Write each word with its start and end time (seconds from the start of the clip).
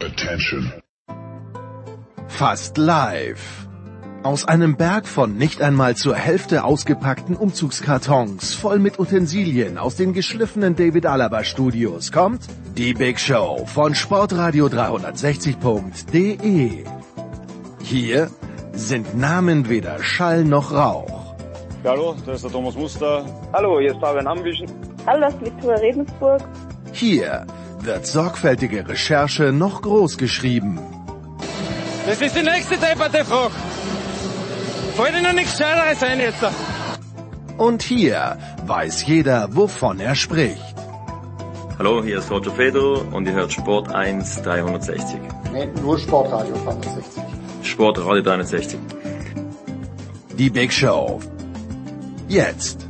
Attention. 0.00 0.72
Fast 2.28 2.78
live. 2.78 3.66
Aus 4.22 4.46
einem 4.46 4.76
Berg 4.76 5.08
von 5.08 5.36
nicht 5.36 5.60
einmal 5.60 5.96
zur 5.96 6.14
Hälfte 6.14 6.62
ausgepackten 6.62 7.34
Umzugskartons 7.34 8.54
voll 8.54 8.78
mit 8.78 9.00
Utensilien 9.00 9.76
aus 9.76 9.96
den 9.96 10.12
geschliffenen 10.12 10.76
David 10.76 11.06
Alaba 11.06 11.42
Studios 11.42 12.12
kommt 12.12 12.42
die 12.76 12.94
Big 12.94 13.18
Show 13.18 13.66
von 13.66 13.96
Sportradio 13.96 14.66
360.de. 14.66 16.84
Hier 17.82 18.30
sind 18.72 19.18
Namen 19.18 19.68
weder 19.68 20.00
Schall 20.04 20.44
noch 20.44 20.70
Rauch. 20.70 21.34
Hallo, 21.82 22.14
das 22.24 22.36
ist 22.36 22.44
der 22.44 22.52
Thomas 22.52 22.76
Muster. 22.76 23.26
Hallo, 23.52 23.80
hier 23.80 23.90
ist 23.90 23.98
Fabian 24.00 24.28
Ambüchen. 24.28 24.70
Hallo, 25.06 25.22
das 25.22 25.34
ist 25.34 25.44
Viktoria 25.44 25.78
Redensburg. 25.78 26.42
Hier 26.92 27.44
wird 27.84 28.06
sorgfältige 28.06 28.88
Recherche 28.88 29.52
noch 29.52 29.82
groß 29.82 30.18
geschrieben. 30.18 30.78
Das 32.06 32.20
ist 32.20 32.36
die 32.36 32.42
nächste 32.42 32.76
depperte 32.76 33.24
Frage. 33.24 33.54
Fällt 34.96 35.14
Ihnen 35.14 35.36
nichts 35.36 35.58
Scheideres 35.58 36.02
ein 36.02 36.20
jetzt? 36.20 36.44
Und 37.56 37.82
hier 37.82 38.38
weiß 38.66 39.06
jeder, 39.06 39.48
wovon 39.54 40.00
er 40.00 40.14
spricht. 40.14 40.74
Hallo, 41.78 42.02
hier 42.02 42.18
ist 42.18 42.30
Roger 42.30 42.50
Fedor 42.50 43.04
und 43.12 43.26
ihr 43.26 43.34
hört 43.34 43.52
Sport 43.52 43.94
1 43.94 44.42
360. 44.42 45.20
Nee, 45.52 45.68
nur 45.80 45.98
Sportradio 45.98 46.54
360. 46.64 47.22
Sportradio 47.62 48.22
360. 48.22 48.80
Die 50.36 50.50
Big 50.50 50.72
Show. 50.72 51.20
Jetzt. 52.26 52.87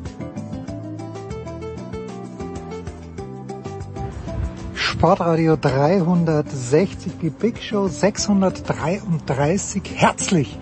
Sportradio 4.98 5.56
360, 5.56 7.12
die 7.22 7.30
Big 7.30 7.62
Show 7.62 7.86
633. 7.86 9.80
Herzlich 9.94 10.58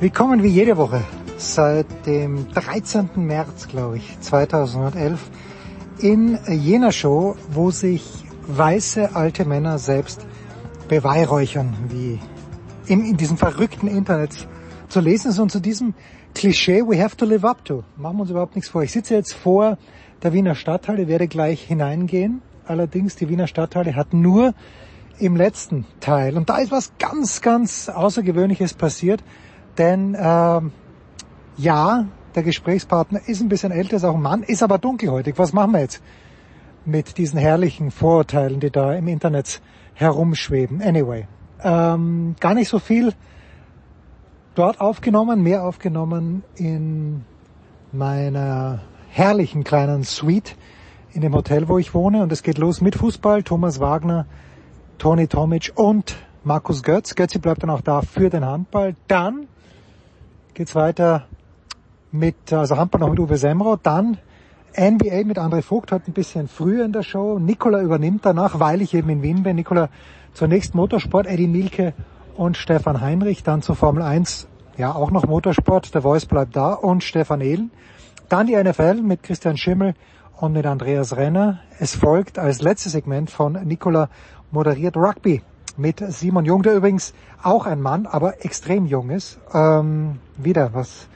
willkommen 0.00 0.42
wie 0.42 0.48
jede 0.48 0.76
Woche 0.76 1.02
seit 1.36 1.86
dem 2.04 2.48
13. 2.48 3.10
März, 3.14 3.68
glaube 3.68 3.98
ich, 3.98 4.18
2011 4.18 5.20
in 6.00 6.36
jener 6.48 6.90
Show, 6.90 7.36
wo 7.52 7.70
sich 7.70 8.24
weiße 8.48 9.14
alte 9.14 9.44
Männer 9.44 9.78
selbst 9.78 10.26
beweihräuchern, 10.88 11.76
wie 11.90 12.18
in, 12.92 13.04
in 13.04 13.16
diesem 13.16 13.36
verrückten 13.36 13.86
Internet 13.86 14.48
zu 14.88 14.98
lesen 14.98 15.30
ist 15.30 15.38
und 15.38 15.52
zu 15.52 15.60
diesem 15.60 15.94
Klischee 16.34 16.82
we 16.82 17.00
have 17.00 17.16
to 17.16 17.24
live 17.24 17.44
up 17.44 17.64
to. 17.64 17.84
Machen 17.96 18.16
wir 18.16 18.22
uns 18.22 18.30
überhaupt 18.30 18.56
nichts 18.56 18.68
vor. 18.68 18.82
Ich 18.82 18.90
sitze 18.90 19.14
jetzt 19.14 19.32
vor 19.32 19.78
der 20.24 20.32
Wiener 20.32 20.56
Stadthalle, 20.56 21.06
werde 21.06 21.28
gleich 21.28 21.62
hineingehen. 21.62 22.42
Allerdings, 22.70 23.16
die 23.16 23.28
Wiener 23.28 23.48
Stadthalle 23.48 23.96
hat 23.96 24.14
nur 24.14 24.54
im 25.18 25.34
letzten 25.34 25.86
Teil. 25.98 26.36
Und 26.36 26.48
da 26.48 26.58
ist 26.58 26.70
was 26.70 26.92
ganz, 26.98 27.40
ganz 27.42 27.88
Außergewöhnliches 27.88 28.74
passiert. 28.74 29.24
Denn 29.76 30.14
äh, 30.14 30.60
ja, 31.56 32.06
der 32.36 32.42
Gesprächspartner 32.44 33.20
ist 33.26 33.40
ein 33.40 33.48
bisschen 33.48 33.72
älter, 33.72 33.96
ist 33.96 34.04
auch 34.04 34.14
ein 34.14 34.22
Mann, 34.22 34.44
ist 34.44 34.62
aber 34.62 34.78
dunkelhäutig. 34.78 35.36
Was 35.36 35.52
machen 35.52 35.72
wir 35.72 35.80
jetzt 35.80 36.00
mit 36.84 37.18
diesen 37.18 37.40
herrlichen 37.40 37.90
Vorurteilen, 37.90 38.60
die 38.60 38.70
da 38.70 38.94
im 38.94 39.08
Internet 39.08 39.60
herumschweben? 39.94 40.80
Anyway, 40.80 41.26
ähm, 41.64 42.36
gar 42.38 42.54
nicht 42.54 42.68
so 42.68 42.78
viel 42.78 43.14
dort 44.54 44.80
aufgenommen, 44.80 45.42
mehr 45.42 45.64
aufgenommen 45.64 46.44
in 46.54 47.24
meiner 47.90 48.82
herrlichen 49.08 49.64
kleinen 49.64 50.04
Suite 50.04 50.54
in 51.12 51.20
dem 51.22 51.34
Hotel, 51.34 51.68
wo 51.68 51.78
ich 51.78 51.94
wohne. 51.94 52.22
Und 52.22 52.32
es 52.32 52.42
geht 52.42 52.58
los 52.58 52.80
mit 52.80 52.96
Fußball. 52.96 53.42
Thomas 53.42 53.80
Wagner, 53.80 54.26
Toni 54.98 55.26
Tomic 55.26 55.72
und 55.74 56.16
Markus 56.44 56.82
Götz. 56.82 57.14
Götzi 57.14 57.38
bleibt 57.38 57.62
dann 57.62 57.70
auch 57.70 57.80
da 57.80 58.02
für 58.02 58.30
den 58.30 58.44
Handball. 58.44 58.94
Dann 59.08 59.46
geht's 60.54 60.74
weiter 60.74 61.26
mit, 62.12 62.52
also 62.52 62.76
Handball 62.76 63.00
noch 63.00 63.10
mit 63.10 63.20
Uwe 63.20 63.36
Semro. 63.36 63.76
Dann 63.76 64.18
NBA 64.76 65.24
mit 65.24 65.38
André 65.38 65.62
Vogt 65.62 65.92
heute 65.92 66.10
ein 66.10 66.14
bisschen 66.14 66.48
früher 66.48 66.84
in 66.84 66.92
der 66.92 67.02
Show. 67.02 67.38
Nikola 67.38 67.80
übernimmt 67.80 68.24
danach, 68.24 68.60
weil 68.60 68.82
ich 68.82 68.94
eben 68.94 69.10
in 69.10 69.22
Wien 69.22 69.42
bin. 69.42 69.56
Nikola 69.56 69.88
zunächst 70.32 70.74
Motorsport, 70.74 71.26
Eddie 71.26 71.48
Milke 71.48 71.92
und 72.36 72.56
Stefan 72.56 73.00
Heinrich. 73.00 73.42
Dann 73.42 73.62
zur 73.62 73.74
Formel 73.74 74.02
1, 74.02 74.48
ja 74.76 74.94
auch 74.94 75.10
noch 75.10 75.26
Motorsport. 75.26 75.92
Der 75.94 76.02
Voice 76.02 76.26
bleibt 76.26 76.56
da 76.56 76.72
und 76.72 77.02
Stefan 77.02 77.40
Ehlen. 77.40 77.70
Dann 78.28 78.46
die 78.46 78.56
NFL 78.56 79.02
mit 79.02 79.24
Christian 79.24 79.56
Schimmel 79.56 79.94
und 80.40 80.52
mit 80.52 80.66
Andreas 80.66 81.16
Renner. 81.16 81.60
Es 81.78 81.94
folgt 81.94 82.38
als 82.38 82.62
letztes 82.62 82.92
Segment 82.92 83.30
von 83.30 83.52
Nikola 83.52 84.08
moderiert 84.50 84.96
Rugby 84.96 85.42
mit 85.76 86.02
Simon 86.08 86.44
Jung, 86.44 86.62
der 86.62 86.74
übrigens 86.74 87.14
auch 87.42 87.66
ein 87.66 87.80
Mann, 87.80 88.06
aber 88.06 88.44
extrem 88.44 88.86
jung 88.86 89.10
ist. 89.10 89.38
Ähm, 89.52 90.18
wieder 90.36 90.72
was 90.72 91.08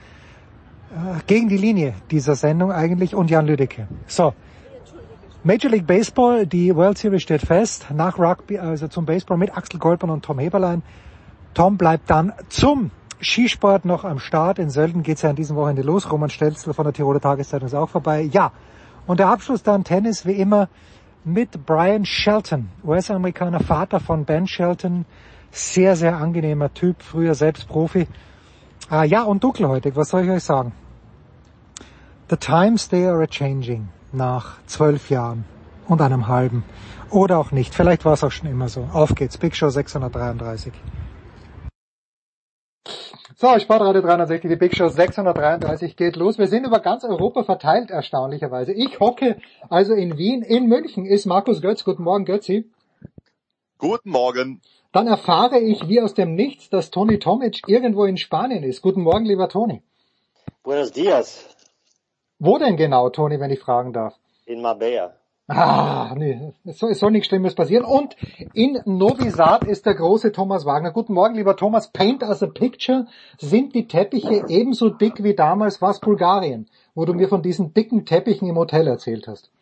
äh, 0.91 1.21
gegen 1.27 1.49
die 1.49 1.57
Linie 1.57 1.95
dieser 2.11 2.35
Sendung 2.35 2.71
eigentlich 2.71 3.15
und 3.15 3.31
Jan 3.31 3.47
Lüdecke. 3.47 3.89
So. 4.07 4.35
Major 5.43 5.71
League 5.71 5.87
Baseball, 5.87 6.47
die 6.47 6.75
World 6.75 6.97
Series 6.97 7.23
steht 7.23 7.43
fest, 7.43 7.87
nach 7.95 8.19
Rugby, 8.19 8.59
also 8.59 8.89
zum 8.89 9.05
Baseball 9.05 9.37
mit 9.37 9.55
Axel 9.55 9.79
Goldmann 9.79 10.11
und 10.11 10.25
Tom 10.25 10.39
Heberlein. 10.39 10.83
Tom 11.53 11.77
bleibt 11.77 12.09
dann 12.09 12.33
zum 12.49 12.91
Skisport 13.21 13.85
noch 13.85 14.05
am 14.05 14.19
Start. 14.19 14.59
In 14.59 14.71
Sölden 14.71 15.03
geht's 15.03 15.23
ja 15.23 15.31
an 15.31 15.37
diesem 15.37 15.57
Wochenende 15.57 15.83
los. 15.83 16.11
Roman 16.11 16.31
Stelzl 16.31 16.73
von 16.73 16.85
der 16.85 16.93
Tiroler 16.93 17.21
Tageszeitung 17.21 17.67
ist 17.67 17.75
auch 17.75 17.89
vorbei. 17.89 18.23
Ja. 18.23 18.53
Und 19.07 19.21
der 19.21 19.29
Abschluss 19.29 19.63
dann 19.63 19.85
Tennis 19.85 20.27
wie 20.27 20.33
immer 20.33 20.69
mit 21.25 21.65
Brian 21.67 22.05
Shelton, 22.05 22.69
US-Amerikaner, 22.85 23.61
Vater 23.61 24.01
von 24.01 24.25
Ben 24.25 24.47
Shelton. 24.47 25.07
Sehr, 25.51 25.95
sehr 25.97 26.17
angenehmer 26.17 26.75
Typ, 26.75 27.03
früher 27.03 27.35
selbst 27.35 27.69
Profi. 27.69 28.09
Ah, 28.91 29.05
ja, 29.05 29.23
und 29.23 29.43
dunkelhäutig, 29.45 29.95
was 29.97 30.09
soll 30.09 30.25
ich 30.25 30.31
euch 30.31 30.45
sagen? 30.45 30.73
The 32.29 32.37
times 32.37 32.89
they 32.89 33.07
are 33.07 33.27
changing 33.29 33.89
nach 34.13 34.59
zwölf 34.67 35.11
Jahren 35.11 35.45
und 35.87 36.01
einem 36.01 36.29
halben. 36.29 36.65
Oder 37.11 37.39
auch 37.39 37.53
nicht. 37.53 37.75
Vielleicht 37.75 38.05
war 38.05 38.15
es 38.15 38.25
auch 38.25 38.33
schon 38.33 38.49
immer 38.49 38.69
so. 38.69 38.89
Auf 38.93 39.15
geht's. 39.15 39.39
Big 39.39 39.55
Show 39.55 39.69
633. 39.69 40.73
So, 43.37 43.59
Sportradio 43.59 44.01
360, 44.01 44.49
die 44.49 44.55
Big 44.55 44.77
Show 44.77 44.87
633 44.87 45.97
geht 45.97 46.15
los. 46.15 46.39
Wir 46.39 46.47
sind 46.47 46.65
über 46.65 46.79
ganz 46.79 47.03
Europa 47.03 47.43
verteilt, 47.43 47.91
erstaunlicherweise. 47.91 48.73
Ich 48.73 49.01
hocke 49.01 49.39
also 49.69 49.93
in 49.93 50.17
Wien. 50.17 50.43
In 50.43 50.69
München 50.69 51.05
ist 51.05 51.27
Markus 51.27 51.61
Götz. 51.61 51.83
Guten 51.83 52.05
Morgen, 52.05 52.27
Götzi. 52.27 52.71
Guten 53.79 54.11
Morgen. 54.11 54.63
Dann 54.93 55.09
erfahre 55.09 55.59
ich 55.59 55.89
wie 55.89 56.01
aus 56.01 56.15
dem 56.15 56.37
Nichts, 56.37 56.71
dass 56.71 56.93
Toni 56.93 57.19
Tomic 57.19 57.63
irgendwo 57.67 58.05
in 58.05 58.19
Spanien 58.19 58.63
ist. 58.63 58.83
Guten 58.83 59.03
Morgen, 59.03 59.25
lieber 59.25 59.49
Toni. 59.49 59.83
Buenos 60.63 60.93
dias. 60.93 61.45
Wo 62.39 62.59
denn 62.59 62.77
genau, 62.77 63.09
Toni, 63.09 63.41
wenn 63.41 63.51
ich 63.51 63.59
fragen 63.59 63.93
darf? 63.93 64.15
In 64.47 64.63
Marbella. 64.63 65.17
Ah, 65.47 66.15
nee, 66.17 66.55
es 66.65 66.79
soll, 66.79 66.93
es 66.93 67.01
soll 67.01 67.11
nichts 67.11 67.29
Schlimmes 67.29 67.55
passieren. 67.55 67.85
Und 67.85 68.17
in 68.55 68.79
Novi 68.87 69.29
Sad 69.29 69.65
ist 69.65 69.85
der 69.85 69.95
große 69.95 70.33
Thomas 70.33 70.65
Wagner. 70.65 70.91
Guten 70.91 71.13
Morgen, 71.13 71.35
lieber 71.35 71.55
Thomas. 71.55 71.93
Paint 71.93 72.23
as 72.23 72.43
a 72.43 72.47
Picture. 72.47 73.07
Sind 73.37 73.75
die 73.75 73.87
Teppiche 73.87 74.45
ebenso 74.49 74.89
dick 74.89 75.23
wie 75.23 75.35
damals 75.35 75.83
was 75.83 76.01
Bulgarien, 76.01 76.67
wo 76.95 77.05
du 77.05 77.13
mir 77.13 77.29
von 77.29 77.43
diesen 77.43 77.75
dicken 77.75 78.07
Teppichen 78.07 78.49
im 78.49 78.57
Hotel 78.57 78.87
erzählt 78.87 79.27
hast? 79.29 79.53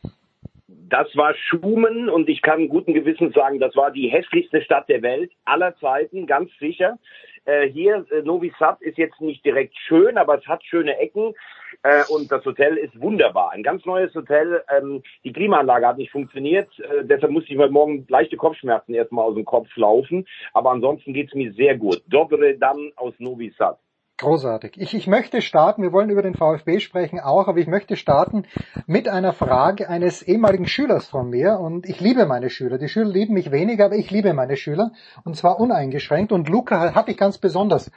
Das 0.69 1.09
war 1.16 1.34
Schumen 1.34 2.09
und 2.09 2.28
ich 2.28 2.43
kann 2.43 2.69
guten 2.69 2.94
Gewissens 2.94 3.34
sagen, 3.34 3.59
das 3.59 3.75
war 3.75 3.91
die 3.91 4.09
hässlichste 4.09 4.62
Stadt 4.62 4.88
der 4.88 5.03
Welt 5.03 5.32
aller 5.44 5.75
Zeiten, 5.78 6.26
ganz 6.26 6.50
sicher. 6.60 6.99
Äh, 7.44 7.69
hier, 7.70 8.06
äh, 8.12 8.22
Novi 8.22 8.53
Sad 8.56 8.81
ist 8.82 8.99
jetzt 8.99 9.20
nicht 9.20 9.44
direkt 9.44 9.75
schön, 9.88 10.16
aber 10.16 10.38
es 10.38 10.47
hat 10.47 10.62
schöne 10.64 10.97
Ecken. 10.99 11.34
Äh, 11.82 12.04
und 12.09 12.31
das 12.31 12.44
Hotel 12.44 12.76
ist 12.76 12.98
wunderbar. 13.00 13.50
Ein 13.50 13.62
ganz 13.62 13.84
neues 13.84 14.15
Hotel. 14.15 14.62
Ähm, 14.76 15.03
die 15.25 15.32
Klimaanlage 15.32 15.87
hat 15.87 15.98
nicht 15.98 16.12
funktioniert. 16.12 16.69
Äh, 16.78 17.04
deshalb 17.04 17.32
musste 17.32 17.53
ich 17.53 17.59
heute 17.59 17.72
Morgen 17.72 18.06
leichte 18.09 18.37
Kopfschmerzen 18.37 18.94
erstmal 18.94 19.25
aus 19.25 19.34
dem 19.34 19.44
Kopf 19.44 19.69
laufen. 19.76 20.26
Aber 20.52 20.70
ansonsten 20.70 21.12
geht's 21.12 21.34
mir 21.34 21.52
sehr 21.52 21.76
gut. 21.76 22.02
Dobre 22.06 22.56
dann 22.56 22.93
aus 22.96 23.14
Novi 23.19 23.52
Sad. 23.58 23.79
Großartig. 24.22 24.80
Ich, 24.80 24.94
ich 24.94 25.08
möchte 25.08 25.42
starten, 25.42 25.82
wir 25.82 25.92
wollen 25.92 26.08
über 26.08 26.22
den 26.22 26.36
VfB 26.36 26.78
sprechen 26.78 27.19
auch, 27.19 27.48
aber 27.48 27.58
ich 27.58 27.66
möchte 27.66 27.96
starten 27.96 28.44
mit 28.86 29.08
einer 29.08 29.32
Frage 29.32 29.88
eines 29.88 30.22
ehemaligen 30.22 30.66
Schülers 30.66 31.08
von 31.08 31.28
mir 31.28 31.58
und 31.58 31.88
ich 31.88 32.00
liebe 32.00 32.24
meine 32.24 32.48
Schüler. 32.48 32.78
Die 32.78 32.88
Schüler 32.88 33.10
lieben 33.10 33.34
mich 33.34 33.50
weniger, 33.50 33.86
aber 33.86 33.96
ich 33.96 34.12
liebe 34.12 34.32
meine 34.32 34.56
Schüler 34.56 34.92
und 35.24 35.36
zwar 35.36 35.58
uneingeschränkt 35.58 36.30
und 36.30 36.48
Luca 36.48 36.94
habe 36.94 37.10
ich 37.10 37.16
ganz 37.16 37.38
besonders 37.38 37.90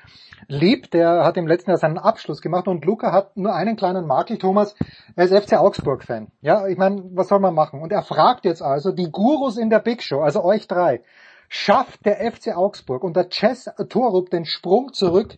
lieb, 0.48 0.90
der 0.90 1.24
hat 1.24 1.38
im 1.38 1.46
letzten 1.46 1.70
Jahr 1.70 1.78
seinen 1.78 2.00
Abschluss 2.00 2.42
gemacht 2.42 2.68
und 2.68 2.86
Luca 2.86 3.12
hat 3.12 3.38
nur 3.38 3.54
einen 3.54 3.76
kleinen 3.76 4.08
Makel, 4.08 4.40
Thomas, 4.40 4.76
er 5.16 5.26
ist 5.26 5.46
FC 5.46 5.60
Augsburg-Fan. 5.60 6.30
Ja, 6.42 6.66
ich 6.68 6.78
meine, 6.78 7.04
was 7.14 7.28
soll 7.28 7.40
man 7.40 7.54
machen? 7.54 7.84
Und 7.84 7.92
er 7.92 8.02
fragt 8.02 8.46
jetzt 8.46 8.64
also 8.64 8.92
die 8.92 9.12
Gurus 9.12 9.58
in 9.58 9.70
der 9.70 9.80
Big 9.80 10.02
Show, 10.02 10.22
also 10.22 10.44
euch 10.44 10.68
drei, 10.68 11.02
schafft 11.50 12.06
der 12.06 12.32
FC 12.32 12.56
Augsburg 12.56 13.04
unter 13.04 13.30
Chess 13.30 13.70
Torup 13.90 14.30
den 14.30 14.46
Sprung 14.46 14.94
zurück 14.94 15.36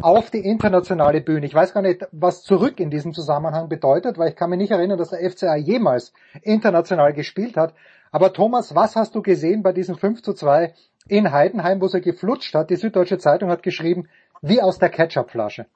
auf 0.00 0.30
die 0.30 0.40
internationale 0.40 1.20
Bühne. 1.20 1.46
Ich 1.46 1.54
weiß 1.54 1.74
gar 1.74 1.82
nicht, 1.82 2.06
was 2.12 2.42
zurück 2.42 2.80
in 2.80 2.90
diesem 2.90 3.12
Zusammenhang 3.12 3.68
bedeutet, 3.68 4.18
weil 4.18 4.30
ich 4.30 4.36
kann 4.36 4.50
mich 4.50 4.58
nicht 4.58 4.70
erinnern, 4.70 4.98
dass 4.98 5.10
der 5.10 5.30
FCA 5.30 5.56
jemals 5.56 6.12
international 6.42 7.12
gespielt 7.12 7.56
hat. 7.56 7.74
Aber 8.10 8.32
Thomas, 8.32 8.74
was 8.74 8.96
hast 8.96 9.14
du 9.14 9.22
gesehen 9.22 9.62
bei 9.62 9.72
diesem 9.72 9.96
5 9.96 10.22
zu 10.22 10.32
2 10.32 10.72
in 11.08 11.32
Heidenheim, 11.32 11.80
wo 11.80 11.88
sie 11.88 12.00
geflutscht 12.00 12.54
hat. 12.54 12.70
Die 12.70 12.76
Süddeutsche 12.76 13.18
Zeitung 13.18 13.50
hat 13.50 13.62
geschrieben, 13.62 14.08
wie 14.42 14.62
aus 14.62 14.78
der 14.78 14.90
Ketchupflasche. 14.90 15.66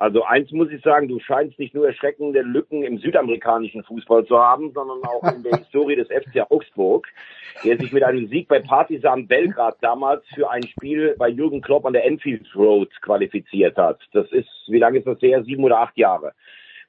Also 0.00 0.22
eins 0.22 0.52
muss 0.52 0.70
ich 0.70 0.80
sagen, 0.82 1.08
du 1.08 1.18
scheinst 1.18 1.58
nicht 1.58 1.74
nur 1.74 1.88
erschreckende 1.88 2.42
Lücken 2.42 2.84
im 2.84 2.98
südamerikanischen 2.98 3.82
Fußball 3.82 4.24
zu 4.26 4.38
haben, 4.38 4.72
sondern 4.72 5.02
auch 5.02 5.24
in 5.34 5.42
der 5.42 5.56
Historie 5.58 5.96
des 5.96 6.06
FC 6.06 6.40
Augsburg, 6.50 7.08
der 7.64 7.78
sich 7.78 7.92
mit 7.92 8.04
einem 8.04 8.28
Sieg 8.28 8.46
bei 8.46 8.60
Partizan 8.60 9.26
Belgrad 9.26 9.76
damals 9.80 10.24
für 10.34 10.48
ein 10.50 10.62
Spiel 10.62 11.16
bei 11.18 11.28
Jürgen 11.28 11.62
Klopp 11.62 11.84
an 11.84 11.94
der 11.94 12.04
Enfield 12.06 12.46
Road 12.54 12.90
qualifiziert 13.02 13.76
hat. 13.76 13.98
Das 14.12 14.30
ist, 14.30 14.48
wie 14.68 14.78
lange 14.78 14.98
ist 14.98 15.06
das 15.06 15.20
her? 15.20 15.42
Sieben 15.42 15.64
oder 15.64 15.80
acht 15.80 15.96
Jahre 15.98 16.32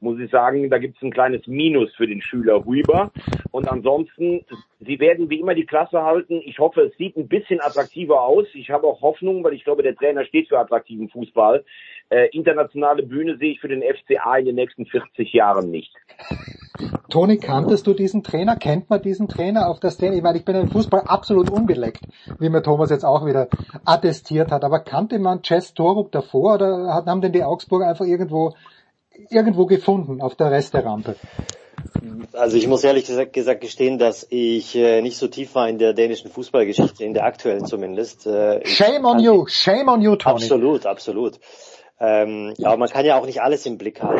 muss 0.01 0.19
ich 0.19 0.31
sagen, 0.31 0.69
da 0.69 0.77
gibt 0.77 0.97
es 0.97 1.03
ein 1.03 1.11
kleines 1.11 1.45
Minus 1.47 1.93
für 1.95 2.07
den 2.07 2.21
Schüler 2.21 2.65
Huber. 2.65 3.11
Und 3.51 3.67
ansonsten, 3.69 4.45
sie 4.79 4.99
werden 4.99 5.29
wie 5.29 5.39
immer 5.39 5.55
die 5.55 5.65
Klasse 5.65 6.03
halten. 6.03 6.41
Ich 6.45 6.59
hoffe, 6.59 6.81
es 6.81 6.97
sieht 6.97 7.17
ein 7.17 7.27
bisschen 7.27 7.59
attraktiver 7.59 8.21
aus. 8.21 8.45
Ich 8.53 8.69
habe 8.69 8.87
auch 8.87 9.01
Hoffnung, 9.01 9.43
weil 9.43 9.53
ich 9.53 9.63
glaube, 9.63 9.83
der 9.83 9.95
Trainer 9.95 10.23
steht 10.25 10.47
für 10.47 10.59
attraktiven 10.59 11.09
Fußball. 11.09 11.63
Äh, 12.09 12.27
internationale 12.31 13.03
Bühne 13.03 13.37
sehe 13.37 13.51
ich 13.51 13.59
für 13.59 13.67
den 13.67 13.83
FCA 13.83 14.37
in 14.37 14.45
den 14.45 14.55
nächsten 14.55 14.85
40 14.85 15.33
Jahren 15.33 15.69
nicht. 15.69 15.93
Toni, 17.09 17.37
kanntest 17.37 17.87
du 17.87 17.93
diesen 17.93 18.23
Trainer? 18.23 18.55
Kennt 18.55 18.89
man 18.89 19.01
diesen 19.01 19.27
Trainer 19.27 19.67
auf 19.67 19.79
der 19.79 19.91
Szene? 19.91 20.15
Ich 20.15 20.21
meine, 20.21 20.37
ich 20.37 20.45
bin 20.45 20.55
im 20.55 20.69
Fußball 20.69 21.01
absolut 21.01 21.49
unbeleckt, 21.49 22.01
wie 22.39 22.49
mir 22.49 22.61
Thomas 22.61 22.89
jetzt 22.89 23.03
auch 23.03 23.25
wieder 23.25 23.49
attestiert 23.83 24.51
hat. 24.51 24.63
Aber 24.63 24.79
kannte 24.79 25.19
man 25.19 25.41
Jess 25.43 25.73
Torup 25.73 26.11
davor 26.11 26.55
oder 26.55 27.03
haben 27.05 27.21
denn 27.21 27.33
die 27.33 27.43
Augsburger 27.43 27.87
einfach 27.87 28.05
irgendwo 28.05 28.53
irgendwo 29.29 29.65
gefunden 29.65 30.21
auf 30.21 30.35
der 30.35 30.51
Resterampe? 30.51 31.15
Also 32.33 32.57
ich 32.57 32.67
muss 32.67 32.83
ehrlich 32.83 33.05
gesagt, 33.31 33.61
gestehen, 33.61 33.97
dass 33.97 34.27
ich 34.29 34.75
äh, 34.75 35.01
nicht 35.01 35.17
so 35.17 35.27
tief 35.27 35.55
war 35.55 35.69
in 35.69 35.77
der 35.77 35.93
dänischen 35.93 36.29
Fußballgeschichte, 36.29 37.03
in 37.03 37.13
der 37.13 37.25
aktuellen 37.25 37.65
zumindest. 37.65 38.27
Äh, 38.27 38.65
shame 38.65 39.05
on 39.05 39.19
you, 39.19 39.45
shame 39.47 39.87
on 39.87 40.01
you, 40.01 40.15
Tony. 40.15 40.35
Absolut, 40.35 40.85
absolut. 40.85 41.39
Ähm, 41.99 42.53
aber 42.63 42.77
man 42.77 42.89
kann 42.89 43.05
ja 43.05 43.17
auch 43.19 43.25
nicht 43.25 43.41
alles 43.41 43.65
im 43.65 43.77
Blick 43.77 44.01
haben. 44.01 44.19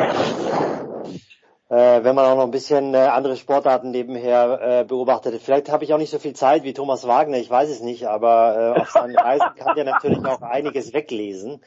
Äh, 1.70 2.02
wenn 2.02 2.16
man 2.16 2.24
auch 2.24 2.36
noch 2.36 2.44
ein 2.44 2.50
bisschen 2.50 2.94
äh, 2.94 2.98
andere 2.98 3.36
Sportarten 3.36 3.92
nebenher 3.92 4.80
äh, 4.80 4.84
beobachtet. 4.84 5.40
Vielleicht 5.40 5.70
habe 5.70 5.84
ich 5.84 5.94
auch 5.94 5.98
nicht 5.98 6.10
so 6.10 6.18
viel 6.18 6.34
Zeit 6.34 6.64
wie 6.64 6.72
Thomas 6.72 7.06
Wagner, 7.06 7.38
ich 7.38 7.48
weiß 7.48 7.70
es 7.70 7.80
nicht, 7.80 8.08
aber 8.08 8.74
äh, 8.76 8.80
auf 8.80 8.90
seinen 8.90 9.16
Reisen 9.16 9.54
kann 9.56 9.76
ja 9.76 9.84
natürlich 9.84 10.24
auch 10.24 10.42
einiges 10.42 10.92
weglesen. 10.92 11.60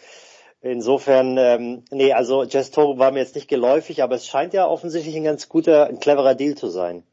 Insofern, 0.65 1.38
ähm, 1.38 1.83
nee, 1.92 2.13
also 2.13 2.45
Jess 2.45 2.71
Toro 2.71 2.98
war 2.98 3.12
mir 3.12 3.19
jetzt 3.19 3.36
nicht 3.36 3.50
geläufig, 3.50 4.01
aber 4.01 4.15
es 4.15 4.25
scheint 4.25 4.54
ja 4.54 4.65
offensichtlich 4.65 5.13
ein 5.18 5.25
ganz 5.25 5.50
guter, 5.50 5.88
ein 5.88 6.00
cleverer 6.00 6.36
Deal 6.36 6.56
zu 6.56 6.69
sein. 6.69 7.04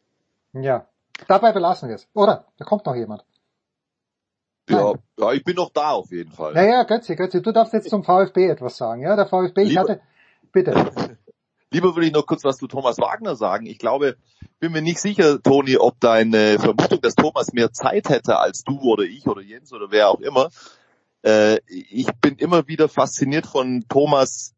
Ja, 0.53 0.87
dabei 1.27 1.51
belassen 1.51 1.89
wir 1.89 1.97
es. 1.97 2.07
Oder? 2.15 2.45
Da 2.59 2.65
kommt 2.65 2.87
noch 2.87 2.95
jemand. 2.95 3.25
Ja, 4.69 4.93
ja, 5.19 5.33
ich 5.33 5.43
bin 5.43 5.57
noch 5.57 5.71
da 5.71 5.91
auf 5.91 6.13
jeden 6.13 6.31
Fall. 6.31 6.55
Naja, 6.55 6.85
Götzi, 6.85 7.17
Götzi, 7.17 7.43
du 7.43 7.51
darfst 7.51 7.73
jetzt 7.73 7.91
zum 7.91 8.05
VfB 8.05 8.47
etwas 8.47 8.77
sagen. 8.77 9.03
Ja, 9.03 9.17
der 9.17 9.27
VfB, 9.27 9.63
ich 9.63 9.77
hatte, 9.77 10.01
bitte. 10.53 10.73
Lieber 11.73 11.97
will 11.97 12.05
ich 12.05 12.13
noch 12.13 12.27
kurz 12.27 12.45
was 12.45 12.57
zu 12.57 12.69
Thomas 12.69 12.99
Wagner 12.99 13.35
sagen. 13.35 13.67
Ich 13.67 13.79
glaube, 13.79 14.17
bin 14.61 14.71
mir 14.71 14.83
nicht 14.83 15.01
sicher, 15.01 15.43
Toni, 15.43 15.77
ob 15.77 15.99
deine 15.99 16.61
Vermutung, 16.61 17.01
dass 17.01 17.17
Thomas 17.17 17.53
mehr 17.53 17.73
Zeit 17.73 18.11
hätte 18.11 18.39
als 18.39 18.63
du 18.63 18.79
oder 18.81 19.03
ich 19.03 19.27
oder 19.27 19.41
Jens 19.41 19.73
oder 19.73 19.91
wer 19.91 20.09
auch 20.09 20.21
immer, 20.21 20.51
äh, 21.23 21.59
ich 21.67 22.07
bin 22.21 22.37
immer 22.37 22.67
wieder 22.69 22.89
fasziniert 22.89 23.47
von 23.47 23.85
Thomas, 23.89 24.55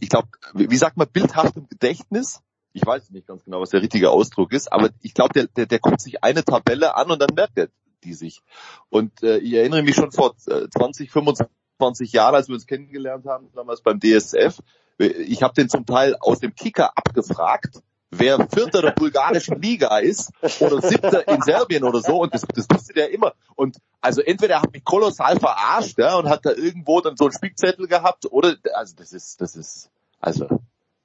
ich 0.00 0.08
glaube, 0.08 0.28
wie 0.54 0.76
sagt 0.76 0.96
man, 0.96 1.08
bildhaftem 1.08 1.68
Gedächtnis. 1.68 2.40
Ich 2.72 2.84
weiß 2.84 3.10
nicht 3.10 3.26
ganz 3.26 3.44
genau, 3.44 3.60
was 3.60 3.70
der 3.70 3.82
richtige 3.82 4.10
Ausdruck 4.10 4.52
ist, 4.52 4.70
aber 4.70 4.90
ich 5.00 5.14
glaube, 5.14 5.32
der, 5.32 5.46
der, 5.46 5.66
der 5.66 5.78
guckt 5.78 6.00
sich 6.00 6.22
eine 6.22 6.44
Tabelle 6.44 6.94
an 6.94 7.10
und 7.10 7.20
dann 7.20 7.34
merkt 7.34 7.56
er 7.56 7.68
die 8.04 8.14
sich. 8.14 8.42
Und 8.90 9.22
äh, 9.22 9.38
ich 9.38 9.54
erinnere 9.54 9.82
mich 9.82 9.96
schon 9.96 10.12
vor 10.12 10.36
20, 10.36 11.08
äh, 11.08 11.10
25 11.10 12.12
Jahren, 12.12 12.34
als 12.34 12.48
wir 12.48 12.54
uns 12.54 12.66
kennengelernt 12.66 13.26
haben, 13.26 13.50
damals 13.54 13.82
beim 13.82 13.98
DSF, 13.98 14.60
ich 14.98 15.42
habe 15.42 15.54
den 15.54 15.68
zum 15.68 15.84
Teil 15.84 16.16
aus 16.20 16.40
dem 16.40 16.54
Kicker 16.54 16.92
abgefragt, 16.96 17.82
wer 18.18 18.46
Vierter 18.48 18.82
der 18.82 18.92
bulgarischen 18.92 19.60
Liga 19.60 19.98
ist 19.98 20.32
oder 20.60 20.80
Siebter 20.80 21.26
in 21.28 21.42
Serbien 21.42 21.84
oder 21.84 22.00
so 22.00 22.22
und 22.22 22.34
das, 22.34 22.42
das 22.42 22.66
wusste 22.70 22.94
der 22.94 23.10
immer. 23.10 23.32
Und 23.54 23.78
also 24.00 24.20
entweder 24.22 24.54
er 24.54 24.62
hat 24.62 24.72
mich 24.72 24.84
kolossal 24.84 25.38
verarscht 25.38 25.98
ja, 25.98 26.16
und 26.16 26.28
hat 26.28 26.44
da 26.44 26.50
irgendwo 26.50 27.00
dann 27.00 27.16
so 27.16 27.24
einen 27.24 27.32
Spickzettel 27.32 27.86
gehabt 27.86 28.26
oder 28.30 28.56
also 28.74 28.94
das 28.96 29.12
ist, 29.12 29.40
das 29.40 29.56
ist, 29.56 29.90
also 30.20 30.46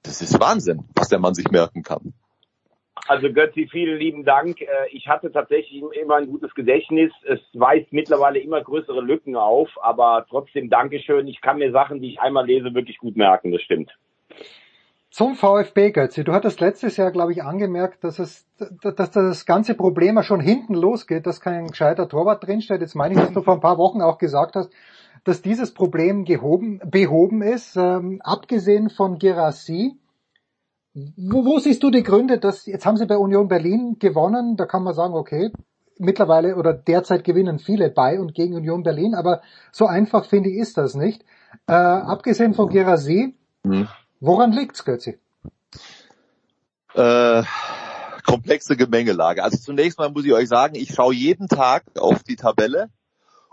das 0.04 0.22
ist 0.22 0.40
Wahnsinn, 0.40 0.86
was 0.96 1.10
der 1.10 1.20
Mann 1.20 1.34
sich 1.34 1.50
merken 1.52 1.84
kann. 1.84 2.14
Also 3.08 3.32
Götzi, 3.34 3.68
vielen 3.70 3.98
lieben 3.98 4.24
Dank. 4.24 4.62
Äh, 4.62 4.68
ich 4.92 5.08
hatte 5.08 5.32
tatsächlich 5.32 5.82
immer 6.02 6.16
ein 6.16 6.28
gutes 6.28 6.54
Gedächtnis. 6.54 7.12
Es 7.26 7.40
weist 7.54 7.92
mittlerweile 7.92 8.40
immer 8.40 8.62
größere 8.62 9.02
Lücken 9.02 9.36
auf, 9.36 9.70
aber 9.82 10.26
trotzdem 10.30 10.70
Dankeschön. 10.70 11.28
Ich 11.28 11.42
kann 11.42 11.58
mir 11.58 11.72
Sachen, 11.72 12.02
die 12.02 12.10
ich 12.12 12.20
einmal 12.22 12.46
lese, 12.46 12.74
wirklich 12.74 12.98
gut 13.00 13.18
merken, 13.18 13.52
das 13.52 13.62
stimmt. 13.64 13.92
Zum 15.12 15.36
VfB, 15.36 15.92
Götze. 15.92 16.24
Du 16.24 16.32
hattest 16.32 16.62
letztes 16.62 16.96
Jahr, 16.96 17.12
glaube 17.12 17.34
ich, 17.34 17.44
angemerkt, 17.44 18.06
dass 18.06 18.18
es, 18.18 18.46
dass 18.82 19.12
das 19.12 19.46
ganze 19.46 19.76
Problem 19.76 20.16
ja 20.16 20.24
schon 20.24 20.40
hinten 20.40 20.74
losgeht, 20.74 21.28
dass 21.28 21.42
kein 21.42 21.68
gescheiter 21.68 22.08
Torwart 22.08 22.48
drinsteht. 22.48 22.80
Jetzt 22.80 22.96
meine 22.96 23.16
ich, 23.16 23.20
dass 23.20 23.34
du 23.34 23.42
vor 23.42 23.56
ein 23.56 23.60
paar 23.60 23.78
Wochen 23.78 24.02
auch 24.02 24.18
gesagt 24.18 24.56
hast, 24.56 24.72
dass 25.26 25.42
dieses 25.42 25.74
Problem 25.74 26.24
gehoben, 26.24 26.80
behoben 26.86 27.42
ist, 27.42 27.76
ähm, 27.76 28.22
abgesehen 28.24 28.90
von 28.90 29.20
Gerassi. 29.20 30.00
Wo, 30.94 31.46
wo 31.46 31.60
siehst 31.60 31.84
du 31.84 31.92
die 31.92 32.04
Gründe, 32.04 32.40
dass, 32.40 32.66
jetzt 32.66 32.86
haben 32.86 32.96
sie 32.96 33.06
bei 33.06 33.18
Union 33.18 33.50
Berlin 33.50 33.98
gewonnen, 34.00 34.56
da 34.56 34.66
kann 34.66 34.84
man 34.84 34.94
sagen, 34.94 35.14
okay, 35.14 35.52
mittlerweile 36.00 36.56
oder 36.56 36.74
derzeit 36.74 37.26
gewinnen 37.26 37.60
viele 37.60 37.90
bei 37.90 38.18
und 38.18 38.34
gegen 38.34 38.56
Union 38.56 38.84
Berlin, 38.84 39.14
aber 39.14 39.42
so 39.74 39.88
einfach 39.88 40.24
finde 40.24 40.50
ich 40.50 40.58
ist 40.58 40.78
das 40.78 40.96
nicht. 40.96 41.26
Äh, 41.68 41.74
abgesehen 41.74 42.54
von 42.54 42.70
Gerassi, 42.70 43.36
mhm. 43.64 43.90
Woran 44.22 44.52
liegt's, 44.52 44.86
Götzi? 44.86 45.18
Äh, 46.94 47.44
komplexe 48.24 48.78
Gemengelage. 48.78 49.44
Also 49.44 49.58
zunächst 49.58 49.98
mal 49.98 50.12
muss 50.12 50.26
ich 50.26 50.34
euch 50.34 50.48
sagen, 50.48 50.76
ich 50.76 50.94
schaue 50.94 51.16
jeden 51.16 51.48
Tag 51.48 51.84
auf 51.98 52.22
die 52.22 52.36
Tabelle 52.36 52.92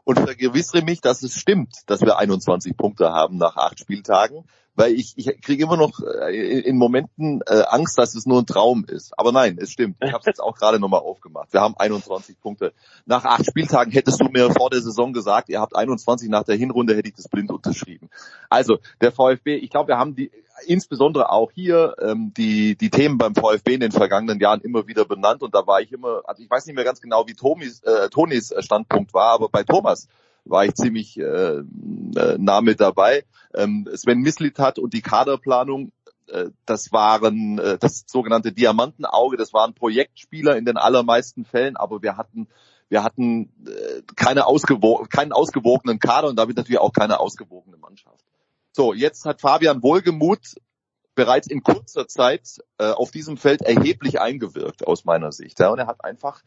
und 0.05 0.19
vergewissere 0.19 0.83
mich, 0.83 1.01
dass 1.01 1.23
es 1.23 1.35
stimmt, 1.35 1.75
dass 1.87 2.03
wir 2.03 2.19
21 2.19 2.77
Punkte 2.77 3.13
haben 3.13 3.39
nach 3.39 3.57
acht 3.57 3.79
Spieltagen 3.81 4.45
weil 4.79 4.93
ich, 4.93 5.15
ich 5.17 5.41
kriege 5.43 5.65
immer 5.65 5.77
noch 5.77 6.01
äh, 6.01 6.61
in 6.61 6.79
Momenten 6.79 7.41
äh, 7.47 7.63
Angst, 7.69 7.99
dass 7.99 8.15
es 8.15 8.27
nur 8.27 8.41
ein 8.41 8.47
Traum 8.47 8.85
ist. 8.85 9.13
Aber 9.19 9.33
nein, 9.33 9.59
es 9.61 9.73
stimmt. 9.73 9.97
Ich 10.01 10.13
habe 10.13 10.21
es 10.21 10.27
jetzt 10.27 10.41
auch 10.41 10.57
gerade 10.57 10.79
nochmal 10.79 11.01
aufgemacht. 11.01 11.53
Wir 11.53 11.61
haben 11.61 11.77
21 11.77 12.41
Punkte. 12.41 12.73
Nach 13.05 13.25
acht 13.25 13.45
Spieltagen 13.45 13.93
hättest 13.93 14.21
du 14.21 14.27
mir 14.27 14.51
vor 14.53 14.71
der 14.71 14.81
Saison 14.81 15.13
gesagt, 15.13 15.49
ihr 15.49 15.61
habt 15.61 15.75
21, 15.75 16.29
nach 16.29 16.45
der 16.45 16.55
Hinrunde 16.55 16.95
hätte 16.95 17.09
ich 17.09 17.17
das 17.17 17.29
blind 17.29 17.51
unterschrieben. 17.51 18.09
Also 18.49 18.79
der 19.01 19.11
VfB, 19.11 19.57
ich 19.57 19.71
glaube, 19.71 19.89
wir 19.89 19.99
haben 19.99 20.15
die 20.15 20.31
insbesondere 20.67 21.31
auch 21.31 21.51
hier 21.51 21.97
ähm, 22.01 22.33
die, 22.37 22.77
die 22.77 22.91
Themen 22.91 23.19
beim 23.19 23.35
VfB 23.35 23.75
in 23.75 23.81
den 23.81 23.93
vergangenen 23.93 24.39
Jahren 24.39 24.61
immer 24.61 24.87
wieder 24.87 25.05
benannt 25.05 25.43
und 25.43 25.55
da 25.55 25.67
war 25.67 25.81
ich 25.81 25.93
immer, 25.93 26.23
also 26.25 26.43
ich 26.43 26.51
weiß 26.51 26.67
nicht 26.67 26.77
mehr 26.77 26.85
ganz 26.85 27.01
genau, 27.01 27.27
wie 27.27 27.35
Tomis, 27.35 27.83
äh, 27.83 28.09
Tonis 28.11 28.55
Standpunkt 28.59 29.13
war, 29.13 29.35
aber 29.35 29.49
bei 29.49 29.65
Thomas 29.65 30.09
war 30.51 30.65
ich 30.65 30.75
ziemlich 30.75 31.19
äh, 31.19 31.59
äh, 31.59 31.65
nah 32.39 32.61
mit 32.61 32.81
dabei. 32.81 33.25
Ähm, 33.55 33.89
Sven 33.95 34.21
Mislitat 34.21 34.79
und 34.79 34.95
die 34.95 35.03
Kaderplanung, 35.03 35.93
äh, 36.29 36.47
das 36.67 36.93
waren 36.93 37.59
äh, 37.59 37.79
das 37.79 38.05
sogenannte 38.07 38.53
Diamantenauge, 38.53 39.37
das 39.37 39.53
waren 39.53 39.75
Projektspieler 39.75 40.57
in 40.57 40.65
den 40.65 40.77
allermeisten 40.77 41.45
Fällen, 41.45 41.77
aber 41.77 42.03
wir 42.03 42.17
hatten 42.17 42.49
wir 42.89 43.05
hatten 43.05 43.53
äh, 43.67 44.03
keine 44.17 44.47
ausgewo 44.47 45.07
keinen 45.11 45.33
ausgewogenen 45.33 45.99
Kader 45.99 46.29
und 46.29 46.37
damit 46.37 46.57
natürlich 46.57 46.81
auch 46.81 46.93
keine 46.93 47.21
ausgewogene 47.21 47.77
Mannschaft. 47.77 48.25
So, 48.73 48.95
jetzt 48.95 49.25
hat 49.25 49.41
Fabian 49.41 49.83
Wohlgemuth 49.83 50.55
bereits 51.15 51.49
in 51.49 51.65
kurzer 51.65 52.07
Zeit 52.07 52.59
äh, 52.79 52.91
auf 52.91 53.11
diesem 53.11 53.37
Feld 53.37 53.63
erheblich 53.63 54.21
eingewirkt 54.21 54.87
aus 54.87 55.05
meiner 55.05 55.33
Sicht. 55.33 55.59
Ja, 55.59 55.71
und 55.71 55.81
er 55.81 55.89
hat 55.89 56.05
einfach 56.05 56.43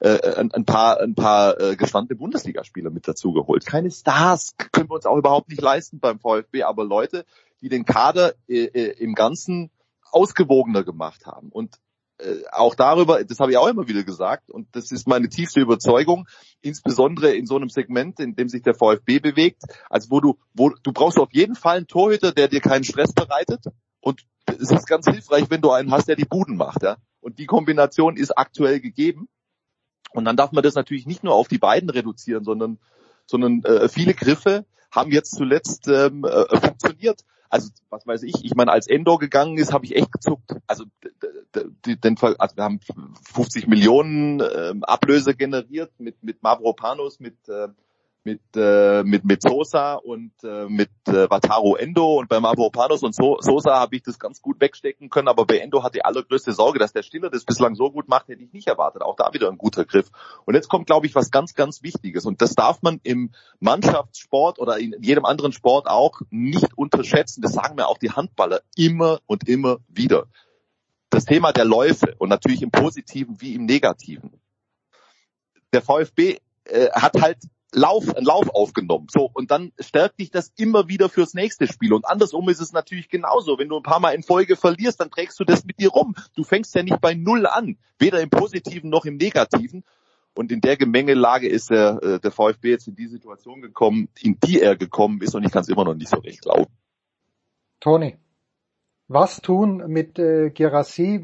äh, 0.00 0.36
ein, 0.36 0.64
paar, 0.64 1.00
ein 1.00 1.14
paar 1.14 1.60
äh, 1.60 1.76
gestandene 1.76 2.18
Bundesligaspieler 2.18 2.90
mit 2.90 3.08
dazu 3.08 3.32
geholt. 3.32 3.64
Keine 3.64 3.90
Stars 3.90 4.54
können 4.72 4.90
wir 4.90 4.94
uns 4.94 5.06
auch 5.06 5.16
überhaupt 5.16 5.48
nicht 5.48 5.62
leisten 5.62 6.00
beim 6.00 6.18
VfB, 6.18 6.64
aber 6.64 6.84
Leute, 6.84 7.24
die 7.60 7.68
den 7.68 7.84
Kader 7.84 8.34
äh, 8.48 8.64
äh, 8.64 9.02
im 9.02 9.14
Ganzen 9.14 9.70
ausgewogener 10.10 10.84
gemacht 10.84 11.26
haben. 11.26 11.48
Und 11.50 11.78
äh, 12.18 12.42
auch 12.52 12.74
darüber, 12.74 13.22
das 13.24 13.40
habe 13.40 13.52
ich 13.52 13.58
auch 13.58 13.68
immer 13.68 13.88
wieder 13.88 14.02
gesagt, 14.02 14.50
und 14.50 14.68
das 14.72 14.90
ist 14.90 15.06
meine 15.06 15.28
tiefste 15.28 15.60
Überzeugung, 15.60 16.26
insbesondere 16.62 17.34
in 17.34 17.46
so 17.46 17.56
einem 17.56 17.68
Segment, 17.68 18.20
in 18.20 18.34
dem 18.36 18.48
sich 18.48 18.62
der 18.62 18.74
VfB 18.74 19.18
bewegt, 19.18 19.62
also 19.90 20.10
wo 20.10 20.20
du, 20.20 20.38
wo 20.54 20.70
du 20.70 20.92
brauchst 20.92 21.18
auf 21.18 21.32
jeden 21.32 21.54
Fall 21.54 21.78
einen 21.78 21.86
Torhüter, 21.86 22.32
der 22.32 22.48
dir 22.48 22.60
keinen 22.60 22.84
Stress 22.84 23.12
bereitet. 23.12 23.64
Und 24.00 24.22
es 24.46 24.70
ist 24.70 24.86
ganz 24.86 25.06
hilfreich, 25.06 25.50
wenn 25.50 25.60
du 25.60 25.70
einen 25.70 25.90
hast, 25.90 26.08
der 26.08 26.16
die 26.16 26.24
Buden 26.24 26.56
macht, 26.56 26.82
ja. 26.82 26.96
Und 27.20 27.38
die 27.38 27.46
Kombination 27.46 28.16
ist 28.16 28.38
aktuell 28.38 28.80
gegeben. 28.80 29.28
Und 30.16 30.24
dann 30.24 30.36
darf 30.36 30.52
man 30.52 30.64
das 30.64 30.74
natürlich 30.74 31.06
nicht 31.06 31.22
nur 31.24 31.34
auf 31.34 31.46
die 31.46 31.58
beiden 31.58 31.90
reduzieren, 31.90 32.42
sondern, 32.42 32.78
sondern 33.26 33.62
äh, 33.64 33.88
viele 33.88 34.14
Griffe 34.14 34.64
haben 34.90 35.12
jetzt 35.12 35.36
zuletzt 35.36 35.88
ähm, 35.88 36.24
äh, 36.24 36.58
funktioniert. 36.58 37.20
Also 37.50 37.70
was 37.90 38.06
weiß 38.06 38.22
ich, 38.22 38.42
ich 38.42 38.54
meine, 38.54 38.72
als 38.72 38.86
Endor 38.86 39.18
gegangen 39.18 39.58
ist, 39.58 39.74
habe 39.74 39.84
ich 39.84 39.94
echt 39.94 40.10
gezuckt. 40.10 40.56
Also, 40.66 40.84
den, 41.54 42.16
also 42.18 42.56
wir 42.56 42.64
haben 42.64 42.80
50 43.32 43.66
Millionen 43.66 44.40
äh, 44.40 44.74
Ablöse 44.82 45.34
generiert 45.34 45.92
mit 45.98 46.22
mit 46.22 46.42
Mavropanos, 46.42 47.20
mit 47.20 47.36
äh, 47.48 47.68
mit, 48.26 48.40
äh, 48.56 49.04
mit, 49.04 49.24
mit 49.24 49.40
Sosa 49.40 49.94
und 49.94 50.32
äh, 50.42 50.66
mit 50.68 50.90
äh, 51.06 51.30
Wataru 51.30 51.76
Endo 51.76 52.18
und 52.18 52.28
beim 52.28 52.42
Mavropanos 52.42 53.04
und 53.04 53.14
so, 53.14 53.38
Sosa 53.40 53.78
habe 53.78 53.94
ich 53.94 54.02
das 54.02 54.18
ganz 54.18 54.42
gut 54.42 54.60
wegstecken 54.60 55.10
können, 55.10 55.28
aber 55.28 55.46
bei 55.46 55.58
Endo 55.58 55.84
hat 55.84 55.94
die 55.94 56.04
allergrößte 56.04 56.52
Sorge, 56.52 56.80
dass 56.80 56.92
der 56.92 57.04
Stiller 57.04 57.30
das 57.30 57.44
bislang 57.44 57.76
so 57.76 57.92
gut 57.92 58.08
macht, 58.08 58.26
hätte 58.26 58.42
ich 58.42 58.52
nicht 58.52 58.66
erwartet. 58.66 59.02
Auch 59.02 59.14
da 59.14 59.32
wieder 59.32 59.48
ein 59.48 59.58
guter 59.58 59.84
Griff. 59.84 60.10
Und 60.44 60.56
jetzt 60.56 60.68
kommt, 60.68 60.88
glaube 60.88 61.06
ich, 61.06 61.14
was 61.14 61.30
ganz, 61.30 61.54
ganz 61.54 61.84
Wichtiges 61.84 62.26
und 62.26 62.42
das 62.42 62.56
darf 62.56 62.82
man 62.82 62.98
im 63.04 63.30
Mannschaftssport 63.60 64.58
oder 64.58 64.76
in 64.78 64.96
jedem 65.00 65.24
anderen 65.24 65.52
Sport 65.52 65.86
auch 65.86 66.20
nicht 66.30 66.76
unterschätzen. 66.76 67.42
Das 67.42 67.52
sagen 67.52 67.76
mir 67.76 67.86
auch 67.86 67.98
die 67.98 68.10
Handballer 68.10 68.60
immer 68.74 69.20
und 69.26 69.48
immer 69.48 69.76
wieder. 69.86 70.26
Das 71.10 71.26
Thema 71.26 71.52
der 71.52 71.64
Läufe 71.64 72.16
und 72.18 72.28
natürlich 72.28 72.62
im 72.62 72.72
Positiven 72.72 73.40
wie 73.40 73.54
im 73.54 73.66
Negativen. 73.66 74.40
Der 75.72 75.80
VfB 75.80 76.38
äh, 76.64 76.90
hat 76.90 77.22
halt 77.22 77.38
Lauf, 77.72 78.14
einen 78.14 78.24
Lauf 78.24 78.48
aufgenommen. 78.50 79.08
So, 79.10 79.30
und 79.32 79.50
dann 79.50 79.72
stärkt 79.78 80.20
dich 80.20 80.30
das 80.30 80.52
immer 80.56 80.88
wieder 80.88 81.08
fürs 81.08 81.34
nächste 81.34 81.66
Spiel. 81.66 81.92
Und 81.92 82.06
andersrum 82.06 82.48
ist 82.48 82.60
es 82.60 82.72
natürlich 82.72 83.08
genauso. 83.08 83.58
Wenn 83.58 83.68
du 83.68 83.76
ein 83.76 83.82
paar 83.82 84.00
Mal 84.00 84.14
in 84.14 84.22
Folge 84.22 84.56
verlierst, 84.56 85.00
dann 85.00 85.10
trägst 85.10 85.38
du 85.40 85.44
das 85.44 85.64
mit 85.64 85.80
dir 85.80 85.90
rum. 85.90 86.14
Du 86.34 86.44
fängst 86.44 86.74
ja 86.74 86.82
nicht 86.82 87.00
bei 87.00 87.14
Null 87.14 87.46
an. 87.46 87.76
Weder 87.98 88.20
im 88.20 88.30
Positiven 88.30 88.88
noch 88.88 89.04
im 89.04 89.16
Negativen. 89.16 89.84
Und 90.34 90.52
in 90.52 90.60
der 90.60 90.76
Gemengelage 90.76 91.48
ist 91.48 91.70
der, 91.70 92.02
äh, 92.02 92.20
der 92.20 92.30
VfB 92.30 92.70
jetzt 92.70 92.88
in 92.88 92.94
die 92.94 93.08
Situation 93.08 93.62
gekommen, 93.62 94.08
in 94.20 94.38
die 94.38 94.60
er 94.60 94.76
gekommen 94.76 95.20
ist. 95.22 95.34
Und 95.34 95.44
ich 95.44 95.50
kann 95.50 95.62
es 95.62 95.68
immer 95.68 95.84
noch 95.84 95.94
nicht 95.94 96.10
so 96.10 96.18
recht 96.18 96.42
glauben. 96.42 96.70
Toni, 97.80 98.16
was 99.08 99.40
tun 99.40 99.82
mit 99.86 100.18
äh, 100.18 100.50
Gerassi? 100.50 101.20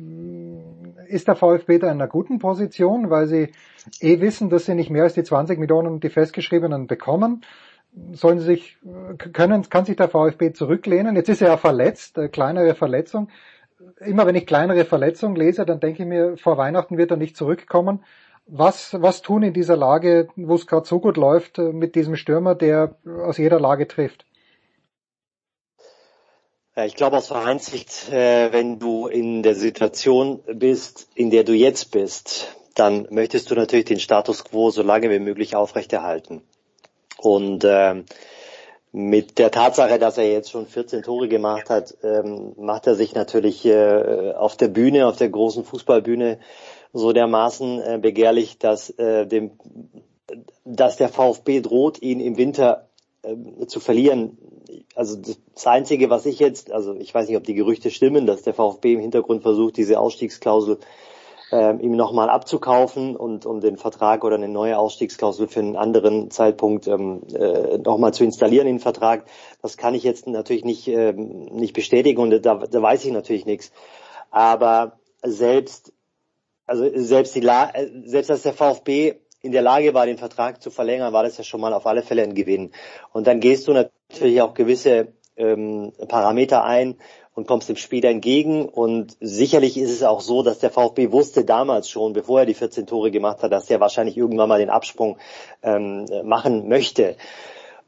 Ist 1.12 1.28
der 1.28 1.37
VfB 1.37 1.78
da 1.78 1.88
in 1.88 2.00
einer 2.00 2.09
guten 2.09 2.38
Position, 2.38 3.11
weil 3.11 3.26
sie 3.26 3.52
eh 4.00 4.21
wissen, 4.21 4.49
dass 4.49 4.64
sie 4.64 4.75
nicht 4.75 4.88
mehr 4.88 5.02
als 5.02 5.12
die 5.12 5.23
20 5.23 5.59
Millionen, 5.59 6.00
die 6.00 6.09
festgeschriebenen 6.09 6.87
bekommen? 6.87 7.42
Sollen 8.12 8.38
sie 8.38 8.47
sich, 8.47 8.78
können, 9.35 9.69
kann 9.69 9.85
sich 9.85 9.97
der 9.97 10.09
VfB 10.09 10.54
zurücklehnen? 10.54 11.14
Jetzt 11.14 11.28
ist 11.28 11.42
er 11.42 11.49
ja 11.49 11.57
verletzt, 11.59 12.16
äh, 12.16 12.28
kleinere 12.28 12.75
Verletzung. 12.75 13.28
Immer 14.00 14.26
wenn 14.26 14.37
ich 14.37 14.47
kleinere 14.47 14.87
Verletzungen 14.87 15.37
lese, 15.37 15.66
dann 15.66 15.81
denke 15.81 16.02
ich 16.02 16.09
mir, 16.09 16.38
vor 16.38 16.57
Weihnachten 16.57 16.97
wird 16.97 17.11
er 17.11 17.19
nicht 17.19 17.37
zurückkommen. 17.37 18.02
Was, 18.47 18.97
was 18.99 19.21
tun 19.21 19.42
in 19.42 19.52
dieser 19.52 19.76
Lage, 19.76 20.28
wo 20.37 20.54
es 20.54 20.66
gerade 20.66 20.87
so 20.87 20.99
gut 20.99 21.19
läuft, 21.19 21.59
äh, 21.59 21.75
mit 21.75 21.95
diesem 21.95 22.16
Stürmer, 22.16 22.54
der 22.54 22.97
aus 23.04 23.37
jeder 23.37 23.61
Lage 23.61 23.87
trifft? 23.87 24.25
Ich 26.75 26.95
glaube 26.95 27.19
aus 27.19 27.26
Vereinssicht, 27.26 28.11
äh, 28.11 28.50
wenn 28.50 28.79
du 28.79 29.07
in 29.07 29.43
der 29.43 29.55
Situation 29.55 30.41
bist, 30.47 31.07
in 31.14 31.29
der 31.29 31.45
du 31.45 31.52
jetzt 31.52 31.91
bist, 31.91 32.57
dann 32.75 33.07
möchtest 33.11 33.50
du 33.50 33.55
natürlich 33.55 33.85
den 33.85 34.00
Status 34.00 34.43
quo 34.43 34.71
so 34.71 34.83
lange 34.83 35.11
wie 35.11 35.19
möglich 35.19 35.55
aufrechterhalten. 35.55 36.41
Und 37.19 37.62
äh, 37.64 38.02
mit 38.91 39.38
der 39.38 39.50
Tatsache, 39.50 39.99
dass 39.99 40.17
er 40.17 40.33
jetzt 40.33 40.50
schon 40.50 40.67
14 40.67 41.02
Tore 41.02 41.29
gemacht 41.29 41.69
hat, 41.69 41.95
ähm, 42.02 42.55
macht 42.57 42.87
er 42.87 42.95
sich 42.95 43.14
natürlich 43.14 43.67
äh, 43.67 44.33
auf 44.33 44.57
der 44.57 44.69
Bühne, 44.69 45.07
auf 45.07 45.17
der 45.17 45.29
großen 45.29 45.64
Fußballbühne 45.64 46.38
so 46.95 47.12
dermaßen 47.12 47.83
äh, 47.83 47.99
begehrlich, 48.00 48.59
dass 48.59 48.88
äh, 48.99 49.26
dem, 49.26 49.52
dass 50.64 50.97
der 50.97 51.11
VfB 51.11 51.61
droht, 51.61 52.00
ihn 52.00 52.21
im 52.21 52.38
Winter 52.38 52.88
äh, 53.23 53.67
zu 53.67 53.81
verlieren 53.81 54.38
also 54.95 55.17
das 55.17 55.67
Einzige, 55.67 56.11
was 56.11 56.26
ich 56.26 56.38
jetzt, 56.38 56.73
also 56.73 56.95
ich 56.95 57.14
weiß 57.14 57.29
nicht, 57.29 57.37
ob 57.37 57.45
die 57.45 57.55
Gerüchte 57.55 57.91
stimmen, 57.91 58.26
dass 58.26 58.43
der 58.43 58.55
VfB 58.55 58.95
im 58.95 59.00
Hintergrund 59.00 59.43
versucht, 59.43 59.76
diese 59.76 59.99
Ausstiegsklausel 59.99 60.79
äh, 61.50 61.76
ihm 61.76 61.97
nochmal 61.97 62.31
abzukaufen 62.31 63.17
und 63.17 63.47
um 63.47 63.61
den 63.61 63.76
Vertrag 63.76 64.25
oder 64.25 64.37
eine 64.37 64.49
neue 64.49 64.79
Ausstiegsklausel 64.79 65.49
für 65.49 65.61
einen 65.61 65.76
anderen 65.76 66.31
Zeitpunkt 66.31 66.87
ähm, 66.87 67.23
äh, 67.35 67.79
nochmal 67.79 68.14
zu 68.14 68.25
installieren 68.25 68.67
in 68.67 68.76
den 68.76 68.81
Vertrag. 68.81 69.25
Das 69.61 69.76
kann 69.76 69.95
ich 69.95 70.02
jetzt 70.02 70.26
natürlich 70.26 70.64
nicht, 70.64 70.88
ähm, 70.88 71.47
nicht 71.47 71.75
bestätigen 71.75 72.21
und 72.21 72.45
da, 72.45 72.55
da 72.55 72.83
weiß 72.83 73.05
ich 73.05 73.12
natürlich 73.12 73.47
nichts. 73.47 73.73
Aber 74.31 74.99
selbst, 75.23 75.93
also 76.67 76.88
selbst 76.95 77.35
die 77.35 77.41
La 77.41 77.71
äh, 77.75 77.88
selbst 78.05 78.31
als 78.31 78.43
der 78.43 78.55
VfB 78.55 79.17
in 79.42 79.52
der 79.52 79.62
Lage 79.62 79.92
war, 79.92 80.06
den 80.06 80.18
Vertrag 80.18 80.62
zu 80.62 80.70
verlängern, 80.70 81.12
war 81.12 81.25
das 81.25 81.37
ja 81.37 81.44
schon 81.44 81.61
mal 81.61 81.75
auf 81.75 81.87
alle 81.87 82.02
Fälle 82.02 82.22
ein 82.22 82.34
Gewinn. 82.34 82.70
Und 83.12 83.26
dann 83.26 83.40
gehst 83.40 83.66
du 83.66 83.72
natürlich 83.72 84.40
auch 84.40 84.54
gewisse 84.54 85.08
ähm, 85.37 85.92
Parameter 86.08 86.64
ein 86.64 86.96
und 87.34 87.49
kommst 87.49 87.68
dem 87.68 87.76
Spieler 87.76 88.11
entgegen. 88.11 88.68
Und 88.68 89.16
sicherlich 89.20 89.76
ist 89.76 89.90
es 89.90 90.04
auch 90.04 90.20
so, 90.20 90.42
dass 90.42 90.61
der 90.61 90.70
VfB 90.70 91.11
wusste 91.11 91.44
damals 91.44 91.88
schon, 91.88 92.12
bevor 92.12 92.40
er 92.40 92.46
die 92.46 92.54
14 92.54 92.87
Tore 92.87 93.11
gemacht 93.11 93.42
hat, 93.42 93.50
dass 93.50 93.68
er 93.68 93.80
wahrscheinlich 93.80 94.16
irgendwann 94.16 94.49
mal 94.49 94.61
den 94.61 94.70
Absprung 94.70 95.18
ähm, 95.62 96.06
machen 96.25 96.68
möchte. 96.68 97.16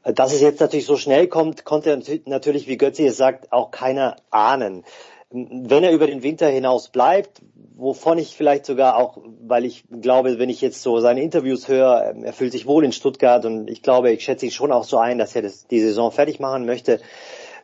Dass 0.03 0.33
es 0.33 0.41
jetzt 0.41 0.59
natürlich 0.59 0.85
so 0.85 0.97
schnell 0.97 1.27
kommt, 1.27 1.63
konnte 1.63 1.99
natürlich, 2.25 2.67
wie 2.67 2.77
Götze 2.77 3.07
es 3.07 3.17
sagt, 3.17 3.51
auch 3.51 3.71
keiner 3.71 4.17
ahnen. 4.29 4.83
Wenn 5.35 5.83
er 5.83 5.91
über 5.91 6.07
den 6.07 6.23
Winter 6.23 6.47
hinaus 6.47 6.87
bleibt, 6.87 7.41
wovon 7.75 8.17
ich 8.17 8.37
vielleicht 8.37 8.65
sogar 8.65 8.95
auch, 8.95 9.17
weil 9.41 9.65
ich 9.65 9.83
glaube, 9.89 10.39
wenn 10.39 10.49
ich 10.49 10.61
jetzt 10.61 10.81
so 10.81 11.01
seine 11.01 11.21
Interviews 11.21 11.67
höre, 11.67 12.15
er 12.23 12.31
fühlt 12.31 12.53
sich 12.53 12.67
wohl 12.67 12.85
in 12.85 12.93
Stuttgart 12.93 13.43
und 13.43 13.69
ich 13.69 13.81
glaube, 13.81 14.11
ich 14.11 14.23
schätze 14.23 14.45
ihn 14.45 14.51
schon 14.51 14.71
auch 14.71 14.85
so 14.85 14.97
ein, 14.97 15.17
dass 15.17 15.35
er 15.35 15.41
das, 15.41 15.67
die 15.67 15.81
Saison 15.81 16.09
fertig 16.11 16.39
machen 16.39 16.65
möchte, 16.65 17.01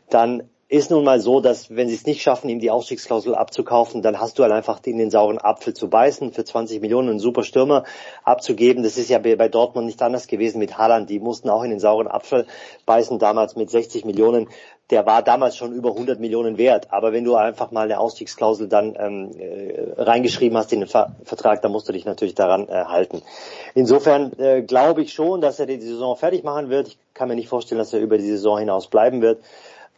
dann 0.10 0.50
ist 0.72 0.90
nun 0.90 1.04
mal 1.04 1.20
so, 1.20 1.42
dass 1.42 1.75
wenn 1.75 1.90
sie 1.90 1.96
es 1.96 2.06
nicht 2.06 2.22
schaffen, 2.22 2.48
ihm 2.48 2.62
die 2.62 2.72
Ausstiegsklausel 2.72 3.36
abzukaufen, 3.36 4.01
dann 4.01 4.22
hast 4.22 4.40
du 4.40 4.44
halt 4.44 4.54
einfach 4.54 4.80
in 4.86 4.98
den 4.98 5.12
sauren 5.12 5.38
Apfel 5.38 5.74
zu 5.74 5.90
beißen, 5.90 6.32
für 6.32 6.46
20 6.46 6.80
Millionen 6.80 7.10
einen 7.10 7.20
super 7.20 7.44
Stürmer 7.44 7.84
abzugeben. 8.24 8.82
Das 8.82 8.98
ist 8.98 9.10
ja 9.10 9.20
bei 9.20 9.50
Dortmund 9.50 9.88
nicht 9.88 10.01
anders 10.01 10.28
gewesen 10.28 10.60
mit 10.60 10.78
Haaland. 10.78 11.10
Die 11.10 11.20
mussten 11.20 11.50
auch 11.50 11.63
in 11.63 11.72
den 11.72 11.82
sauren 11.82 12.08
Apfel 12.08 12.48
beißen, 12.86 13.20
damals 13.20 13.58
mit 13.58 13.70
60 13.70 14.06
Millionen. 14.06 14.48
Der 14.92 15.06
war 15.06 15.22
damals 15.22 15.58
schon 15.58 15.74
über 15.74 15.90
100 15.90 16.22
Millionen 16.22 16.58
wert. 16.58 16.88
Aber 16.92 17.12
wenn 17.12 17.25
du 17.25 17.36
einfach 17.36 17.72
mal 17.72 17.84
eine 17.84 18.00
Ausstiegsklausel 18.00 18.70
dann 18.70 18.96
ähm, 18.98 19.32
äh, 19.38 20.01
reingeschrieben 20.01 20.58
hast 20.58 20.72
in 20.72 20.80
den 20.80 20.88
Ver 20.88 21.18
Vertrag, 21.25 21.62
dann 21.63 21.74
musst 21.74 21.90
du 21.90 21.92
dich 21.92 22.06
natürlich 22.06 22.36
daran 22.36 22.70
äh, 22.70 22.86
halten. 22.86 23.22
Insofern 23.74 24.32
äh, 24.40 24.62
glaube 24.62 25.01
ich 25.01 25.12
schon, 25.12 25.42
dass 25.42 25.60
er 25.60 25.66
die 25.66 25.82
Saison 25.82 26.16
fertig 26.16 26.46
machen 26.46 26.70
wird. 26.70 26.88
Ich 26.88 26.98
kann 27.13 27.28
mir 27.28 27.36
nicht 27.36 27.50
vorstellen, 27.50 27.80
dass 27.80 27.92
er 27.92 28.00
über 28.00 28.18
die 28.18 28.30
Saison 28.30 28.58
hinaus 28.58 28.88
bleiben 28.88 29.22
wird. 29.22 29.40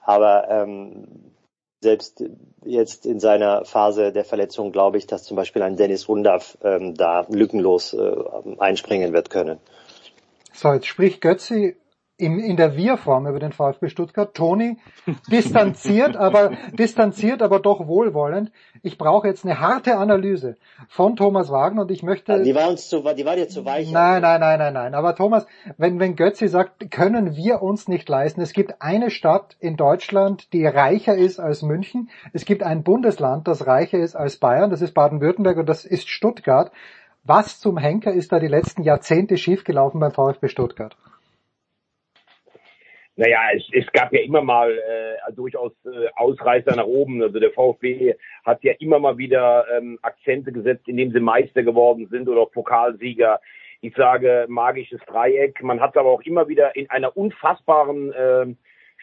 Aber 0.04 0.50
ähm, 0.50 1.34
selbst 1.82 2.24
jetzt 2.64 3.06
in 3.06 3.20
seiner 3.20 3.66
Phase 3.66 4.12
der 4.12 4.26
Verletzung 4.26 4.72
glaube 4.72 4.98
ich, 4.98 5.08
dass 5.08 5.24
zum 5.24 5.38
Beispiel 5.38 5.62
ein 5.62 5.76
Dennis 5.76 6.08
Rundaf 6.08 6.58
ähm, 6.64 6.96
da 6.96 7.26
lückenlos 7.30 7.94
äh, 7.94 8.16
einspringen 8.60 9.14
wird 9.14 9.30
können. 9.30 9.60
So, 10.54 10.72
jetzt 10.72 10.88
spricht 10.88 11.22
Götzi 11.22 11.76
in, 12.24 12.40
in 12.40 12.56
der 12.56 12.78
Wir-Form 12.78 13.28
über 13.28 13.40
den 13.40 13.52
VfB 13.52 13.90
Stuttgart. 13.90 14.34
Toni 14.34 14.78
distanziert, 15.30 16.16
aber 16.16 16.52
distanziert, 16.72 17.42
aber 17.42 17.60
doch 17.60 17.88
wohlwollend. 17.88 18.52
Ich 18.82 18.98
brauche 18.98 19.28
jetzt 19.28 19.44
eine 19.44 19.60
harte 19.60 19.98
Analyse 19.98 20.56
von 20.88 21.16
Thomas 21.18 21.52
Wagner 21.52 21.82
und 21.82 21.92
ich 21.92 22.02
möchte. 22.02 22.42
die 22.42 22.56
war 22.56 22.70
uns 22.70 22.88
zu, 22.88 23.04
die 23.16 23.26
war 23.26 23.36
dir 23.36 23.50
zu 23.50 23.66
weich. 23.66 23.92
Nein, 23.92 24.22
nein, 24.22 24.40
nein, 24.40 24.60
nein, 24.60 24.74
nein. 24.74 24.96
Aber 24.96 25.16
Thomas, 25.16 25.46
wenn 25.78 26.00
wenn 26.00 26.16
Götzi 26.16 26.48
sagt, 26.48 26.90
können 26.92 27.36
wir 27.36 27.62
uns 27.62 27.88
nicht 27.90 28.08
leisten. 28.08 28.42
Es 28.42 28.54
gibt 28.54 28.82
eine 28.82 29.12
Stadt 29.12 29.58
in 29.60 29.76
Deutschland, 29.76 30.54
die 30.54 30.66
reicher 30.66 31.16
ist 31.16 31.40
als 31.40 31.62
München. 31.62 32.10
Es 32.32 32.46
gibt 32.46 32.64
ein 32.64 32.84
Bundesland, 32.84 33.48
das 33.48 33.68
reicher 33.68 34.00
ist 34.00 34.16
als 34.16 34.38
Bayern. 34.38 34.70
Das 34.70 34.82
ist 34.82 34.94
Baden-Württemberg 34.94 35.58
und 35.58 35.68
das 35.68 35.84
ist 35.84 36.10
Stuttgart. 36.10 36.72
Was 37.26 37.60
zum 37.60 37.78
Henker 37.78 38.14
ist 38.14 38.32
da 38.32 38.40
die 38.40 38.48
letzten 38.48 38.84
Jahrzehnte 38.84 39.38
schiefgelaufen 39.38 40.00
beim 40.00 40.12
VfB 40.12 40.48
Stuttgart? 40.48 40.96
Naja, 43.16 43.40
es, 43.56 43.64
es 43.72 43.92
gab 43.92 44.12
ja 44.12 44.22
immer 44.22 44.42
mal 44.42 44.72
äh, 44.72 45.34
durchaus 45.34 45.72
äh, 45.86 46.08
Ausreißer 46.16 46.76
nach 46.76 46.86
oben. 46.86 47.22
Also 47.22 47.40
der 47.40 47.52
VfB 47.52 48.16
hat 48.44 48.64
ja 48.64 48.74
immer 48.80 49.00
mal 49.00 49.18
wieder 49.18 49.66
ähm, 49.76 50.00
Akzente 50.02 50.52
gesetzt, 50.52 50.88
indem 50.88 51.12
sie 51.12 51.20
Meister 51.20 51.62
geworden 51.62 52.08
sind 52.10 52.28
oder 52.28 52.48
Pokalsieger. 52.48 53.40
Ich 53.82 53.94
sage 53.96 54.46
magisches 54.48 55.00
Dreieck. 55.06 55.62
Man 55.62 55.80
hat 55.80 55.92
es 55.92 55.98
aber 55.98 56.10
auch 56.10 56.22
immer 56.22 56.48
wieder 56.48 56.76
in 56.76 56.90
einer 56.90 57.16
unfassbaren 57.16 58.14
äh, 58.14 58.46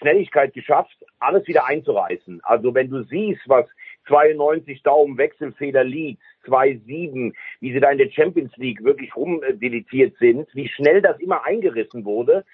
Schnelligkeit 0.00 0.54
geschafft, 0.54 0.96
alles 1.20 1.46
wieder 1.46 1.66
einzureißen. 1.66 2.40
Also 2.42 2.74
wenn 2.74 2.90
du 2.90 3.02
siehst, 3.04 3.42
was 3.46 3.66
92 4.08 4.82
Daumen 4.82 5.18
Wechselfehler 5.18 5.84
liegt, 5.84 6.22
2-7, 6.46 7.32
wie 7.60 7.72
sie 7.72 7.80
da 7.80 7.90
in 7.90 7.98
der 7.98 8.10
Champions 8.10 8.56
League 8.56 8.82
wirklich 8.82 9.14
rumdeletiert 9.14 10.16
sind, 10.18 10.48
wie 10.54 10.68
schnell 10.68 11.02
das 11.02 11.20
immer 11.20 11.44
eingerissen 11.44 12.04
wurde, 12.04 12.44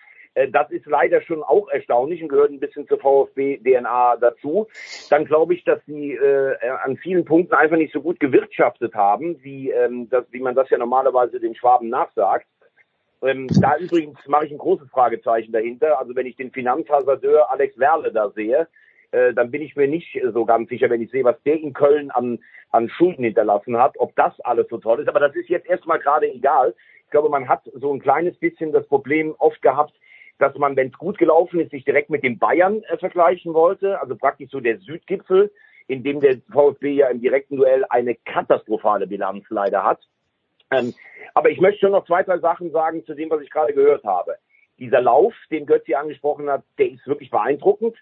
das 0.51 0.71
ist 0.71 0.87
leider 0.87 1.23
schon 1.23 1.43
auch 1.43 1.69
erstaunlich 1.69 2.23
und 2.23 2.29
gehört 2.29 2.51
ein 2.51 2.61
bisschen 2.61 2.87
zur 2.87 2.99
VfB-DNA 2.99 4.17
dazu. 4.17 4.69
Dann 5.09 5.25
glaube 5.25 5.55
ich, 5.55 5.65
dass 5.65 5.81
sie 5.87 6.13
äh, 6.13 6.57
an 6.85 6.99
vielen 6.99 7.25
Punkten 7.25 7.55
einfach 7.55 7.77
nicht 7.77 7.93
so 7.93 8.03
gut 8.03 8.21
gewirtschaftet 8.21 8.95
haben, 8.95 9.43
wie, 9.43 9.71
ähm, 9.71 10.09
das, 10.11 10.25
wie 10.31 10.41
man 10.41 10.55
das 10.55 10.69
ja 10.69 10.79
normalerweise 10.79 11.41
den 11.41 11.55
Schwaben 11.55 11.89
nachsagt. 11.89 12.47
Ähm, 13.23 13.49
da 13.61 13.79
übrigens 13.79 14.19
mache 14.27 14.47
ich 14.47 14.53
ein 14.53 14.59
großes 14.59 14.91
Fragezeichen 14.91 15.53
dahinter. 15.53 15.99
Also 15.99 16.15
wenn 16.15 16.27
ich 16.27 16.37
den 16.37 16.53
Finanzhasardeur 16.53 17.51
Alex 17.51 17.79
Werle 17.79 18.13
da 18.13 18.31
sehe, 18.31 18.69
äh, 19.13 19.33
dann 19.33 19.51
bin 19.51 19.63
ich 19.63 19.75
mir 19.75 19.89
nicht 19.89 20.21
so 20.33 20.45
ganz 20.45 20.69
sicher, 20.69 20.91
wenn 20.91 21.01
ich 21.01 21.11
sehe, 21.11 21.25
was 21.25 21.43
der 21.45 21.59
in 21.59 21.73
Köln 21.73 22.11
an, 22.11 22.41
an 22.71 22.91
Schulden 22.91 23.25
hinterlassen 23.25 23.79
hat, 23.79 23.95
ob 23.99 24.15
das 24.17 24.39
alles 24.41 24.69
so 24.69 24.79
toll 24.79 25.01
ist. 25.01 25.09
Aber 25.09 25.21
das 25.21 25.35
ist 25.35 25.49
jetzt 25.49 25.69
erstmal 25.69 25.99
gerade 25.99 26.31
egal. 26.31 26.75
Ich 27.05 27.11
glaube, 27.11 27.29
man 27.31 27.49
hat 27.49 27.63
so 27.73 27.93
ein 27.93 28.01
kleines 28.01 28.37
bisschen 28.37 28.73
das 28.73 28.87
Problem 28.87 29.35
oft 29.39 29.63
gehabt, 29.63 29.95
dass 30.39 30.55
man, 30.57 30.77
wenn 30.77 30.89
es 30.89 30.99
gut 30.99 31.19
gelaufen 31.19 31.61
ist, 31.61 31.71
sich 31.71 31.85
direkt 31.85 32.11
mit 32.11 32.23
den 32.23 32.39
Bayern 32.39 32.83
äh, 32.85 32.99
vergleichen 32.99 33.55
wollte. 33.55 34.01
Also 34.01 34.17
praktisch 34.17 34.51
so 34.51 34.61
der 34.61 34.79
Südgipfel, 34.79 35.51
in 35.87 36.03
dem 36.03 36.21
der 36.21 36.39
VfB 36.51 36.93
ja 36.93 37.09
im 37.09 37.21
direkten 37.21 37.57
Duell 37.57 37.85
eine 37.89 38.15
katastrophale 38.15 39.07
Bilanz 39.07 39.45
leider 39.49 39.85
hat. 39.85 40.01
Ähm, 40.71 40.95
aber 41.35 41.51
ich 41.51 41.61
möchte 41.61 41.81
schon 41.81 41.93
noch 41.93 42.07
zwei, 42.07 42.23
drei 42.23 42.39
Sachen 42.39 42.71
sagen 42.71 43.05
zu 43.05 43.15
dem, 43.15 43.31
was 43.31 43.43
ich 43.43 43.51
gerade 43.51 43.73
gehört 43.73 44.05
habe. 44.05 44.37
Dieser 44.79 45.01
Lauf, 45.01 45.35
den 45.51 45.65
Götzi 45.65 45.95
angesprochen 45.95 46.51
hat, 46.51 46.65
der 46.79 46.91
ist 46.91 47.07
wirklich 47.07 47.31
beeindruckend 47.31 47.97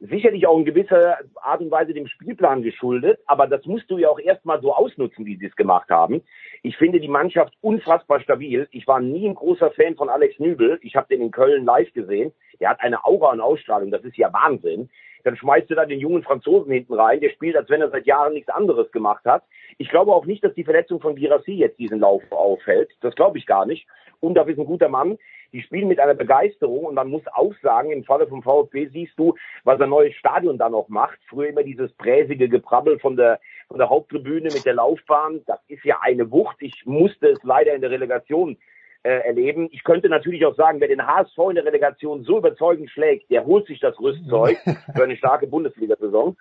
sicherlich 0.00 0.46
auch 0.46 0.58
in 0.58 0.64
gewisser 0.64 1.18
Art 1.36 1.60
und 1.60 1.70
Weise 1.70 1.94
dem 1.94 2.06
Spielplan 2.06 2.62
geschuldet, 2.62 3.18
aber 3.26 3.46
das 3.46 3.64
musst 3.64 3.90
du 3.90 3.98
ja 3.98 4.08
auch 4.08 4.18
erstmal 4.18 4.60
so 4.60 4.74
ausnutzen, 4.74 5.24
wie 5.24 5.36
sie 5.36 5.46
es 5.46 5.56
gemacht 5.56 5.88
haben. 5.88 6.22
Ich 6.62 6.76
finde 6.76 7.00
die 7.00 7.08
Mannschaft 7.08 7.54
unfassbar 7.60 8.20
stabil. 8.20 8.68
Ich 8.70 8.86
war 8.86 9.00
nie 9.00 9.26
ein 9.26 9.34
großer 9.34 9.70
Fan 9.70 9.96
von 9.96 10.08
Alex 10.08 10.38
Nübel. 10.38 10.78
Ich 10.82 10.96
habe 10.96 11.08
den 11.08 11.22
in 11.22 11.30
Köln 11.30 11.64
live 11.64 11.92
gesehen. 11.92 12.32
Er 12.58 12.70
hat 12.70 12.80
eine 12.80 13.04
Aura 13.04 13.32
und 13.32 13.40
Ausstrahlung, 13.40 13.90
das 13.90 14.04
ist 14.04 14.16
ja 14.16 14.32
Wahnsinn. 14.32 14.90
Dann 15.24 15.36
schmeißt 15.36 15.68
du 15.68 15.74
da 15.74 15.86
den 15.86 15.98
jungen 15.98 16.22
Franzosen 16.22 16.72
hinten 16.72 16.94
rein, 16.94 17.20
der 17.20 17.30
spielt, 17.30 17.56
als 17.56 17.68
wenn 17.68 17.80
er 17.80 17.90
seit 17.90 18.06
Jahren 18.06 18.34
nichts 18.34 18.48
anderes 18.48 18.92
gemacht 18.92 19.24
hat. 19.24 19.42
Ich 19.76 19.88
glaube 19.88 20.12
auch 20.12 20.24
nicht, 20.24 20.44
dass 20.44 20.54
die 20.54 20.62
Verletzung 20.62 21.00
von 21.00 21.16
Girassi 21.16 21.52
jetzt 21.52 21.80
diesen 21.80 21.98
Lauf 21.98 22.22
aufhält. 22.30 22.90
Das 23.00 23.14
glaube 23.16 23.38
ich 23.38 23.46
gar 23.46 23.66
nicht. 23.66 23.88
Undaf 24.26 24.48
ist 24.48 24.58
ein 24.58 24.66
guter 24.66 24.88
Mann 24.88 25.16
die 25.52 25.62
spielen 25.62 25.88
mit 25.88 26.00
einer 26.00 26.14
Begeisterung 26.14 26.84
und 26.84 26.94
man 26.94 27.08
muss 27.08 27.22
auch 27.32 27.54
sagen, 27.62 27.90
im 27.90 28.04
Falle 28.04 28.26
vom 28.26 28.42
VfB 28.42 28.88
siehst 28.88 29.18
du, 29.18 29.34
was 29.64 29.80
ein 29.80 29.90
neues 29.90 30.14
Stadion 30.14 30.58
da 30.58 30.68
noch 30.68 30.88
macht. 30.88 31.18
Früher 31.28 31.48
immer 31.48 31.62
dieses 31.62 31.92
präsige 31.94 32.48
Geprabbel 32.48 32.98
von 32.98 33.16
der, 33.16 33.40
von 33.68 33.78
der 33.78 33.88
Haupttribüne 33.88 34.50
mit 34.52 34.64
der 34.64 34.74
Laufbahn. 34.74 35.42
Das 35.46 35.60
ist 35.68 35.84
ja 35.84 35.98
eine 36.02 36.30
Wucht. 36.30 36.56
Ich 36.60 36.84
musste 36.84 37.28
es 37.28 37.42
leider 37.42 37.74
in 37.74 37.80
der 37.80 37.90
Relegation 37.90 38.56
äh, 39.02 39.20
erleben. 39.20 39.68
Ich 39.72 39.84
könnte 39.84 40.08
natürlich 40.08 40.44
auch 40.44 40.56
sagen, 40.56 40.80
wer 40.80 40.88
den 40.88 41.06
HSV 41.06 41.38
in 41.48 41.54
der 41.54 41.64
Relegation 41.64 42.24
so 42.24 42.38
überzeugend 42.38 42.90
schlägt, 42.90 43.30
der 43.30 43.46
holt 43.46 43.66
sich 43.66 43.80
das 43.80 43.98
Rüstzeug 44.00 44.58
für 44.94 45.04
eine 45.04 45.16
starke 45.16 45.46
Bundesliga-Saison. 45.46 46.36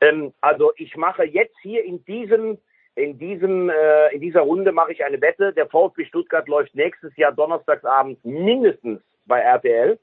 Ähm, 0.00 0.32
also 0.40 0.72
ich 0.76 0.96
mache 0.96 1.24
jetzt 1.24 1.56
hier 1.62 1.84
in 1.84 2.04
diesem 2.04 2.58
in 2.98 3.18
diesem 3.18 3.70
äh, 3.70 4.08
in 4.12 4.20
dieser 4.20 4.40
Runde 4.40 4.72
mache 4.72 4.92
ich 4.92 5.04
eine 5.04 5.20
Wette. 5.20 5.52
Der 5.52 5.66
VfB 5.68 6.04
Stuttgart 6.04 6.48
läuft 6.48 6.74
nächstes 6.74 7.16
Jahr 7.16 7.32
donnerstagsabend 7.32 8.24
mindestens 8.24 9.00
bei 9.26 9.40
RTL, 9.40 9.98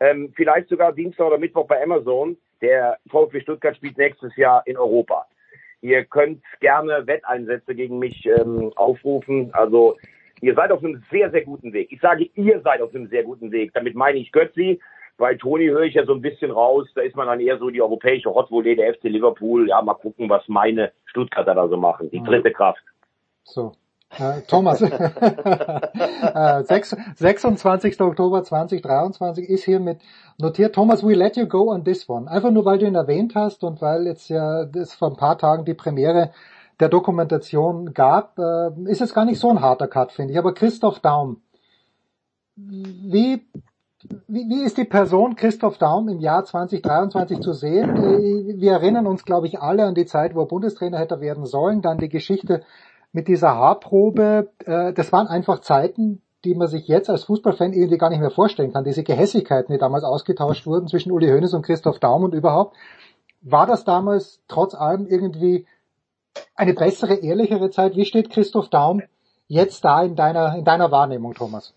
ähm, 0.00 0.32
vielleicht 0.36 0.68
sogar 0.68 0.92
Dienstag 0.92 1.26
oder 1.26 1.38
Mittwoch 1.38 1.66
bei 1.66 1.82
Amazon. 1.82 2.36
Der 2.60 2.98
VfB 3.08 3.40
Stuttgart 3.40 3.76
spielt 3.76 3.98
nächstes 3.98 4.34
Jahr 4.36 4.62
in 4.66 4.76
Europa. 4.76 5.26
Ihr 5.80 6.04
könnt 6.04 6.42
gerne 6.60 7.06
Wetteinsätze 7.06 7.74
gegen 7.74 7.98
mich 7.98 8.26
ähm, 8.26 8.72
aufrufen. 8.76 9.50
Also 9.52 9.96
ihr 10.40 10.54
seid 10.54 10.72
auf 10.72 10.84
einem 10.84 11.02
sehr, 11.10 11.30
sehr 11.30 11.42
guten 11.42 11.72
Weg. 11.72 11.88
Ich 11.90 12.00
sage, 12.00 12.28
ihr 12.34 12.60
seid 12.62 12.80
auf 12.82 12.94
einem 12.94 13.08
sehr 13.08 13.24
guten 13.24 13.50
Weg. 13.52 13.72
Damit 13.74 13.94
meine 13.94 14.18
ich 14.18 14.32
Götzi. 14.32 14.80
Bei 15.18 15.34
Toni 15.34 15.66
höre 15.66 15.82
ich 15.82 15.94
ja 15.94 16.06
so 16.06 16.14
ein 16.14 16.22
bisschen 16.22 16.52
raus, 16.52 16.86
da 16.94 17.02
ist 17.02 17.16
man 17.16 17.26
dann 17.26 17.40
eher 17.40 17.58
so 17.58 17.70
die 17.70 17.82
europäische 17.82 18.32
Hot 18.32 18.50
Volley 18.50 18.76
der 18.76 18.94
FC 18.94 19.04
Liverpool. 19.04 19.68
Ja, 19.68 19.82
mal 19.82 19.94
gucken, 19.94 20.30
was 20.30 20.46
meine 20.46 20.92
Stuttgarter 21.06 21.54
da 21.54 21.68
so 21.68 21.76
machen. 21.76 22.08
Die 22.10 22.22
dritte 22.22 22.52
Kraft. 22.52 22.82
So. 23.42 23.72
Äh, 24.16 24.42
Thomas, 24.48 24.80
äh, 24.80 26.62
6, 26.62 26.96
26. 27.16 28.00
Oktober 28.00 28.42
2023 28.42 29.48
ist 29.48 29.64
hiermit 29.64 30.00
notiert. 30.38 30.74
Thomas, 30.74 31.04
we 31.04 31.14
let 31.14 31.36
you 31.36 31.46
go 31.46 31.70
on 31.72 31.84
this 31.84 32.08
one. 32.08 32.30
Einfach 32.30 32.50
nur, 32.50 32.64
weil 32.64 32.78
du 32.78 32.86
ihn 32.86 32.94
erwähnt 32.94 33.34
hast 33.34 33.64
und 33.64 33.82
weil 33.82 34.06
jetzt 34.06 34.30
ja 34.30 34.64
das 34.64 34.94
vor 34.94 35.10
ein 35.10 35.16
paar 35.16 35.36
Tagen 35.36 35.64
die 35.64 35.74
Premiere 35.74 36.30
der 36.80 36.88
Dokumentation 36.88 37.92
gab, 37.92 38.38
äh, 38.38 38.70
ist 38.84 39.00
es 39.00 39.12
gar 39.12 39.24
nicht 39.24 39.40
so 39.40 39.50
ein 39.50 39.60
harter 39.60 39.88
Cut, 39.88 40.12
finde 40.12 40.32
ich. 40.32 40.38
Aber 40.38 40.54
Christoph 40.54 41.00
Daum, 41.00 41.42
wie 42.56 43.46
wie, 44.28 44.48
wie 44.48 44.62
ist 44.62 44.76
die 44.78 44.84
Person 44.84 45.34
Christoph 45.34 45.78
Daum 45.78 46.08
im 46.08 46.20
Jahr 46.20 46.44
2023 46.44 47.40
zu 47.40 47.52
sehen? 47.52 47.96
Äh, 47.96 48.60
wir 48.60 48.72
erinnern 48.72 49.06
uns, 49.06 49.24
glaube 49.24 49.46
ich, 49.46 49.60
alle 49.60 49.84
an 49.84 49.94
die 49.94 50.06
Zeit, 50.06 50.34
wo 50.34 50.40
er 50.40 50.46
Bundestrainer 50.46 50.98
hätte 50.98 51.20
werden 51.20 51.46
sollen. 51.46 51.82
Dann 51.82 51.98
die 51.98 52.08
Geschichte 52.08 52.62
mit 53.12 53.28
dieser 53.28 53.54
Haarprobe. 53.54 54.50
Äh, 54.64 54.92
das 54.92 55.12
waren 55.12 55.26
einfach 55.26 55.60
Zeiten, 55.60 56.22
die 56.44 56.54
man 56.54 56.68
sich 56.68 56.86
jetzt 56.86 57.10
als 57.10 57.24
Fußballfan 57.24 57.72
irgendwie 57.72 57.98
gar 57.98 58.10
nicht 58.10 58.20
mehr 58.20 58.30
vorstellen 58.30 58.72
kann. 58.72 58.84
Diese 58.84 59.02
Gehässigkeiten, 59.02 59.72
die 59.72 59.80
damals 59.80 60.04
ausgetauscht 60.04 60.66
wurden 60.66 60.86
zwischen 60.86 61.10
Uli 61.10 61.28
Hoeneß 61.28 61.54
und 61.54 61.62
Christoph 61.62 61.98
Daum 61.98 62.22
und 62.22 62.34
überhaupt. 62.34 62.76
War 63.40 63.66
das 63.66 63.84
damals 63.84 64.40
trotz 64.46 64.74
allem 64.74 65.06
irgendwie 65.06 65.66
eine 66.54 66.74
bessere, 66.74 67.14
ehrlichere 67.14 67.70
Zeit? 67.70 67.96
Wie 67.96 68.04
steht 68.04 68.30
Christoph 68.30 68.68
Daum 68.68 69.02
jetzt 69.48 69.84
da 69.84 70.02
in 70.02 70.14
deiner, 70.14 70.56
in 70.56 70.64
deiner 70.64 70.92
Wahrnehmung, 70.92 71.34
Thomas? 71.34 71.74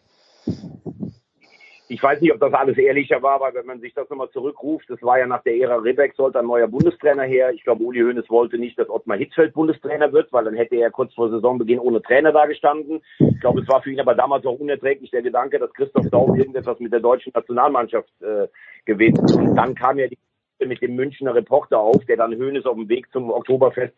Ich 1.92 2.02
weiß 2.02 2.22
nicht, 2.22 2.32
ob 2.32 2.40
das 2.40 2.54
alles 2.54 2.78
ehrlicher 2.78 3.22
war, 3.22 3.42
weil 3.42 3.54
wenn 3.54 3.66
man 3.66 3.82
sich 3.82 3.94
das 3.94 4.10
nochmal 4.10 4.30
zurückruft, 4.30 4.90
das 4.90 5.04
war 5.04 5.20
ja 5.20 5.28
nach 5.28 5.44
der 5.44 5.58
Ära 5.58 5.76
Ribbeck, 5.76 6.14
sollte 6.16 6.40
ein 6.40 6.48
neuer 6.48 6.70
Bundestrainer 6.70 7.24
her. 7.24 7.52
Ich 7.52 7.66
glaube, 7.66 7.84
Uli 7.84 8.00
Hoeneß 8.00 8.30
wollte 8.30 8.58
nicht, 8.58 8.80
dass 8.80 8.90
Ottmar 8.90 9.18
Hitzfeld 9.18 9.54
Bundestrainer 9.54 10.14
wird, 10.14 10.32
weil 10.32 10.46
dann 10.46 10.56
hätte 10.56 10.78
er 10.78 10.90
kurz 10.90 11.14
vor 11.14 11.30
Saisonbeginn 11.30 11.80
ohne 11.80 12.02
Trainer 12.02 12.32
da 12.32 12.46
gestanden. 12.46 13.02
Ich 13.20 13.42
glaube, 13.42 13.60
es 13.60 13.68
war 13.68 13.82
für 13.82 13.92
ihn 13.92 14.00
aber 14.00 14.16
damals 14.16 14.46
auch 14.46 14.58
unerträglich 14.58 15.12
der 15.12 15.22
Gedanke, 15.22 15.60
dass 15.60 15.74
Christoph 15.74 16.10
Daum 16.10 16.34
irgendetwas 16.38 16.80
mit 16.80 16.94
der 16.94 17.02
deutschen 17.02 17.34
Nationalmannschaft 17.36 18.10
äh, 18.22 18.48
gewinnt. 18.86 19.20
Und 19.36 19.56
dann 19.56 19.76
kam 19.76 20.00
ja 20.00 20.08
die 20.08 20.18
mit 20.66 20.82
dem 20.82 20.96
Münchner 20.96 21.36
Reporter 21.36 21.80
auf, 21.80 22.06
der 22.06 22.16
dann 22.16 22.38
Hoeneß 22.38 22.68
auf 22.68 22.78
dem 22.78 22.88
Weg 22.88 23.12
zum 23.12 23.32
Oktoberfest 23.32 23.94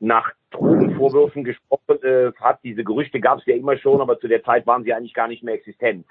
nach 0.00 0.32
Drogenvorwürfen 0.50 1.44
gesprochen 1.44 2.02
äh, 2.02 2.32
hat. 2.40 2.60
Diese 2.64 2.84
Gerüchte 2.84 3.20
gab 3.20 3.40
es 3.40 3.46
ja 3.46 3.54
immer 3.54 3.76
schon, 3.76 4.00
aber 4.00 4.18
zu 4.18 4.28
der 4.28 4.42
Zeit 4.42 4.66
waren 4.66 4.84
sie 4.84 4.94
eigentlich 4.94 5.14
gar 5.14 5.28
nicht 5.28 5.42
mehr 5.42 5.54
existent. 5.54 6.06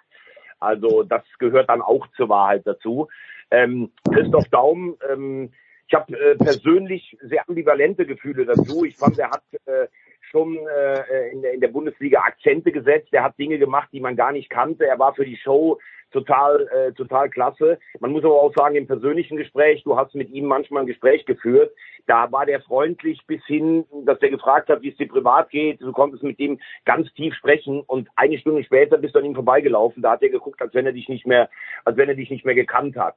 Also 0.63 1.03
das 1.03 1.23
gehört 1.39 1.69
dann 1.69 1.81
auch 1.81 2.07
zur 2.15 2.29
Wahrheit 2.29 2.65
dazu. 2.65 3.09
Ähm, 3.51 3.91
Christoph 4.11 4.47
Daum, 4.49 4.97
ähm, 5.09 5.51
ich 5.87 5.93
habe 5.93 6.17
äh, 6.17 6.35
persönlich 6.35 7.17
sehr 7.21 7.47
ambivalente 7.47 8.05
Gefühle 8.05 8.45
dazu. 8.45 8.85
Ich 8.85 8.97
fand, 8.97 9.19
er 9.19 9.29
hat 9.29 9.43
äh, 9.65 9.87
schon 10.33 10.57
äh, 10.67 11.29
in, 11.31 11.43
der, 11.43 11.53
in 11.53 11.61
der 11.61 11.67
Bundesliga 11.67 12.21
Akzente 12.21 12.71
gesetzt. 12.71 13.09
Er 13.11 13.23
hat 13.23 13.37
Dinge 13.37 13.59
gemacht, 13.59 13.89
die 13.93 14.01
man 14.01 14.15
gar 14.15 14.31
nicht 14.31 14.49
kannte. 14.49 14.85
Er 14.85 14.97
war 14.99 15.13
für 15.13 15.25
die 15.25 15.37
Show 15.37 15.79
total, 16.11 16.67
äh, 16.67 16.91
total 16.93 17.29
klasse. 17.29 17.79
Man 17.99 18.11
muss 18.11 18.23
aber 18.23 18.41
auch 18.41 18.53
sagen, 18.55 18.75
im 18.75 18.87
persönlichen 18.87 19.37
Gespräch, 19.37 19.83
du 19.83 19.95
hast 19.95 20.15
mit 20.15 20.29
ihm 20.31 20.45
manchmal 20.45 20.83
ein 20.83 20.87
Gespräch 20.87 21.25
geführt, 21.25 21.71
da 22.07 22.31
war 22.31 22.45
der 22.45 22.61
freundlich 22.61 23.21
bis 23.27 23.43
hin, 23.45 23.85
dass 24.05 24.19
der 24.19 24.29
gefragt 24.29 24.69
hat, 24.69 24.81
wie 24.81 24.89
es 24.89 24.97
dir 24.97 25.07
privat 25.07 25.49
geht. 25.51 25.81
Du 25.81 25.91
konntest 25.91 26.23
mit 26.23 26.39
dem 26.39 26.59
ganz 26.83 27.11
tief 27.13 27.33
sprechen 27.35 27.81
und 27.81 28.09
eine 28.15 28.37
Stunde 28.39 28.63
später 28.63 28.97
bist 28.97 29.15
du 29.15 29.19
an 29.19 29.25
ihm 29.25 29.35
vorbeigelaufen. 29.35 30.01
Da 30.01 30.11
hat 30.11 30.23
er 30.23 30.29
geguckt, 30.29 30.61
als 30.61 30.73
wenn 30.73 30.85
er 30.85 30.93
dich 30.93 31.07
nicht 31.09 31.25
mehr, 31.25 31.49
als 31.85 31.95
wenn 31.95 32.09
er 32.09 32.15
dich 32.15 32.29
nicht 32.29 32.45
mehr 32.45 32.55
gekannt 32.55 32.97
hat. 32.97 33.15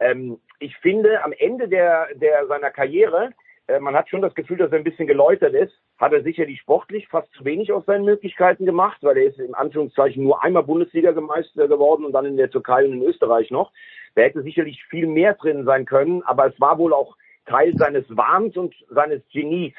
Ähm, 0.00 0.38
ich 0.58 0.76
finde, 0.78 1.22
am 1.22 1.32
Ende 1.32 1.68
der, 1.68 2.08
der 2.14 2.46
seiner 2.46 2.70
Karriere 2.70 3.30
äh, 3.66 3.80
man 3.80 3.94
hat 3.94 4.08
schon 4.08 4.22
das 4.22 4.34
Gefühl, 4.34 4.58
dass 4.58 4.72
er 4.72 4.78
ein 4.78 4.84
bisschen 4.84 5.06
geläutert 5.06 5.54
ist. 5.54 5.72
Hat 5.98 6.12
er 6.12 6.22
sicherlich 6.22 6.60
sportlich 6.60 7.08
fast 7.08 7.32
zu 7.32 7.44
wenig 7.44 7.72
aus 7.72 7.86
seinen 7.86 8.04
Möglichkeiten 8.04 8.66
gemacht, 8.66 8.98
weil 9.02 9.16
er 9.16 9.24
ist 9.24 9.38
im 9.38 9.54
Anführungszeichen 9.54 10.22
nur 10.22 10.42
einmal 10.42 10.64
Bundesliga-Meister 10.64 11.68
geworden 11.68 12.04
und 12.04 12.12
dann 12.12 12.26
in 12.26 12.36
der 12.36 12.50
Türkei 12.50 12.84
und 12.84 12.94
in 12.94 13.02
Österreich 13.02 13.50
noch. 13.50 13.72
Da 14.14 14.22
hätte 14.22 14.42
sicherlich 14.42 14.84
viel 14.84 15.06
mehr 15.06 15.34
drin 15.34 15.64
sein 15.64 15.86
können, 15.86 16.22
aber 16.24 16.46
es 16.46 16.60
war 16.60 16.78
wohl 16.78 16.92
auch 16.92 17.16
Teil 17.46 17.74
seines 17.76 18.04
Wahns 18.08 18.56
und 18.56 18.74
seines 18.88 19.22
Genies, 19.32 19.74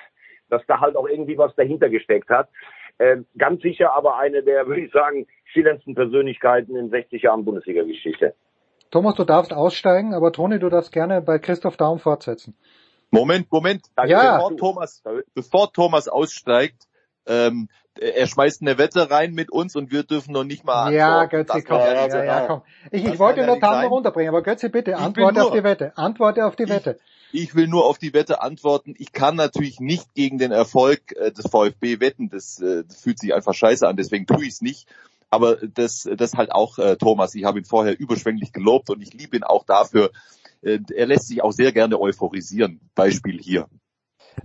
dass 0.50 0.66
da 0.68 0.80
halt 0.80 0.96
auch 0.96 1.08
irgendwie 1.08 1.38
was 1.38 1.56
dahinter 1.56 1.90
gesteckt 1.90 2.30
hat. 2.30 2.50
Äh, 2.98 3.18
ganz 3.38 3.62
sicher 3.62 3.94
aber 3.94 4.18
eine 4.18 4.42
der, 4.42 4.68
würde 4.68 4.82
ich 4.82 4.92
sagen, 4.92 5.28
schillerndsten 5.46 5.96
Persönlichkeiten 5.96 6.76
in 6.76 6.90
60 6.90 7.24
Jahren 7.24 7.46
Bundesliga-Geschichte. 7.46 8.34
Thomas, 8.92 9.16
du 9.16 9.26
darfst 9.26 9.54
aussteigen, 9.54 10.14
aber 10.14 10.32
Toni, 10.32 10.60
du 10.60 10.70
darfst 10.70 10.94
gerne 10.94 11.22
bei 11.22 11.40
Christoph 11.40 11.76
Daum 11.76 12.00
fortsetzen. 12.00 12.56
Moment, 13.16 13.52
Moment. 13.52 13.86
Ja. 14.06 14.38
Bevor 14.38 14.58
Thomas, 14.58 15.04
bevor 15.34 15.74
Thomas 15.74 16.08
aussteigt, 16.08 16.88
ähm, 17.28 17.70
er 18.00 18.28
schmeißt 18.28 18.62
eine 18.62 18.78
Wette 18.78 19.10
rein 19.10 19.34
mit 19.34 19.50
uns 19.52 19.76
und 19.76 19.92
wir 19.92 20.04
dürfen 20.04 20.34
noch 20.34 20.44
nicht 20.44 20.66
mal 20.66 20.94
Ja, 20.94 21.26
Götze, 21.26 21.62
komm, 21.64 21.80
ja, 21.80 22.08
ja, 22.08 22.24
ja, 22.24 22.46
komm. 22.46 22.62
Ich, 22.92 23.06
ich 23.06 23.20
wollte 23.20 23.46
nur 23.46 23.60
Tam 23.60 23.86
runterbringen, 23.86 24.30
aber 24.30 24.44
Götze, 24.44 24.70
bitte, 24.70 24.98
antworte 24.98 25.40
nur, 25.40 25.48
auf 25.48 25.54
die 25.54 25.64
Wette. 25.64 25.98
Antworte 25.98 26.46
auf 26.46 26.56
die 26.56 26.68
Wette. 26.68 27.00
Ich, 27.32 27.56
will 27.56 27.68
nur 27.68 27.86
auf 27.86 27.98
die 27.98 28.14
Wette 28.14 28.42
antworten. 28.42 28.96
Ich 28.98 29.14
kann 29.14 29.36
natürlich 29.36 29.80
nicht 29.80 30.14
gegen 30.14 30.38
den 30.38 30.52
Erfolg 30.52 31.16
äh, 31.16 31.32
des 31.32 31.48
VfB 31.50 32.00
wetten. 32.00 32.30
Das, 32.30 32.60
äh, 32.60 32.84
das 32.86 33.02
fühlt 33.02 33.20
sich 33.20 33.34
einfach 33.34 33.54
scheiße 33.54 33.88
an, 33.88 33.96
deswegen 33.96 34.26
tue 34.26 34.44
ich 34.44 34.54
es 34.54 34.62
nicht. 34.62 34.88
Aber 35.30 35.56
das, 35.56 36.08
das 36.16 36.34
halt 36.34 36.52
auch 36.52 36.78
äh, 36.78 36.98
Thomas. 36.98 37.34
Ich 37.36 37.46
habe 37.46 37.60
ihn 37.60 37.66
vorher 37.66 37.98
überschwänglich 37.98 38.54
gelobt 38.54 38.90
und 38.90 39.02
ich 39.02 39.14
liebe 39.14 39.38
ihn 39.38 39.44
auch 39.44 39.66
dafür, 39.66 40.12
er 40.66 41.06
lässt 41.06 41.28
sich 41.28 41.44
auch 41.44 41.52
sehr 41.52 41.72
gerne 41.72 42.00
euphorisieren. 42.00 42.82
Beispiel 42.96 43.40
hier. 43.40 43.68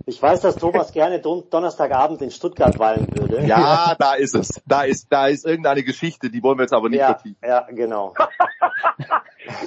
Ich 0.05 0.21
weiß, 0.21 0.41
dass 0.41 0.55
Thomas 0.55 0.93
gerne 0.93 1.19
Don 1.19 1.49
Donnerstagabend 1.49 2.21
in 2.21 2.31
Stuttgart 2.31 2.77
weilen 2.79 3.07
würde. 3.13 3.45
Ja, 3.45 3.95
da 3.99 4.13
ist 4.13 4.35
es. 4.35 4.61
Da 4.65 4.83
ist, 4.83 5.07
da 5.11 5.27
ist 5.27 5.45
irgendeine 5.45 5.83
Geschichte, 5.83 6.29
die 6.29 6.41
wollen 6.41 6.57
wir 6.57 6.63
jetzt 6.63 6.73
aber 6.73 6.89
nicht 6.89 6.99
ja, 6.99 7.07
vertiefen. 7.07 7.37
ja, 7.43 7.67
genau. 7.69 8.13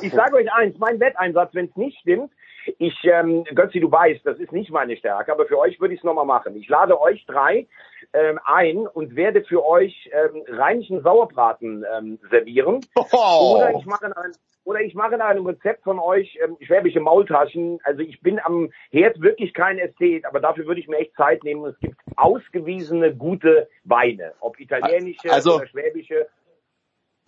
Ich 0.01 0.13
sage 0.13 0.37
euch 0.37 0.53
eins, 0.53 0.79
mein 0.79 1.01
Wetteinsatz, 1.01 1.53
wenn 1.53 1.67
es 1.67 1.77
nicht 1.77 1.99
stimmt, 1.99 2.31
ich, 2.79 2.99
ähm, 3.05 3.45
Götzi, 3.55 3.81
du 3.81 3.91
weißt, 3.91 4.25
das 4.25 4.39
ist 4.39 4.53
nicht 4.53 4.71
meine 4.71 4.97
Stärke, 4.97 5.33
aber 5.33 5.47
für 5.47 5.59
euch 5.59 5.81
würde 5.81 5.95
ich 5.95 6.01
es 6.01 6.05
nochmal 6.05 6.25
machen. 6.25 6.57
Ich 6.57 6.69
lade 6.69 7.01
euch 7.01 7.25
drei 7.27 7.67
ähm, 8.13 8.39
ein 8.45 8.87
und 8.87 9.17
werde 9.17 9.45
für 9.45 9.67
euch 9.67 10.11
ähm, 10.13 10.45
rheinischen 10.49 11.03
Sauerbraten 11.03 11.85
ähm, 11.97 12.19
servieren. 12.31 12.81
Oh. 13.13 13.57
Oder 13.57 13.73
ich 13.79 13.87
mache 13.87 14.07
ein, 14.07 14.33
oder 14.65 14.81
ich 14.81 14.95
mache 14.95 15.17
nach 15.17 15.29
einem 15.29 15.47
Rezept 15.47 15.85
von 15.85 15.99
euch 15.99 16.39
ähm, 16.43 16.57
schwäbische 16.61 17.01
Maultaschen. 17.01 17.81
Also 17.85 18.01
ich 18.01 18.21
bin 18.21 18.41
am 18.41 18.71
Herd 18.91 19.21
wirklich 19.21 19.53
kein 19.53 19.79
Ästhet, 19.79 20.25
aber 20.25 20.41
dafür 20.41 20.67
würde 20.67 20.81
ich 20.81 20.89
mir 20.89 20.99
echt 20.99 21.15
Zeit 21.17 21.45
nehmen. 21.45 21.67
Es 21.67 21.79
gibt 21.81 21.97
ausgewiesene 22.17 23.15
gute 23.15 23.69
Weine, 23.85 24.33
ob 24.41 24.59
italienische 24.59 25.31
Also- 25.31 25.57
oder 25.57 25.67
schwäbische. 25.67 26.27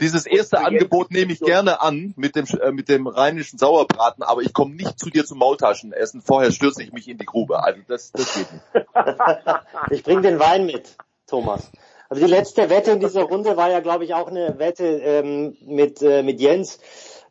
Dieses 0.00 0.26
erste 0.26 0.58
Angebot 0.58 1.10
nehme 1.10 1.32
ich 1.32 1.40
gerne 1.40 1.80
an 1.80 2.12
mit 2.16 2.36
dem 2.36 2.44
äh, 2.60 2.70
mit 2.70 2.88
dem 2.88 3.06
rheinischen 3.06 3.58
Sauerbraten, 3.58 4.22
aber 4.22 4.42
ich 4.42 4.52
komme 4.52 4.74
nicht 4.74 4.98
zu 4.98 5.08
dir 5.08 5.24
zum 5.24 5.38
Maultaschenessen. 5.38 6.20
Vorher 6.20 6.52
stürze 6.52 6.82
ich 6.82 6.92
mich 6.92 7.08
in 7.08 7.16
die 7.16 7.24
Grube. 7.24 7.62
Also 7.62 7.80
das, 7.88 8.12
das 8.12 8.34
geht 8.34 8.52
nicht. 8.52 8.86
Ich 9.90 10.02
bring 10.02 10.22
den 10.22 10.38
Wein 10.38 10.66
mit, 10.66 10.96
Thomas. 11.26 11.70
Also 12.08 12.24
die 12.24 12.30
letzte 12.30 12.70
Wette 12.70 12.92
in 12.92 13.00
dieser 13.00 13.22
Runde 13.22 13.56
war 13.56 13.70
ja, 13.70 13.80
glaube 13.80 14.04
ich, 14.04 14.14
auch 14.14 14.28
eine 14.28 14.58
Wette 14.58 14.84
ähm, 14.84 15.56
mit, 15.64 16.02
äh, 16.02 16.22
mit 16.22 16.40
Jens, 16.40 16.78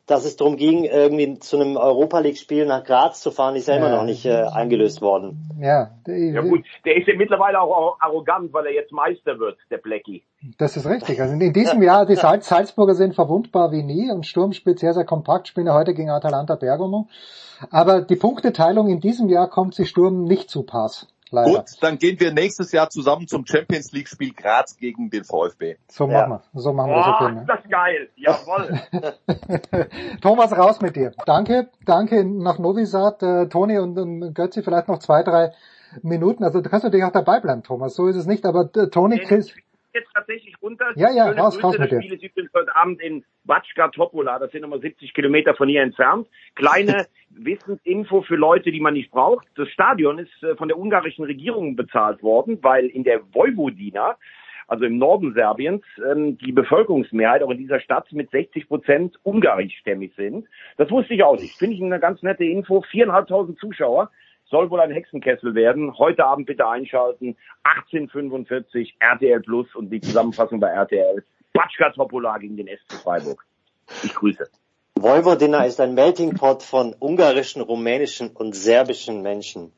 dass 0.08 0.24
es 0.26 0.36
darum 0.36 0.56
ging, 0.56 0.84
irgendwie 0.84 1.40
zu 1.40 1.58
einem 1.60 1.78
Europa 1.78 2.20
League-Spiel 2.20 2.66
nach 2.66 2.84
Graz 2.84 3.22
zu 3.22 3.32
fahren, 3.32 3.56
ist 3.56 3.68
ja 3.68 3.76
immer 3.78 3.90
Ja. 3.90 3.96
noch 3.98 4.04
nicht 4.04 4.26
äh, 4.26 4.44
eingelöst 4.54 5.02
worden. 5.02 5.50
Ja, 5.60 5.92
Ja 6.06 6.42
gut, 6.42 6.64
der 6.86 6.98
ist 6.98 7.08
ja 7.08 7.16
mittlerweile 7.16 7.60
auch 7.60 7.98
arrogant, 8.00 8.54
weil 8.54 8.68
er 8.68 8.74
jetzt 8.74 8.92
Meister 8.92 9.40
wird, 9.40 9.58
der 9.72 9.78
Blackie. 9.78 10.24
Das 10.58 10.78
ist 10.78 10.86
richtig. 10.88 11.20
Also 11.22 11.34
in 11.34 11.54
diesem 11.54 11.82
Jahr, 11.82 12.06
die 12.06 12.16
Salz 12.16 12.48
Salzburger 12.48 12.94
sind 12.94 13.16
verwundbar 13.16 13.72
wie 13.72 13.82
nie 13.84 14.12
und 14.12 14.26
Sturm 14.26 14.54
spielt 14.54 14.80
sehr, 14.80 14.94
sehr 14.94 15.06
kompakt, 15.06 15.48
spielen 15.48 15.72
heute 15.74 15.94
gegen 15.94 16.12
Atalanta 16.12 16.56
Bergamo. 16.56 17.08
Aber 17.72 18.02
die 18.02 18.16
Punkteteilung 18.16 18.90
in 18.90 19.00
diesem 19.00 19.30
Jahr 19.30 19.50
kommt 19.50 19.74
sie 19.74 19.86
Sturm 19.86 20.24
nicht 20.26 20.50
zu 20.50 20.64
Pass. 20.64 21.08
Leider. 21.32 21.50
Gut, 21.50 21.66
dann 21.82 21.98
gehen 21.98 22.20
wir 22.20 22.32
nächstes 22.32 22.72
Jahr 22.72 22.90
zusammen 22.90 23.28
zum 23.28 23.46
Champions 23.46 23.92
League 23.92 24.08
Spiel 24.08 24.34
Graz 24.34 24.78
gegen 24.78 25.10
den 25.10 25.24
VfB. 25.24 25.78
So 25.88 26.08
Ja. 26.08 26.28
machen 26.28 26.44
wir. 26.54 26.62
So 26.62 26.74
machen 26.74 26.92
wir 26.92 26.96
das 26.98 27.06
Boah, 27.06 27.26
okay. 27.26 27.40
ist 27.40 27.50
das 27.50 27.70
geil. 27.70 28.10
Jawohl. 28.16 29.88
Thomas, 30.22 30.52
raus 30.58 30.82
mit 30.82 30.96
dir. 30.96 31.14
Danke, 31.26 31.70
danke 31.86 32.24
nach 32.24 32.60
Novi 32.60 32.86
Sad, 32.86 33.24
äh, 33.24 33.48
Toni 33.48 33.78
und, 33.80 33.98
und 33.98 34.34
Götzi 34.34 34.62
vielleicht 34.64 34.88
noch 34.88 35.00
zwei, 35.00 35.24
drei 35.24 35.52
Minuten. 36.04 36.44
Also 36.44 36.62
du 36.62 36.70
kannst 36.70 36.84
natürlich 36.84 37.06
auch 37.06 37.12
dabei 37.12 37.40
bleiben, 37.40 37.64
Thomas. 37.64 37.96
So 37.96 38.08
ist 38.08 38.16
es 38.16 38.26
nicht. 38.26 38.46
Aber 38.46 38.70
äh, 38.76 38.90
Toni, 38.90 39.20
Chris, 39.20 39.52
jetzt 39.96 40.12
tatsächlich 40.14 40.54
runter. 40.62 40.92
Ja, 40.96 41.10
ja, 41.12 41.30
Schöne 41.30 41.42
raus, 41.42 41.56
Grüße. 41.56 41.66
raus 41.68 41.78
mit 41.80 41.92
Das 41.92 42.00
dir. 42.00 42.04
Spiel 42.04 42.14
ist 42.18 42.24
übrigens 42.24 42.54
heute 42.54 42.76
Abend 42.76 43.02
in 43.02 43.24
Batschka 43.46 43.88
Topola. 43.88 44.38
Das 44.40 44.52
sind 44.52 44.62
nochmal 44.62 44.82
70 44.82 45.14
Kilometer 45.14 45.56
von 45.56 45.68
hier 45.68 45.82
entfernt. 45.82 46.28
Kleine 46.56 47.08
Wissensinfo 47.30 48.22
für 48.22 48.36
Leute, 48.36 48.72
die 48.72 48.80
man 48.82 48.94
nicht 48.94 49.12
braucht. 49.12 49.48
Das 49.56 49.70
Stadion 49.70 50.20
ist 50.20 50.44
äh, 50.44 50.56
von 50.56 50.68
der 50.68 50.78
ungarischen 50.78 51.26
Regierung 51.26 51.76
bezahlt 51.76 52.22
worden, 52.22 52.60
weil 52.62 52.86
in 52.88 53.04
der 53.04 53.22
Vojvodina, 53.34 54.18
also 54.68 54.86
im 54.86 54.98
Norden 54.98 55.34
Serbiens, 55.34 55.84
ähm, 56.12 56.38
die 56.38 56.52
Bevölkerungsmehrheit 56.52 57.44
auch 57.44 57.52
in 57.52 57.58
dieser 57.58 57.80
Stadt 57.80 58.12
mit 58.12 58.32
60 58.32 58.68
Prozent 58.68 59.16
ungarischstämmig 59.24 60.14
sind. 60.16 60.48
Das 60.78 60.90
wusste 60.92 61.14
ich 61.14 61.24
auch 61.24 61.40
nicht. 61.40 61.58
Finde 61.58 61.76
ich 61.76 61.82
eine 61.82 62.00
ganz 62.00 62.22
nette 62.24 62.44
Info. 62.44 62.82
Viereinhalbtausend 62.82 63.60
Zuschauer. 63.60 64.12
Soll 64.50 64.70
wohl 64.70 64.80
ein 64.80 64.92
Hexenkessel 64.92 65.56
werden. 65.56 65.98
Heute 65.98 66.26
Abend 66.26 66.46
bitte 66.46 66.68
einschalten. 66.68 67.36
1845 67.64 68.96
RTL 69.00 69.42
Plus 69.42 69.74
und 69.76 69.90
die 69.90 70.02
Zusammenfassung 70.02 70.60
bei 70.60 70.70
RTL. 70.70 71.24
Batschka 71.54 71.90
Topola 71.92 72.38
gegen 72.38 72.58
den 72.58 72.68
SC 72.68 73.02
Freiburg. 73.02 73.46
Ich 74.04 74.14
grüße. 74.14 74.48
Vojvodina 74.96 75.66
ist 75.66 75.82
ein 75.82 75.94
Melting 75.94 76.36
Pot 76.36 76.64
von 76.64 76.96
ungarischen, 77.00 77.62
rumänischen 77.62 78.30
und 78.30 78.56
serbischen 78.56 79.22
Menschen. 79.22 79.72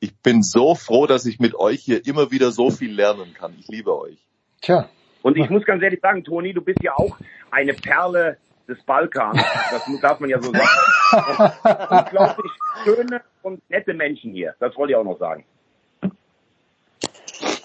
Ich 0.00 0.16
bin 0.16 0.42
so 0.42 0.74
froh, 0.74 1.06
dass 1.06 1.26
ich 1.26 1.40
mit 1.40 1.54
euch 1.54 1.80
hier 1.80 2.06
immer 2.06 2.30
wieder 2.30 2.50
so 2.50 2.70
viel 2.70 2.94
lernen 2.94 3.34
kann. 3.34 3.54
Ich 3.58 3.68
liebe 3.68 3.98
euch. 3.98 4.18
tja, 4.62 4.88
Und 5.22 5.36
ich 5.36 5.50
muss 5.50 5.64
ganz 5.64 5.82
ehrlich 5.82 6.00
sagen, 6.00 6.24
Toni, 6.24 6.54
du 6.54 6.62
bist 6.62 6.82
ja 6.82 6.94
auch 6.96 7.18
eine 7.50 7.74
Perle 7.74 8.38
des 8.68 8.82
Balkans. 8.84 9.42
Das 9.70 9.82
darf 10.00 10.20
man 10.20 10.30
ja 10.30 10.40
so 10.40 10.52
sagen. 10.52 11.52
Unglaublich 11.90 12.52
schöne 12.84 13.20
und 13.42 13.68
nette 13.70 13.94
Menschen 13.94 14.32
hier. 14.32 14.54
Das 14.60 14.76
wollte 14.76 14.92
ich 14.92 14.96
auch 14.96 15.04
noch 15.04 15.18
sagen. 15.18 15.44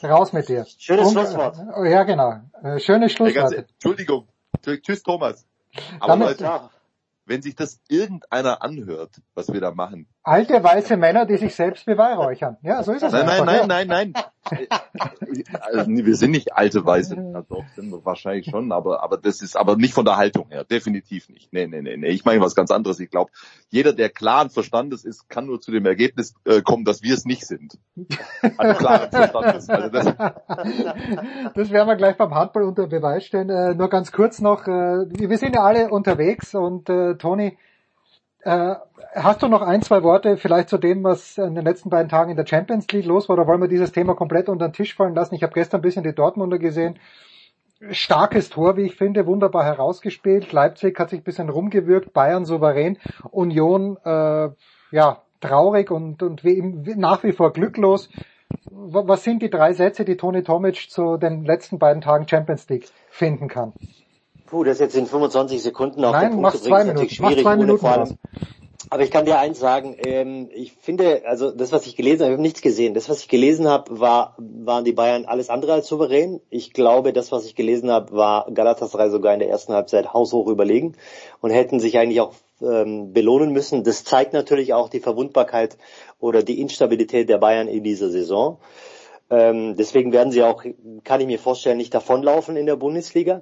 raus 0.03 0.33
mit 0.33 0.47
dir. 0.49 0.65
Schönes 0.77 1.07
Und- 1.07 1.13
Schlusswort. 1.13 1.57
Oh, 1.75 1.83
ja, 1.83 2.03
genau. 2.03 2.41
Äh, 2.63 2.79
schönes 2.79 3.11
Schlusswort. 3.11 3.53
Entschuldigung. 3.53 4.27
Tschüss, 4.63 5.03
Thomas. 5.03 5.45
Aber 5.99 6.13
Damit- 6.17 6.39
Leute, 6.39 6.69
wenn 7.25 7.41
sich 7.41 7.55
das 7.55 7.81
irgendeiner 7.89 8.61
anhört, 8.61 9.21
was 9.33 9.51
wir 9.51 9.61
da 9.61 9.71
machen. 9.71 10.07
Alte 10.27 10.63
weiße 10.63 10.97
Männer, 10.97 11.27
die 11.27 11.37
sich 11.37 11.53
selbst 11.53 11.85
beweihräuchern. 11.85 12.57
Ja, 12.63 12.81
so 12.81 12.93
ist 12.93 13.03
es 13.03 13.11
Nein, 13.11 13.27
nein, 13.27 13.47
einfach. 13.47 13.67
nein, 13.67 13.87
nein, 13.87 14.13
nein. 14.13 14.23
Also, 15.61 15.89
nee, 15.89 16.05
wir 16.05 16.15
sind 16.15 16.31
nicht 16.31 16.53
alte 16.53 16.83
Weiße. 16.85 17.15
Ja, 17.15 17.41
doch, 17.47 17.63
sind 17.75 17.91
wir 17.91 18.03
wahrscheinlich 18.05 18.47
schon, 18.47 18.71
aber, 18.71 19.03
aber 19.03 19.17
das 19.17 19.41
ist 19.41 19.55
aber 19.55 19.75
nicht 19.75 19.93
von 19.93 20.05
der 20.05 20.17
Haltung 20.17 20.49
her. 20.49 20.63
Definitiv 20.63 21.29
nicht. 21.29 21.53
Nee, 21.53 21.67
nee, 21.67 21.81
nee, 21.81 21.97
nee. 21.97 22.09
Ich 22.09 22.25
meine 22.25 22.41
was 22.41 22.55
ganz 22.55 22.71
anderes. 22.71 22.99
Ich 22.99 23.11
glaube, 23.11 23.31
jeder, 23.69 23.93
der 23.93 24.09
klaren 24.09 24.49
Verstandes 24.49 25.05
ist, 25.05 25.29
kann 25.29 25.45
nur 25.45 25.61
zu 25.61 25.71
dem 25.71 25.85
Ergebnis 25.85 26.33
äh, 26.45 26.61
kommen, 26.61 26.85
dass 26.85 27.03
wir 27.03 27.13
es 27.13 27.25
nicht 27.25 27.45
sind. 27.45 27.77
Also 28.57 28.79
klaren 28.79 29.11
Verstandes. 29.11 29.67
Also 29.75 29.89
das, 29.89 30.05
Das 31.53 31.69
werden 31.69 31.87
wir 31.87 31.95
gleich 31.95 32.17
beim 32.17 32.33
Handball 32.33 32.63
unter 32.63 32.87
Beweis 32.87 33.25
stellen. 33.25 33.49
Äh, 33.49 33.75
nur 33.75 33.89
ganz 33.89 34.11
kurz 34.11 34.41
noch, 34.41 34.67
äh, 34.67 35.05
wir 35.07 35.37
sind 35.37 35.55
ja 35.55 35.63
alle 35.63 35.89
unterwegs 35.89 36.55
und 36.55 36.89
äh, 36.89 37.15
Toni, 37.15 37.57
äh, 38.41 38.75
hast 39.15 39.41
du 39.41 39.47
noch 39.47 39.61
ein, 39.61 39.81
zwei 39.81 40.03
Worte 40.03 40.37
vielleicht 40.37 40.69
zu 40.69 40.77
dem, 40.77 41.03
was 41.03 41.37
in 41.37 41.55
den 41.55 41.63
letzten 41.63 41.89
beiden 41.89 42.09
Tagen 42.09 42.31
in 42.31 42.37
der 42.37 42.45
Champions 42.45 42.87
League 42.91 43.05
los 43.05 43.29
war, 43.29 43.37
oder 43.37 43.47
wollen 43.47 43.61
wir 43.61 43.67
dieses 43.67 43.91
Thema 43.91 44.13
komplett 44.13 44.49
unter 44.49 44.67
den 44.67 44.73
Tisch 44.73 44.95
fallen 44.95 45.15
lassen? 45.15 45.35
Ich 45.35 45.43
habe 45.43 45.53
gestern 45.53 45.79
ein 45.79 45.83
bisschen 45.83 46.03
die 46.03 46.13
Dortmunder 46.13 46.59
gesehen. 46.59 46.99
Starkes 47.91 48.49
Tor, 48.49 48.77
wie 48.77 48.83
ich 48.83 48.95
finde, 48.95 49.25
wunderbar 49.25 49.63
herausgespielt. 49.65 50.51
Leipzig 50.51 50.97
hat 50.99 51.09
sich 51.09 51.21
ein 51.21 51.23
bisschen 51.23 51.49
rumgewürgt, 51.49 52.13
Bayern 52.13 52.45
souverän, 52.45 52.97
Union 53.31 53.97
äh, 54.03 54.49
ja 54.91 55.21
traurig 55.41 55.91
und, 55.91 56.23
und 56.23 56.43
wie, 56.43 56.61
nach 56.95 57.23
wie 57.23 57.31
vor 57.31 57.53
glücklos. 57.53 58.09
Was 58.71 59.23
sind 59.23 59.41
die 59.41 59.49
drei 59.49 59.73
Sätze, 59.73 60.05
die 60.05 60.17
Toni 60.17 60.43
Tomic 60.43 60.89
zu 60.89 61.17
den 61.17 61.45
letzten 61.45 61.79
beiden 61.79 62.01
Tagen 62.01 62.27
Champions 62.27 62.67
League 62.69 62.87
finden 63.09 63.47
kann? 63.47 63.73
Puh, 64.45 64.63
das 64.63 64.79
jetzt 64.79 64.95
in 64.95 65.07
25 65.07 65.61
Sekunden 65.61 66.05
auf 66.05 66.13
Nein, 66.13 66.31
den 66.31 66.41
mach 66.41 66.51
Punkt 66.51 66.63
zu 66.63 66.69
zwei 66.69 66.83
bringen, 66.83 66.89
ist 66.89 67.19
natürlich 67.19 67.19
Minuten. 67.19 67.23
Mach 67.23 67.29
schwierig, 67.31 67.43
zwei 67.43 67.53
ohne 67.53 67.61
Minuten 67.63 67.79
vor 67.79 67.91
allem. 67.91 68.17
Aber 68.89 69.03
ich 69.03 69.11
kann 69.11 69.25
dir 69.25 69.39
eins 69.39 69.59
sagen, 69.59 69.95
ähm, 70.05 70.49
ich 70.53 70.73
finde, 70.73 71.23
also 71.25 71.51
das, 71.51 71.71
was 71.71 71.87
ich 71.87 71.95
gelesen 71.95 72.21
habe, 72.21 72.31
ich 72.31 72.35
habe 72.35 72.41
nichts 72.41 72.61
gesehen. 72.61 72.93
Das, 72.93 73.09
was 73.09 73.19
ich 73.19 73.27
gelesen 73.27 73.67
habe, 73.67 73.99
war, 73.99 74.35
waren 74.37 74.85
die 74.85 74.93
Bayern 74.93 75.25
alles 75.25 75.49
andere 75.49 75.73
als 75.73 75.87
souverän. 75.87 76.41
Ich 76.49 76.73
glaube, 76.73 77.13
das, 77.13 77.31
was 77.31 77.45
ich 77.45 77.55
gelesen 77.55 77.89
habe, 77.91 78.11
war 78.13 78.51
Galatasaray 78.51 79.09
sogar 79.09 79.33
in 79.33 79.39
der 79.39 79.49
ersten 79.49 79.73
Halbzeit 79.73 80.13
haushoch 80.13 80.47
überlegen 80.47 80.95
und 81.41 81.51
hätten 81.51 81.79
sich 81.79 81.97
eigentlich 81.97 82.21
auch 82.21 82.33
ähm, 82.61 83.11
belohnen 83.13 83.51
müssen. 83.51 83.83
Das 83.83 84.03
zeigt 84.03 84.33
natürlich 84.33 84.73
auch 84.73 84.89
die 84.89 84.99
Verwundbarkeit 84.99 85.77
oder 86.19 86.43
die 86.43 86.61
Instabilität 86.61 87.29
der 87.29 87.37
Bayern 87.37 87.67
in 87.67 87.83
dieser 87.83 88.09
Saison. 88.09 88.59
Ähm, 89.29 89.75
deswegen 89.75 90.11
werden 90.11 90.31
sie 90.31 90.43
auch, 90.43 90.63
kann 91.03 91.21
ich 91.21 91.27
mir 91.27 91.39
vorstellen, 91.39 91.77
nicht 91.77 91.93
davonlaufen 91.93 92.57
in 92.57 92.67
der 92.67 92.75
Bundesliga. 92.75 93.41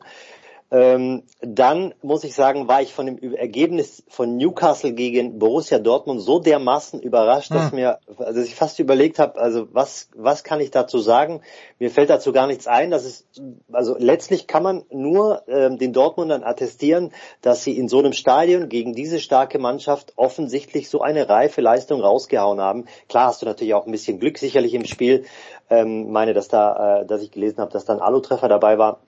Ähm, 0.73 1.21
dann 1.39 1.93
muss 2.01 2.23
ich 2.23 2.33
sagen, 2.33 2.67
war 2.67 2.81
ich 2.81 2.95
von 2.95 3.05
dem 3.05 3.35
Ergebnis 3.35 4.03
von 4.07 4.37
Newcastle 4.37 4.93
gegen 4.93 5.37
Borussia 5.37 5.77
Dortmund 5.77 6.19
so 6.19 6.39
dermaßen 6.39 6.99
überrascht, 6.99 7.51
dass 7.51 7.69
Hm. 7.69 7.75
mir, 7.75 7.99
also 8.17 8.41
ich 8.41 8.55
fast 8.55 8.79
überlegt 8.79 9.19
habe, 9.19 9.39
also 9.39 9.67
was, 9.71 10.09
was 10.15 10.43
kann 10.43 10.59
ich 10.61 10.71
dazu 10.71 10.97
sagen? 10.97 11.41
Mir 11.77 11.91
fällt 11.91 12.09
dazu 12.09 12.31
gar 12.31 12.47
nichts 12.47 12.65
ein. 12.65 12.89
Das 12.89 13.05
ist, 13.05 13.27
also 13.71 13.95
letztlich 13.99 14.47
kann 14.47 14.63
man 14.63 14.83
nur 14.89 15.43
ähm, 15.47 15.77
den 15.77 15.93
Dortmundern 15.93 16.43
attestieren, 16.43 17.11
dass 17.43 17.63
sie 17.63 17.77
in 17.77 17.87
so 17.87 17.99
einem 17.99 18.13
Stadion 18.13 18.67
gegen 18.67 18.95
diese 18.95 19.19
starke 19.19 19.59
Mannschaft 19.59 20.13
offensichtlich 20.15 20.89
so 20.89 21.01
eine 21.01 21.29
reife 21.29 21.61
Leistung 21.61 22.01
rausgehauen 22.01 22.59
haben. 22.59 22.85
Klar 23.09 23.27
hast 23.27 23.43
du 23.43 23.45
natürlich 23.45 23.75
auch 23.75 23.85
ein 23.85 23.91
bisschen 23.91 24.19
Glück 24.19 24.39
sicherlich 24.39 24.73
im 24.73 24.85
Spiel. 24.85 25.25
Ähm, 25.69 26.11
meine, 26.11 26.33
dass 26.33 26.47
da, 26.47 27.01
äh, 27.01 27.05
dass 27.05 27.21
ich 27.21 27.29
gelesen 27.29 27.59
habe, 27.59 27.71
dass 27.71 27.85
da 27.85 27.93
ein 27.93 28.01
Alu-Treffer 28.01 28.47
dabei 28.47 28.79
war. 28.79 28.99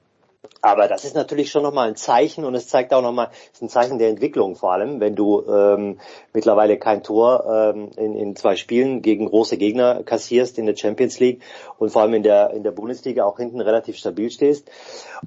Aber 0.62 0.88
das 0.88 1.06
ist 1.06 1.16
natürlich 1.16 1.52
schon 1.52 1.64
nochmal 1.64 1.88
ein 1.88 1.96
Zeichen 1.96 2.46
und 2.46 2.56
es 2.56 2.68
zeigt 2.68 2.94
auch 2.94 3.02
nochmal, 3.02 3.30
ist 3.54 3.62
ein 3.62 3.70
Zeichen 3.70 3.98
der 3.98 4.10
Entwicklung 4.10 4.56
vor 4.56 4.74
allem, 4.74 5.00
wenn 5.00 5.16
du 5.16 5.44
ähm, 5.48 6.00
mittlerweile 6.34 6.78
kein 6.78 7.04
Tor 7.04 7.46
ähm, 7.76 7.92
in, 7.98 8.16
in 8.16 8.36
zwei 8.36 8.56
Spielen 8.56 9.02
gegen 9.02 9.28
große 9.28 9.58
Gegner 9.58 10.04
kassierst 10.04 10.58
in 10.58 10.66
der 10.66 10.76
Champions 10.76 11.20
League 11.20 11.42
und 11.78 11.90
vor 11.90 12.02
allem 12.02 12.14
in 12.14 12.24
der 12.24 12.52
in 12.52 12.64
der 12.64 12.72
Bundesliga 12.72 13.26
auch 13.26 13.38
hinten 13.38 13.62
relativ 13.62 13.98
stabil 13.98 14.30
stehst. 14.30 14.70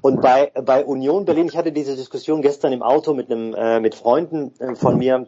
Und 0.01 0.21
bei 0.21 0.51
bei 0.53 0.85
Union 0.85 1.25
Berlin, 1.25 1.47
ich 1.47 1.57
hatte 1.57 1.71
diese 1.71 1.95
Diskussion 1.95 2.41
gestern 2.41 2.73
im 2.73 2.81
Auto 2.81 3.13
mit 3.13 3.31
einem 3.31 3.53
äh, 3.53 3.79
mit 3.79 3.95
Freunden 3.95 4.53
äh, 4.59 4.75
von 4.75 4.97
mir. 4.97 5.27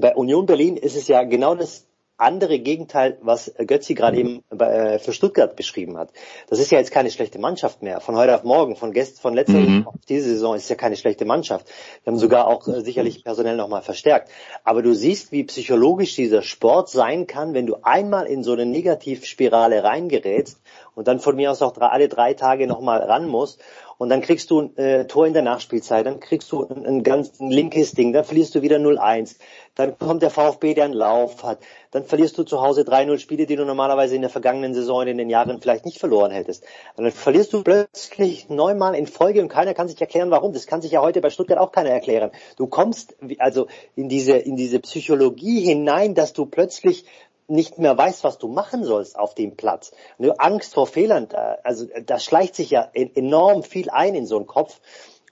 Bei 0.00 0.14
Union 0.14 0.46
Berlin 0.46 0.76
ist 0.76 0.96
es 0.96 1.08
ja 1.08 1.24
genau 1.24 1.56
das 1.56 1.87
andere 2.18 2.58
Gegenteil, 2.58 3.16
was 3.22 3.54
Götzi 3.56 3.94
gerade 3.94 4.18
eben 4.18 4.42
äh, 4.50 4.98
für 4.98 5.12
Stuttgart 5.12 5.54
beschrieben 5.54 5.96
hat. 5.96 6.10
Das 6.48 6.58
ist 6.58 6.70
ja 6.70 6.78
jetzt 6.78 6.90
keine 6.90 7.10
schlechte 7.10 7.38
Mannschaft 7.38 7.80
mehr. 7.80 8.00
Von 8.00 8.16
heute 8.16 8.34
auf 8.34 8.42
morgen, 8.42 8.76
von 8.76 8.92
gestern, 8.92 9.22
von 9.22 9.34
letzter 9.34 9.58
mhm. 9.58 9.86
auf 9.86 9.94
diese 10.08 10.30
Saison 10.30 10.56
ist 10.56 10.68
ja 10.68 10.74
keine 10.74 10.96
schlechte 10.96 11.24
Mannschaft. 11.24 11.68
Wir 12.02 12.12
haben 12.12 12.18
sogar 12.18 12.48
auch 12.48 12.66
äh, 12.66 12.80
sicherlich 12.80 13.22
personell 13.22 13.56
nochmal 13.56 13.82
verstärkt. 13.82 14.30
Aber 14.64 14.82
du 14.82 14.94
siehst, 14.94 15.30
wie 15.30 15.44
psychologisch 15.44 16.16
dieser 16.16 16.42
Sport 16.42 16.90
sein 16.90 17.28
kann, 17.28 17.54
wenn 17.54 17.66
du 17.66 17.76
einmal 17.82 18.26
in 18.26 18.42
so 18.42 18.52
eine 18.52 18.66
Negativspirale 18.66 19.84
reingerätst 19.84 20.60
und 20.96 21.06
dann 21.06 21.20
von 21.20 21.36
mir 21.36 21.52
aus 21.52 21.62
auch 21.62 21.72
drei, 21.72 21.86
alle 21.86 22.08
drei 22.08 22.34
Tage 22.34 22.66
nochmal 22.66 23.00
ran 23.00 23.28
musst 23.28 23.60
und 23.98 24.08
dann 24.08 24.20
kriegst 24.22 24.50
du 24.50 24.62
ein 24.62 24.76
äh, 24.76 25.06
Tor 25.06 25.26
in 25.26 25.32
der 25.34 25.42
Nachspielzeit, 25.42 26.06
dann 26.06 26.20
kriegst 26.20 26.50
du 26.50 26.64
ein, 26.64 26.86
ein 26.86 27.02
ganz 27.02 27.38
ein 27.40 27.50
linkes 27.50 27.92
Ding, 27.92 28.12
dann 28.12 28.24
verlierst 28.24 28.54
du 28.54 28.62
wieder 28.62 28.76
0-1, 28.76 29.36
dann 29.74 29.98
kommt 29.98 30.22
der 30.22 30.30
VfB, 30.30 30.74
der 30.74 30.84
einen 30.84 30.94
Lauf 30.94 31.42
hat, 31.42 31.58
dann 31.90 32.04
verlierst 32.04 32.36
du 32.38 32.44
zu 32.44 32.60
Hause 32.60 32.82
3-0 32.82 33.18
Spiele, 33.18 33.46
die 33.46 33.56
du 33.56 33.64
normalerweise 33.64 34.14
in 34.14 34.22
der 34.22 34.30
vergangenen 34.30 34.74
Saison 34.74 35.06
in 35.06 35.18
den 35.18 35.30
Jahren 35.30 35.60
vielleicht 35.60 35.84
nicht 35.84 35.98
verloren 35.98 36.30
hättest. 36.30 36.64
Und 36.96 37.04
dann 37.04 37.12
verlierst 37.12 37.52
du 37.52 37.62
plötzlich 37.62 38.48
neunmal 38.48 38.94
in 38.94 39.06
Folge 39.06 39.40
und 39.40 39.48
keiner 39.48 39.74
kann 39.74 39.88
sich 39.88 40.00
erklären, 40.00 40.30
warum. 40.30 40.52
Das 40.52 40.66
kann 40.66 40.82
sich 40.82 40.92
ja 40.92 41.00
heute 41.00 41.20
bei 41.20 41.30
Stuttgart 41.30 41.58
auch 41.58 41.72
keiner 41.72 41.90
erklären. 41.90 42.30
Du 42.56 42.66
kommst 42.66 43.16
also 43.38 43.68
in 43.96 44.08
diese, 44.08 44.32
in 44.32 44.56
diese 44.56 44.80
Psychologie 44.80 45.60
hinein, 45.60 46.14
dass 46.14 46.32
du 46.32 46.46
plötzlich 46.46 47.04
nicht 47.48 47.78
mehr 47.78 47.96
weißt, 47.96 48.24
was 48.24 48.38
du 48.38 48.48
machen 48.48 48.84
sollst 48.84 49.18
auf 49.18 49.34
dem 49.34 49.56
Platz. 49.56 49.92
Und 50.18 50.38
Angst 50.38 50.74
vor 50.74 50.86
Fehlern, 50.86 51.28
also 51.64 51.86
da 52.04 52.18
schleicht 52.18 52.54
sich 52.54 52.70
ja 52.70 52.88
enorm 52.92 53.62
viel 53.62 53.90
ein 53.90 54.14
in 54.14 54.26
so 54.26 54.36
einen 54.36 54.46
Kopf. 54.46 54.80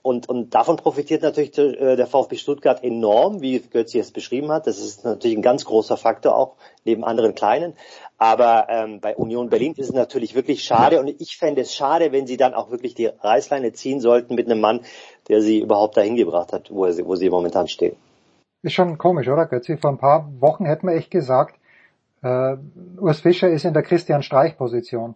Und, 0.01 0.29
und 0.29 0.55
davon 0.55 0.77
profitiert 0.77 1.21
natürlich 1.21 1.57
äh, 1.57 1.97
der 1.97 2.07
VfB 2.07 2.37
Stuttgart 2.37 2.81
enorm, 2.81 3.41
wie 3.41 3.59
Götzi 3.59 3.99
es 3.99 4.11
beschrieben 4.11 4.51
hat. 4.53 4.65
Das 4.65 4.79
ist 4.79 5.03
natürlich 5.03 5.35
ein 5.35 5.41
ganz 5.41 5.65
großer 5.65 5.97
Faktor 5.97 6.33
auch 6.33 6.55
neben 6.85 7.03
anderen 7.03 7.35
kleinen. 7.35 7.73
Aber 8.17 8.67
ähm, 8.69 9.01
bei 9.01 9.17
Union 9.17 9.49
Berlin 9.49 9.73
ist 9.75 9.89
es 9.89 9.93
natürlich 9.93 10.33
wirklich 10.33 10.63
schade. 10.63 11.01
Und 11.01 11.09
ich 11.19 11.35
fände 11.37 11.61
es 11.61 11.75
schade, 11.75 12.13
wenn 12.13 12.25
sie 12.25 12.37
dann 12.37 12.53
auch 12.53 12.71
wirklich 12.71 12.95
die 12.95 13.07
Reißleine 13.07 13.73
ziehen 13.73 13.99
sollten 13.99 14.35
mit 14.35 14.49
einem 14.49 14.61
Mann, 14.61 14.81
der 15.27 15.41
sie 15.41 15.59
überhaupt 15.59 15.97
dahin 15.97 16.15
gebracht 16.15 16.53
hat, 16.53 16.71
wo, 16.71 16.89
sie, 16.89 17.05
wo 17.05 17.15
sie 17.15 17.29
momentan 17.29 17.67
stehen. 17.67 17.97
Ist 18.61 18.73
schon 18.73 18.97
komisch, 18.97 19.27
oder 19.27 19.45
Götzi? 19.45 19.75
Vor 19.75 19.91
ein 19.91 19.97
paar 19.97 20.31
Wochen 20.39 20.65
hätten 20.65 20.87
wir 20.87 20.95
echt 20.95 21.11
gesagt, 21.11 21.59
Uh, 22.27 22.57
Urs 22.99 23.21
Fischer 23.21 23.49
ist 23.49 23.63
in 23.63 23.73
der 23.73 23.83
Christian 23.83 24.21
Streich-Position. 24.21 25.15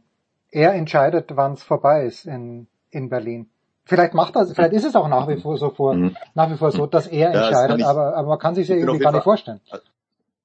Er 0.49 0.73
entscheidet, 0.73 1.31
wann 1.35 1.53
es 1.53 1.63
vorbei 1.63 2.05
ist 2.05 2.25
in, 2.25 2.67
in 2.89 3.09
Berlin. 3.09 3.49
Vielleicht 3.83 4.13
macht 4.13 4.35
er, 4.35 4.45
vielleicht 4.45 4.73
ist 4.73 4.85
es 4.85 4.95
auch 4.95 5.07
nach 5.07 5.27
wie 5.27 5.41
vor 5.41 5.57
so 5.57 5.71
vor, 5.71 5.93
mhm. 5.95 6.15
nach 6.35 6.49
wie 6.51 6.57
vor 6.57 6.71
so, 6.71 6.85
dass 6.85 7.07
er 7.07 7.33
ja, 7.33 7.41
entscheidet, 7.41 7.79
ich, 7.79 7.85
aber, 7.85 8.15
aber 8.15 8.27
man 8.29 8.39
kann 8.39 8.55
sich 8.55 8.67
ja 8.67 8.75
irgendwie 8.75 8.99
gar 8.99 9.11
nicht 9.11 9.23
vorstellen. 9.23 9.59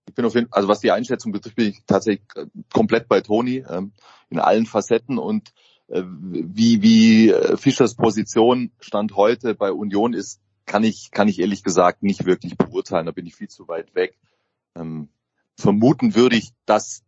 Ich 0.08 0.14
bin 0.14 0.24
auf 0.24 0.34
jeden 0.34 0.48
also 0.52 0.68
was 0.68 0.80
die 0.80 0.90
Einschätzung 0.90 1.32
betrifft, 1.32 1.56
bin 1.56 1.68
ich 1.68 1.82
tatsächlich 1.86 2.26
äh, 2.34 2.46
komplett 2.72 3.08
bei 3.08 3.20
Toni 3.20 3.64
ähm, 3.68 3.92
in 4.30 4.38
allen 4.38 4.66
Facetten 4.66 5.18
und 5.18 5.52
äh, 5.88 6.02
wie 6.04 6.82
wie 6.82 7.30
äh, 7.30 7.56
Fischers 7.56 7.94
Position 7.94 8.72
stand 8.80 9.14
heute 9.14 9.54
bei 9.54 9.70
Union 9.70 10.14
ist, 10.14 10.40
kann 10.64 10.82
ich 10.82 11.10
kann 11.10 11.28
ich 11.28 11.38
ehrlich 11.38 11.62
gesagt 11.62 12.02
nicht 12.02 12.24
wirklich 12.24 12.56
beurteilen. 12.56 13.06
Da 13.06 13.12
bin 13.12 13.26
ich 13.26 13.36
viel 13.36 13.48
zu 13.48 13.68
weit 13.68 13.94
weg. 13.94 14.16
Ähm, 14.74 15.08
vermuten 15.56 16.14
würde 16.14 16.36
ich, 16.36 16.52
dass 16.64 17.02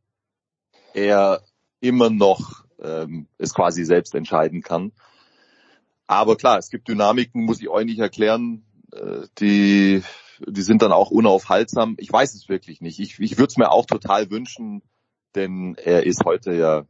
er 0.95 1.43
immer 1.81 2.11
noch 2.11 2.65
ähm, 2.81 3.29
es 3.39 3.55
quasi 3.55 3.85
selbst 3.85 4.15
entscheiden 4.15 4.63
kann. 4.63 4.93
Aber 6.07 6.37
klar, 6.37 6.59
es 6.59 6.71
gibt 6.71 6.89
Dynamiken, 6.89 7.45
muss 7.45 7.61
ich 7.61 7.69
euch 7.69 7.85
nicht 7.85 7.99
erklären, 7.99 8.65
äh, 8.93 9.27
die, 9.39 10.03
die 10.47 10.63
sind 10.63 10.83
dann 10.83 10.93
auch 10.93 11.11
unaufhaltsam. 11.11 11.97
Ich 11.99 12.13
weiß 12.13 12.35
es 12.35 12.49
wirklich 12.49 12.81
nicht. 12.81 12.99
Ich, 12.99 13.19
ich 13.19 13.37
würde 13.37 13.51
es 13.51 13.59
mir 13.59 13.71
auch 13.71 13.87
total 13.87 14.31
wünschen, 14.31 14.83
denn 15.35 15.77
er 15.77 16.07
ist 16.07 16.25
heute 16.25 16.55
ja, 16.55 16.87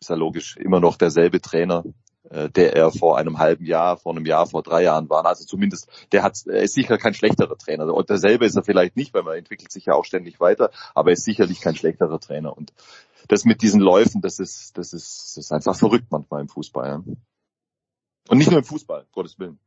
ist 0.00 0.10
ja 0.10 0.16
logisch, 0.16 0.56
immer 0.56 0.80
noch 0.80 0.96
derselbe 0.96 1.40
Trainer. 1.40 1.84
Äh, 2.30 2.50
der 2.50 2.76
er 2.76 2.90
vor 2.90 3.16
einem 3.16 3.38
halben 3.38 3.64
Jahr, 3.64 3.96
vor 3.96 4.12
einem 4.12 4.26
Jahr, 4.26 4.46
vor 4.46 4.62
drei 4.62 4.82
Jahren 4.82 5.08
war. 5.08 5.24
Also 5.24 5.46
zumindest, 5.46 5.88
der 6.12 6.22
hat, 6.22 6.36
er 6.46 6.62
ist 6.62 6.74
sicher 6.74 6.98
kein 6.98 7.14
schlechterer 7.14 7.56
Trainer. 7.56 7.92
Und 7.92 8.10
derselbe 8.10 8.44
ist 8.44 8.56
er 8.56 8.64
vielleicht 8.64 8.96
nicht, 8.96 9.14
weil 9.14 9.22
man 9.22 9.38
entwickelt 9.38 9.72
sich 9.72 9.86
ja 9.86 9.94
auch 9.94 10.04
ständig 10.04 10.38
weiter, 10.38 10.70
aber 10.94 11.10
er 11.10 11.14
ist 11.14 11.24
sicherlich 11.24 11.60
kein 11.60 11.76
schlechterer 11.76 12.20
Trainer. 12.20 12.54
Und 12.56 12.72
das 13.28 13.44
mit 13.44 13.62
diesen 13.62 13.80
Läufen, 13.80 14.20
das 14.20 14.38
ist, 14.38 14.76
das 14.76 14.92
ist, 14.92 15.36
das 15.36 15.44
ist 15.46 15.52
einfach 15.52 15.74
verrückt 15.74 16.08
manchmal 16.10 16.42
im 16.42 16.48
Fußball. 16.48 16.88
Ja. 16.88 17.02
Und 18.28 18.38
nicht 18.38 18.50
nur 18.50 18.58
im 18.58 18.64
Fußball, 18.64 19.06
Gottes 19.12 19.38
Willen. 19.38 19.58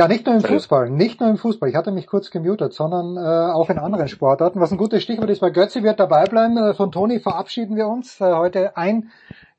Ja, 0.00 0.08
nicht 0.08 0.24
nur 0.24 0.34
im 0.34 0.40
Fußball, 0.40 0.88
nicht 0.88 1.20
nur 1.20 1.28
im 1.28 1.36
Fußball. 1.36 1.68
Ich 1.68 1.74
hatte 1.74 1.92
mich 1.92 2.06
kurz 2.06 2.30
gemutet, 2.30 2.72
sondern 2.72 3.18
äh, 3.18 3.52
auch 3.52 3.68
in 3.68 3.78
anderen 3.78 4.08
Sportarten. 4.08 4.58
Was 4.58 4.72
ein 4.72 4.78
gutes 4.78 5.02
Stichwort 5.02 5.28
ist, 5.28 5.42
weil 5.42 5.52
Götze 5.52 5.82
wird 5.82 6.00
dabei 6.00 6.24
bleiben. 6.24 6.56
Äh, 6.56 6.72
von 6.72 6.90
Toni 6.90 7.20
verabschieden 7.20 7.76
wir 7.76 7.86
uns. 7.86 8.18
Äh, 8.18 8.32
heute 8.32 8.78
ein 8.78 9.10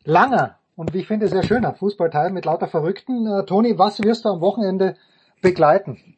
langer 0.03 0.55
und 0.75 0.95
wie 0.95 1.01
ich 1.01 1.07
finde 1.07 1.27
sehr 1.27 1.43
schöner 1.43 1.75
Fußballteil 1.75 2.31
mit 2.31 2.45
lauter 2.45 2.65
Verrückten. 2.65 3.27
Äh, 3.27 3.45
Toni, 3.45 3.77
was 3.77 4.01
wirst 4.01 4.25
du 4.25 4.29
am 4.29 4.41
Wochenende 4.41 4.95
begleiten? 5.43 6.15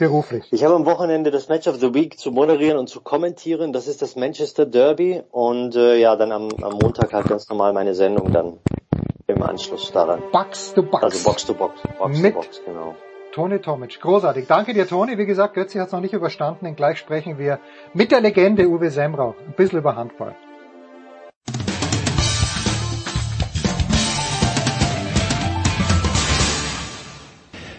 Beruflich. 0.00 0.48
Ich 0.50 0.64
habe 0.64 0.74
am 0.74 0.84
Wochenende 0.84 1.30
das 1.30 1.48
Match 1.48 1.68
of 1.68 1.76
the 1.76 1.94
Week 1.94 2.18
zu 2.18 2.32
moderieren 2.32 2.76
und 2.76 2.88
zu 2.88 3.00
kommentieren. 3.00 3.72
Das 3.72 3.86
ist 3.86 4.02
das 4.02 4.16
Manchester 4.16 4.66
Derby 4.66 5.22
und 5.30 5.76
äh, 5.76 5.96
ja, 5.96 6.16
dann 6.16 6.32
am, 6.32 6.48
am 6.60 6.72
Montag 6.72 7.12
halt 7.12 7.28
ganz 7.28 7.48
normal 7.48 7.72
meine 7.72 7.94
Sendung 7.94 8.32
dann 8.32 8.58
im 9.28 9.40
Anschluss 9.44 9.92
daran. 9.92 10.20
Box 10.32 10.74
to 10.74 10.82
Box. 10.82 11.04
Also 11.04 11.22
Box 11.22 11.46
to 11.46 11.54
Box. 11.54 11.80
Box 12.00 12.18
mit 12.18 12.34
to 12.34 12.40
Box, 12.40 12.60
genau. 12.66 12.96
Toni 13.32 13.60
Tomic. 13.60 14.00
Großartig. 14.00 14.46
Danke 14.46 14.74
dir, 14.74 14.86
Toni. 14.86 15.16
Wie 15.18 15.26
gesagt, 15.26 15.54
Götzi 15.54 15.78
hat 15.78 15.86
es 15.86 15.92
noch 15.92 16.00
nicht 16.00 16.14
überstanden. 16.14 16.66
Und 16.66 16.76
gleich 16.76 16.98
sprechen 16.98 17.38
wir 17.38 17.58
mit 17.94 18.10
der 18.10 18.20
Legende 18.20 18.68
Uwe 18.68 18.90
Semrau 18.90 19.34
ein 19.46 19.54
bisschen 19.54 19.78
über 19.78 19.96
Handball. 19.96 20.34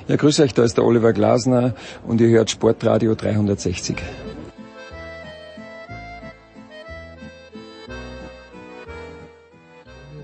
Ja, 0.07 0.17
grüß 0.17 0.41
euch, 0.41 0.53
da 0.53 0.63
ist 0.63 0.77
der 0.77 0.83
Oliver 0.83 1.13
Glasner 1.13 1.73
und 2.05 2.19
ihr 2.19 2.27
hört 2.27 2.49
Sportradio 2.49 3.15
360. 3.15 3.95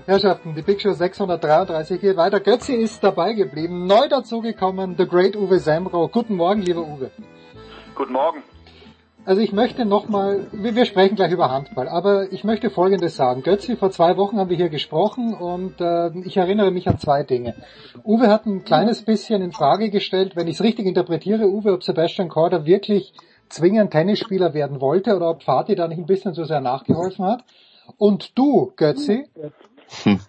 Herrschaften, 0.08 0.54
die 0.54 0.62
Big 0.62 0.80
Show 0.80 0.92
633 0.92 2.00
geht 2.00 2.16
weiter. 2.16 2.40
Götzi 2.40 2.72
ist 2.72 3.04
dabei 3.04 3.34
geblieben. 3.34 3.86
Neu 3.86 4.08
dazugekommen, 4.08 4.94
The 4.96 5.06
Great 5.06 5.36
Uwe 5.36 5.58
Semro. 5.58 6.08
Guten 6.08 6.34
Morgen, 6.34 6.62
lieber 6.62 6.80
Uwe. 6.80 7.10
Guten 7.94 8.14
Morgen. 8.14 8.42
Also 9.26 9.42
ich 9.42 9.52
möchte 9.52 9.84
nochmal, 9.84 10.46
wir 10.52 10.86
sprechen 10.86 11.16
gleich 11.16 11.30
über 11.30 11.50
Handball, 11.50 11.88
aber 11.88 12.32
ich 12.32 12.42
möchte 12.42 12.70
Folgendes 12.70 13.16
sagen. 13.16 13.42
Götzi, 13.42 13.76
vor 13.76 13.90
zwei 13.90 14.16
Wochen 14.16 14.38
haben 14.38 14.48
wir 14.48 14.56
hier 14.56 14.70
gesprochen 14.70 15.34
und 15.34 15.78
äh, 15.82 16.08
ich 16.20 16.38
erinnere 16.38 16.70
mich 16.70 16.88
an 16.88 16.98
zwei 16.98 17.22
Dinge. 17.22 17.54
Uwe 18.02 18.28
hat 18.28 18.46
ein 18.46 18.64
kleines 18.64 19.02
bisschen 19.02 19.42
in 19.42 19.52
Frage 19.52 19.90
gestellt, 19.90 20.36
wenn 20.36 20.48
ich 20.48 20.54
es 20.54 20.62
richtig 20.62 20.86
interpretiere, 20.86 21.48
Uwe, 21.48 21.74
ob 21.74 21.82
Sebastian 21.82 22.30
Korda 22.30 22.64
wirklich 22.64 23.12
zwingend 23.50 23.90
Tennisspieler 23.90 24.54
werden 24.54 24.80
wollte 24.80 25.14
oder 25.14 25.28
ob 25.28 25.42
Fatih 25.42 25.74
da 25.74 25.86
nicht 25.86 25.98
ein 25.98 26.06
bisschen 26.06 26.32
zu 26.32 26.44
sehr 26.44 26.62
nachgeholfen 26.62 27.26
hat. 27.26 27.44
Und 27.98 28.38
du, 28.38 28.72
Götzi. 28.74 29.26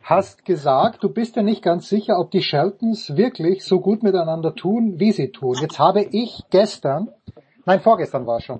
Hast 0.03 0.45
gesagt, 0.45 1.03
du 1.03 1.09
bist 1.09 1.35
ja 1.35 1.43
nicht 1.43 1.61
ganz 1.61 1.89
sicher, 1.89 2.19
ob 2.19 2.31
die 2.31 2.41
Sheltons 2.41 3.15
wirklich 3.15 3.63
so 3.63 3.79
gut 3.79 4.03
miteinander 4.03 4.55
tun, 4.55 4.99
wie 4.99 5.11
sie 5.11 5.31
tun. 5.31 5.57
Jetzt 5.61 5.79
habe 5.79 6.01
ich 6.01 6.43
gestern, 6.49 7.09
nein, 7.65 7.81
vorgestern 7.81 8.25
war 8.25 8.41
schon, 8.41 8.59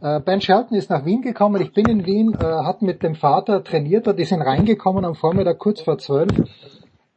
äh, 0.00 0.20
Ben 0.20 0.40
Shelton 0.40 0.76
ist 0.76 0.90
nach 0.90 1.04
Wien 1.04 1.22
gekommen, 1.22 1.62
ich 1.62 1.72
bin 1.72 1.86
in 1.86 2.06
Wien, 2.06 2.34
äh, 2.34 2.44
hat 2.44 2.82
mit 2.82 3.02
dem 3.02 3.14
Vater 3.14 3.62
trainiert, 3.62 4.06
die 4.18 4.24
sind 4.24 4.42
reingekommen 4.42 5.04
am 5.04 5.14
Vormittag 5.14 5.58
kurz 5.58 5.80
vor 5.80 5.98
zwölf. 5.98 6.32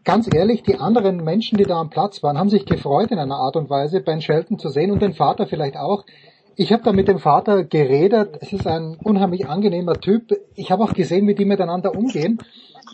Ganz 0.04 0.30
ehrlich, 0.34 0.64
die 0.64 0.80
anderen 0.80 1.24
Menschen, 1.24 1.58
die 1.58 1.64
da 1.64 1.80
am 1.80 1.90
Platz 1.90 2.22
waren, 2.24 2.38
haben 2.38 2.50
sich 2.50 2.66
gefreut 2.66 3.12
in 3.12 3.20
einer 3.20 3.38
Art 3.38 3.56
und 3.56 3.70
Weise, 3.70 4.02
Ben 4.02 4.22
Shelton 4.22 4.60
zu 4.60 4.68
sehen 4.68 4.92
und 4.92 5.02
den 5.02 5.14
Vater 5.14 5.48
vielleicht 5.48 5.78
auch. 5.78 6.04
Ich 6.56 6.72
habe 6.72 6.84
da 6.84 6.92
mit 6.92 7.08
dem 7.08 7.18
Vater 7.20 7.64
geredet. 7.64 8.38
Es 8.42 8.54
ist 8.54 8.68
ein 8.68 8.98
unheimlich 9.02 9.48
angenehmer 9.48 9.96
Typ. 9.96 10.34
Ich 10.56 10.72
habe 10.72 10.84
auch 10.84 10.94
gesehen, 10.94 11.26
wie 11.28 11.34
die 11.34 11.46
miteinander 11.46 11.96
umgehen. 11.96 12.38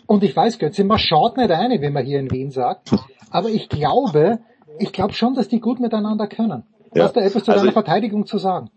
Und 0.06 0.22
ich 0.24 0.34
weiß, 0.34 0.58
Götze, 0.58 0.84
man 0.84 0.98
schaut 0.98 1.36
nicht 1.36 1.50
eine, 1.50 1.80
wie 1.80 1.90
man 1.90 2.04
hier 2.04 2.20
in 2.20 2.30
Wien 2.30 2.50
sagt. 2.50 2.90
Aber 3.30 3.48
ich 3.48 3.68
glaube, 3.68 4.40
ich 4.78 4.92
glaube 4.92 5.12
schon, 5.12 5.34
dass 5.34 5.48
die 5.48 5.60
gut 5.60 5.80
miteinander 5.80 6.26
können. 6.26 6.64
Ja. 6.94 7.04
Hast 7.04 7.16
du 7.16 7.20
etwas 7.20 7.44
zu 7.44 7.52
also 7.52 7.64
deiner 7.64 7.72
Verteidigung 7.72 8.26
zu 8.26 8.38
sagen? 8.38 8.70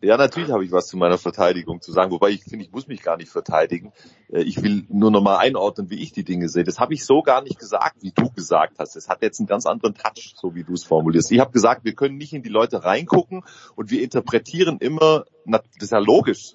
Ja, 0.00 0.16
natürlich 0.16 0.52
habe 0.52 0.64
ich 0.64 0.70
was 0.70 0.86
zu 0.86 0.96
meiner 0.96 1.18
Verteidigung 1.18 1.80
zu 1.80 1.90
sagen, 1.90 2.12
wobei 2.12 2.30
ich 2.30 2.44
finde, 2.44 2.64
ich 2.64 2.70
muss 2.70 2.86
mich 2.86 3.02
gar 3.02 3.16
nicht 3.16 3.30
verteidigen. 3.30 3.92
Äh, 4.28 4.42
ich 4.42 4.62
will 4.62 4.84
nur 4.88 5.10
nochmal 5.10 5.38
einordnen, 5.38 5.90
wie 5.90 6.00
ich 6.00 6.12
die 6.12 6.22
Dinge 6.22 6.48
sehe. 6.48 6.62
Das 6.62 6.78
habe 6.78 6.94
ich 6.94 7.04
so 7.04 7.22
gar 7.22 7.42
nicht 7.42 7.58
gesagt, 7.58 7.96
wie 8.00 8.12
du 8.12 8.30
gesagt 8.30 8.78
hast. 8.78 8.94
Es 8.94 9.08
hat 9.08 9.22
jetzt 9.22 9.40
einen 9.40 9.48
ganz 9.48 9.66
anderen 9.66 9.94
Touch, 9.94 10.34
so 10.36 10.54
wie 10.54 10.62
du 10.62 10.74
es 10.74 10.84
formulierst. 10.84 11.32
Ich 11.32 11.40
habe 11.40 11.50
gesagt, 11.50 11.84
wir 11.84 11.94
können 11.94 12.16
nicht 12.16 12.32
in 12.32 12.44
die 12.44 12.48
Leute 12.48 12.84
reingucken 12.84 13.42
und 13.74 13.90
wir 13.90 14.00
interpretieren 14.00 14.78
immer, 14.78 15.24
das 15.46 15.62
ist 15.80 15.92
ja 15.92 15.98
logisch, 15.98 16.54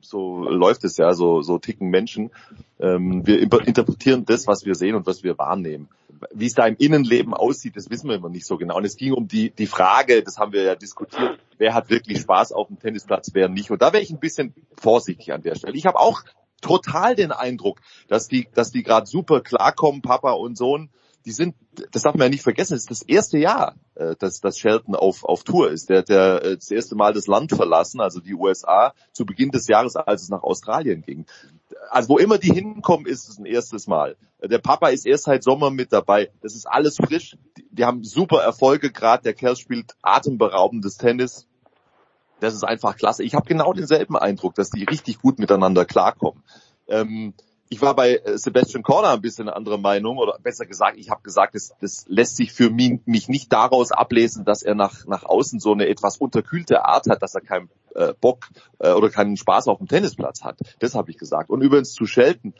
so 0.00 0.48
läuft 0.48 0.82
es 0.82 0.96
ja, 0.96 1.12
so, 1.12 1.40
so 1.42 1.58
ticken 1.58 1.88
Menschen. 1.88 2.30
Ähm, 2.80 3.24
wir 3.24 3.40
interpretieren 3.40 4.24
das, 4.24 4.48
was 4.48 4.64
wir 4.64 4.74
sehen 4.74 4.96
und 4.96 5.06
was 5.06 5.22
wir 5.22 5.38
wahrnehmen. 5.38 5.88
Wie 6.32 6.46
es 6.46 6.54
da 6.54 6.66
im 6.66 6.76
Innenleben 6.76 7.34
aussieht, 7.34 7.76
das 7.76 7.90
wissen 7.90 8.08
wir 8.08 8.16
immer 8.16 8.28
nicht 8.28 8.46
so 8.46 8.56
genau. 8.56 8.76
Und 8.76 8.84
es 8.84 8.96
ging 8.96 9.12
um 9.12 9.28
die, 9.28 9.50
die 9.50 9.66
Frage, 9.66 10.22
das 10.22 10.38
haben 10.38 10.52
wir 10.52 10.62
ja 10.62 10.74
diskutiert, 10.74 11.38
wer 11.58 11.74
hat 11.74 11.90
wirklich 11.90 12.20
Spaß 12.20 12.52
auf 12.52 12.68
dem 12.68 12.78
Tennisplatz, 12.78 13.30
wer 13.34 13.48
nicht. 13.48 13.70
Und 13.70 13.82
da 13.82 13.92
wäre 13.92 14.02
ich 14.02 14.10
ein 14.10 14.20
bisschen 14.20 14.54
vorsichtig 14.78 15.32
an 15.32 15.42
der 15.42 15.54
Stelle. 15.54 15.76
Ich 15.76 15.86
habe 15.86 15.98
auch 15.98 16.22
total 16.60 17.14
den 17.14 17.32
Eindruck, 17.32 17.80
dass 18.08 18.28
die, 18.28 18.48
dass 18.54 18.70
die 18.70 18.82
gerade 18.82 19.06
super 19.06 19.40
klarkommen, 19.40 20.02
Papa 20.02 20.32
und 20.32 20.56
Sohn 20.56 20.90
die 21.24 21.32
sind, 21.32 21.54
das 21.92 22.02
darf 22.02 22.14
man 22.14 22.26
ja 22.26 22.30
nicht 22.30 22.42
vergessen, 22.42 22.74
es 22.74 22.82
ist 22.82 22.90
das 22.90 23.02
erste 23.02 23.38
Jahr, 23.38 23.76
äh, 23.94 24.16
dass, 24.18 24.40
dass 24.40 24.58
Shelton 24.58 24.94
auf, 24.94 25.24
auf 25.24 25.44
Tour 25.44 25.70
ist. 25.70 25.88
Der 25.88 25.98
hat 25.98 26.08
ja 26.08 26.38
äh, 26.38 26.56
das 26.56 26.70
erste 26.70 26.94
Mal 26.94 27.12
das 27.12 27.26
Land 27.26 27.52
verlassen, 27.52 28.00
also 28.00 28.20
die 28.20 28.34
USA, 28.34 28.92
zu 29.12 29.24
Beginn 29.24 29.50
des 29.50 29.68
Jahres, 29.68 29.96
als 29.96 30.22
es 30.22 30.28
nach 30.28 30.42
Australien 30.42 31.02
ging. 31.02 31.26
Also 31.90 32.10
wo 32.10 32.18
immer 32.18 32.38
die 32.38 32.52
hinkommen, 32.52 33.06
ist 33.06 33.28
es 33.28 33.38
ein 33.38 33.46
erstes 33.46 33.86
Mal. 33.86 34.16
Der 34.42 34.58
Papa 34.58 34.88
ist 34.88 35.06
erst 35.06 35.24
seit 35.24 35.42
Sommer 35.42 35.70
mit 35.70 35.92
dabei. 35.92 36.30
Das 36.40 36.54
ist 36.54 36.66
alles 36.66 36.96
frisch. 36.96 37.36
Die, 37.56 37.66
die 37.70 37.84
haben 37.84 38.02
super 38.04 38.42
Erfolge 38.42 38.90
gerade. 38.90 39.22
Der 39.22 39.34
Kerl 39.34 39.56
spielt 39.56 39.94
atemberaubendes 40.02 40.96
Tennis. 40.96 41.46
Das 42.40 42.54
ist 42.54 42.64
einfach 42.64 42.96
klasse. 42.96 43.22
Ich 43.22 43.34
habe 43.34 43.46
genau 43.46 43.72
denselben 43.72 44.16
Eindruck, 44.16 44.54
dass 44.54 44.70
die 44.70 44.84
richtig 44.84 45.20
gut 45.20 45.38
miteinander 45.38 45.84
klarkommen. 45.84 46.42
Ähm, 46.88 47.34
ich 47.72 47.80
war 47.80 47.96
bei 47.96 48.16
äh, 48.16 48.36
Sebastian 48.36 48.82
Corner 48.82 49.12
ein 49.12 49.22
bisschen 49.22 49.48
anderer 49.48 49.78
Meinung 49.78 50.18
oder 50.18 50.38
besser 50.42 50.66
gesagt, 50.66 50.98
ich 50.98 51.08
habe 51.08 51.22
gesagt, 51.22 51.54
das, 51.54 51.72
das 51.80 52.04
lässt 52.06 52.36
sich 52.36 52.52
für 52.52 52.68
mich, 52.68 53.00
mich 53.06 53.28
nicht 53.30 53.50
daraus 53.50 53.92
ablesen, 53.92 54.44
dass 54.44 54.62
er 54.62 54.74
nach, 54.74 55.06
nach 55.06 55.24
außen 55.24 55.58
so 55.58 55.72
eine 55.72 55.88
etwas 55.88 56.18
unterkühlte 56.18 56.84
Art 56.84 57.06
hat, 57.08 57.22
dass 57.22 57.34
er 57.34 57.40
keinen 57.40 57.70
äh, 57.94 58.12
Bock 58.20 58.50
äh, 58.78 58.92
oder 58.92 59.08
keinen 59.08 59.38
Spaß 59.38 59.68
auf 59.68 59.78
dem 59.78 59.88
Tennisplatz 59.88 60.44
hat. 60.44 60.58
Das 60.80 60.94
habe 60.94 61.10
ich 61.10 61.16
gesagt. 61.16 61.48
Und 61.48 61.62
übrigens 61.62 61.94
zu 61.94 62.04
Shelton, 62.04 62.52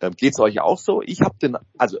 ähm, 0.00 0.14
geht 0.16 0.32
es 0.32 0.40
euch 0.40 0.58
auch 0.58 0.78
so? 0.78 1.02
Ich 1.02 1.20
habe 1.20 1.36
den, 1.42 1.58
also 1.76 1.98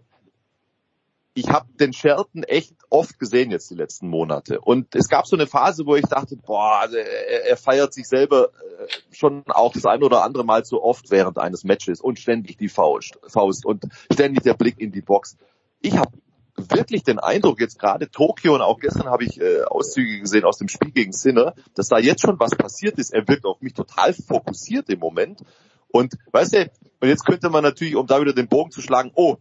ich 1.34 1.48
habe 1.48 1.66
den 1.80 1.92
Shelton 1.92 2.44
echt 2.44 2.74
oft 2.90 3.18
gesehen 3.18 3.50
jetzt 3.50 3.68
die 3.68 3.74
letzten 3.74 4.08
Monate. 4.08 4.60
Und 4.60 4.94
es 4.94 5.08
gab 5.08 5.26
so 5.26 5.34
eine 5.34 5.48
Phase, 5.48 5.84
wo 5.84 5.96
ich 5.96 6.06
dachte, 6.06 6.36
boah, 6.36 6.78
also 6.80 6.96
er, 6.96 7.46
er 7.46 7.56
feiert 7.56 7.92
sich 7.92 8.06
selber 8.06 8.50
äh, 8.78 8.86
schon 9.10 9.42
auch 9.48 9.72
das 9.72 9.84
ein 9.84 10.04
oder 10.04 10.22
andere 10.22 10.44
Mal 10.44 10.64
zu 10.64 10.80
oft 10.80 11.10
während 11.10 11.38
eines 11.38 11.64
Matches 11.64 12.00
und 12.00 12.20
ständig 12.20 12.56
die 12.56 12.68
Faust, 12.68 13.18
Faust 13.26 13.66
und 13.66 13.84
ständig 14.12 14.44
der 14.44 14.54
Blick 14.54 14.78
in 14.78 14.92
die 14.92 15.02
Box. 15.02 15.36
Ich 15.80 15.96
habe 15.96 16.12
wirklich 16.56 17.02
den 17.02 17.18
Eindruck, 17.18 17.60
jetzt 17.60 17.80
gerade 17.80 18.08
Tokio 18.08 18.54
und 18.54 18.62
auch 18.62 18.78
gestern 18.78 19.10
habe 19.10 19.24
ich 19.24 19.40
äh, 19.40 19.64
Auszüge 19.64 20.20
gesehen 20.20 20.44
aus 20.44 20.58
dem 20.58 20.68
Spiel 20.68 20.92
gegen 20.92 21.12
Sinner, 21.12 21.54
dass 21.74 21.88
da 21.88 21.98
jetzt 21.98 22.22
schon 22.22 22.38
was 22.38 22.54
passiert 22.54 22.96
ist. 23.00 23.12
Er 23.12 23.26
wirkt 23.26 23.44
auf 23.44 23.60
mich 23.60 23.74
total 23.74 24.14
fokussiert 24.14 24.88
im 24.88 25.00
Moment. 25.00 25.40
Und 25.88 26.14
weißt 26.30 26.54
du, 26.54 26.70
und 27.00 27.08
jetzt 27.08 27.24
könnte 27.24 27.50
man 27.50 27.64
natürlich, 27.64 27.96
um 27.96 28.06
da 28.06 28.20
wieder 28.20 28.32
den 28.32 28.48
Bogen 28.48 28.70
zu 28.70 28.80
schlagen, 28.80 29.10
oh, 29.16 29.36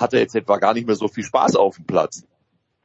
hat 0.00 0.14
er 0.14 0.20
jetzt 0.20 0.34
etwa 0.34 0.56
gar 0.56 0.74
nicht 0.74 0.86
mehr 0.86 0.96
so 0.96 1.08
viel 1.08 1.24
Spaß 1.24 1.56
auf 1.56 1.76
dem 1.76 1.86
Platz. 1.86 2.24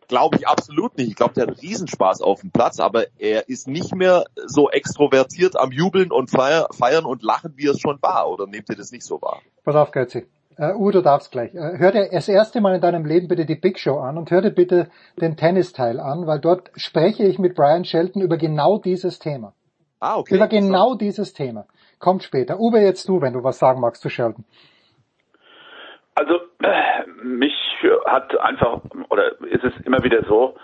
Glaube 0.08 0.38
ich 0.38 0.48
absolut 0.48 0.98
nicht. 0.98 1.10
Ich 1.10 1.16
glaube, 1.16 1.34
der 1.34 1.48
hat 1.48 1.62
Riesenspaß 1.62 2.22
auf 2.22 2.42
dem 2.42 2.52
Platz, 2.52 2.80
aber 2.80 3.06
er 3.18 3.50
ist 3.50 3.68
nicht 3.68 3.96
mehr 3.96 4.26
so 4.46 4.70
extrovertiert 4.70 5.58
am 5.58 5.72
Jubeln 5.72 6.12
und 6.12 6.30
feiern 6.30 7.06
und 7.06 7.24
lachen, 7.24 7.54
wie 7.56 7.68
er 7.68 7.72
es 7.72 7.80
schon 7.80 7.98
war. 8.02 8.30
Oder 8.30 8.46
nehmt 8.46 8.70
ihr 8.70 8.76
das 8.76 8.92
nicht 8.92 9.04
so 9.04 9.20
wahr? 9.22 9.42
Pass 9.64 9.76
auf, 9.76 9.92
Götzi. 9.92 10.28
Uh, 10.58 10.74
Uwe, 10.78 10.92
du 10.94 11.02
darfst 11.02 11.32
gleich. 11.32 11.54
Uh, 11.54 11.78
hör 11.78 11.92
dir 11.92 12.08
das 12.10 12.30
erste 12.30 12.62
Mal 12.62 12.76
in 12.76 12.82
deinem 12.82 13.04
Leben 13.04 13.28
bitte 13.28 13.46
die 13.46 13.56
Big 13.56 13.78
Show 13.78 13.98
an 13.98 14.18
und 14.18 14.32
hör 14.32 14.42
dir 14.42 14.52
bitte 14.52 14.90
den 15.20 15.36
Tennisteil 15.36 16.00
an, 16.00 16.28
weil 16.28 16.40
dort 16.40 16.72
spreche 16.76 17.24
ich 17.24 17.40
mit 17.40 17.56
Brian 17.56 17.84
Shelton 17.84 18.22
über 18.22 18.38
genau 18.38 18.78
dieses 18.78 19.20
Thema. 19.20 19.54
Ah, 20.00 20.18
okay. 20.18 20.36
Über 20.36 20.48
genau 20.48 20.96
dieses 20.96 21.34
Thema. 21.34 21.66
Kommt 22.00 22.24
später. 22.24 22.60
Uwe, 22.60 22.80
jetzt 22.80 23.10
du, 23.10 23.20
wenn 23.20 23.34
du 23.34 23.44
was 23.44 23.60
sagen 23.60 23.82
magst 23.82 24.02
zu 24.02 24.10
Shelton. 24.10 24.46
Also 26.16 26.40
mich 27.22 27.54
hat 28.06 28.38
einfach, 28.40 28.80
oder 29.10 29.40
ist 29.42 29.64
es 29.64 29.74
immer 29.86 30.04
wieder 30.04 30.24
so, 30.24 30.56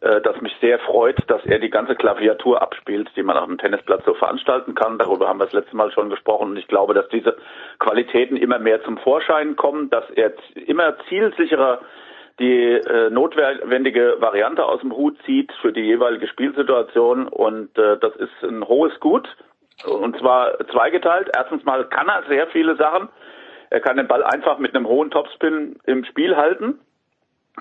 äh, 0.00 0.20
dass 0.20 0.40
mich 0.42 0.54
sehr 0.60 0.78
freut, 0.80 1.18
dass 1.28 1.44
er 1.46 1.58
die 1.58 1.70
ganze 1.70 1.94
Klaviatur 1.94 2.60
abspielt, 2.60 3.10
die 3.16 3.22
man 3.22 3.38
auf 3.38 3.46
dem 3.46 3.56
Tennisplatz 3.56 4.04
so 4.04 4.12
veranstalten 4.14 4.74
kann. 4.74 4.98
Darüber 4.98 5.28
haben 5.28 5.38
wir 5.38 5.46
das 5.46 5.54
letzte 5.54 5.76
Mal 5.76 5.90
schon 5.92 6.10
gesprochen. 6.10 6.50
Und 6.50 6.56
ich 6.58 6.68
glaube, 6.68 6.92
dass 6.92 7.08
diese 7.08 7.36
Qualitäten 7.78 8.36
immer 8.36 8.58
mehr 8.58 8.82
zum 8.82 8.98
Vorschein 8.98 9.56
kommen, 9.56 9.88
dass 9.88 10.04
er 10.10 10.32
immer 10.66 10.96
zielsicherer 11.08 11.80
die 12.38 12.72
äh, 12.72 13.08
notwendige 13.08 14.16
Variante 14.18 14.66
aus 14.66 14.80
dem 14.80 14.94
Hut 14.94 15.16
zieht 15.24 15.50
für 15.62 15.72
die 15.72 15.80
jeweilige 15.80 16.28
Spielsituation. 16.28 17.28
Und 17.28 17.78
äh, 17.78 17.96
das 17.96 18.14
ist 18.16 18.42
ein 18.42 18.68
hohes 18.68 19.00
Gut. 19.00 19.26
Und 19.86 20.18
zwar 20.18 20.58
zweigeteilt. 20.70 21.30
Erstens 21.34 21.64
mal 21.64 21.86
kann 21.88 22.08
er 22.08 22.24
sehr 22.28 22.48
viele 22.48 22.76
Sachen. 22.76 23.08
Er 23.70 23.80
kann 23.80 23.96
den 23.96 24.08
Ball 24.08 24.22
einfach 24.22 24.58
mit 24.58 24.74
einem 24.74 24.86
hohen 24.86 25.10
Topspin 25.10 25.78
im 25.84 26.04
Spiel 26.04 26.36
halten, 26.36 26.78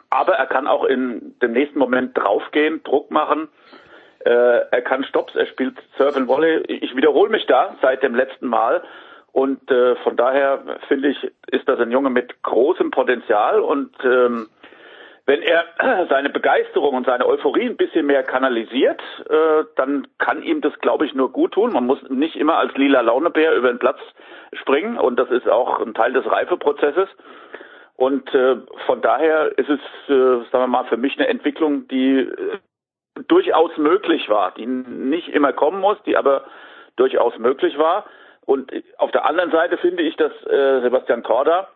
aber 0.09 0.35
er 0.35 0.45
kann 0.45 0.67
auch 0.67 0.83
in 0.83 1.35
dem 1.41 1.53
nächsten 1.53 1.79
Moment 1.79 2.17
draufgehen, 2.17 2.83
Druck 2.83 3.11
machen. 3.11 3.47
Äh, 4.19 4.29
er 4.71 4.81
kann 4.81 5.03
Stops, 5.03 5.35
er 5.35 5.45
spielt 5.47 5.77
Surf 5.97 6.15
and 6.17 6.27
Volley. 6.27 6.63
Ich 6.67 6.95
wiederhole 6.95 7.29
mich 7.29 7.45
da 7.45 7.75
seit 7.81 8.03
dem 8.03 8.15
letzten 8.15 8.47
Mal. 8.47 8.83
Und 9.31 9.69
äh, 9.69 9.95
von 9.97 10.15
daher 10.15 10.63
finde 10.87 11.09
ich, 11.09 11.31
ist 11.47 11.67
das 11.67 11.79
ein 11.79 11.91
Junge 11.91 12.09
mit 12.09 12.41
großem 12.41 12.91
Potenzial 12.91 13.59
und 13.59 13.93
ähm, 14.03 14.47
wenn 15.25 15.41
er 15.41 15.65
seine 16.09 16.29
Begeisterung 16.29 16.95
und 16.95 17.05
seine 17.05 17.25
Euphorie 17.25 17.65
ein 17.65 17.77
bisschen 17.77 18.05
mehr 18.05 18.23
kanalisiert, 18.23 19.01
äh, 19.29 19.63
dann 19.75 20.07
kann 20.17 20.43
ihm 20.43 20.61
das, 20.61 20.77
glaube 20.79 21.05
ich, 21.05 21.13
nur 21.13 21.31
gut 21.31 21.53
tun. 21.53 21.73
Man 21.73 21.85
muss 21.85 22.01
nicht 22.09 22.35
immer 22.35 22.57
als 22.57 22.75
lila 22.75 23.01
Launebär 23.01 23.55
über 23.55 23.69
den 23.69 23.79
Platz 23.79 23.99
springen 24.53 24.97
und 24.97 25.17
das 25.17 25.29
ist 25.29 25.47
auch 25.47 25.79
ein 25.79 25.93
Teil 25.93 26.13
des 26.13 26.25
Reifeprozesses. 26.25 27.09
Und 27.95 28.33
äh, 28.33 28.57
von 28.85 29.01
daher 29.01 29.57
ist 29.57 29.69
es, 29.69 29.79
äh, 30.09 30.43
sagen 30.51 30.63
wir 30.63 30.67
mal, 30.67 30.85
für 30.85 30.97
mich 30.97 31.17
eine 31.17 31.27
Entwicklung, 31.27 31.87
die 31.87 32.19
äh, 32.19 32.59
durchaus 33.27 33.75
möglich 33.77 34.29
war, 34.29 34.51
die 34.51 34.65
nicht 34.65 35.29
immer 35.29 35.53
kommen 35.53 35.79
muss, 35.79 35.97
die 36.05 36.17
aber 36.17 36.43
durchaus 36.97 37.37
möglich 37.37 37.77
war. 37.77 38.05
Und 38.45 38.71
auf 38.97 39.11
der 39.11 39.25
anderen 39.25 39.51
Seite 39.51 39.77
finde 39.77 40.03
ich, 40.03 40.15
dass 40.17 40.31
äh, 40.45 40.81
Sebastian 40.81 41.23
Korda 41.23 41.69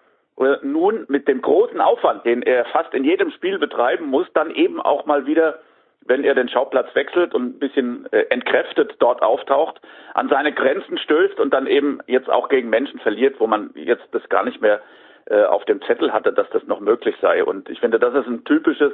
nun 0.62 1.06
mit 1.08 1.28
dem 1.28 1.42
großen 1.42 1.82
Aufwand, 1.82 2.26
den 2.26 2.42
er 2.42 2.66
fast 2.66 2.94
in 2.94 3.04
jedem 3.04 3.32
Spiel 3.32 3.60
betreiben 3.60 4.06
muss, 4.06 4.28
dann 4.34 4.52
eben 4.52 4.82
auch 4.82 5.06
mal 5.06 5.26
wieder, 5.26 5.60
wenn 6.06 6.24
er 6.24 6.34
den 6.34 6.50
Schauplatz 6.50 6.94
wechselt 6.96 7.34
und 7.34 7.44
ein 7.44 7.60
bisschen 7.60 8.08
äh, 8.12 8.26
entkräftet 8.30 8.96
dort 9.00 9.22
auftaucht, 9.22 9.82
an 10.14 10.30
seine 10.30 10.54
Grenzen 10.54 10.98
stößt 10.98 11.40
und 11.40 11.54
dann 11.54 11.68
eben 11.68 12.00
jetzt 12.08 12.30
auch 12.30 12.50
gegen 12.50 12.70
Menschen 12.70 13.00
verliert, 13.00 13.40
wo 13.40 13.48
man 13.48 13.72
jetzt 13.76 14.08
das 14.12 14.28
gar 14.30 14.46
nicht 14.46 14.62
mehr 14.62 14.82
äh, 15.26 15.44
auf 15.44 15.66
dem 15.66 15.82
Zettel 15.82 16.14
hatte, 16.14 16.32
dass 16.32 16.50
das 16.52 16.64
noch 16.68 16.80
möglich 16.80 17.16
sei. 17.22 17.44
Und 17.44 17.70
ich 17.70 17.80
finde, 17.80 18.00
das 18.00 18.16
ist 18.16 18.28
ein 18.28 18.46
typisches 18.46 18.94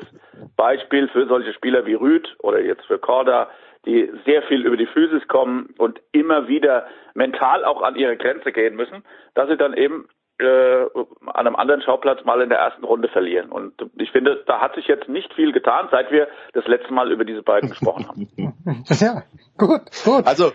Beispiel 0.57 1.07
für 1.09 1.27
solche 1.27 1.53
Spieler 1.53 1.85
wie 1.85 1.93
Rüd 1.93 2.35
oder 2.39 2.59
jetzt 2.59 2.85
für 2.87 2.97
Korda, 2.97 3.49
die 3.85 4.11
sehr 4.25 4.41
viel 4.43 4.65
über 4.65 4.77
die 4.77 4.87
Physis 4.87 5.27
kommen 5.27 5.73
und 5.77 6.01
immer 6.11 6.47
wieder 6.47 6.87
mental 7.13 7.63
auch 7.63 7.83
an 7.83 7.95
ihre 7.95 8.17
Grenze 8.17 8.51
gehen 8.51 8.75
müssen, 8.75 9.03
dass 9.35 9.47
sie 9.47 9.57
dann 9.57 9.75
eben 9.75 10.09
äh, 10.39 10.85
an 11.25 11.47
einem 11.47 11.55
anderen 11.55 11.81
Schauplatz 11.81 12.25
mal 12.25 12.41
in 12.41 12.49
der 12.49 12.59
ersten 12.59 12.83
Runde 12.83 13.07
verlieren. 13.07 13.51
Und 13.51 13.73
ich 13.97 14.11
finde, 14.11 14.43
da 14.45 14.59
hat 14.59 14.75
sich 14.75 14.87
jetzt 14.87 15.07
nicht 15.07 15.33
viel 15.33 15.51
getan, 15.51 15.87
seit 15.91 16.11
wir 16.11 16.27
das 16.53 16.65
letzte 16.67 16.93
Mal 16.93 17.11
über 17.11 17.23
diese 17.25 17.41
beiden 17.41 17.69
gesprochen 17.69 18.07
haben. 18.07 18.27
Ja, 18.99 19.23
gut, 19.57 19.81
gut. 20.03 20.25
Also 20.25 20.51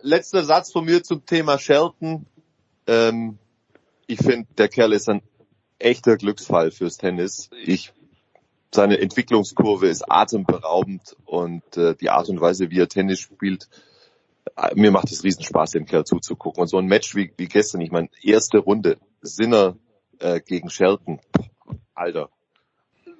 letzter 0.00 0.42
Satz 0.42 0.72
von 0.72 0.84
mir 0.84 1.02
zum 1.02 1.26
Thema 1.26 1.58
Shelton. 1.58 2.26
Ähm, 2.86 3.38
ich 4.06 4.18
finde, 4.18 4.48
der 4.56 4.68
Kerl 4.68 4.92
ist 4.92 5.08
ein 5.08 5.22
echter 5.78 6.16
Glücksfall 6.16 6.70
fürs 6.70 6.96
Tennis. 6.96 7.50
Ich 7.64 7.92
seine 8.72 8.98
Entwicklungskurve 9.00 9.88
ist 9.88 10.10
atemberaubend 10.10 11.16
und 11.24 11.76
äh, 11.76 11.94
die 11.96 12.10
Art 12.10 12.28
und 12.28 12.40
Weise, 12.40 12.70
wie 12.70 12.80
er 12.80 12.88
Tennis 12.88 13.18
spielt, 13.18 13.68
mir 14.74 14.90
macht 14.90 15.10
es 15.10 15.24
riesen 15.24 15.42
Spaß, 15.42 15.72
dem 15.72 15.86
Kerl 15.86 16.04
zuzugucken. 16.04 16.62
Und 16.62 16.68
so 16.68 16.78
ein 16.78 16.86
Match 16.86 17.14
wie, 17.14 17.32
wie 17.36 17.46
gestern, 17.46 17.80
ich 17.80 17.90
meine, 17.90 18.08
erste 18.22 18.58
Runde, 18.58 18.98
Sinner 19.22 19.76
äh, 20.18 20.40
gegen 20.40 20.70
Shelton, 20.70 21.20
Alter. 21.94 22.28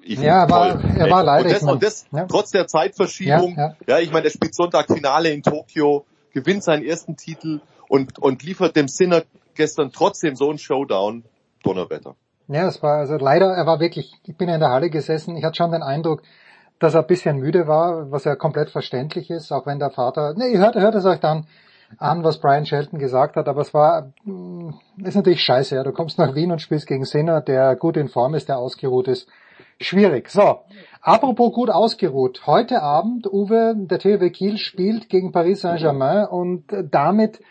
Ich 0.03 0.19
ja, 0.19 0.43
er 0.43 0.49
war, 0.49 0.83
er 0.83 1.09
war 1.11 1.23
leider. 1.23 1.45
Und 1.45 1.53
das, 1.53 1.63
und 1.63 1.83
das 1.83 2.05
ja. 2.11 2.25
trotz 2.25 2.51
der 2.51 2.67
Zeitverschiebung, 2.67 3.55
ja, 3.55 3.67
ja. 3.67 3.75
ja 3.87 3.99
ich 3.99 4.11
meine, 4.11 4.23
der 4.23 4.29
spielt 4.31 4.55
Sonntag 4.55 4.87
Finale 4.87 5.31
in 5.31 5.43
Tokio, 5.43 6.05
gewinnt 6.33 6.63
seinen 6.63 6.83
ersten 6.83 7.17
Titel 7.17 7.61
und, 7.87 8.17
und 8.17 8.41
liefert 8.41 8.75
dem 8.75 8.87
Sinner 8.87 9.23
gestern 9.53 9.91
trotzdem 9.91 10.35
so 10.35 10.49
einen 10.49 10.57
Showdown. 10.57 11.23
Donnerwetter. 11.63 12.15
Ja, 12.47 12.67
es 12.67 12.81
war 12.83 12.97
also 12.97 13.15
leider, 13.15 13.53
er 13.53 13.65
war 13.65 13.79
wirklich, 13.79 14.13
ich 14.25 14.35
bin 14.35 14.49
in 14.49 14.59
der 14.59 14.69
Halle 14.69 14.89
gesessen, 14.89 15.37
ich 15.37 15.43
hatte 15.43 15.55
schon 15.55 15.71
den 15.71 15.83
Eindruck, 15.83 16.23
dass 16.81 16.95
er 16.95 17.01
ein 17.01 17.07
bisschen 17.07 17.37
müde 17.37 17.67
war, 17.67 18.11
was 18.11 18.23
ja 18.23 18.35
komplett 18.35 18.71
verständlich 18.71 19.29
ist, 19.29 19.51
auch 19.51 19.67
wenn 19.67 19.77
der 19.77 19.91
Vater, 19.91 20.33
ne, 20.33 20.57
hört, 20.57 20.75
hört 20.75 20.95
es 20.95 21.05
euch 21.05 21.19
dann 21.19 21.45
an, 21.97 22.23
was 22.23 22.39
Brian 22.39 22.65
Shelton 22.65 22.97
gesagt 22.97 23.35
hat, 23.35 23.47
aber 23.47 23.61
es 23.61 23.71
war, 23.73 24.11
mm, 24.23 24.71
ist 25.03 25.15
natürlich 25.15 25.43
scheiße, 25.43 25.75
ja. 25.75 25.83
Du 25.83 25.91
kommst 25.91 26.17
nach 26.17 26.33
Wien 26.33 26.51
und 26.51 26.59
spielst 26.59 26.87
gegen 26.87 27.05
Sinner, 27.05 27.39
der 27.39 27.75
gut 27.75 27.97
in 27.97 28.07
Form 28.07 28.33
ist, 28.33 28.49
der 28.49 28.57
ausgeruht 28.57 29.07
ist. 29.07 29.29
Schwierig. 29.79 30.29
So. 30.29 30.61
Apropos 31.01 31.53
gut 31.53 31.69
ausgeruht. 31.69 32.47
Heute 32.47 32.81
Abend, 32.81 33.27
Uwe, 33.31 33.75
der 33.75 33.99
THW 33.99 34.29
Kiel 34.31 34.57
spielt 34.57 35.07
gegen 35.09 35.31
Paris 35.31 35.61
Saint-Germain 35.61 36.27
und 36.27 36.65
damit 36.89 37.41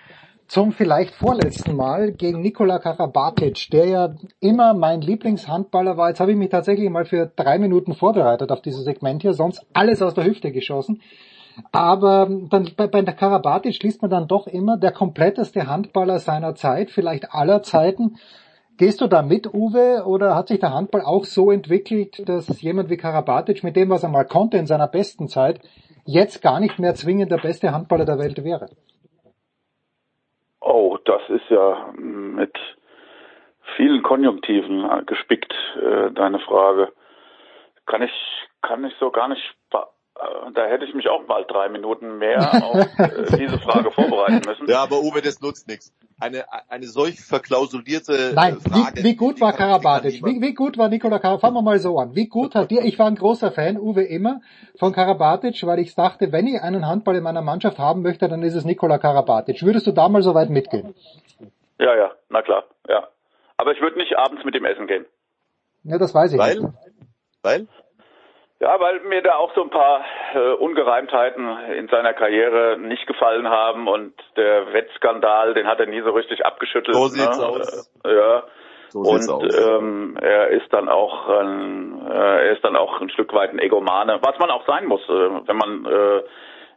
zum 0.50 0.72
vielleicht 0.72 1.14
vorletzten 1.14 1.76
Mal 1.76 2.10
gegen 2.10 2.40
Nikola 2.40 2.80
Karabatic, 2.80 3.70
der 3.70 3.86
ja 3.86 4.14
immer 4.40 4.74
mein 4.74 5.00
Lieblingshandballer 5.00 5.96
war. 5.96 6.08
Jetzt 6.08 6.18
habe 6.18 6.32
ich 6.32 6.36
mich 6.36 6.48
tatsächlich 6.48 6.90
mal 6.90 7.04
für 7.04 7.26
drei 7.26 7.56
Minuten 7.60 7.94
vorbereitet 7.94 8.50
auf 8.50 8.60
dieses 8.60 8.82
Segment 8.82 9.22
hier, 9.22 9.32
sonst 9.32 9.64
alles 9.74 10.02
aus 10.02 10.14
der 10.14 10.24
Hüfte 10.24 10.50
geschossen. 10.50 11.02
Aber 11.70 12.28
dann, 12.48 12.68
bei, 12.76 12.88
bei 12.88 13.02
Karabatic 13.04 13.76
schließt 13.76 14.02
man 14.02 14.10
dann 14.10 14.26
doch 14.26 14.48
immer 14.48 14.76
der 14.76 14.90
kompletteste 14.90 15.68
Handballer 15.68 16.18
seiner 16.18 16.56
Zeit, 16.56 16.90
vielleicht 16.90 17.32
aller 17.32 17.62
Zeiten. 17.62 18.16
Gehst 18.76 19.00
du 19.00 19.06
da 19.06 19.22
mit, 19.22 19.54
Uwe, 19.54 20.02
oder 20.04 20.34
hat 20.34 20.48
sich 20.48 20.58
der 20.58 20.74
Handball 20.74 21.02
auch 21.02 21.26
so 21.26 21.52
entwickelt, 21.52 22.28
dass 22.28 22.60
jemand 22.60 22.90
wie 22.90 22.96
Karabatic 22.96 23.62
mit 23.62 23.76
dem, 23.76 23.88
was 23.90 24.02
er 24.02 24.08
mal 24.08 24.24
konnte 24.24 24.56
in 24.56 24.66
seiner 24.66 24.88
besten 24.88 25.28
Zeit, 25.28 25.60
jetzt 26.06 26.42
gar 26.42 26.58
nicht 26.58 26.80
mehr 26.80 26.96
zwingend 26.96 27.30
der 27.30 27.38
beste 27.38 27.70
Handballer 27.70 28.04
der 28.04 28.18
Welt 28.18 28.42
wäre? 28.42 28.68
Oh, 30.60 30.98
das 31.04 31.22
ist 31.28 31.48
ja 31.48 31.92
mit 31.96 32.56
vielen 33.76 34.02
Konjunktiven 34.02 35.06
gespickt, 35.06 35.52
äh, 35.76 36.10
deine 36.12 36.38
Frage. 36.40 36.92
Kann 37.86 38.02
ich, 38.02 38.12
kann 38.62 38.84
ich 38.84 38.94
so 39.00 39.10
gar 39.10 39.28
nicht 39.28 39.54
äh, 39.70 39.78
da 40.54 40.66
hätte 40.66 40.84
ich 40.84 40.94
mich 40.94 41.08
auch 41.08 41.26
mal 41.26 41.44
drei 41.44 41.68
Minuten 41.68 42.18
mehr 42.18 42.64
auf 42.64 42.86
äh, 42.98 43.36
diese 43.38 43.58
Frage 43.58 43.90
vorbereiten 43.94 44.42
müssen. 44.46 44.68
Ja, 44.68 44.82
aber 44.82 45.00
Uwe, 45.00 45.22
das 45.22 45.40
nutzt 45.40 45.68
nichts. 45.68 45.92
Eine, 46.18 46.44
eine 46.68 46.86
solch 46.86 47.20
verklausulierte 47.20 48.32
Nein, 48.34 48.60
Frage. 48.60 49.00
Wie, 49.00 49.04
wie 49.04 49.16
gut 49.16 49.40
war 49.40 49.52
Karabatic? 49.52 50.24
Wie, 50.24 50.40
wie 50.40 50.54
gut 50.54 50.76
war 50.76 50.88
Nikola 50.88 51.18
Karabatic? 51.18 51.40
Fangen 51.40 51.54
wir 51.54 51.62
mal 51.62 51.78
so 51.78 51.98
an. 51.98 52.14
Wie 52.14 52.26
gut 52.26 52.54
hat 52.54 52.70
dir, 52.70 52.82
ich 52.82 52.98
war 52.98 53.06
ein 53.06 53.14
großer 53.14 53.52
Fan, 53.52 53.78
Uwe 53.78 54.02
immer, 54.02 54.40
von 54.78 54.92
Karabatic, 54.92 55.64
weil 55.66 55.78
ich 55.78 55.94
dachte, 55.94 56.32
wenn 56.32 56.46
ich 56.46 56.60
einen 56.60 56.86
Handball 56.86 57.16
in 57.16 57.22
meiner 57.22 57.42
Mannschaft 57.42 57.78
haben 57.78 58.02
möchte, 58.02 58.28
dann 58.28 58.42
ist 58.42 58.54
es 58.54 58.64
Nikola 58.64 58.98
Karabatic. 58.98 59.62
Würdest 59.62 59.86
du 59.86 59.92
da 59.92 60.08
mal 60.08 60.22
so 60.22 60.34
weit 60.34 60.50
mitgehen? 60.50 60.94
Ja, 61.78 61.96
ja, 61.96 62.10
na 62.28 62.42
klar, 62.42 62.64
ja. 62.88 63.08
Aber 63.56 63.72
ich 63.72 63.80
würde 63.80 63.98
nicht 63.98 64.16
abends 64.18 64.44
mit 64.44 64.54
dem 64.54 64.64
essen 64.64 64.86
gehen. 64.86 65.06
Ja, 65.84 65.98
das 65.98 66.14
weiß 66.14 66.32
ich 66.32 66.38
Weil? 66.38 66.60
nicht. 66.60 66.74
Weil? 67.42 67.68
Ja, 68.60 68.78
weil 68.78 69.00
mir 69.00 69.22
da 69.22 69.36
auch 69.36 69.54
so 69.54 69.62
ein 69.62 69.70
paar 69.70 70.04
äh, 70.34 70.52
Ungereimtheiten 70.52 71.48
in 71.78 71.88
seiner 71.88 72.12
Karriere 72.12 72.76
nicht 72.78 73.06
gefallen 73.06 73.48
haben 73.48 73.88
und 73.88 74.12
der 74.36 74.74
Wettskandal, 74.74 75.54
den 75.54 75.66
hat 75.66 75.80
er 75.80 75.86
nie 75.86 76.02
so 76.02 76.10
richtig 76.10 76.44
abgeschüttelt. 76.44 76.94
So 76.94 77.06
sieht's 77.06 77.38
ne? 77.38 77.46
aus. 77.46 77.90
Äh, 78.04 78.14
ja. 78.14 78.42
So 78.90 79.00
und 79.00 79.30
aus. 79.30 79.56
ähm, 79.56 80.18
er 80.20 80.48
ist 80.48 80.70
dann 80.72 80.90
auch 80.90 81.28
ein, 81.28 82.06
äh, 82.10 82.12
er 82.12 82.52
ist 82.52 82.62
dann 82.62 82.76
auch 82.76 83.00
ein 83.00 83.08
Stück 83.08 83.32
weit 83.32 83.52
ein 83.52 83.60
Egomane, 83.60 84.18
was 84.20 84.38
man 84.38 84.50
auch 84.50 84.66
sein 84.66 84.84
muss, 84.84 85.00
äh, 85.08 85.30
wenn 85.46 85.56
man 85.56 85.86
äh, 85.86 86.22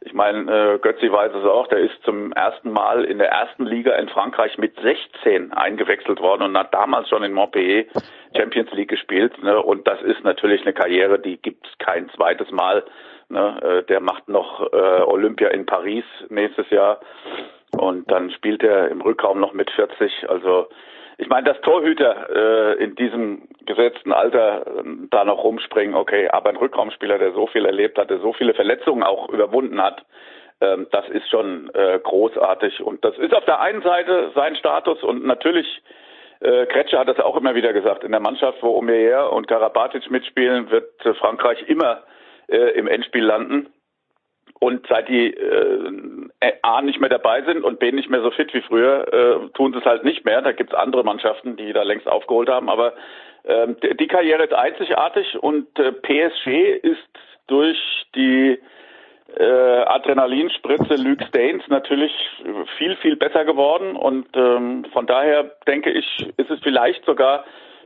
ich 0.06 0.14
meine, 0.14 0.52
äh, 0.52 0.80
Götzi 0.80 1.12
weiß 1.12 1.32
es 1.34 1.46
auch, 1.46 1.68
der 1.68 1.80
ist 1.80 2.04
zum 2.04 2.34
ersten 2.34 2.72
Mal 2.72 3.06
in 3.06 3.20
der 3.20 3.30
ersten 3.30 3.66
Liga 3.66 3.96
in 3.96 4.10
Frankreich 4.10 4.58
mit 4.58 4.76
16 4.82 5.54
eingewechselt 5.54 6.20
worden 6.20 6.44
und 6.44 6.58
hat 6.58 6.74
damals 6.74 7.08
schon 7.10 7.24
in 7.24 7.34
Montpellier 7.34 7.86
Champions 8.36 8.72
League 8.72 8.90
gespielt. 8.90 9.42
Ne? 9.42 9.62
Und 9.62 9.88
das 9.88 10.02
ist 10.02 10.24
natürlich 10.24 10.62
eine 10.64 10.74
Karriere, 10.74 11.20
die 11.20 11.38
gibt 11.38 11.66
es 11.68 11.78
kein 11.78 12.10
zweites 12.10 12.52
Mal. 12.52 12.84
Ne? 13.30 13.60
Äh, 13.62 13.84
der 13.84 14.02
macht 14.02 14.28
noch 14.28 14.62
äh, 14.74 15.02
Olympia 15.04 15.50
in 15.50 15.66
Paris 15.66 16.06
nächstes 16.30 16.70
Jahr 16.70 17.00
und 17.78 18.12
dann 18.12 18.30
spielt 18.32 18.62
er 18.64 18.90
im 18.90 19.02
Rückraum 19.02 19.40
noch 19.40 19.54
mit 19.54 19.72
40. 19.72 20.30
Also 20.30 20.68
ich 21.18 21.28
meine, 21.28 21.46
dass 21.46 21.62
Torhüter 21.62 22.30
äh, 22.30 22.84
in 22.84 22.96
diesem 22.96 23.48
gesetzten 23.66 24.12
Alter 24.12 24.66
äh, 24.66 24.84
da 25.10 25.26
noch 25.26 25.44
rumspringen, 25.44 25.96
okay, 25.96 26.28
aber 26.30 26.50
ein 26.50 26.58
Rückraumspieler, 26.58 27.18
der 27.18 27.34
so 27.34 27.48
viel 27.48 27.66
erlebt 27.66 27.98
hat, 27.98 28.10
der 28.10 28.20
so 28.20 28.34
viele 28.34 28.54
Verletzungen 28.54 29.04
auch 29.04 29.30
überwunden 29.30 29.82
hat, 29.82 30.04
ähm, 30.62 30.88
das 30.92 31.08
ist 31.10 31.30
schon 31.30 31.70
äh, 31.74 32.00
großartig. 32.02 32.82
Und 32.82 33.04
das 33.04 33.18
ist 33.18 33.34
auf 33.34 33.46
der 33.46 33.60
einen 33.60 33.82
Seite 33.82 34.32
sein 34.36 34.56
Status 34.56 35.04
und 35.04 35.26
natürlich, 35.26 35.68
äh, 36.40 36.66
Kretscher 36.66 37.00
hat 37.00 37.08
das 37.08 37.20
auch 37.20 37.36
immer 37.36 37.56
wieder 37.56 37.74
gesagt, 37.74 38.04
in 38.04 38.12
der 38.12 38.20
Mannschaft, 38.20 38.62
wo 38.62 38.78
Omeyer 38.78 39.32
und 39.32 39.48
Karabatic 39.48 40.10
mitspielen, 40.10 40.70
wird 40.72 41.06
äh, 41.06 41.14
Frankreich 41.16 41.64
immer 41.68 42.04
äh, 42.48 42.72
im 42.78 42.88
Endspiel 42.88 43.24
landen. 43.24 43.68
Und 44.64 44.88
seit 44.88 45.10
die 45.10 45.28
äh, 45.34 46.54
A 46.62 46.82
nicht 46.82 47.02
mehr 47.02 47.10
dabei 47.10 47.42
sind 47.42 47.66
und 47.66 47.80
B 47.80 47.92
nicht 47.92 48.10
mehr 48.10 48.22
so 48.22 48.32
fit 48.32 48.54
wie 48.54 48.62
früher, 48.62 49.14
äh, 49.14 49.50
tun 49.50 49.74
sie 49.74 49.80
es 49.80 49.84
halt 49.84 50.06
nicht 50.06 50.24
mehr. 50.24 50.42
Da 50.42 50.54
gibt's 50.54 50.74
andere 50.74 51.04
Mannschaften, 51.04 51.58
die 51.58 51.74
da 51.74 51.84
längst 51.84 52.08
aufgeholt 52.08 52.48
haben. 52.48 52.70
Aber 52.70 52.94
ähm, 53.44 53.76
die 54.00 54.08
Karriere 54.08 54.44
ist 54.44 54.54
einzigartig 54.54 55.38
und 55.38 55.68
äh, 55.78 55.92
PSG 55.92 56.78
ist 56.82 57.10
durch 57.48 57.78
die 58.16 58.58
äh, 59.38 59.44
Adrenalinspritze 59.44 60.96
Luke 60.96 61.26
Staines 61.26 61.68
natürlich 61.68 62.14
viel, 62.78 62.96
viel 62.96 63.18
besser 63.18 63.44
geworden. 63.44 63.98
Und 63.98 64.28
ähm, 64.34 64.86
von 64.94 65.06
daher 65.06 65.52
denke 65.68 65.92
ich, 65.92 66.26
ist 66.38 66.50
es 66.50 66.62
vielleicht 66.62 67.04
sogar 67.04 67.44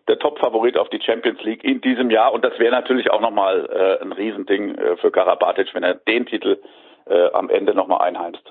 der 0.08 0.20
Top-Favorit 0.20 0.78
auf 0.78 0.90
die 0.90 1.02
Champions 1.02 1.42
League 1.44 1.64
in 1.64 1.82
diesem 1.82 2.10
Jahr. 2.10 2.34
Und 2.34 2.44
das 2.44 2.58
wäre 2.60 2.72
natürlich 2.72 3.12
auch 3.12 3.22
nochmal 3.22 3.68
äh, 3.70 4.04
ein 4.04 4.12
Riesending 4.12 4.76
äh, 4.76 4.98
für 4.98 5.12
Karabatic, 5.12 5.74
wenn 5.74 5.84
er 5.84 5.96
den 5.96 6.26
Titel 6.26 6.60
äh, 7.06 7.32
am 7.34 7.50
Ende 7.50 7.74
nochmal 7.74 8.02
einheimst. 8.02 8.44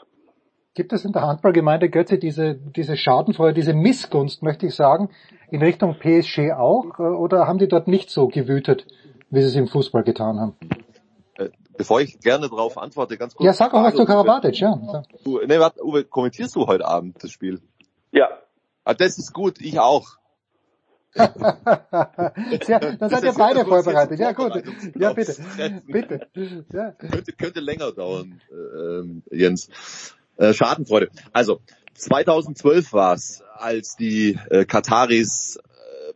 Gibt 0.75 0.93
es 0.93 1.07
in 1.07 1.13
der 1.13 1.23
Handballgemeinde 1.23 1.89
Götze 1.89 2.19
diese, 2.19 2.55
diese 2.55 2.99
Schadenfreude, 2.99 3.55
diese 3.55 3.73
Missgunst, 3.73 4.43
möchte 4.43 4.67
ich 4.67 4.75
sagen, 4.75 5.09
in 5.51 5.63
Richtung 5.63 5.99
PSG 5.99 6.53
auch? 6.53 6.99
Äh, 6.99 7.03
Oder 7.03 7.47
haben 7.47 7.59
die 7.59 7.69
dort 7.69 7.89
nicht 7.89 8.11
so 8.11 8.29
gewütet, 8.29 8.87
wie 9.31 9.41
sie 9.41 9.47
es 9.47 9.57
im 9.57 9.69
Fußball 9.69 10.03
getan 10.03 10.39
haben? 10.39 10.57
Äh, 11.39 11.49
Bevor 11.79 12.03
ich 12.03 12.21
gerne 12.21 12.49
darauf 12.51 12.77
antworte, 12.77 13.17
ganz 13.17 13.35
kurz. 13.35 13.47
Ja, 13.47 13.55
sag 13.55 13.73
auch 13.73 13.83
was 13.83 13.95
zu 13.95 14.05
Karabatic, 14.05 14.61
ja. 14.61 14.79
Uwe, 15.25 15.47
nee, 15.47 15.59
warte, 15.59 15.83
Uwe, 15.83 16.05
kommentierst 16.05 16.55
du 16.57 16.67
heute 16.67 16.87
Abend 16.87 17.23
das 17.23 17.31
Spiel? 17.31 17.61
Ja. 18.13 18.29
Ah, 18.85 18.95
das 18.95 19.19
ist 19.19 19.33
gut, 19.33 19.61
ich 19.61 19.81
auch. 19.81 20.05
Ja, 21.17 22.79
dann 22.79 23.11
seid 23.11 23.25
ihr 23.25 23.33
beide 23.33 23.64
vorbereitet. 23.64 24.19
Ja, 24.19 24.33
gut. 24.33 24.62
Ja, 24.99 25.12
bitte. 25.12 25.37
Bitte. 25.87 26.29
Ja. 26.73 26.91
Könnte, 26.93 27.33
könnte 27.33 27.61
länger 27.61 27.93
dauern, 27.93 28.41
äh, 28.51 29.37
Jens. 29.37 29.69
Äh, 30.37 30.53
Schadenfreude. 30.53 31.09
Also, 31.33 31.61
2012 31.95 32.93
war 32.93 33.14
es, 33.14 33.43
als 33.55 33.97
die 33.97 34.39
äh, 34.51 34.67
Kataris 34.67 35.59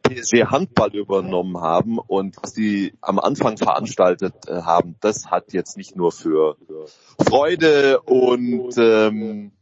äh, 0.04 0.14
PSG 0.14 0.44
Handball 0.46 0.94
übernommen 0.94 1.58
haben 1.60 1.98
und 1.98 2.36
was 2.42 2.52
die 2.52 2.92
am 3.00 3.18
Anfang 3.18 3.56
veranstaltet 3.56 4.34
äh, 4.46 4.62
haben, 4.62 4.96
das 5.00 5.26
hat 5.26 5.52
jetzt 5.54 5.78
nicht 5.78 5.96
nur 5.96 6.12
für 6.12 6.56
Freude 7.18 8.00
und 8.02 8.76
ähm, 8.76 9.52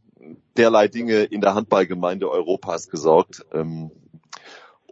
derlei 0.57 0.89
Dinge 0.89 1.23
in 1.23 1.41
der 1.41 1.55
Handballgemeinde 1.55 2.29
Europas 2.29 2.89
gesorgt. 2.89 3.47
Ähm, 3.53 3.93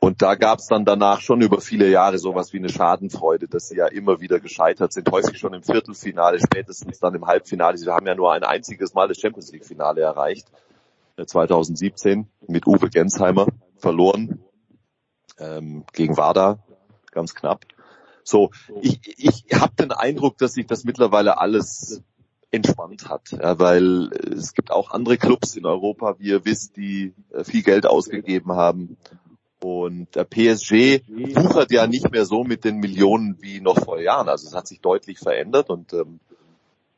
und 0.07 0.23
da 0.23 0.37
gab 0.37 0.61
es 0.61 0.69
dann 0.69 0.85
danach 0.85 1.21
schon 1.21 1.41
über 1.41 1.61
viele 1.61 1.91
Jahre 1.91 2.19
sowas 2.19 2.53
wie 2.53 2.59
eine 2.59 2.69
Schadenfreude, 2.69 3.49
dass 3.49 3.69
sie 3.69 3.77
ja 3.77 3.89
immer 3.89 4.21
wieder 4.21 4.39
gescheitert 4.39 4.93
sind, 4.93 5.11
häufig 5.11 5.37
schon 5.37 5.53
im 5.53 5.65
Viertelfinale, 5.65 6.39
spätestens 6.39 7.01
dann 7.01 7.17
im 7.17 7.27
Halbfinale. 7.27 7.77
Sie 7.77 7.91
haben 7.91 8.07
ja 8.07 8.15
nur 8.15 8.33
ein 8.33 8.45
einziges 8.45 8.95
Mal 8.95 9.09
das 9.09 9.19
Champions 9.19 9.51
League 9.51 9.65
Finale 9.65 10.03
erreicht, 10.03 10.47
äh, 11.17 11.27
2017 11.27 12.29
mit 12.47 12.69
Uwe 12.69 12.89
Gensheimer 12.89 13.49
verloren 13.79 14.45
ähm, 15.39 15.85
gegen 15.93 16.17
Wada, 16.17 16.61
ganz 17.11 17.35
knapp. 17.35 17.65
So, 18.23 18.53
ich, 18.83 19.01
ich 19.19 19.61
habe 19.61 19.75
den 19.75 19.91
Eindruck, 19.91 20.39
dass 20.39 20.53
sich 20.53 20.69
das 20.69 20.85
mittlerweile 20.85 21.39
alles 21.39 22.01
entspannt 22.53 23.09
hat, 23.09 23.33
ja, 23.33 23.59
weil 23.59 24.13
es 24.33 24.55
gibt 24.55 24.71
auch 24.71 24.93
andere 24.93 25.19
Clubs 25.19 25.57
in 25.57 25.67
Europa, 25.67 26.21
wie 26.21 26.29
ihr 26.29 26.45
wisst, 26.45 26.77
die 26.77 27.13
äh, 27.33 27.43
viel 27.43 27.65
Geld 27.65 27.87
ausgegeben 27.87 28.53
haben 28.53 28.97
und 29.67 30.15
der 30.15 30.23
PSG 30.23 31.03
wuchert 31.35 31.73
ja 31.73 31.89
nicht 31.89 32.09
mehr 32.13 32.25
so 32.25 32.45
mit 32.45 32.65
den 32.65 32.77
Millionen 32.77 33.43
wie 33.43 33.61
noch 33.61 33.77
vor 33.81 34.01
Jahren. 34.01 34.29
Also 34.29 34.47
es 34.47 34.55
hat 34.55 34.69
sich 34.69 34.81
deutlich 34.81 35.19
verändert 35.19 35.71
und 35.71 35.93
ähm, 35.93 36.21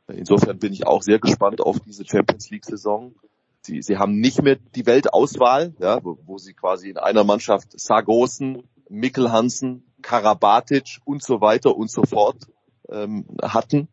insofern 0.08 0.58
bin 0.58 0.74
ich 0.74 0.86
auch 0.86 1.02
sehr 1.02 1.18
gespannt 1.18 1.62
auf 1.62 1.80
diese 1.80 2.04
Champions 2.04 2.50
League 2.50 2.66
Saison. 2.66 3.14
Sie, 3.62 3.80
sie 3.80 3.96
haben 3.96 4.20
nicht 4.20 4.42
mehr 4.42 4.58
die 4.74 4.84
Weltauswahl, 4.84 5.72
ja, 5.78 6.04
wo, 6.04 6.18
wo 6.26 6.36
sie 6.36 6.52
quasi 6.52 6.90
in 6.90 6.98
einer 6.98 7.24
Mannschaft 7.24 7.68
Sargosen, 7.80 8.64
Mikkel 8.90 9.32
Hansen, 9.32 9.84
Karabatic 10.02 10.98
und 11.06 11.22
so 11.22 11.40
weiter 11.40 11.74
und 11.74 11.90
so 11.90 12.02
fort 12.02 12.48
ähm, 12.90 13.24
hatten. 13.42 13.88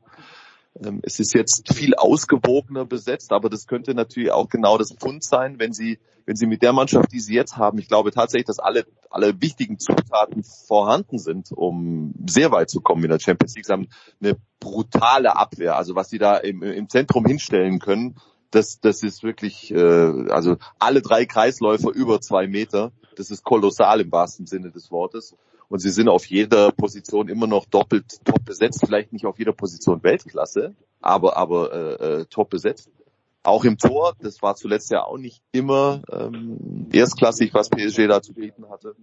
Ähm, 0.84 1.00
es 1.04 1.20
ist 1.20 1.34
jetzt 1.34 1.74
viel 1.74 1.96
ausgewogener 1.96 2.86
besetzt, 2.86 3.32
aber 3.32 3.50
das 3.50 3.68
könnte 3.68 3.94
natürlich 3.94 4.32
auch 4.32 4.50
genau 4.50 4.78
das 4.78 4.94
Pfund 4.94 5.24
sein, 5.24 5.60
wenn 5.60 5.74
sie, 5.74 6.00
wenn 6.26 6.36
sie 6.36 6.48
mit 6.48 6.62
der 6.62 6.74
Mannschaft, 6.74 7.12
die 7.12 7.20
sie 7.20 7.36
jetzt 7.36 7.58
haben, 7.58 7.78
ich 7.78 7.88
glaube 7.88 8.12
tatsächlich, 8.12 8.48
dass 8.48 8.60
alle, 8.60 8.86
alle 9.10 9.42
wichtigen 9.42 9.80
Zutaten 9.80 10.44
vorhanden 10.44 11.20
sind, 11.20 11.52
um 11.52 12.14
sehr 12.28 12.52
weit 12.52 12.70
zu 12.70 12.82
kommen 12.82 13.04
in 13.04 13.12
der 13.12 13.20
Champions 13.20 13.56
League. 13.56 13.66
Sie 13.66 13.74
haben 13.74 13.90
eine 14.22 14.38
brutale 14.60 15.36
Abwehr, 15.36 15.76
also 15.78 15.96
was 15.96 16.10
sie 16.10 16.18
da 16.18 16.38
im, 16.38 16.62
im 16.64 16.90
Zentrum 16.90 17.26
hinstellen 17.26 17.80
können, 17.80 18.16
das, 18.52 18.80
das 18.80 19.04
ist 19.04 19.24
wirklich, 19.24 19.72
äh, 19.72 20.30
also 20.30 20.58
alle 20.80 21.02
drei 21.02 21.26
Kreisläufer 21.26 21.92
über 21.92 22.22
zwei 22.22 22.48
Meter, 22.48 22.92
das 23.16 23.32
ist 23.32 23.44
kolossal 23.44 24.02
im 24.02 24.12
wahrsten 24.12 24.46
Sinne 24.46 24.72
des 24.72 24.92
Wortes. 24.92 25.36
Und 25.70 25.80
sie 25.80 25.90
sind 25.90 26.10
auf 26.10 26.26
jeder 26.26 26.72
Position 26.72 27.28
immer 27.28 27.48
noch 27.48 27.66
doppelt 27.66 28.24
top 28.24 28.46
besetzt, 28.46 28.84
vielleicht 28.86 29.14
nicht 29.14 29.26
auf 29.26 29.40
jeder 29.40 29.54
Position 29.54 30.04
Weltklasse, 30.04 30.76
aber 31.02 31.38
aber 31.38 31.74
äh, 31.74 32.22
äh, 32.22 32.26
top 32.26 32.50
besetzt. 32.50 32.90
auch 33.44 33.64
im 33.64 33.78
Tor, 33.78 34.14
das 34.20 34.42
war 34.42 34.56
zuletzt 34.56 34.92
ja 34.92 35.04
auch 35.04 35.18
nicht 35.18 35.42
immer 35.52 36.02
ähm, 36.12 36.88
erstklassig, 36.92 37.54
was 37.54 37.70
PSG 37.70 38.08
da 38.08 38.22
zu 38.22 38.34
bieten 38.34 38.70
hatte. 38.70 38.96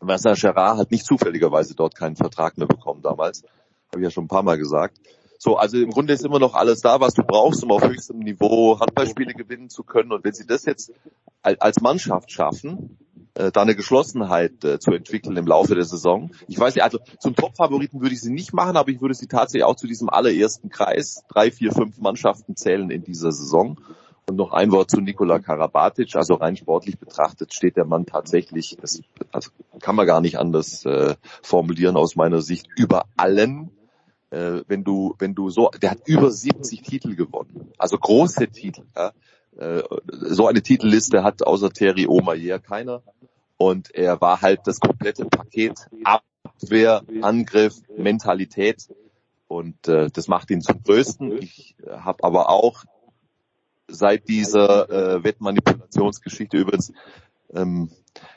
Vincent 0.00 0.38
Gerard 0.40 0.78
hat 0.78 0.90
nicht 0.90 1.04
zufälligerweise 1.04 1.74
dort 1.74 1.94
keinen 1.96 2.16
Vertrag 2.16 2.56
mehr 2.56 2.68
bekommen 2.68 3.02
damals. 3.02 3.42
Habe 3.90 4.00
ich 4.00 4.04
ja 4.04 4.10
schon 4.10 4.24
ein 4.24 4.28
paar 4.28 4.42
Mal 4.42 4.58
gesagt. 4.58 4.98
So, 5.38 5.56
also 5.56 5.78
im 5.78 5.90
Grunde 5.90 6.12
ist 6.12 6.24
immer 6.24 6.40
noch 6.40 6.54
alles 6.54 6.80
da, 6.80 7.00
was 7.00 7.14
du 7.14 7.22
brauchst, 7.22 7.62
um 7.62 7.70
auf 7.70 7.82
höchstem 7.82 8.18
Niveau 8.18 8.78
Handballspiele 8.80 9.34
gewinnen 9.34 9.70
zu 9.70 9.84
können. 9.84 10.10
Und 10.10 10.24
wenn 10.24 10.32
sie 10.32 10.46
das 10.46 10.64
jetzt 10.64 10.92
als 11.42 11.80
Mannschaft 11.80 12.32
schaffen, 12.32 12.98
äh, 13.34 13.52
da 13.52 13.62
eine 13.62 13.76
Geschlossenheit 13.76 14.64
äh, 14.64 14.80
zu 14.80 14.90
entwickeln 14.90 15.36
im 15.36 15.46
Laufe 15.46 15.76
der 15.76 15.84
Saison. 15.84 16.32
Ich 16.48 16.58
weiß 16.58 16.74
nicht, 16.74 16.82
also 16.82 16.98
zum 17.20 17.36
Top-Favoriten 17.36 18.00
würde 18.00 18.14
ich 18.14 18.20
sie 18.20 18.32
nicht 18.32 18.52
machen, 18.52 18.76
aber 18.76 18.90
ich 18.90 19.00
würde 19.00 19.14
sie 19.14 19.28
tatsächlich 19.28 19.64
auch 19.64 19.76
zu 19.76 19.86
diesem 19.86 20.08
allerersten 20.08 20.70
Kreis, 20.70 21.22
drei, 21.28 21.52
vier, 21.52 21.70
fünf 21.70 21.98
Mannschaften 21.98 22.56
zählen 22.56 22.90
in 22.90 23.04
dieser 23.04 23.30
Saison. 23.30 23.78
Und 24.28 24.36
noch 24.36 24.52
ein 24.52 24.72
Wort 24.72 24.90
zu 24.90 25.00
Nikola 25.00 25.38
Karabatic. 25.38 26.16
Also 26.16 26.34
rein 26.34 26.56
sportlich 26.56 26.98
betrachtet 26.98 27.54
steht 27.54 27.76
der 27.76 27.86
Mann 27.86 28.04
tatsächlich, 28.06 28.76
das 28.80 29.00
also 29.30 29.50
kann 29.80 29.94
man 29.94 30.06
gar 30.06 30.20
nicht 30.20 30.38
anders 30.38 30.84
äh, 30.84 31.14
formulieren 31.42 31.96
aus 31.96 32.16
meiner 32.16 32.42
Sicht, 32.42 32.66
über 32.76 33.04
allen. 33.16 33.70
Äh, 34.30 34.62
wenn 34.66 34.84
du, 34.84 35.14
wenn 35.18 35.34
du 35.34 35.50
so, 35.50 35.70
der 35.80 35.92
hat 35.92 36.06
über 36.06 36.30
70 36.30 36.82
Titel 36.82 37.14
gewonnen, 37.14 37.72
also 37.78 37.98
große 37.98 38.48
Titel. 38.48 38.82
Ja? 38.94 39.12
Äh, 39.56 39.82
so 40.12 40.46
eine 40.46 40.62
Titelliste 40.62 41.22
hat 41.22 41.46
außer 41.46 41.70
Terry 41.70 42.06
Omayer 42.06 42.58
keiner. 42.58 43.02
Und 43.56 43.92
er 43.94 44.20
war 44.20 44.40
halt 44.40 44.60
das 44.66 44.78
komplette 44.78 45.24
Paket 45.24 45.88
Abwehr, 46.04 47.02
Angriff, 47.22 47.76
Mentalität. 47.96 48.88
Und 49.48 49.88
äh, 49.88 50.10
das 50.10 50.28
macht 50.28 50.50
ihn 50.50 50.60
zum 50.60 50.82
Größten. 50.82 51.38
Ich 51.42 51.74
habe 51.88 52.22
aber 52.22 52.50
auch 52.50 52.84
seit 53.88 54.28
dieser 54.28 54.90
äh, 54.90 55.24
Wettmanipulationsgeschichte 55.24 56.58
übrigens, 56.58 56.92
ähm, 57.54 57.90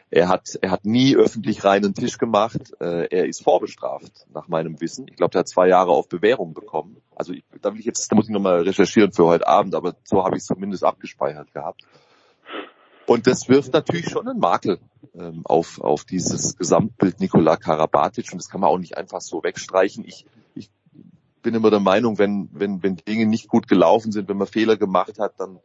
er 0.10 0.28
hat, 0.28 0.58
er 0.62 0.72
hat 0.72 0.86
nie 0.86 1.16
öffentlich 1.16 1.64
reinen 1.64 1.94
Tisch 1.94 2.18
gemacht. 2.18 2.74
Äh, 2.80 3.08
er 3.10 3.26
ist 3.26 3.44
vorbestraft, 3.44 4.26
nach 4.34 4.48
meinem 4.48 4.80
Wissen. 4.82 5.08
Ich 5.08 5.16
glaube, 5.16 5.36
er 5.36 5.40
hat 5.40 5.48
zwei 5.48 5.68
Jahre 5.68 5.92
auf 5.92 6.10
Bewährung 6.10 6.54
bekommen. 6.54 6.98
Also 7.16 7.34
ich, 7.34 7.44
da 7.62 7.74
will 7.74 7.80
ich 7.80 7.86
jetzt, 7.86 8.12
da 8.12 8.16
muss 8.16 8.26
ich 8.28 8.34
nochmal 8.34 8.62
recherchieren 8.62 9.14
für 9.14 9.26
heute 9.26 9.48
Abend, 9.48 9.76
aber 9.76 9.96
so 10.04 10.24
habe 10.24 10.36
ich 10.36 10.42
es 10.42 10.48
zumindest 10.48 10.84
abgespeichert 10.84 11.54
gehabt. 11.54 11.82
Und 13.06 13.28
das 13.28 13.50
wirft 13.50 13.74
natürlich 13.74 14.10
schon 14.10 14.28
einen 14.28 14.40
Makel 14.40 14.80
ähm, 15.16 15.42
auf, 15.46 15.82
auf 15.82 16.06
dieses 16.06 16.58
Gesamtbild 16.58 17.20
Nikola 17.20 17.58
Karabatic 17.58 18.32
und 18.32 18.38
das 18.38 18.50
kann 18.50 18.62
man 18.62 18.70
auch 18.70 18.78
nicht 18.78 18.98
einfach 18.98 19.22
so 19.22 19.44
wegstreichen. 19.44 20.06
Ich, 20.06 20.26
ich 20.56 20.70
bin 21.42 21.54
immer 21.54 21.70
der 21.70 21.80
Meinung, 21.80 22.20
wenn, 22.20 22.50
wenn, 22.54 22.84
wenn 22.84 22.98
Dinge 22.98 23.26
nicht 23.26 23.48
gut 23.48 23.68
gelaufen 23.68 24.12
sind, 24.12 24.30
wenn 24.30 24.38
man 24.38 24.48
Fehler 24.48 24.78
gemacht 24.78 25.20
hat, 25.20 25.40
dann 25.40 25.60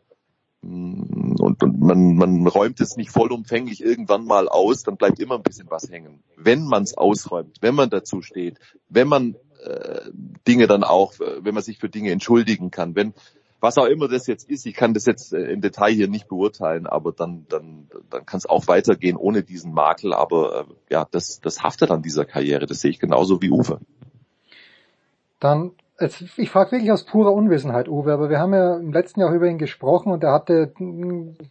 und, 0.63 1.63
und 1.63 1.81
man, 1.81 2.17
man 2.17 2.47
räumt 2.47 2.81
es 2.81 2.97
nicht 2.97 3.11
vollumfänglich 3.11 3.83
irgendwann 3.83 4.25
mal 4.25 4.49
aus, 4.49 4.83
dann 4.83 4.97
bleibt 4.97 5.21
immer 5.21 5.37
ein 5.37 5.43
bisschen 5.43 5.71
was 5.71 5.91
hängen. 5.91 6.23
Wenn 6.37 6.65
man 6.65 6.83
es 6.83 6.97
ausräumt, 6.97 7.59
wenn 7.61 7.75
man 7.75 7.91
dazu 7.91 8.23
steht, 8.23 8.59
wenn 8.89 9.09
man 9.09 9.37
äh, 9.65 10.11
Dinge 10.47 10.67
dann 10.67 10.85
auch, 10.85 11.15
äh, 11.21 11.45
wenn 11.45 11.55
man 11.55 11.63
sich 11.63 11.79
für 11.79 11.89
Dinge 11.89 12.11
entschuldigen 12.11 12.71
kann, 12.71 12.95
wenn 12.97 13.15
was 13.61 13.79
auch 13.79 13.87
immer 13.87 14.09
das 14.09 14.27
jetzt 14.27 14.49
ist, 14.49 14.67
ich 14.67 14.75
kann 14.75 14.95
das 14.95 15.07
jetzt 15.07 15.33
äh, 15.33 15.51
im 15.51 15.61
Detail 15.61 15.93
hier 15.93 16.09
nicht 16.09 16.29
beurteilen, 16.29 16.87
aber 16.87 17.13
dann, 17.13 17.47
dann, 17.49 17.89
dann 18.11 18.27
kann 18.27 18.39
es 18.39 18.47
auch 18.47 18.69
weitergehen 18.69 19.17
ohne 19.17 19.43
diesen 19.43 19.73
Makel. 19.73 20.13
Aber 20.13 20.61
äh, 20.61 20.65
ja, 20.91 21.07
das, 21.11 21.41
das 21.41 21.63
haftet 21.63 21.91
an 21.91 22.03
dieser 22.03 22.25
Karriere. 22.25 22.67
Das 22.67 22.81
sehe 22.81 22.91
ich 22.91 23.01
genauso 23.01 23.41
wie 23.43 23.51
Uwe. 23.51 23.81
Dann 25.41 25.73
ich 25.99 26.51
frage 26.51 26.72
wirklich 26.72 26.92
aus 26.92 27.07
purer 27.07 27.32
Unwissenheit, 27.32 27.88
Uwe, 27.88 28.12
aber 28.12 28.28
wir 28.28 28.38
haben 28.38 28.53
ja 28.53 28.76
im 28.76 28.92
letzten 28.92 29.20
Jahr 29.20 29.32
über 29.32 29.47
ihn 29.47 29.57
gesprochen 29.57 30.12
und 30.12 30.22
er 30.22 30.32
hatte 30.32 30.74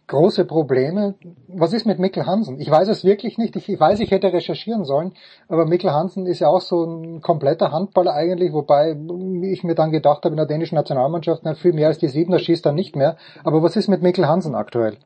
große 0.06 0.46
Probleme. 0.46 1.14
Was 1.48 1.72
ist 1.72 1.84
mit 1.84 1.98
Mikkel 1.98 2.26
Hansen? 2.26 2.60
Ich 2.60 2.70
weiß 2.70 2.88
es 2.88 3.04
wirklich 3.04 3.38
nicht. 3.38 3.56
Ich, 3.56 3.68
weiß, 3.68 3.98
ich 3.98 4.12
hätte 4.12 4.32
recherchieren 4.32 4.84
sollen, 4.84 5.14
aber 5.48 5.66
Mikkel 5.66 5.90
Hansen 5.90 6.26
ist 6.26 6.38
ja 6.38 6.46
auch 6.46 6.60
so 6.60 6.84
ein 6.84 7.20
kompletter 7.22 7.72
Handballer 7.72 8.14
eigentlich, 8.14 8.52
wobei 8.52 8.96
ich 9.42 9.64
mir 9.64 9.74
dann 9.74 9.90
gedacht 9.90 10.24
habe, 10.24 10.34
in 10.34 10.36
der 10.36 10.46
dänischen 10.46 10.76
Nationalmannschaft, 10.76 11.42
na, 11.44 11.54
viel 11.54 11.72
mehr 11.72 11.88
als 11.88 11.98
die 11.98 12.08
Siebener 12.08 12.38
schießt 12.38 12.66
er 12.66 12.72
nicht 12.72 12.94
mehr. 12.94 13.16
Aber 13.42 13.64
was 13.64 13.74
ist 13.74 13.88
mit 13.88 14.02
Mikkel 14.02 14.28
Hansen 14.28 14.54
aktuell? 14.54 14.96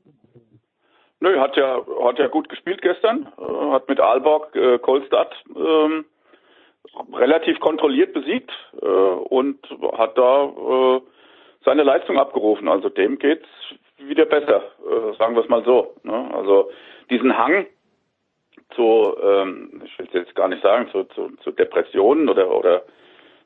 Nö, 1.20 1.38
hat 1.38 1.56
ja, 1.56 1.80
hat 2.04 2.18
ja 2.18 2.28
gut 2.28 2.48
gespielt 2.50 2.82
gestern, 2.82 3.28
äh, 3.38 3.72
hat 3.72 3.88
mit 3.88 4.00
Aalborg, 4.00 4.54
äh, 4.54 4.78
Kolstadt, 4.78 5.32
ähm 5.56 6.04
relativ 7.14 7.60
kontrolliert 7.60 8.12
besiegt 8.12 8.50
äh, 8.80 8.86
und 8.86 9.58
hat 9.96 10.16
da 10.16 10.44
äh, 10.44 11.00
seine 11.64 11.82
Leistung 11.82 12.18
abgerufen. 12.18 12.68
Also 12.68 12.88
dem 12.88 13.18
geht's 13.18 13.48
wieder 13.98 14.24
besser, 14.24 14.62
äh, 14.86 15.16
sagen 15.18 15.34
wir 15.34 15.42
es 15.42 15.48
mal 15.48 15.64
so. 15.64 15.94
Ne? 16.02 16.30
Also 16.34 16.70
diesen 17.10 17.36
Hang 17.36 17.66
zu, 18.74 19.16
ähm, 19.22 19.82
ich 19.84 19.98
will 19.98 20.06
es 20.06 20.12
jetzt 20.12 20.34
gar 20.34 20.48
nicht 20.48 20.62
sagen, 20.62 20.88
zu, 20.90 21.04
zu, 21.04 21.30
zu 21.42 21.50
Depressionen 21.50 22.28
oder 22.28 22.50
oder 22.50 22.82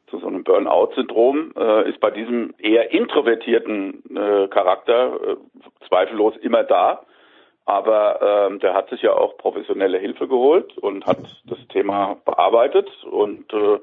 zu 0.08 0.18
so 0.18 0.26
einem 0.26 0.44
Burnout-Syndrom 0.44 1.52
äh, 1.56 1.88
ist 1.88 1.98
bei 2.00 2.10
diesem 2.10 2.54
eher 2.58 2.92
introvertierten 2.92 4.02
äh, 4.14 4.48
Charakter 4.48 5.14
äh, 5.14 5.36
zweifellos 5.88 6.36
immer 6.38 6.62
da. 6.62 7.04
Aber 7.66 8.20
ähm, 8.50 8.58
der 8.60 8.74
hat 8.74 8.90
sich 8.90 9.02
ja 9.02 9.12
auch 9.14 9.38
professionelle 9.38 9.98
Hilfe 9.98 10.28
geholt 10.28 10.76
und 10.78 11.06
hat 11.06 11.18
das 11.46 11.58
Thema 11.68 12.16
bearbeitet. 12.24 12.88
Und 13.04 13.50
äh, 13.52 13.78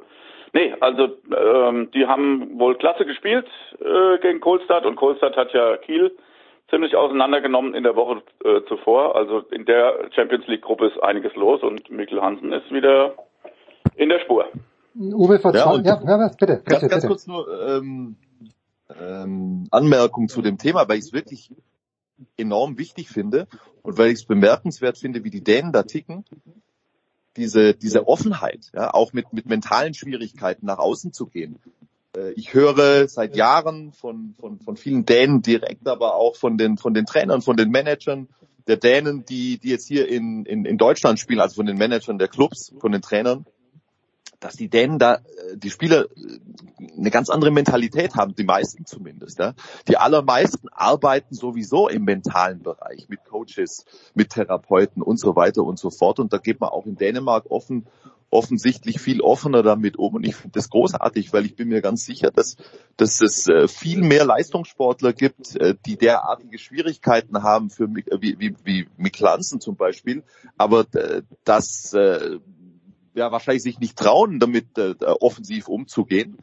nee, 0.54 0.76
also 0.80 1.10
ähm, 1.36 1.90
die 1.92 2.06
haben 2.06 2.60
wohl 2.60 2.76
klasse 2.76 3.06
gespielt 3.06 3.48
äh, 3.80 4.20
gegen 4.20 4.40
Kohlstadt 4.40 4.86
und 4.86 4.98
Kohlstadt 4.98 5.36
hat 5.36 5.52
ja 5.54 5.78
Kiel 5.78 6.16
ziemlich 6.70 6.96
auseinandergenommen 6.96 7.74
in 7.74 7.84
der 7.84 7.96
Woche 7.96 8.22
äh, 8.46 8.62
zuvor. 8.68 9.16
Also 9.16 9.40
in 9.52 9.66
der 9.66 10.10
Champions 10.16 10.46
League 10.48 10.62
Gruppe 10.62 10.88
ist 10.88 11.02
einiges 11.02 11.36
los 11.36 11.64
und 11.64 11.90
Mikkel 11.90 12.22
Hansen 12.22 12.54
ist 12.54 12.72
wieder 12.72 13.16
in 13.96 14.10
der 14.10 14.20
Spur. 14.20 14.46
Uwe 14.96 15.40
ja, 15.42 15.52
ja, 15.52 16.00
ja, 16.06 16.30
bitte, 16.38 16.38
bitte, 16.38 16.64
ganz, 16.64 16.82
bitte. 16.82 16.88
Ganz 16.90 17.08
kurz 17.08 17.28
nur 17.28 17.48
ähm, 17.68 18.16
ähm, 19.00 19.68
Anmerkung 19.72 20.28
zu 20.28 20.42
dem 20.42 20.58
Thema, 20.58 20.88
weil 20.88 20.98
ich 20.98 21.06
es 21.06 21.14
wirklich 21.14 21.52
enorm 22.38 22.78
wichtig 22.78 23.10
finde 23.10 23.48
und 23.82 23.98
weil 23.98 24.10
ich 24.10 24.20
es 24.20 24.26
bemerkenswert 24.26 24.98
finde, 24.98 25.24
wie 25.24 25.30
die 25.30 25.44
Dänen 25.44 25.72
da 25.72 25.84
ticken, 25.84 26.26
diese, 27.38 27.74
diese 27.74 28.08
Offenheit, 28.08 28.72
ja, 28.74 28.94
auch 28.94 29.14
mit, 29.14 29.32
mit 29.34 29.46
mentalen 29.46 29.94
Schwierigkeiten 29.94 30.66
nach 30.66 30.80
außen 30.80 31.14
zu 31.14 31.28
gehen. 31.28 31.60
Äh, 32.16 32.32
ich 32.32 32.54
höre 32.54 33.08
seit 33.08 33.36
Jahren 33.36 33.94
von, 33.94 34.34
von, 34.40 34.60
von 34.60 34.78
vielen 34.78 35.06
Dänen 35.06 35.42
direkt, 35.42 35.88
aber 35.88 36.16
auch 36.16 36.36
von 36.36 36.58
den, 36.58 36.78
von 36.78 36.94
den 36.94 37.06
Trainern, 37.06 37.42
von 37.42 37.58
den 37.58 37.70
Managern 37.70 38.28
der 38.68 38.78
Dänen, 38.78 39.26
die, 39.26 39.58
die 39.58 39.70
jetzt 39.70 39.88
hier 39.88 40.08
in, 40.08 40.46
in, 40.46 40.66
in 40.66 40.78
Deutschland 40.78 41.20
spielen, 41.20 41.40
also 41.40 41.56
von 41.56 41.66
den 41.66 41.78
Managern 41.78 42.18
der 42.18 42.28
Clubs, 42.28 42.74
von 42.80 42.92
den 42.92 43.02
Trainern, 43.02 43.46
dass 44.42 44.56
die 44.56 44.70
Dänen 44.70 45.00
da, 45.00 45.16
äh, 45.16 45.20
die 45.56 45.70
Spieler 45.70 46.06
äh, 46.06 46.98
eine 46.98 47.12
ganz 47.12 47.30
andere 47.30 47.52
Mentalität 47.52 48.16
haben, 48.16 48.36
die 48.36 48.44
meisten 48.44 48.86
zumindest. 48.86 49.40
Ja. 49.40 49.54
Die 49.88 49.98
allermeisten 49.98 50.68
arbeiten 50.70 51.34
sowieso 51.34 51.88
im 51.88 52.04
mentalen 52.04 52.62
Bereich 52.62 53.08
mit 53.08 53.24
Coaches, 53.24 53.86
mit 54.14 54.32
Therapeuten 54.32 55.02
und 55.02 55.18
so 55.18 55.36
weiter 55.36 55.64
und 55.64 55.80
so 55.80 55.90
fort. 55.90 56.20
Und 56.20 56.34
da 56.34 56.38
geht 56.38 56.60
man 56.60 56.72
auch 56.72 56.86
in 56.86 56.98
Dänemark 56.98 57.50
offen, 57.50 57.86
offensichtlich 58.32 59.00
viel 59.00 59.22
offener 59.22 59.62
damit 59.62 59.98
um. 59.98 60.16
Und 60.16 60.26
ich 60.26 60.36
finde 60.36 60.54
das 60.54 60.70
großartig, 60.70 61.32
weil 61.34 61.46
ich 61.46 61.56
bin 61.56 61.68
mir 61.68 61.82
ganz 61.82 62.06
sicher, 62.06 62.32
dass, 62.32 62.56
dass 62.98 63.22
es 63.22 63.48
äh, 63.48 63.68
viel 63.68 64.02
mehr 64.02 64.26
Leistungssportler 64.26 65.14
gibt, 65.14 65.60
die 65.86 65.98
derartige 65.98 66.58
Schwierigkeiten 66.58 67.44
haben 67.44 67.70
für 67.70 67.88
wie, 67.94 68.40
wie, 68.40 68.56
wie 68.64 68.88
Miklanzen 68.98 69.62
zum 69.62 69.76
Beispiel. 69.76 70.24
Aber 70.58 70.86
dass 71.44 71.94
ja 73.14 73.32
wahrscheinlich 73.32 73.64
sich 73.64 73.80
nicht 73.80 73.98
trauen, 73.98 74.40
damit 74.40 74.78
äh, 74.78 74.96
offensiv 75.02 75.68
umzugehen. 75.68 76.38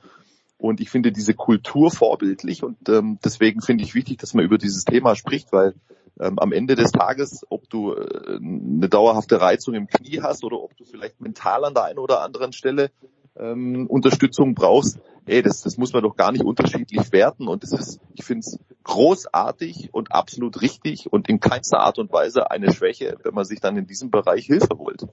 Und 0.56 0.80
ich 0.80 0.90
finde 0.90 1.12
diese 1.12 1.34
Kultur 1.34 1.90
vorbildlich 1.90 2.64
und 2.64 2.88
ähm, 2.88 3.18
deswegen 3.24 3.60
finde 3.60 3.84
ich 3.84 3.94
wichtig, 3.94 4.18
dass 4.18 4.34
man 4.34 4.44
über 4.44 4.58
dieses 4.58 4.84
Thema 4.84 5.14
spricht, 5.14 5.52
weil 5.52 5.74
ähm, 6.18 6.38
am 6.40 6.50
Ende 6.50 6.74
des 6.74 6.90
Tages, 6.90 7.46
ob 7.48 7.70
du 7.70 7.92
äh, 7.92 8.36
eine 8.36 8.88
dauerhafte 8.88 9.40
Reizung 9.40 9.74
im 9.74 9.86
Knie 9.86 10.20
hast 10.20 10.42
oder 10.42 10.60
ob 10.60 10.76
du 10.76 10.84
vielleicht 10.84 11.20
mental 11.20 11.64
an 11.64 11.74
der 11.74 11.84
einen 11.84 12.00
oder 12.00 12.22
anderen 12.22 12.52
Stelle 12.52 12.90
ähm, 13.38 13.86
Unterstützung 13.86 14.54
brauchst, 14.54 14.98
ey, 15.26 15.42
das, 15.42 15.62
das 15.62 15.76
muss 15.76 15.92
man 15.92 16.02
doch 16.02 16.16
gar 16.16 16.32
nicht 16.32 16.44
unterschiedlich 16.44 17.12
werten 17.12 17.46
und 17.46 17.62
das 17.62 17.72
ist, 17.72 18.00
ich 18.14 18.24
finde 18.24 18.40
es 18.40 18.58
großartig 18.82 19.90
und 19.92 20.12
absolut 20.12 20.60
richtig 20.60 21.12
und 21.12 21.28
in 21.28 21.38
keinster 21.38 21.80
Art 21.80 21.98
und 21.98 22.12
Weise 22.12 22.50
eine 22.50 22.72
Schwäche, 22.72 23.16
wenn 23.22 23.34
man 23.34 23.44
sich 23.44 23.60
dann 23.60 23.76
in 23.76 23.86
diesem 23.86 24.10
Bereich 24.10 24.46
Hilfe 24.46 24.76
holt. 24.76 25.06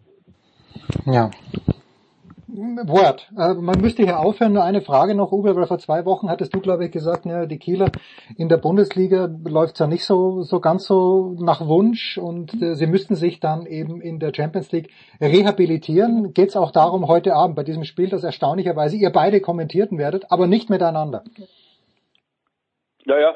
Ja. 1.05 1.31
Wort. 2.57 3.29
Äh, 3.37 3.53
man 3.55 3.81
müsste 3.81 4.03
hier 4.03 4.19
aufhören. 4.19 4.53
Nur 4.53 4.63
eine 4.63 4.81
Frage 4.81 5.15
noch, 5.15 5.31
Uwe, 5.31 5.55
weil 5.55 5.67
vor 5.67 5.79
zwei 5.79 6.05
Wochen 6.05 6.29
hattest 6.29 6.53
du, 6.53 6.61
glaube 6.61 6.85
ich, 6.85 6.91
gesagt, 6.91 7.25
ja, 7.25 7.45
die 7.45 7.57
Kieler 7.57 7.91
in 8.37 8.49
der 8.49 8.57
Bundesliga 8.57 9.29
läuft 9.45 9.79
ja 9.79 9.87
nicht 9.87 10.05
so, 10.05 10.41
so 10.41 10.59
ganz 10.59 10.85
so 10.85 11.35
nach 11.39 11.65
Wunsch 11.65 12.17
und 12.17 12.61
äh, 12.61 12.75
sie 12.75 12.87
müssten 12.87 13.15
sich 13.15 13.39
dann 13.39 13.65
eben 13.65 14.01
in 14.01 14.19
der 14.19 14.31
Champions 14.33 14.71
League 14.71 14.89
rehabilitieren. 15.19 16.33
Geht 16.33 16.49
es 16.49 16.55
auch 16.55 16.71
darum 16.71 17.07
heute 17.07 17.35
Abend 17.35 17.55
bei 17.55 17.63
diesem 17.63 17.83
Spiel, 17.83 18.09
das 18.09 18.23
erstaunlicherweise 18.23 18.95
ihr 18.95 19.09
beide 19.09 19.41
kommentierten 19.41 19.97
werdet, 19.97 20.31
aber 20.31 20.47
nicht 20.47 20.69
miteinander? 20.69 21.23
Ja, 23.05 23.19
ja. 23.19 23.35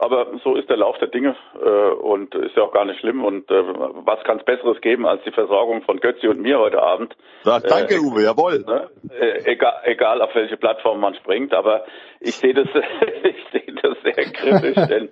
Aber 0.00 0.26
so 0.42 0.56
ist 0.56 0.70
der 0.70 0.78
Lauf 0.78 0.96
der 0.98 1.08
Dinge 1.08 1.36
äh, 1.62 1.68
und 1.68 2.34
ist 2.34 2.56
ja 2.56 2.62
auch 2.62 2.72
gar 2.72 2.86
nicht 2.86 3.00
schlimm. 3.00 3.22
Und 3.22 3.50
äh, 3.50 3.62
was 4.04 4.22
kann 4.24 4.38
es 4.38 4.44
Besseres 4.44 4.80
geben 4.80 5.06
als 5.06 5.22
die 5.24 5.30
Versorgung 5.30 5.82
von 5.82 6.00
Götzi 6.00 6.26
und 6.26 6.40
mir 6.40 6.58
heute 6.58 6.82
Abend? 6.82 7.14
Sag, 7.42 7.64
danke, 7.64 7.96
äh, 7.96 7.98
Uwe, 7.98 8.22
jawohl. 8.22 8.64
Ne? 8.66 8.88
Äh, 9.10 9.52
egal, 9.52 9.74
egal 9.84 10.22
auf 10.22 10.34
welche 10.34 10.56
Plattform 10.56 11.00
man 11.00 11.14
springt, 11.14 11.52
aber 11.52 11.84
ich 12.18 12.34
sehe 12.34 12.54
das, 12.54 12.66
ich 13.24 13.44
sehe 13.52 13.74
das 13.74 13.96
sehr 14.02 14.24
kritisch, 14.32 14.74
denn 14.88 15.10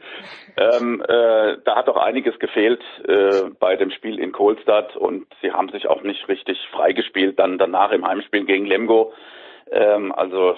ähm, 0.56 1.02
äh, 1.06 1.58
da 1.64 1.76
hat 1.76 1.88
doch 1.88 1.98
einiges 1.98 2.38
gefehlt 2.38 2.82
äh, 3.06 3.50
bei 3.60 3.76
dem 3.76 3.90
Spiel 3.90 4.18
in 4.18 4.32
Kohlstadt 4.32 4.96
und 4.96 5.26
sie 5.42 5.52
haben 5.52 5.68
sich 5.68 5.86
auch 5.86 6.02
nicht 6.02 6.26
richtig 6.28 6.58
freigespielt 6.72 7.38
dann 7.38 7.58
danach 7.58 7.92
im 7.92 8.06
Heimspiel 8.06 8.46
gegen 8.46 8.64
Lemgo. 8.64 9.12
Ähm, 9.70 10.12
also 10.12 10.56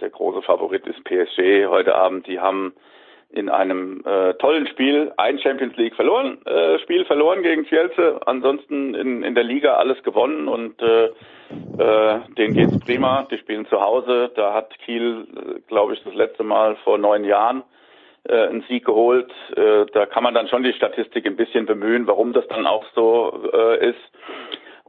der 0.00 0.10
große 0.10 0.42
Favorit 0.42 0.86
ist 0.86 1.02
PSG 1.04 1.66
heute 1.68 1.94
Abend. 1.94 2.26
Die 2.26 2.40
haben 2.40 2.74
in 3.30 3.48
einem 3.48 4.02
äh, 4.06 4.34
tollen 4.34 4.66
Spiel 4.68 5.12
ein 5.16 5.38
Champions 5.38 5.76
League 5.76 5.94
verloren, 5.94 6.38
äh, 6.46 6.78
Spiel 6.80 7.04
verloren 7.04 7.42
gegen 7.42 7.64
Kielce, 7.64 8.20
ansonsten 8.26 8.94
in, 8.94 9.22
in 9.22 9.34
der 9.34 9.44
Liga 9.44 9.74
alles 9.74 10.02
gewonnen 10.02 10.48
und 10.48 10.80
äh, 10.80 11.06
äh, 11.78 12.20
denen 12.36 12.54
geht's 12.54 12.78
prima. 12.80 13.26
Die 13.30 13.38
spielen 13.38 13.66
zu 13.66 13.80
Hause. 13.80 14.30
Da 14.34 14.54
hat 14.54 14.78
Kiel, 14.80 15.26
äh, 15.34 15.60
glaube 15.68 15.94
ich, 15.94 16.02
das 16.04 16.14
letzte 16.14 16.42
Mal 16.42 16.76
vor 16.84 16.96
neun 16.98 17.24
Jahren 17.24 17.62
äh, 18.28 18.48
einen 18.48 18.62
Sieg 18.68 18.86
geholt. 18.86 19.30
Äh, 19.56 19.86
da 19.92 20.06
kann 20.06 20.22
man 20.22 20.34
dann 20.34 20.48
schon 20.48 20.62
die 20.62 20.72
Statistik 20.72 21.26
ein 21.26 21.36
bisschen 21.36 21.66
bemühen, 21.66 22.06
warum 22.06 22.32
das 22.32 22.46
dann 22.48 22.66
auch 22.66 22.84
so 22.94 23.50
äh, 23.52 23.90
ist. 23.90 24.00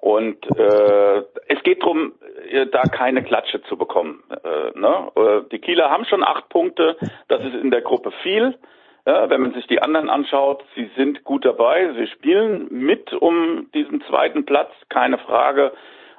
Und 0.01 0.45
äh, 0.57 1.23
es 1.47 1.61
geht 1.63 1.81
darum, 1.81 2.13
äh, 2.49 2.67
da 2.67 2.83
keine 2.83 3.23
Klatsche 3.23 3.61
zu 3.63 3.77
bekommen. 3.77 4.23
Äh, 4.29 4.79
ne? 4.79 5.11
Äh, 5.15 5.49
die 5.51 5.59
Kieler 5.59 5.89
haben 5.89 6.05
schon 6.05 6.23
acht 6.23 6.47
Punkte, 6.49 6.97
das 7.27 7.43
ist 7.43 7.55
in 7.55 7.69
der 7.71 7.81
Gruppe 7.81 8.11
viel. 8.23 8.57
Ja, 9.05 9.29
wenn 9.29 9.41
man 9.41 9.53
sich 9.53 9.65
die 9.67 9.81
anderen 9.81 10.09
anschaut, 10.09 10.63
sie 10.75 10.89
sind 10.95 11.23
gut 11.23 11.43
dabei, 11.43 11.93
sie 11.93 12.07
spielen 12.07 12.67
mit 12.69 13.11
um 13.13 13.69
diesen 13.73 14.01
zweiten 14.09 14.45
Platz, 14.45 14.71
keine 14.89 15.17
Frage. 15.17 15.71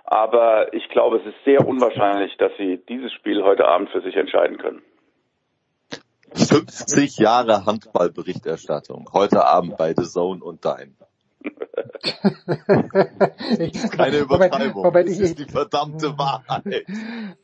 Aber 0.04 0.74
ich 0.74 0.88
glaube, 0.88 1.18
es 1.18 1.26
ist 1.26 1.44
sehr 1.44 1.66
unwahrscheinlich, 1.66 2.36
dass 2.38 2.50
sie 2.58 2.80
dieses 2.88 3.12
Spiel 3.12 3.44
heute 3.44 3.68
Abend 3.68 3.90
für 3.90 4.00
sich 4.00 4.16
entscheiden 4.16 4.58
können. 4.58 4.82
50 6.34 7.18
Jahre 7.18 7.64
Handballberichterstattung. 7.64 9.10
Heute 9.12 9.46
Abend 9.46 9.76
bei 9.76 9.94
The 9.96 10.04
Zone 10.04 10.42
und 10.42 10.64
Dein. 10.64 10.96
Ich, 13.58 13.90
Keine 13.90 14.18
Übertreibung. 14.20 14.82
Moment, 14.82 15.08
das 15.08 15.16
ich, 15.16 15.22
ist 15.22 15.38
die 15.38 15.44
verdammte 15.44 16.18
Wahrheit. 16.18 16.84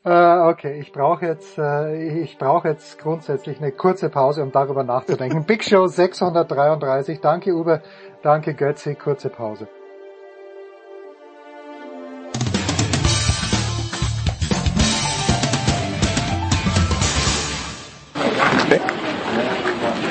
Äh, 0.03 0.49
okay, 0.49 0.79
ich 0.79 0.91
brauche 0.91 1.25
jetzt, 1.25 1.57
äh, 1.57 2.21
ich 2.21 2.37
brauche 2.37 2.67
jetzt 2.69 2.99
grundsätzlich 2.99 3.59
eine 3.59 3.71
kurze 3.71 4.09
Pause, 4.09 4.43
um 4.43 4.51
darüber 4.51 4.83
nachzudenken. 4.83 5.43
Big 5.47 5.63
Show 5.63 5.87
633. 5.87 7.19
Danke 7.21 7.53
Uwe, 7.53 7.81
danke 8.23 8.53
Götzi, 8.53 8.95
kurze 8.95 9.29
Pause. 9.29 9.67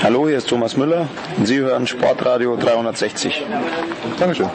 Hallo, 0.07 0.29
hier 0.29 0.39
ist 0.39 0.49
Thomas 0.49 0.77
Müller 0.77 1.09
und 1.37 1.47
Sie 1.47 1.59
hören 1.59 1.85
Sportradio 1.85 2.55
360. 2.55 3.43
Dankeschön. 4.21 4.49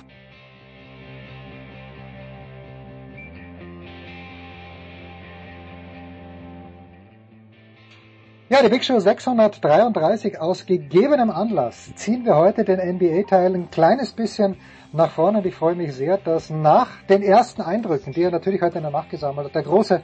Ja, 8.48 8.64
die 8.64 8.70
Big 8.70 8.86
Show 8.86 8.98
633 8.98 10.40
aus 10.40 10.66
gegebenem 10.66 11.30
Anlass 11.30 11.94
ziehen 11.96 12.24
wir 12.24 12.38
heute 12.38 12.64
den 12.64 12.80
NBA-Teil 12.80 13.54
ein 13.54 13.70
kleines 13.70 14.14
bisschen 14.14 14.56
nach 14.94 15.12
vorne 15.12 15.40
und 15.40 15.46
ich 15.46 15.56
freue 15.56 15.76
mich 15.76 15.94
sehr, 15.94 16.18
dass 16.18 16.50
nach 16.50 17.04
den 17.10 17.22
ersten 17.24 17.62
Eindrücken, 17.62 18.14
die 18.14 18.22
er 18.22 18.32
natürlich 18.32 18.62
heute 18.62 18.78
in 18.78 18.84
der 18.84 18.92
Nacht 18.92 19.10
gesammelt 19.10 19.48
hat, 19.48 19.56
der 19.56 19.64
große 19.64 20.02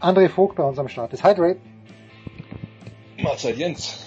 André 0.00 0.30
Vogt 0.30 0.56
bei 0.56 0.64
uns 0.64 0.78
am 0.78 0.88
Start 0.88 1.12
ist. 1.12 1.22
Hi 1.22 1.34
Dre. 1.34 1.56
Mahlzeit 3.18 3.58
Jens. 3.58 4.05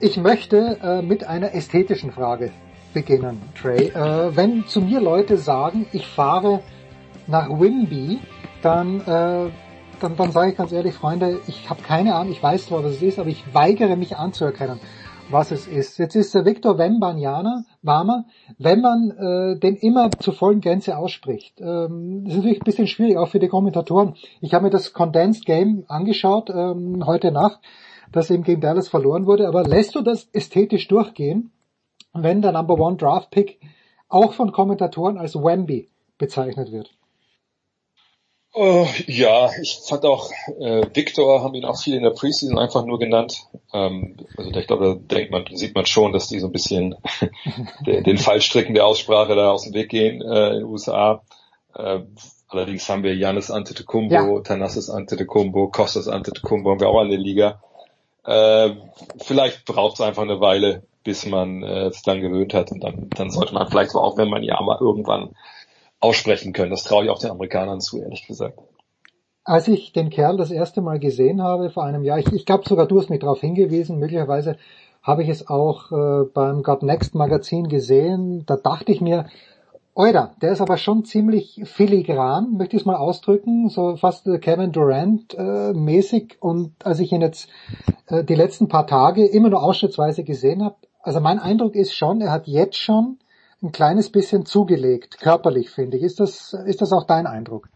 Ich 0.00 0.16
möchte 0.16 0.78
äh, 0.80 1.02
mit 1.02 1.24
einer 1.24 1.54
ästhetischen 1.54 2.12
Frage 2.12 2.52
beginnen, 2.94 3.42
Trey. 3.60 3.88
Äh, 3.88 4.36
wenn 4.36 4.64
zu 4.66 4.80
mir 4.80 5.00
Leute 5.00 5.36
sagen, 5.36 5.86
ich 5.92 6.06
fahre 6.06 6.60
nach 7.26 7.48
Wimby, 7.48 8.20
dann, 8.62 9.00
äh, 9.00 9.50
dann, 10.00 10.16
dann 10.16 10.30
sage 10.30 10.52
ich 10.52 10.56
ganz 10.56 10.70
ehrlich, 10.70 10.94
Freunde, 10.94 11.40
ich 11.48 11.68
habe 11.68 11.82
keine 11.82 12.14
Ahnung, 12.14 12.30
ich 12.30 12.40
weiß 12.40 12.66
zwar, 12.66 12.84
was 12.84 12.92
es 12.92 13.02
ist, 13.02 13.18
aber 13.18 13.28
ich 13.28 13.42
weigere 13.52 13.96
mich 13.96 14.16
anzuerkennen, 14.16 14.78
was 15.30 15.50
es 15.50 15.66
ist. 15.66 15.98
Jetzt 15.98 16.14
ist 16.14 16.32
der 16.32 16.44
Victor 16.44 16.78
Wembanyama, 16.78 17.64
Warmer, 17.82 18.26
wenn 18.56 18.80
man 18.80 19.10
äh, 19.10 19.58
den 19.58 19.74
immer 19.74 20.12
zur 20.12 20.32
vollen 20.32 20.60
Gänze 20.60 20.96
ausspricht. 20.96 21.60
Ähm, 21.60 22.22
das 22.22 22.34
ist 22.34 22.38
natürlich 22.38 22.60
ein 22.60 22.64
bisschen 22.64 22.86
schwierig, 22.86 23.16
auch 23.16 23.30
für 23.30 23.40
die 23.40 23.48
Kommentatoren. 23.48 24.14
Ich 24.40 24.54
habe 24.54 24.66
mir 24.66 24.70
das 24.70 24.92
Condensed 24.92 25.44
Game 25.44 25.86
angeschaut 25.88 26.50
ähm, 26.50 27.04
heute 27.04 27.32
Nacht 27.32 27.58
das 28.12 28.30
eben 28.30 28.42
gegen 28.42 28.60
Dallas 28.60 28.88
verloren 28.88 29.26
wurde. 29.26 29.48
Aber 29.48 29.64
lässt 29.64 29.94
du 29.94 30.02
das 30.02 30.28
ästhetisch 30.32 30.88
durchgehen, 30.88 31.50
wenn 32.12 32.42
der 32.42 32.52
Number 32.52 32.78
One 32.78 32.96
Draft 32.96 33.30
Pick 33.30 33.58
auch 34.08 34.32
von 34.32 34.52
Kommentatoren 34.52 35.18
als 35.18 35.34
Wemby 35.34 35.88
bezeichnet 36.16 36.72
wird? 36.72 36.90
Oh, 38.54 38.86
ja, 39.06 39.50
ich 39.60 39.78
fand 39.86 40.04
auch, 40.04 40.30
äh, 40.58 40.82
Victor 40.94 41.42
haben 41.42 41.54
ihn 41.54 41.66
auch 41.66 41.80
viel 41.80 41.94
in 41.94 42.02
der 42.02 42.10
Preseason 42.10 42.58
einfach 42.58 42.84
nur 42.84 42.98
genannt. 42.98 43.46
Ähm, 43.74 44.16
also 44.36 44.50
ich 44.50 44.66
glaube, 44.66 45.00
da 45.06 45.16
denkt 45.16 45.30
man, 45.30 45.44
sieht 45.52 45.74
man 45.74 45.84
schon, 45.84 46.12
dass 46.12 46.28
die 46.28 46.40
so 46.40 46.46
ein 46.46 46.52
bisschen 46.52 46.96
den, 47.86 48.18
Fallstricken 48.18 48.74
der 48.74 48.86
Aussprache 48.86 49.36
da 49.36 49.52
aus 49.52 49.64
dem 49.64 49.74
Weg 49.74 49.90
gehen 49.90 50.22
äh, 50.22 50.48
in 50.48 50.54
den 50.60 50.64
USA. 50.64 51.22
Äh, 51.74 52.00
allerdings 52.48 52.88
haben 52.88 53.02
wir 53.02 53.14
Janis 53.14 53.50
Antetokounmpo, 53.50 54.36
ja. 54.36 54.40
Thanasis 54.40 54.88
Antetokounmpo, 54.88 55.68
Kostas 55.68 56.08
Antetokounmpo 56.08 56.70
haben 56.70 56.80
wir 56.80 56.88
auch 56.88 57.02
in 57.02 57.10
der 57.10 57.18
Liga. 57.18 57.62
Äh, 58.28 58.76
vielleicht 59.22 59.64
braucht 59.64 59.94
es 59.94 60.00
einfach 60.02 60.22
eine 60.22 60.38
Weile, 60.38 60.82
bis 61.02 61.24
man 61.24 61.62
äh, 61.62 61.90
sich 61.90 62.02
dann 62.02 62.20
gewöhnt 62.20 62.52
hat 62.52 62.70
und 62.70 62.84
dann, 62.84 63.08
dann 63.16 63.30
sollte 63.30 63.54
man 63.54 63.66
vielleicht 63.68 63.94
auch, 63.94 64.18
wenn 64.18 64.28
man 64.28 64.42
ja 64.42 64.60
mal 64.60 64.76
irgendwann 64.78 65.30
aussprechen 65.98 66.52
können. 66.52 66.70
Das 66.70 66.84
traue 66.84 67.04
ich 67.04 67.10
auch 67.10 67.20
den 67.20 67.30
Amerikanern 67.30 67.80
zu, 67.80 68.02
ehrlich 68.02 68.26
gesagt. 68.26 68.58
Als 69.44 69.66
ich 69.66 69.94
den 69.94 70.10
Kerl 70.10 70.36
das 70.36 70.50
erste 70.50 70.82
Mal 70.82 70.98
gesehen 70.98 71.42
habe 71.42 71.70
vor 71.70 71.84
einem 71.84 72.04
Jahr, 72.04 72.18
ich, 72.18 72.30
ich 72.30 72.44
glaube 72.44 72.68
sogar 72.68 72.86
du 72.86 72.98
hast 72.98 73.08
mich 73.08 73.20
darauf 73.20 73.40
hingewiesen, 73.40 73.98
möglicherweise 73.98 74.58
habe 75.02 75.22
ich 75.22 75.30
es 75.30 75.48
auch 75.48 75.90
äh, 75.90 76.24
beim 76.34 76.62
God 76.62 76.82
Next 76.82 77.14
Magazin 77.14 77.68
gesehen, 77.68 78.44
da 78.44 78.56
dachte 78.56 78.92
ich 78.92 79.00
mir, 79.00 79.24
Oida, 79.98 80.36
der 80.40 80.52
ist 80.52 80.60
aber 80.60 80.76
schon 80.76 81.04
ziemlich 81.04 81.60
filigran, 81.64 82.52
möchte 82.56 82.76
ich 82.76 82.82
es 82.82 82.86
mal 82.86 82.94
ausdrücken, 82.94 83.68
so 83.68 83.96
fast 83.96 84.26
Kevin 84.42 84.70
Durant 84.70 85.34
äh, 85.34 85.72
mäßig. 85.72 86.36
Und 86.38 86.74
als 86.84 87.00
ich 87.00 87.10
ihn 87.10 87.20
jetzt 87.20 87.48
äh, 88.06 88.22
die 88.22 88.36
letzten 88.36 88.68
paar 88.68 88.86
Tage 88.86 89.26
immer 89.26 89.48
nur 89.48 89.60
ausschnittsweise 89.60 90.22
gesehen 90.22 90.62
habe, 90.62 90.76
also 91.02 91.18
mein 91.18 91.40
Eindruck 91.40 91.74
ist 91.74 91.94
schon, 91.94 92.20
er 92.20 92.30
hat 92.30 92.46
jetzt 92.46 92.76
schon 92.76 93.18
ein 93.60 93.72
kleines 93.72 94.12
bisschen 94.12 94.46
zugelegt, 94.46 95.18
körperlich 95.18 95.70
finde 95.70 95.96
ich. 95.96 96.04
Ist 96.04 96.20
das, 96.20 96.52
ist 96.52 96.80
das 96.80 96.92
auch 96.92 97.04
dein 97.04 97.26
Eindruck? 97.26 97.68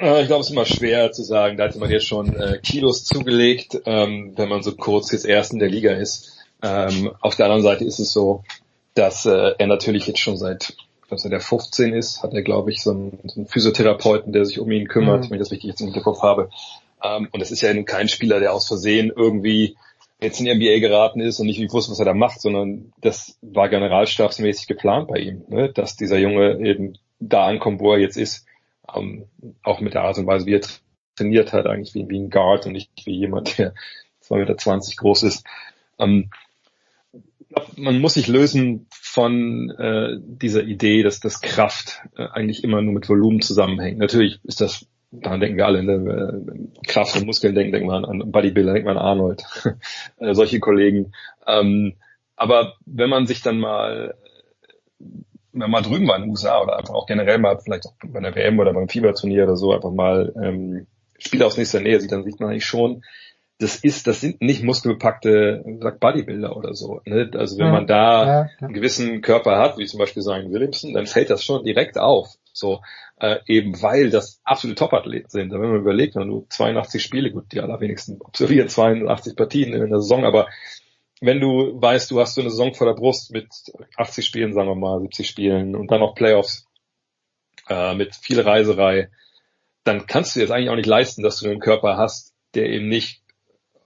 Äh, 0.00 0.22
ich 0.22 0.26
glaube, 0.26 0.40
es 0.40 0.48
ist 0.48 0.52
immer 0.52 0.66
schwer 0.66 1.12
zu 1.12 1.22
sagen. 1.22 1.56
Da 1.56 1.68
hat 1.68 1.76
man 1.76 1.88
jetzt 1.88 2.08
schon 2.08 2.34
äh, 2.34 2.58
Kilos 2.60 3.04
zugelegt, 3.04 3.82
ähm, 3.86 4.32
wenn 4.34 4.48
man 4.48 4.64
so 4.64 4.74
kurz 4.74 5.12
jetzt 5.12 5.24
erst 5.24 5.52
in 5.52 5.60
der 5.60 5.68
Liga 5.68 5.92
ist. 5.92 6.44
Ähm, 6.60 7.12
auf 7.20 7.36
der 7.36 7.46
anderen 7.46 7.62
Seite 7.62 7.84
ist 7.84 8.00
es 8.00 8.12
so, 8.12 8.42
dass 8.94 9.26
äh, 9.26 9.52
er 9.58 9.66
natürlich 9.68 10.08
jetzt 10.08 10.18
schon 10.18 10.36
seit 10.36 10.74
dass 11.08 11.24
er 11.24 11.30
der 11.30 11.40
15 11.40 11.94
ist, 11.94 12.22
hat 12.22 12.34
er, 12.34 12.42
glaube 12.42 12.70
ich, 12.70 12.82
so 12.82 12.90
einen, 12.90 13.18
so 13.26 13.40
einen, 13.40 13.46
Physiotherapeuten, 13.46 14.32
der 14.32 14.44
sich 14.44 14.58
um 14.58 14.70
ihn 14.70 14.88
kümmert, 14.88 15.24
mhm. 15.24 15.30
wenn 15.30 15.36
ich 15.36 15.42
das 15.42 15.52
richtig 15.52 15.70
jetzt 15.70 15.80
im 15.80 15.86
Hinterkopf 15.86 16.22
habe. 16.22 16.50
Ähm, 17.02 17.28
und 17.32 17.40
es 17.40 17.50
ist 17.50 17.60
ja 17.60 17.72
nun 17.72 17.84
kein 17.84 18.08
Spieler, 18.08 18.40
der 18.40 18.52
aus 18.52 18.66
Versehen 18.66 19.12
irgendwie 19.14 19.76
jetzt 20.20 20.40
in 20.40 20.46
die 20.46 20.54
NBA 20.54 20.78
geraten 20.80 21.20
ist 21.20 21.40
und 21.40 21.46
nicht 21.46 21.60
wusste, 21.72 21.92
was 21.92 21.98
er 21.98 22.06
da 22.06 22.14
macht, 22.14 22.40
sondern 22.40 22.92
das 23.00 23.38
war 23.42 23.68
generalstabsmäßig 23.68 24.66
geplant 24.66 25.08
bei 25.08 25.18
ihm, 25.18 25.44
ne? 25.48 25.70
dass 25.72 25.96
dieser 25.96 26.18
Junge 26.18 26.58
eben 26.60 26.98
da 27.20 27.46
ankommt, 27.46 27.80
wo 27.80 27.92
er 27.92 27.98
jetzt 27.98 28.16
ist, 28.16 28.46
ähm, 28.94 29.26
auch 29.62 29.80
mit 29.80 29.94
der 29.94 30.02
Art 30.02 30.18
und 30.18 30.26
Weise, 30.26 30.46
wie 30.46 30.54
er 30.54 30.62
trainiert 31.16 31.52
hat, 31.52 31.66
eigentlich 31.66 31.94
wie, 31.94 32.08
wie 32.08 32.18
ein 32.18 32.30
Guard 32.30 32.66
und 32.66 32.72
nicht 32.72 32.90
wie 33.04 33.18
jemand, 33.18 33.58
der 33.58 33.74
2,20 34.22 34.36
Meter 34.36 34.96
groß 34.96 35.22
ist. 35.24 35.46
Ähm, 35.98 36.30
man 37.76 38.00
muss 38.00 38.14
sich 38.14 38.28
lösen 38.28 38.86
von 38.90 39.70
äh, 39.70 40.16
dieser 40.20 40.62
Idee, 40.64 41.02
dass 41.02 41.20
das 41.20 41.40
Kraft 41.40 42.02
äh, 42.16 42.26
eigentlich 42.26 42.64
immer 42.64 42.82
nur 42.82 42.94
mit 42.94 43.08
Volumen 43.08 43.40
zusammenhängt. 43.40 43.98
Natürlich 43.98 44.40
ist 44.44 44.60
das, 44.60 44.86
daran 45.10 45.40
denken 45.40 45.56
wir 45.56 45.66
alle, 45.66 45.82
ne? 45.82 45.92
Äh, 45.92 46.86
Kraft 46.86 47.16
und 47.16 47.26
Muskeln 47.26 47.54
denken, 47.54 47.72
denken 47.72 47.88
wir 47.88 47.94
an, 47.94 48.04
an 48.04 48.30
Bodybuilder, 48.30 48.72
denken 48.74 48.88
wir 48.88 48.92
an 48.92 48.98
Arnold, 48.98 49.44
äh, 50.18 50.34
solche 50.34 50.60
Kollegen. 50.60 51.12
Ähm, 51.46 51.94
aber 52.34 52.74
wenn 52.84 53.10
man 53.10 53.26
sich 53.26 53.42
dann 53.42 53.58
mal 53.58 54.14
wenn 55.56 55.70
man 55.70 55.82
mal 55.82 55.88
drüben 55.88 56.06
war 56.06 56.16
in 56.16 56.24
den 56.24 56.30
USA 56.30 56.62
oder 56.62 56.78
einfach 56.78 56.94
auch 56.94 57.06
generell 57.06 57.38
mal 57.38 57.58
vielleicht 57.58 57.86
auch 57.86 57.94
bei 58.06 58.18
einer 58.18 58.34
WM 58.34 58.58
oder 58.58 58.74
beim 58.74 58.88
Fieberturnier 58.88 59.44
oder 59.44 59.56
so 59.56 59.72
einfach 59.72 59.90
mal 59.90 60.34
ähm, 60.42 60.86
Spiele 61.18 61.46
aus 61.46 61.56
nächster 61.56 61.80
Nähe 61.80 61.98
sieht, 61.98 62.12
dann 62.12 62.24
sieht 62.24 62.40
man 62.40 62.50
eigentlich 62.50 62.66
schon, 62.66 63.02
das 63.58 63.76
ist, 63.76 64.06
das 64.06 64.20
sind 64.20 64.42
nicht 64.42 64.62
muskelbepackte 64.62 65.64
sagt 65.80 66.00
Bodybuilder 66.00 66.56
oder 66.56 66.74
so. 66.74 67.00
Ne? 67.06 67.30
Also 67.34 67.58
wenn 67.58 67.70
man 67.70 67.86
da 67.86 68.26
ja, 68.26 68.42
ja. 68.42 68.48
einen 68.60 68.74
gewissen 68.74 69.22
Körper 69.22 69.58
hat, 69.58 69.78
wie 69.78 69.86
zum 69.86 69.98
Beispiel 69.98 70.22
Zion 70.22 70.52
Williamson, 70.52 70.92
dann 70.92 71.06
fällt 71.06 71.30
das 71.30 71.42
schon 71.42 71.64
direkt 71.64 71.98
auf. 71.98 72.28
So 72.52 72.80
äh, 73.18 73.38
eben 73.46 73.80
weil 73.82 74.10
das 74.10 74.40
absolute 74.44 74.78
Topathleten 74.78 75.30
sind. 75.30 75.52
Wenn 75.52 75.60
man 75.60 75.76
überlegt, 75.76 76.16
wenn 76.16 76.28
du 76.28 76.46
82 76.48 77.02
Spiele, 77.02 77.30
gut, 77.30 77.52
die 77.52 77.60
allerwenigsten 77.60 78.20
absolvieren 78.22 78.68
82 78.68 79.36
Partien 79.36 79.72
in 79.72 79.88
der 79.88 80.00
Saison, 80.00 80.24
aber 80.24 80.48
wenn 81.22 81.40
du 81.40 81.80
weißt, 81.80 82.10
du 82.10 82.20
hast 82.20 82.34
so 82.34 82.42
eine 82.42 82.50
Saison 82.50 82.74
vor 82.74 82.86
der 82.86 82.94
Brust 82.94 83.32
mit 83.32 83.48
80 83.96 84.26
Spielen, 84.26 84.52
sagen 84.52 84.68
wir 84.68 84.74
mal, 84.74 85.00
70 85.00 85.26
Spielen 85.26 85.74
und 85.74 85.90
dann 85.90 86.00
noch 86.00 86.14
Playoffs 86.14 86.66
äh, 87.68 87.94
mit 87.94 88.14
viel 88.14 88.40
Reiserei, 88.40 89.08
dann 89.84 90.06
kannst 90.06 90.36
du 90.36 90.40
jetzt 90.40 90.50
eigentlich 90.50 90.68
auch 90.68 90.76
nicht 90.76 90.86
leisten, 90.86 91.22
dass 91.22 91.38
du 91.38 91.48
einen 91.48 91.60
Körper 91.60 91.96
hast, 91.96 92.34
der 92.54 92.66
eben 92.66 92.88
nicht 92.88 93.22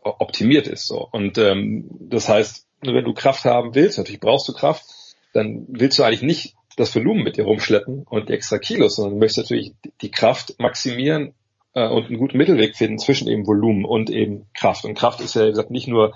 optimiert 0.03 0.67
ist. 0.67 0.87
So. 0.87 1.09
Und 1.11 1.39
ähm, 1.39 1.89
das 2.01 2.29
heißt, 2.29 2.67
wenn 2.83 3.05
du 3.05 3.15
Kraft 3.15 3.45
haben 3.45 3.75
willst, 3.75 3.99
natürlich 3.99 4.21
brauchst 4.21 4.49
du 4.49 4.53
Kraft, 4.53 4.85
dann 5.33 5.67
willst 5.69 5.99
du 5.99 6.03
eigentlich 6.03 6.23
nicht 6.23 6.55
das 6.77 6.95
Volumen 6.95 7.23
mit 7.23 7.37
dir 7.37 7.45
rumschleppen 7.45 8.05
und 8.09 8.29
die 8.29 8.33
extra 8.33 8.59
Kilos, 8.59 8.97
sondern 8.97 9.15
du 9.15 9.21
möchtest 9.21 9.51
natürlich 9.51 9.75
die 10.01 10.11
Kraft 10.11 10.59
maximieren 10.59 11.35
äh, 11.75 11.89
und 11.89 12.07
einen 12.07 12.19
guten 12.19 12.39
Mittelweg 12.39 12.77
finden 12.77 12.99
zwischen 12.99 13.29
eben 13.29 13.47
Volumen 13.47 13.85
und 13.85 14.11
eben 14.11 14.47
Kraft. 14.55 14.85
Und 14.85 14.95
Kraft 14.95 15.21
ist 15.21 15.35
ja, 15.35 15.47
wie 15.47 15.51
gesagt, 15.51 15.71
nicht 15.71 15.89
nur 15.89 16.15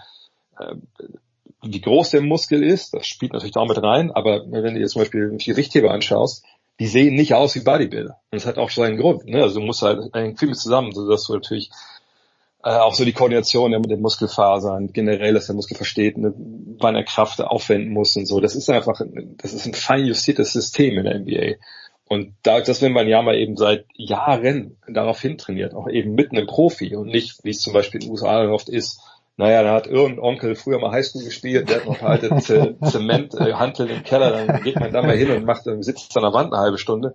äh, 0.58 0.74
wie 1.62 1.80
groß 1.80 2.10
der 2.10 2.20
Muskel 2.20 2.62
ist, 2.62 2.94
das 2.94 3.06
spielt 3.06 3.32
natürlich 3.32 3.56
auch 3.56 3.66
mit 3.66 3.82
rein, 3.82 4.10
aber 4.10 4.44
wenn 4.50 4.74
du 4.74 4.80
dir 4.80 4.86
zum 4.86 5.02
Beispiel 5.02 5.36
die 5.36 5.50
Richtheber 5.50 5.90
anschaust, 5.90 6.44
die 6.80 6.86
sehen 6.86 7.14
nicht 7.14 7.34
aus 7.34 7.54
wie 7.54 7.60
Bodybuilder. 7.60 8.18
Und 8.30 8.34
das 8.36 8.46
hat 8.46 8.58
auch 8.58 8.70
seinen 8.70 8.96
Grund. 8.96 9.26
Ne? 9.26 9.42
Also 9.42 9.60
du 9.60 9.66
musst 9.66 9.82
halt 9.82 10.10
viel 10.38 10.48
mit 10.48 10.58
zusammen, 10.58 10.92
sodass 10.92 11.26
du 11.26 11.34
natürlich 11.34 11.70
äh, 12.64 12.78
auch 12.78 12.94
so 12.94 13.04
die 13.04 13.12
Koordination 13.12 13.72
ja, 13.72 13.78
mit 13.78 13.90
den 13.90 14.00
Muskelfasern, 14.00 14.92
generell, 14.92 15.34
dass 15.34 15.46
der 15.46 15.54
Muskel 15.54 15.76
versteht, 15.76 16.16
ne, 16.16 16.32
wann 16.78 16.96
er 16.96 17.04
Kraft 17.04 17.42
aufwenden 17.42 17.92
muss 17.92 18.16
und 18.16 18.26
so. 18.26 18.40
Das 18.40 18.54
ist 18.54 18.70
einfach, 18.70 19.00
das 19.36 19.52
ist 19.52 19.66
ein 19.66 19.74
fein 19.74 20.06
justiertes 20.06 20.52
System 20.52 20.96
in 20.96 21.04
der 21.04 21.18
NBA. 21.18 21.56
Und 22.06 22.34
da, 22.42 22.60
das 22.60 22.80
wenn 22.80 22.92
man 22.92 23.06
ja 23.06 23.20
mal 23.20 23.36
eben 23.36 23.56
seit 23.56 23.84
Jahren 23.94 24.78
darauf 24.88 25.20
hintrainiert, 25.20 25.74
auch 25.74 25.88
eben 25.88 26.14
mitten 26.14 26.36
im 26.36 26.46
Profi 26.46 26.96
und 26.96 27.08
nicht, 27.08 27.44
wie 27.44 27.50
es 27.50 27.60
zum 27.60 27.74
Beispiel 27.74 28.00
in 28.00 28.08
den 28.08 28.12
USA 28.12 28.48
oft 28.48 28.70
ist, 28.70 29.00
naja, 29.36 29.62
da 29.62 29.74
hat 29.74 29.86
irgendein 29.86 30.20
Onkel 30.20 30.54
früher 30.54 30.78
mal 30.78 30.92
Highschool 30.92 31.24
gespielt, 31.24 31.68
der 31.68 31.80
hat 31.80 31.86
noch 31.86 32.02
alte 32.02 32.36
Zement, 32.84 33.34
äh, 33.34 33.54
Hanteln 33.54 33.90
im 33.90 34.04
Keller, 34.04 34.30
dann 34.30 34.62
geht 34.62 34.78
man 34.78 34.92
da 34.92 35.02
mal 35.02 35.16
hin 35.16 35.30
und 35.32 35.44
macht, 35.44 35.64
sitzt 35.80 36.16
an 36.16 36.22
der 36.22 36.32
Wand 36.32 36.52
eine 36.52 36.62
halbe 36.62 36.78
Stunde. 36.78 37.14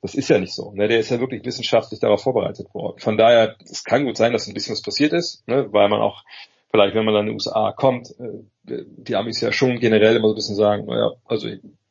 Das 0.00 0.14
ist 0.14 0.28
ja 0.28 0.38
nicht 0.38 0.54
so. 0.54 0.72
Ne? 0.72 0.88
Der 0.88 1.00
ist 1.00 1.10
ja 1.10 1.18
wirklich 1.18 1.44
wissenschaftlich 1.44 2.00
darauf 2.00 2.22
vorbereitet 2.22 2.72
worden. 2.72 3.00
Von 3.00 3.16
daher, 3.16 3.56
es 3.64 3.82
kann 3.82 4.04
gut 4.04 4.16
sein, 4.16 4.32
dass 4.32 4.46
ein 4.46 4.54
bisschen 4.54 4.72
was 4.72 4.82
passiert 4.82 5.12
ist, 5.12 5.46
ne? 5.48 5.66
weil 5.72 5.88
man 5.88 6.00
auch 6.00 6.22
vielleicht, 6.70 6.94
wenn 6.94 7.04
man 7.04 7.14
dann 7.14 7.26
in 7.26 7.30
die 7.30 7.34
USA 7.34 7.72
kommt, 7.72 8.14
äh, 8.20 8.84
die 8.86 9.16
Amis 9.16 9.40
ja 9.40 9.52
schon 9.52 9.80
generell 9.80 10.16
immer 10.16 10.28
so 10.28 10.34
ein 10.34 10.36
bisschen 10.36 10.56
sagen, 10.56 10.86
naja, 10.86 11.12
also 11.24 11.48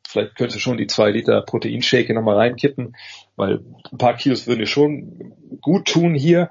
vielleicht 0.08 0.36
könnte 0.36 0.60
schon 0.60 0.78
die 0.78 0.88
zwei 0.88 1.12
Liter 1.12 1.42
Proteinshake 1.42 2.14
nochmal 2.14 2.38
reinkippen, 2.38 2.96
weil 3.36 3.60
ein 3.92 3.98
paar 3.98 4.16
Kilos 4.16 4.48
würden 4.48 4.60
dir 4.60 4.68
schon 4.68 5.34
gut 5.62 5.86
tun 5.86 6.14
hier. 6.14 6.50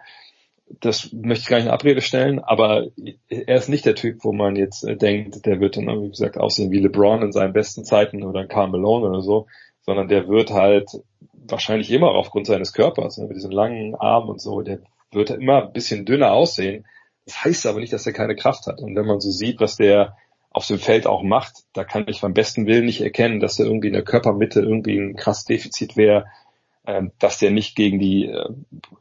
Das 0.81 1.13
möchte 1.13 1.43
ich 1.43 1.49
gar 1.49 1.59
nicht 1.59 1.67
in 1.67 1.73
Abrede 1.73 2.01
stellen, 2.01 2.41
aber 2.41 2.89
er 3.29 3.57
ist 3.57 3.69
nicht 3.69 3.87
der 3.87 3.95
Typ, 3.95 4.25
wo 4.25 4.33
man 4.33 4.57
jetzt 4.57 4.83
äh, 4.83 4.97
denkt, 4.97 5.47
der 5.47 5.61
wird 5.61 5.77
dann, 5.77 5.87
wie 6.03 6.09
gesagt, 6.09 6.37
aussehen 6.37 6.73
wie 6.73 6.81
LeBron 6.81 7.23
in 7.23 7.33
seinen 7.33 7.53
besten 7.53 7.85
Zeiten 7.85 8.25
oder 8.25 8.47
Carl 8.47 8.69
Malone 8.69 9.07
oder 9.07 9.23
so, 9.23 9.47
sondern 9.83 10.09
der 10.09 10.29
wird 10.29 10.51
halt 10.51 10.91
wahrscheinlich 11.51 11.91
immer 11.91 12.11
aufgrund 12.11 12.47
seines 12.47 12.73
Körpers, 12.73 13.19
ne, 13.19 13.27
mit 13.27 13.37
diesen 13.37 13.51
langen 13.51 13.95
Armen 13.95 14.31
und 14.31 14.41
so, 14.41 14.63
der 14.63 14.81
wird 15.13 15.31
immer 15.31 15.65
ein 15.65 15.73
bisschen 15.73 16.05
dünner 16.05 16.33
aussehen. 16.33 16.87
Das 17.25 17.45
heißt 17.45 17.67
aber 17.67 17.81
nicht, 17.81 17.93
dass 17.93 18.07
er 18.07 18.13
keine 18.13 18.37
Kraft 18.37 18.67
hat. 18.67 18.81
Und 18.81 18.95
wenn 18.95 19.07
man 19.07 19.21
so 19.21 19.31
sieht, 19.31 19.61
was 19.61 19.77
der 19.77 20.17
auf 20.51 20.67
dem 20.67 20.79
Feld 20.79 21.07
auch 21.07 21.23
macht, 21.23 21.65
da 21.73 21.85
kann 21.85 22.07
ich 22.09 22.21
beim 22.21 22.33
besten 22.33 22.67
Willen 22.67 22.87
nicht 22.87 23.01
erkennen, 23.01 23.41
dass 23.41 23.59
er 23.59 23.67
irgendwie 23.67 23.89
in 23.89 23.93
der 23.93 24.05
Körpermitte 24.05 24.61
irgendwie 24.61 24.99
ein 24.99 25.17
krass 25.17 25.45
Defizit 25.45 25.97
wäre, 25.97 26.27
äh, 26.85 27.03
dass 27.19 27.39
der 27.39 27.51
nicht 27.51 27.77
gegen 27.77 27.99
die 27.99 28.27
äh, 28.27 28.49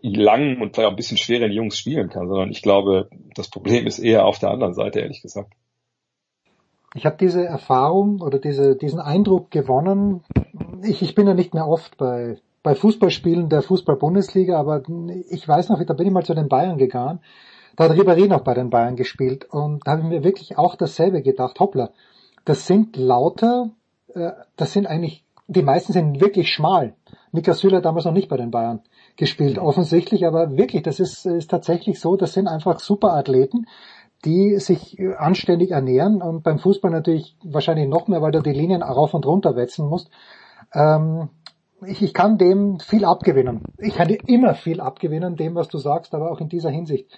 langen 0.01 0.61
und 0.61 0.75
vielleicht 0.75 0.87
auch 0.87 0.93
ein 0.93 0.97
bisschen 0.97 1.17
schweren 1.17 1.51
Jungs 1.51 1.77
spielen 1.77 2.09
kann, 2.09 2.27
sondern 2.27 2.51
ich 2.51 2.61
glaube, 2.61 3.09
das 3.35 3.49
Problem 3.49 3.87
ist 3.87 3.99
eher 3.99 4.25
auf 4.25 4.39
der 4.39 4.49
anderen 4.49 4.73
Seite, 4.73 4.99
ehrlich 4.99 5.21
gesagt. 5.21 5.53
Ich 6.95 7.05
habe 7.05 7.17
diese 7.19 7.45
Erfahrung 7.45 8.21
oder 8.21 8.39
diese, 8.39 8.77
diesen 8.77 9.01
Eindruck 9.01 9.51
gewonnen. 9.51 10.23
Ich, 10.81 11.01
ich 11.01 11.13
bin 11.13 11.27
ja 11.27 11.33
nicht 11.33 11.53
mehr 11.53 11.67
oft 11.67 11.97
bei, 11.97 12.37
bei 12.63 12.73
Fußballspielen 12.73 13.49
der 13.49 13.61
Fußball-Bundesliga, 13.61 14.57
aber 14.57 14.81
ich 15.29 15.45
weiß 15.45 15.67
noch, 15.69 15.83
da 15.83 15.93
bin 15.93 16.07
ich 16.07 16.13
mal 16.13 16.23
zu 16.23 16.33
den 16.33 16.47
Bayern 16.47 16.77
gegangen. 16.77 17.19
Da 17.75 17.83
hat 17.83 17.91
Ribéry 17.91 18.29
noch 18.29 18.41
bei 18.45 18.53
den 18.53 18.69
Bayern 18.69 18.95
gespielt 18.95 19.43
und 19.51 19.85
da 19.85 19.91
habe 19.91 20.03
ich 20.03 20.07
mir 20.07 20.23
wirklich 20.23 20.57
auch 20.57 20.75
dasselbe 20.75 21.21
gedacht. 21.21 21.59
Hoppla, 21.59 21.89
das 22.45 22.65
sind 22.65 22.95
lauter, 22.95 23.71
äh, 24.13 24.31
das 24.55 24.71
sind 24.71 24.87
eigentlich, 24.87 25.25
die 25.47 25.63
meisten 25.63 25.91
sind 25.91 26.21
wirklich 26.21 26.49
schmal. 26.53 26.95
Mika 27.33 27.53
Süle 27.53 27.77
hat 27.77 27.85
damals 27.85 28.05
noch 28.05 28.13
nicht 28.13 28.29
bei 28.29 28.37
den 28.37 28.51
Bayern 28.51 28.79
gespielt, 29.17 29.59
offensichtlich, 29.59 30.25
aber 30.25 30.55
wirklich, 30.55 30.83
das 30.83 31.01
ist, 31.01 31.25
ist 31.25 31.51
tatsächlich 31.51 31.99
so, 31.99 32.15
das 32.15 32.31
sind 32.31 32.47
einfach 32.47 32.79
super 32.79 33.13
Athleten, 33.13 33.65
die 34.25 34.57
sich 34.59 34.97
anständig 35.17 35.71
ernähren 35.71 36.21
und 36.21 36.43
beim 36.43 36.59
Fußball 36.59 36.91
natürlich 36.91 37.37
wahrscheinlich 37.43 37.87
noch 37.87 38.07
mehr, 38.07 38.21
weil 38.21 38.31
du 38.31 38.41
die 38.41 38.51
Linien 38.51 38.81
rauf 38.81 39.13
und 39.13 39.25
runter 39.25 39.55
wechseln 39.55 39.87
musst. 39.87 40.09
Ähm, 40.73 41.29
ich, 41.85 42.01
ich 42.01 42.13
kann 42.13 42.37
dem 42.37 42.79
viel 42.79 43.05
abgewinnen. 43.05 43.61
Ich 43.77 43.95
kann 43.95 44.07
dir 44.07 44.17
immer 44.27 44.55
viel 44.55 44.81
abgewinnen, 44.81 45.35
dem, 45.35 45.55
was 45.55 45.67
du 45.67 45.77
sagst, 45.77 46.15
aber 46.15 46.31
auch 46.31 46.41
in 46.41 46.49
dieser 46.49 46.69
Hinsicht 46.69 47.11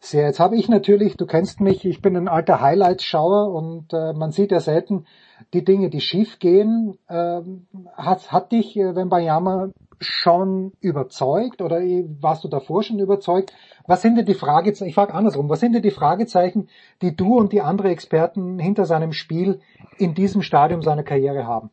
sehr. 0.00 0.26
Jetzt 0.26 0.40
habe 0.40 0.56
ich 0.56 0.68
natürlich, 0.68 1.16
du 1.16 1.26
kennst 1.26 1.60
mich, 1.60 1.84
ich 1.84 2.02
bin 2.02 2.16
ein 2.16 2.28
alter 2.28 2.60
Highlights-Schauer 2.60 3.52
und 3.52 3.92
äh, 3.92 4.12
man 4.12 4.30
sieht 4.30 4.52
ja 4.52 4.60
selten 4.60 5.06
die 5.52 5.64
Dinge, 5.64 5.90
die 5.90 6.00
schief 6.00 6.38
gehen. 6.38 6.98
Ähm, 7.08 7.66
hat, 7.96 8.32
hat 8.32 8.52
dich 8.52 8.76
äh, 8.76 8.94
Wembayama 8.94 9.70
schon 10.00 10.72
überzeugt 10.80 11.62
oder 11.62 11.80
warst 12.20 12.44
du 12.44 12.48
davor 12.48 12.82
schon 12.82 12.98
überzeugt? 12.98 13.52
Was 13.86 14.02
sind 14.02 14.16
denn 14.16 14.26
die 14.26 14.34
Fragezeichen, 14.34 14.88
ich 14.88 14.94
frage 14.94 15.14
andersrum, 15.14 15.48
was 15.48 15.60
sind 15.60 15.72
denn 15.72 15.82
die 15.82 15.90
Fragezeichen, 15.90 16.68
die 17.02 17.14
du 17.14 17.36
und 17.38 17.52
die 17.52 17.60
andere 17.60 17.90
Experten 17.90 18.58
hinter 18.58 18.86
seinem 18.86 19.12
Spiel 19.12 19.60
in 19.98 20.14
diesem 20.14 20.42
Stadium 20.42 20.82
seiner 20.82 21.02
Karriere 21.02 21.46
haben? 21.46 21.70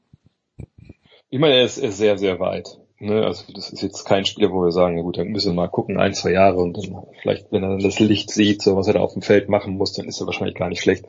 Ich 1.30 1.40
meine, 1.40 1.56
er 1.56 1.64
ist, 1.64 1.78
er 1.78 1.90
ist 1.90 1.98
sehr, 1.98 2.18
sehr 2.18 2.40
weit. 2.40 2.78
Ne? 3.02 3.26
Also 3.26 3.52
das 3.54 3.72
ist 3.72 3.82
jetzt 3.82 4.06
kein 4.06 4.26
Spieler, 4.26 4.52
wo 4.52 4.62
wir 4.64 4.72
sagen, 4.72 4.98
ja 4.98 5.04
gut, 5.04 5.18
dann 5.18 5.30
müssen 5.30 5.54
wir 5.54 5.56
mal 5.56 5.70
gucken, 5.70 6.00
ein, 6.00 6.14
zwei 6.14 6.32
Jahre 6.32 6.58
und 6.58 6.78
dann 6.78 7.04
vielleicht, 7.22 7.52
wenn 7.52 7.64
er 7.64 7.70
dann 7.70 7.80
das 7.80 8.00
Licht 8.00 8.30
sieht, 8.30 8.62
so 8.62 8.76
was 8.76 8.88
er 8.88 8.94
da 8.94 9.00
auf 9.00 9.14
dem 9.14 9.24
Feld 9.24 9.50
machen 9.50 9.76
muss, 9.76 9.94
dann 9.94 10.08
ist 10.08 10.22
er 10.22 10.28
wahrscheinlich 10.28 10.56
gar 10.56 10.70
nicht 10.70 10.82
schlecht. 10.82 11.06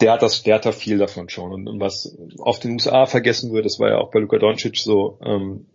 Der 0.00 0.12
hat 0.12 0.22
das, 0.22 0.42
der 0.42 0.56
hat 0.56 0.66
da 0.66 0.72
viel 0.72 0.98
davon 0.98 1.28
schon. 1.28 1.52
Und, 1.52 1.80
was 1.80 2.16
auf 2.38 2.58
den 2.58 2.72
USA 2.72 3.06
vergessen 3.06 3.52
wird, 3.52 3.64
das 3.64 3.80
war 3.80 3.88
ja 3.88 3.98
auch 3.98 4.10
bei 4.10 4.18
Luka 4.18 4.38
Doncic 4.38 4.76
so, 4.76 5.18
ähm, 5.24 5.66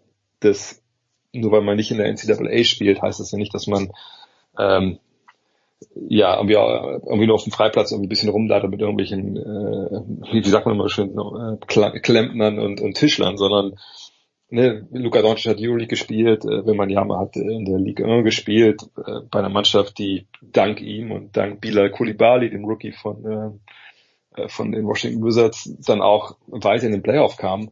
dass 0.43 0.81
nur 1.33 1.51
weil 1.51 1.61
man 1.61 1.77
nicht 1.77 1.91
in 1.91 1.97
der 1.97 2.11
NCAA 2.11 2.63
spielt, 2.63 3.01
heißt 3.01 3.19
das 3.19 3.31
ja 3.31 3.37
nicht, 3.37 3.53
dass 3.53 3.67
man 3.67 3.91
ähm, 4.59 4.99
ja, 5.95 6.35
irgendwie, 6.35 6.53
irgendwie 6.53 7.27
nur 7.27 7.35
auf 7.35 7.43
dem 7.43 7.51
Freiplatz 7.51 7.91
irgendwie 7.91 8.07
ein 8.07 8.09
bisschen 8.09 8.29
rumladert 8.29 8.69
mit 8.69 8.81
irgendwelchen, 8.81 9.37
äh, 9.37 10.31
wie 10.31 10.43
sagt 10.43 10.65
man 10.65 10.75
immer 10.75 10.89
schön, 10.89 11.17
äh, 11.17 11.99
Klempnern 11.99 12.59
und, 12.59 12.81
und 12.81 12.95
Tischlern, 12.95 13.37
sondern 13.37 13.75
ne, 14.49 14.87
Luka 14.91 15.21
Doncic 15.21 15.51
hat 15.51 15.59
Euroleague 15.59 15.87
gespielt, 15.87 16.45
äh, 16.45 16.65
wenn 16.65 16.77
man 16.77 16.89
Yama 16.89 17.19
hat 17.19 17.35
in 17.35 17.65
der 17.65 17.79
Liga 17.79 18.05
1 18.05 18.23
gespielt, 18.23 18.83
äh, 18.97 19.21
bei 19.29 19.39
einer 19.39 19.49
Mannschaft, 19.49 19.97
die 19.97 20.27
dank 20.41 20.81
ihm 20.81 21.11
und 21.11 21.35
dank 21.35 21.61
Bilal 21.61 21.91
Koulibaly, 21.91 22.49
dem 22.49 22.65
Rookie 22.65 22.91
von, 22.91 23.25
äh, 23.25 24.41
äh, 24.41 24.47
von 24.47 24.71
den 24.71 24.85
Washington 24.85 25.23
Wizards, 25.23 25.75
dann 25.85 26.01
auch 26.01 26.37
weiter 26.47 26.85
in 26.85 26.91
den 26.91 27.03
Playoff 27.03 27.37
kam. 27.37 27.69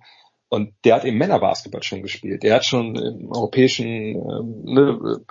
Und 0.53 0.73
der 0.83 0.95
hat 0.95 1.05
im 1.05 1.17
Männerbasketball 1.17 1.81
schon 1.81 2.01
gespielt. 2.01 2.43
Der 2.43 2.55
hat 2.55 2.65
schon 2.65 2.97
im 2.97 3.31
europäischen 3.31 4.15
ähm, 4.15 4.63
ne, 4.65 5.21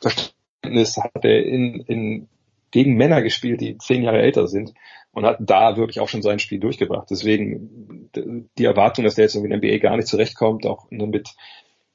Verständnis 0.00 0.96
hat 0.96 1.24
er 1.24 1.44
in, 1.44 1.80
in 1.88 2.28
gegen 2.70 2.94
Männer 2.94 3.20
gespielt, 3.20 3.60
die 3.60 3.78
zehn 3.78 4.04
Jahre 4.04 4.20
älter 4.22 4.46
sind 4.46 4.72
und 5.10 5.26
hat 5.26 5.38
da 5.40 5.76
wirklich 5.76 5.98
auch 5.98 6.08
schon 6.08 6.22
sein 6.22 6.38
Spiel 6.38 6.60
durchgebracht. 6.60 7.08
Deswegen 7.10 8.10
die 8.56 8.64
Erwartung, 8.64 9.04
dass 9.04 9.16
der 9.16 9.24
jetzt 9.24 9.34
irgendwie 9.34 9.52
in 9.52 9.60
der 9.60 9.70
NBA 9.70 9.78
gar 9.82 9.96
nicht 9.96 10.06
zurechtkommt, 10.06 10.64
auch 10.66 10.88
nur 10.92 11.08
mit, 11.08 11.30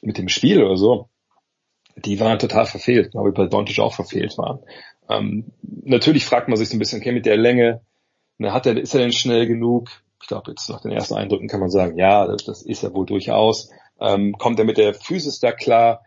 mit 0.02 0.18
dem 0.18 0.28
Spiel 0.28 0.62
oder 0.62 0.76
so, 0.76 1.08
die 1.96 2.20
waren 2.20 2.40
total 2.40 2.66
verfehlt, 2.66 3.12
glaube 3.12 3.30
ich, 3.30 3.36
bei 3.36 3.46
Doncic 3.46 3.80
auch 3.80 3.94
verfehlt 3.94 4.38
waren. 4.38 4.60
Ähm, 5.08 5.46
natürlich 5.62 6.26
fragt 6.26 6.50
man 6.50 6.58
sich 6.58 6.68
so 6.68 6.76
ein 6.76 6.80
bisschen, 6.80 7.00
okay, 7.00 7.14
mit 7.14 7.26
der 7.26 7.38
Länge, 7.38 7.80
ne, 8.38 8.52
hat 8.52 8.66
er, 8.66 8.76
ist 8.76 8.94
er 8.94 9.00
denn 9.00 9.14
schnell 9.14 9.48
genug? 9.48 9.90
Ich 10.22 10.28
glaube, 10.28 10.52
jetzt 10.52 10.70
nach 10.70 10.82
den 10.82 10.92
ersten 10.92 11.16
Eindrücken 11.16 11.48
kann 11.48 11.60
man 11.60 11.70
sagen, 11.70 11.98
ja, 11.98 12.28
das, 12.28 12.62
ist 12.62 12.84
er 12.84 12.94
wohl 12.94 13.06
durchaus. 13.06 13.70
Ähm, 14.00 14.34
kommt 14.38 14.60
er 14.60 14.66
mit 14.66 14.78
der 14.78 14.94
Physis 14.94 15.40
da 15.40 15.52
klar? 15.52 16.02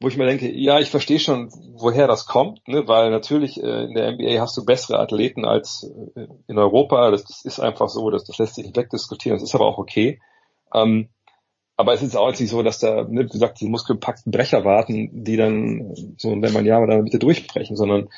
wo 0.00 0.08
ich 0.08 0.16
mir 0.16 0.26
denke, 0.26 0.50
ja, 0.50 0.78
ich 0.78 0.90
verstehe 0.90 1.18
schon, 1.18 1.50
woher 1.74 2.06
das 2.06 2.26
kommt, 2.26 2.66
ne? 2.68 2.86
weil 2.86 3.10
natürlich 3.10 3.60
äh, 3.62 3.84
in 3.84 3.94
der 3.94 4.12
NBA 4.12 4.40
hast 4.40 4.56
du 4.56 4.64
bessere 4.64 5.00
Athleten 5.00 5.44
als 5.44 5.90
äh, 6.14 6.28
in 6.46 6.58
Europa. 6.58 7.10
Das, 7.10 7.24
das 7.24 7.44
ist 7.44 7.58
einfach 7.58 7.88
so, 7.88 8.08
das, 8.10 8.24
das 8.24 8.38
lässt 8.38 8.54
sich 8.54 8.64
nicht 8.64 8.76
wegdiskutieren. 8.76 9.38
Das 9.38 9.48
ist 9.48 9.54
aber 9.56 9.66
auch 9.66 9.78
okay. 9.78 10.20
Ähm, 10.72 11.08
aber 11.76 11.94
es 11.94 12.02
ist 12.02 12.16
auch 12.16 12.28
jetzt 12.28 12.40
nicht 12.40 12.50
so, 12.50 12.62
dass 12.62 12.78
da, 12.78 13.04
ne, 13.04 13.24
wie 13.24 13.28
gesagt, 13.28 13.60
die 13.60 13.68
muskelpackten 13.68 14.30
Brecher 14.30 14.64
warten, 14.64 15.24
die 15.24 15.36
dann 15.36 16.14
so, 16.16 16.30
wenn 16.30 16.52
man 16.52 16.64
ja 16.64 16.76
da 16.78 16.84
in 16.84 16.90
der 16.90 17.02
Mitte 17.02 17.18
durchbrechen, 17.18 17.76
sondern 17.76 18.08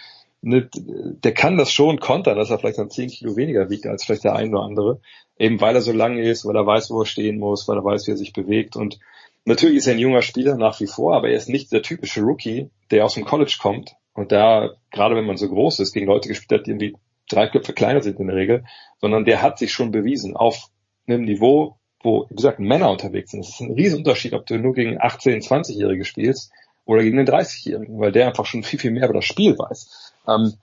ne, 0.42 0.68
der 0.74 1.32
kann 1.32 1.56
das 1.56 1.72
schon 1.72 1.98
kontern, 1.98 2.36
dass 2.36 2.50
er 2.50 2.58
vielleicht 2.58 2.78
dann 2.78 2.90
10 2.90 3.08
Kilo 3.08 3.36
weniger 3.36 3.70
wiegt 3.70 3.86
als 3.86 4.04
vielleicht 4.04 4.24
der 4.24 4.34
ein 4.36 4.54
oder 4.54 4.64
andere. 4.64 5.00
Eben 5.40 5.60
weil 5.60 5.74
er 5.74 5.80
so 5.80 5.92
lang 5.92 6.18
ist, 6.18 6.46
weil 6.46 6.54
er 6.54 6.66
weiß, 6.66 6.90
wo 6.90 7.00
er 7.00 7.06
stehen 7.06 7.40
muss, 7.40 7.66
weil 7.66 7.78
er 7.78 7.84
weiß, 7.84 8.06
wie 8.06 8.12
er 8.12 8.16
sich 8.16 8.32
bewegt. 8.32 8.76
Und 8.76 9.00
natürlich 9.44 9.78
ist 9.78 9.88
er 9.88 9.94
ein 9.94 9.98
junger 9.98 10.22
Spieler 10.22 10.56
nach 10.56 10.78
wie 10.78 10.86
vor, 10.86 11.16
aber 11.16 11.30
er 11.30 11.36
ist 11.36 11.48
nicht 11.48 11.72
der 11.72 11.82
typische 11.82 12.20
Rookie, 12.20 12.70
der 12.92 13.04
aus 13.04 13.14
dem 13.14 13.24
College 13.24 13.56
kommt 13.60 13.96
und 14.12 14.32
da, 14.32 14.70
gerade 14.90 15.16
wenn 15.16 15.26
man 15.26 15.36
so 15.36 15.48
groß 15.48 15.78
ist, 15.80 15.92
gegen 15.92 16.06
Leute 16.06 16.28
gespielt 16.28 16.60
hat, 16.60 16.66
die 16.66 16.70
irgendwie 16.70 16.96
drei 17.28 17.46
Köpfe 17.46 17.72
kleiner 17.72 18.02
sind 18.02 18.18
in 18.18 18.26
der 18.26 18.36
Regel, 18.36 18.64
sondern 19.00 19.24
der 19.24 19.40
hat 19.40 19.58
sich 19.58 19.72
schon 19.72 19.92
bewiesen 19.92 20.36
auf 20.36 20.68
einem 21.06 21.24
Niveau, 21.24 21.76
wo, 22.02 22.26
wie 22.28 22.34
gesagt, 22.34 22.58
Männer 22.58 22.90
unterwegs 22.90 23.30
sind. 23.30 23.40
Es 23.40 23.50
ist 23.50 23.60
ein 23.60 23.72
Riesenunterschied, 23.72 24.34
ob 24.34 24.46
du 24.46 24.58
nur 24.58 24.74
gegen 24.74 25.00
18-, 25.00 25.46
20-Jährige 25.46 26.04
spielst 26.04 26.52
oder 26.84 27.02
gegen 27.02 27.16
den 27.16 27.26
30-Jährigen, 27.26 28.00
weil 28.00 28.12
der 28.12 28.26
einfach 28.26 28.46
schon 28.46 28.62
viel, 28.62 28.78
viel 28.78 28.90
mehr 28.90 29.04
über 29.04 29.14
das 29.14 29.24
Spiel 29.24 29.56
weiß. 29.58 30.12
Ähm, 30.28 30.54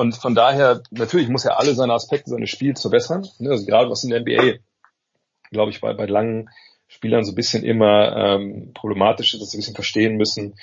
und 0.00 0.14
von 0.16 0.34
daher, 0.34 0.82
natürlich 0.90 1.28
muss 1.28 1.44
er 1.44 1.58
alle 1.58 1.74
seine 1.74 1.92
Aspekte 1.92 2.30
seines 2.30 2.48
Spiels 2.48 2.80
verbessern. 2.80 3.28
Ne? 3.38 3.50
Also 3.50 3.66
gerade 3.66 3.90
was 3.90 4.02
in 4.02 4.08
der 4.08 4.20
NBA, 4.20 4.60
glaube 5.50 5.72
ich, 5.72 5.82
bei, 5.82 5.92
bei 5.92 6.06
langen 6.06 6.48
Spielern 6.88 7.22
so 7.22 7.32
ein 7.32 7.34
bisschen 7.34 7.64
immer 7.64 8.16
ähm, 8.16 8.72
problematisch 8.72 9.34
ist, 9.34 9.42
dass 9.42 9.50
sie 9.50 9.58
ein 9.58 9.60
bisschen 9.60 9.74
verstehen 9.74 10.16
müssen, 10.16 10.54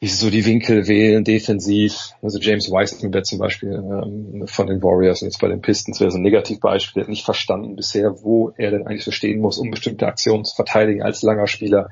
wie 0.00 0.06
sie 0.06 0.16
so 0.16 0.30
die 0.30 0.46
Winkel 0.46 0.88
wählen, 0.88 1.24
defensiv. 1.24 2.12
Also 2.22 2.38
James 2.38 2.70
Wiseman 2.70 3.12
wäre 3.12 3.22
zum 3.22 3.38
Beispiel 3.38 3.72
ähm, 3.74 4.46
von 4.46 4.66
den 4.66 4.82
Warriors 4.82 5.20
und 5.20 5.28
jetzt 5.28 5.40
bei 5.40 5.48
den 5.48 5.60
Pistons 5.60 6.00
wäre 6.00 6.10
so 6.10 6.16
ein 6.16 6.22
Negativbeispiel, 6.22 6.94
der 6.94 7.02
hat 7.02 7.10
nicht 7.10 7.24
verstanden 7.24 7.76
bisher, 7.76 8.22
wo 8.22 8.54
er 8.56 8.70
denn 8.70 8.86
eigentlich 8.86 9.04
verstehen 9.04 9.40
muss, 9.40 9.58
um 9.58 9.70
bestimmte 9.70 10.06
Aktionen 10.06 10.46
zu 10.46 10.54
verteidigen 10.54 11.02
als 11.02 11.20
langer 11.20 11.48
Spieler. 11.48 11.90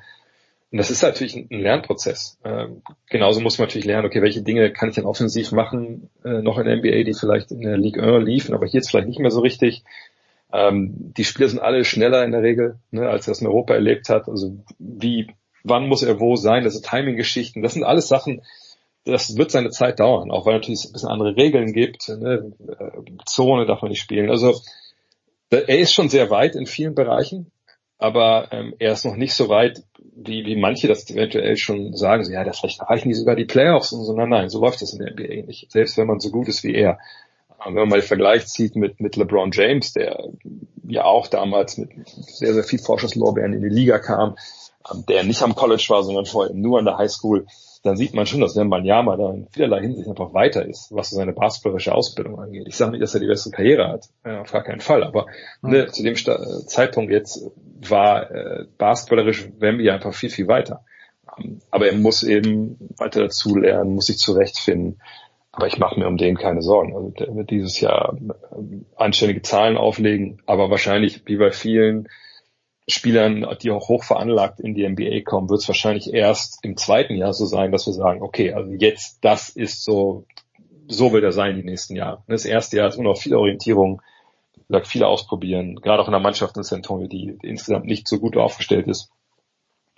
Und 0.75 0.79
das 0.79 0.91
ist 0.91 1.03
natürlich 1.03 1.37
ein 1.37 1.61
Lernprozess. 1.61 2.37
Ähm, 2.45 2.83
genauso 3.09 3.41
muss 3.41 3.59
man 3.59 3.69
natürlich 3.69 3.87
lernen, 3.87 4.07
okay, 4.07 4.21
welche 4.23 4.43
Dinge 4.43 4.73
kann 4.73 4.89
ich 4.89 4.97
denn 4.97 5.05
offensiv 5.05 5.53
machen, 5.53 6.11
äh, 6.25 6.43
noch 6.43 6.59
in 6.59 6.65
der 6.65 6.75
NBA, 6.75 7.05
die 7.05 7.15
vielleicht 7.15 7.53
in 7.53 7.61
der 7.61 7.77
League 7.77 7.97
1 7.97 8.25
liefen, 8.25 8.57
aber 8.57 8.67
hier 8.67 8.81
jetzt 8.81 8.91
vielleicht 8.91 9.07
nicht 9.07 9.21
mehr 9.21 9.31
so 9.31 9.39
richtig. 9.39 9.85
Ähm, 10.53 11.13
die 11.17 11.23
Spieler 11.23 11.49
sind 11.49 11.61
alle 11.61 11.85
schneller 11.85 12.25
in 12.25 12.33
der 12.33 12.43
Regel, 12.43 12.81
ne, 12.91 13.09
als 13.09 13.29
er 13.29 13.35
es 13.35 13.41
in 13.41 13.47
Europa 13.47 13.73
erlebt 13.73 14.09
hat. 14.09 14.29
Also 14.29 14.57
wie 14.81 15.29
wann 15.63 15.87
muss 15.87 16.03
er 16.03 16.19
wo 16.19 16.35
sein, 16.35 16.65
das 16.65 16.73
sind 16.73 16.87
Timing-Geschichten, 16.87 17.63
das 17.63 17.75
sind 17.75 17.85
alles 17.85 18.09
Sachen, 18.09 18.43
das 19.05 19.37
wird 19.37 19.53
seine 19.53 19.71
Zeit 19.71 20.01
dauern, 20.01 20.33
auch 20.33 20.45
weil 20.45 20.55
natürlich 20.55 20.87
ein 20.87 20.93
bisschen 20.93 21.09
andere 21.09 21.37
Regeln 21.37 21.73
gibt, 21.73 22.09
ne? 22.09 22.51
Zone 23.27 23.65
darf 23.67 23.83
man 23.83 23.93
nicht 23.93 24.01
spielen. 24.01 24.29
Also 24.29 24.61
er 25.51 25.79
ist 25.79 25.95
schon 25.95 26.09
sehr 26.09 26.31
weit 26.31 26.57
in 26.57 26.67
vielen 26.67 26.97
Bereichen, 26.97 27.53
aber 27.99 28.53
ähm, 28.53 28.75
er 28.79 28.93
ist 28.93 29.05
noch 29.05 29.17
nicht 29.17 29.35
so 29.35 29.49
weit, 29.49 29.83
wie, 30.17 30.45
wie 30.45 30.57
manche 30.57 30.89
das 30.89 31.09
eventuell 31.11 31.57
schon 31.57 31.95
sagen, 31.97 32.25
so, 32.25 32.33
ja, 32.33 32.45
das 32.45 32.61
vielleicht 32.61 32.81
erreichen 32.81 33.09
die 33.09 33.15
sogar 33.15 33.37
die 33.37 33.45
Playoffs 33.45 33.93
und 33.93 34.05
so. 34.05 34.15
Nein, 34.15 34.29
nein, 34.29 34.49
so 34.49 34.61
läuft 34.61 34.83
das 34.83 34.93
in 34.93 34.99
der 35.01 35.13
NBA 35.13 35.47
nicht. 35.47 35.71
Selbst 35.71 35.97
wenn 35.97 36.07
man 36.07 36.21
so 36.21 36.31
gut 36.31 36.49
ist 36.49 36.65
wie 36.65 36.75
er. 36.75 36.99
Wenn 37.65 37.75
man 37.75 37.89
mal 37.89 38.01
den 38.01 38.07
Vergleich 38.07 38.47
zieht 38.47 38.77
mit, 38.77 39.01
mit 39.01 39.17
LeBron 39.17 39.51
James, 39.51 39.95
der 39.95 40.29
ja 40.87 41.05
auch 41.05 41.29
damals 41.29 41.79
mit 41.79 41.91
sehr, 42.07 42.53
sehr 42.53 42.65
viel 42.65 42.79
Vorschusslorbeeren 42.79 43.55
in 43.55 43.63
die 43.63 43.69
Liga 43.69 43.99
kam, 43.99 44.37
der 45.09 45.25
nicht 45.25 45.43
am 45.43 45.55
College 45.55 45.87
war, 45.89 46.03
sondern 46.03 46.27
vorher 46.27 46.55
nur 46.55 46.79
an 46.79 46.85
der 46.85 46.99
High 46.99 47.11
School, 47.11 47.47
dann 47.85 47.97
sieht 47.97 48.15
man 48.15 48.25
schon, 48.25 48.41
dass 48.41 48.57
Wembanyama 48.57 49.17
da 49.17 49.31
in 49.31 49.47
vielerlei 49.49 49.83
Hinsicht 49.83 50.09
einfach 50.09 50.33
weiter 50.33 50.65
ist, 50.67 50.89
was 50.91 51.11
seine 51.11 51.35
basketballische 51.35 51.95
Ausbildung 51.95 52.41
angeht. 52.41 52.67
Ich 52.67 52.77
sage 52.77 52.93
nicht, 52.93 53.03
dass 53.03 53.15
er 53.15 53.21
die 53.21 53.27
beste 53.27 53.51
Karriere 53.51 53.89
hat, 53.89 54.09
ja, 54.25 54.41
auf 54.41 54.51
gar 54.51 54.65
keinen 54.65 54.81
Fall, 54.81 55.05
aber 55.05 55.27
ne, 55.61 55.89
zu 55.89 56.03
dem 56.03 56.17
Sta 56.17 56.39
Zeitpunkt 56.67 57.13
jetzt 57.13 57.51
war 57.87 58.31
äh, 58.31 58.65
basketballerisch 58.79 59.51
Wemby 59.59 59.91
einfach 59.91 60.15
viel, 60.15 60.31
viel 60.31 60.49
weiter. 60.49 60.83
Um, 61.37 61.61
aber 61.71 61.87
er 61.87 61.97
muss 61.97 62.23
eben 62.23 62.79
weiter 62.97 63.21
dazulernen, 63.21 63.95
muss 63.95 64.07
sich 64.07 64.17
zurechtfinden. 64.17 65.01
Aber 65.53 65.67
ich 65.67 65.79
mache 65.79 66.01
mir 66.01 66.09
um 66.09 66.17
den 66.17 66.37
keine 66.37 66.63
Sorgen. 66.63 66.97
Also 66.97 67.11
der 67.11 67.35
wird 67.37 67.51
dieses 67.51 67.81
Jahr 67.81 68.17
äh, 68.17 68.81
anständige 68.97 69.43
Zahlen 69.43 69.77
auflegen, 69.77 70.41
aber 70.47 70.71
wahrscheinlich 70.71 71.23
wie 71.27 71.37
bei 71.37 71.51
vielen 71.51 72.09
Spielern, 72.87 73.47
die 73.63 73.71
auch 73.71 73.89
hoch 73.89 74.05
veranlagt 74.05 74.61
in 74.61 74.75
die 74.75 74.87
NBA 74.87 75.23
kommen, 75.23 75.49
wird 75.49 75.61
es 75.61 75.69
wahrscheinlich 75.69 76.13
erst 76.13 76.59
im 76.63 76.77
zweiten 76.77 77.15
Jahr 77.15 77.33
so 77.33 77.47
sein, 77.47 77.73
dass 77.73 77.87
wir 77.87 77.95
sagen, 77.95 78.23
okay, 78.23 78.53
also 78.53 78.71
jetzt, 78.73 79.25
das 79.25 79.49
ist 79.49 79.83
so, 79.83 80.27
so 80.87 81.13
wird 81.13 81.25
er 81.25 81.33
sein 81.33 81.57
die 81.57 81.65
nächsten 81.65 81.97
Jahre. 81.97 82.23
Das 82.27 82.45
erste 82.45 82.77
Jahr 82.77 82.89
ist 82.89 82.97
immer 82.97 83.11
noch 83.11 83.19
viel 83.19 83.35
Orientierung, 83.35 84.03
gesagt, 84.69 84.87
viel 84.87 85.05
ausprobieren, 85.05 85.77
gerade 85.77 86.03
auch 86.03 86.09
in 86.09 86.13
der 86.13 86.21
Mannschaft 86.21 86.57
in 86.57 86.63
San 86.63 86.79
Antonio, 86.79 87.07
die 87.07 87.39
insgesamt 87.43 87.87
nicht 87.87 88.09
so 88.09 88.19
gut 88.19 88.37
aufgestellt 88.37 88.87
ist. 88.87 89.11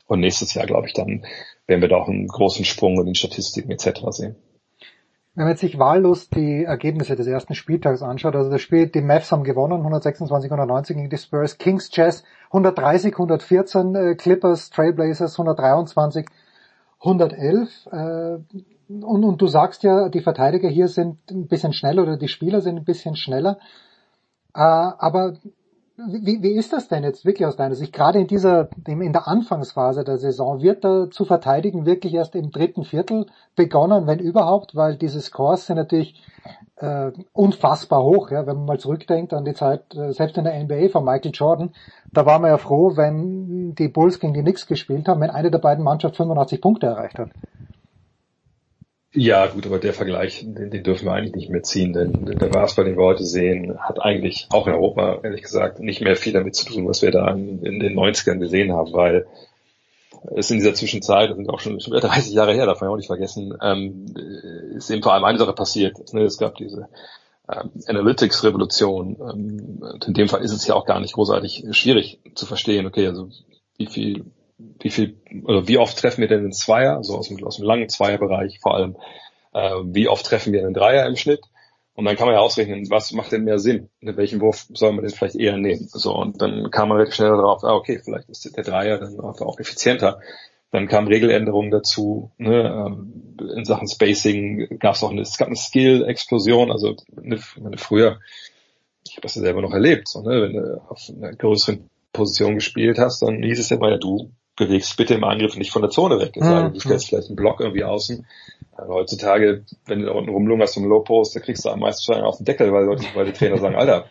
Und 0.07 0.21
nächstes 0.21 0.55
Jahr, 0.55 0.67
glaube 0.67 0.87
ich, 0.87 0.93
dann 0.93 1.27
werden 1.67 1.81
wir 1.81 1.89
da 1.89 1.97
auch 1.97 2.09
einen 2.09 2.29
großen 2.29 2.65
Sprung 2.65 2.99
in 3.01 3.07
den 3.07 3.15
Statistiken 3.17 3.71
etc. 3.73 4.03
sehen. 4.11 4.37
Wenn 5.37 5.47
man 5.47 5.57
sich 5.59 5.79
wahllos 5.79 6.31
die 6.31 6.65
Ergebnisse 6.65 7.15
des 7.15 7.27
ersten 7.27 7.55
Spieltags 7.55 8.01
anschaut, 8.01 8.35
also 8.35 8.51
das 8.51 8.63
Spiel, 8.63 8.87
die 8.87 9.03
Mavs 9.03 9.31
haben 9.31 9.45
gewonnen, 9.45 9.81
126, 9.81 10.51
190 10.51 10.97
gegen 10.97 11.11
die 11.11 11.19
Spurs, 11.19 11.59
Kings 11.59 11.91
Jazz 11.93 12.25
130, 12.47 13.13
114, 13.13 13.95
äh, 13.95 14.15
Clippers, 14.15 14.71
Trailblazers 14.71 15.35
123, 15.35 16.27
111. 17.01 17.87
Äh, 17.93 18.39
und, 18.89 19.25
und 19.25 19.43
du 19.43 19.47
sagst 19.47 19.83
ja, 19.83 20.09
die 20.09 20.23
Verteidiger 20.23 20.71
hier 20.71 20.89
sind 20.89 21.19
ein 21.31 21.49
bisschen 21.49 21.75
schneller 21.75 22.05
oder 22.05 22.17
die 22.17 22.29
Spieler 22.29 22.63
sind 22.63 22.79
ein 22.79 22.85
bisschen 22.85 23.15
schneller. 23.15 23.59
Äh, 24.55 24.61
aber 24.61 25.35
wie, 25.97 26.43
wie 26.43 26.53
ist 26.53 26.73
das 26.73 26.89
denn 26.89 27.05
jetzt 27.05 27.25
wirklich 27.25 27.47
aus 27.47 27.57
deiner 27.57 27.75
Sicht? 27.75 27.93
Gerade 27.93 28.19
in 28.19 28.27
dieser, 28.27 28.69
in 28.87 29.13
der 29.13 29.27
Anfangsphase 29.27 30.05
der 30.05 30.19
Saison 30.19 30.61
wird 30.61 30.85
da 30.85 31.11
zu 31.11 31.25
verteidigen 31.25 31.87
wirklich 31.87 32.15
erst 32.15 32.35
im 32.35 32.51
dritten 32.51 32.85
Viertel 32.85 33.27
begonnen, 33.55 34.07
wenn 34.07 34.19
überhaupt, 34.19 34.77
weil 34.77 34.97
diese 34.97 35.21
Scores 35.21 35.67
sind 35.67 35.77
natürlich 35.77 36.23
äh, 36.77 37.13
unfassbar 37.33 38.03
hoch, 38.03 38.31
ja, 38.31 38.47
wenn 38.47 38.57
man 38.57 38.67
mal 38.67 38.79
zurückdenkt 38.79 39.33
an 39.33 39.47
die 39.47 39.55
Zeit, 39.55 39.95
äh, 39.95 40.13
selbst 40.13 40.37
in 40.37 40.45
der 40.45 40.63
NBA 40.63 40.91
von 40.91 41.05
Michael 41.05 41.33
Jordan, 41.33 41.73
da 42.13 42.27
war 42.27 42.39
man 42.39 42.51
ja 42.51 42.59
froh, 42.59 42.97
wenn 42.97 43.75
die 43.75 43.89
Bulls 43.89 44.21
gegen 44.21 44.35
die 44.35 44.43
Knicks 44.43 44.67
gespielt 44.67 45.09
haben, 45.09 45.23
wenn 45.23 45.31
eine 45.31 45.51
der 45.51 45.59
beiden 45.59 45.83
Mannschaften 45.83 46.19
85 46.19 46.61
Punkte 46.61 46.87
erreicht 46.87 47.19
hat. 47.19 47.31
Ja, 49.19 49.47
gut, 49.47 49.65
aber 49.65 49.79
der 49.79 49.95
Vergleich, 49.95 50.45
den, 50.45 50.71
den 50.71 50.83
dürfen 50.83 51.07
wir 51.07 51.13
eigentlich 51.13 51.35
nicht 51.35 51.49
mehr 51.49 51.63
ziehen, 51.63 51.95
denn 51.95 52.27
der 52.27 52.49
Basketball, 52.49 52.85
den 52.85 52.99
wir 52.99 53.05
heute 53.05 53.25
sehen, 53.25 53.79
hat 53.79 53.99
eigentlich 53.99 54.47
auch 54.51 54.67
in 54.67 54.75
Europa, 54.75 55.21
ehrlich 55.23 55.41
gesagt, 55.41 55.81
nicht 55.81 56.03
mehr 56.03 56.17
viel 56.17 56.35
damit 56.35 56.55
zu 56.55 56.67
tun, 56.67 56.87
was 56.87 57.01
wir 57.01 57.11
da 57.13 57.31
in, 57.31 57.65
in 57.65 57.81
den 57.81 57.99
90ern 57.99 58.39
gesehen 58.39 58.75
haben, 58.75 58.93
weil 58.93 59.27
es 60.35 60.51
in 60.51 60.59
dieser 60.59 60.75
Zwischenzeit, 60.75 61.31
das 61.31 61.39
sind 61.39 61.49
auch 61.49 61.61
schon, 61.61 61.81
schon 61.81 61.95
wieder 61.95 62.07
30 62.07 62.35
Jahre 62.35 62.53
her, 62.53 62.67
darf 62.67 62.83
man 62.83 62.91
auch 62.91 62.97
nicht 62.97 63.07
vergessen, 63.07 63.57
ähm, 63.63 64.05
ist 64.77 64.91
eben 64.91 65.03
vor 65.03 65.15
allem 65.15 65.25
eine 65.25 65.39
Sache 65.39 65.55
passiert. 65.55 66.13
Ne? 66.13 66.25
Es 66.25 66.37
gab 66.37 66.57
diese 66.57 66.91
ähm, 67.51 67.71
Analytics-Revolution. 67.87 69.17
Ähm, 69.19 69.99
in 70.07 70.13
dem 70.13 70.29
Fall 70.29 70.43
ist 70.43 70.53
es 70.53 70.67
ja 70.67 70.75
auch 70.75 70.85
gar 70.85 71.01
nicht 71.01 71.15
großartig 71.15 71.65
schwierig 71.71 72.21
zu 72.35 72.45
verstehen, 72.45 72.85
okay, 72.85 73.07
also 73.07 73.31
wie 73.79 73.87
viel 73.87 74.27
wie 74.59 74.91
viel 74.91 75.21
oder 75.45 75.69
wie 75.69 75.79
oft 75.79 75.99
treffen 75.99 76.21
wir 76.21 76.29
denn 76.29 76.43
den 76.43 76.53
Zweier, 76.53 77.03
so 77.03 77.17
aus 77.17 77.29
dem, 77.29 77.45
aus 77.45 77.57
dem 77.57 77.67
langen 77.67 77.89
Zweierbereich 77.89 78.59
vor 78.61 78.75
allem, 78.75 78.97
äh, 79.53 79.71
wie 79.85 80.09
oft 80.09 80.25
treffen 80.27 80.53
wir 80.53 80.61
einen 80.61 80.75
Dreier 80.75 81.07
im 81.07 81.17
Schnitt? 81.17 81.41
Und 81.95 82.05
dann 82.05 82.17
kann 82.17 82.27
man 82.27 82.35
ja 82.35 82.43
ausrechnen, 82.43 82.91
was 82.91 83.13
macht 83.13 83.33
denn 83.33 83.45
mehr 83.45 83.59
Sinn? 83.59 83.89
In 84.01 84.17
welchen 84.19 84.43
Wurf 84.43 84.67
soll 84.75 84.93
man 84.93 85.03
denn 85.03 85.15
vielleicht 85.15 85.35
eher 85.35 85.57
nehmen? 85.57 85.89
So, 85.91 86.15
und 86.15 86.43
dann 86.43 86.71
kam 86.71 86.91
man 86.91 86.99
relativ 86.99 87.15
schnell 87.15 87.31
darauf, 87.31 87.65
ah, 87.65 87.75
okay, 87.75 88.01
vielleicht 88.05 88.29
ist 88.29 88.55
der 88.55 88.65
Dreier 88.65 88.99
dann 88.99 89.19
auch 89.19 89.59
effizienter. 89.59 90.21
Dann 90.73 90.89
kamen 90.89 91.09
Regeländerungen 91.09 91.71
dazu, 91.71 92.33
ne, 92.37 92.87
ähm, 92.87 93.37
in 93.57 93.65
Sachen 93.65 93.89
Spacing 93.89 94.79
gab 94.79 94.95
es 94.95 95.03
auch 95.03 95.11
eine, 95.11 95.25
eine 95.39 95.57
Skill-Explosion, 95.57 96.71
also 96.71 96.97
eine, 97.17 97.41
eine 97.65 97.79
früher, 97.79 98.19
ich 99.07 99.13
habe 99.13 99.23
das 99.23 99.37
ja 99.37 99.43
selber 99.43 99.63
noch 99.63 99.73
erlebt, 99.73 100.09
so, 100.09 100.21
ne, 100.21 100.43
wenn 100.43 100.53
du 100.53 100.83
auf 100.89 101.01
einer 101.09 101.33
größeren 101.33 101.89
Position 102.13 102.57
gespielt 102.57 102.99
hast, 102.99 103.23
dann 103.23 103.43
hieß 103.43 103.59
es 103.59 103.71
ja 103.71 103.79
mal, 103.79 103.93
ja, 103.93 103.99
du 103.99 104.33
bewegst 104.57 104.97
bitte 104.97 105.15
im 105.15 105.25
Angriff 105.25 105.57
nicht 105.57 105.71
von 105.71 105.83
der 105.83 105.91
Zone 105.91 106.19
weg. 106.19 106.35
Mhm. 106.37 106.73
Du 106.73 106.81
stellst 106.81 107.09
vielleicht 107.09 107.29
einen 107.29 107.37
Block 107.37 107.61
irgendwie 107.61 107.85
außen. 107.85 108.27
Aber 108.77 108.95
heutzutage, 108.95 109.65
wenn 109.87 110.01
du 110.01 110.07
da 110.07 110.13
unten 110.13 110.31
rumlungerst 110.31 110.75
zum 110.75 110.87
Low 110.87 111.01
Post, 111.01 111.37
da 111.37 111.41
kriegst 111.41 111.65
du 111.65 111.71
am 111.71 111.81
meisten 111.81 112.13
schon 112.13 112.23
auf 112.23 112.39
den 112.39 112.45
Deckel, 112.45 112.73
weil, 112.73 112.85
Leute, 112.85 113.05
weil 113.15 113.27
die 113.27 113.33
Trainer 113.33 113.59
sagen, 113.59 113.77
Alter, 113.77 114.07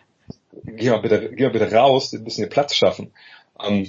geh 0.64 0.90
mal 0.90 1.00
bitte, 1.00 1.30
geh 1.34 1.44
mal 1.44 1.52
bitte 1.52 1.72
raus, 1.72 2.12
ein 2.12 2.24
bisschen 2.24 2.44
den 2.44 2.50
Platz 2.50 2.74
schaffen. 2.74 3.12
Um, 3.54 3.74
ähm, 3.74 3.88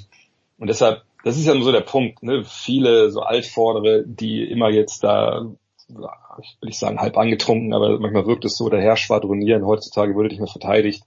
und 0.59 0.67
deshalb, 0.67 1.03
das 1.23 1.37
ist 1.37 1.45
ja 1.45 1.53
nur 1.53 1.63
so 1.63 1.71
der 1.71 1.81
Punkt, 1.81 2.23
ne? 2.23 2.43
Viele 2.43 3.11
so 3.11 3.21
Altvordere, 3.21 4.03
die 4.05 4.43
immer 4.43 4.69
jetzt 4.69 5.03
da, 5.03 5.51
ich 5.87 5.95
will 5.95 6.67
nicht 6.67 6.79
sagen 6.79 6.99
halb 6.99 7.17
angetrunken, 7.17 7.73
aber 7.73 7.99
manchmal 7.99 8.25
wirkt 8.25 8.45
es 8.45 8.57
so, 8.57 8.69
daher 8.69 8.97
schwadronieren, 8.97 9.65
heutzutage 9.65 10.15
würde 10.15 10.29
nicht 10.29 10.39
mehr 10.39 10.47
verteidigt, 10.47 11.03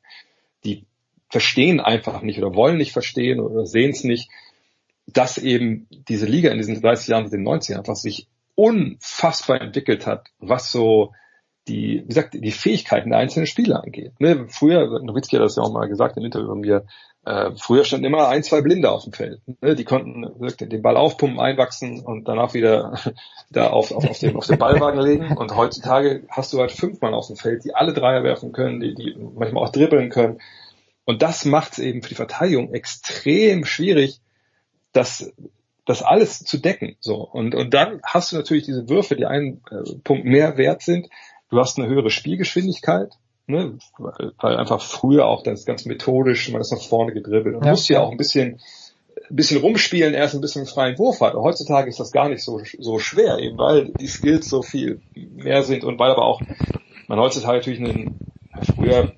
die 0.64 0.84
verstehen 1.28 1.80
einfach 1.80 2.22
nicht 2.22 2.38
oder 2.38 2.55
wollen 2.55 2.76
nicht 2.76 2.92
verstehen 2.92 3.40
oder 3.40 3.66
sehen 3.66 3.90
es 3.90 4.05
nicht, 4.05 4.30
dass 5.12 5.38
eben 5.38 5.86
diese 6.08 6.26
Liga 6.26 6.50
in 6.50 6.58
diesen 6.58 6.80
30 6.80 7.08
Jahren, 7.08 7.30
den 7.30 7.42
90 7.42 7.76
einfach 7.76 7.96
sich 7.96 8.28
unfassbar 8.54 9.61
entwickelt 9.61 10.06
hat, 10.06 10.28
was 10.38 10.70
so 10.70 11.12
die, 11.68 12.02
wie 12.02 12.08
gesagt, 12.08 12.34
die 12.34 12.50
Fähigkeiten 12.50 13.11
der 13.11 13.18
einzelnen 13.18 13.46
Spieler 13.46 13.82
angeht. 13.82 14.18
Ne? 14.18 14.46
Früher, 14.48 15.00
Nowitzki 15.02 15.36
hat 15.36 15.44
das 15.44 15.56
ja 15.56 15.62
auch 15.62 15.72
mal 15.72 15.88
gesagt 15.88 16.16
im 16.16 16.24
Interview 16.24 16.54
mit 16.54 16.66
mir, 16.66 16.86
äh, 17.24 17.50
früher 17.56 17.84
standen 17.84 18.06
immer 18.06 18.28
ein, 18.28 18.42
zwei 18.42 18.62
Blinde 18.62 18.90
auf 18.90 19.04
dem 19.04 19.12
Feld. 19.12 19.40
Ne? 19.61 19.74
Die 19.74 19.84
konnten 19.84 20.26
den 20.58 20.82
Ball 20.82 20.96
aufpumpen, 20.96 21.38
einwachsen 21.38 22.00
und 22.00 22.26
danach 22.26 22.54
wieder 22.54 22.98
da 23.50 23.68
auf, 23.68 23.92
auf, 23.92 24.08
auf, 24.08 24.18
den, 24.18 24.36
auf 24.36 24.46
den 24.46 24.58
Ballwagen 24.58 25.00
legen. 25.00 25.36
Und 25.36 25.54
heutzutage 25.54 26.24
hast 26.28 26.52
du 26.52 26.61
halt 26.61 26.72
fünf 26.72 27.00
Mann 27.00 27.14
auf 27.14 27.26
dem 27.26 27.36
Feld, 27.36 27.64
die 27.64 27.74
alle 27.74 27.92
Dreier 27.92 28.24
werfen 28.24 28.52
können, 28.52 28.80
die, 28.80 28.94
die 28.94 29.16
manchmal 29.34 29.64
auch 29.64 29.72
dribbeln 29.72 30.08
können. 30.08 30.40
Und 31.04 31.22
das 31.22 31.44
macht 31.44 31.72
es 31.72 31.78
eben 31.78 32.02
für 32.02 32.08
die 32.08 32.14
Verteidigung 32.14 32.72
extrem 32.72 33.64
schwierig, 33.64 34.20
das, 34.93 35.32
das 35.86 36.03
alles 36.03 36.41
zu 36.41 36.59
decken. 36.59 36.97
So 37.01 37.16
und 37.16 37.55
und 37.55 37.74
dann 37.74 38.01
hast 38.05 38.32
du 38.32 38.36
natürlich 38.36 38.64
diese 38.64 38.88
Würfe, 38.88 39.16
die 39.16 39.26
einen 39.26 39.62
äh, 39.70 39.95
Punkt 40.05 40.24
mehr 40.24 40.57
wert 40.57 40.82
sind. 40.82 41.09
Du 41.51 41.59
hast 41.59 41.78
eine 41.78 41.88
höhere 41.88 42.11
Spielgeschwindigkeit, 42.11 43.12
ne, 43.47 43.78
weil 43.99 44.57
einfach 44.57 44.80
früher 44.80 45.26
auch 45.26 45.43
das 45.43 45.64
ganz 45.64 45.84
methodisch, 45.84 46.51
man 46.51 46.61
ist 46.61 46.72
nach 46.72 46.82
vorne 46.82 47.12
gedribbelt. 47.12 47.57
Und 47.57 47.64
ja. 47.64 47.72
musst 47.72 47.88
ja 47.88 48.01
auch 48.01 48.12
ein 48.12 48.16
bisschen, 48.16 48.61
ein 49.28 49.36
bisschen 49.36 49.61
rumspielen, 49.61 50.14
erst 50.14 50.34
ein 50.34 50.41
bisschen 50.41 50.66
freien 50.66 50.99
Wurf 50.99 51.20
hat. 51.20 51.34
heutzutage 51.34 51.88
ist 51.88 51.99
das 51.99 52.12
gar 52.12 52.28
nicht 52.28 52.43
so, 52.43 52.61
so 52.78 52.99
schwer, 53.01 53.38
eben 53.38 53.59
weil 53.59 53.93
die 53.99 54.07
Skills 54.07 54.49
so 54.49 54.62
viel 54.62 55.01
mehr 55.14 55.64
sind 55.64 55.82
und 55.82 55.99
weil 55.99 56.12
aber 56.12 56.24
auch 56.24 56.41
man 57.09 57.18
heutzutage 57.18 57.59
natürlich 57.59 57.80
einen, 57.80 58.18
früher, 58.76 59.12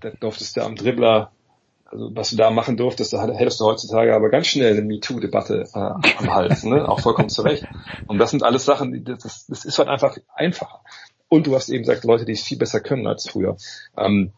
da 0.00 0.10
durftest 0.18 0.56
du 0.56 0.62
am 0.62 0.76
Dribbler 0.76 1.30
also 1.94 2.10
was 2.14 2.30
du 2.30 2.36
da 2.36 2.50
machen 2.50 2.76
durftest, 2.76 3.12
da 3.12 3.24
hättest 3.32 3.60
du 3.60 3.64
heutzutage 3.66 4.14
aber 4.14 4.28
ganz 4.28 4.48
schnell 4.48 4.72
eine 4.72 4.82
MeToo-Debatte 4.82 5.64
äh, 5.72 5.78
am 5.78 6.34
Hals, 6.34 6.64
ne? 6.64 6.88
auch 6.88 7.00
vollkommen 7.00 7.28
zurecht. 7.28 7.64
Und 8.08 8.18
das 8.18 8.32
sind 8.32 8.42
alles 8.42 8.64
Sachen, 8.64 8.92
die, 8.92 9.04
das, 9.04 9.46
das 9.46 9.64
ist 9.64 9.78
halt 9.78 9.88
einfach 9.88 10.16
einfacher. 10.34 10.80
Und 11.28 11.46
du 11.46 11.54
hast 11.54 11.68
eben 11.68 11.84
gesagt, 11.84 12.04
Leute, 12.04 12.24
die 12.24 12.32
es 12.32 12.42
viel 12.42 12.58
besser 12.58 12.80
können 12.80 13.06
als 13.06 13.28
früher. 13.28 13.56
Ähm, 13.96 14.32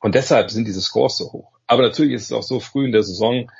und 0.00 0.16
deshalb 0.16 0.50
sind 0.50 0.66
diese 0.66 0.80
Scores 0.80 1.16
so 1.16 1.32
hoch. 1.32 1.52
Aber 1.66 1.82
natürlich 1.82 2.14
ist 2.14 2.24
es 2.24 2.32
auch 2.32 2.42
so 2.42 2.58
früh 2.58 2.84
in 2.84 2.92
der 2.92 3.04
Saison, 3.04 3.50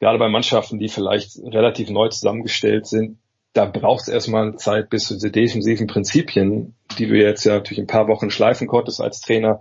gerade 0.00 0.18
bei 0.18 0.28
Mannschaften, 0.28 0.78
die 0.78 0.88
vielleicht 0.88 1.38
relativ 1.38 1.90
neu 1.90 2.08
zusammengestellt 2.08 2.86
sind, 2.86 3.18
da 3.52 3.66
braucht 3.66 4.02
es 4.02 4.08
erstmal 4.08 4.56
Zeit 4.56 4.90
bis 4.90 5.06
zu 5.06 5.14
diese 5.14 5.30
defensiven 5.30 5.86
Prinzipien, 5.86 6.74
die 6.98 7.06
du 7.06 7.16
jetzt 7.16 7.44
ja 7.44 7.54
natürlich 7.54 7.80
ein 7.80 7.86
paar 7.86 8.08
Wochen 8.08 8.30
schleifen 8.30 8.66
konntest 8.66 9.00
als 9.00 9.20
Trainer. 9.20 9.60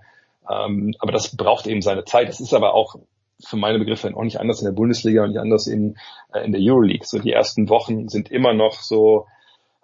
Ähm, 0.50 0.96
aber 1.00 1.12
das 1.12 1.36
braucht 1.36 1.68
eben 1.68 1.82
seine 1.82 2.06
Zeit. 2.06 2.30
Das 2.30 2.40
ist 2.40 2.54
aber 2.54 2.74
auch 2.74 2.96
für 3.44 3.58
meine 3.58 3.80
Begriffe 3.80 4.16
auch 4.16 4.24
nicht 4.24 4.40
anders 4.40 4.62
in 4.62 4.66
der 4.66 4.74
Bundesliga 4.74 5.24
und 5.24 5.30
nicht 5.30 5.40
anders 5.40 5.68
in, 5.68 5.98
äh, 6.34 6.46
in 6.46 6.52
der 6.52 6.62
Euroleague. 6.62 7.06
So 7.06 7.20
die 7.20 7.32
ersten 7.32 7.70
Wochen 7.70 8.08
sind 8.08 8.32
immer 8.32 8.54
noch 8.54 8.74
so, 8.74 9.26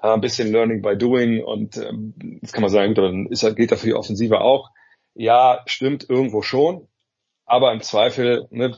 ein 0.02 0.22
bisschen 0.22 0.52
Learning 0.52 0.82
by 0.82 0.98
Doing 0.98 1.44
und 1.44 1.78
ähm, 1.78 2.14
das 2.42 2.52
kann 2.52 2.62
man 2.62 2.72
sagen, 2.72 2.96
dann 2.96 3.28
ist, 3.28 3.42
gilt 3.56 3.72
dafür 3.72 3.88
die 3.88 3.94
Offensive 3.94 4.42
auch. 4.42 4.72
Ja, 5.14 5.62
stimmt 5.66 6.10
irgendwo 6.10 6.42
schon, 6.42 6.88
aber 7.46 7.72
im 7.74 7.82
Zweifel, 7.82 8.48
ne, 8.50 8.76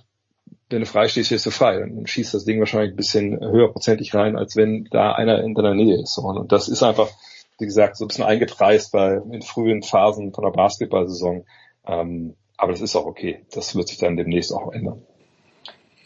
wenn 0.70 0.80
du 0.82 0.86
frei 0.86 1.08
stehst, 1.08 1.28
stehst 1.28 1.46
du 1.46 1.52
frei 1.52 1.84
und 1.84 2.10
schießt 2.10 2.34
das 2.34 2.46
Ding 2.46 2.60
wahrscheinlich 2.60 2.94
ein 2.94 2.98
bisschen 2.98 3.40
höherprozentig 3.40 4.14
rein, 4.14 4.36
als 4.36 4.56
wenn 4.56 4.86
da 4.92 5.14
einer 5.14 5.44
in 5.44 5.54
deiner 5.54 5.76
Nähe 5.76 6.02
ist. 6.02 6.18
Und 6.18 6.52
das 6.52 6.68
ist 6.68 6.82
einfach, 6.84 7.10
wie 7.60 7.66
gesagt, 7.66 7.98
so 7.98 8.06
ein 8.06 8.08
bisschen 8.08 8.26
eingepreist 8.26 8.92
bei 8.92 9.22
in 9.32 9.44
frühen 9.44 9.84
Phasen 9.84 10.34
von 10.34 10.44
der 10.44 10.52
Basketball-Saison. 10.52 11.46
Ähm, 11.86 12.36
aber 12.58 12.72
das 12.72 12.82
ist 12.82 12.96
auch 12.96 13.06
okay. 13.06 13.46
Das 13.52 13.76
wird 13.76 13.88
sich 13.88 13.98
dann 13.98 14.16
demnächst 14.16 14.54
auch 14.54 14.72
ändern. 14.72 15.02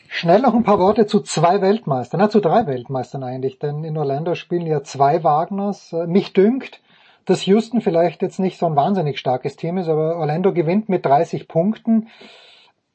Schnell 0.09 0.41
noch 0.41 0.55
ein 0.55 0.63
paar 0.63 0.80
Worte 0.80 1.05
zu 1.05 1.19
zwei 1.19 1.61
Weltmeistern, 1.61 2.19
na, 2.19 2.30
zu 2.30 2.39
drei 2.39 2.65
Weltmeistern 2.65 3.23
eigentlich, 3.23 3.59
denn 3.59 3.84
in 3.84 3.97
Orlando 3.97 4.36
spielen 4.36 4.65
ja 4.65 4.82
zwei 4.82 5.23
Wagners. 5.23 5.93
Äh, 5.93 6.07
mich 6.07 6.34
dünkt, 6.34 6.82
dass 7.25 7.45
Houston 7.45 7.82
vielleicht 7.82 8.21
jetzt 8.21 8.39
nicht 8.39 8.57
so 8.57 8.65
ein 8.65 8.75
wahnsinnig 8.75 9.19
starkes 9.19 9.57
Team 9.57 9.78
ist, 9.78 9.89
aber 9.89 10.15
Orlando 10.15 10.53
gewinnt 10.53 10.88
mit 10.88 11.05
30 11.05 11.47
Punkten. 11.47 12.07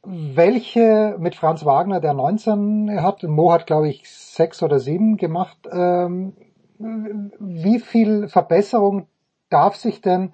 Welche 0.03 1.17
mit 1.21 1.35
Franz 1.37 1.65
Wagner, 1.65 2.01
der 2.01 2.15
19 2.15 3.03
hat, 3.03 3.23
Mo 3.23 3.53
hat 3.53 3.67
glaube 3.67 3.89
ich 3.89 4.11
sechs 4.11 4.63
oder 4.63 4.81
sieben 4.81 5.17
gemacht. 5.17 5.59
Ähm, 5.71 6.33
wie 6.79 7.79
viel 7.79 8.29
Verbesserung 8.29 9.07
darf 9.51 9.77
sich 9.77 10.01
denn 10.01 10.33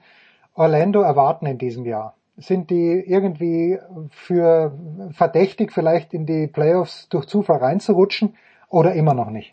Orlando 0.54 1.02
erwarten 1.02 1.44
in 1.46 1.58
diesem 1.58 1.84
Jahr? 1.84 2.14
Sind 2.38 2.70
die 2.70 3.02
irgendwie 3.06 3.78
für 4.10 4.72
verdächtig 5.10 5.72
vielleicht 5.72 6.14
in 6.14 6.26
die 6.26 6.46
Playoffs 6.46 7.08
durch 7.08 7.26
Zufall 7.26 7.58
reinzurutschen 7.58 8.34
oder 8.68 8.94
immer 8.94 9.14
noch 9.14 9.30
nicht? 9.30 9.52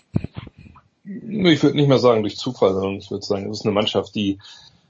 Ich 1.04 1.64
würde 1.64 1.76
nicht 1.76 1.88
mehr 1.88 2.00
sagen 2.00 2.22
durch 2.22 2.38
Zufall, 2.38 2.74
sondern 2.74 2.96
ich 2.96 3.12
würde 3.12 3.26
sagen, 3.26 3.50
es 3.50 3.60
ist 3.60 3.66
eine 3.66 3.74
Mannschaft, 3.74 4.16
die 4.16 4.40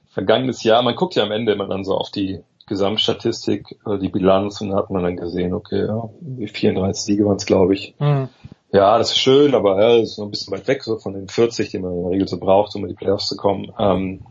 vergangenes 0.10 0.64
Jahr, 0.64 0.82
man 0.82 0.96
guckt 0.96 1.16
ja 1.16 1.24
am 1.24 1.32
Ende 1.32 1.52
immer 1.52 1.68
dann 1.68 1.84
so 1.84 1.96
auf 1.96 2.10
die 2.10 2.39
Gesamtstatistik 2.68 3.78
oder 3.86 4.00
die 4.00 4.10
Bilanz 4.10 4.62
und 4.62 4.70
da 4.70 4.78
hat 4.78 4.89
man 4.89 5.04
dann 5.04 5.18
gesehen, 5.18 5.54
okay, 5.54 5.86
ja, 5.86 6.10
34 6.48 7.04
Siege 7.04 7.26
waren 7.26 7.36
es, 7.36 7.46
glaube 7.46 7.76
ich. 7.76 7.96
Mhm. 8.00 8.30
Ja, 8.72 8.98
das 8.98 9.12
ist 9.12 9.20
schön, 9.20 9.54
aber 9.54 9.80
ja, 9.80 10.00
das 10.00 10.12
ist 10.12 10.18
noch 10.18 10.26
ein 10.26 10.32
bisschen 10.32 10.54
weit 10.54 10.68
weg 10.68 10.84
so 10.84 10.98
von 10.98 11.14
den 11.14 11.28
40, 11.28 11.70
die 11.70 11.80
man 11.80 11.93
in 11.93 12.02
der 12.04 12.12
Regel 12.12 12.28
so 12.28 12.39
braucht, 12.39 12.76
um 12.76 12.84
in 12.84 12.89
die 12.89 12.96
Playoffs 12.96 13.28
zu 13.28 13.38
kommen. 13.38 13.72
Ähm, 13.78 14.22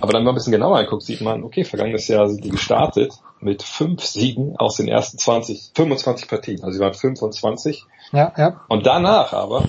aber 0.00 0.12
dann 0.12 0.24
mal 0.24 0.32
ein 0.32 0.34
bisschen 0.34 0.52
genauer 0.52 0.78
anguckt, 0.78 1.02
sieht 1.02 1.20
man, 1.20 1.42
okay, 1.42 1.64
vergangenes 1.64 2.08
Jahr 2.08 2.28
sind 2.28 2.44
die 2.44 2.50
gestartet 2.50 3.14
mit 3.40 3.62
fünf 3.62 4.04
Siegen 4.04 4.56
aus 4.56 4.76
den 4.76 4.88
ersten 4.88 5.18
20, 5.18 5.72
25 5.74 6.28
Partien. 6.28 6.62
Also 6.62 6.78
sie 6.78 6.84
waren 6.84 6.94
25. 6.94 7.84
Ja, 8.12 8.32
ja. 8.36 8.60
Und 8.68 8.86
danach 8.86 9.32
aber 9.32 9.68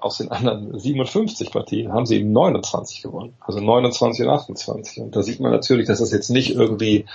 aus 0.00 0.18
den 0.18 0.30
anderen 0.30 0.78
57 0.78 1.50
Partien 1.50 1.92
haben 1.92 2.06
sie 2.06 2.16
eben 2.16 2.32
29 2.32 3.02
gewonnen. 3.02 3.34
Also 3.40 3.60
29 3.60 4.26
und 4.26 4.32
28. 4.32 5.02
Und 5.02 5.16
da 5.16 5.22
sieht 5.22 5.40
man 5.40 5.50
natürlich, 5.50 5.86
dass 5.86 5.98
das 5.98 6.12
jetzt 6.12 6.30
nicht 6.30 6.54
irgendwie 6.54 7.06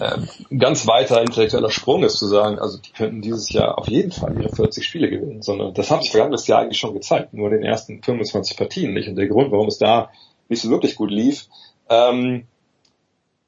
äh, 0.00 0.18
ein 0.50 0.58
ganz 0.58 0.86
weiter 0.86 1.20
intellektueller 1.20 1.70
Sprung 1.70 2.04
ist, 2.04 2.18
zu 2.18 2.26
sagen, 2.26 2.58
also 2.58 2.78
die 2.78 2.92
könnten 2.92 3.22
dieses 3.22 3.52
Jahr 3.52 3.78
auf 3.78 3.88
jeden 3.88 4.12
Fall 4.12 4.40
ihre 4.40 4.54
40 4.54 4.84
Spiele 4.84 5.10
gewinnen, 5.10 5.42
sondern 5.42 5.74
das 5.74 5.90
haben 5.90 6.02
sie 6.02 6.10
vergangenes 6.10 6.46
Jahr 6.46 6.60
eigentlich 6.60 6.78
schon 6.78 6.94
gezeigt, 6.94 7.34
nur 7.34 7.48
in 7.52 7.58
den 7.58 7.64
ersten 7.64 8.02
25 8.02 8.56
Partien 8.56 8.94
nicht. 8.94 9.08
Und 9.08 9.16
der 9.16 9.28
Grund, 9.28 9.50
warum 9.52 9.68
es 9.68 9.78
da 9.78 10.10
nicht 10.48 10.62
so 10.62 10.70
wirklich 10.70 10.96
gut 10.96 11.10
lief, 11.10 11.46
ähm, 11.88 12.46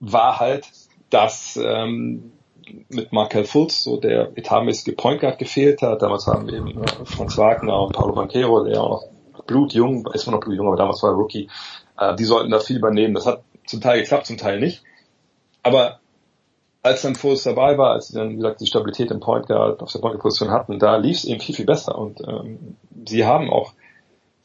war 0.00 0.40
halt, 0.40 0.66
dass 1.10 1.58
ähm, 1.62 2.32
mit 2.88 3.12
Markel 3.12 3.44
Fultz 3.44 3.82
so 3.82 3.96
der 3.96 4.36
etatmäßige 4.36 4.94
Point 4.96 5.20
Guard 5.20 5.38
gefehlt 5.38 5.82
hat. 5.82 6.02
Damals 6.02 6.26
haben 6.26 6.48
eben 6.48 6.82
äh, 6.82 7.04
Franz 7.04 7.36
Wagner 7.38 7.80
und 7.80 7.92
Paulo 7.92 8.14
Banquero, 8.14 8.64
der 8.64 8.82
auch 8.82 9.04
noch 9.32 9.44
blutjung, 9.44 10.06
ist 10.12 10.26
immer 10.26 10.36
noch 10.36 10.44
blutjung, 10.44 10.66
aber 10.66 10.76
damals 10.76 11.02
war 11.02 11.10
er 11.10 11.16
Rookie, 11.16 11.48
äh, 11.98 12.14
die 12.16 12.24
sollten 12.24 12.50
da 12.50 12.60
viel 12.60 12.76
übernehmen. 12.76 13.14
Das 13.14 13.26
hat 13.26 13.42
zum 13.66 13.80
Teil 13.80 14.00
geklappt, 14.00 14.26
zum 14.26 14.36
Teil 14.36 14.60
nicht. 14.60 14.82
Aber 15.62 16.00
als 16.82 17.02
dann 17.02 17.16
Fultz 17.16 17.42
dabei 17.42 17.76
war, 17.76 17.92
als 17.92 18.08
sie 18.08 18.14
dann, 18.14 18.30
wie 18.30 18.36
gesagt, 18.36 18.60
die 18.60 18.66
Stabilität 18.66 19.10
im 19.10 19.20
Point 19.20 19.46
Guard 19.46 19.82
auf 19.82 19.92
der 19.92 19.98
Point 19.98 20.14
Guard 20.14 20.22
Position 20.22 20.50
hatten, 20.50 20.78
da 20.78 20.96
lief 20.96 21.18
es 21.18 21.24
eben 21.24 21.40
viel, 21.40 21.54
viel 21.54 21.66
besser. 21.66 21.98
Und 21.98 22.20
ähm, 22.26 22.76
sie 23.06 23.26
haben 23.26 23.50
auch 23.50 23.72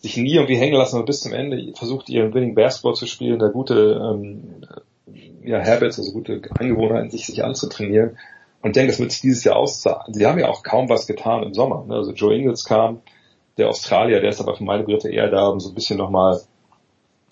sich 0.03 0.17
nie 0.17 0.33
irgendwie 0.33 0.57
hängen 0.57 0.75
lassen 0.75 0.99
und 0.99 1.05
bis 1.05 1.21
zum 1.21 1.33
Ende 1.33 1.73
versucht 1.75 2.09
ihren 2.09 2.33
Winning 2.33 2.55
Basketball 2.55 2.93
zu 2.93 3.07
spielen, 3.07 3.39
da 3.39 3.47
gute 3.47 4.01
ähm, 4.03 4.65
ja, 5.43 5.65
Habits, 5.65 5.97
also 5.97 6.11
gute 6.11 6.41
Angewohnheiten, 6.55 7.09
sich, 7.09 7.25
sich 7.25 7.43
anzutrainieren. 7.43 8.17
Und 8.61 8.75
denke, 8.75 8.91
das 8.91 8.99
wird 8.99 9.11
sich 9.11 9.21
dieses 9.21 9.43
Jahr 9.45 9.55
auszahlen. 9.55 10.13
Sie 10.13 10.25
haben 10.25 10.39
ja 10.39 10.49
auch 10.49 10.61
kaum 10.61 10.89
was 10.89 11.07
getan 11.07 11.43
im 11.43 11.53
Sommer. 11.53 11.85
Ne? 11.87 11.95
Also 11.95 12.11
Joe 12.11 12.35
Ingles 12.35 12.65
kam, 12.65 13.01
der 13.57 13.69
Australier, 13.69 14.19
der 14.19 14.29
ist 14.29 14.41
aber 14.41 14.55
für 14.55 14.63
meine 14.63 14.83
Begriffe 14.83 15.09
eher 15.09 15.29
da, 15.29 15.47
um 15.47 15.59
so 15.59 15.69
ein 15.69 15.75
bisschen 15.75 15.97
nochmal 15.97 16.41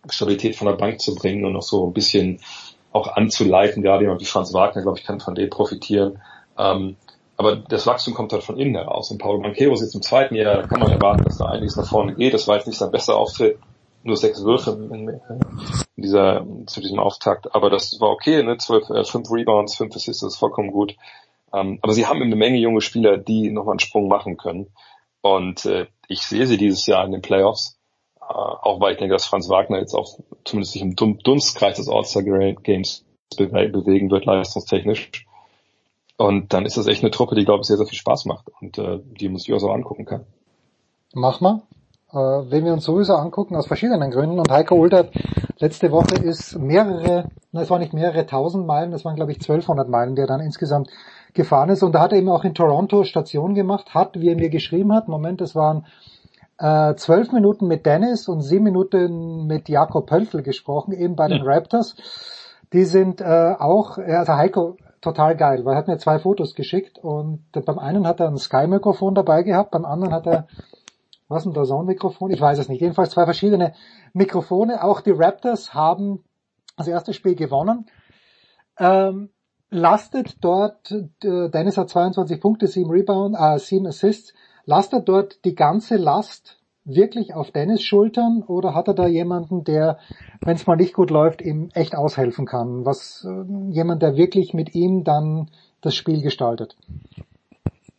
Stabilität 0.09 0.55
von 0.55 0.67
der 0.67 0.75
Bank 0.75 1.01
zu 1.01 1.13
bringen 1.13 1.43
und 1.45 1.53
noch 1.53 1.61
so 1.61 1.85
ein 1.85 1.93
bisschen 1.93 2.39
auch 2.93 3.07
anzuleiten. 3.09 3.83
Gerade 3.83 4.03
jemand 4.03 4.21
wie 4.21 4.25
Franz 4.25 4.53
Wagner, 4.53 4.81
glaube 4.81 4.97
ich, 4.97 5.05
kann 5.05 5.19
von 5.19 5.35
dem 5.35 5.49
profitieren. 5.49 6.21
Ähm, 6.57 6.95
aber 7.41 7.55
das 7.55 7.87
Wachstum 7.87 8.13
kommt 8.13 8.33
halt 8.33 8.43
von 8.43 8.59
innen 8.59 8.75
heraus. 8.75 9.09
Und 9.09 9.17
Paul 9.17 9.41
Banquero 9.41 9.73
ist 9.73 9.81
jetzt 9.81 9.95
im 9.95 10.03
zweiten 10.03 10.35
Jahr, 10.35 10.57
da 10.57 10.67
kann 10.67 10.79
man 10.79 10.91
erwarten, 10.91 11.23
dass 11.23 11.39
da 11.39 11.45
einiges 11.45 11.75
nach 11.75 11.89
vorne 11.89 12.13
geht. 12.13 12.35
Das 12.35 12.47
war 12.47 12.57
jetzt 12.57 12.67
nicht 12.67 12.77
sein 12.77 12.91
bester 12.91 13.17
Auftritt, 13.17 13.57
nur 14.03 14.15
sechs 14.15 14.43
Würfe 14.43 14.77
in, 14.91 15.19
dieser, 15.95 16.45
zu 16.67 16.81
diesem 16.81 16.99
Auftakt. 16.99 17.55
Aber 17.55 17.71
das 17.71 17.99
war 17.99 18.09
okay, 18.09 18.43
ne? 18.43 18.57
Zwölf, 18.57 18.87
äh, 18.91 19.03
fünf 19.05 19.31
Rebounds, 19.31 19.75
fünf 19.75 19.95
Assists, 19.95 20.21
das 20.21 20.33
ist 20.33 20.39
vollkommen 20.39 20.71
gut. 20.71 20.95
Ähm, 21.51 21.79
aber 21.81 21.93
sie 21.93 22.05
haben 22.05 22.21
eine 22.21 22.35
Menge 22.35 22.59
junge 22.59 22.81
Spieler, 22.81 23.17
die 23.17 23.49
nochmal 23.49 23.73
einen 23.73 23.79
Sprung 23.79 24.07
machen 24.07 24.37
können. 24.37 24.67
Und 25.21 25.65
äh, 25.65 25.87
ich 26.07 26.21
sehe 26.21 26.45
sie 26.45 26.57
dieses 26.57 26.85
Jahr 26.85 27.03
in 27.05 27.11
den 27.11 27.23
Playoffs. 27.23 27.79
Äh, 28.19 28.23
auch 28.25 28.79
weil 28.79 28.91
ich 28.91 28.99
denke, 28.99 29.15
dass 29.15 29.25
Franz 29.25 29.49
Wagner 29.49 29.79
jetzt 29.79 29.95
auch 29.95 30.19
zumindest 30.45 30.73
sich 30.73 30.83
im 30.83 30.95
Dunstkreis 30.95 31.77
des 31.77 31.89
All-Star 31.89 32.21
Games 32.21 33.03
bewegen 33.35 34.11
wird, 34.11 34.25
leistungstechnisch. 34.25 35.25
Und 36.21 36.53
dann 36.53 36.65
ist 36.65 36.77
das 36.77 36.87
echt 36.87 37.03
eine 37.03 37.11
Truppe, 37.11 37.35
die, 37.35 37.45
glaube 37.45 37.61
ich, 37.61 37.67
sehr, 37.67 37.77
sehr 37.77 37.87
viel 37.87 37.97
Spaß 37.97 38.25
macht 38.25 38.45
und 38.61 38.77
äh, 38.77 38.99
die 39.19 39.27
man 39.27 39.37
sich 39.37 39.51
auch 39.53 39.59
so 39.59 39.71
angucken 39.71 40.05
kann. 40.05 40.25
Mach 41.13 41.41
mal. 41.41 41.63
Äh, 42.11 42.17
wenn 42.17 42.63
wir 42.63 42.73
uns 42.73 42.83
sowieso 42.83 43.15
angucken, 43.15 43.55
aus 43.55 43.67
verschiedenen 43.67 44.11
Gründen. 44.11 44.37
Und 44.37 44.51
Heiko 44.51 44.75
Oldert, 44.75 45.11
letzte 45.59 45.91
Woche 45.91 46.15
ist 46.15 46.59
mehrere, 46.59 47.29
na, 47.51 47.61
es 47.61 47.69
waren 47.69 47.81
nicht 47.81 47.93
mehrere 47.93 48.25
tausend 48.27 48.67
Meilen, 48.67 48.91
das 48.91 49.03
waren, 49.03 49.15
glaube 49.15 49.31
ich, 49.31 49.37
1200 49.37 49.89
Meilen, 49.89 50.15
die 50.15 50.21
er 50.21 50.27
dann 50.27 50.41
insgesamt 50.41 50.89
gefahren 51.33 51.69
ist. 51.69 51.81
Und 51.81 51.93
da 51.93 52.01
hat 52.01 52.11
er 52.11 52.19
eben 52.19 52.29
auch 52.29 52.43
in 52.43 52.53
Toronto 52.53 53.03
Station 53.03 53.55
gemacht, 53.55 53.95
hat, 53.95 54.19
wie 54.19 54.29
er 54.29 54.35
mir 54.35 54.49
geschrieben 54.49 54.93
hat, 54.93 55.07
Moment, 55.07 55.41
es 55.41 55.55
waren 55.55 55.85
äh, 56.59 56.93
zwölf 56.95 57.31
Minuten 57.31 57.67
mit 57.67 57.87
Dennis 57.87 58.27
und 58.27 58.41
sieben 58.41 58.65
Minuten 58.65 59.47
mit 59.47 59.69
Jakob 59.69 60.05
Pöltl 60.05 60.43
gesprochen, 60.43 60.93
eben 60.93 61.15
bei 61.15 61.27
den 61.27 61.41
Raptors. 61.41 61.95
Die 62.73 62.83
sind 62.83 63.21
äh, 63.21 63.55
auch, 63.57 63.97
also 63.97 64.33
Heiko, 64.33 64.77
total 65.01 65.35
geil, 65.35 65.65
weil 65.65 65.73
er 65.73 65.77
hat 65.77 65.87
mir 65.87 65.97
zwei 65.97 66.19
Fotos 66.19 66.55
geschickt 66.55 66.99
und 66.99 67.43
beim 67.51 67.79
einen 67.79 68.07
hat 68.07 68.19
er 68.19 68.27
ein 68.27 68.37
Sky-Mikrofon 68.37 69.15
dabei 69.15 69.43
gehabt, 69.43 69.71
beim 69.71 69.85
anderen 69.85 70.13
hat 70.13 70.27
er, 70.27 70.47
was 71.27 71.45
ein 71.45 71.53
Dazone-Mikrofon? 71.53 72.31
Ich 72.31 72.41
weiß 72.41 72.59
es 72.59 72.69
nicht. 72.69 72.81
Jedenfalls 72.81 73.11
zwei 73.11 73.25
verschiedene 73.25 73.73
Mikrofone. 74.13 74.83
Auch 74.83 75.01
die 75.01 75.11
Raptors 75.11 75.73
haben 75.73 76.23
das 76.77 76.87
erste 76.87 77.13
Spiel 77.13 77.35
gewonnen. 77.35 77.89
Ähm, 78.77 79.29
lastet 79.69 80.43
dort, 80.43 80.91
äh, 80.91 81.49
Dennis 81.49 81.77
hat 81.77 81.89
22 81.89 82.39
Punkte, 82.41 82.67
7 82.67 82.89
Rebound, 82.89 83.35
äh, 83.39 83.57
7 83.57 83.87
Assists, 83.87 84.33
lastet 84.65 85.07
dort 85.07 85.43
die 85.45 85.55
ganze 85.55 85.95
Last 85.95 86.60
wirklich 86.85 87.33
auf 87.33 87.51
Dennis 87.51 87.83
Schultern 87.83 88.43
oder 88.43 88.73
hat 88.73 88.87
er 88.87 88.93
da 88.93 89.07
jemanden, 89.07 89.63
der, 89.63 89.99
wenn 90.41 90.55
es 90.55 90.67
mal 90.67 90.75
nicht 90.75 90.93
gut 90.93 91.09
läuft, 91.09 91.41
ihm 91.41 91.69
echt 91.73 91.95
aushelfen 91.95 92.45
kann? 92.45 92.85
Was 92.85 93.25
äh, 93.27 93.71
jemand, 93.71 94.01
der 94.01 94.15
wirklich 94.15 94.53
mit 94.53 94.73
ihm 94.75 95.03
dann 95.03 95.49
das 95.81 95.95
Spiel 95.95 96.21
gestaltet? 96.21 96.75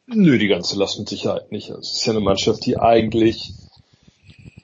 Nö, 0.06 0.38
die 0.38 0.48
ganze 0.48 0.78
Last 0.78 0.98
mit 0.98 1.08
Sicherheit 1.08 1.52
nicht. 1.52 1.70
Also, 1.70 1.80
es 1.80 1.92
ist 1.92 2.06
ja 2.06 2.12
eine 2.12 2.20
Mannschaft, 2.20 2.66
die 2.66 2.78
eigentlich 2.78 3.54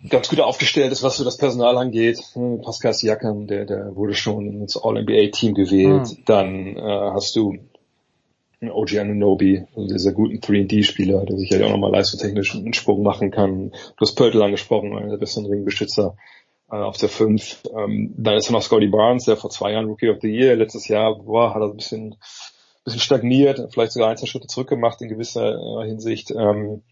ganz 0.09 0.29
gut 0.29 0.41
aufgestellt 0.41 0.93
ist, 0.93 1.03
was 1.03 1.16
so 1.16 1.25
das 1.25 1.37
Personal 1.37 1.77
angeht. 1.77 2.19
Hm, 2.35 2.61
Pascal 2.62 2.93
Siakam, 2.93 3.47
der, 3.47 3.64
der 3.64 3.97
wurde 3.97 4.14
schon 4.14 4.61
ins 4.61 4.77
All-NBA-Team 4.77 5.55
gewählt. 5.55 6.09
Mhm. 6.09 6.25
Dann 6.27 6.77
äh, 6.77 7.11
hast 7.12 7.37
du 7.37 7.57
OG 8.61 8.98
Anunobi, 8.98 9.64
also 9.76 9.94
dieser 9.94 10.12
guten 10.12 10.38
3D-Spieler, 10.38 11.24
der 11.24 11.38
sicherlich 11.38 11.66
auch 11.66 11.70
nochmal 11.70 11.92
leistungstechnisch 11.92 12.56
einen 12.56 12.72
Sprung 12.72 13.02
machen 13.02 13.30
kann. 13.30 13.70
Du 13.70 14.00
hast 14.00 14.14
Pöltl 14.14 14.42
angesprochen, 14.42 14.96
einer 14.96 15.11
der 15.11 15.16
besten 15.18 15.46
Ringbeschützer 15.46 16.16
äh, 16.70 16.76
auf 16.76 16.96
der 16.96 17.09
5. 17.09 17.62
Ähm, 17.76 18.14
dann 18.16 18.36
ist 18.36 18.50
noch 18.50 18.62
Scotty 18.62 18.88
Barnes, 18.88 19.24
der 19.24 19.36
vor 19.36 19.50
zwei 19.50 19.72
Jahren 19.72 19.86
Rookie 19.86 20.11
of 20.11 20.18
the 20.20 20.28
Year, 20.28 20.56
letztes 20.56 20.88
Jahr 20.88 21.14
boah, 21.14 21.54
hat 21.54 21.62
er 21.62 21.68
ein 21.68 21.76
bisschen, 21.76 22.16
bisschen 22.84 23.00
stagniert, 23.00 23.68
vielleicht 23.72 23.92
sogar 23.92 24.11
ein, 24.11 24.16
zwei 24.16 24.26
Schritte 24.26 24.48
zurückgemacht 24.48 25.00
in 25.02 25.09
gewisser 25.09 25.82
äh, 25.82 25.86
Hinsicht. 25.86 26.32
Ähm, 26.32 26.82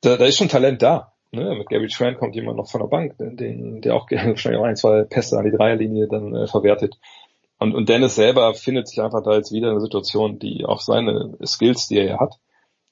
da, 0.00 0.16
da 0.16 0.24
ist 0.24 0.38
schon 0.38 0.48
Talent 0.48 0.82
da. 0.82 1.12
Ne? 1.30 1.54
Mit 1.54 1.68
Gary 1.70 1.88
Trent 1.88 2.18
kommt 2.18 2.34
jemand 2.34 2.58
noch 2.58 2.68
von 2.68 2.82
der 2.82 2.88
Bank, 2.88 3.14
den, 3.18 3.80
der 3.80 3.94
auch 3.94 4.10
wahrscheinlich 4.10 4.60
auch 4.60 4.66
ein, 4.66 4.76
zwei 4.76 5.04
Pässe 5.04 5.38
an 5.38 5.44
die 5.44 5.56
Dreierlinie 5.56 6.06
dann 6.06 6.34
äh, 6.34 6.46
verwertet. 6.46 6.98
Und, 7.62 7.76
und 7.76 7.88
Dennis 7.88 8.16
selber 8.16 8.54
findet 8.54 8.88
sich 8.88 9.00
einfach 9.00 9.22
da 9.22 9.36
jetzt 9.36 9.52
wieder 9.52 9.68
in 9.68 9.74
einer 9.74 9.80
Situation, 9.80 10.40
die 10.40 10.64
auf 10.64 10.82
seine 10.82 11.38
Skills, 11.46 11.86
die 11.86 11.98
er 11.98 12.04
ja 12.04 12.20
hat, 12.20 12.34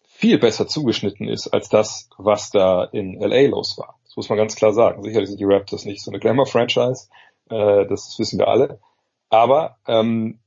viel 0.05 0.39
besser 0.39 0.68
zugeschnitten 0.68 1.29
ist 1.29 1.49
als 1.49 1.68
das, 1.68 2.09
was 2.18 2.51
da 2.51 2.85
in 2.85 3.21
LA 3.21 3.49
los 3.49 3.77
war. 3.79 3.99
Das 4.05 4.16
muss 4.16 4.29
man 4.29 4.39
ganz 4.39 4.55
klar 4.55 4.73
sagen. 4.73 5.03
Sicherlich 5.03 5.29
sind 5.29 5.41
die 5.41 5.45
Raptors 5.45 5.87
nicht 5.87 6.05
so 6.05 6.12
eine 6.12 6.21
Glamour-Franchise, 6.21 7.09
äh, 7.51 7.85
das 7.87 8.16
wissen 8.18 8.39
wir 8.39 8.47
alle. 8.47 8.79
Aber 9.29 9.79
ähm, 9.89 10.39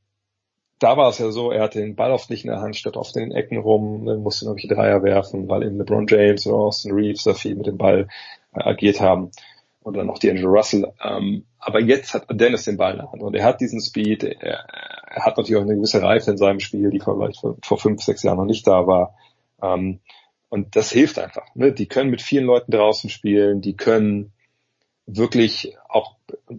da 0.80 0.96
war 0.96 1.10
es 1.10 1.18
ja 1.18 1.30
so, 1.32 1.52
er 1.52 1.64
hatte 1.64 1.80
den 1.80 1.96
Ball 1.96 2.12
oft 2.12 2.30
nicht 2.30 2.46
in 2.46 2.52
der 2.52 2.62
Hand, 2.62 2.78
statt 2.78 2.96
oft 2.96 3.16
in 3.18 3.24
den 3.24 3.32
Ecken 3.32 3.58
rum, 3.58 4.06
dann 4.06 4.22
musste 4.22 4.46
noch 4.46 4.56
die 4.56 4.68
Dreier 4.68 5.04
werfen, 5.04 5.50
weil 5.50 5.64
eben 5.64 5.78
LeBron 5.78 6.08
James 6.08 6.48
oder 6.48 6.58
Austin 6.58 6.94
Reeves 6.94 7.24
da 7.24 7.34
viel 7.34 7.56
mit 7.56 7.68
dem 7.68 7.78
Ball 7.78 8.08
äh, 8.54 8.64
agiert 8.64 9.02
haben 9.02 9.32
und 9.84 9.96
dann 9.96 10.08
noch 10.08 10.18
die 10.18 10.30
Angel 10.30 10.46
Russell. 10.46 10.92
Ähm, 11.04 11.46
aber 11.60 11.82
jetzt 11.82 12.14
hat 12.14 12.26
Dennis 12.30 12.66
den 12.66 12.78
Ball 12.78 12.94
in 12.94 13.00
der 13.00 13.12
Hand 13.12 13.22
und 13.22 13.36
er 13.36 13.44
hat 13.44 13.62
diesen 13.62 13.82
Speed, 13.82 14.24
er, 14.24 14.66
er 15.08 15.26
hat 15.26 15.38
natürlich 15.38 15.58
auch 15.58 15.66
eine 15.66 15.76
gewisse 15.76 16.02
Reife 16.02 16.32
in 16.32 16.38
seinem 16.38 16.60
Spiel, 16.60 16.90
die 16.90 17.00
vielleicht 17.00 17.40
vor, 17.40 17.58
vor 17.62 17.78
fünf, 17.78 18.02
sechs 18.02 18.24
Jahren 18.24 18.38
noch 18.38 18.46
nicht 18.46 18.66
da 18.66 18.88
war. 18.88 19.16
Ähm, 19.62 20.00
und 20.50 20.76
das 20.76 20.92
hilft 20.92 21.20
einfach. 21.20 21.46
Ne? 21.56 21.72
Die 21.72 21.88
können 21.88 22.10
mit 22.10 22.22
vielen 22.22 22.46
Leuten 22.46 22.72
draußen 22.72 23.10
spielen, 23.10 23.62
die 23.62 23.76
können 23.76 24.32
wirklich 25.06 25.76
auch 25.90 26.16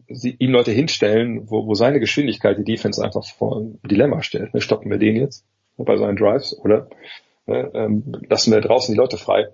sie, 0.09 0.37
ihm 0.39 0.51
Leute 0.51 0.73
hinstellen, 0.73 1.51
wo, 1.51 1.67
wo 1.67 1.75
seine 1.75 2.01
Geschwindigkeit 2.01 2.59
die 2.59 2.65
Defense 2.65 3.03
einfach 3.03 3.25
vor 3.25 3.61
ein 3.61 3.81
Dilemma 3.83 4.23
stellt. 4.23 4.53
Ne? 4.53 4.61
Stoppen 4.61 4.91
wir 4.91 4.99
den 4.99 5.17
jetzt 5.17 5.45
bei 5.77 5.97
seinen 5.97 6.17
Drives 6.17 6.59
oder 6.59 6.89
ne? 7.47 7.71
ähm, 7.75 8.13
lassen 8.29 8.53
wir 8.53 8.61
draußen 8.61 8.95
die 8.95 8.99
Leute 8.99 9.17
frei. 9.17 9.49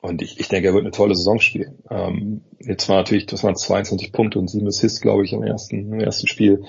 Und 0.00 0.22
ich, 0.22 0.40
ich 0.40 0.48
denke, 0.48 0.68
er 0.68 0.74
wird 0.74 0.84
eine 0.84 0.92
tolle 0.92 1.14
Saison 1.14 1.40
spielen. 1.40 1.82
Ähm, 1.90 2.42
jetzt 2.58 2.88
war 2.88 2.96
natürlich, 2.96 3.26
das 3.26 3.44
waren 3.44 3.56
22 3.56 4.12
Punkte 4.12 4.38
und 4.38 4.48
7 4.48 4.66
Assists, 4.66 5.00
glaube 5.00 5.24
ich, 5.24 5.32
im 5.32 5.42
ersten, 5.42 5.92
im 5.92 6.00
ersten 6.00 6.26
Spiel. 6.26 6.64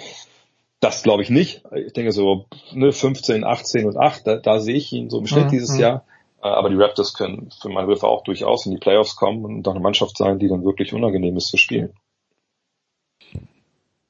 Das 0.82 1.04
glaube 1.04 1.24
ich 1.24 1.30
nicht. 1.30 1.64
Ich 1.74 1.94
denke 1.94 2.12
so 2.12 2.46
ne, 2.74 2.92
15, 2.92 3.44
18 3.44 3.86
und 3.86 3.98
8, 3.98 4.28
da, 4.28 4.36
da 4.38 4.60
sehe 4.60 4.76
ich 4.76 4.92
ihn 4.92 5.10
so 5.10 5.20
im 5.20 5.28
Schnitt 5.28 5.46
mhm. 5.46 5.52
dieses 5.52 5.78
Jahr. 5.78 6.06
Äh, 6.44 6.48
aber 6.48 6.70
die 6.70 6.76
Raptors 6.76 7.14
können 7.14 7.50
für 7.62 7.70
meine 7.70 7.88
Begriffe 7.88 8.08
auch 8.08 8.24
durchaus 8.24 8.66
in 8.66 8.74
die 8.74 8.80
Playoffs 8.80 9.16
kommen 9.16 9.46
und 9.46 9.64
doch 9.64 9.74
eine 9.74 9.82
Mannschaft 9.82 10.18
sein, 10.18 10.40
die 10.40 10.50
dann 10.50 10.66
wirklich 10.66 10.94
unangenehm 10.94 11.38
ist 11.38 11.48
zu 11.48 11.58
spielen. 11.58 11.94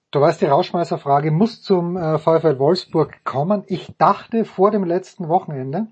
Du 0.09 0.19
weißt, 0.19 0.41
die 0.41 0.45
Rauschmeißerfrage 0.45 1.31
muss 1.31 1.61
zum 1.61 1.95
äh, 1.95 2.17
VfL 2.17 2.59
Wolfsburg 2.59 3.23
kommen. 3.23 3.63
Ich 3.67 3.87
dachte 3.97 4.45
vor 4.45 4.71
dem 4.71 4.83
letzten 4.83 5.29
Wochenende, 5.29 5.87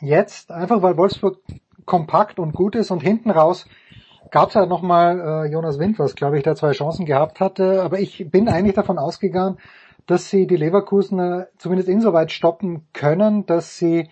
jetzt, 0.00 0.50
einfach 0.50 0.80
weil 0.80 0.96
Wolfsburg 0.96 1.38
kompakt 1.90 2.38
und 2.38 2.54
gut 2.54 2.76
ist 2.76 2.92
und 2.92 3.02
hinten 3.02 3.30
raus 3.30 3.66
gab 4.30 4.50
es 4.50 4.54
ja 4.54 4.64
nochmal 4.64 5.18
äh, 5.18 5.52
Jonas 5.52 5.80
Wind, 5.80 5.98
was 5.98 6.14
glaube 6.14 6.38
ich 6.38 6.44
da 6.44 6.54
zwei 6.54 6.70
Chancen 6.70 7.04
gehabt 7.04 7.40
hatte, 7.40 7.82
aber 7.82 7.98
ich 7.98 8.30
bin 8.30 8.48
eigentlich 8.48 8.76
davon 8.76 8.96
ausgegangen, 8.96 9.58
dass 10.06 10.30
sie 10.30 10.46
die 10.46 10.56
Leverkusener 10.56 11.48
zumindest 11.58 11.88
insoweit 11.88 12.30
stoppen 12.30 12.86
können, 12.92 13.44
dass 13.44 13.76
sie 13.76 14.08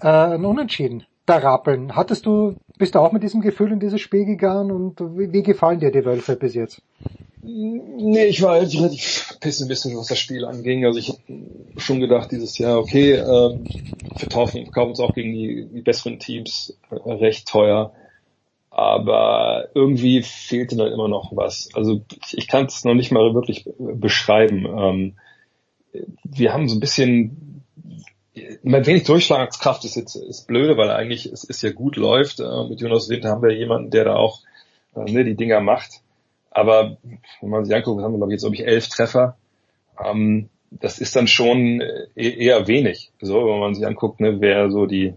äh, 0.00 0.08
ein 0.08 0.44
Unentschieden 0.44 1.04
da 1.26 1.38
rappeln. 1.38 1.96
Hattest 1.96 2.24
du, 2.24 2.54
bist 2.78 2.94
du 2.94 3.00
auch 3.00 3.10
mit 3.10 3.24
diesem 3.24 3.40
Gefühl 3.40 3.72
in 3.72 3.80
dieses 3.80 4.00
Spiel 4.00 4.24
gegangen 4.24 4.70
und 4.70 5.00
wie, 5.18 5.32
wie 5.32 5.42
gefallen 5.42 5.80
dir 5.80 5.90
die 5.90 6.04
Wölfe 6.04 6.36
bis 6.36 6.54
jetzt? 6.54 6.82
Nee, 7.42 8.26
ich 8.26 8.42
war 8.42 8.54
eigentlich 8.54 8.80
relativ 8.80 9.36
pessimistisch, 9.40 9.94
was 9.94 10.08
das 10.08 10.18
Spiel 10.18 10.44
anging. 10.44 10.84
Also 10.84 10.98
ich 10.98 11.10
habe 11.10 11.20
schon 11.76 12.00
gedacht 12.00 12.32
dieses 12.32 12.58
Jahr, 12.58 12.78
okay, 12.78 13.12
äh, 13.12 13.24
wir 13.24 14.28
kaufen, 14.32 14.70
kaufen 14.70 14.90
uns 14.90 15.00
auch 15.00 15.14
gegen 15.14 15.32
die, 15.32 15.68
die 15.72 15.80
besseren 15.80 16.18
Teams 16.18 16.76
äh, 16.90 17.12
recht 17.12 17.48
teuer. 17.48 17.92
Aber 18.70 19.68
irgendwie 19.74 20.22
fehlte 20.22 20.76
dann 20.76 20.92
immer 20.92 21.08
noch 21.08 21.34
was. 21.34 21.68
Also 21.74 22.02
ich, 22.24 22.38
ich 22.38 22.48
kann 22.48 22.66
es 22.66 22.84
noch 22.84 22.94
nicht 22.94 23.12
mal 23.12 23.34
wirklich 23.34 23.64
beschreiben. 23.78 24.66
Ähm, 24.66 25.16
wir 26.24 26.52
haben 26.52 26.68
so 26.68 26.76
ein 26.76 26.80
bisschen 26.80 27.58
mein 28.62 28.86
wenig 28.86 29.04
Durchschlagskraft 29.04 29.84
ist 29.84 29.96
jetzt 29.96 30.14
ist 30.14 30.46
blöde, 30.46 30.76
weil 30.76 30.90
eigentlich 30.90 31.26
es, 31.26 31.44
es 31.48 31.62
ja 31.62 31.70
gut 31.70 31.96
läuft. 31.96 32.40
Äh, 32.40 32.68
mit 32.68 32.80
Jonas 32.80 33.08
Winter 33.08 33.30
haben 33.30 33.42
wir 33.42 33.56
jemanden, 33.56 33.90
der 33.90 34.04
da 34.04 34.14
auch 34.16 34.40
äh, 34.94 35.10
ne, 35.10 35.24
die 35.24 35.36
Dinger 35.36 35.60
macht. 35.60 36.02
Aber 36.58 36.96
wenn 37.40 37.50
man 37.50 37.64
sich 37.64 37.74
anguckt, 37.74 38.02
haben 38.02 38.12
wir 38.12 38.18
glaube 38.18 38.32
ich 38.32 38.36
jetzt 38.36 38.42
glaube 38.42 38.56
ich 38.56 38.66
elf 38.66 38.88
Treffer. 38.88 39.36
Ähm, 40.04 40.48
das 40.70 40.98
ist 40.98 41.16
dann 41.16 41.28
schon 41.28 41.80
äh, 41.80 42.06
eher 42.14 42.66
wenig. 42.66 43.10
So, 43.20 43.46
wenn 43.46 43.60
man 43.60 43.74
sich 43.74 43.86
anguckt, 43.86 44.20
ne, 44.20 44.40
wer 44.40 44.70
so 44.70 44.86
die 44.86 45.14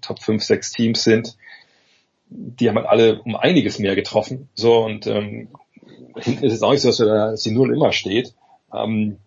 Top 0.00 0.20
5, 0.20 0.42
6 0.42 0.72
Teams 0.72 1.04
sind, 1.04 1.36
die 2.28 2.68
haben 2.68 2.76
halt 2.76 2.86
alle 2.86 3.22
um 3.22 3.36
einiges 3.36 3.78
mehr 3.78 3.94
getroffen. 3.94 4.48
So 4.54 4.84
und 4.84 5.06
ähm, 5.06 5.48
hinten 6.16 6.44
ist 6.44 6.52
es 6.52 6.62
auch 6.62 6.72
nicht 6.72 6.82
so, 6.82 6.88
dass, 6.88 7.00
wir 7.00 7.06
da, 7.06 7.30
dass 7.30 7.42
die 7.42 7.52
Null 7.52 7.74
immer 7.74 7.92
steht. 7.92 8.34
Ähm, 8.72 9.18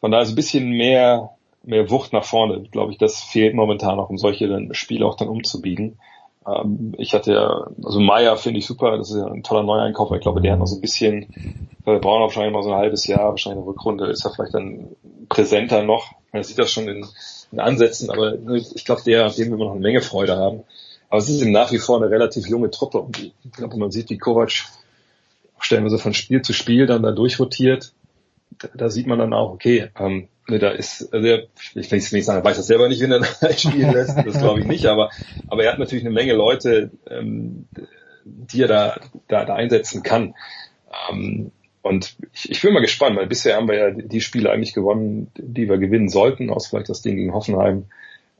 von 0.00 0.10
daher 0.10 0.24
ist 0.24 0.30
ein 0.30 0.36
bisschen 0.36 0.70
mehr, 0.70 1.30
mehr 1.62 1.90
Wucht 1.90 2.12
nach 2.12 2.24
vorne, 2.24 2.62
glaube 2.70 2.92
ich, 2.92 2.98
das 2.98 3.22
fehlt 3.22 3.54
momentan 3.54 3.96
noch, 3.96 4.10
um 4.10 4.18
solche 4.18 4.68
Spiele 4.72 5.06
auch 5.06 5.16
dann 5.16 5.28
umzubiegen. 5.28 5.98
Ähm, 6.46 6.94
ich 6.98 7.14
hatte 7.14 7.32
ja, 7.32 7.70
also 7.82 8.00
Meier 8.00 8.36
finde 8.36 8.58
ich 8.58 8.66
super, 8.66 8.96
das 8.96 9.10
ist 9.10 9.16
ja 9.18 9.26
ein 9.26 9.42
toller 9.42 9.62
Neueinkauf, 9.62 10.10
ich 10.12 10.20
glaube, 10.20 10.40
der 10.40 10.52
hat 10.52 10.58
noch 10.58 10.66
so 10.66 10.76
ein 10.76 10.80
bisschen, 10.80 11.26
weil 11.84 11.96
wir 11.96 12.00
brauchen 12.00 12.22
wahrscheinlich 12.22 12.52
mal 12.52 12.62
so 12.62 12.72
ein 12.72 12.78
halbes 12.78 13.06
Jahr, 13.06 13.30
wahrscheinlich 13.30 13.58
eine 13.58 13.66
Rückrunde 13.66 14.06
ist 14.06 14.24
er 14.24 14.30
vielleicht 14.30 14.54
dann 14.54 14.88
präsenter 15.28 15.82
noch. 15.82 16.12
Man 16.32 16.42
sieht 16.42 16.58
das 16.58 16.72
schon 16.72 16.88
in, 16.88 17.06
in 17.52 17.60
Ansätzen, 17.60 18.10
aber 18.10 18.34
ich 18.54 18.84
glaube, 18.84 19.02
der, 19.04 19.28
dem 19.30 19.50
wir 19.50 19.56
noch 19.56 19.72
eine 19.72 19.80
Menge 19.80 20.00
Freude 20.00 20.36
haben. 20.36 20.62
Aber 21.08 21.18
es 21.18 21.28
ist 21.28 21.42
eben 21.42 21.50
nach 21.50 21.72
wie 21.72 21.78
vor 21.78 21.96
eine 21.96 22.10
relativ 22.10 22.46
junge 22.46 22.70
Truppe 22.70 23.00
und 23.00 23.18
ich 23.18 23.52
glaube, 23.52 23.76
man 23.76 23.90
sieht, 23.90 24.10
wie 24.10 24.18
Kovac 24.18 24.52
stellen 25.58 25.82
wir 25.82 25.90
so 25.90 25.98
von 25.98 26.14
Spiel 26.14 26.42
zu 26.42 26.52
Spiel 26.52 26.86
dann 26.86 27.02
da 27.02 27.10
durchrotiert. 27.10 27.92
Da, 28.58 28.68
da 28.74 28.88
sieht 28.88 29.06
man 29.06 29.18
dann 29.18 29.32
auch, 29.32 29.52
okay, 29.52 29.90
ähm, 29.98 30.28
da 30.58 30.70
ist, 30.70 31.12
also 31.12 31.28
ich 31.74 31.90
will 31.90 31.98
nicht 31.98 32.24
sagen, 32.24 32.44
weiß 32.44 32.56
das 32.56 32.66
selber 32.66 32.88
nicht, 32.88 33.00
wenn 33.00 33.12
er 33.12 33.24
spielen 33.56 33.92
lässt, 33.92 34.16
das 34.16 34.38
glaube 34.38 34.60
ich 34.60 34.66
nicht, 34.66 34.86
aber, 34.86 35.10
aber 35.48 35.64
er 35.64 35.72
hat 35.72 35.78
natürlich 35.78 36.04
eine 36.04 36.14
Menge 36.14 36.34
Leute, 36.34 36.90
ähm, 37.08 37.66
die 38.24 38.62
er 38.62 38.68
da, 38.68 39.00
da, 39.28 39.44
da 39.44 39.54
einsetzen 39.54 40.02
kann. 40.02 40.34
Ähm, 41.10 41.52
und 41.82 42.16
ich, 42.32 42.50
ich 42.50 42.62
bin 42.62 42.74
mal 42.74 42.80
gespannt, 42.80 43.16
weil 43.16 43.26
bisher 43.26 43.56
haben 43.56 43.68
wir 43.68 43.76
ja 43.76 43.90
die 43.90 44.20
Spiele 44.20 44.50
eigentlich 44.50 44.74
gewonnen, 44.74 45.30
die 45.36 45.68
wir 45.68 45.78
gewinnen 45.78 46.08
sollten, 46.08 46.50
aus 46.50 46.66
vielleicht 46.66 46.90
das 46.90 47.02
Ding 47.02 47.16
gegen 47.16 47.32
Hoffenheim. 47.32 47.86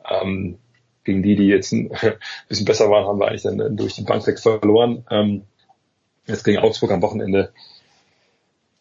Ähm, 0.08 0.58
gegen 1.04 1.22
die, 1.22 1.36
die 1.36 1.46
jetzt 1.46 1.72
ein 1.72 1.90
bisschen 2.48 2.66
besser 2.66 2.90
waren, 2.90 3.06
haben 3.06 3.18
wir 3.18 3.28
eigentlich 3.28 3.42
dann 3.42 3.76
durch 3.76 3.94
die 3.94 4.02
Bank 4.02 4.26
weg 4.26 4.38
verloren. 4.38 5.04
Ähm, 5.10 5.42
jetzt 6.26 6.44
gegen 6.44 6.58
Augsburg 6.58 6.90
am 6.90 7.02
Wochenende 7.02 7.52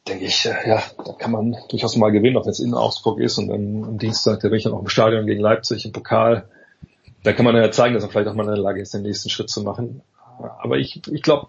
denke 0.08 0.26
ich, 0.26 0.46
äh, 0.46 0.68
ja, 0.68 0.84
da 1.06 1.14
kann 1.14 1.32
man 1.32 1.56
durchaus 1.70 1.96
mal 1.96 2.12
gewinnen, 2.12 2.38
auch 2.38 2.46
wenn 2.46 2.52
es 2.52 2.60
in 2.60 2.74
Augsburg 2.74 3.20
ist 3.20 3.38
und 3.38 3.48
dann 3.48 3.84
am 3.84 3.98
Dienstag, 3.98 4.40
da 4.40 4.50
bin 4.50 4.58
ich 4.58 4.64
dann 4.64 4.74
auch 4.74 4.82
im 4.82 4.90
Stadion 4.90 5.26
gegen 5.26 5.42
Leipzig 5.42 5.86
im 5.86 5.92
Pokal. 5.92 6.48
Da 7.24 7.34
kann 7.34 7.46
man 7.46 7.56
ja 7.56 7.70
zeigen, 7.72 7.94
dass 7.94 8.04
man 8.04 8.12
vielleicht 8.12 8.30
auch 8.30 8.34
mal 8.34 8.44
in 8.44 8.50
der 8.50 8.58
Lage 8.58 8.82
ist, 8.82 8.94
den 8.94 9.02
nächsten 9.04 9.30
Schritt 9.30 9.50
zu 9.50 9.62
machen. 9.62 10.02
Aber 10.60 10.78
ich, 10.78 11.02
ich 11.12 11.22
glaube, 11.22 11.48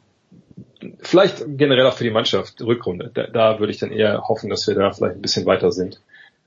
vielleicht 1.01 1.45
generell 1.47 1.87
auch 1.87 1.95
für 1.95 2.05
die 2.05 2.11
Mannschaft, 2.11 2.61
Rückrunde. 2.61 3.11
Da, 3.15 3.27
da 3.27 3.61
würde 3.61 3.73
ich 3.73 3.79
dann 3.79 3.93
eher 3.93 4.29
hoffen, 4.29 4.51
dass 4.51 4.67
wir 4.67 4.75
da 4.75 4.91
vielleicht 4.91 5.17
ein 5.17 5.23
bisschen 5.23 5.47
weiter 5.47 5.71
sind. 5.71 6.01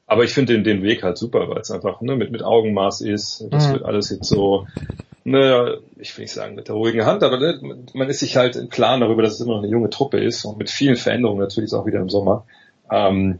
Aber 0.05 0.23
ich 0.23 0.33
finde 0.33 0.53
den, 0.53 0.63
den 0.63 0.83
Weg 0.83 1.03
halt 1.03 1.17
super, 1.17 1.49
weil 1.49 1.59
es 1.59 1.71
einfach 1.71 2.01
ne, 2.01 2.15
mit, 2.15 2.31
mit 2.31 2.43
Augenmaß 2.43 3.01
ist. 3.01 3.45
Das 3.49 3.67
mhm. 3.67 3.73
wird 3.73 3.85
alles 3.85 4.09
jetzt 4.09 4.27
so, 4.27 4.67
ne, 5.23 5.79
ich 5.97 6.15
will 6.17 6.23
nicht 6.23 6.33
sagen 6.33 6.55
mit 6.55 6.67
der 6.67 6.75
ruhigen 6.75 7.05
Hand, 7.05 7.23
aber 7.23 7.39
ne, 7.39 7.59
man 7.93 8.09
ist 8.09 8.19
sich 8.19 8.35
halt 8.35 8.55
im 8.55 8.69
Klaren 8.69 9.01
darüber, 9.01 9.21
dass 9.21 9.33
es 9.33 9.41
immer 9.41 9.55
noch 9.55 9.63
eine 9.63 9.71
junge 9.71 9.89
Truppe 9.89 10.19
ist 10.19 10.43
und 10.45 10.57
mit 10.57 10.69
vielen 10.69 10.97
Veränderungen 10.97 11.39
natürlich 11.39 11.73
auch 11.73 11.85
wieder 11.85 11.99
im 11.99 12.09
Sommer. 12.09 12.45
Ähm, 12.91 13.39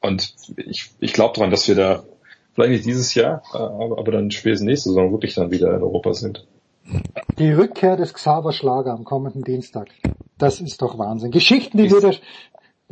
und 0.00 0.34
ich, 0.56 0.90
ich 1.00 1.12
glaube 1.12 1.34
daran, 1.34 1.50
dass 1.50 1.68
wir 1.68 1.74
da 1.74 2.02
vielleicht 2.54 2.72
nicht 2.72 2.84
dieses 2.84 3.14
Jahr, 3.14 3.42
aber, 3.52 3.98
aber 3.98 4.12
dann 4.12 4.30
spätestens 4.30 4.66
nächste 4.66 4.90
Saison 4.90 5.12
wirklich 5.12 5.34
dann 5.34 5.50
wieder 5.50 5.74
in 5.74 5.82
Europa 5.82 6.12
sind. 6.12 6.46
Die 7.38 7.52
Rückkehr 7.52 7.96
des 7.96 8.12
Xaver 8.12 8.52
Schlager 8.52 8.92
am 8.92 9.04
kommenden 9.04 9.42
Dienstag. 9.42 9.88
Das 10.38 10.60
ist 10.60 10.82
doch 10.82 10.98
Wahnsinn. 10.98 11.30
Geschichten, 11.30 11.78
die 11.78 11.84
wieder, 11.84 12.12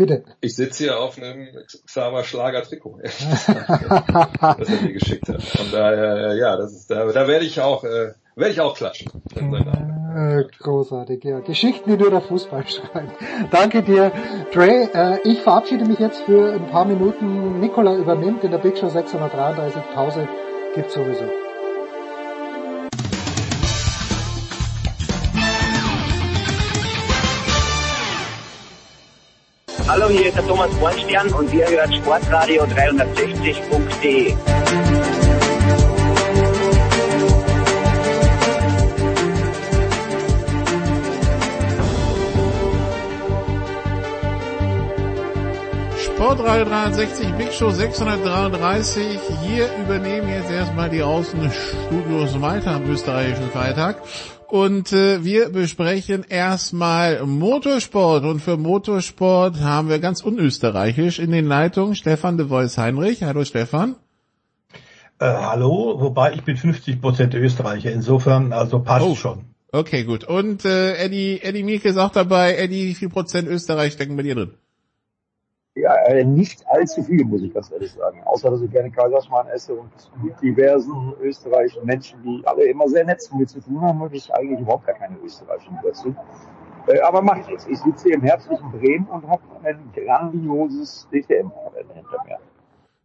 bitte. 0.00 0.24
Ich 0.40 0.56
sitze 0.56 0.84
hier 0.84 0.98
auf 0.98 1.18
einem 1.18 1.48
Xaver 1.86 2.24
Schlager 2.24 2.62
Trikot. 2.62 2.98
das 3.02 3.14
er 3.52 4.82
mir 4.82 4.92
geschickt 4.94 5.28
hat. 5.28 5.42
Von 5.42 5.70
daher, 5.70 6.34
ja, 6.34 6.56
das 6.56 6.72
ist, 6.72 6.90
da, 6.90 7.04
da 7.12 7.28
werde 7.28 7.44
ich 7.44 7.60
auch, 7.60 7.84
äh, 7.84 8.14
werde 8.34 8.52
ich 8.52 8.60
auch 8.60 8.74
klatschen. 8.74 9.10
Äh, 9.36 10.44
großartig, 10.58 11.22
ja. 11.22 11.40
Geschichten, 11.40 11.90
die 11.90 11.96
nur 11.98 12.10
der 12.10 12.22
Fußball 12.22 12.66
schreibt. 12.66 13.12
Danke 13.50 13.82
dir, 13.82 14.10
Dre. 14.52 14.88
Äh, 14.92 15.18
ich 15.28 15.40
verabschiede 15.42 15.84
mich 15.84 15.98
jetzt 15.98 16.22
für 16.22 16.54
ein 16.54 16.70
paar 16.70 16.86
Minuten. 16.86 17.60
Nikola 17.60 17.94
übernimmt 17.96 18.42
in 18.42 18.52
der 18.52 18.58
Big 18.58 18.78
Show 18.78 18.88
633. 18.88 19.82
Pause 19.94 20.26
gibt 20.74 20.90
sowieso. 20.90 21.49
Hallo, 29.92 30.08
hier 30.08 30.26
ist 30.26 30.36
der 30.36 30.46
Thomas 30.46 30.70
Bornstern 30.76 31.32
und 31.32 31.52
ihr 31.52 31.68
hört 31.68 31.92
Sportradio 31.92 32.62
360.de. 32.62 34.36
Sportradio 46.30 46.64
360, 46.64 47.32
Big 47.38 47.52
Show 47.52 47.70
633. 47.70 49.18
Hier 49.42 49.68
übernehmen 49.84 50.28
jetzt 50.28 50.48
erstmal 50.48 50.88
die 50.88 51.02
Außenstudios 51.02 52.40
weiter 52.40 52.70
am 52.70 52.88
österreichischen 52.88 53.50
Freitag. 53.50 54.00
Und 54.46 54.92
äh, 54.92 55.24
wir 55.24 55.48
besprechen 55.48 56.24
erstmal 56.28 57.26
Motorsport. 57.26 58.22
Und 58.22 58.38
für 58.38 58.56
Motorsport 58.56 59.60
haben 59.60 59.88
wir 59.88 59.98
ganz 59.98 60.22
unösterreichisch 60.22 61.18
in 61.18 61.32
den 61.32 61.46
Leitungen 61.46 61.96
Stefan 61.96 62.36
de 62.36 62.48
Vois 62.48 62.78
Heinrich. 62.78 63.24
Hallo 63.24 63.44
Stefan. 63.44 63.96
Äh, 65.18 65.24
hallo, 65.24 65.96
wobei 65.98 66.34
ich 66.34 66.44
bin 66.44 66.56
50% 66.56 67.34
Österreicher, 67.34 67.90
insofern 67.90 68.52
also 68.52 68.78
passt 68.78 69.04
oh. 69.04 69.16
schon. 69.16 69.46
Okay, 69.72 70.04
gut. 70.04 70.22
Und 70.22 70.64
äh, 70.64 70.94
Eddie, 70.94 71.40
Eddie 71.42 71.64
Mielke 71.64 71.88
ist 71.88 71.98
auch 71.98 72.12
dabei. 72.12 72.54
Eddie, 72.54 72.86
wie 72.86 72.94
viel 72.94 73.08
Prozent 73.08 73.48
Österreich 73.48 73.94
stecken 73.94 74.16
bei 74.16 74.22
dir 74.22 74.36
drin? 74.36 74.52
Ja, 75.76 75.94
äh, 76.06 76.24
nicht 76.24 76.66
allzu 76.66 77.02
viel, 77.02 77.24
muss 77.24 77.42
ich 77.42 77.54
ganz 77.54 77.70
ehrlich 77.70 77.92
sagen. 77.92 78.22
Außer, 78.24 78.50
dass 78.50 78.60
ich 78.60 78.70
gerne 78.70 78.90
Kaiserschmarrn 78.90 79.48
esse 79.48 79.74
und 79.74 79.90
mit 80.22 80.34
diversen 80.42 81.14
österreichischen 81.22 81.84
Menschen, 81.86 82.20
die 82.24 82.42
alle 82.44 82.64
immer 82.64 82.88
sehr 82.88 83.04
nett 83.04 83.22
zu 83.22 83.36
mir 83.36 83.46
zu 83.46 83.60
tun 83.60 83.80
haben, 83.80 84.00
habe 84.00 84.16
ich 84.16 84.34
eigentlich 84.34 84.60
überhaupt 84.60 84.86
gar 84.86 84.96
keine 84.96 85.16
österreichischen 85.18 85.78
Wurzeln. 85.82 86.16
Äh, 86.88 87.00
aber 87.00 87.22
mache 87.22 87.40
ich 87.40 87.46
jetzt. 87.46 87.68
Ich 87.68 87.78
sitze 87.78 88.08
hier 88.08 88.14
im 88.16 88.22
herzlichen 88.22 88.70
Bremen 88.72 89.06
und 89.06 89.28
habe 89.28 89.42
ein 89.62 89.92
grandioses 89.94 91.06
DTM-Rennen 91.12 91.94
hinter 91.94 92.24
mir. 92.26 92.38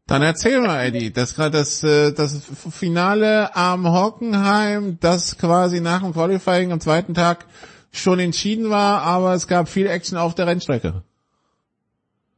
Dann 0.08 0.22
erzähl 0.24 0.62
mal, 0.62 0.86
Eddie, 0.86 1.14
das 1.14 1.36
gerade 1.36 1.58
das, 1.58 1.84
äh, 1.84 2.14
das 2.14 2.46
Finale 2.72 3.56
am 3.56 3.92
Hockenheim, 3.92 4.98
das 5.00 5.38
quasi 5.38 5.82
nach 5.82 6.02
dem 6.02 6.14
Qualifying 6.14 6.72
am 6.72 6.80
zweiten 6.80 7.14
Tag 7.14 7.46
schon 7.92 8.20
entschieden 8.20 8.70
war, 8.70 9.02
aber 9.04 9.34
es 9.34 9.48
gab 9.48 9.68
viel 9.68 9.88
Action 9.88 10.18
auf 10.18 10.34
der 10.36 10.48
Rennstrecke. 10.48 11.04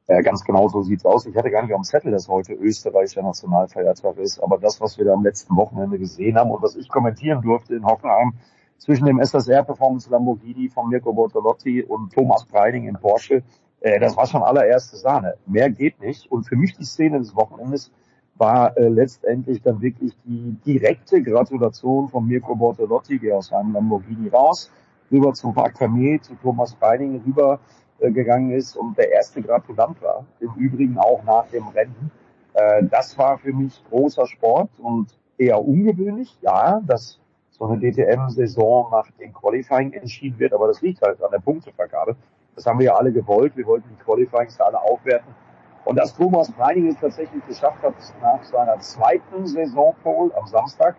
Ja, 0.10 0.22
ganz 0.22 0.46
genau 0.46 0.70
so 0.70 0.84
sieht's 0.84 1.06
aus. 1.06 1.26
Ich 1.26 1.36
hatte 1.36 1.52
gar 1.52 1.64
nicht 1.64 1.76
am 1.76 1.84
Zettel, 1.84 2.12
dass 2.12 2.30
heute 2.30 2.54
österreichischer 2.54 3.24
Nationalfeiertag 3.24 4.18
ist, 4.18 4.40
aber 4.42 4.58
das, 4.58 4.80
was 4.80 4.98
wir 4.98 5.04
da 5.04 5.14
am 5.14 5.24
letzten 5.24 5.54
Wochenende 5.58 6.00
gesehen 6.00 6.38
haben 6.38 6.50
und 6.50 6.64
was 6.64 6.78
ich 6.78 6.88
kommentieren 6.88 7.42
durfte 7.42 7.76
in 7.76 7.86
Hoffenheim 7.86 8.32
zwischen 8.78 9.06
dem 9.06 9.20
SSR 9.20 9.64
Performance 9.64 10.10
Lamborghini 10.10 10.70
von 10.70 10.88
Mirko 10.88 11.12
Bortolotti 11.12 11.84
und 11.84 12.14
Thomas 12.14 12.46
Breining 12.46 12.88
in 12.88 12.96
Porsche, 12.96 13.44
äh, 13.82 14.00
das 14.00 14.16
war 14.16 14.28
schon 14.28 14.44
allererste 14.44 14.96
Sahne. 14.96 15.36
Mehr 15.46 15.70
geht 15.70 16.00
nicht. 16.00 16.32
Und 16.32 16.46
für 16.46 16.56
mich 16.56 16.78
die 16.78 16.86
Szene 16.86 17.20
des 17.20 17.36
Wochenendes 17.36 17.92
war 18.36 18.78
äh, 18.78 18.88
letztendlich 18.88 19.62
dann 19.62 19.82
wirklich 19.82 20.14
die 20.24 20.56
direkte 20.66 21.22
Gratulation 21.22 22.08
von 22.08 22.26
Mirko 22.26 22.56
Bortolotti, 22.56 23.20
der 23.20 23.38
aus 23.38 23.48
seinem 23.48 23.74
Lamborghini 23.74 24.30
raus, 24.30 24.72
rüber 25.12 25.34
zum 25.34 25.54
Park 25.54 25.78
Vermeer, 25.78 26.22
zu 26.22 26.36
Thomas 26.36 26.76
Breining 26.76 27.22
rüber 27.26 27.60
gegangen 27.99 28.52
ist 28.52 28.76
und 28.76 28.98
der 28.98 29.11
erste 29.11 29.41
Gratulant 29.41 30.02
war. 30.02 30.26
Im 30.40 30.53
Übrigen 30.56 30.98
auch 30.98 31.24
nach 31.24 31.48
dem 31.48 31.68
Rennen. 31.69 32.11
Äh, 32.53 32.84
das 32.84 33.18
war 33.18 33.38
für 33.38 33.53
mich 33.53 33.84
großer 33.90 34.28
Sport 34.28 34.69
und 34.80 35.07
eher 35.38 35.64
ungewöhnlich. 35.64 36.38
Ja, 36.41 36.82
dass 36.86 37.19
so 37.52 37.65
eine 37.65 37.80
DTM-Saison 37.80 38.90
nach 38.91 39.10
dem 39.19 39.34
Qualifying 39.34 39.94
entschieden 39.94 40.38
wird, 40.38 40.53
aber 40.53 40.68
das 40.68 40.82
liegt 40.82 41.02
halt 41.02 41.22
an 41.24 41.32
der 41.32 41.40
Punktevergabe. 41.40 42.15
Das 42.56 42.65
haben 42.65 42.80
wir 42.80 42.88
ja 42.88 42.95
alle 42.95 43.11
gewollt. 43.11 43.56
Wir 43.56 43.65
wollten 43.65 43.90
die 43.90 44.03
Qualifyings 44.03 44.60
alle 44.60 44.80
aufwerten. 44.80 45.34
Und 45.86 45.95
dass 45.95 46.14
Thomas 46.15 46.52
Reining 46.60 46.88
es 46.88 46.99
tatsächlich 46.99 47.45
geschafft 47.48 47.82
hat, 47.82 47.94
nach 48.22 48.44
seiner 48.44 48.80
zweiten 48.80 49.48
Saisonpole 49.48 50.36
am 50.36 50.45
Samstag, 50.45 50.98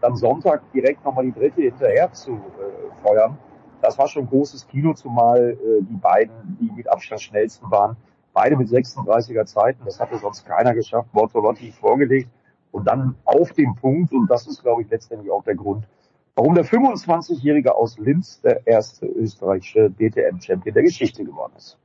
dann 0.00 0.14
Sonntag 0.14 0.60
direkt 0.72 1.04
nochmal 1.04 1.24
die 1.24 1.32
dritte 1.32 1.62
hinterher 1.62 2.12
zu 2.12 2.32
äh, 2.32 3.02
feuern, 3.02 3.38
das 3.80 3.98
war 3.98 4.08
schon 4.08 4.26
großes 4.26 4.66
Kino, 4.68 4.94
zumal 4.94 5.50
äh, 5.52 5.82
die 5.82 5.96
beiden, 5.96 6.58
die 6.60 6.70
mit 6.72 6.88
Abstand 6.88 7.20
schnellsten 7.20 7.70
waren, 7.70 7.96
beide 8.32 8.56
mit 8.56 8.68
36er 8.68 9.46
Zeiten, 9.46 9.84
das 9.84 9.98
hatte 9.98 10.18
sonst 10.18 10.44
keiner 10.44 10.74
geschafft, 10.74 11.12
Bortolotti 11.12 11.72
vorgelegt 11.72 12.28
und 12.70 12.86
dann 12.86 13.14
auf 13.24 13.52
dem 13.52 13.74
Punkt, 13.74 14.12
und 14.12 14.30
das 14.30 14.46
ist, 14.46 14.62
glaube 14.62 14.82
ich, 14.82 14.90
letztendlich 14.90 15.30
auch 15.30 15.42
der 15.44 15.54
Grund, 15.54 15.86
warum 16.34 16.54
der 16.54 16.64
25-Jährige 16.64 17.74
aus 17.74 17.98
Linz 17.98 18.40
der 18.42 18.66
erste 18.66 19.06
österreichische 19.06 19.90
DTM-Champion 19.90 20.74
der 20.74 20.82
Geschichte 20.82 21.24
geworden 21.24 21.54
ist. 21.56 21.78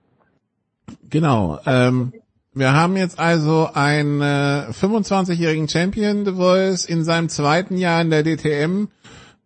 Genau. 1.10 1.60
Ähm, 1.66 2.12
wir 2.54 2.74
haben 2.74 2.98
jetzt 2.98 3.18
also 3.18 3.70
einen 3.74 4.20
äh, 4.22 4.72
25-jährigen 4.72 5.70
Champion 5.70 6.26
The 6.26 6.34
Voice 6.34 6.84
in 6.84 7.06
seinem 7.06 7.30
zweiten 7.30 7.78
Jahr 7.78 8.02
in 8.02 8.10
der 8.10 8.24
DTM. 8.24 8.90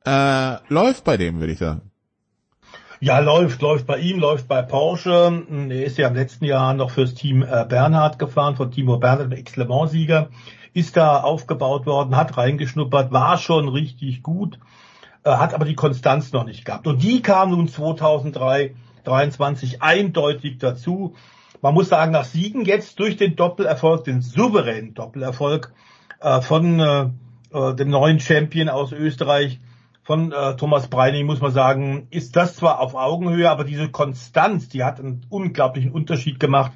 Äh, 0.03 0.57
läuft 0.69 1.03
bei 1.03 1.17
dem, 1.17 1.39
würde 1.39 1.53
ich 1.53 1.59
sagen. 1.59 1.91
Ja, 3.01 3.19
läuft, 3.19 3.61
läuft 3.61 3.87
bei 3.87 3.97
ihm, 3.97 4.19
läuft 4.19 4.47
bei 4.47 4.61
Porsche. 4.61 5.43
Er 5.69 5.83
ist 5.83 5.97
ja 5.97 6.07
im 6.07 6.15
letzten 6.15 6.45
Jahr 6.45 6.73
noch 6.73 6.91
fürs 6.91 7.13
Team 7.13 7.43
äh, 7.43 7.65
Bernhard 7.67 8.19
gefahren, 8.19 8.55
von 8.55 8.71
Timo 8.71 8.97
Bernhard, 8.97 9.31
der 9.31 9.39
X-Le 9.39 9.65
Mans-Sieger. 9.65 10.29
Ist 10.73 10.95
da 10.95 11.19
aufgebaut 11.21 11.85
worden, 11.85 12.15
hat 12.15 12.37
reingeschnuppert, 12.37 13.11
war 13.11 13.37
schon 13.37 13.67
richtig 13.67 14.23
gut, 14.23 14.59
äh, 15.23 15.31
hat 15.31 15.53
aber 15.53 15.65
die 15.65 15.75
Konstanz 15.75 16.31
noch 16.31 16.45
nicht 16.45 16.63
gehabt. 16.63 16.87
Und 16.87 17.03
die 17.03 17.21
kam 17.21 17.51
nun 17.51 17.67
2003, 17.67 18.75
23 19.03 19.81
eindeutig 19.81 20.57
dazu. 20.57 21.15
Man 21.61 21.73
muss 21.73 21.89
sagen, 21.89 22.13
nach 22.13 22.25
Siegen 22.25 22.63
jetzt 22.63 22.99
durch 22.99 23.17
den 23.17 23.35
Doppelerfolg, 23.35 24.05
den 24.05 24.21
souveränen 24.21 24.93
Doppelerfolg 24.93 25.73
äh, 26.21 26.41
von 26.41 27.13
dem 27.51 27.89
neuen 27.89 28.19
Champion 28.19 28.67
aus 28.67 28.91
Österreich, 28.91 29.61
von 30.05 30.31
äh, 30.31 30.55
Thomas 30.55 30.87
Breining, 30.87 31.25
muss 31.25 31.41
man 31.41 31.51
sagen, 31.51 32.07
ist 32.11 32.35
das 32.35 32.55
zwar 32.55 32.79
auf 32.79 32.93
Augenhöhe, 32.93 33.49
aber 33.49 33.63
diese 33.63 33.89
Konstanz, 33.89 34.69
die 34.69 34.83
hat 34.83 34.99
einen 34.99 35.25
unglaublichen 35.29 35.91
Unterschied 35.91 36.39
gemacht. 36.39 36.71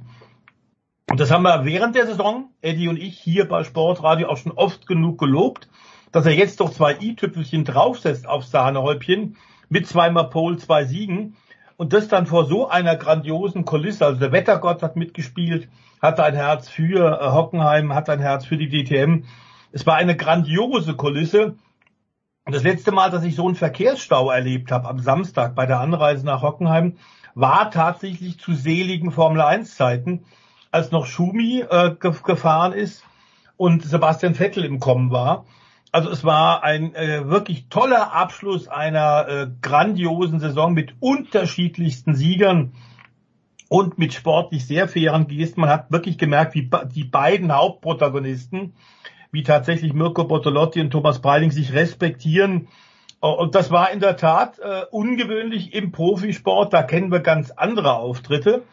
Und 1.09 1.19
das 1.19 1.29
haben 1.29 1.43
wir 1.43 1.63
während 1.63 1.95
der 1.95 2.07
Saison, 2.07 2.49
Eddie 2.61 2.87
und 2.87 2.97
ich, 2.97 3.19
hier 3.19 3.47
bei 3.47 3.63
Sportradio 3.63 4.29
auch 4.29 4.37
schon 4.37 4.51
oft 4.51 4.87
genug 4.87 5.19
gelobt, 5.19 5.69
dass 6.11 6.25
er 6.25 6.33
jetzt 6.33 6.59
doch 6.59 6.71
zwei 6.71 6.97
i-Tüpfelchen 6.99 7.65
draufsetzt 7.65 8.27
auf 8.27 8.45
Sahnehäubchen 8.45 9.37
mit 9.69 9.85
zweimal 9.85 10.31
Pole, 10.31 10.57
zwei 10.57 10.85
Siegen 10.85 11.35
und 11.77 11.93
das 11.93 12.07
dann 12.07 12.25
vor 12.25 12.45
so 12.45 12.67
einer 12.67 12.95
grandiosen 12.95 13.63
Kulisse. 13.63 14.07
Also 14.07 14.19
der 14.19 14.31
Wettergott 14.31 14.81
hat 14.81 14.95
mitgespielt, 14.95 15.69
hat 16.01 16.19
ein 16.19 16.33
Herz 16.33 16.67
für 16.67 17.21
äh, 17.21 17.31
Hockenheim, 17.31 17.93
hat 17.93 18.09
ein 18.09 18.19
Herz 18.19 18.45
für 18.45 18.57
die 18.57 18.69
DTM. 18.69 19.25
Es 19.71 19.85
war 19.85 19.97
eine 19.97 20.17
grandiose 20.17 20.95
Kulisse 20.95 21.57
und 22.49 22.55
das 22.55 22.63
letzte 22.63 22.91
Mal, 22.91 23.11
dass 23.11 23.23
ich 23.23 23.35
so 23.35 23.45
einen 23.45 23.53
Verkehrsstau 23.53 24.31
erlebt 24.31 24.71
habe, 24.71 24.87
am 24.87 24.97
Samstag 24.97 25.53
bei 25.53 25.67
der 25.67 25.81
Anreise 25.81 26.25
nach 26.25 26.41
Hockenheim, 26.41 26.97
war 27.35 27.69
tatsächlich 27.69 28.39
zu 28.39 28.55
seligen 28.55 29.11
Formel-1-Zeiten, 29.11 30.25
als 30.71 30.89
noch 30.89 31.05
Schumi 31.05 31.63
äh, 31.69 31.91
gefahren 31.99 32.73
ist 32.73 33.03
und 33.55 33.83
Sebastian 33.83 34.33
Vettel 34.33 34.65
im 34.65 34.79
Kommen 34.79 35.11
war. 35.11 35.45
Also 35.91 36.09
es 36.09 36.23
war 36.23 36.63
ein 36.63 36.95
äh, 36.95 37.29
wirklich 37.29 37.69
toller 37.69 38.13
Abschluss 38.13 38.67
einer 38.67 39.27
äh, 39.27 39.47
grandiosen 39.61 40.39
Saison 40.39 40.73
mit 40.73 40.95
unterschiedlichsten 40.99 42.15
Siegern 42.15 42.73
und 43.67 43.99
mit 43.99 44.11
sportlich 44.11 44.65
sehr 44.65 44.87
fairen 44.87 45.27
Gesten. 45.27 45.61
Man 45.61 45.69
hat 45.69 45.91
wirklich 45.91 46.17
gemerkt, 46.17 46.55
wie 46.55 46.67
die 46.95 47.03
beiden 47.03 47.55
Hauptprotagonisten, 47.55 48.73
wie 49.31 49.43
tatsächlich 49.43 49.93
Mirko 49.93 50.23
Bottolotti 50.23 50.81
und 50.81 50.91
Thomas 50.91 51.19
Breiling 51.19 51.51
sich 51.51 51.73
respektieren. 51.73 52.67
Und 53.19 53.55
das 53.55 53.69
war 53.69 53.91
in 53.91 53.99
der 53.99 54.15
Tat 54.15 54.59
äh, 54.59 54.83
ungewöhnlich 54.91 55.73
im 55.73 55.91
Profisport. 55.91 56.73
Da 56.73 56.83
kennen 56.83 57.11
wir 57.11 57.19
ganz 57.19 57.51
andere 57.51 57.93
Auftritte. 57.93 58.63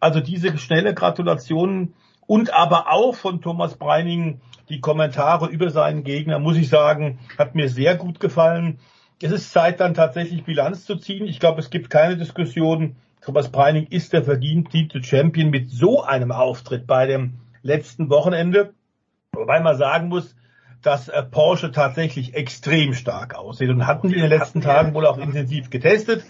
Also 0.00 0.20
diese 0.20 0.58
schnelle 0.58 0.92
Gratulation 0.94 1.94
und 2.26 2.52
aber 2.52 2.92
auch 2.92 3.14
von 3.14 3.40
Thomas 3.40 3.76
Breining 3.76 4.40
die 4.68 4.80
Kommentare 4.80 5.46
über 5.46 5.70
seinen 5.70 6.04
Gegner, 6.04 6.38
muss 6.38 6.56
ich 6.56 6.68
sagen, 6.68 7.18
hat 7.38 7.54
mir 7.54 7.68
sehr 7.68 7.94
gut 7.96 8.20
gefallen. 8.20 8.78
Es 9.22 9.30
ist 9.30 9.52
Zeit, 9.52 9.80
dann 9.80 9.94
tatsächlich 9.94 10.44
Bilanz 10.44 10.84
zu 10.84 10.96
ziehen. 10.96 11.26
Ich 11.26 11.40
glaube, 11.40 11.60
es 11.60 11.70
gibt 11.70 11.88
keine 11.88 12.16
Diskussion. 12.16 12.96
Thomas 13.22 13.50
Breining 13.50 13.86
ist 13.86 14.12
der 14.12 14.24
verdiente 14.24 15.02
Champion 15.02 15.50
mit 15.50 15.70
so 15.70 16.02
einem 16.02 16.32
Auftritt 16.32 16.86
bei 16.86 17.06
dem 17.06 17.34
letzten 17.62 18.10
Wochenende. 18.10 18.74
Wobei 19.36 19.60
man 19.60 19.76
sagen 19.76 20.08
muss, 20.08 20.34
dass 20.82 21.08
äh, 21.08 21.22
Porsche 21.22 21.72
tatsächlich 21.72 22.34
extrem 22.34 22.94
stark 22.94 23.34
aussieht 23.34 23.70
und 23.70 23.86
hatten 23.86 24.08
die 24.08 24.14
in 24.14 24.22
den 24.22 24.30
letzten 24.30 24.60
Tagen 24.60 24.94
wohl 24.94 25.06
auch 25.06 25.18
intensiv 25.18 25.70
getestet. 25.70 26.24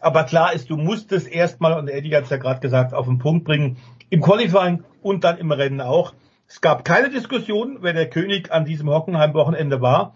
Aber 0.00 0.24
klar 0.24 0.52
ist, 0.52 0.68
du 0.68 0.76
musst 0.76 1.12
es 1.12 1.26
erstmal, 1.26 1.78
und 1.78 1.88
Eddie 1.88 2.14
hat 2.14 2.24
es 2.24 2.30
ja 2.30 2.36
gerade 2.36 2.60
gesagt, 2.60 2.92
auf 2.92 3.06
den 3.06 3.18
Punkt 3.18 3.44
bringen, 3.44 3.78
im 4.10 4.20
Qualifying 4.20 4.84
und 5.00 5.24
dann 5.24 5.38
im 5.38 5.50
Rennen 5.50 5.80
auch. 5.80 6.12
Es 6.46 6.60
gab 6.60 6.84
keine 6.84 7.08
Diskussion, 7.08 7.78
wer 7.80 7.94
der 7.94 8.10
König 8.10 8.52
an 8.52 8.66
diesem 8.66 8.90
Hockenheim-Wochenende 8.90 9.80
war. 9.80 10.14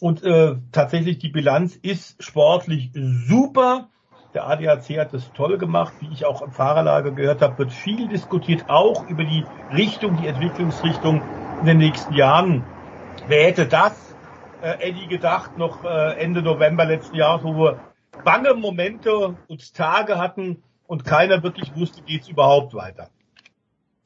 Und 0.00 0.22
äh, 0.24 0.56
tatsächlich 0.72 1.18
die 1.18 1.28
Bilanz 1.28 1.76
ist 1.76 2.22
sportlich 2.22 2.90
super. 2.94 3.90
Der 4.32 4.46
ADAC 4.46 4.98
hat 4.98 5.12
das 5.12 5.32
toll 5.32 5.58
gemacht, 5.58 5.94
wie 5.98 6.12
ich 6.12 6.24
auch 6.24 6.42
im 6.42 6.52
Fahrerlager 6.52 7.12
gehört 7.12 7.42
habe, 7.42 7.58
wird 7.58 7.72
viel 7.72 8.08
diskutiert, 8.08 8.64
auch 8.68 9.06
über 9.06 9.24
die 9.24 9.48
Richtung, 9.70 10.16
die 10.16 10.26
Entwicklungsrichtung 10.26 11.28
in 11.60 11.66
den 11.66 11.78
nächsten 11.78 12.14
Jahren. 12.14 12.64
Wer 13.28 13.44
hätte 13.44 13.66
das, 13.66 14.14
äh, 14.62 14.88
Eddie, 14.88 15.06
gedacht, 15.06 15.58
noch 15.58 15.84
äh, 15.84 16.18
Ende 16.18 16.42
November 16.42 16.84
letzten 16.84 17.16
Jahres, 17.16 17.44
wo 17.44 17.54
wir 17.56 17.80
bange 18.24 18.54
Momente 18.54 19.36
und 19.46 19.74
Tage 19.74 20.18
hatten 20.18 20.62
und 20.86 21.04
keiner 21.04 21.42
wirklich 21.42 21.74
wusste, 21.74 22.02
geht's 22.02 22.28
überhaupt 22.28 22.74
weiter. 22.74 23.08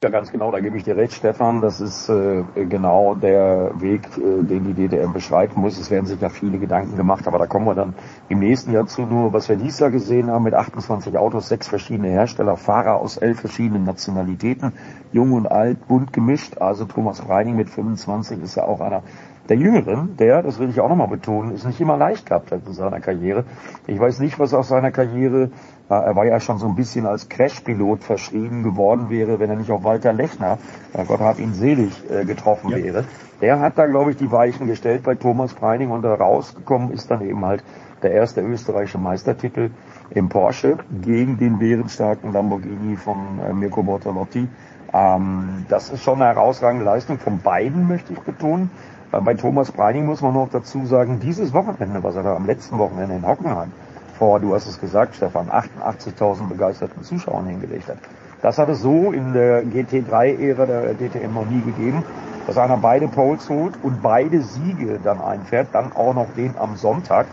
Ja, 0.03 0.09
ganz 0.09 0.31
genau, 0.31 0.49
da 0.49 0.59
gebe 0.61 0.77
ich 0.77 0.83
dir 0.83 0.97
recht, 0.97 1.13
Stefan. 1.13 1.61
Das 1.61 1.79
ist 1.79 2.09
äh, 2.09 2.43
genau 2.55 3.13
der 3.13 3.79
Weg, 3.79 4.07
äh, 4.17 4.41
den 4.41 4.63
die 4.63 4.73
DDM 4.73 5.13
beschreiten 5.13 5.61
muss. 5.61 5.77
Es 5.77 5.91
werden 5.91 6.07
sich 6.07 6.19
ja 6.19 6.29
viele 6.29 6.57
Gedanken 6.57 6.97
gemacht, 6.97 7.27
aber 7.27 7.37
da 7.37 7.45
kommen 7.45 7.67
wir 7.67 7.75
dann 7.75 7.93
im 8.27 8.39
nächsten 8.39 8.71
Jahr 8.71 8.87
zu. 8.87 9.03
Nur 9.03 9.31
was 9.31 9.47
wir 9.47 9.57
dieses 9.57 9.77
Jahr 9.77 9.91
gesehen 9.91 10.31
haben 10.31 10.43
mit 10.43 10.55
28 10.55 11.15
Autos, 11.19 11.49
sechs 11.49 11.67
verschiedene 11.67 12.07
Hersteller, 12.07 12.57
Fahrer 12.57 12.95
aus 12.95 13.17
elf 13.17 13.41
verschiedenen 13.41 13.83
Nationalitäten, 13.83 14.73
jung 15.11 15.33
und 15.33 15.45
alt, 15.45 15.87
bunt 15.87 16.13
gemischt. 16.13 16.57
Also 16.57 16.85
Thomas 16.85 17.29
Reining 17.29 17.55
mit 17.55 17.69
25 17.69 18.41
ist 18.41 18.55
ja 18.55 18.63
auch 18.63 18.81
einer 18.81 19.03
der 19.51 19.59
Jüngeren, 19.59 20.15
der, 20.15 20.41
das 20.43 20.59
will 20.59 20.69
ich 20.69 20.79
auch 20.79 20.87
nochmal 20.87 21.09
betonen, 21.09 21.53
ist 21.53 21.65
nicht 21.65 21.81
immer 21.81 21.97
leicht 21.97 22.25
gehabt 22.25 22.53
hat 22.53 22.65
in 22.65 22.71
seiner 22.71 23.01
Karriere. 23.01 23.43
Ich 23.85 23.99
weiß 23.99 24.19
nicht, 24.21 24.39
was 24.39 24.53
aus 24.53 24.69
seiner 24.69 24.91
Karriere, 24.91 25.51
äh, 25.89 25.93
er 25.93 26.15
war 26.15 26.23
ja 26.23 26.39
schon 26.39 26.57
so 26.57 26.67
ein 26.67 26.75
bisschen 26.75 27.05
als 27.05 27.27
Crash-Pilot 27.27 28.01
verschrieben 28.01 28.63
geworden 28.63 29.09
wäre, 29.09 29.41
wenn 29.41 29.49
er 29.49 29.57
nicht 29.57 29.69
auf 29.69 29.83
Walter 29.83 30.13
Lechner, 30.13 30.57
äh, 30.93 31.03
Gott 31.03 31.19
hat 31.19 31.37
ihn 31.37 31.53
selig, 31.53 31.91
äh, 32.09 32.23
getroffen 32.23 32.69
ja. 32.69 32.77
wäre. 32.77 33.03
Der 33.41 33.59
hat 33.59 33.77
da, 33.77 33.87
glaube 33.87 34.11
ich, 34.11 34.17
die 34.17 34.31
Weichen 34.31 34.67
gestellt 34.67 35.03
bei 35.03 35.15
Thomas 35.15 35.53
Preining 35.53 35.91
und 35.91 36.03
da 36.03 36.13
rausgekommen 36.13 36.91
ist 36.91 37.11
dann 37.11 37.19
eben 37.19 37.43
halt 37.43 37.61
der 38.03 38.11
erste 38.11 38.39
österreichische 38.39 38.99
Meistertitel 38.99 39.71
im 40.11 40.29
Porsche 40.29 40.77
gegen 41.01 41.37
den 41.37 41.59
bärenstarken 41.59 42.31
Lamborghini 42.31 42.95
von 42.95 43.17
Mirko 43.59 43.83
Bortolotti. 43.83 44.47
Ähm, 44.93 45.65
das 45.69 45.89
ist 45.89 46.03
schon 46.03 46.21
eine 46.21 46.33
herausragende 46.33 46.85
Leistung 46.85 47.17
von 47.17 47.39
beiden, 47.39 47.87
möchte 47.87 48.13
ich 48.13 48.19
betonen. 48.19 48.69
Bei 49.11 49.33
Thomas 49.33 49.73
Breining 49.73 50.05
muss 50.05 50.21
man 50.21 50.33
noch 50.33 50.47
dazu 50.49 50.85
sagen, 50.85 51.19
dieses 51.19 51.53
Wochenende, 51.53 52.01
was 52.01 52.15
er 52.15 52.23
da 52.23 52.33
am 52.33 52.45
letzten 52.45 52.77
Wochenende 52.77 53.15
in 53.15 53.27
Hockenheim 53.27 53.73
vor, 54.17 54.39
du 54.39 54.53
hast 54.53 54.67
es 54.67 54.79
gesagt, 54.79 55.15
Stefan, 55.15 55.49
88.000 55.49 56.47
begeisterten 56.47 57.03
Zuschauern 57.03 57.45
hingelegt 57.45 57.89
hat. 57.89 57.97
Das 58.41 58.57
hat 58.57 58.69
es 58.69 58.79
so 58.79 59.11
in 59.11 59.33
der 59.33 59.63
GT3-Ära 59.63 60.65
der 60.65 60.93
DTM 60.93 61.33
noch 61.33 61.45
nie 61.45 61.61
gegeben, 61.61 62.03
dass 62.47 62.57
einer 62.57 62.77
beide 62.77 63.09
Poles 63.09 63.49
holt 63.49 63.73
und 63.83 64.01
beide 64.01 64.41
Siege 64.41 64.97
dann 65.03 65.19
einfährt, 65.19 65.67
dann 65.73 65.91
auch 65.91 66.13
noch 66.13 66.27
den 66.37 66.57
am 66.57 66.77
Sonntag, 66.77 67.25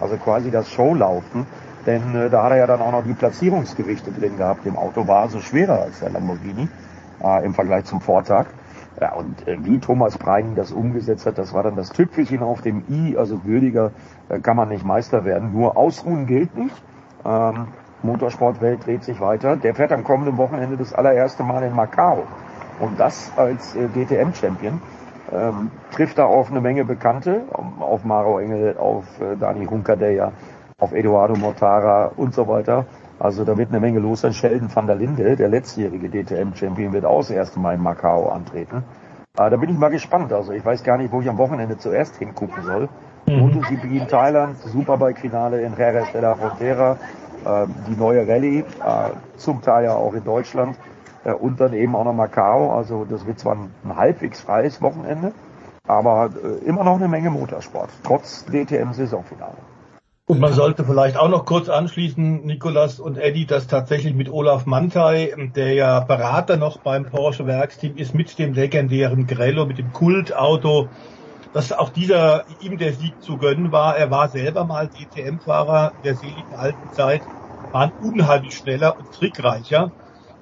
also 0.00 0.16
quasi 0.16 0.50
das 0.50 0.70
Showlaufen. 0.70 1.46
Denn 1.84 2.14
äh, 2.14 2.30
da 2.30 2.44
hat 2.44 2.52
er 2.52 2.58
ja 2.58 2.66
dann 2.66 2.80
auch 2.80 2.92
noch 2.92 3.04
die 3.04 3.12
Platzierungsgewichte 3.12 4.10
drin 4.10 4.38
gehabt. 4.38 4.64
Im 4.64 4.76
Auto 4.76 5.06
war 5.06 5.28
so 5.28 5.40
schwerer 5.40 5.82
als 5.82 6.00
der 6.00 6.10
Lamborghini 6.10 6.66
äh, 7.22 7.44
im 7.44 7.52
Vergleich 7.52 7.84
zum 7.84 8.00
Vortag. 8.00 8.46
Ja, 9.00 9.12
und 9.14 9.46
äh, 9.46 9.58
wie 9.64 9.78
Thomas 9.78 10.16
Preining 10.16 10.54
das 10.54 10.72
umgesetzt 10.72 11.26
hat, 11.26 11.36
das 11.38 11.52
war 11.52 11.62
dann 11.62 11.76
das 11.76 11.90
Tüpfelchen 11.90 12.42
auf 12.42 12.62
dem 12.62 12.82
i, 12.88 13.16
also 13.16 13.44
würdiger 13.44 13.92
äh, 14.28 14.40
kann 14.40 14.56
man 14.56 14.70
nicht 14.70 14.84
Meister 14.84 15.24
werden. 15.24 15.52
Nur 15.52 15.76
ausruhen 15.76 16.26
gilt 16.26 16.56
nicht. 16.56 16.82
Ähm, 17.24 17.68
Motorsportwelt 18.02 18.86
dreht 18.86 19.04
sich 19.04 19.20
weiter. 19.20 19.56
Der 19.56 19.74
fährt 19.74 19.92
am 19.92 20.04
kommenden 20.04 20.38
Wochenende 20.38 20.76
das 20.76 20.94
allererste 20.94 21.42
Mal 21.42 21.62
in 21.64 21.74
Macau. 21.74 22.22
Und 22.80 22.98
das 22.98 23.32
als 23.36 23.74
äh, 23.74 23.88
DTM-Champion. 23.88 24.80
Ähm, 25.32 25.70
trifft 25.90 26.18
da 26.18 26.24
auf 26.26 26.50
eine 26.50 26.60
Menge 26.60 26.84
Bekannte, 26.84 27.42
auf 27.80 28.04
Maro 28.04 28.38
Engel, 28.38 28.76
auf 28.78 29.04
äh, 29.20 29.36
Dani 29.36 29.66
Hunkadeja, 29.66 30.30
auf 30.78 30.92
Eduardo 30.92 31.34
Mortara 31.34 32.12
und 32.16 32.32
so 32.32 32.46
weiter. 32.46 32.86
Also 33.18 33.44
da 33.44 33.56
wird 33.56 33.70
eine 33.70 33.80
Menge 33.80 33.98
los 33.98 34.20
sein. 34.20 34.32
Sheldon 34.32 34.74
van 34.74 34.86
der 34.86 34.96
Linde, 34.96 35.36
der 35.36 35.48
letztjährige 35.48 36.08
DTM-Champion, 36.08 36.92
wird 36.92 37.04
auch 37.04 37.18
das 37.18 37.30
erste 37.30 37.58
Mal 37.58 37.74
in 37.74 37.82
Macau 37.82 38.28
antreten. 38.28 38.84
Äh, 39.38 39.50
da 39.50 39.56
bin 39.56 39.70
ich 39.70 39.78
mal 39.78 39.90
gespannt. 39.90 40.32
Also 40.32 40.52
ich 40.52 40.64
weiß 40.64 40.82
gar 40.82 40.98
nicht, 40.98 41.12
wo 41.12 41.20
ich 41.20 41.28
am 41.28 41.38
Wochenende 41.38 41.78
zuerst 41.78 42.16
hingucken 42.16 42.62
soll. 42.62 42.88
Mhm. 43.26 43.38
MotoGP 43.38 43.84
in 43.84 44.08
Thailand, 44.08 44.58
Superbike-Finale 44.58 45.62
in 45.62 45.74
Jerez 45.76 46.12
de 46.12 46.20
la 46.20 46.34
Frontera, 46.34 46.96
äh, 47.44 47.66
die 47.88 47.96
neue 47.96 48.26
Rallye, 48.26 48.60
äh, 48.60 48.64
zum 49.36 49.62
Teil 49.62 49.84
ja 49.84 49.94
auch 49.94 50.14
in 50.14 50.24
Deutschland 50.24 50.76
äh, 51.24 51.32
und 51.32 51.60
dann 51.60 51.72
eben 51.72 51.96
auch 51.96 52.04
noch 52.04 52.12
Macau. 52.12 52.70
Also 52.70 53.04
das 53.04 53.26
wird 53.26 53.38
zwar 53.38 53.56
ein, 53.56 53.70
ein 53.84 53.96
halbwegs 53.96 54.40
freies 54.40 54.80
Wochenende, 54.80 55.32
aber 55.88 56.30
äh, 56.42 56.64
immer 56.66 56.84
noch 56.84 56.96
eine 56.96 57.08
Menge 57.08 57.30
Motorsport, 57.30 57.90
trotz 58.04 58.44
DTM-Saisonfinale. 58.46 59.56
Und 60.28 60.40
man 60.40 60.54
sollte 60.54 60.84
vielleicht 60.84 61.16
auch 61.16 61.28
noch 61.28 61.44
kurz 61.44 61.68
anschließen, 61.68 62.44
Nikolas 62.44 62.98
und 62.98 63.16
Eddie, 63.16 63.46
dass 63.46 63.68
tatsächlich 63.68 64.12
mit 64.12 64.28
Olaf 64.28 64.66
Mantai, 64.66 65.32
der 65.54 65.72
ja 65.74 66.00
Berater 66.00 66.56
noch 66.56 66.78
beim 66.80 67.06
Porsche 67.06 67.46
Werksteam 67.46 67.96
ist, 67.96 68.12
mit 68.12 68.36
dem 68.36 68.52
legendären 68.52 69.28
Grello, 69.28 69.66
mit 69.66 69.78
dem 69.78 69.92
Kultauto, 69.92 70.90
dass 71.52 71.70
auch 71.70 71.90
dieser 71.90 72.44
ihm 72.48 72.76
der 72.76 72.92
Sieg 72.92 73.22
zu 73.22 73.38
gönnen 73.38 73.70
war. 73.70 73.96
Er 73.96 74.10
war 74.10 74.28
selber 74.28 74.64
mal 74.64 74.88
DTM-Fahrer 74.88 75.94
der 76.02 76.16
seligen 76.16 76.54
alten 76.56 76.90
Zeit, 76.90 77.28
war 77.70 77.82
ein 77.82 77.92
unheimlich 78.00 78.56
schneller 78.56 78.98
und 78.98 79.12
trickreicher. 79.12 79.92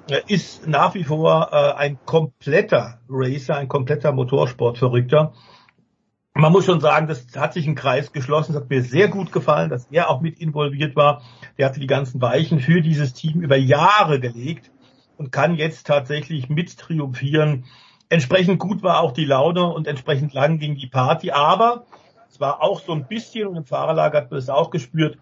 Er 0.08 0.26
ist 0.30 0.66
nach 0.66 0.94
wie 0.94 1.04
vor 1.04 1.50
äh, 1.52 1.72
ein 1.74 1.98
kompletter 2.06 3.00
Racer, 3.10 3.56
ein 3.56 3.68
kompletter 3.68 4.12
Motorsportverrückter 4.12 5.34
man 6.44 6.52
muss 6.52 6.66
schon 6.66 6.80
sagen, 6.80 7.08
das 7.08 7.24
hat 7.38 7.54
sich 7.54 7.66
ein 7.66 7.74
Kreis 7.74 8.12
geschlossen. 8.12 8.52
Das 8.52 8.60
hat 8.60 8.68
mir 8.68 8.82
sehr 8.82 9.08
gut 9.08 9.32
gefallen, 9.32 9.70
dass 9.70 9.86
er 9.90 10.10
auch 10.10 10.20
mit 10.20 10.38
involviert 10.38 10.94
war. 10.94 11.22
Der 11.56 11.64
hatte 11.64 11.80
die 11.80 11.86
ganzen 11.86 12.20
Weichen 12.20 12.60
für 12.60 12.82
dieses 12.82 13.14
Team 13.14 13.40
über 13.40 13.56
Jahre 13.56 14.20
gelegt 14.20 14.70
und 15.16 15.32
kann 15.32 15.54
jetzt 15.54 15.86
tatsächlich 15.86 16.50
mit 16.50 16.76
triumphieren. 16.76 17.64
Entsprechend 18.10 18.58
gut 18.58 18.82
war 18.82 19.00
auch 19.00 19.12
die 19.12 19.24
Laune 19.24 19.64
und 19.64 19.86
entsprechend 19.86 20.34
lang 20.34 20.58
ging 20.58 20.76
die 20.76 20.86
Party. 20.86 21.30
Aber 21.30 21.86
es 22.28 22.40
war 22.40 22.62
auch 22.62 22.82
so 22.82 22.92
ein 22.92 23.08
bisschen, 23.08 23.48
und 23.48 23.56
im 23.56 23.64
Fahrerlager 23.64 24.18
hat 24.18 24.30
man 24.30 24.38
es 24.38 24.50
auch 24.50 24.68
gespürt, 24.68 25.16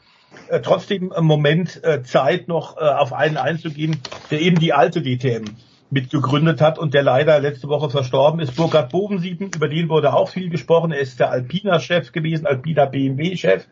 äh, 0.48 0.60
trotzdem 0.60 1.12
ein 1.12 1.24
Moment 1.24 1.84
äh, 1.84 2.02
Zeit 2.02 2.48
noch 2.48 2.78
äh, 2.78 2.80
auf 2.80 3.12
einen 3.12 3.36
einzugehen, 3.36 4.00
der 4.32 4.40
eben 4.40 4.58
die 4.58 4.72
alte 4.72 5.00
DTM 5.00 5.44
mitgegründet 5.92 6.62
hat 6.62 6.78
und 6.78 6.94
der 6.94 7.02
leider 7.02 7.38
letzte 7.38 7.68
Woche 7.68 7.90
verstorben 7.90 8.40
ist. 8.40 8.56
Burkhard 8.56 8.90
Bovensieben, 8.90 9.50
über 9.54 9.68
den 9.68 9.90
wurde 9.90 10.14
auch 10.14 10.30
viel 10.30 10.48
gesprochen. 10.48 10.90
Er 10.90 11.00
ist 11.00 11.20
der 11.20 11.30
Alpina-Chef 11.30 12.12
gewesen, 12.12 12.46
Alpina 12.46 12.86
BMW-Chef, 12.86 13.66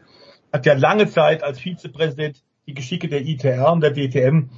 hat 0.52 0.66
ja 0.66 0.74
lange 0.74 1.08
Zeit 1.08 1.42
als 1.42 1.58
Vizepräsident 1.58 2.42
die 2.66 2.74
Geschicke 2.74 3.08
der 3.08 3.22
ITR 3.22 3.72
und 3.72 3.80
der 3.80 3.92
DTM 3.92 4.50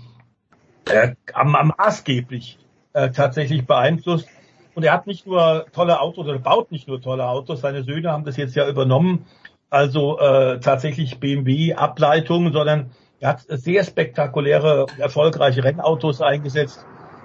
äh, 0.91 1.15
am, 1.33 1.55
am 1.55 1.73
maßgeblich 1.79 2.59
äh, 2.95 3.11
tatsächlich 3.11 3.65
beeinflusst. 3.65 4.29
Und 4.75 4.83
er 4.83 4.93
hat 4.93 5.07
nicht 5.07 5.25
nur 5.29 5.67
tolle 5.73 6.01
Autos 6.01 6.27
oder 6.27 6.41
baut 6.41 6.73
nicht 6.73 6.89
nur 6.89 7.01
tolle 7.01 7.29
Autos, 7.29 7.61
seine 7.61 7.85
Söhne 7.85 8.11
haben 8.11 8.25
das 8.25 8.37
jetzt 8.37 8.57
ja 8.57 8.69
übernommen, 8.69 9.27
also 9.71 10.19
äh, 10.19 10.59
tatsächlich 10.59 11.21
BMW-Ableitungen, 11.21 12.53
sondern 12.53 12.91
er 13.21 13.29
hat 13.29 13.43
sehr 13.47 13.85
spektakuläre, 13.85 14.87
erfolgreiche 14.99 15.63
Rennautos 15.63 16.21
eingesetzt 16.21 16.85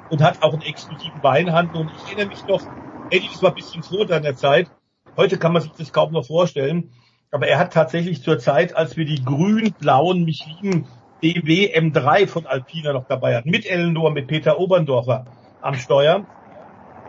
und 0.09 0.21
hat 0.21 0.41
auch 0.41 0.53
einen 0.53 0.61
exklusiven 0.61 1.21
Weinhandel. 1.23 1.81
Und 1.81 1.91
ich 1.91 2.07
erinnere 2.07 2.27
mich 2.27 2.45
noch, 2.47 2.61
Eddie, 3.09 3.29
das 3.31 3.41
war 3.41 3.51
ein 3.51 3.55
bisschen 3.55 3.83
vor 3.83 4.05
deiner 4.05 4.35
Zeit, 4.35 4.71
Heute 5.17 5.39
kann 5.39 5.51
man 5.51 5.63
sich 5.63 5.71
das 5.71 5.91
kaum 5.91 6.11
noch 6.13 6.27
vorstellen. 6.27 6.91
Aber 7.31 7.47
er 7.47 7.57
hat 7.57 7.73
tatsächlich 7.73 8.21
zur 8.21 8.37
Zeit, 8.37 8.75
als 8.75 8.97
wir 8.97 9.05
die 9.05 9.25
grün-blauen 9.25 10.23
Michelin 10.23 10.87
DW 11.23 11.75
M3 11.75 12.27
von 12.27 12.45
Alpina 12.45 12.93
noch 12.93 13.07
dabei 13.07 13.35
hatten, 13.35 13.49
mit 13.49 13.65
Ellenor, 13.65 14.11
mit 14.11 14.27
Peter 14.27 14.59
Oberndorfer 14.59 15.25
am 15.59 15.73
Steuer, 15.73 16.27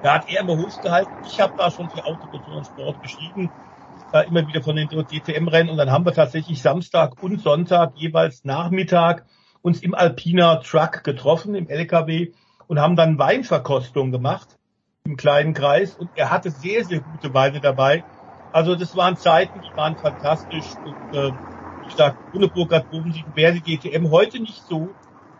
da 0.00 0.14
hat 0.14 0.28
er 0.28 0.40
immer 0.40 0.56
Hof 0.56 0.80
gehalten. 0.80 1.12
Ich 1.22 1.38
habe 1.38 1.52
da 1.54 1.70
schon 1.70 1.90
für 1.90 2.06
Automotor 2.06 2.56
und 2.56 2.66
Sport 2.66 3.02
geschrieben, 3.02 3.52
äh, 4.12 4.26
immer 4.26 4.46
wieder 4.46 4.62
von 4.62 4.74
den 4.74 4.88
DTM-Rennen. 4.88 5.68
Und 5.68 5.76
dann 5.76 5.90
haben 5.90 6.06
wir 6.06 6.14
tatsächlich 6.14 6.62
Samstag 6.62 7.22
und 7.22 7.42
Sonntag 7.42 7.92
jeweils 7.94 8.42
Nachmittag 8.44 9.26
uns 9.60 9.82
im 9.82 9.94
Alpina 9.94 10.56
Truck 10.56 11.04
getroffen, 11.04 11.54
im 11.54 11.68
LKW, 11.68 12.32
und 12.68 12.78
haben 12.78 12.94
dann 12.94 13.18
Weinverkostung 13.18 14.12
gemacht 14.12 14.56
im 15.04 15.16
kleinen 15.16 15.54
Kreis. 15.54 15.96
Und 15.96 16.10
er 16.14 16.30
hatte 16.30 16.50
sehr, 16.50 16.84
sehr 16.84 17.00
gute 17.00 17.34
Weine 17.34 17.60
dabei. 17.60 18.04
Also 18.52 18.76
das 18.76 18.94
waren 18.94 19.16
Zeiten, 19.16 19.60
die 19.60 19.72
waren 19.74 19.96
fantastisch. 19.96 20.76
Und 20.84 20.96
äh, 21.12 21.32
ich 21.82 21.96
sage, 21.96 22.16
ohne 22.32 22.48
Burkhard 22.48 22.88
Bovensiegen 22.90 23.34
wäre 23.34 23.60
die 23.60 23.78
DTM 23.78 24.10
heute 24.10 24.38
nicht 24.40 24.62
so, 24.64 24.88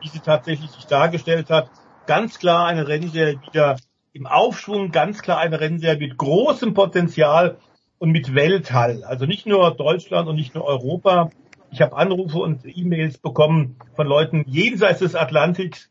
wie 0.01 0.09
sie 0.09 0.21
tatsächlich 0.21 0.71
sich 0.71 0.87
dargestellt 0.87 1.51
hat. 1.51 1.71
Ganz 2.07 2.39
klar 2.39 2.67
eine 2.67 2.89
Rennserie 2.89 3.41
wieder 3.41 3.77
im 4.13 4.27
Aufschwung, 4.27 4.91
ganz 4.91 5.21
klar 5.23 5.39
eine 5.39 5.61
Rennserie 5.61 5.99
mit 5.99 6.17
großem 6.17 6.73
Potenzial 6.75 7.59
und 7.99 8.11
mit 8.11 8.35
Welthall. 8.35 9.05
Also 9.05 9.27
nicht 9.27 9.47
nur 9.47 9.77
Deutschland 9.77 10.29
und 10.29 10.37
nicht 10.37 10.55
nur 10.55 10.65
Europa. 10.65 11.31
Ich 11.71 11.83
habe 11.83 11.97
Anrufe 11.97 12.39
und 12.39 12.65
E-Mails 12.65 13.19
bekommen 13.19 13.77
von 13.95 14.07
Leuten 14.07 14.45
jenseits 14.47 15.01
des 15.01 15.15
Atlantiks, 15.15 15.91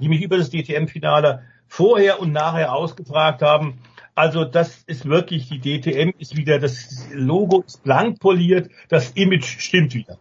die 0.00 0.08
mich 0.08 0.22
über 0.22 0.38
das 0.38 0.50
DTM-Finale 0.50 1.42
vorher 1.68 2.20
und 2.20 2.32
nachher 2.32 2.74
ausgefragt 2.74 3.42
haben. 3.42 3.78
Also 4.14 4.44
das 4.44 4.82
ist 4.86 5.06
wirklich, 5.06 5.48
die 5.48 5.60
DTM 5.60 6.12
ist 6.18 6.36
wieder, 6.36 6.58
das 6.58 7.06
Logo 7.12 7.62
ist 7.66 7.82
blank 7.82 8.20
poliert, 8.20 8.70
das 8.88 9.12
Image 9.12 9.60
stimmt 9.60 9.94
wieder. 9.94 10.18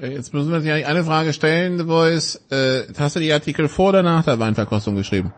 Äh, 0.00 0.12
jetzt 0.12 0.32
müssen 0.32 0.50
wir 0.50 0.60
sich 0.60 0.72
eine 0.72 1.04
Frage 1.04 1.32
stellen, 1.32 1.78
The 1.78 1.84
Voice. 1.84 2.46
Äh, 2.50 2.84
hast 2.98 3.16
du 3.16 3.20
die 3.20 3.32
Artikel 3.32 3.68
vor 3.68 3.90
oder 3.90 4.02
nach 4.02 4.24
der 4.24 4.38
Weinverkostung 4.38 4.96
geschrieben? 4.96 5.32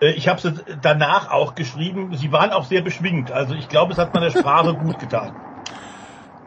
Äh, 0.00 0.12
ich 0.12 0.28
habe 0.28 0.40
sie 0.40 0.52
danach 0.82 1.30
auch 1.30 1.54
geschrieben. 1.54 2.14
Sie 2.16 2.32
waren 2.32 2.50
auch 2.50 2.64
sehr 2.64 2.82
beschwingt. 2.82 3.30
Also 3.30 3.54
ich 3.54 3.68
glaube, 3.68 3.92
es 3.92 3.98
hat 3.98 4.12
meiner 4.12 4.30
Sprache 4.30 4.74
gut 4.84 4.98
getan. 4.98 5.34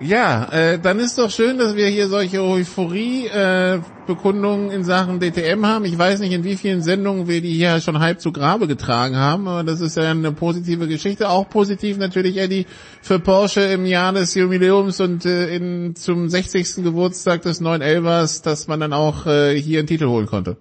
Ja, 0.06 0.50
äh, 0.52 0.80
dann 0.80 1.00
ist 1.00 1.18
doch 1.18 1.30
schön, 1.30 1.58
dass 1.58 1.78
wir 1.78 1.88
hier 1.88 2.10
solche 2.10 2.44
Euphorie-Bekundungen 2.44 4.70
äh, 4.70 4.76
in 4.76 4.84
Sachen 4.84 5.22
DTM 5.22 5.66
haben. 5.66 5.86
Ich 5.86 5.98
weiß 5.98 6.20
nicht, 6.20 6.34
in 6.34 6.44
wie 6.44 6.58
vielen 6.58 6.82
Sendungen 6.82 7.30
wir 7.30 7.40
die 7.42 7.54
hier 7.54 7.80
schon 7.80 8.00
halb 8.00 8.20
zu 8.20 8.34
Grabe 8.34 8.68
getragen 8.68 9.16
haben, 9.16 9.48
aber 9.48 9.64
das 9.64 9.80
ist 9.80 9.96
ja 9.96 10.12
eine 10.12 10.34
positive 10.34 10.90
Geschichte. 10.90 11.30
Auch 11.30 11.48
positiv 11.48 11.98
natürlich, 11.98 12.36
Eddie, 12.38 12.66
für 13.02 13.20
Porsche 13.20 13.62
im 13.62 13.86
Jahr 13.86 14.12
des 14.12 14.36
Jubiläums 14.36 15.00
und 15.00 15.26
äh, 15.26 15.56
in, 15.56 15.96
zum 15.96 16.28
60. 16.28 16.84
Geburtstag 16.84 17.42
des 17.44 17.62
911ers, 17.62 18.44
dass 18.44 18.68
man 18.68 18.82
dann 18.82 18.92
auch 18.92 19.26
äh, 19.26 19.56
hier 19.56 19.80
einen 19.80 19.88
Titel 19.88 20.08
holen 20.08 20.26
konnte. 20.26 20.58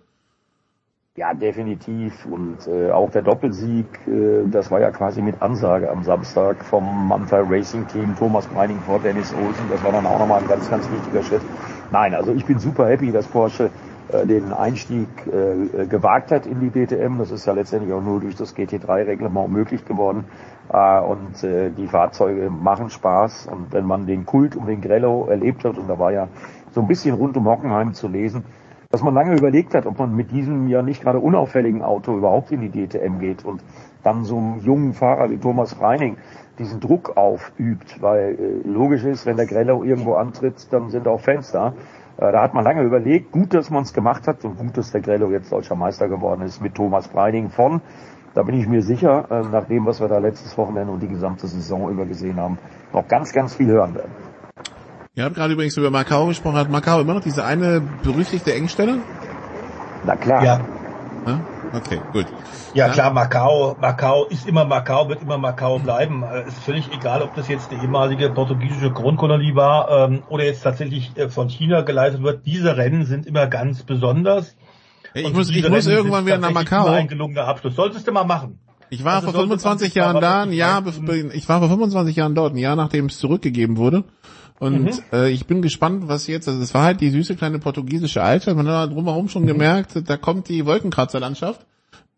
Ja, 1.15 1.35
definitiv. 1.35 2.25
Und 2.25 2.67
äh, 2.67 2.91
auch 2.91 3.11
der 3.11 3.21
Doppelsieg, 3.21 3.85
äh, 4.07 4.49
das 4.51 4.71
war 4.71 4.81
ja 4.81 4.91
quasi 4.91 5.21
mit 5.21 5.43
Ansage 5.43 5.91
am 5.91 6.03
Samstag 6.05 6.65
vom 6.65 7.07
Manfred 7.09 7.45
Racing 7.51 7.87
Team, 7.87 8.17
Thomas 8.17 8.51
Meining 8.51 8.81
vor 8.81 8.99
Dennis 8.99 9.35
Olsen. 9.35 9.69
Das 9.69 9.85
war 9.85 9.93
dann 9.93 10.07
auch 10.07 10.19
nochmal 10.19 10.41
ein 10.41 10.49
ganz, 10.49 10.71
ganz 10.71 10.91
wichtiger 10.91 11.23
Schritt. 11.23 11.43
Nein, 11.91 12.15
also 12.15 12.33
ich 12.33 12.47
bin 12.47 12.59
super 12.59 12.89
happy, 12.89 13.13
dass 13.13 13.27
Porsche 13.27 13.69
äh, 14.11 14.27
den 14.27 14.55
Einstieg 14.55 15.07
äh, 15.27 15.85
gewagt 15.85 16.31
hat 16.31 16.47
in 16.47 16.61
die 16.61 16.71
DTM. 16.71 17.19
Das 17.19 17.31
ist 17.31 17.45
ja 17.45 17.53
letztendlich 17.53 17.93
auch 17.93 18.01
nur 18.01 18.21
durch 18.21 18.37
das 18.37 18.57
GT3-Reglement 18.57 19.51
möglich 19.51 19.85
geworden. 19.85 20.25
Äh, 20.73 20.99
und 21.01 21.45
äh, 21.45 21.69
die 21.73 21.89
Fahrzeuge 21.89 22.49
machen 22.49 22.89
Spaß. 22.89 23.49
Und 23.49 23.71
wenn 23.75 23.85
man 23.85 24.07
den 24.07 24.25
Kult 24.25 24.57
um 24.57 24.65
den 24.65 24.81
Grello 24.81 25.27
erlebt 25.29 25.63
hat, 25.67 25.77
und 25.77 25.89
da 25.89 25.99
war 25.99 26.11
ja 26.11 26.29
so 26.71 26.81
ein 26.81 26.89
bisschen 26.89 27.15
rund 27.15 27.37
um 27.37 27.47
Hockenheim 27.47 27.93
zu 27.93 28.09
lesen, 28.09 28.45
dass 28.93 29.03
man 29.03 29.15
lange 29.15 29.35
überlegt 29.35 29.75
hat, 29.75 29.87
ob 29.87 29.99
man 29.99 30.15
mit 30.15 30.31
diesem 30.31 30.69
ja 30.69 30.83
nicht 30.83 31.03
gerade 31.03 31.19
unauffälligen 31.19 31.83
Auto 31.83 32.15
überhaupt 32.15 32.53
in 32.53 32.61
die 32.61 32.69
DTM 32.69 33.19
geht 33.19 33.43
und 33.43 33.65
dann 34.03 34.25
so 34.25 34.37
einem 34.37 34.59
jungen 34.59 34.93
Fahrer 34.93 35.31
wie 35.31 35.39
Thomas 35.39 35.81
Reining 35.81 36.19
diesen 36.59 36.79
Druck 36.79 37.17
aufübt, 37.17 38.03
weil 38.03 38.37
äh, 38.39 38.69
logisch 38.69 39.05
ist, 39.05 39.25
wenn 39.25 39.39
der 39.39 39.47
Grello 39.47 39.83
irgendwo 39.83 40.15
antritt, 40.15 40.71
dann 40.71 40.91
sind 40.91 41.09
auch 41.09 41.21
Fans 41.21 41.51
da. 41.53 41.73
Äh, 42.19 42.33
da 42.33 42.43
hat 42.43 42.53
man 42.53 42.65
lange 42.65 42.83
überlegt, 42.83 43.33
gut, 43.33 43.55
dass 43.55 43.71
man 43.71 43.85
es 43.85 43.95
gemacht 43.95 44.29
hat 44.29 44.45
und 44.45 44.59
gut, 44.59 44.77
dass 44.77 44.93
der 44.93 45.01
Grello 45.01 45.31
jetzt 45.31 45.51
deutscher 45.51 45.75
Meister 45.75 46.09
geworden 46.09 46.43
ist 46.43 46.61
mit 46.61 46.75
Thomas 46.75 47.15
Reining 47.15 47.49
von, 47.49 47.81
da 48.35 48.43
bin 48.43 48.55
ich 48.55 48.69
mir 48.69 48.83
sicher, 48.83 49.25
äh, 49.31 49.43
nach 49.51 49.65
dem, 49.69 49.87
was 49.87 50.01
wir 50.01 50.09
da 50.09 50.19
letztes 50.19 50.59
Wochenende 50.59 50.93
und 50.93 51.03
die 51.03 51.09
gesamte 51.09 51.47
Saison 51.47 51.91
über 51.91 52.05
gesehen 52.05 52.37
haben, 52.37 52.59
noch 52.93 53.09
ganz, 53.09 53.33
ganz 53.33 53.55
viel 53.55 53.69
hören 53.69 53.95
werden. 53.95 54.32
Ihr 55.15 55.25
habt 55.25 55.35
gerade 55.35 55.53
übrigens 55.53 55.77
über 55.77 55.91
Macau 55.91 56.27
gesprochen. 56.29 56.57
Hat 56.57 56.71
Macau 56.71 57.01
immer 57.01 57.13
noch 57.13 57.23
diese 57.23 57.45
eine 57.45 57.83
berüchtigte 58.03 58.55
Engstelle? 58.55 59.01
Na 60.05 60.17
klar. 60.17 60.43
Ja. 60.43 60.61
ja? 61.27 61.41
Okay, 61.75 62.01
gut. 62.15 62.27
Ja, 62.73 62.87
ja, 62.87 62.93
klar, 62.93 63.13
Macau, 63.13 63.77
Macau 63.79 64.25
ist 64.25 64.49
immer 64.49 64.65
Macau, 64.65 65.11
wird 65.11 65.21
immer 65.21 65.37
Macau 65.37 65.79
bleiben. 65.79 66.23
Es 66.23 66.45
äh, 66.45 66.49
ist 66.49 66.59
völlig 66.61 66.91
egal, 66.95 67.21
ob 67.21 67.35
das 67.35 67.49
jetzt 67.49 67.71
eine 67.71 67.83
ehemalige 67.83 68.31
portugiesische 68.31 68.91
Kronkolonie 68.91 69.55
war 69.55 70.09
ähm, 70.09 70.23
oder 70.31 70.45
jetzt 70.45 70.63
tatsächlich 70.63 71.13
äh, 71.17 71.29
von 71.29 71.51
China 71.51 71.83
geleitet 71.83 72.23
wird. 72.23 72.47
Diese 72.47 72.79
Rennen 72.79 73.05
sind 73.05 73.27
immer 73.27 73.47
ganz 73.49 73.83
besonders. 73.83 74.57
Hey, 75.13 75.27
ich 75.27 75.35
muss, 75.35 75.51
ich 75.51 75.69
muss 75.69 75.87
irgendwann 75.87 76.25
wieder 76.25 76.39
nach 76.39 76.53
Macau. 76.53 76.87
Ein 76.87 77.09
gelungener 77.09 77.47
Abschluss. 77.47 77.77
Solltest 77.77 78.09
du 78.09 78.13
mal 78.13 78.25
machen. 78.25 78.59
Ich 78.89 79.05
war 79.05 79.17
also 79.17 79.33
vor 79.33 79.41
25 79.41 79.95
Jahren 79.95 80.21
da, 80.23 80.43
ein 80.43 80.53
Jahr, 80.53 80.83
ich 81.33 81.49
war 81.49 81.61
vor 81.61 81.69
25 81.69 82.17
Jahren 82.17 82.35
dort, 82.35 82.55
ein 82.55 82.59
Jahr 82.59 82.77
nachdem 82.77 83.07
es 83.07 83.19
zurückgegeben 83.19 83.77
wurde. 83.77 84.05
Und 84.59 84.85
mhm. 84.85 84.91
äh, 85.13 85.31
ich 85.31 85.47
bin 85.47 85.63
gespannt, 85.63 86.09
was 86.09 86.27
jetzt, 86.27 86.49
also 86.49 86.61
es 86.63 86.73
war 86.75 86.85
halt 86.85 87.01
die 87.01 87.11
süße 87.11 87.37
kleine 87.37 87.59
portugiesische 87.59 88.23
Altstadt, 88.23 88.57
man 88.57 88.69
hat 88.69 88.93
drumherum 88.93 89.29
schon 89.29 89.43
mhm. 89.43 89.49
gemerkt, 89.49 90.09
da 90.09 90.17
kommt 90.17 90.49
die 90.49 90.67
Wolkenkratzerlandschaft. 90.67 91.67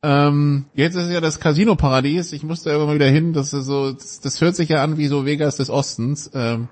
Ähm, 0.03 0.67
jetzt 0.75 0.97
ist 0.97 1.11
ja 1.11 1.23
das 1.23 1.41
Casino-Paradies, 1.41 2.33
ich 2.33 2.43
musste 2.43 2.69
irgendwann 2.69 2.89
mal 2.89 2.95
wieder 2.97 3.11
hin, 3.11 3.33
das 3.33 3.55
ist 3.55 3.65
so, 3.65 3.93
das, 3.93 4.21
das 4.21 4.41
hört 4.43 4.55
sich 4.55 4.69
ja 4.69 4.83
an 4.83 4.99
wie 4.99 5.07
so 5.07 5.25
Vegas 5.25 5.57
des 5.57 5.71
Ostens. 5.71 6.31
Ähm, 6.35 6.69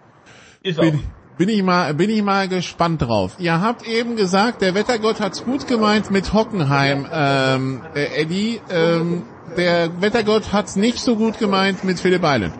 ist 0.62 0.78
bin, 0.78 1.01
bin 1.39 1.48
ich 1.48 1.62
mal, 1.62 1.94
bin 1.94 2.10
ich 2.10 2.22
mal 2.22 2.47
gespannt 2.48 3.02
drauf. 3.02 3.36
Ihr 3.39 3.60
habt 3.60 3.89
eben 3.89 4.16
gesagt, 4.16 4.60
der 4.60 4.74
Wettergott 4.74 5.20
hat's 5.20 5.44
gut 5.44 5.66
gemeint 5.66 6.10
mit 6.10 6.34
Hockenheim, 6.34 7.06
ähm, 7.10 7.80
äh, 7.94 8.20
Eddie. 8.20 8.60
Ähm, 8.70 9.22
der 9.56 10.01
Wettergott 10.01 10.52
hat's 10.52 10.76
nicht 10.76 10.98
so 10.98 11.16
gut 11.16 11.39
gemeint 11.39 11.84
mit 11.84 11.98
Philipp 11.98 12.22
Island. 12.24 12.52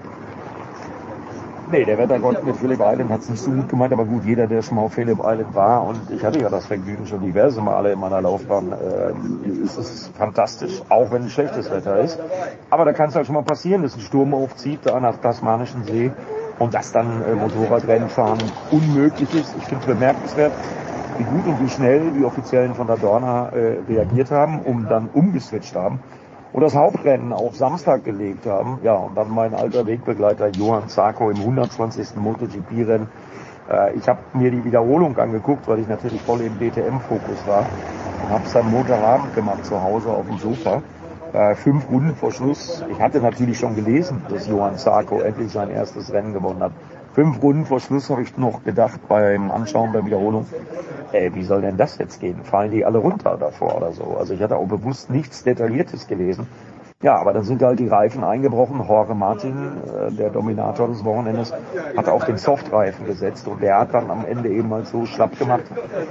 Nee, 1.73 1.86
der 1.86 1.97
Wettergott 1.97 2.44
mit 2.44 2.55
Philipp 2.57 2.81
Island 2.81 3.11
hat 3.11 3.20
es 3.20 3.31
nicht 3.31 3.43
so 3.43 3.51
gut 3.51 3.66
gemeint, 3.66 3.94
aber 3.94 4.05
gut, 4.05 4.27
jeder, 4.27 4.47
der 4.47 4.61
schon 4.61 4.77
mal 4.77 4.82
auf 4.82 4.93
Philipp 4.93 5.20
Island 5.20 5.55
war, 5.55 5.86
und 5.86 5.99
ich 6.11 6.23
hatte 6.23 6.39
ja 6.39 6.51
das 6.51 6.66
Vergnügen 6.66 7.07
schon 7.07 7.23
diverse 7.23 7.62
Male 7.62 7.93
in 7.93 7.99
meiner 7.99 8.20
Laufbahn, 8.20 8.73
äh, 8.73 9.65
ist 9.65 9.78
es 9.78 10.11
fantastisch, 10.15 10.82
auch 10.90 11.11
wenn 11.11 11.24
es 11.24 11.32
schlechtes 11.32 11.70
Wetter 11.70 11.99
ist. 12.01 12.20
Aber 12.69 12.85
da 12.85 12.93
kann 12.93 13.09
es 13.09 13.16
halt 13.16 13.24
schon 13.24 13.36
mal 13.36 13.43
passieren, 13.43 13.81
dass 13.85 13.97
ein 13.97 14.03
Sturm 14.03 14.35
aufzieht, 14.35 14.81
da 14.85 15.01
nach 15.01 15.16
Tasmanischen 15.16 15.85
See, 15.85 16.12
und 16.59 16.74
dass 16.74 16.93
dann 16.93 17.23
äh, 17.23 17.35
Motorradrennenfahren 17.36 18.39
unmöglich 18.70 19.35
ist. 19.35 19.57
Ich 19.57 19.65
finde 19.65 19.81
es 19.81 19.86
bemerkenswert, 19.86 20.53
wie 21.16 21.24
gut 21.24 21.47
und 21.47 21.65
wie 21.65 21.70
schnell 21.70 22.11
die 22.11 22.24
Offiziellen 22.27 22.74
von 22.74 22.86
der 22.86 22.99
Dorna 22.99 23.49
äh, 23.49 23.78
reagiert 23.89 24.31
haben, 24.31 24.61
um 24.61 24.86
dann 24.90 25.09
umgeswitcht 25.11 25.74
haben 25.74 26.01
und 26.52 26.60
das 26.62 26.74
Hauptrennen 26.74 27.32
auf 27.32 27.56
Samstag 27.56 28.04
gelegt 28.04 28.46
haben. 28.46 28.78
Ja, 28.82 28.94
und 28.94 29.16
dann 29.16 29.30
mein 29.30 29.54
alter 29.54 29.86
Wegbegleiter 29.86 30.48
Johann 30.48 30.88
Zarko 30.88 31.30
im 31.30 31.38
120. 31.38 32.16
MotoGP-Rennen. 32.16 33.08
Äh, 33.70 33.94
ich 33.94 34.08
habe 34.08 34.20
mir 34.34 34.50
die 34.50 34.64
Wiederholung 34.64 35.16
angeguckt, 35.18 35.66
weil 35.68 35.78
ich 35.78 35.88
natürlich 35.88 36.20
voll 36.22 36.40
im 36.40 36.58
DTM-Fokus 36.58 37.46
war 37.46 37.66
habe 38.28 38.44
es 38.46 38.52
dann 38.52 38.70
Montagabend 38.70 39.34
gemacht 39.34 39.64
zu 39.64 39.80
Hause 39.80 40.10
auf 40.10 40.26
dem 40.26 40.38
Sofa. 40.38 40.82
Äh, 41.32 41.54
fünf 41.54 41.88
Runden 41.90 42.14
vor 42.14 42.30
Schluss. 42.30 42.84
Ich 42.90 43.00
hatte 43.00 43.20
natürlich 43.20 43.58
schon 43.58 43.74
gelesen, 43.74 44.22
dass 44.28 44.48
Johann 44.48 44.76
Zarko 44.76 45.20
endlich 45.20 45.50
sein 45.50 45.70
erstes 45.70 46.12
Rennen 46.12 46.32
gewonnen 46.32 46.62
hat. 46.62 46.72
Fünf 47.14 47.43
Runden 47.43 47.66
vor 47.66 47.78
Schluss 47.78 48.09
habe 48.09 48.22
ich 48.22 48.39
noch 48.39 48.64
gedacht 48.64 49.01
beim 49.06 49.51
Anschauen 49.51 49.93
der 49.93 50.06
Wiederholung, 50.06 50.47
ey, 51.12 51.34
wie 51.34 51.44
soll 51.44 51.60
denn 51.60 51.76
das 51.76 51.98
jetzt 51.98 52.20
gehen? 52.20 52.43
Fallen 52.43 52.70
die 52.70 52.86
alle 52.86 52.98
runter 52.98 53.36
davor 53.36 53.76
oder 53.76 53.93
so? 53.93 54.16
Also 54.18 54.32
ich 54.32 54.40
hatte 54.40 54.56
auch 54.56 54.66
bewusst 54.66 55.10
nichts 55.10 55.44
Detailliertes 55.44 56.06
gelesen. 56.06 56.47
Ja, 57.02 57.16
aber 57.16 57.32
dann 57.32 57.42
sind 57.42 57.60
halt 57.62 57.80
die 57.80 57.88
Reifen 57.88 58.22
eingebrochen. 58.22 58.80
Jorge 58.86 59.14
Martin, 59.14 59.54
äh, 59.86 60.12
der 60.12 60.30
Dominator 60.30 60.86
des 60.86 61.04
Wochenendes, 61.04 61.52
hat 61.96 62.08
auf 62.08 62.24
den 62.26 62.36
Softreifen 62.36 63.06
gesetzt 63.06 63.48
und 63.48 63.60
der 63.60 63.80
hat 63.80 63.92
dann 63.92 64.08
am 64.08 64.24
Ende 64.24 64.48
eben 64.50 64.68
mal 64.68 64.84
so 64.84 65.04
schlapp 65.04 65.36
gemacht, 65.36 65.64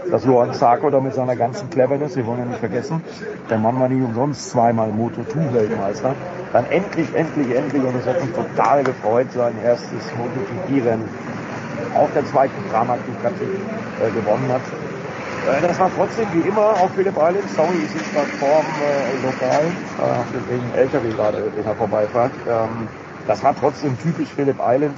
dass 0.10 0.26
Johann 0.26 0.54
Zarko 0.54 0.90
da 0.90 1.00
mit 1.00 1.14
seiner 1.14 1.38
ganzen 1.38 1.70
Cleverness, 1.70 2.18
wir 2.18 2.28
wollen 2.28 2.40
ja 2.40 2.46
nicht 2.46 2.60
vergessen, 2.60 3.02
der 3.50 3.58
Mann 3.58 3.80
war 3.80 3.88
nicht 3.88 4.04
umsonst 4.04 4.50
zweimal 4.52 4.90
Moto2-Weltmeister, 4.90 6.14
dann 6.52 6.66
endlich, 6.66 7.16
endlich, 7.16 7.56
endlich, 7.56 7.84
und 7.84 7.96
es 7.96 8.06
hat 8.06 8.22
mich 8.22 8.34
total 8.34 8.84
gefreut, 8.84 9.32
sein 9.32 9.54
erstes 9.64 10.04
MotoGP-Rennen 10.18 11.08
auf 11.96 12.12
der 12.14 12.26
zweiten 12.26 12.70
Dramatik 12.70 13.16
äh, 13.24 14.12
gewonnen 14.12 14.52
hat. 14.52 14.62
Äh, 15.48 15.62
das 15.62 15.80
war 15.80 15.90
trotzdem 15.96 16.28
wie 16.34 16.48
immer 16.48 16.70
auf 16.82 16.92
Philipp 16.96 17.16
Island. 17.18 17.50
Sorry, 17.56 17.78
ich 17.84 17.92
sitze 17.92 18.12
gerade 18.14 18.28
vorm 18.40 18.66
äh, 18.82 19.26
Lokal, 19.26 19.66
äh, 20.76 20.80
LKW 20.80 21.10
gerade, 21.10 21.52
den 21.56 21.66
er 21.66 21.76
vorbeifahrt. 21.76 22.32
Ähm, 22.48 22.88
Das 23.28 23.44
hat 23.44 23.56
trotzdem 23.60 23.98
typisch 24.00 24.30
Phillip 24.30 24.58
Island. 24.60 24.98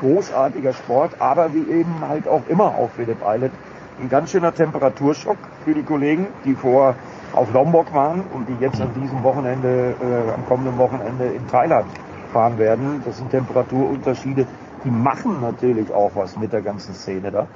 Großartiger 0.00 0.72
Sport, 0.74 1.12
aber 1.18 1.52
wie 1.54 1.66
eben 1.72 1.94
halt 2.06 2.28
auch 2.28 2.42
immer 2.48 2.66
auf 2.76 2.92
Phillip 2.92 3.18
Island 3.26 3.52
ein 4.00 4.08
ganz 4.08 4.30
schöner 4.30 4.54
Temperaturschock 4.54 5.38
für 5.64 5.74
die 5.74 5.82
Kollegen, 5.82 6.28
die 6.44 6.54
vor 6.54 6.94
auf 7.32 7.52
Lombok 7.52 7.92
waren 7.94 8.22
und 8.32 8.48
die 8.48 8.56
jetzt 8.60 8.80
an 8.80 8.90
diesem 8.94 9.22
Wochenende, 9.24 9.94
äh, 10.00 10.32
am 10.34 10.46
kommenden 10.46 10.78
Wochenende 10.78 11.24
in 11.26 11.46
Thailand 11.48 11.86
fahren 12.32 12.58
werden. 12.58 13.02
Das 13.04 13.16
sind 13.18 13.30
Temperaturunterschiede, 13.30 14.46
die 14.84 14.90
machen 14.90 15.40
natürlich 15.40 15.92
auch 15.92 16.12
was 16.14 16.36
mit 16.36 16.52
der 16.52 16.62
ganzen 16.62 16.94
Szene 16.94 17.30
da. 17.30 17.46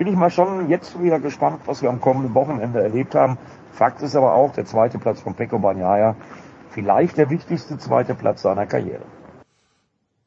Bin 0.00 0.08
ich 0.08 0.16
mal 0.16 0.30
schon 0.30 0.70
jetzt 0.70 0.98
wieder 1.02 1.20
gespannt, 1.20 1.60
was 1.66 1.82
wir 1.82 1.90
am 1.90 2.00
kommenden 2.00 2.34
Wochenende 2.34 2.82
erlebt 2.82 3.14
haben. 3.14 3.36
Fakt 3.70 4.00
ist 4.00 4.16
aber 4.16 4.32
auch, 4.32 4.50
der 4.54 4.64
zweite 4.64 4.98
Platz 4.98 5.20
von 5.20 5.34
Peko 5.34 5.58
Banyaya, 5.58 6.16
vielleicht 6.70 7.18
der 7.18 7.28
wichtigste 7.28 7.76
zweite 7.76 8.14
Platz 8.14 8.40
seiner 8.40 8.64
Karriere. 8.64 9.02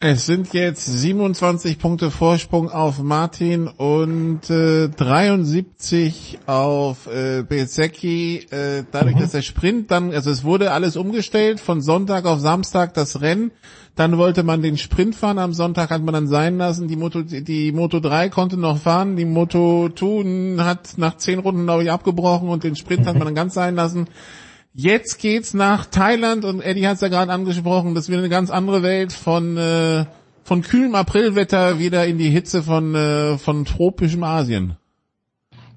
Es 0.06 0.26
sind 0.26 0.54
jetzt 0.54 0.86
27 0.86 1.80
Punkte 1.80 2.12
Vorsprung 2.12 2.70
auf 2.70 3.02
Martin 3.02 3.70
und 3.70 4.50
äh, 4.50 4.90
73 4.90 6.40
auf 6.46 7.08
äh, 7.08 7.42
Bezecchi. 7.48 8.46
Äh, 8.52 8.84
dadurch, 8.92 9.16
mhm. 9.16 9.22
dass 9.22 9.32
der 9.32 9.44
Sprint 9.44 9.92
dann, 9.92 10.12
also 10.12 10.30
es 10.30 10.44
wurde 10.44 10.74
alles 10.74 10.98
umgestellt 10.98 11.62
von 11.62 11.82
Sonntag 11.82 12.26
auf 12.26 12.42
Samstag 12.42 12.94
das 12.94 13.22
Rennen. 13.22 13.52
Dann 13.96 14.18
wollte 14.18 14.44
man 14.44 14.62
den 14.62 14.78
Sprint 14.78 15.16
fahren. 15.16 15.40
Am 15.40 15.54
Sonntag 15.54 15.90
hat 15.90 16.04
man 16.04 16.14
dann 16.14 16.28
sein 16.28 16.58
lassen. 16.58 16.90
Die 16.90 16.98
Moto, 16.98 17.22
die 17.22 17.72
Moto 17.72 18.02
3 18.02 18.28
konnte 18.28 18.58
noch 18.58 18.80
fahren. 18.80 19.16
Die 19.16 19.24
Moto 19.24 19.88
2 19.88 20.62
hat 20.66 20.98
nach 20.98 21.16
zehn 21.16 21.40
Runden, 21.40 21.64
glaube 21.64 21.84
ich, 21.84 21.92
abgebrochen 21.92 22.50
und 22.50 22.66
den 22.66 22.76
Sprint 22.76 23.08
hat 23.08 23.16
man 23.16 23.24
dann 23.24 23.36
ganz 23.36 23.54
sein 23.54 23.76
lassen. 23.76 24.10
Jetzt 24.76 25.20
geht's 25.20 25.54
nach 25.54 25.86
Thailand 25.86 26.46
und 26.46 26.60
Eddie 26.60 26.88
hat 26.88 26.96
es 26.96 27.02
ja 27.02 27.08
gerade 27.08 27.32
angesprochen, 27.32 27.94
das 27.94 28.10
wird 28.10 28.18
eine 28.18 28.30
ganz 28.30 28.50
andere 28.50 28.82
Welt 28.82 29.14
von 29.14 29.56
äh, 29.56 30.06
von 30.44 30.64
kühlem 30.64 30.96
Aprilwetter 30.96 31.78
wieder 31.78 32.08
in 32.08 32.18
die 32.18 32.32
Hitze 32.32 32.64
von 32.64 32.96
äh, 32.96 33.38
von 33.38 33.66
tropischem 33.66 34.24
Asien. 34.24 34.76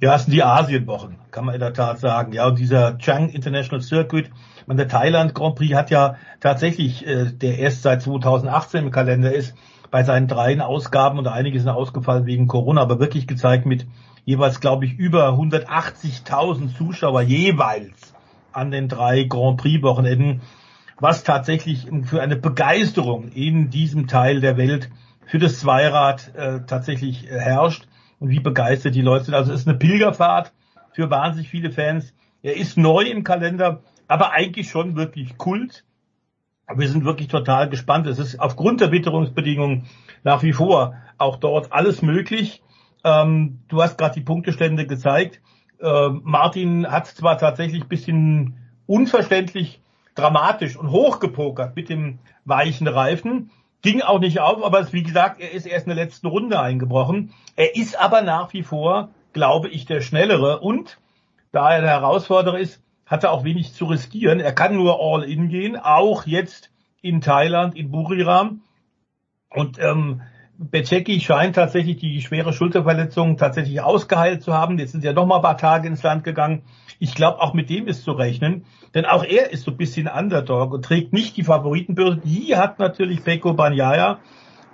Ja, 0.01 0.15
es 0.15 0.25
sind 0.25 0.33
die 0.33 0.43
Asienwochen, 0.43 1.19
kann 1.31 1.45
man 1.45 1.55
in 1.55 1.61
der 1.61 1.75
Tat 1.75 2.01
sagen. 2.01 2.33
Ja, 2.33 2.47
und 2.47 2.59
dieser 2.59 2.97
Chang 2.97 3.29
International 3.29 3.83
Circuit, 3.83 4.31
man 4.67 4.79
der 4.79 4.89
Thailand 4.89 5.35
Grand 5.35 5.57
Prix 5.57 5.75
hat 5.75 5.91
ja 5.91 6.17
tatsächlich, 6.41 7.07
äh, 7.07 7.27
der 7.27 7.59
erst 7.59 7.83
seit 7.83 8.01
2018 8.01 8.85
im 8.85 8.91
Kalender 8.91 9.31
ist, 9.31 9.55
bei 9.91 10.05
seinen 10.05 10.27
dreien 10.27 10.63
Ausgaben 10.63 11.19
und 11.19 11.27
einige 11.27 11.61
sind 11.61 11.69
ausgefallen 11.69 12.25
wegen 12.25 12.47
Corona, 12.47 12.81
aber 12.81 12.99
wirklich 12.99 13.27
gezeigt 13.27 13.67
mit 13.67 13.87
jeweils, 14.25 14.61
glaube 14.61 14.87
ich, 14.87 14.95
über 14.95 15.29
180.000 15.35 16.75
Zuschauer 16.75 17.21
jeweils 17.21 18.16
an 18.57 18.71
den 18.71 18.89
drei 18.89 19.25
Grand 19.25 19.59
Prix 19.59 19.83
Wochenenden, 19.83 20.41
was 20.99 21.25
tatsächlich 21.25 21.87
für 22.05 22.23
eine 22.23 22.37
Begeisterung 22.37 23.29
in 23.29 23.71
diesem 23.71 24.07
Teil 24.07 24.41
der 24.41 24.57
Welt 24.57 24.91
für 25.27 25.39
das 25.39 25.61
Zweirad 25.61 26.35
äh, 26.35 26.61
tatsächlich 26.67 27.31
äh, 27.31 27.39
herrscht 27.39 27.87
und 28.19 28.31
wie 28.31 28.41
begeistert 28.41 28.95
die 28.95 29.03
Leute 29.03 29.27
sind. 29.27 29.35
Also 29.35 29.53
es 29.53 29.61
ist 29.61 29.69
eine 29.69 29.77
Pilgerfahrt 29.77 30.53
für 30.93 31.11
wahnsinnig 31.11 31.51
viele 31.51 31.71
Fans. 31.71 32.15
Er 32.43 32.57
ist 32.57 32.79
neu 32.79 33.03
im 33.03 33.25
Kalender, 33.25 33.83
aber 34.09 34.33
eigentlich 34.33 34.71
schon 34.71 34.97
wirklich 34.97 35.37
Kult. 35.37 35.85
Wir 36.75 36.89
sind 36.89 37.05
wirklich 37.05 37.29
total 37.29 37.69
gespannt. 37.69 38.07
Es 38.07 38.19
ist 38.19 38.41
aufgrund 38.41 38.81
der 38.81 38.91
Witterungsbedingungen 38.91 39.85
nach 40.25 40.43
wie 40.43 40.53
vor 40.53 40.95
auch 41.19 41.37
dort 41.37 41.73
alles 41.73 42.03
möglich. 42.03 42.63
Ähm, 43.05 43.61
du 43.69 43.83
hast 43.83 43.99
gerade 43.99 44.15
die 44.15 44.25
Punktestände 44.25 44.87
gezeigt. 44.87 45.41
Äh, 45.81 46.09
Martin 46.23 46.91
hat 46.91 47.07
zwar 47.07 47.39
tatsächlich 47.39 47.85
bisschen 47.85 48.57
unverständlich 48.87 49.81
dramatisch 50.15 50.77
und 50.77 50.91
hochgepokert 50.91 51.77
mit 51.77 51.89
dem 51.89 52.19
weichen 52.45 52.89
Reifen, 52.89 53.51
ging 53.83 54.03
auch 54.03 54.19
nicht 54.19 54.41
auf, 54.41 54.65
aber 54.65 54.93
wie 54.93 55.03
gesagt, 55.03 55.41
er 55.41 55.53
ist 55.53 55.67
erst 55.67 55.87
in 55.87 55.95
der 55.95 56.05
letzten 56.05 56.27
Runde 56.27 56.59
eingebrochen. 56.59 57.33
Er 57.55 57.77
ist 57.77 58.01
aber 58.01 58.23
nach 58.23 58.53
wie 58.53 58.63
vor, 58.63 59.11
glaube 59.33 59.69
ich, 59.69 59.85
der 59.85 60.01
Schnellere 60.01 60.61
und 60.61 60.99
da 61.53 61.73
er 61.73 61.83
der 61.83 61.91
Herausforderer 61.91 62.59
ist, 62.59 62.83
hat 63.07 63.23
er 63.23 63.33
auch 63.33 63.45
wenig 63.45 63.73
zu 63.75 63.85
riskieren. 63.85 64.41
Er 64.41 64.53
kann 64.53 64.75
nur 64.75 64.99
all 65.01 65.23
in 65.23 65.49
gehen, 65.49 65.77
auch 65.77 66.27
jetzt 66.27 66.71
in 67.01 67.21
Thailand, 67.21 67.77
in 67.77 67.91
Buriram. 67.91 68.63
Und 69.51 69.79
ähm, 69.79 70.23
Bececki 70.59 71.21
scheint 71.21 71.57
tatsächlich 71.57 71.99
die 71.99 72.23
schwere 72.23 72.53
Schulterverletzung 72.53 73.37
tatsächlich 73.37 73.81
ausgeheilt 73.83 74.43
zu 74.43 74.55
haben. 74.55 74.79
Jetzt 74.79 74.93
sind 74.93 75.05
ja 75.05 75.13
noch 75.13 75.27
mal 75.27 75.37
ein 75.37 75.43
paar 75.43 75.59
Tage 75.59 75.87
ins 75.87 76.03
Land 76.03 76.25
gegangen. 76.25 76.63
Ich 76.99 77.15
glaube, 77.15 77.43
auch 77.43 77.53
mit 77.53 77.69
dem 77.69 77.87
ist 77.89 78.05
zu 78.05 78.13
rechnen, 78.13 78.65
denn 78.95 79.05
auch 79.05 79.23
er 79.23 79.51
ist 79.51 79.65
so 79.65 79.71
ein 79.71 79.77
bisschen 79.77 80.09
Underdog 80.09 80.73
und 80.73 80.85
trägt 80.85 81.13
nicht 81.13 81.37
die 81.37 81.45
Favoritenbürde. 81.45 82.23
Die 82.25 82.57
hat 82.57 82.79
natürlich 82.79 83.23
Peko 83.23 83.53
Banyaya. 83.53 84.21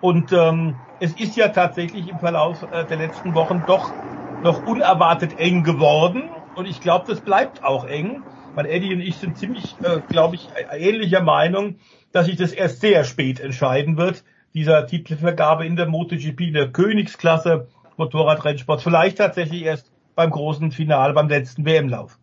Und 0.00 0.32
ähm, 0.32 0.82
es 0.98 1.14
ist 1.14 1.36
ja 1.36 1.48
tatsächlich 1.48 2.08
im 2.08 2.18
Verlauf 2.18 2.62
äh, 2.62 2.86
der 2.86 2.96
letzten 2.96 3.34
Wochen 3.34 3.64
doch 3.64 3.94
noch 4.38 4.64
unerwartet 4.64 5.38
eng 5.38 5.64
geworden. 5.64 6.30
Und 6.54 6.66
ich 6.66 6.80
glaube, 6.80 7.06
das 7.08 7.22
bleibt 7.22 7.64
auch 7.64 7.84
eng. 7.84 8.26
Weil 8.54 8.66
Eddie 8.66 8.92
und 8.92 9.00
ich 9.00 9.18
sind 9.18 9.38
ziemlich, 9.38 9.78
äh, 9.82 10.00
glaube 10.08 10.36
ich, 10.36 10.50
ähnlicher 10.70 11.22
Meinung, 11.22 11.76
dass 12.12 12.26
sich 12.26 12.36
das 12.36 12.52
erst 12.52 12.80
sehr 12.80 13.02
spät 13.04 13.40
entscheiden 13.40 13.96
wird 13.96 14.24
dieser 14.54 14.86
Titelvergabe 14.86 15.66
in 15.66 15.76
der 15.76 15.86
MotoGP, 15.86 16.52
der 16.52 16.70
Königsklasse 16.70 17.68
Motorradrennsport, 17.96 18.82
vielleicht 18.82 19.18
tatsächlich 19.18 19.62
erst 19.62 19.90
beim 20.14 20.30
großen 20.30 20.72
Finale, 20.72 21.14
beim 21.14 21.28
letzten 21.28 21.64
WM-Lauf. 21.64 22.18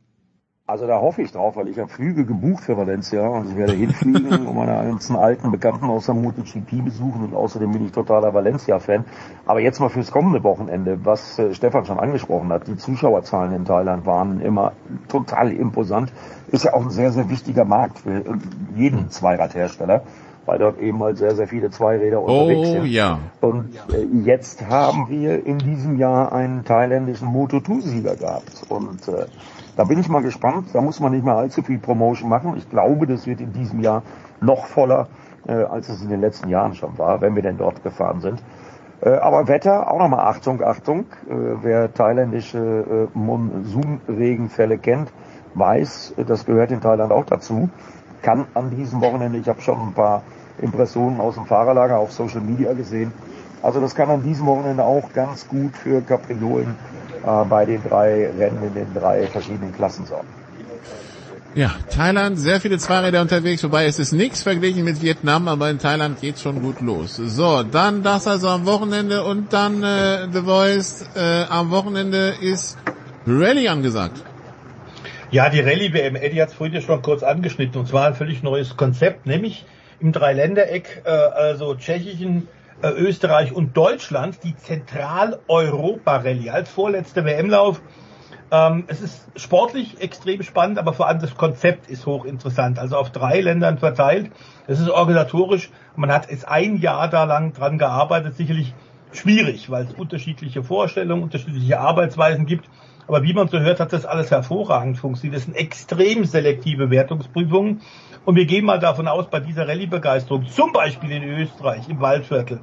Also 0.69 0.85
da 0.85 1.01
hoffe 1.01 1.23
ich 1.23 1.31
drauf, 1.31 1.55
weil 1.55 1.67
ich 1.67 1.79
habe 1.79 1.89
Flüge 1.89 2.25
gebucht 2.25 2.65
für 2.65 2.77
Valencia 2.77 3.27
und 3.27 3.49
ich 3.49 3.55
werde 3.55 3.73
hinfliegen 3.73 4.45
und 4.45 4.55
meine 4.55 4.73
ganzen 4.87 5.15
alten 5.15 5.49
Bekannten 5.49 5.85
aus 5.85 6.05
der 6.05 6.13
MotoGP 6.13 6.85
besuchen 6.85 7.23
und 7.23 7.33
außerdem 7.33 7.71
bin 7.71 7.87
ich 7.87 7.91
totaler 7.91 8.35
Valencia-Fan. 8.35 9.03
Aber 9.47 9.61
jetzt 9.61 9.79
mal 9.79 9.89
fürs 9.89 10.11
kommende 10.11 10.43
Wochenende, 10.43 11.03
was 11.03 11.39
äh, 11.39 11.55
Stefan 11.55 11.85
schon 11.85 11.99
angesprochen 11.99 12.49
hat, 12.49 12.67
die 12.67 12.77
Zuschauerzahlen 12.77 13.51
in 13.51 13.65
Thailand 13.65 14.05
waren 14.05 14.41
immer 14.41 14.73
total 15.07 15.51
imposant. 15.53 16.13
Ist 16.51 16.65
ja 16.65 16.75
auch 16.75 16.83
ein 16.83 16.91
sehr, 16.91 17.11
sehr 17.13 17.31
wichtiger 17.31 17.65
Markt 17.65 17.97
für 17.97 18.37
jeden 18.75 19.09
Zweiradhersteller 19.09 20.03
weil 20.49 20.57
dort 20.57 20.79
eben 20.79 20.99
halt 21.03 21.19
sehr, 21.19 21.35
sehr 21.35 21.47
viele 21.47 21.69
Zweiräder 21.69 22.21
unterwegs 22.23 22.69
oh, 22.69 22.71
sind. 22.71 22.85
ja. 22.87 23.19
Und 23.39 23.75
äh, 23.93 24.03
jetzt 24.23 24.67
haben 24.67 25.07
wir 25.07 25.45
in 25.45 25.59
diesem 25.59 25.99
Jahr 25.99 26.33
einen 26.33 26.65
thailändischen 26.65 27.27
Moto2-Sieger 27.27 28.15
gehabt. 28.15 28.63
Und 28.67 29.07
äh, 29.07 29.27
da 29.77 29.83
bin 29.83 29.99
ich 29.99 30.09
mal 30.09 30.23
gespannt. 30.23 30.69
Da 30.73 30.81
muss 30.81 30.99
man 30.99 31.11
nicht 31.11 31.23
mehr 31.23 31.35
allzu 31.35 31.61
viel 31.61 31.77
Promotion 31.77 32.29
machen. 32.29 32.55
Ich 32.57 32.67
glaube, 32.67 33.05
das 33.05 33.27
wird 33.27 33.41
in 33.41 33.53
diesem 33.53 33.81
Jahr 33.81 34.01
noch 34.41 34.65
voller, 34.65 35.07
äh, 35.47 35.51
als 35.51 35.87
es 35.87 36.01
in 36.01 36.09
den 36.09 36.19
letzten 36.19 36.49
Jahren 36.49 36.73
schon 36.73 36.97
war, 36.97 37.21
wenn 37.21 37.35
wir 37.35 37.43
denn 37.43 37.59
dort 37.59 37.83
gefahren 37.83 38.19
sind. 38.19 38.41
Äh, 39.01 39.11
aber 39.11 39.47
Wetter, 39.47 39.91
auch 39.91 39.99
nochmal 39.99 40.25
Achtung, 40.25 40.63
Achtung. 40.63 41.01
Äh, 41.29 41.33
wer 41.61 41.93
thailändische 41.93 42.57
äh, 43.13 43.17
Monsunregenfälle 43.17 44.79
kennt, 44.79 45.13
weiß, 45.53 46.15
das 46.25 46.47
gehört 46.47 46.71
in 46.71 46.81
Thailand 46.81 47.11
auch 47.11 47.25
dazu. 47.25 47.69
Kann 48.23 48.47
an 48.55 48.71
diesem 48.71 48.99
Wochenende, 48.99 49.37
ich 49.37 49.47
habe 49.47 49.61
schon 49.61 49.79
ein 49.79 49.93
paar 49.93 50.23
Impressionen 50.61 51.19
aus 51.19 51.35
dem 51.35 51.45
Fahrerlager 51.45 51.97
auf 51.97 52.11
Social 52.11 52.41
Media 52.41 52.73
gesehen. 52.73 53.11
Also 53.61 53.81
das 53.81 53.93
kann 53.95 54.09
an 54.09 54.23
diesem 54.23 54.45
Wochenende 54.45 54.83
auch 54.83 55.11
ganz 55.13 55.47
gut 55.47 55.75
für 55.75 56.01
Capriolen 56.01 56.75
äh, 57.25 57.45
bei 57.45 57.65
den 57.65 57.83
drei 57.83 58.29
Rennen 58.37 58.63
in 58.63 58.73
den 58.73 58.93
drei 58.93 59.27
verschiedenen 59.27 59.73
Klassen 59.73 60.05
sorgen. 60.05 60.27
Ja, 61.55 61.71
Thailand, 61.89 62.37
sehr 62.37 62.61
viele 62.61 62.77
Zweiräder 62.77 63.21
unterwegs, 63.21 63.63
wobei 63.63 63.85
es 63.85 63.97
ist 63.97 64.11
nichts 64.11 64.43
verglichen 64.43 64.85
mit 64.85 65.01
Vietnam, 65.01 65.47
aber 65.47 65.69
in 65.71 65.79
Thailand 65.79 66.21
geht's 66.21 66.43
schon 66.43 66.61
gut 66.61 66.79
los. 66.79 67.15
So, 67.15 67.63
dann 67.63 68.03
das 68.03 68.27
also 68.27 68.49
am 68.49 68.65
Wochenende 68.67 69.23
und 69.23 69.51
dann 69.51 69.81
äh, 69.81 70.27
The 70.31 70.41
Voice. 70.41 71.09
Äh, 71.15 71.45
am 71.49 71.71
Wochenende 71.71 72.35
ist 72.39 72.77
Rallye 73.25 73.67
angesagt. 73.67 74.23
Ja, 75.31 75.49
die 75.49 75.59
Rallye-WM, 75.59 76.15
Eddie 76.15 76.41
hat 76.41 76.49
es 76.49 76.55
vorhin 76.55 76.75
ja 76.75 76.81
schon 76.81 77.01
kurz 77.01 77.23
angeschnitten, 77.23 77.79
und 77.81 77.87
zwar 77.87 78.07
ein 78.07 78.15
völlig 78.15 78.41
neues 78.41 78.77
Konzept, 78.77 79.25
nämlich 79.25 79.65
im 79.99 80.11
Dreiländereck, 80.11 81.03
äh, 81.05 81.09
also 81.09 81.75
Tschechien, 81.75 82.47
äh, 82.81 82.89
Österreich 82.89 83.53
und 83.53 83.75
Deutschland, 83.75 84.39
die 84.43 84.55
Zentraleuropa-Rallye 84.55 86.49
als 86.49 86.69
vorletzter 86.69 87.25
WM-Lauf. 87.25 87.81
Ähm, 88.51 88.85
es 88.87 89.01
ist 89.01 89.27
sportlich 89.35 90.01
extrem 90.01 90.41
spannend, 90.41 90.79
aber 90.79 90.93
vor 90.93 91.07
allem 91.07 91.19
das 91.19 91.35
Konzept 91.35 91.87
ist 91.87 92.05
hochinteressant. 92.05 92.79
Also 92.79 92.97
auf 92.97 93.11
drei 93.11 93.41
Ländern 93.41 93.77
verteilt. 93.77 94.31
Es 94.65 94.79
ist 94.79 94.89
organisatorisch. 94.89 95.69
Man 95.95 96.11
hat 96.11 96.29
es 96.29 96.45
ein 96.45 96.77
Jahr 96.77 97.09
da 97.09 97.25
lang 97.25 97.53
dran 97.53 97.77
gearbeitet. 97.77 98.35
Sicherlich 98.35 98.73
schwierig, 99.11 99.69
weil 99.69 99.85
es 99.85 99.93
unterschiedliche 99.93 100.63
Vorstellungen, 100.63 101.23
unterschiedliche 101.23 101.79
Arbeitsweisen 101.79 102.45
gibt. 102.45 102.69
Aber 103.07 103.23
wie 103.23 103.33
man 103.33 103.47
so 103.47 103.59
hört, 103.59 103.79
hat 103.79 103.91
das 103.91 104.05
alles 104.05 104.31
hervorragend 104.31 104.97
funktioniert. 104.97 105.37
Das 105.37 105.45
sind 105.45 105.55
extrem 105.55 106.25
selektive 106.25 106.91
Wertungsprüfungen. 106.91 107.81
Und 108.25 108.35
wir 108.35 108.45
gehen 108.45 108.65
mal 108.65 108.79
davon 108.79 109.07
aus, 109.07 109.29
bei 109.29 109.39
dieser 109.39 109.67
Rallye-Begeisterung, 109.67 110.45
zum 110.47 110.71
Beispiel 110.71 111.11
in 111.11 111.23
Österreich, 111.23 111.87
im 111.89 111.99
Waldviertel, 111.99 112.59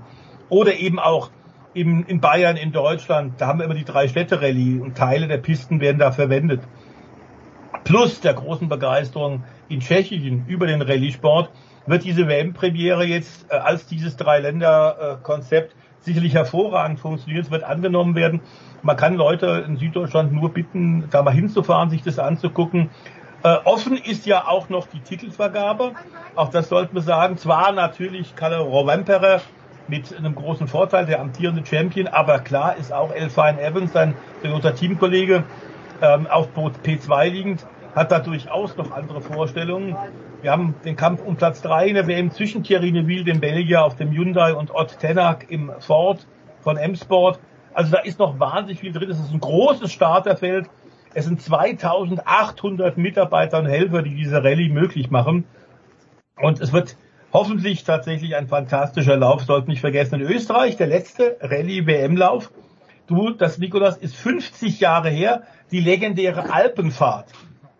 oder 0.48 0.74
eben 0.74 0.98
auch 0.98 1.30
in, 1.74 2.04
in 2.04 2.20
Bayern, 2.20 2.56
in 2.56 2.72
Deutschland, 2.72 3.34
da 3.38 3.48
haben 3.48 3.58
wir 3.58 3.64
immer 3.66 3.74
die 3.74 3.84
drei 3.84 4.08
Städte 4.08 4.40
Rallye 4.40 4.80
und 4.80 4.96
Teile 4.96 5.28
der 5.28 5.38
Pisten 5.38 5.80
werden 5.80 5.98
da 5.98 6.12
verwendet. 6.12 6.62
Plus 7.84 8.20
der 8.20 8.34
großen 8.34 8.68
Begeisterung 8.68 9.44
in 9.68 9.80
Tschechien 9.80 10.44
über 10.46 10.66
den 10.66 10.82
Rallye-Sport 10.82 11.50
wird 11.86 12.04
diese 12.04 12.26
WM-Premiere 12.28 13.04
jetzt 13.04 13.46
äh, 13.50 13.56
als 13.56 13.86
dieses 13.86 14.16
Drei-Länder-Konzept 14.16 15.74
sicherlich 16.00 16.34
hervorragend 16.34 17.00
funktionieren. 17.00 17.42
Es 17.42 17.50
wird 17.50 17.64
angenommen 17.64 18.14
werden. 18.14 18.40
Man 18.82 18.96
kann 18.96 19.16
Leute 19.16 19.64
in 19.66 19.76
Süddeutschland 19.76 20.32
nur 20.32 20.52
bitten, 20.52 21.08
da 21.10 21.22
mal 21.22 21.32
hinzufahren, 21.32 21.90
sich 21.90 22.02
das 22.02 22.18
anzugucken. 22.18 22.90
Äh, 23.46 23.58
offen 23.62 23.96
ist 23.96 24.26
ja 24.26 24.48
auch 24.48 24.70
noch 24.70 24.88
die 24.88 24.98
Titelvergabe. 24.98 25.92
Auch 26.34 26.48
das 26.48 26.68
sollten 26.68 26.96
wir 26.96 27.02
sagen. 27.02 27.38
Zwar 27.38 27.70
natürlich 27.70 28.34
Kalle 28.34 28.58
Rovemperer 28.58 29.40
mit 29.86 30.18
einem 30.18 30.34
großen 30.34 30.66
Vorteil, 30.66 31.06
der 31.06 31.20
amtierende 31.20 31.64
Champion, 31.64 32.08
aber 32.08 32.40
klar 32.40 32.74
ist 32.76 32.92
auch 32.92 33.12
Elfine 33.12 33.62
Evans, 33.62 33.92
sein 33.92 34.16
großer 34.42 34.74
Teamkollege, 34.74 35.44
ähm, 36.02 36.26
auf 36.26 36.48
Boot 36.48 36.72
P2 36.82 37.28
liegend, 37.28 37.64
hat 37.94 38.10
da 38.10 38.18
durchaus 38.18 38.76
noch 38.76 38.90
andere 38.90 39.20
Vorstellungen. 39.20 39.96
Wir 40.42 40.50
haben 40.50 40.74
den 40.84 40.96
Kampf 40.96 41.22
um 41.24 41.36
Platz 41.36 41.62
3 41.62 41.86
in 41.86 41.94
der 41.94 42.08
WM 42.08 42.32
zwischen 42.32 42.64
Thierry 42.64 42.90
Neville, 42.90 43.22
dem 43.22 43.38
Belgier, 43.38 43.84
auf 43.84 43.94
dem 43.94 44.10
Hyundai 44.10 44.54
und 44.54 44.74
Ott 44.74 44.98
Tenak 44.98 45.48
im 45.50 45.70
Ford 45.78 46.26
von 46.62 46.78
M-Sport. 46.78 47.38
Also 47.74 47.92
da 47.92 47.98
ist 48.00 48.18
noch 48.18 48.40
wahnsinnig 48.40 48.80
viel 48.80 48.92
drin. 48.92 49.08
Es 49.08 49.20
ist 49.20 49.32
ein 49.32 49.38
großes 49.38 49.92
Starterfeld. 49.92 50.68
Es 51.16 51.24
sind 51.24 51.40
2800 51.40 52.98
Mitarbeiter 52.98 53.60
und 53.60 53.64
Helfer, 53.64 54.02
die 54.02 54.14
diese 54.14 54.44
Rallye 54.44 54.68
möglich 54.68 55.10
machen. 55.10 55.44
Und 56.38 56.60
es 56.60 56.74
wird 56.74 56.98
hoffentlich 57.32 57.84
tatsächlich 57.84 58.36
ein 58.36 58.48
fantastischer 58.48 59.16
Lauf. 59.16 59.42
Sollten 59.42 59.70
nicht 59.70 59.80
vergessen, 59.80 60.20
in 60.20 60.26
Österreich, 60.26 60.76
der 60.76 60.88
letzte 60.88 61.38
Rallye-WM-Lauf. 61.40 62.52
Du, 63.06 63.30
das 63.30 63.56
Nikolas 63.56 63.96
ist 63.96 64.14
50 64.14 64.78
Jahre 64.80 65.08
her, 65.08 65.44
die 65.70 65.80
legendäre 65.80 66.52
Alpenfahrt. 66.52 67.32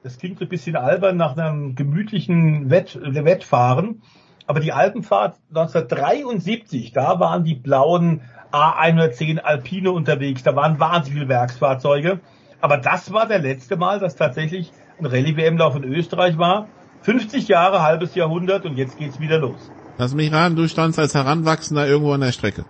Das 0.03 0.17
klingt 0.17 0.41
ein 0.41 0.49
bisschen 0.49 0.77
albern 0.77 1.19
nach 1.19 1.37
einem 1.37 1.75
gemütlichen 1.75 2.71
Wett, 2.71 2.99
Wettfahren. 3.03 4.01
Aber 4.47 4.61
die 4.61 4.73
Alpenfahrt 4.73 5.37
1973, 5.51 6.93
da 6.93 7.21
waren 7.21 7.45
die 7.45 7.55
blauen 7.55 8.23
A110 8.51 9.41
Alpine 9.41 9.93
unterwegs. 9.93 10.43
Da 10.43 10.57
waren 10.57 10.81
wahnsinnig 10.81 11.19
viele 11.19 11.29
Werksfahrzeuge. 11.29 12.21
Aber 12.61 12.79
das 12.79 13.13
war 13.13 13.27
der 13.27 13.39
letzte 13.39 13.77
Mal, 13.77 13.99
dass 13.99 14.17
tatsächlich 14.17 14.73
ein 14.99 15.07
Rallye-WM-Lauf 15.07 15.77
in 15.77 15.85
Österreich 15.85 16.39
war. 16.39 16.69
50 17.03 17.49
Jahre, 17.49 17.83
halbes 17.83 18.15
Jahrhundert 18.15 18.65
und 18.65 18.77
jetzt 18.77 18.99
geht's 18.99 19.21
wieder 19.21 19.39
los. 19.39 19.71
Lass 19.99 20.15
mich 20.15 20.33
raten, 20.33 20.57
du 20.57 20.69
standst 20.69 20.99
als 20.99 21.15
Heranwachsender 21.15 21.87
irgendwo 21.87 22.13
an 22.13 22.21
der 22.21 22.33
Strecke. 22.33 22.65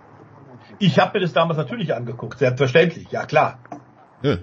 Ich 0.79 0.99
habe 0.99 1.17
mir 1.17 1.25
das 1.25 1.33
damals 1.33 1.57
natürlich 1.57 1.93
angeguckt, 1.93 2.37
selbstverständlich, 2.37 3.09
ja 3.11 3.25
klar. 3.25 3.57
Ja. 4.21 4.37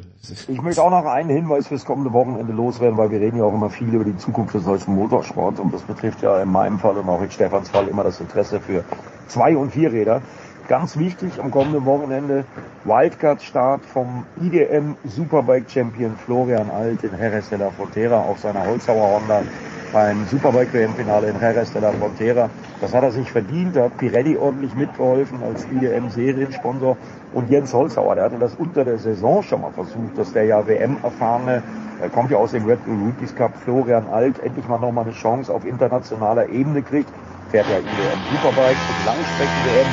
Ich 0.48 0.62
möchte 0.62 0.82
auch 0.82 0.90
noch 0.90 1.04
einen 1.04 1.30
Hinweis 1.30 1.66
fürs 1.66 1.84
kommende 1.84 2.12
Wochenende 2.12 2.52
loswerden, 2.52 2.96
weil 2.96 3.10
wir 3.10 3.20
reden 3.20 3.38
ja 3.38 3.44
auch 3.44 3.52
immer 3.52 3.70
viel 3.70 3.88
über 3.88 4.04
die 4.04 4.16
Zukunft 4.16 4.54
des 4.54 4.64
deutschen 4.64 4.94
Motorsports 4.94 5.60
und 5.60 5.74
das 5.74 5.82
betrifft 5.82 6.22
ja 6.22 6.40
in 6.40 6.50
meinem 6.50 6.78
Fall 6.78 6.96
und 6.96 7.08
auch 7.08 7.20
in 7.22 7.30
Stefans 7.30 7.70
Fall 7.70 7.88
immer 7.88 8.04
das 8.04 8.20
Interesse 8.20 8.60
für 8.60 8.84
Zwei- 9.26 9.56
und 9.56 9.72
Vierräder. 9.72 10.22
Ganz 10.68 10.98
wichtig 10.98 11.38
am 11.40 11.50
kommenden 11.50 11.84
Wochenende 11.84 12.44
Wildcard-Start 12.84 13.84
vom 13.84 14.24
IDM 14.40 14.94
Superbike 15.04 15.70
Champion 15.70 16.16
Florian 16.24 16.70
Alt 16.70 17.04
in 17.04 17.10
Jerez 17.18 17.50
de 17.50 17.58
la 17.58 17.70
Frontera 17.70 18.20
auf 18.20 18.38
seiner 18.38 18.66
Holzhauer 18.66 19.20
Honda 19.20 19.42
beim 19.92 20.24
Superbike 20.26 20.72
WM-Finale 20.72 21.28
in 21.28 21.38
Jerez 21.38 21.70
de 21.72 21.82
la 21.82 21.92
Frontera. 21.92 22.48
Das 22.80 22.94
hat 22.94 23.02
er 23.02 23.12
sich 23.12 23.30
verdient, 23.30 23.76
da 23.76 23.84
hat 23.84 23.98
Pirelli 23.98 24.38
ordentlich 24.38 24.74
mitgeholfen 24.74 25.42
als 25.42 25.66
IDM-Seriensponsor 25.70 26.96
und 27.34 27.50
Jens 27.50 27.74
Holzhauer, 27.74 28.14
der 28.14 28.24
hatte 28.24 28.38
das 28.38 28.54
unter 28.54 28.84
der 28.84 28.98
Saison 28.98 29.42
schon 29.42 29.60
mal 29.60 29.70
versucht, 29.70 30.16
dass 30.16 30.32
der 30.32 30.44
ja 30.44 30.66
WM-erfahrene, 30.66 31.62
er 32.00 32.08
kommt 32.08 32.30
ja 32.30 32.38
aus 32.38 32.52
dem 32.52 32.64
Red 32.64 32.84
Bull 32.86 32.96
Rookies 33.06 33.34
Cup, 33.36 33.52
Florian 33.64 34.06
Alt, 34.12 34.42
endlich 34.42 34.66
mal 34.66 34.78
nochmal 34.78 35.04
eine 35.04 35.12
Chance 35.14 35.52
auf 35.52 35.66
internationaler 35.66 36.48
Ebene 36.48 36.82
kriegt. 36.82 37.08
Fährt 37.54 37.68
ja 37.70 37.78
IDM 37.78 38.18
Superbike 38.32 38.80
Langstrecken-WM 39.04 39.86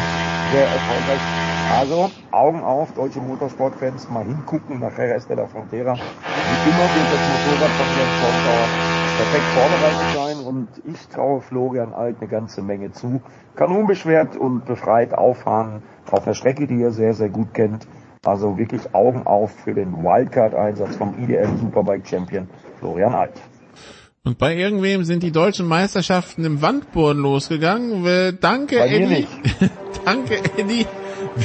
sehr 0.50 0.72
erfolgreich. 0.72 1.22
Also 1.70 2.10
Augen 2.32 2.64
auf, 2.64 2.92
deutsche 2.94 3.20
Motorsportfans, 3.20 4.10
mal 4.10 4.26
hingucken 4.26 4.80
nach 4.80 4.98
Jerez 4.98 5.28
de 5.28 5.36
la 5.38 5.46
Frontera. 5.46 5.94
Wie 5.94 6.70
immer 6.70 6.92
wird 6.96 7.12
das 7.12 7.28
Motorrad 7.28 7.72
von 7.74 7.96
Jens 7.96 8.20
Holzauer 8.20 8.68
perfekt 9.16 9.46
vorbereitet 9.54 10.08
sein 10.12 10.40
und 10.40 10.70
ich 10.92 11.08
traue 11.10 11.42
Florian 11.42 11.94
Alt 11.94 12.16
eine 12.20 12.28
ganze 12.32 12.64
Menge 12.64 12.94
zu. 12.94 13.22
Kann 13.56 13.78
unbeschwert 13.78 14.36
und 14.38 14.66
befreit 14.66 15.14
auffahren 15.14 15.84
auf 16.10 16.26
einer 16.26 16.34
Strecke, 16.34 16.66
die 16.66 16.82
er 16.82 16.92
sehr, 16.92 17.14
sehr 17.14 17.30
gut 17.30 17.54
kennt. 17.54 17.86
Also 18.26 18.58
wirklich 18.58 18.96
Augen 18.96 19.28
auf 19.28 19.52
für 19.52 19.76
den 19.76 20.04
Wildcard-Einsatz 20.04 20.96
vom 20.96 21.14
IDM 21.20 21.58
Superbike 21.58 22.08
Champion 22.08 22.50
Florian 22.80 23.14
Alt. 23.14 23.51
Und 24.24 24.38
bei 24.38 24.56
irgendwem 24.56 25.04
sind 25.04 25.24
die 25.24 25.32
deutschen 25.32 25.66
Meisterschaften 25.66 26.46
im 26.46 26.62
Wandboden 26.62 27.24
losgegangen. 27.24 28.38
Danke, 28.40 28.78
bei 28.78 28.88
Eddie. 28.88 29.28
Danke, 30.06 30.38
Eddie. 30.58 30.86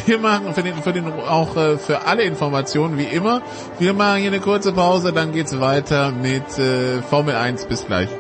Wir 0.05 0.19
machen 0.19 0.53
für 0.53 0.63
den, 0.63 0.75
für 0.83 0.93
den, 0.93 1.11
auch 1.11 1.57
äh, 1.57 1.79
für 1.79 2.07
alle 2.07 2.25
Informationen 2.25 2.99
wie 2.99 3.05
immer. 3.05 3.41
Wir 3.79 3.95
machen 3.95 4.21
hier 4.21 4.31
eine 4.31 4.41
kurze 4.41 4.73
Pause, 4.73 5.15
dann 5.15 5.33
geht's 5.33 5.59
weiter 5.59 6.13
mit 6.13 6.59
äh, 6.59 7.01
Formel 7.01 7.35
1. 7.35 7.65
Bis 7.65 7.87
gleich. 7.87 8.11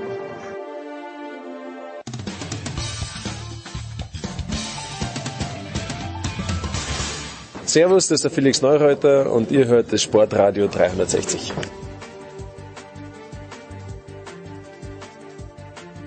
Servus, 7.66 8.08
das 8.08 8.16
ist 8.16 8.24
der 8.24 8.30
Felix 8.30 8.62
Neureuter 8.62 9.30
und 9.30 9.50
ihr 9.50 9.66
hört 9.66 9.92
das 9.92 10.02
Sportradio 10.02 10.68
360. 10.68 11.52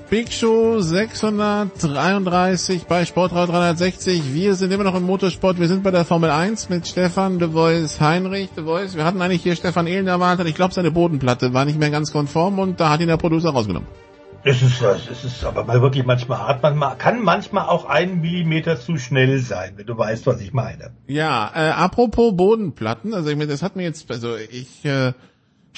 Big 0.10 0.34
Show 0.34 0.80
633 0.80 2.88
bei 2.88 3.06
Sportradio 3.06 3.53
360. 3.53 4.34
Wir 4.34 4.56
sind 4.56 4.72
immer 4.72 4.84
noch 4.84 4.95
im 4.95 5.03
Motorsport. 5.03 5.60
Wir 5.60 5.68
sind 5.68 5.84
bei 5.84 5.91
der 5.91 6.03
Formel 6.03 6.31
1 6.31 6.69
mit 6.69 6.88
Stefan 6.88 7.38
De 7.38 7.49
Voice 7.49 8.02
Heinrich 8.02 8.49
De 8.57 8.64
Voice. 8.64 8.95
Wir 8.95 9.06
hatten 9.06 9.22
eigentlich 9.22 9.44
hier 9.44 9.56
Stefan 9.56 9.86
Ehlen 9.86 10.07
erwartet. 10.07 10.48
Ich 10.48 10.56
glaube, 10.56 10.73
seine 10.73 10.90
Bodenplatte 10.90 11.53
war 11.53 11.64
nicht 11.65 11.77
mehr 11.77 11.91
ganz 11.91 12.11
konform 12.11 12.57
und 12.57 12.80
da 12.80 12.90
hat 12.90 13.02
ihn 13.02 13.07
der 13.07 13.18
Producer 13.18 13.52
rausgenommen. 13.52 13.88
Es 14.44 14.64
ist, 14.64 14.81
es 14.81 15.23
ist 15.23 15.44
aber 15.44 15.64
mal 15.64 15.80
wirklich 15.80 16.03
manchmal 16.03 16.40
hart. 16.40 16.64
Man 16.64 16.98
kann 16.98 17.22
manchmal 17.22 17.68
auch 17.68 17.86
einen 17.86 18.19
Millimeter 18.19 18.80
zu 18.80 18.98
schnell 18.98 19.38
sein, 19.38 19.73
wenn 19.76 19.86
du 19.86 19.95
weißt, 19.95 20.26
was 20.26 20.41
ich 20.41 20.53
meine. 20.53 20.90
Ja, 21.06 21.52
äh, 21.53 21.69
apropos 21.69 22.36
Bodenplatten, 22.36 23.14
also 23.14 23.30
ich 23.30 23.36
meine, 23.36 23.52
das 23.52 23.61
hat 23.61 23.76
mir 23.76 23.84
jetzt, 23.84 24.10
also 24.10 24.38
ich 24.38 24.84
äh, 24.86 25.14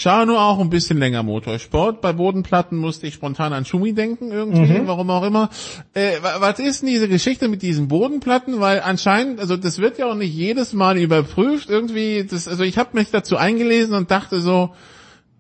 schaue 0.02 0.26
nur 0.26 0.41
auch 0.41 0.60
ein 0.60 0.69
bisschen 0.69 0.98
länger 0.98 1.23
Motorsport. 1.23 2.02
Bei 2.02 2.14
Bodenplatten 2.14 2.78
musste 2.78 3.07
ich 3.07 3.14
spontan 3.14 3.53
an 3.53 3.65
Schumi 3.65 3.94
denken 3.94 4.32
irgendwie, 4.32 4.80
mhm. 4.80 4.88
warum 4.88 5.10
auch 5.10 5.23
immer. 5.23 5.49
Äh, 5.94 6.18
was 6.22 6.60
ist 6.60 6.82
denn 6.82 6.90
diese 6.90 7.07
Geschichte 7.07 7.48
mit 7.48 7.61
diesen 7.61 7.88
Bodenplatten? 7.88 8.60
Weil 8.60 8.82
anscheinend, 8.82 9.40
also 9.40 9.57
das 9.57 9.80
wird 9.80 9.98
ja 9.98 10.07
auch 10.07 10.15
nicht 10.15 10.34
jedes 10.34 10.73
Mal 10.73 10.98
überprüft. 10.98 11.69
Irgendwie, 11.69 12.26
das, 12.30 12.48
also 12.48 12.64
ich 12.64 12.78
habe 12.78 12.90
mich 12.94 13.11
dazu 13.11 13.38
eingelesen 13.38 13.95
und 13.95 14.11
dachte 14.11 14.41
so, 14.41 14.73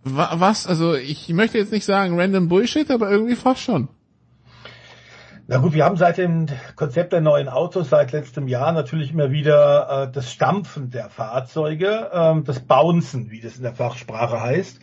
was, 0.03 0.67
also 0.67 0.95
ich 0.95 1.29
möchte 1.29 1.57
jetzt 1.57 1.71
nicht 1.71 1.85
sagen 1.85 2.19
random 2.19 2.47
Bullshit, 2.47 2.89
aber 2.89 3.09
irgendwie 3.09 3.35
fast 3.35 3.61
schon. 3.61 3.87
Na 5.51 5.57
gut, 5.57 5.73
wir 5.73 5.83
haben 5.83 5.97
seit 5.97 6.17
dem 6.17 6.45
Konzept 6.77 7.11
der 7.11 7.19
neuen 7.19 7.49
Autos 7.49 7.89
seit 7.89 8.13
letztem 8.13 8.47
Jahr 8.47 8.71
natürlich 8.71 9.11
immer 9.11 9.31
wieder 9.31 10.05
äh, 10.05 10.09
das 10.09 10.31
Stampfen 10.31 10.91
der 10.91 11.09
Fahrzeuge, 11.09 12.09
ähm, 12.13 12.45
das 12.45 12.61
Bouncen, 12.61 13.31
wie 13.31 13.41
das 13.41 13.57
in 13.57 13.63
der 13.63 13.75
Fachsprache 13.75 14.39
heißt. 14.39 14.79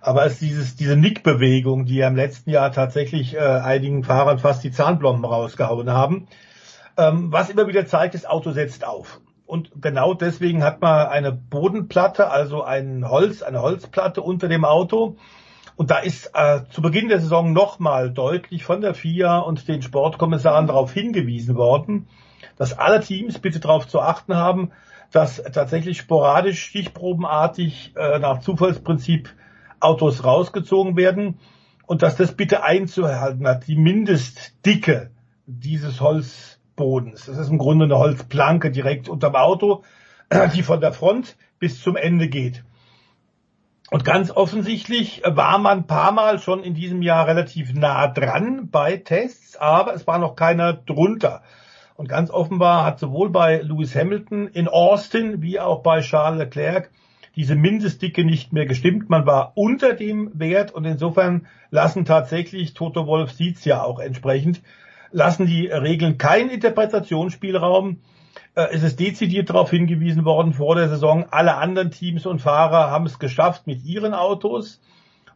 Aber 0.00 0.24
es 0.24 0.34
ist 0.34 0.42
dieses, 0.42 0.76
diese 0.76 0.96
Nickbewegung, 0.96 1.84
die 1.84 1.96
ja 1.96 2.06
im 2.06 2.14
letzten 2.14 2.50
Jahr 2.50 2.70
tatsächlich 2.70 3.34
äh, 3.34 3.40
einigen 3.40 4.04
Fahrern 4.04 4.38
fast 4.38 4.62
die 4.62 4.70
Zahnblomben 4.70 5.24
rausgehauen 5.24 5.90
haben. 5.90 6.28
Ähm, 6.96 7.32
was 7.32 7.50
immer 7.50 7.66
wieder 7.66 7.84
zeigt, 7.84 8.14
das 8.14 8.24
Auto 8.24 8.52
setzt 8.52 8.86
auf. 8.86 9.20
Und 9.46 9.82
genau 9.82 10.14
deswegen 10.14 10.62
hat 10.62 10.80
man 10.80 11.08
eine 11.08 11.32
Bodenplatte, 11.32 12.30
also 12.30 12.62
ein 12.62 13.08
Holz, 13.08 13.42
eine 13.42 13.62
Holzplatte 13.62 14.22
unter 14.22 14.46
dem 14.46 14.64
Auto, 14.64 15.16
und 15.76 15.90
da 15.90 15.98
ist 15.98 16.30
äh, 16.34 16.60
zu 16.70 16.82
Beginn 16.82 17.08
der 17.08 17.20
Saison 17.20 17.52
nochmal 17.52 18.10
deutlich 18.10 18.64
von 18.64 18.80
der 18.80 18.94
FIA 18.94 19.38
und 19.38 19.66
den 19.66 19.82
Sportkommissaren 19.82 20.66
darauf 20.66 20.92
hingewiesen 20.92 21.56
worden, 21.56 22.06
dass 22.56 22.78
alle 22.78 23.00
Teams 23.00 23.38
bitte 23.38 23.60
darauf 23.60 23.88
zu 23.88 24.00
achten 24.00 24.36
haben, 24.36 24.70
dass 25.10 25.42
tatsächlich 25.42 25.98
sporadisch, 25.98 26.62
stichprobenartig 26.62 27.92
äh, 27.96 28.18
nach 28.18 28.40
Zufallsprinzip 28.40 29.30
Autos 29.80 30.24
rausgezogen 30.24 30.96
werden 30.96 31.38
und 31.86 32.02
dass 32.02 32.16
das 32.16 32.32
bitte 32.32 32.62
einzuhalten 32.62 33.46
hat, 33.46 33.66
die 33.66 33.76
Mindestdicke 33.76 35.10
dieses 35.46 36.00
Holzbodens. 36.00 37.26
Das 37.26 37.36
ist 37.36 37.50
im 37.50 37.58
Grunde 37.58 37.84
eine 37.84 37.98
Holzplanke 37.98 38.70
direkt 38.70 39.08
unterm 39.08 39.34
Auto, 39.34 39.82
die 40.54 40.62
von 40.62 40.80
der 40.80 40.92
Front 40.92 41.36
bis 41.58 41.82
zum 41.82 41.96
Ende 41.96 42.28
geht. 42.28 42.64
Und 43.90 44.04
ganz 44.04 44.30
offensichtlich 44.30 45.22
war 45.24 45.58
man 45.58 45.78
ein 45.78 45.86
paar 45.86 46.12
Mal 46.12 46.38
schon 46.38 46.64
in 46.64 46.74
diesem 46.74 47.02
Jahr 47.02 47.26
relativ 47.26 47.74
nah 47.74 48.08
dran 48.08 48.70
bei 48.70 48.96
Tests, 48.96 49.56
aber 49.56 49.94
es 49.94 50.06
war 50.06 50.18
noch 50.18 50.36
keiner 50.36 50.72
drunter. 50.72 51.42
Und 51.96 52.08
ganz 52.08 52.30
offenbar 52.30 52.84
hat 52.84 52.98
sowohl 52.98 53.30
bei 53.30 53.58
Lewis 53.58 53.94
Hamilton 53.94 54.48
in 54.48 54.68
Austin 54.68 55.42
wie 55.42 55.60
auch 55.60 55.82
bei 55.82 56.00
Charles 56.00 56.38
Leclerc 56.38 56.90
diese 57.36 57.56
Mindestdicke 57.56 58.24
nicht 58.24 58.52
mehr 58.52 58.66
gestimmt. 58.66 59.10
Man 59.10 59.26
war 59.26 59.52
unter 59.54 59.92
dem 59.92 60.30
Wert 60.38 60.72
und 60.72 60.84
insofern 60.84 61.46
lassen 61.70 62.04
tatsächlich, 62.04 62.74
Toto 62.74 63.06
Wolf 63.06 63.32
sieht's 63.32 63.64
ja 63.64 63.82
auch 63.82 63.98
entsprechend, 63.98 64.62
lassen 65.10 65.46
die 65.46 65.66
Regeln 65.66 66.18
keinen 66.18 66.50
Interpretationsspielraum. 66.50 68.00
Äh, 68.54 68.68
es 68.72 68.82
ist 68.82 69.00
dezidiert 69.00 69.50
darauf 69.50 69.70
hingewiesen 69.70 70.24
worden 70.24 70.52
vor 70.52 70.76
der 70.76 70.88
Saison, 70.88 71.26
alle 71.30 71.56
anderen 71.56 71.90
Teams 71.90 72.26
und 72.26 72.40
Fahrer 72.40 72.90
haben 72.90 73.06
es 73.06 73.18
geschafft 73.18 73.66
mit 73.66 73.84
ihren 73.84 74.14
Autos. 74.14 74.80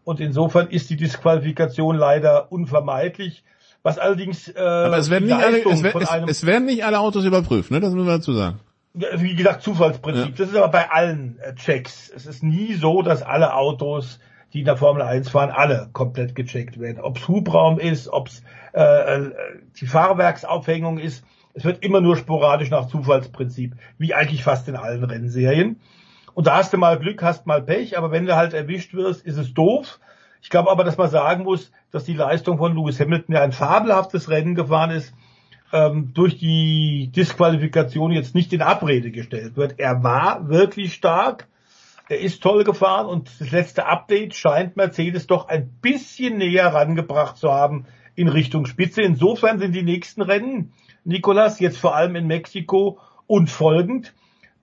Und 0.04 0.20
insofern 0.20 0.68
ist 0.68 0.88
die 0.88 0.96
Disqualifikation 0.96 1.96
leider 1.96 2.50
unvermeidlich. 2.50 3.44
Was 3.82 3.98
allerdings 3.98 4.48
äh, 4.48 4.58
Aber 4.58 4.98
es 4.98 5.10
werden, 5.10 5.26
nicht 5.26 5.34
alle, 5.34 5.58
es, 5.64 5.82
es, 5.82 6.08
es, 6.26 6.46
werden 6.46 6.64
nicht 6.64 6.84
alle 6.84 6.98
Autos 6.98 7.24
überprüft, 7.24 7.70
ne? 7.70 7.80
Das 7.80 7.92
müssen 7.92 8.06
wir 8.06 8.16
dazu 8.16 8.32
sagen. 8.32 8.58
Wie 8.94 9.34
gesagt, 9.34 9.62
Zufallsprinzip. 9.62 10.30
Ja. 10.30 10.34
Das 10.36 10.48
ist 10.48 10.56
aber 10.56 10.68
bei 10.68 10.90
allen 10.90 11.38
äh, 11.40 11.54
Checks. 11.54 12.10
Es 12.14 12.26
ist 12.26 12.42
nie 12.42 12.74
so, 12.74 13.02
dass 13.02 13.22
alle 13.22 13.54
Autos, 13.54 14.18
die 14.52 14.60
in 14.60 14.64
der 14.64 14.76
Formel 14.76 15.02
1 15.02 15.28
fahren, 15.28 15.50
alle 15.50 15.90
komplett 15.92 16.34
gecheckt 16.34 16.80
werden. 16.80 17.00
Ob 17.00 17.18
es 17.18 17.28
Hubraum 17.28 17.78
ist, 17.78 18.08
ob 18.08 18.28
es 18.28 18.42
äh, 18.72 18.82
äh, 18.82 19.30
die 19.80 19.86
Fahrwerksaufhängung 19.86 20.98
ist. 20.98 21.24
Es 21.58 21.64
wird 21.64 21.84
immer 21.84 22.00
nur 22.00 22.16
sporadisch 22.16 22.70
nach 22.70 22.86
Zufallsprinzip, 22.86 23.74
wie 23.98 24.14
eigentlich 24.14 24.44
fast 24.44 24.68
in 24.68 24.76
allen 24.76 25.02
Rennserien. 25.02 25.80
Und 26.32 26.46
da 26.46 26.58
hast 26.58 26.72
du 26.72 26.78
mal 26.78 27.00
Glück, 27.00 27.20
hast 27.20 27.48
mal 27.48 27.60
Pech, 27.60 27.98
aber 27.98 28.12
wenn 28.12 28.26
du 28.26 28.36
halt 28.36 28.54
erwischt 28.54 28.94
wirst, 28.94 29.26
ist 29.26 29.38
es 29.38 29.54
doof. 29.54 29.98
Ich 30.40 30.50
glaube 30.50 30.70
aber, 30.70 30.84
dass 30.84 30.96
man 30.96 31.10
sagen 31.10 31.42
muss, 31.42 31.72
dass 31.90 32.04
die 32.04 32.14
Leistung 32.14 32.58
von 32.58 32.76
Lewis 32.76 33.00
Hamilton 33.00 33.34
ja 33.34 33.42
ein 33.42 33.50
fabelhaftes 33.50 34.30
Rennen 34.30 34.54
gefahren 34.54 34.92
ist, 34.92 35.12
ähm, 35.72 36.12
durch 36.14 36.38
die 36.38 37.10
Disqualifikation 37.16 38.12
jetzt 38.12 38.36
nicht 38.36 38.52
in 38.52 38.62
Abrede 38.62 39.10
gestellt 39.10 39.56
wird. 39.56 39.80
Er 39.80 40.04
war 40.04 40.48
wirklich 40.48 40.94
stark, 40.94 41.48
er 42.08 42.20
ist 42.20 42.40
toll 42.40 42.62
gefahren 42.62 43.06
und 43.06 43.28
das 43.40 43.50
letzte 43.50 43.86
Update 43.86 44.36
scheint 44.36 44.76
Mercedes 44.76 45.26
doch 45.26 45.48
ein 45.48 45.68
bisschen 45.82 46.38
näher 46.38 46.72
rangebracht 46.72 47.36
zu 47.36 47.50
haben 47.50 47.86
in 48.14 48.28
Richtung 48.28 48.64
Spitze. 48.66 49.02
Insofern 49.02 49.58
sind 49.58 49.74
die 49.74 49.82
nächsten 49.82 50.22
Rennen, 50.22 50.72
Nikolas, 51.08 51.58
jetzt 51.58 51.78
vor 51.78 51.96
allem 51.96 52.16
in 52.16 52.26
Mexiko 52.26 52.98
und 53.26 53.48
folgend, 53.48 54.12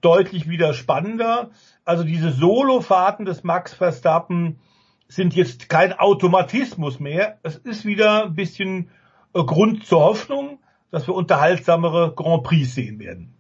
deutlich 0.02 0.48
wieder 0.48 0.76
spannender. 0.76 1.50
Also 1.86 2.04
diese 2.04 2.32
Solofahrten 2.32 3.26
des 3.26 3.44
Max 3.44 3.74
Verstappen 3.74 4.60
sind 5.08 5.36
jetzt 5.36 5.70
kein 5.70 5.94
Automatismus 5.94 7.00
mehr. 7.00 7.40
Es 7.42 7.56
ist 7.56 7.84
wieder 7.84 8.26
ein 8.26 8.36
bisschen 8.36 8.92
äh, 9.34 9.44
Grund 9.44 9.88
zur 9.88 10.02
Hoffnung, 10.02 10.60
dass 10.92 11.08
wir 11.08 11.16
unterhaltsamere 11.16 12.14
Grand 12.16 12.44
Prix 12.44 12.76
sehen 12.76 13.00
werden. 13.00 13.34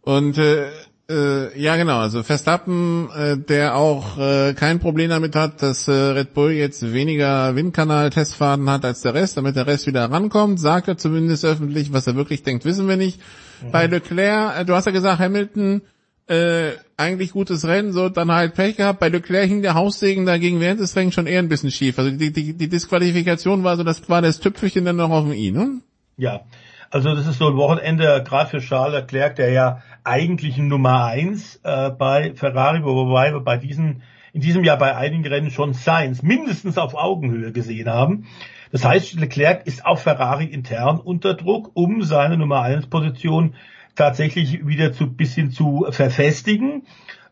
Und 0.00 0.38
äh, 0.38 0.70
äh, 1.10 1.58
ja 1.58 1.76
genau, 1.76 1.98
also 1.98 2.22
Verstappen, 2.22 3.08
äh, 3.16 3.36
der 3.36 3.76
auch 3.76 4.18
äh, 4.18 4.54
kein 4.54 4.78
Problem 4.78 5.10
damit 5.10 5.34
hat, 5.36 5.62
dass 5.62 5.88
äh, 5.88 5.92
Red 5.92 6.34
Bull 6.34 6.52
jetzt 6.52 6.92
weniger 6.92 7.56
Windkanal-Testfahrten 7.56 8.68
hat 8.70 8.84
als 8.84 9.02
der 9.02 9.14
Rest, 9.14 9.36
damit 9.36 9.56
der 9.56 9.66
Rest 9.66 9.86
wieder 9.86 10.10
rankommt, 10.10 10.60
sagt 10.60 10.88
er 10.88 10.98
zumindest 10.98 11.44
öffentlich, 11.44 11.92
was 11.92 12.06
er 12.06 12.16
wirklich 12.16 12.42
denkt, 12.42 12.64
wissen 12.64 12.88
wir 12.88 12.96
nicht. 12.96 13.20
Mhm. 13.62 13.70
Bei 13.70 13.86
Leclerc, 13.86 14.60
äh, 14.60 14.64
du 14.64 14.74
hast 14.74 14.84
ja 14.84 14.92
gesagt, 14.92 15.18
Hamilton 15.18 15.82
äh, 16.28 16.72
eigentlich 16.98 17.32
gutes 17.32 17.66
Rennen, 17.66 17.92
so 17.92 18.10
dann 18.10 18.30
halt 18.30 18.54
Pech 18.54 18.76
gehabt. 18.76 19.00
Bei 19.00 19.08
Leclerc 19.08 19.48
hing 19.48 19.62
der 19.62 19.74
Haussegen 19.74 20.26
dagegen 20.26 20.60
während 20.60 20.80
des 20.80 20.94
Rennens 20.94 21.14
schon 21.14 21.26
eher 21.26 21.38
ein 21.38 21.48
bisschen 21.48 21.70
schief. 21.70 21.98
Also 21.98 22.10
die, 22.10 22.32
die, 22.32 22.52
die 22.52 22.68
Disqualifikation 22.68 23.64
war 23.64 23.76
so, 23.76 23.82
das 23.82 24.08
war 24.10 24.20
das 24.20 24.40
Tüpfelchen 24.40 24.84
dann 24.84 24.96
noch 24.96 25.10
auf 25.10 25.24
dem 25.24 25.32
I, 25.32 25.52
ne? 25.52 25.80
Ja, 26.18 26.42
also 26.90 27.14
das 27.14 27.26
ist 27.26 27.38
so 27.38 27.48
ein 27.48 27.56
Wochenende, 27.56 28.22
gerade 28.26 28.50
für 28.50 28.60
Charles 28.60 28.94
Leclerc, 28.94 29.36
der 29.36 29.50
ja 29.50 29.82
eigentlich 30.08 30.58
ein 30.58 30.68
Nummer 30.68 31.04
eins 31.04 31.60
äh, 31.62 31.90
bei 31.90 32.34
Ferrari, 32.34 32.82
wobei 32.82 33.32
wir 33.32 33.40
bei 33.40 33.56
diesen, 33.58 34.02
in 34.32 34.40
diesem 34.40 34.64
Jahr 34.64 34.78
bei 34.78 34.96
einigen 34.96 35.26
Rennen 35.26 35.50
schon 35.50 35.74
Sainz 35.74 36.22
mindestens 36.22 36.78
auf 36.78 36.94
Augenhöhe 36.94 37.52
gesehen 37.52 37.88
haben. 37.88 38.26
Das 38.72 38.84
heißt, 38.84 39.14
Leclerc 39.14 39.66
ist 39.66 39.84
auf 39.84 40.02
Ferrari 40.02 40.46
intern 40.46 40.98
unter 40.98 41.34
Druck, 41.34 41.70
um 41.74 42.02
seine 42.02 42.36
Nummer 42.36 42.62
eins 42.62 42.86
Position 42.86 43.54
tatsächlich 43.94 44.66
wieder 44.66 44.92
zu 44.92 45.12
bisschen 45.12 45.50
zu 45.50 45.86
verfestigen. 45.90 46.82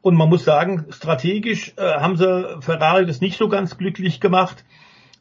Und 0.02 0.14
man 0.14 0.28
muss 0.28 0.44
sagen, 0.44 0.86
strategisch 0.90 1.72
äh, 1.76 1.82
haben 1.82 2.16
sie 2.16 2.58
Ferrari 2.60 3.06
das 3.06 3.20
nicht 3.20 3.38
so 3.38 3.48
ganz 3.48 3.76
glücklich 3.76 4.20
gemacht. 4.20 4.64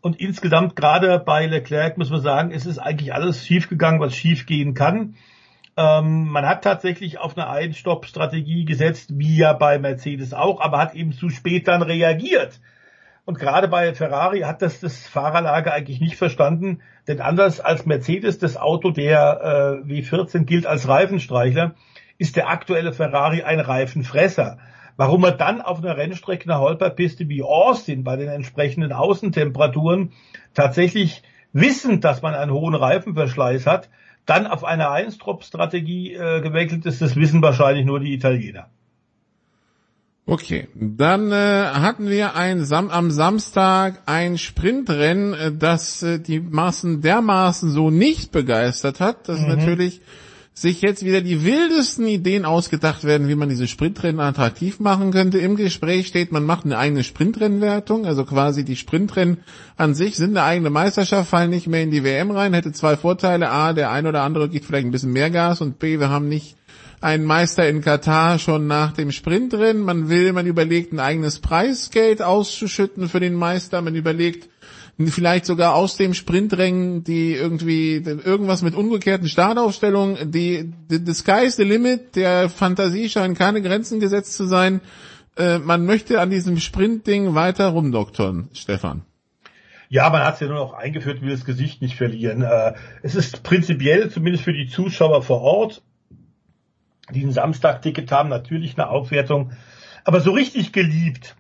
Und 0.02 0.19
insgesamt 0.19 0.76
gerade 0.76 1.18
bei 1.19 1.48
Leclerc 1.48 1.98
muss 1.98 2.11
man 2.11 2.22
sagen, 2.22 2.52
es 2.52 2.65
ist 2.65 2.77
eigentlich 2.77 3.14
alles 3.14 3.45
schiefgegangen, 3.45 3.99
was 3.99 4.15
schiefgehen 4.15 4.73
kann. 4.76 5.15
Ähm, 5.77 6.30
man 6.30 6.45
hat 6.45 6.64
tatsächlich 6.64 7.19
auf 7.19 7.38
eine 7.38 7.49
Einstopp-Strategie 7.49 8.65
gesetzt, 8.65 9.11
wie 9.18 9.38
ja 9.38 9.53
bei 9.53 9.77
Mercedes 9.77 10.34
auch, 10.34 10.61
aber 10.61 10.77
hat 10.77 10.95
eben 10.95 11.11
zu 11.11 11.30
spät 11.30 11.68
dann 11.68 11.81
reagiert. 11.81 12.61
Und 13.26 13.39
gerade 13.39 13.68
bei 13.68 13.93
Ferrari 13.93 14.41
hat 14.41 14.61
das 14.61 14.80
das 14.80 15.07
Fahrerlager 15.07 15.73
eigentlich 15.73 15.99
nicht 15.99 16.15
verstanden, 16.15 16.81
denn 17.07 17.19
anders 17.19 17.60
als 17.60 17.85
Mercedes, 17.85 18.38
das 18.38 18.56
Auto 18.56 18.91
der 18.91 19.81
äh, 19.84 19.88
W14 19.88 20.45
gilt 20.45 20.65
als 20.65 20.88
Reifenstreichler, 20.88 21.73
ist 22.18 22.35
der 22.35 22.49
aktuelle 22.49 22.93
Ferrari 22.93 23.41
ein 23.41 23.60
Reifenfresser. 23.60 24.60
Warum 24.95 25.26
er 25.26 25.31
dann 25.31 25.61
auf 25.61 25.80
einer 25.80 25.97
Rennstrecke, 25.97 26.45
einer 26.45 26.61
Holperpiste 26.61 27.27
wie 27.27 27.43
Austin 27.43 28.06
bei 28.06 28.15
den 28.15 28.30
entsprechenden 28.30 28.93
Außentemperaturen 28.93 30.14
tatsächlich 30.53 31.23
wissend, 31.52 32.06
dass 32.06 32.22
man 32.22 32.34
einen 32.34 32.53
hohen 32.53 32.76
Reifenverschleiß 32.76 33.68
hat, 33.68 33.89
dann 34.26 34.47
auf 34.47 34.64
eine 34.64 34.89
Einstrop-Strategie 34.89 36.14
äh, 36.14 36.41
gewechselt 36.41 36.85
ist, 36.85 37.02
das 37.02 37.15
wissen 37.15 37.41
wahrscheinlich 37.41 37.85
nur 37.85 37.99
die 37.99 38.14
Italiener. 38.14 38.69
Okay, 40.27 40.68
dann 40.73 41.31
äh, 41.31 41.35
hatten 41.35 42.10
wir 42.10 42.35
ein 42.35 42.65
Sam 42.65 42.89
am 42.89 43.11
Samstag 43.11 44.02
ein 44.07 44.39
Sprintrennen, 44.39 45.34
äh, 45.34 45.52
das 45.56 46.02
äh, 46.02 46.19
die 46.19 46.39
Maßen 46.39 47.02
dermaßen 47.02 47.69
so 47.69 47.91
nicht 47.91 48.31
begeistert 48.31 48.99
hat, 48.99 49.30
dass 49.30 49.41
mhm. 49.41 49.49
natürlich 49.49 50.02
sich 50.57 50.82
jetzt 50.82 51.03
wieder 51.03 51.19
die 51.19 51.44
wildesten 51.44 52.07
Ideen 52.07 52.45
ausgedacht 52.45 53.03
werden, 53.03 53.27
wie 53.27 53.36
man 53.36 53.49
diese 53.49 53.68
Sprintrennen 53.68 54.22
attraktiv 54.22 54.80
machen 54.80 55.11
könnte. 55.11 55.38
Im 55.38 55.57
Gespräch 55.57 56.07
steht, 56.07 56.32
man 56.32 56.45
macht 56.45 56.64
eine 56.64 56.77
eigene 56.77 57.03
Sprintrennwertung, 57.03 58.06
also 58.06 58.23
quasi 58.23 58.64
die 58.64 58.77
Sprintrennen 58.77 59.40
an 59.76 59.94
sich 59.94 60.15
sind 60.15 60.30
eine 60.30 60.44
eigene 60.44 60.69
Meisterschaft, 60.69 61.30
fallen 61.30 61.49
nicht 61.49 61.68
mehr 61.68 61.84
in 61.84 61.91
die 61.91 62.06
WM 62.06 62.32
rein, 62.32 62.53
hätte 62.53 62.72
zwei 62.72 62.95
Vorteile. 62.95 63.49
A, 63.49 63.73
der 63.73 63.91
ein 63.91 64.07
oder 64.07 64.23
andere 64.23 64.48
gibt 64.48 64.65
vielleicht 64.65 64.86
ein 64.86 64.91
bisschen 64.91 65.11
mehr 65.11 65.30
Gas 65.30 65.60
und 65.60 65.77
B, 65.77 65.99
wir 65.99 66.10
haben 66.10 66.30
nicht 66.30 66.56
ein 67.01 67.23
Meister 67.23 67.67
in 67.67 67.81
Katar 67.81 68.39
schon 68.39 68.67
nach 68.67 68.93
dem 68.93 69.11
Sprint 69.11 69.53
drin. 69.53 69.81
Man 69.81 70.09
will, 70.09 70.34
man 70.34 70.45
überlegt, 70.45 70.93
ein 70.93 70.99
eigenes 70.99 71.39
Preisgeld 71.39 72.22
auszuschütten 72.22 73.09
für 73.09 73.19
den 73.19 73.35
Meister. 73.35 73.81
Man 73.81 73.95
überlegt, 73.95 74.49
vielleicht 74.97 75.45
sogar 75.45 75.76
aus 75.76 75.97
dem 75.97 76.13
Sprintrennen, 76.13 77.03
die 77.03 77.34
irgendwie 77.34 77.95
irgendwas 77.95 78.61
mit 78.61 78.76
umgekehrten 78.76 79.27
Startaufstellungen, 79.27 80.31
die, 80.31 80.73
die 80.89 81.01
the 81.05 81.13
sky's 81.13 81.57
the 81.57 81.63
limit, 81.63 82.15
der 82.15 82.49
Fantasie 82.49 83.09
scheinen 83.09 83.35
keine 83.35 83.61
Grenzen 83.61 83.99
gesetzt 83.99 84.35
zu 84.35 84.45
sein. 84.45 84.81
Äh, 85.38 85.59
man 85.59 85.85
möchte 85.85 86.22
an 86.22 86.30
diesem 86.30 86.59
Sprintding 86.59 87.35
weiter 87.35 87.67
rumdoktern, 87.67 88.49
Stefan. 88.53 89.03
Ja, 89.89 90.09
man 90.09 90.23
hat 90.23 90.35
es 90.35 90.39
ja 90.39 90.47
nur 90.47 90.57
noch 90.57 90.73
eingeführt, 90.73 91.22
will 91.22 91.30
das 91.30 91.45
Gesicht 91.45 91.81
nicht 91.81 91.95
verlieren. 91.95 92.41
Äh, 92.41 92.73
es 93.03 93.15
ist 93.15 93.43
prinzipiell, 93.43 94.09
zumindest 94.09 94.45
für 94.45 94.53
die 94.53 94.67
Zuschauer 94.67 95.22
vor 95.22 95.41
Ort, 95.41 95.81
die 97.11 97.23
ein 97.23 97.32
Samstag-Ticket 97.32 98.11
haben, 98.11 98.30
natürlich 98.30 98.77
eine 98.77 98.90
Aufwertung. 98.90 99.52
Aber 100.03 100.22
so 100.22 100.32
richtig 100.32 100.73
geliebt 100.73 101.36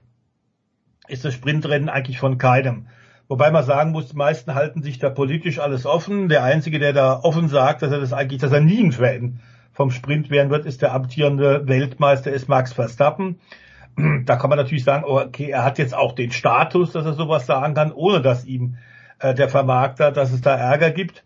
ist 1.07 1.25
das 1.25 1.33
Sprintrennen 1.33 1.89
eigentlich 1.89 2.19
von 2.19 2.37
keinem. 2.37 2.87
Wobei 3.27 3.49
man 3.49 3.63
sagen 3.63 3.91
muss, 3.91 4.09
die 4.09 4.15
meisten 4.15 4.53
halten 4.53 4.83
sich 4.83 4.99
da 4.99 5.09
politisch 5.09 5.59
alles 5.59 5.85
offen. 5.85 6.29
Der 6.29 6.43
Einzige, 6.43 6.77
der 6.77 6.93
da 6.93 7.19
offen 7.21 7.47
sagt, 7.47 7.81
dass 7.81 7.91
er 7.91 7.99
das 7.99 8.13
eigentlich, 8.13 8.41
dass 8.41 8.51
er 8.51 8.61
nie 8.61 8.83
ein 8.83 8.91
Fan 8.91 9.39
vom 9.73 9.91
Sprint 9.91 10.29
werden 10.29 10.51
wird, 10.51 10.65
ist 10.65 10.81
der 10.81 10.93
amtierende 10.93 11.67
Weltmeister, 11.67 12.31
ist 12.31 12.47
Max 12.47 12.73
Verstappen. 12.73 13.39
Da 14.25 14.35
kann 14.35 14.49
man 14.49 14.59
natürlich 14.59 14.83
sagen, 14.83 15.05
okay, 15.05 15.51
er 15.51 15.63
hat 15.63 15.77
jetzt 15.77 15.95
auch 15.95 16.13
den 16.13 16.31
Status, 16.31 16.91
dass 16.91 17.05
er 17.05 17.13
sowas 17.13 17.45
sagen 17.45 17.73
kann, 17.75 17.93
ohne 17.93 18.21
dass 18.21 18.45
ihm 18.45 18.77
äh, 19.19 19.33
der 19.33 19.47
Vermarkter, 19.47 20.11
dass 20.11 20.33
es 20.33 20.41
da 20.41 20.55
Ärger 20.55 20.91
gibt. 20.91 21.23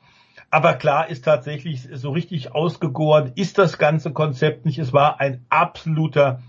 Aber 0.51 0.73
klar 0.73 1.09
ist 1.09 1.25
tatsächlich, 1.25 1.87
so 1.93 2.11
richtig 2.11 2.53
ausgegoren 2.53 3.31
ist 3.35 3.57
das 3.57 3.77
ganze 3.77 4.11
Konzept 4.11 4.65
nicht. 4.65 4.79
Es 4.79 4.93
war 4.93 5.19
ein 5.19 5.45
absoluter 5.49 6.41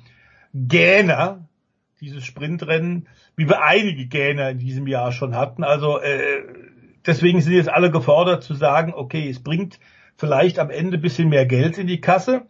Gähner, 0.55 1.47
dieses 2.01 2.25
Sprintrennen, 2.25 3.09
wie 3.37 3.49
wir 3.49 3.63
einige 3.63 4.07
Gähner 4.07 4.51
in 4.51 4.59
diesem 4.59 4.87
Jahr 4.87 5.13
schon 5.13 5.37
hatten. 5.37 5.65
Also 5.65 5.99
äh, 5.99 6.43
deswegen 7.07 7.43
sind 7.43 7.53
jetzt 7.53 7.69
alle 7.69 7.91
gefordert 7.91 8.43
zu 8.43 8.55
sagen, 8.55 8.95
okay, 8.95 9.29
es 9.29 9.43
bringt 9.43 9.79
vielleicht 10.17 10.59
am 10.59 10.71
Ende 10.71 10.99
bisschen 10.99 11.29
mehr 11.29 11.47
Geld 11.47 11.77
in 11.77 11.87
die 11.87 12.01
Kasse. 12.01 12.43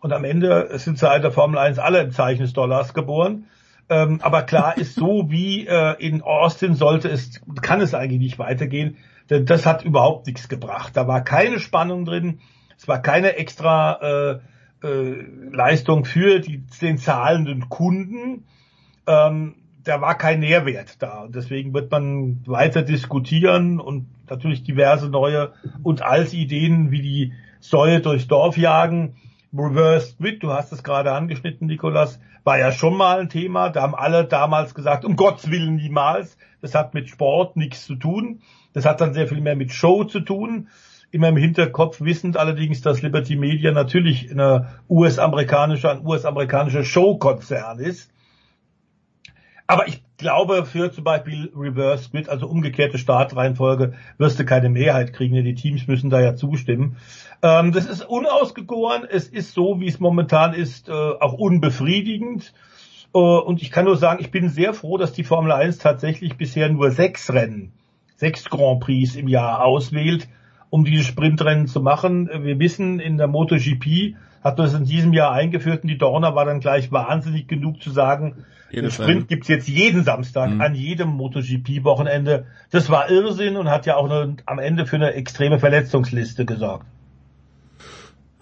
Und 0.00 0.12
am 0.12 0.24
Ende 0.24 0.78
sind 0.78 0.98
seit 0.98 1.22
der 1.22 1.30
Formel 1.32 1.58
1 1.58 1.78
alle 1.78 2.00
im 2.00 2.10
Zeichen 2.10 2.42
des 2.42 2.52
Dollars 2.52 2.94
geboren. 2.94 3.46
Ähm, 3.88 4.20
aber 4.22 4.42
klar 4.42 4.76
ist 4.76 4.94
so, 4.94 5.26
wie 5.30 5.66
äh, 5.66 5.94
in 5.98 6.22
Austin 6.22 6.74
sollte 6.74 7.08
es, 7.08 7.40
kann 7.60 7.80
es 7.80 7.94
eigentlich 7.94 8.20
nicht 8.20 8.38
weitergehen. 8.38 8.96
Das 9.40 9.66
hat 9.66 9.84
überhaupt 9.84 10.26
nichts 10.26 10.48
gebracht. 10.48 10.96
Da 10.96 11.06
war 11.06 11.22
keine 11.22 11.60
Spannung 11.60 12.04
drin, 12.04 12.40
es 12.76 12.88
war 12.88 13.00
keine 13.00 13.36
extra 13.36 14.40
äh, 14.82 14.86
äh, 14.86 15.24
Leistung 15.52 16.04
für 16.04 16.40
die, 16.40 16.64
den 16.80 16.98
zahlenden 16.98 17.68
Kunden. 17.68 18.44
Ähm, 19.06 19.54
da 19.84 20.00
war 20.00 20.16
kein 20.16 20.40
Nährwert 20.40 21.02
da. 21.02 21.22
Und 21.22 21.34
deswegen 21.34 21.74
wird 21.74 21.90
man 21.90 22.42
weiter 22.46 22.82
diskutieren 22.82 23.80
und 23.80 24.06
natürlich 24.28 24.62
diverse 24.62 25.08
neue 25.08 25.52
und 25.82 26.02
alte 26.02 26.36
Ideen 26.36 26.90
wie 26.90 27.02
die 27.02 27.32
Säue 27.60 28.00
durchs 28.00 28.28
Dorf 28.28 28.56
jagen. 28.56 29.16
Reverse 29.54 30.12
Split, 30.12 30.42
du 30.42 30.50
hast 30.50 30.72
es 30.72 30.82
gerade 30.82 31.12
angeschnitten, 31.12 31.66
Nikolas, 31.66 32.18
war 32.42 32.58
ja 32.58 32.72
schon 32.72 32.96
mal 32.96 33.20
ein 33.20 33.28
Thema. 33.28 33.68
Da 33.68 33.82
haben 33.82 33.94
alle 33.94 34.24
damals 34.24 34.74
gesagt, 34.74 35.04
um 35.04 35.16
Gottes 35.16 35.50
Willen 35.50 35.76
niemals. 35.76 36.36
Das 36.60 36.74
hat 36.74 36.94
mit 36.94 37.08
Sport 37.08 37.56
nichts 37.56 37.84
zu 37.86 37.96
tun. 37.96 38.40
Das 38.72 38.84
hat 38.84 39.00
dann 39.00 39.14
sehr 39.14 39.28
viel 39.28 39.40
mehr 39.40 39.56
mit 39.56 39.72
Show 39.72 40.04
zu 40.04 40.20
tun. 40.20 40.68
Immer 41.10 41.28
im 41.28 41.36
Hinterkopf 41.36 42.00
wissend 42.00 42.36
allerdings, 42.36 42.80
dass 42.80 43.02
Liberty 43.02 43.36
Media 43.36 43.72
natürlich 43.72 44.30
eine 44.30 44.68
US-amerikanische, 44.88 45.90
ein 45.90 46.06
US-amerikanischer 46.06 46.84
Showkonzern 46.84 47.78
ist 47.78 48.12
aber 49.72 49.88
ich 49.88 50.02
glaube, 50.18 50.66
für 50.66 50.92
zum 50.92 51.04
Beispiel 51.04 51.50
Reverse 51.56 52.04
Split, 52.04 52.28
also 52.28 52.46
umgekehrte 52.46 52.98
Startreihenfolge, 52.98 53.94
wirst 54.18 54.38
du 54.38 54.44
keine 54.44 54.68
Mehrheit 54.68 55.14
kriegen, 55.14 55.34
die 55.42 55.54
Teams 55.54 55.86
müssen 55.86 56.10
da 56.10 56.20
ja 56.20 56.34
zustimmen. 56.34 56.96
Ähm, 57.42 57.72
das 57.72 57.86
ist 57.86 58.02
unausgegoren, 58.06 59.06
es 59.08 59.28
ist 59.28 59.54
so, 59.54 59.80
wie 59.80 59.88
es 59.88 59.98
momentan 59.98 60.52
ist, 60.52 60.90
äh, 60.90 60.92
auch 60.92 61.32
unbefriedigend. 61.32 62.52
Äh, 63.14 63.18
und 63.18 63.62
ich 63.62 63.70
kann 63.70 63.86
nur 63.86 63.96
sagen, 63.96 64.20
ich 64.20 64.30
bin 64.30 64.50
sehr 64.50 64.74
froh, 64.74 64.98
dass 64.98 65.14
die 65.14 65.24
Formel 65.24 65.52
1 65.52 65.78
tatsächlich 65.78 66.36
bisher 66.36 66.68
nur 66.68 66.90
sechs 66.90 67.32
Rennen, 67.32 67.72
sechs 68.22 68.48
Grand 68.48 68.78
Prix 68.78 69.16
im 69.16 69.26
Jahr 69.26 69.64
auswählt, 69.64 70.28
um 70.70 70.84
diese 70.84 71.02
Sprintrennen 71.02 71.66
zu 71.66 71.80
machen. 71.80 72.30
Wir 72.44 72.60
wissen, 72.60 73.00
in 73.00 73.18
der 73.18 73.26
MotoGP 73.26 74.14
hat 74.44 74.58
man 74.58 74.68
es 74.68 74.74
in 74.74 74.84
diesem 74.84 75.12
Jahr 75.12 75.32
eingeführt 75.32 75.82
und 75.82 75.88
die 75.88 75.98
Dorner 75.98 76.36
war 76.36 76.44
dann 76.44 76.60
gleich 76.60 76.92
wahnsinnig 76.92 77.48
genug 77.48 77.82
zu 77.82 77.90
sagen, 77.90 78.44
den 78.72 78.90
Sprint 78.92 79.26
gibt's 79.26 79.48
jetzt 79.48 79.68
jeden 79.68 80.04
Samstag 80.04 80.50
mhm. 80.50 80.60
an 80.60 80.74
jedem 80.76 81.08
MotoGP-Wochenende. 81.10 82.46
Das 82.70 82.88
war 82.90 83.10
Irrsinn 83.10 83.56
und 83.56 83.68
hat 83.68 83.86
ja 83.86 83.96
auch 83.96 84.08
eine, 84.08 84.36
am 84.46 84.60
Ende 84.60 84.86
für 84.86 84.96
eine 84.96 85.12
extreme 85.14 85.58
Verletzungsliste 85.58 86.46
gesorgt. 86.46 86.86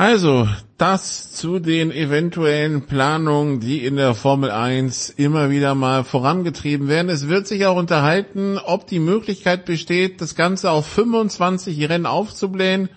Also, 0.01 0.48
das 0.78 1.31
zu 1.32 1.59
den 1.59 1.90
eventuellen 1.93 2.86
Planungen, 2.86 3.60
die 3.60 3.85
in 3.85 3.97
der 3.97 4.14
Formel 4.14 4.51
1 4.51 5.10
immer 5.10 5.51
wieder 5.51 5.74
mal 5.74 6.05
vorangetrieben 6.05 6.89
werden. 6.89 7.10
Es 7.10 7.28
wird 7.28 7.47
sich 7.47 7.66
auch 7.66 7.77
unterhalten, 7.77 8.56
ob 8.56 8.86
die 8.86 8.98
Möglichkeit 8.98 9.66
besteht, 9.66 10.22
das 10.22 10.36
Ganze 10.36 10.70
auf 10.70 10.86
25 10.86 11.86
Rennen 11.90 12.06
aufzublähen. 12.06 12.89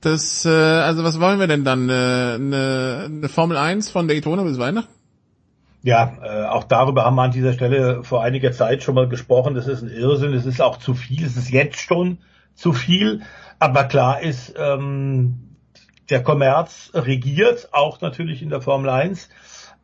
Das, 0.00 0.44
äh, 0.46 0.48
also 0.48 1.04
was 1.04 1.20
wollen 1.20 1.38
wir 1.38 1.46
denn 1.46 1.62
dann? 1.62 1.88
Eine, 1.88 3.04
eine 3.04 3.28
Formel 3.28 3.56
1 3.56 3.90
von 3.90 4.08
Daytona 4.08 4.42
bis 4.42 4.58
Weihnachten? 4.58 4.92
Ja, 5.84 6.18
äh, 6.24 6.46
auch 6.46 6.64
darüber 6.64 7.04
haben 7.04 7.14
wir 7.14 7.22
an 7.22 7.30
dieser 7.30 7.52
Stelle 7.52 8.02
vor 8.02 8.24
einiger 8.24 8.50
Zeit 8.50 8.82
schon 8.82 8.96
mal 8.96 9.08
gesprochen. 9.08 9.54
Das 9.54 9.68
ist 9.68 9.82
ein 9.82 9.92
Irrsinn, 9.92 10.34
es 10.34 10.44
ist 10.44 10.60
auch 10.60 10.78
zu 10.78 10.94
viel, 10.94 11.24
es 11.24 11.36
ist 11.36 11.50
jetzt 11.50 11.78
schon 11.78 12.18
zu 12.56 12.72
viel. 12.72 13.20
Aber 13.60 13.84
klar 13.84 14.20
ist, 14.22 14.54
ähm, 14.58 15.47
der 16.10 16.22
Kommerz 16.22 16.90
regiert, 16.94 17.68
auch 17.72 18.00
natürlich 18.00 18.42
in 18.42 18.50
der 18.50 18.60
Formel 18.60 18.90
1. 18.90 19.28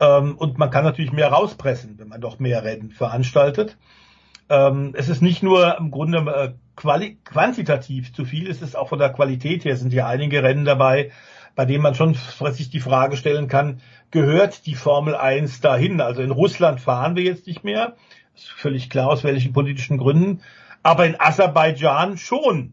Ähm, 0.01 0.37
und 0.37 0.59
man 0.59 0.71
kann 0.71 0.85
natürlich 0.85 1.13
mehr 1.13 1.29
rauspressen, 1.29 1.99
wenn 1.99 2.09
man 2.09 2.21
doch 2.21 2.39
mehr 2.39 2.65
Rennen 2.65 2.91
veranstaltet. 2.91 3.77
Ähm, 4.49 4.95
es 4.97 5.09
ist 5.09 5.23
nicht 5.23 5.43
nur 5.43 5.79
im 5.79 5.91
Grunde 5.91 6.19
äh, 6.19 6.53
quali 6.77 7.19
quantitativ 7.25 8.13
zu 8.13 8.25
viel, 8.25 8.51
es 8.51 8.61
ist 8.61 8.77
auch 8.77 8.89
von 8.89 8.99
der 8.99 9.11
Qualität 9.11 9.65
her 9.65 9.77
sind 9.77 9.93
ja 9.93 10.07
einige 10.07 10.43
Rennen 10.43 10.65
dabei, 10.65 11.13
bei 11.55 11.65
denen 11.65 11.83
man 11.83 11.95
schon 11.95 12.15
sich 12.15 12.69
die 12.69 12.81
Frage 12.81 13.17
stellen 13.17 13.49
kann, 13.49 13.81
gehört 14.11 14.67
die 14.67 14.75
Formel 14.75 15.15
1 15.15 15.61
dahin? 15.61 16.01
Also 16.01 16.21
in 16.21 16.31
Russland 16.31 16.81
fahren 16.81 17.17
wir 17.17 17.23
jetzt 17.23 17.47
nicht 17.47 17.65
mehr, 17.65 17.95
ist 18.35 18.49
völlig 18.49 18.91
klar 18.91 19.09
aus 19.09 19.25
welchen 19.25 19.53
politischen 19.53 19.99
Gründen, 19.99 20.43
aber 20.83 21.07
in 21.07 21.19
Aserbaidschan 21.19 22.19
schon. 22.19 22.73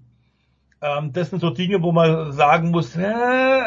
Ähm, 0.82 1.14
das 1.14 1.30
sind 1.30 1.40
so 1.40 1.52
Dinge, 1.52 1.84
wo 1.84 1.92
man 1.92 2.32
sagen 2.32 2.72
muss, 2.72 2.96
äh, 2.96 3.64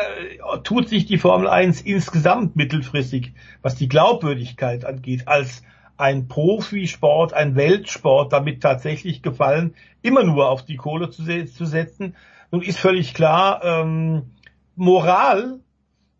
tut 0.64 0.88
sich 0.88 1.06
die 1.06 1.18
Formel 1.18 1.48
1 1.48 1.82
insgesamt 1.82 2.56
mittelfristig, 2.56 3.32
was 3.62 3.76
die 3.76 3.88
Glaubwürdigkeit 3.88 4.84
angeht, 4.84 5.28
als 5.28 5.62
ein 5.96 6.26
Profisport, 6.26 7.32
ein 7.32 7.54
Weltsport 7.54 8.32
damit 8.32 8.62
tatsächlich 8.62 9.22
gefallen, 9.22 9.74
immer 10.02 10.24
nur 10.24 10.50
auf 10.50 10.64
die 10.64 10.76
Kohle 10.76 11.10
zu, 11.10 11.22
zu 11.22 11.66
setzen. 11.66 12.16
Nun 12.50 12.62
ist 12.62 12.80
völlig 12.80 13.14
klar, 13.14 13.62
ähm, 13.64 14.32
Moral 14.74 15.60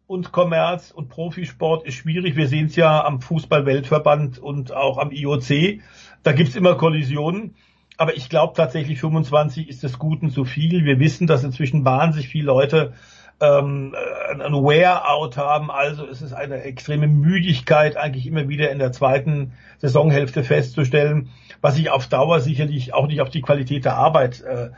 und 0.07 0.31
Kommerz 0.31 0.93
und 0.93 1.09
Profisport 1.09 1.85
ist 1.87 1.95
schwierig. 1.95 2.37
Wir 2.37 2.47
sehen 2.47 2.66
es 2.66 2.77
ja 2.77 3.05
am 3.05 3.21
Fußball-Weltverband 3.21 4.39
und 4.39 4.73
auch 4.73 4.99
am 4.99 5.11
IOC. 5.11 5.81
Da 6.23 6.33
gibt's 6.33 6.55
immer 6.55 6.77
Kollisionen. 6.77 7.57
Aber 7.97 8.16
ich 8.16 8.29
glaube 8.29 8.55
tatsächlich 8.57 9.01
25 9.01 9.69
ist 9.69 9.83
des 9.83 9.99
Guten 9.99 10.31
zu 10.31 10.45
viel. 10.45 10.85
Wir 10.85 10.99
wissen, 10.99 11.27
dass 11.27 11.45
inzwischen 11.45 11.85
wahnsinnig 11.85 12.29
viele 12.29 12.47
Leute 12.47 12.93
ähm, 13.41 13.95
ein 14.31 14.53
Wear-out 14.53 15.37
haben. 15.37 15.71
Also 15.71 16.07
es 16.07 16.23
ist 16.23 16.33
eine 16.33 16.62
extreme 16.62 17.07
Müdigkeit 17.07 17.97
eigentlich 17.97 18.27
immer 18.27 18.49
wieder 18.49 18.71
in 18.71 18.79
der 18.79 18.93
zweiten 18.93 19.53
Saisonhälfte 19.79 20.43
festzustellen, 20.43 21.31
was 21.61 21.77
sich 21.77 21.91
auf 21.91 22.07
Dauer 22.09 22.41
sicherlich 22.41 22.95
auch 22.95 23.07
nicht 23.07 23.21
auf 23.21 23.31
die 23.31 23.43
Qualität 23.43 23.85
der 23.85 23.97
Arbeit 23.97 24.43
äh, 24.43 24.71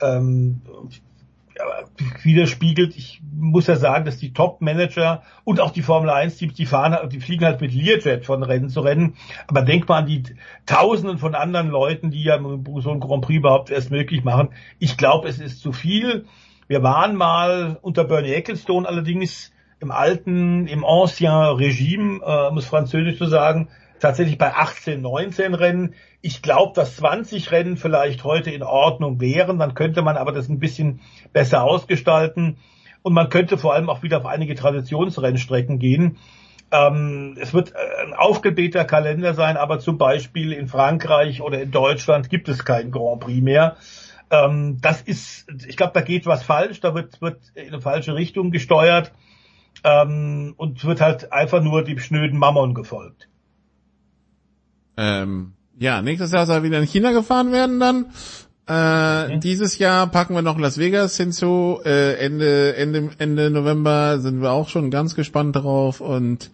ähm, 0.00 0.62
widerspiegelt. 2.22 2.96
Ich 2.96 3.20
muss 3.36 3.66
ja 3.66 3.76
sagen, 3.76 4.04
dass 4.04 4.18
die 4.18 4.32
Top-Manager 4.32 5.22
und 5.44 5.60
auch 5.60 5.70
die 5.70 5.82
Formel 5.82 6.10
1-Teams, 6.10 6.54
die 6.54 6.66
fahren, 6.66 7.08
die 7.10 7.20
fliegen 7.20 7.44
halt 7.44 7.60
mit 7.60 7.72
Learjet 7.72 8.24
von 8.24 8.42
Rennen 8.42 8.68
zu 8.68 8.80
Rennen. 8.80 9.16
Aber 9.46 9.62
denk 9.62 9.88
mal 9.88 9.98
an 9.98 10.06
die 10.06 10.22
Tausenden 10.66 11.18
von 11.18 11.34
anderen 11.34 11.68
Leuten, 11.68 12.10
die 12.10 12.24
ja 12.24 12.40
so 12.78 12.90
ein 12.90 13.00
Grand 13.00 13.24
Prix 13.24 13.38
überhaupt 13.38 13.70
erst 13.70 13.90
möglich 13.90 14.24
machen. 14.24 14.50
Ich 14.78 14.96
glaube, 14.96 15.28
es 15.28 15.38
ist 15.38 15.60
zu 15.60 15.72
viel. 15.72 16.26
Wir 16.66 16.82
waren 16.82 17.16
mal 17.16 17.78
unter 17.82 18.04
Bernie 18.04 18.32
Ecclestone 18.32 18.88
allerdings 18.88 19.52
im 19.80 19.90
alten, 19.90 20.66
im 20.66 20.84
ancien 20.84 21.30
Regime, 21.30 22.20
äh, 22.24 22.48
um 22.48 22.58
es 22.58 22.66
französisch 22.66 23.18
zu 23.18 23.26
sagen, 23.26 23.68
tatsächlich 24.00 24.38
bei 24.38 24.54
18, 24.54 25.00
19 25.00 25.54
Rennen. 25.54 25.94
Ich 26.20 26.42
glaube, 26.42 26.72
dass 26.74 26.96
20 26.96 27.50
Rennen 27.52 27.76
vielleicht 27.76 28.24
heute 28.24 28.50
in 28.50 28.62
Ordnung 28.62 29.20
wären. 29.20 29.58
Dann 29.58 29.74
könnte 29.74 30.02
man 30.02 30.16
aber 30.16 30.32
das 30.32 30.48
ein 30.48 30.58
bisschen 30.58 31.00
besser 31.32 31.62
ausgestalten. 31.62 32.56
Und 33.02 33.12
man 33.12 33.28
könnte 33.28 33.58
vor 33.58 33.74
allem 33.74 33.90
auch 33.90 34.02
wieder 34.02 34.18
auf 34.18 34.26
einige 34.26 34.54
Traditionsrennstrecken 34.54 35.78
gehen. 35.78 36.18
Ähm, 36.70 37.36
es 37.40 37.52
wird 37.52 37.72
äh, 37.72 38.06
ein 38.06 38.14
aufgeblähter 38.14 38.84
Kalender 38.84 39.34
sein, 39.34 39.56
aber 39.56 39.78
zum 39.78 39.98
Beispiel 39.98 40.52
in 40.52 40.66
Frankreich 40.66 41.40
oder 41.40 41.60
in 41.60 41.70
Deutschland 41.70 42.30
gibt 42.30 42.48
es 42.48 42.64
kein 42.64 42.90
Grand 42.90 43.20
Prix 43.20 43.42
mehr. 43.42 43.76
Ähm, 44.30 44.78
das 44.80 45.02
ist, 45.02 45.46
ich 45.68 45.76
glaube, 45.76 45.92
da 45.94 46.00
geht 46.00 46.26
was 46.26 46.42
falsch, 46.42 46.80
da 46.80 46.94
wird, 46.94 47.20
wird 47.20 47.38
in 47.54 47.68
eine 47.68 47.80
falsche 47.80 48.14
Richtung 48.14 48.50
gesteuert 48.50 49.12
ähm, 49.84 50.54
und 50.56 50.84
wird 50.84 51.00
halt 51.00 51.32
einfach 51.32 51.62
nur 51.62 51.84
dem 51.84 51.98
schnöden 51.98 52.38
Mammon 52.38 52.74
gefolgt. 52.74 53.28
Ähm, 54.96 55.52
ja, 55.78 56.02
nächstes 56.02 56.32
Jahr 56.32 56.46
soll 56.46 56.62
wieder 56.62 56.78
in 56.78 56.86
China 56.86 57.12
gefahren 57.12 57.52
werden 57.52 57.80
dann. 57.80 58.06
Äh, 58.66 59.34
mhm. 59.34 59.40
Dieses 59.40 59.78
Jahr 59.78 60.06
packen 60.06 60.34
wir 60.34 60.42
noch 60.42 60.58
Las 60.58 60.78
Vegas 60.78 61.16
hinzu. 61.16 61.80
Äh, 61.84 62.14
Ende, 62.14 62.76
Ende, 62.76 63.10
Ende 63.18 63.50
November 63.50 64.18
sind 64.20 64.40
wir 64.40 64.52
auch 64.52 64.68
schon 64.68 64.90
ganz 64.90 65.14
gespannt 65.14 65.56
darauf 65.56 66.00
und 66.00 66.50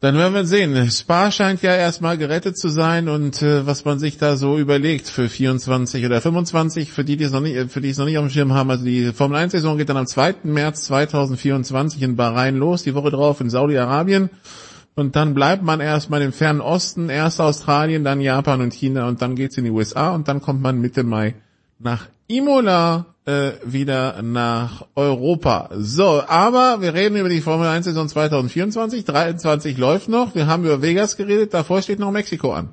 dann 0.00 0.16
werden 0.18 0.34
wir 0.34 0.44
sehen. 0.44 0.90
Spa 0.90 1.32
scheint 1.32 1.62
ja 1.62 1.74
erstmal 1.74 2.18
gerettet 2.18 2.58
zu 2.58 2.68
sein 2.68 3.08
und 3.08 3.40
äh, 3.42 3.66
was 3.66 3.84
man 3.84 3.98
sich 3.98 4.18
da 4.18 4.36
so 4.36 4.58
überlegt 4.58 5.08
für 5.08 5.28
24 5.28 6.04
oder 6.04 6.20
25, 6.20 6.92
für 6.92 7.02
die, 7.02 7.16
die 7.16 7.24
es 7.24 7.32
noch 7.32 7.40
nicht, 7.40 7.72
für 7.72 7.80
die 7.80 7.88
es 7.88 7.98
noch 7.98 8.04
nicht 8.04 8.18
auf 8.18 8.26
dem 8.26 8.30
Schirm 8.30 8.52
haben. 8.52 8.70
Also 8.70 8.84
die 8.84 9.12
Formel 9.12 9.38
1 9.38 9.52
Saison 9.52 9.78
geht 9.78 9.88
dann 9.88 9.96
am 9.96 10.06
2. 10.06 10.34
März 10.44 10.84
2024 10.84 12.02
in 12.02 12.14
Bahrain 12.14 12.56
los, 12.56 12.82
die 12.82 12.94
Woche 12.94 13.10
drauf 13.10 13.40
in 13.40 13.48
Saudi-Arabien. 13.48 14.28
Und 14.96 15.14
dann 15.14 15.34
bleibt 15.34 15.62
man 15.62 15.80
erstmal 15.80 16.22
im 16.22 16.32
fernen 16.32 16.62
Osten, 16.62 17.10
erst 17.10 17.38
Australien, 17.38 18.02
dann 18.02 18.22
Japan 18.22 18.62
und 18.62 18.72
China 18.72 19.06
und 19.08 19.20
dann 19.20 19.36
geht's 19.36 19.58
in 19.58 19.64
die 19.64 19.70
USA 19.70 20.14
und 20.14 20.26
dann 20.26 20.40
kommt 20.40 20.62
man 20.62 20.80
Mitte 20.80 21.04
Mai 21.04 21.34
nach 21.78 22.08
Imola 22.28 23.04
äh, 23.26 23.52
wieder 23.62 24.22
nach 24.22 24.86
Europa. 24.94 25.68
So, 25.74 26.22
aber 26.26 26.80
wir 26.80 26.94
reden 26.94 27.16
über 27.16 27.28
die 27.28 27.42
Formel 27.42 27.68
1 27.68 27.84
Saison 27.84 28.08
2024, 28.08 29.04
23 29.04 29.76
läuft 29.76 30.08
noch, 30.08 30.34
wir 30.34 30.46
haben 30.46 30.64
über 30.64 30.80
Vegas 30.80 31.18
geredet, 31.18 31.52
davor 31.52 31.82
steht 31.82 31.98
noch 31.98 32.10
Mexiko 32.10 32.54
an. 32.54 32.70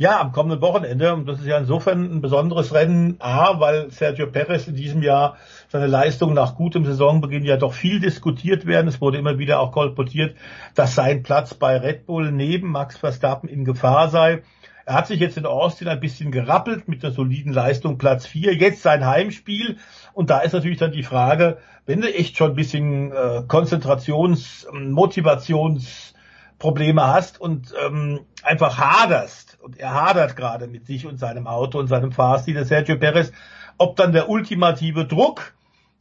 Ja, 0.00 0.18
am 0.18 0.32
kommenden 0.32 0.62
Wochenende. 0.62 1.12
Und 1.12 1.28
das 1.28 1.40
ist 1.40 1.46
ja 1.46 1.58
insofern 1.58 2.10
ein 2.10 2.22
besonderes 2.22 2.72
Rennen. 2.72 3.16
A, 3.18 3.60
weil 3.60 3.90
Sergio 3.90 4.28
Perez 4.28 4.66
in 4.66 4.74
diesem 4.74 5.02
Jahr 5.02 5.36
seine 5.68 5.88
Leistung 5.88 6.32
nach 6.32 6.54
gutem 6.54 6.86
Saisonbeginn 6.86 7.44
ja 7.44 7.58
doch 7.58 7.74
viel 7.74 8.00
diskutiert 8.00 8.64
werden. 8.64 8.88
Es 8.88 9.02
wurde 9.02 9.18
immer 9.18 9.38
wieder 9.38 9.60
auch 9.60 9.72
kolportiert, 9.72 10.36
dass 10.74 10.94
sein 10.94 11.22
Platz 11.22 11.52
bei 11.52 11.76
Red 11.76 12.06
Bull 12.06 12.32
neben 12.32 12.70
Max 12.70 12.96
Verstappen 12.96 13.46
in 13.46 13.66
Gefahr 13.66 14.08
sei. 14.08 14.42
Er 14.86 14.94
hat 14.94 15.06
sich 15.06 15.20
jetzt 15.20 15.36
in 15.36 15.44
Austin 15.44 15.88
ein 15.88 16.00
bisschen 16.00 16.32
gerappelt 16.32 16.88
mit 16.88 17.02
der 17.02 17.10
soliden 17.10 17.52
Leistung 17.52 17.98
Platz 17.98 18.24
4. 18.24 18.54
Jetzt 18.54 18.80
sein 18.80 19.04
Heimspiel. 19.04 19.76
Und 20.14 20.30
da 20.30 20.38
ist 20.38 20.54
natürlich 20.54 20.78
dann 20.78 20.92
die 20.92 21.02
Frage, 21.02 21.58
wenn 21.84 22.00
du 22.00 22.10
echt 22.10 22.38
schon 22.38 22.52
ein 22.52 22.56
bisschen 22.56 23.12
äh, 23.12 23.42
Konzentrations-, 23.46 24.66
Motivationsprobleme 24.72 27.06
hast 27.06 27.38
und 27.38 27.74
ähm, 27.84 28.20
einfach 28.42 28.78
haderst, 28.78 29.49
und 29.62 29.78
er 29.78 29.94
hadert 29.94 30.36
gerade 30.36 30.66
mit 30.66 30.86
sich 30.86 31.06
und 31.06 31.18
seinem 31.18 31.46
Auto 31.46 31.78
und 31.78 31.88
seinem 31.88 32.12
Fahrstil, 32.12 32.54
der 32.54 32.64
Sergio 32.64 32.96
Perez, 32.96 33.32
ob 33.78 33.96
dann 33.96 34.12
der 34.12 34.28
ultimative 34.28 35.04
Druck, 35.04 35.54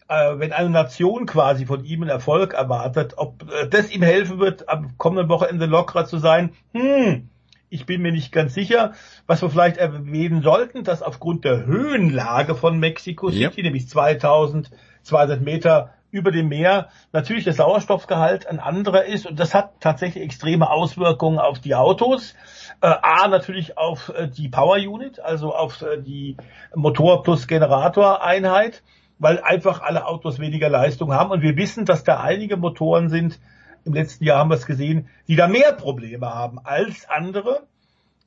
äh, 0.07 0.37
wenn 0.37 0.51
eine 0.51 0.69
Nation 0.69 1.25
quasi 1.25 1.65
von 1.65 1.83
ihm 1.83 2.01
einen 2.01 2.09
Erfolg 2.09 2.53
erwartet, 2.53 3.13
ob 3.17 3.43
äh, 3.51 3.67
das 3.67 3.91
ihm 3.91 4.01
helfen 4.01 4.39
wird, 4.39 4.67
am 4.69 4.97
kommenden 4.97 5.29
Wochenende 5.29 5.65
lockerer 5.65 6.05
zu 6.05 6.17
sein, 6.17 6.51
hm, 6.73 7.29
ich 7.69 7.85
bin 7.85 8.01
mir 8.01 8.11
nicht 8.11 8.31
ganz 8.31 8.53
sicher. 8.53 8.93
Was 9.27 9.41
wir 9.41 9.49
vielleicht 9.49 9.77
erwähnen 9.77 10.41
sollten, 10.41 10.83
dass 10.83 11.03
aufgrund 11.03 11.45
der 11.45 11.65
Höhenlage 11.65 12.55
von 12.55 12.79
Mexico 12.79 13.29
City, 13.29 13.57
ja. 13.57 13.63
nämlich 13.63 13.87
2200 13.87 15.41
Meter 15.41 15.93
über 16.11 16.31
dem 16.31 16.47
Meer, 16.49 16.89
natürlich 17.11 17.43
der 17.43 17.53
Sauerstoffgehalt 17.53 18.47
ein 18.47 18.59
anderer 18.59 19.05
ist 19.05 19.25
und 19.25 19.39
das 19.39 19.53
hat 19.53 19.79
tatsächlich 19.79 20.23
extreme 20.23 20.69
Auswirkungen 20.69 21.39
auf 21.39 21.59
die 21.59 21.75
Autos. 21.75 22.33
Äh, 22.81 22.87
A, 22.87 23.27
natürlich 23.27 23.77
auf 23.77 24.09
äh, 24.09 24.27
die 24.27 24.49
Power 24.49 24.77
Unit, 24.77 25.19
also 25.19 25.53
auf 25.53 25.81
äh, 25.81 26.01
die 26.01 26.37
Motor 26.73 27.23
plus 27.23 27.47
Generator 27.47 28.23
Einheit, 28.23 28.83
weil 29.19 29.39
einfach 29.41 29.81
alle 29.81 30.05
Autos 30.05 30.39
weniger 30.39 30.69
Leistung 30.69 31.13
haben 31.13 31.31
und 31.31 31.41
wir 31.41 31.57
wissen, 31.57 31.85
dass 31.85 32.03
da 32.03 32.19
einige 32.19 32.57
Motoren 32.57 33.09
sind, 33.09 33.39
im 33.85 33.93
letzten 33.93 34.23
Jahr 34.23 34.39
haben 34.39 34.49
wir 34.49 34.55
es 34.55 34.65
gesehen, 34.65 35.07
die 35.27 35.35
da 35.35 35.47
mehr 35.47 35.73
Probleme 35.73 36.33
haben 36.33 36.59
als 36.63 37.07
andere. 37.09 37.63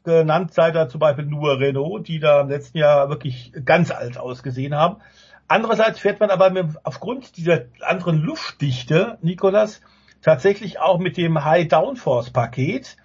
Genannt 0.04 0.52
sei 0.52 0.72
da 0.72 0.88
zum 0.88 0.98
Beispiel 0.98 1.26
nur 1.26 1.60
Renault, 1.60 2.08
die 2.08 2.18
da 2.18 2.40
im 2.40 2.48
letzten 2.48 2.78
Jahr 2.78 3.08
wirklich 3.08 3.52
ganz 3.64 3.90
alt 3.90 4.18
ausgesehen 4.18 4.74
haben. 4.74 4.96
Andererseits 5.48 5.98
fährt 5.98 6.20
man 6.20 6.30
aber 6.30 6.50
mit, 6.50 6.66
aufgrund 6.84 7.36
dieser 7.36 7.62
anderen 7.80 8.18
Luftdichte, 8.18 9.18
Nikolas, 9.22 9.80
tatsächlich 10.22 10.80
auch 10.80 10.98
mit 10.98 11.16
dem 11.16 11.44
High 11.44 11.68
Downforce 11.68 12.30
Paket. 12.30 12.96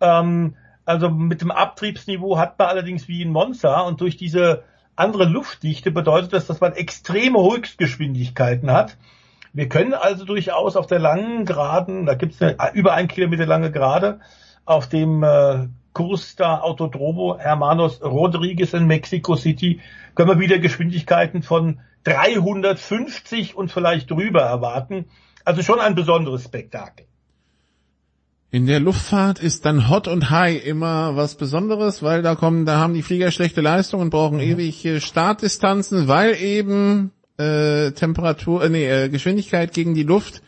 Ähm, 0.00 0.56
also 0.84 1.10
mit 1.10 1.40
dem 1.40 1.50
Abtriebsniveau 1.50 2.38
hat 2.38 2.58
man 2.58 2.68
allerdings 2.68 3.08
wie 3.08 3.22
in 3.22 3.30
Monza 3.30 3.80
und 3.80 4.00
durch 4.00 4.16
diese 4.16 4.64
andere 4.96 5.24
Luftdichte 5.24 5.90
bedeutet 5.90 6.32
das, 6.32 6.46
dass 6.46 6.60
man 6.60 6.72
extreme 6.72 7.38
Höchstgeschwindigkeiten 7.42 8.70
hat. 8.70 8.96
Wir 9.52 9.68
können 9.68 9.94
also 9.94 10.24
durchaus 10.24 10.76
auf 10.76 10.86
der 10.86 10.98
langen 10.98 11.44
Geraden, 11.44 12.06
da 12.06 12.14
gibt 12.14 12.34
es 12.34 12.42
eine 12.42 12.74
über 12.74 12.92
ein 12.94 13.08
Kilometer 13.08 13.46
lange 13.46 13.70
Gerade, 13.70 14.20
auf 14.64 14.88
dem 14.88 15.22
äh, 15.22 15.68
Da 16.36 16.60
Autodromo 16.60 17.38
Hermanos 17.38 18.02
Rodriguez 18.02 18.74
in 18.74 18.86
Mexico 18.86 19.36
City, 19.36 19.80
können 20.14 20.28
wir 20.28 20.38
wieder 20.40 20.58
Geschwindigkeiten 20.58 21.42
von 21.42 21.80
350 22.04 23.56
und 23.56 23.70
vielleicht 23.70 24.10
drüber 24.10 24.42
erwarten. 24.42 25.06
Also 25.44 25.62
schon 25.62 25.80
ein 25.80 25.94
besonderes 25.94 26.44
Spektakel. 26.44 27.06
In 28.50 28.66
der 28.66 28.78
Luftfahrt 28.78 29.40
ist 29.40 29.64
dann 29.64 29.90
Hot 29.90 30.06
und 30.06 30.30
High 30.30 30.64
immer 30.64 31.16
was 31.16 31.34
Besonderes, 31.34 32.02
weil 32.02 32.22
da 32.22 32.36
kommen, 32.36 32.66
da 32.66 32.78
haben 32.78 32.94
die 32.94 33.02
Flieger 33.02 33.32
schlechte 33.32 33.60
Leistung 33.60 34.00
und 34.00 34.10
brauchen 34.10 34.36
mhm. 34.36 34.42
ewig 34.58 35.02
Startdistanzen, 35.02 36.06
weil 36.06 36.36
eben 36.36 37.10
äh, 37.36 37.90
Temperatur, 37.90 38.64
äh, 38.64 38.68
nee, 38.68 38.86
äh, 38.86 39.08
Geschwindigkeit 39.08 39.72
gegen 39.72 39.94
die 39.94 40.04
Luft 40.04 40.40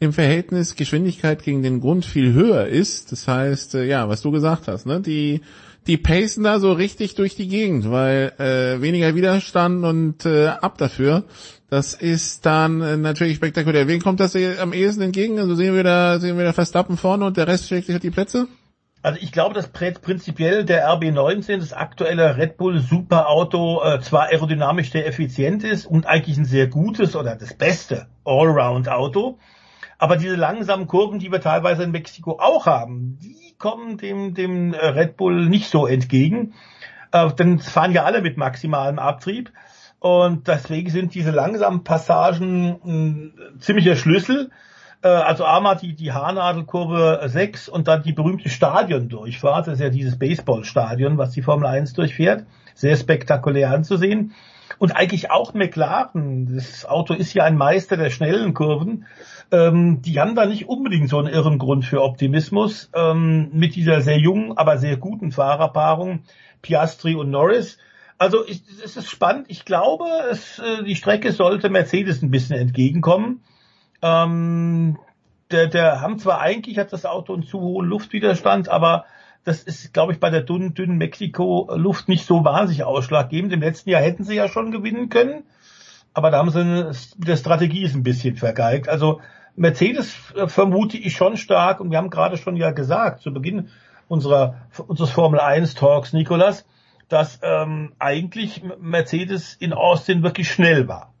im 0.00 0.12
Verhältnis 0.12 0.74
Geschwindigkeit 0.74 1.42
gegen 1.44 1.62
den 1.62 1.80
Grund 1.80 2.04
viel 2.04 2.32
höher 2.32 2.66
ist. 2.66 3.12
Das 3.12 3.28
heißt, 3.28 3.76
äh, 3.76 3.84
ja, 3.84 4.08
was 4.08 4.22
du 4.22 4.30
gesagt 4.32 4.66
hast, 4.66 4.86
ne, 4.86 5.00
die 5.00 5.42
die 5.86 5.96
pacen 5.96 6.44
da 6.44 6.58
so 6.60 6.72
richtig 6.72 7.14
durch 7.14 7.36
die 7.36 7.48
Gegend, 7.48 7.90
weil 7.90 8.32
äh, 8.38 8.82
weniger 8.82 9.14
Widerstand 9.14 9.84
und 9.84 10.26
äh, 10.26 10.48
ab 10.48 10.76
dafür. 10.76 11.24
Das 11.70 11.94
ist 11.94 12.44
dann 12.44 12.82
äh, 12.82 12.96
natürlich 12.96 13.36
spektakulär. 13.36 13.88
Wen 13.88 14.02
kommt 14.02 14.20
das 14.20 14.36
am 14.36 14.72
ehesten 14.72 15.02
entgegen? 15.02 15.38
Also 15.38 15.54
sehen 15.54 15.74
wir 15.74 15.84
da 15.84 16.18
sehen 16.18 16.36
wir 16.36 16.44
da 16.44 16.52
Verstappen 16.52 16.96
vorne 16.96 17.24
und 17.24 17.36
der 17.36 17.46
Rest 17.46 17.68
schlägt 17.68 17.86
sich 17.86 17.94
halt 17.94 18.02
die 18.02 18.10
Plätze? 18.10 18.46
Also 19.02 19.18
ich 19.22 19.32
glaube, 19.32 19.54
dass 19.54 19.68
prinzipiell 19.68 20.64
der 20.64 20.86
RB19, 20.90 21.58
das 21.58 21.72
aktuelle 21.72 22.36
Red 22.36 22.58
Bull 22.58 22.80
Superauto, 22.80 23.82
äh, 23.82 24.00
zwar 24.00 24.24
aerodynamisch 24.24 24.90
sehr 24.90 25.06
effizient 25.06 25.64
ist 25.64 25.86
und 25.86 26.06
eigentlich 26.06 26.36
ein 26.36 26.44
sehr 26.44 26.66
gutes 26.66 27.16
oder 27.16 27.34
das 27.34 27.54
beste 27.54 28.08
Allround-Auto, 28.24 29.38
aber 30.00 30.16
diese 30.16 30.34
langsamen 30.34 30.86
Kurven, 30.86 31.18
die 31.18 31.30
wir 31.30 31.40
teilweise 31.40 31.84
in 31.84 31.92
Mexiko 31.92 32.38
auch 32.40 32.66
haben, 32.66 33.18
die 33.22 33.54
kommen 33.58 33.98
dem, 33.98 34.34
dem 34.34 34.74
äh, 34.74 34.86
Red 34.86 35.16
Bull 35.16 35.46
nicht 35.48 35.70
so 35.70 35.86
entgegen. 35.86 36.54
Äh, 37.12 37.32
denn 37.34 37.58
fahren 37.58 37.92
ja 37.92 38.04
alle 38.04 38.22
mit 38.22 38.36
maximalem 38.36 38.98
Abtrieb. 38.98 39.52
Und 39.98 40.48
deswegen 40.48 40.90
sind 40.90 41.14
diese 41.14 41.30
langsamen 41.30 41.84
Passagen 41.84 42.80
ein 42.84 43.34
ziemlicher 43.60 43.96
Schlüssel 43.96 44.50
äh, 45.02 45.08
also 45.08 45.44
einmal 45.44 45.76
die, 45.76 45.94
die 45.94 46.12
Haarnadelkurve 46.12 47.20
6 47.26 47.68
und 47.68 47.88
dann 47.88 48.02
die 48.02 48.12
berühmte 48.12 48.48
Stadiondurchfahrt. 48.48 49.66
Das 49.66 49.74
ist 49.74 49.80
ja 49.80 49.90
dieses 49.90 50.18
Baseballstadion, 50.18 51.18
was 51.18 51.32
die 51.32 51.42
Formel 51.42 51.66
1 51.66 51.94
durchfährt. 51.94 52.44
Sehr 52.74 52.96
spektakulär 52.96 53.70
anzusehen. 53.70 54.34
Und 54.80 54.92
eigentlich 54.92 55.30
auch 55.30 55.52
McLaren. 55.52 56.56
Das 56.56 56.86
Auto 56.86 57.12
ist 57.12 57.34
ja 57.34 57.44
ein 57.44 57.58
Meister 57.58 57.98
der 57.98 58.08
schnellen 58.08 58.54
Kurven. 58.54 59.04
Ähm, 59.52 60.00
die 60.00 60.18
haben 60.18 60.34
da 60.34 60.46
nicht 60.46 60.70
unbedingt 60.70 61.10
so 61.10 61.18
einen 61.18 61.28
irren 61.28 61.58
Grund 61.58 61.84
für 61.84 62.02
Optimismus. 62.02 62.88
Ähm, 62.94 63.50
mit 63.52 63.74
dieser 63.74 64.00
sehr 64.00 64.16
jungen, 64.16 64.56
aber 64.56 64.78
sehr 64.78 64.96
guten 64.96 65.32
Fahrerpaarung 65.32 66.22
Piastri 66.62 67.14
und 67.14 67.28
Norris. 67.28 67.76
Also 68.16 68.42
es 68.46 68.96
ist 68.96 69.10
spannend. 69.10 69.48
Ich 69.48 69.66
glaube, 69.66 70.06
es, 70.30 70.58
äh, 70.58 70.82
die 70.82 70.96
Strecke 70.96 71.32
sollte 71.32 71.68
Mercedes 71.68 72.22
ein 72.22 72.30
bisschen 72.30 72.56
entgegenkommen. 72.56 73.44
Ähm, 74.00 74.98
der, 75.50 75.66
der 75.66 76.00
haben 76.00 76.18
zwar 76.18 76.40
eigentlich 76.40 76.78
hat 76.78 76.94
das 76.94 77.04
Auto 77.04 77.34
einen 77.34 77.42
zu 77.42 77.60
hohen 77.60 77.86
Luftwiderstand, 77.86 78.70
aber 78.70 79.04
das 79.44 79.62
ist, 79.62 79.92
glaube 79.92 80.12
ich, 80.12 80.20
bei 80.20 80.30
der 80.30 80.42
dünnen, 80.42 80.74
dünnen 80.74 80.98
Mexiko-Luft 80.98 82.08
nicht 82.08 82.26
so 82.26 82.44
wahnsinnig 82.44 82.84
ausschlaggebend. 82.84 83.52
Im 83.52 83.60
letzten 83.60 83.90
Jahr 83.90 84.02
hätten 84.02 84.24
sie 84.24 84.34
ja 84.34 84.48
schon 84.48 84.70
gewinnen 84.70 85.08
können, 85.08 85.44
aber 86.12 86.30
da 86.30 86.38
haben 86.38 86.50
sie 86.50 86.60
eine, 86.60 86.92
der 87.16 87.36
Strategie 87.36 87.84
ist 87.84 87.94
ein 87.94 88.02
bisschen 88.02 88.36
vergeigt. 88.36 88.88
Also 88.88 89.20
Mercedes 89.56 90.14
vermute 90.46 90.98
ich 90.98 91.14
schon 91.14 91.36
stark 91.36 91.80
und 91.80 91.90
wir 91.90 91.98
haben 91.98 92.10
gerade 92.10 92.36
schon 92.36 92.56
ja 92.56 92.70
gesagt, 92.70 93.22
zu 93.22 93.32
Beginn 93.32 93.68
unserer 94.08 94.56
unseres 94.86 95.10
Formel 95.10 95.40
1 95.40 95.74
Talks, 95.74 96.12
Nikolas, 96.12 96.66
dass 97.08 97.40
ähm, 97.42 97.92
eigentlich 97.98 98.62
Mercedes 98.80 99.54
in 99.54 99.72
Austin 99.72 100.22
wirklich 100.22 100.50
schnell 100.50 100.88
war. 100.88 101.12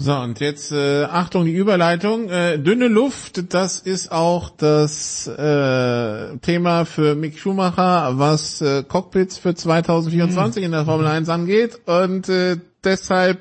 So, 0.00 0.14
und 0.14 0.38
jetzt 0.38 0.70
äh, 0.70 1.02
Achtung, 1.06 1.44
die 1.44 1.52
Überleitung. 1.52 2.30
Äh, 2.30 2.60
dünne 2.60 2.86
Luft, 2.86 3.52
das 3.52 3.80
ist 3.80 4.12
auch 4.12 4.48
das 4.48 5.26
äh, 5.26 6.36
Thema 6.38 6.84
für 6.84 7.16
Mick 7.16 7.36
Schumacher, 7.36 8.12
was 8.16 8.60
äh, 8.60 8.84
Cockpits 8.84 9.38
für 9.38 9.56
2024 9.56 10.60
mhm. 10.60 10.66
in 10.66 10.70
der 10.70 10.84
Formel 10.84 11.08
1 11.08 11.28
angeht. 11.28 11.80
Und 11.86 12.28
äh, 12.28 12.58
deshalb 12.84 13.40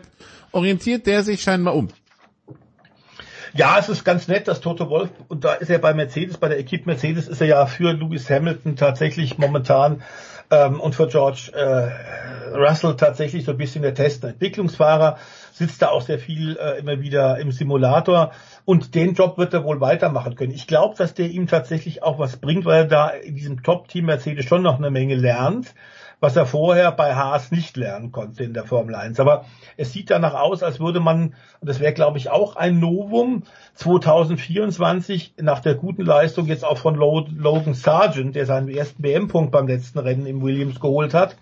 orientiert 0.52 1.06
der 1.06 1.22
sich 1.22 1.44
scheinbar 1.44 1.76
um. 1.76 1.90
Ja, 3.54 3.78
es 3.78 3.88
ist 3.88 4.04
ganz 4.04 4.28
nett, 4.28 4.48
dass 4.48 4.60
Toto 4.60 4.90
Wolf, 4.90 5.12
und 5.28 5.44
da 5.44 5.54
ist 5.54 5.70
er 5.70 5.78
bei 5.78 5.94
Mercedes, 5.94 6.38
bei 6.38 6.48
der 6.48 6.58
Equipe 6.58 6.86
Mercedes 6.88 7.28
ist 7.28 7.40
er 7.40 7.48
ja 7.48 7.66
für 7.68 7.94
Lewis 7.94 8.32
Hamilton 8.32 8.76
tatsächlich 8.76 9.38
momentan 9.38 10.02
ähm, 10.50 10.80
und 10.80 10.96
für 10.96 11.08
George 11.08 11.52
äh, 11.54 12.56
Russell 12.56 12.96
tatsächlich 12.96 13.46
so 13.46 13.52
ein 13.52 13.58
bisschen 13.58 13.82
der 13.84 13.94
Test- 13.94 14.24
und 14.24 14.32
Entwicklungsfahrer 14.32 15.18
sitzt 15.58 15.82
da 15.82 15.90
auch 15.90 16.02
sehr 16.02 16.20
viel 16.20 16.58
äh, 16.58 16.80
immer 16.80 17.02
wieder 17.02 17.38
im 17.40 17.52
Simulator 17.52 18.32
und 18.66 18.96
den 18.96 19.14
Job 19.14 19.38
wird 19.38 19.54
er 19.54 19.64
wohl 19.64 19.82
weitermachen 19.82 20.36
können. 20.36 20.54
Ich 20.54 20.68
glaube, 20.68 20.96
dass 20.96 21.14
der 21.14 21.30
ihm 21.30 21.48
tatsächlich 21.48 22.04
auch 22.04 22.20
was 22.20 22.38
bringt, 22.38 22.66
weil 22.66 22.84
er 22.84 22.88
da 22.88 23.10
in 23.10 23.36
diesem 23.36 23.64
Top-Team 23.64 24.06
Mercedes 24.06 24.46
schon 24.46 24.62
noch 24.62 24.78
eine 24.78 24.92
Menge 24.92 25.16
lernt, 25.16 25.74
was 26.20 26.36
er 26.36 26.46
vorher 26.46 26.92
bei 26.92 27.16
Haas 27.16 27.52
nicht 27.52 27.78
lernen 27.78 28.12
konnte 28.12 28.44
in 28.44 28.54
der 28.54 28.66
Formel 28.66 28.96
1. 28.96 29.20
Aber 29.20 29.46
es 29.78 29.94
sieht 29.94 30.10
danach 30.10 30.34
aus, 30.34 30.64
als 30.64 30.80
würde 30.80 31.00
man, 31.00 31.36
und 31.60 31.70
das 31.70 31.80
wäre 31.80 31.94
glaube 31.94 32.18
ich 32.18 32.30
auch 32.30 32.56
ein 32.56 32.80
Novum, 32.80 33.44
2024 33.76 35.36
nach 35.38 35.60
der 35.60 35.76
guten 35.76 36.04
Leistung 36.04 36.46
jetzt 36.48 36.66
auch 36.66 36.78
von 36.78 36.96
Logan 36.96 37.74
Sargent, 37.74 38.36
der 38.36 38.46
seinen 38.46 38.70
ersten 38.70 39.04
WM-Punkt 39.04 39.52
beim 39.52 39.68
letzten 39.68 40.00
Rennen 40.00 40.26
im 40.26 40.42
Williams 40.42 40.80
geholt 40.80 41.14
hat, 41.14 41.36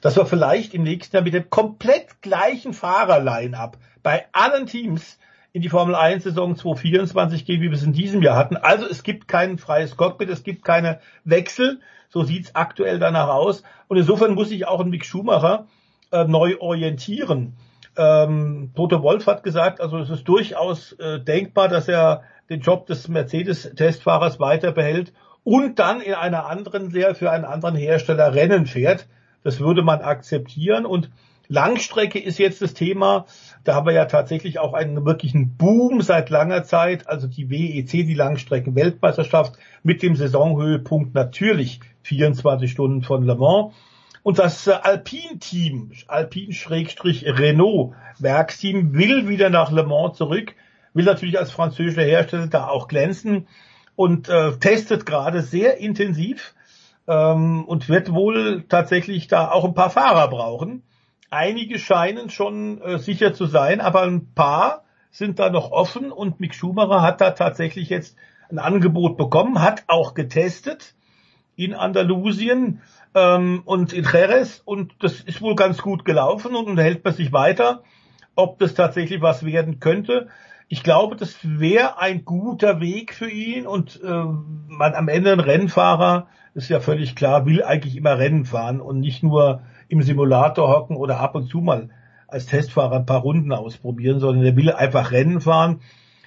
dass 0.00 0.16
wir 0.16 0.26
vielleicht 0.26 0.74
im 0.74 0.82
nächsten 0.82 1.16
Jahr 1.16 1.24
mit 1.24 1.34
dem 1.34 1.50
komplett 1.50 2.22
gleichen 2.22 2.72
Fahrer-Line-Up 2.72 3.78
bei 4.02 4.26
allen 4.32 4.66
Teams 4.66 5.18
in 5.52 5.62
die 5.62 5.68
Formel 5.68 5.94
1 5.94 6.24
Saison 6.24 6.56
2024 6.56 7.44
gehen, 7.44 7.60
wie 7.60 7.70
wir 7.70 7.76
es 7.76 7.82
in 7.82 7.92
diesem 7.92 8.22
Jahr 8.22 8.36
hatten. 8.36 8.56
Also 8.56 8.86
es 8.86 9.02
gibt 9.02 9.28
kein 9.28 9.58
freies 9.58 9.96
Cockpit, 9.96 10.28
es 10.28 10.42
gibt 10.42 10.64
keine 10.64 11.00
Wechsel. 11.24 11.80
So 12.10 12.22
sieht's 12.22 12.54
aktuell 12.54 12.98
danach 12.98 13.28
aus. 13.28 13.62
Und 13.88 13.96
insofern 13.96 14.34
muss 14.34 14.48
sich 14.50 14.66
auch 14.66 14.80
ein 14.80 14.90
Mick 14.90 15.04
Schumacher 15.04 15.66
äh, 16.12 16.24
neu 16.24 16.56
orientieren. 16.58 17.54
Ähm, 17.96 18.70
Toto 18.76 19.02
Wolf 19.02 19.26
hat 19.26 19.42
gesagt, 19.42 19.80
also 19.80 19.98
es 19.98 20.10
ist 20.10 20.24
durchaus 20.24 20.92
äh, 20.92 21.18
denkbar, 21.20 21.68
dass 21.68 21.88
er 21.88 22.22
den 22.48 22.60
Job 22.60 22.86
des 22.86 23.08
Mercedes-Testfahrers 23.08 24.40
weiter 24.40 24.72
behält 24.72 25.12
und 25.44 25.78
dann 25.78 26.00
in 26.00 26.14
einer 26.14 26.46
anderen 26.46 26.90
Serie 26.90 27.14
für 27.14 27.30
einen 27.30 27.44
anderen 27.44 27.74
Hersteller 27.74 28.34
Rennen 28.34 28.66
fährt. 28.66 29.06
Das 29.42 29.60
würde 29.60 29.82
man 29.82 30.00
akzeptieren 30.00 30.86
und 30.86 31.10
Langstrecke 31.48 32.18
ist 32.18 32.38
jetzt 32.38 32.60
das 32.60 32.74
Thema. 32.74 33.24
Da 33.64 33.74
haben 33.74 33.86
wir 33.86 33.94
ja 33.94 34.04
tatsächlich 34.04 34.58
auch 34.58 34.74
einen 34.74 35.04
wirklichen 35.06 35.56
Boom 35.56 36.02
seit 36.02 36.28
langer 36.28 36.62
Zeit. 36.64 37.08
Also 37.08 37.26
die 37.26 37.48
WEC, 37.48 38.06
die 38.06 38.14
Langstrecken-Weltmeisterschaft 38.14 39.54
mit 39.82 40.02
dem 40.02 40.14
Saisonhöhepunkt 40.14 41.14
natürlich 41.14 41.80
24 42.02 42.70
Stunden 42.70 43.02
von 43.02 43.24
Le 43.24 43.34
Mans. 43.34 43.72
Und 44.22 44.38
das 44.38 44.66
äh, 44.66 44.72
Alpin-Team, 44.72 45.92
Alpin-Renault 46.06 47.94
Werksteam 48.18 48.92
will 48.92 49.28
wieder 49.28 49.48
nach 49.48 49.72
Le 49.72 49.84
Mans 49.84 50.18
zurück, 50.18 50.54
will 50.92 51.06
natürlich 51.06 51.38
als 51.38 51.50
französischer 51.50 52.02
Hersteller 52.02 52.48
da 52.48 52.68
auch 52.68 52.88
glänzen 52.88 53.46
und 53.96 54.28
äh, 54.28 54.52
testet 54.58 55.06
gerade 55.06 55.40
sehr 55.42 55.78
intensiv 55.78 56.54
ähm, 57.08 57.64
und 57.64 57.88
wird 57.88 58.12
wohl 58.12 58.64
tatsächlich 58.68 59.26
da 59.26 59.50
auch 59.50 59.64
ein 59.64 59.74
paar 59.74 59.90
Fahrer 59.90 60.28
brauchen. 60.28 60.82
Einige 61.30 61.78
scheinen 61.78 62.30
schon 62.30 62.80
äh, 62.80 62.98
sicher 62.98 63.34
zu 63.34 63.46
sein, 63.46 63.80
aber 63.80 64.02
ein 64.02 64.32
paar 64.34 64.84
sind 65.10 65.38
da 65.38 65.50
noch 65.50 65.72
offen 65.72 66.12
und 66.12 66.38
Mick 66.38 66.54
Schumacher 66.54 67.02
hat 67.02 67.20
da 67.20 67.30
tatsächlich 67.30 67.88
jetzt 67.88 68.16
ein 68.50 68.58
Angebot 68.58 69.16
bekommen, 69.16 69.60
hat 69.60 69.84
auch 69.88 70.14
getestet 70.14 70.94
in 71.56 71.74
Andalusien 71.74 72.82
ähm, 73.14 73.62
und 73.64 73.92
in 73.92 74.04
Jerez 74.04 74.62
und 74.64 74.94
das 75.00 75.20
ist 75.20 75.40
wohl 75.42 75.56
ganz 75.56 75.78
gut 75.78 76.04
gelaufen 76.04 76.54
und 76.54 76.66
unterhält 76.66 77.04
man 77.04 77.14
sich 77.14 77.32
weiter, 77.32 77.82
ob 78.36 78.58
das 78.58 78.74
tatsächlich 78.74 79.20
was 79.20 79.44
werden 79.44 79.80
könnte. 79.80 80.28
Ich 80.68 80.82
glaube, 80.82 81.16
das 81.16 81.36
wäre 81.42 81.98
ein 81.98 82.24
guter 82.26 82.80
Weg 82.80 83.14
für 83.14 83.30
ihn 83.30 83.66
und 83.66 84.00
äh, 84.02 84.06
man 84.06 84.94
am 84.94 85.08
Ende 85.08 85.32
ein 85.32 85.40
Rennfahrer, 85.40 86.28
ist 86.58 86.68
ja 86.68 86.80
völlig 86.80 87.16
klar, 87.16 87.46
will 87.46 87.62
eigentlich 87.62 87.96
immer 87.96 88.18
Rennen 88.18 88.44
fahren 88.44 88.80
und 88.80 89.00
nicht 89.00 89.22
nur 89.22 89.62
im 89.88 90.02
Simulator 90.02 90.68
hocken 90.68 90.96
oder 90.96 91.18
ab 91.18 91.34
und 91.34 91.48
zu 91.48 91.60
mal 91.60 91.90
als 92.26 92.46
Testfahrer 92.46 92.96
ein 92.96 93.06
paar 93.06 93.20
Runden 93.20 93.52
ausprobieren, 93.52 94.20
sondern 94.20 94.44
er 94.44 94.56
will 94.56 94.70
einfach 94.70 95.12
Rennen 95.12 95.40
fahren. 95.40 95.80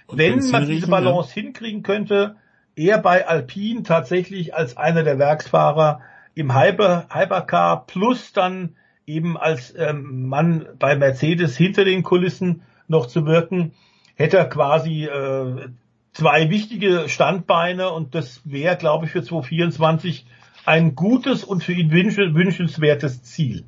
Und 0.08 0.18
Wenn 0.18 0.50
man 0.50 0.68
diese 0.68 0.88
Balance 0.88 1.30
ja. 1.36 1.44
hinkriegen 1.44 1.84
könnte, 1.84 2.36
er 2.76 2.98
bei 2.98 3.28
Alpine 3.28 3.84
tatsächlich 3.84 4.56
als 4.56 4.78
einer 4.78 5.04
der 5.04 5.20
Werksfahrer 5.20 6.02
im 6.34 6.58
Hyper, 6.58 7.08
Hypercar 7.10 7.86
plus 7.86 8.34
dann 8.34 8.76
eben 9.06 9.38
als 9.38 9.76
ähm, 9.78 10.28
Mann 10.28 10.66
bei 10.80 10.96
Mercedes 10.96 11.58
hinter 11.58 11.86
den 11.86 12.04
Kulissen 12.04 12.64
noch 12.88 13.06
zu 13.08 13.26
wirken, 13.26 13.74
hätte 14.16 14.38
er 14.38 14.46
quasi 14.46 15.06
äh, 15.06 15.70
zwei 16.14 16.50
wichtige 16.50 17.08
Standbeine 17.08 17.92
und 17.92 18.16
das 18.16 18.42
wäre, 18.44 18.78
glaube 18.78 19.06
ich, 19.06 19.12
für 19.12 19.24
2024 19.24 20.26
ein 20.66 20.96
gutes 20.96 21.44
und 21.44 21.64
für 21.64 21.74
ihn 21.74 21.92
wünschenswertes 21.92 23.24
Ziel. 23.24 23.66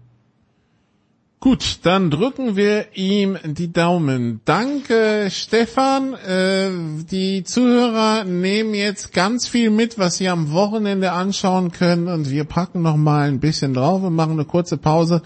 Gut, 1.40 1.80
dann 1.84 2.10
drücken 2.10 2.56
wir 2.56 2.96
ihm 2.96 3.38
die 3.44 3.74
Daumen. 3.74 4.40
Danke, 4.46 5.28
Stefan. 5.30 6.14
Äh, 6.14 6.70
die 7.12 7.44
Zuhörer 7.44 8.24
nehmen 8.24 8.74
jetzt 8.74 9.12
ganz 9.12 9.50
viel 9.50 9.70
mit, 9.70 10.00
was 10.00 10.16
sie 10.16 10.30
am 10.30 10.54
Wochenende 10.54 11.12
anschauen 11.12 11.74
können 11.74 12.08
und 12.08 12.30
wir 12.30 12.46
packen 12.46 12.82
noch 12.82 12.96
mal 12.96 13.28
ein 13.28 13.42
bisschen 13.42 13.74
drauf 13.74 14.04
und 14.04 14.16
machen 14.16 14.34
eine 14.34 14.46
kurze 14.46 14.78
Pause 14.78 15.22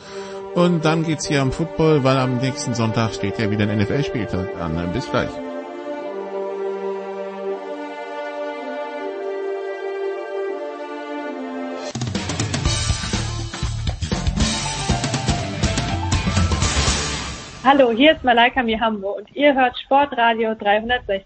und 0.56 0.85
dann 0.85 1.03
geht's 1.03 1.27
hier 1.27 1.44
am 1.44 1.52
Football, 1.52 2.03
weil 2.03 2.18
am 2.18 2.38
nächsten 2.38 2.73
Sonntag 2.73 3.14
steht 3.14 3.38
ja 3.38 3.52
wieder 3.52 3.69
ein 3.69 3.77
NFL-Spieltag 3.77 4.60
an. 4.60 4.91
Bis 4.91 5.07
gleich. 5.11 5.30
Hallo, 17.69 17.91
hier 17.91 18.14
ist 18.14 18.23
Malaika 18.23 18.64
Mihambo 18.64 19.18
und 19.18 19.35
ihr 19.35 19.53
hört 19.53 19.77
Sportradio 19.77 20.56
360. 20.56 21.26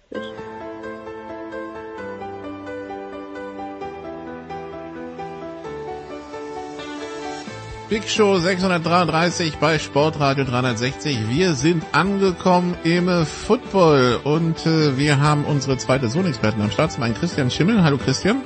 Big 7.89 8.09
Show 8.09 8.37
633 8.37 9.57
bei 9.57 9.77
Sportradio 9.77 10.43
360. 10.43 11.29
Wir 11.29 11.53
sind 11.53 11.85
angekommen 11.91 12.75
im 12.83 13.23
Football 13.23 14.19
und 14.23 14.65
äh, 14.65 14.97
wir 14.97 15.21
haben 15.21 15.45
unsere 15.45 15.77
zweite 15.77 16.07
Sohn-Experten 16.07 16.59
am 16.63 16.71
Start, 16.71 16.97
mein 16.97 17.13
Christian 17.13 17.51
Schimmel. 17.51 17.83
Hallo 17.83 17.99
Christian. 17.99 18.41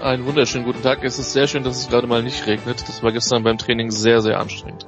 Einen 0.00 0.24
wunderschönen 0.24 0.64
guten 0.64 0.82
Tag. 0.82 1.02
Es 1.02 1.18
ist 1.18 1.32
sehr 1.32 1.48
schön, 1.48 1.64
dass 1.64 1.78
es 1.78 1.88
gerade 1.88 2.06
mal 2.06 2.22
nicht 2.22 2.46
regnet. 2.46 2.88
Das 2.88 3.02
war 3.02 3.10
gestern 3.10 3.42
beim 3.42 3.58
Training 3.58 3.90
sehr, 3.90 4.20
sehr 4.20 4.38
anstrengend. 4.38 4.86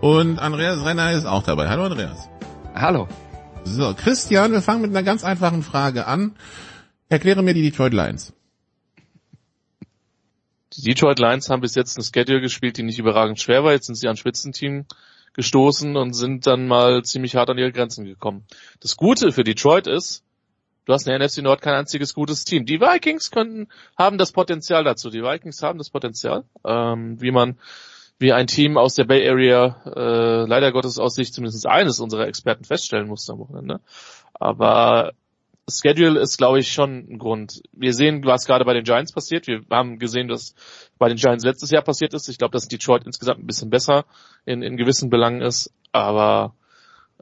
Und 0.00 0.38
Andreas 0.38 0.82
Renner 0.82 1.12
ist 1.12 1.26
auch 1.26 1.42
dabei. 1.42 1.68
Hallo 1.68 1.84
Andreas. 1.84 2.30
Hallo. 2.74 3.06
So, 3.64 3.92
Christian, 3.94 4.52
wir 4.52 4.62
fangen 4.62 4.80
mit 4.80 4.90
einer 4.90 5.02
ganz 5.02 5.24
einfachen 5.24 5.62
Frage 5.62 6.06
an. 6.06 6.36
Erkläre 7.10 7.42
mir 7.42 7.52
die 7.52 7.60
Detroit 7.60 7.92
Lions. 7.92 8.32
Die 10.72 10.82
Detroit 10.82 11.18
Lions 11.18 11.50
haben 11.50 11.60
bis 11.60 11.74
jetzt 11.74 11.98
eine 11.98 12.04
Schedule 12.04 12.40
gespielt, 12.40 12.78
die 12.78 12.82
nicht 12.82 12.98
überragend 12.98 13.40
schwer 13.40 13.62
war. 13.62 13.72
Jetzt 13.72 13.86
sind 13.86 13.96
sie 13.96 14.08
an 14.08 14.16
Spitzenteam 14.16 14.86
gestoßen 15.34 15.94
und 15.96 16.14
sind 16.14 16.46
dann 16.46 16.66
mal 16.66 17.02
ziemlich 17.04 17.36
hart 17.36 17.50
an 17.50 17.58
ihre 17.58 17.72
Grenzen 17.72 18.06
gekommen. 18.06 18.46
Das 18.80 18.96
Gute 18.96 19.32
für 19.32 19.44
Detroit 19.44 19.86
ist, 19.86 20.24
du 20.86 20.94
hast 20.94 21.06
in 21.06 21.10
der 21.10 21.26
NFC 21.26 21.42
Nord 21.42 21.60
kein 21.60 21.74
einziges 21.74 22.14
gutes 22.14 22.46
Team. 22.46 22.64
Die 22.64 22.80
Vikings 22.80 23.30
könnten, 23.30 23.68
haben 23.98 24.16
das 24.16 24.32
Potenzial 24.32 24.82
dazu. 24.82 25.10
Die 25.10 25.22
Vikings 25.22 25.62
haben 25.62 25.76
das 25.76 25.90
Potenzial, 25.90 26.44
ähm, 26.64 27.20
wie 27.20 27.32
man 27.32 27.58
wie 28.20 28.32
ein 28.34 28.46
Team 28.46 28.76
aus 28.76 28.94
der 28.94 29.04
Bay 29.04 29.26
Area 29.28 29.80
äh, 29.86 30.46
leider 30.46 30.72
Gottes 30.72 30.98
aus 30.98 31.14
Sicht 31.14 31.34
zumindest 31.34 31.66
eines 31.66 32.00
unserer 32.00 32.28
Experten 32.28 32.64
feststellen 32.64 33.08
musste 33.08 33.32
am 33.32 33.38
Wochenende. 33.38 33.80
Aber 34.34 35.12
Schedule 35.68 36.20
ist, 36.20 36.36
glaube 36.36 36.58
ich, 36.58 36.70
schon 36.70 37.06
ein 37.10 37.18
Grund. 37.18 37.62
Wir 37.72 37.94
sehen, 37.94 38.22
was 38.24 38.44
gerade 38.44 38.66
bei 38.66 38.74
den 38.74 38.84
Giants 38.84 39.12
passiert. 39.12 39.46
Wir 39.46 39.62
haben 39.70 39.98
gesehen, 39.98 40.28
was 40.28 40.54
bei 40.98 41.08
den 41.08 41.16
Giants 41.16 41.44
letztes 41.44 41.70
Jahr 41.70 41.82
passiert 41.82 42.12
ist. 42.12 42.28
Ich 42.28 42.36
glaube, 42.36 42.52
dass 42.52 42.68
Detroit 42.68 43.06
insgesamt 43.06 43.40
ein 43.40 43.46
bisschen 43.46 43.70
besser 43.70 44.04
in, 44.44 44.62
in 44.62 44.76
gewissen 44.76 45.08
Belangen 45.08 45.40
ist. 45.40 45.72
Aber 45.92 46.54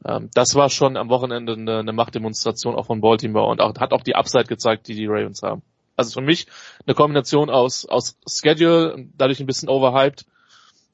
ähm, 0.04 0.30
das 0.34 0.56
war 0.56 0.68
schon 0.68 0.96
am 0.96 1.10
Wochenende 1.10 1.52
eine, 1.52 1.78
eine 1.78 1.92
Machtdemonstration 1.92 2.74
auch 2.74 2.86
von 2.86 3.00
Baltimore 3.00 3.46
und 3.48 3.60
auch, 3.60 3.72
hat 3.78 3.92
auch 3.92 4.02
die 4.02 4.16
Upside 4.16 4.46
gezeigt, 4.46 4.88
die 4.88 4.94
die 4.94 5.06
Ravens 5.06 5.42
haben. 5.42 5.62
Also 5.96 6.18
für 6.20 6.26
mich 6.26 6.46
eine 6.86 6.94
Kombination 6.96 7.50
aus, 7.50 7.84
aus 7.86 8.16
Schedule, 8.26 9.06
dadurch 9.16 9.38
ein 9.38 9.46
bisschen 9.46 9.68
overhyped 9.68 10.26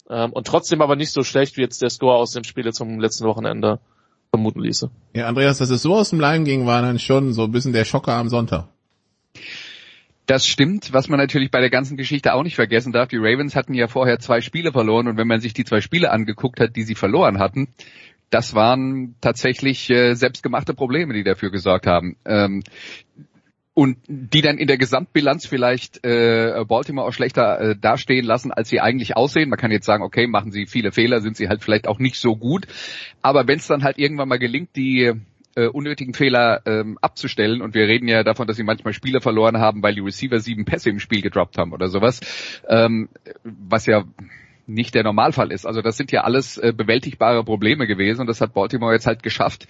ähm, 0.09 0.33
und 0.33 0.47
trotzdem 0.47 0.83
aber 0.83 0.97
nicht 0.97 1.13
so 1.13 1.23
schlecht, 1.23 1.57
wie 1.57 1.63
jetzt 1.63 1.83
der 1.83 1.91
Score 1.91 2.17
aus 2.17 2.33
dem 2.33 2.45
Spiel 2.45 2.73
zum 2.73 3.01
letzten 3.01 3.25
Wochenende 3.25 3.81
vermuten 4.31 4.61
ließe. 4.61 4.91
Ja, 5.15 5.29
Andreas, 5.29 5.59
dass 5.59 5.71
es 5.71 5.83
so 5.83 5.95
aus 5.95 6.11
dem 6.11 6.21
Leim 6.21 6.45
ging, 6.45 6.67
war 6.67 6.83
dann 6.83 6.99
schon 6.99 7.33
so 7.33 7.45
ein 7.45 7.53
bisschen 7.53 7.73
der 7.73 7.85
Schocker 7.85 8.15
am 8.15 8.29
Sonntag. 8.29 8.69
Das 10.27 10.47
stimmt, 10.47 10.93
was 10.93 11.09
man 11.09 11.19
natürlich 11.19 11.51
bei 11.51 11.61
der 11.61 11.71
ganzen 11.71 11.97
Geschichte 11.97 12.33
auch 12.33 12.43
nicht 12.43 12.55
vergessen 12.55 12.93
darf. 12.93 13.09
Die 13.09 13.19
Ravens 13.19 13.55
hatten 13.55 13.75
ja 13.75 13.89
vorher 13.89 14.19
zwei 14.19 14.41
Spiele 14.41 14.73
verloren 14.73 15.07
und 15.07 15.19
wenn 15.19 15.29
man 15.29 15.41
sich 15.41 15.53
die 15.53 15.65
zwei 15.65 15.81
Spiele 15.83 16.11
angeguckt 16.11 16.61
hat, 16.61 16.77
die 16.77 16.83
sie 16.83 16.95
verloren 16.95 17.39
hatten, 17.39 17.69
das 18.31 18.55
waren 18.55 19.15
tatsächlich 19.21 19.91
äh, 19.91 20.15
selbstgemachte 20.15 20.75
Probleme, 20.75 21.13
die 21.13 21.25
dafür 21.25 21.51
gesorgt 21.51 21.87
haben. 21.87 22.17
Ähm, 22.25 22.63
und 23.75 23.99
die 24.07 24.41
dann 24.41 24.57
in 24.57 24.69
der 24.69 24.79
Gesamtbilanz 24.79 25.47
vielleicht 25.47 26.05
äh, 26.07 26.65
Baltimore 26.67 27.09
auch 27.09 27.13
schlechter 27.13 27.61
äh, 27.61 27.77
dastehen 27.77 28.25
lassen, 28.25 28.53
als 28.53 28.69
sie 28.69 28.81
eigentlich 28.81 29.17
aussehen. 29.17 29.51
Man 29.51 29.59
kann 29.59 29.73
jetzt 29.73 29.87
sagen, 29.87 30.05
okay, 30.05 30.29
machen 30.29 30.53
sie 30.53 30.67
viele 30.67 30.93
Fehler, 30.93 31.21
sind 31.21 31.37
sie 31.37 31.49
halt 31.49 31.63
vielleicht 31.63 31.89
auch 31.89 31.99
nicht 31.99 32.17
so 32.17 32.37
gut. 32.37 32.67
Aber 33.21 33.49
wenn 33.49 33.59
es 33.59 33.67
dann 33.67 33.83
halt 33.83 33.99
irgendwann 33.99 34.29
mal 34.29 34.39
gelingt, 34.39 34.77
die 34.77 35.13
äh, 35.57 35.67
unnötigen 35.67 36.15
Fehler 36.15 36.63
ähm, 36.67 36.99
abzustellen, 37.01 37.63
und 37.63 37.75
wir 37.75 37.89
reden 37.89 38.07
ja 38.07 38.23
davon, 38.23 38.47
dass 38.47 38.57
sie 38.57 38.63
manchmal 38.63 38.93
Spiele 38.93 39.21
verloren 39.21 39.59
haben, 39.59 39.83
weil 39.83 39.95
die 39.95 40.01
Receiver 40.01 40.39
sieben 40.39 40.65
Pässe 40.65 40.91
im 40.91 41.01
Spiel 41.01 41.21
gedroppt 41.21 41.59
haben 41.59 41.73
oder 41.73 41.89
sowas, 41.89 42.21
ähm, 42.69 43.09
was 43.43 43.87
ja 43.87 44.05
nicht 44.67 44.95
der 44.95 45.03
Normalfall 45.03 45.53
ist. 45.53 45.67
Also 45.67 45.83
das 45.83 45.97
sind 45.97 46.13
ja 46.13 46.23
alles 46.23 46.59
äh, 46.59 46.73
bewältigbare 46.75 47.45
Probleme 47.45 47.87
gewesen 47.87 48.23
und 48.23 48.29
das 48.29 48.41
hat 48.41 48.55
Baltimore 48.55 48.93
jetzt 48.93 49.07
halt 49.07 49.23
geschafft. 49.23 49.67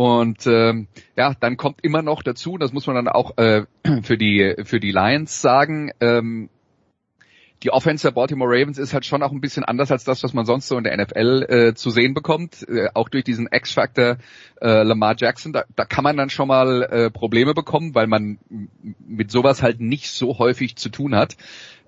Und 0.00 0.46
ähm, 0.46 0.88
ja, 1.14 1.34
dann 1.38 1.58
kommt 1.58 1.84
immer 1.84 2.00
noch 2.00 2.22
dazu, 2.22 2.56
das 2.56 2.72
muss 2.72 2.86
man 2.86 2.96
dann 2.96 3.06
auch 3.06 3.36
äh, 3.36 3.66
für 4.02 4.16
die 4.16 4.54
für 4.64 4.80
die 4.80 4.92
Lions 4.92 5.42
sagen, 5.42 5.90
ähm, 6.00 6.48
die 7.62 7.70
Offense 7.70 8.08
der 8.08 8.12
Baltimore 8.12 8.50
Ravens 8.50 8.78
ist 8.78 8.94
halt 8.94 9.04
schon 9.04 9.22
auch 9.22 9.30
ein 9.30 9.42
bisschen 9.42 9.62
anders 9.62 9.92
als 9.92 10.04
das, 10.04 10.22
was 10.22 10.32
man 10.32 10.46
sonst 10.46 10.68
so 10.68 10.78
in 10.78 10.84
der 10.84 10.96
NFL 10.96 11.42
äh, 11.50 11.74
zu 11.74 11.90
sehen 11.90 12.14
bekommt. 12.14 12.66
Äh, 12.66 12.88
auch 12.94 13.10
durch 13.10 13.24
diesen 13.24 13.46
X-Factor 13.52 14.16
äh, 14.62 14.82
Lamar 14.84 15.16
Jackson, 15.18 15.52
da, 15.52 15.64
da 15.76 15.84
kann 15.84 16.04
man 16.04 16.16
dann 16.16 16.30
schon 16.30 16.48
mal 16.48 16.82
äh, 16.84 17.10
Probleme 17.10 17.52
bekommen, 17.52 17.94
weil 17.94 18.06
man 18.06 18.38
mit 19.06 19.30
sowas 19.30 19.62
halt 19.62 19.80
nicht 19.80 20.10
so 20.10 20.38
häufig 20.38 20.76
zu 20.76 20.88
tun 20.88 21.14
hat. 21.14 21.36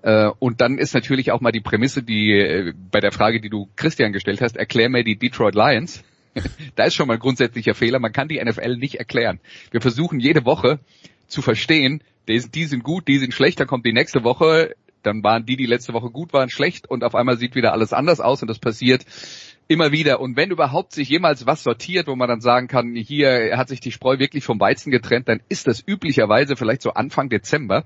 Äh, 0.03 0.29
und 0.37 0.61
dann 0.61 0.77
ist 0.77 0.93
natürlich 0.93 1.31
auch 1.31 1.41
mal 1.41 1.51
die 1.51 1.61
Prämisse, 1.61 2.03
die 2.03 2.33
äh, 2.33 2.73
bei 2.91 2.99
der 2.99 3.11
Frage, 3.11 3.41
die 3.41 3.49
du 3.49 3.69
Christian 3.75 4.13
gestellt 4.13 4.39
hast, 4.39 4.55
erklär 4.55 4.89
mir 4.89 5.03
die 5.03 5.17
Detroit 5.17 5.55
Lions. 5.55 6.03
da 6.75 6.85
ist 6.85 6.95
schon 6.95 7.07
mal 7.07 7.15
ein 7.15 7.19
grundsätzlicher 7.19 7.75
Fehler. 7.75 7.99
Man 7.99 8.13
kann 8.13 8.27
die 8.27 8.43
NFL 8.43 8.77
nicht 8.77 8.95
erklären. 8.95 9.39
Wir 9.71 9.81
versuchen 9.81 10.19
jede 10.19 10.45
Woche 10.45 10.79
zu 11.27 11.41
verstehen, 11.41 12.03
die, 12.27 12.65
sind 12.65 12.83
gut, 12.83 13.07
die 13.07 13.17
sind 13.17 13.33
schlecht, 13.33 13.59
dann 13.59 13.67
kommt 13.67 13.85
die 13.85 13.93
nächste 13.93 14.23
Woche, 14.23 14.75
dann 15.01 15.23
waren 15.23 15.45
die, 15.45 15.57
die 15.57 15.65
letzte 15.65 15.93
Woche 15.93 16.09
gut 16.09 16.31
waren, 16.31 16.49
schlecht 16.49 16.89
und 16.89 17.03
auf 17.03 17.15
einmal 17.15 17.37
sieht 17.37 17.55
wieder 17.55 17.73
alles 17.73 17.91
anders 17.91 18.21
aus 18.21 18.41
und 18.41 18.47
das 18.47 18.59
passiert 18.59 19.05
immer 19.67 19.91
wieder. 19.91 20.19
Und 20.19 20.37
wenn 20.37 20.51
überhaupt 20.51 20.93
sich 20.93 21.09
jemals 21.09 21.45
was 21.45 21.63
sortiert, 21.63 22.07
wo 22.07 22.15
man 22.15 22.29
dann 22.29 22.41
sagen 22.41 22.67
kann, 22.67 22.95
hier 22.95 23.57
hat 23.57 23.67
sich 23.69 23.79
die 23.79 23.91
Spreu 23.91 24.19
wirklich 24.19 24.43
vom 24.43 24.59
Weizen 24.59 24.91
getrennt, 24.91 25.27
dann 25.27 25.41
ist 25.49 25.67
das 25.67 25.83
üblicherweise 25.85 26.55
vielleicht 26.55 26.81
so 26.81 26.91
Anfang 26.91 27.29
Dezember. 27.29 27.85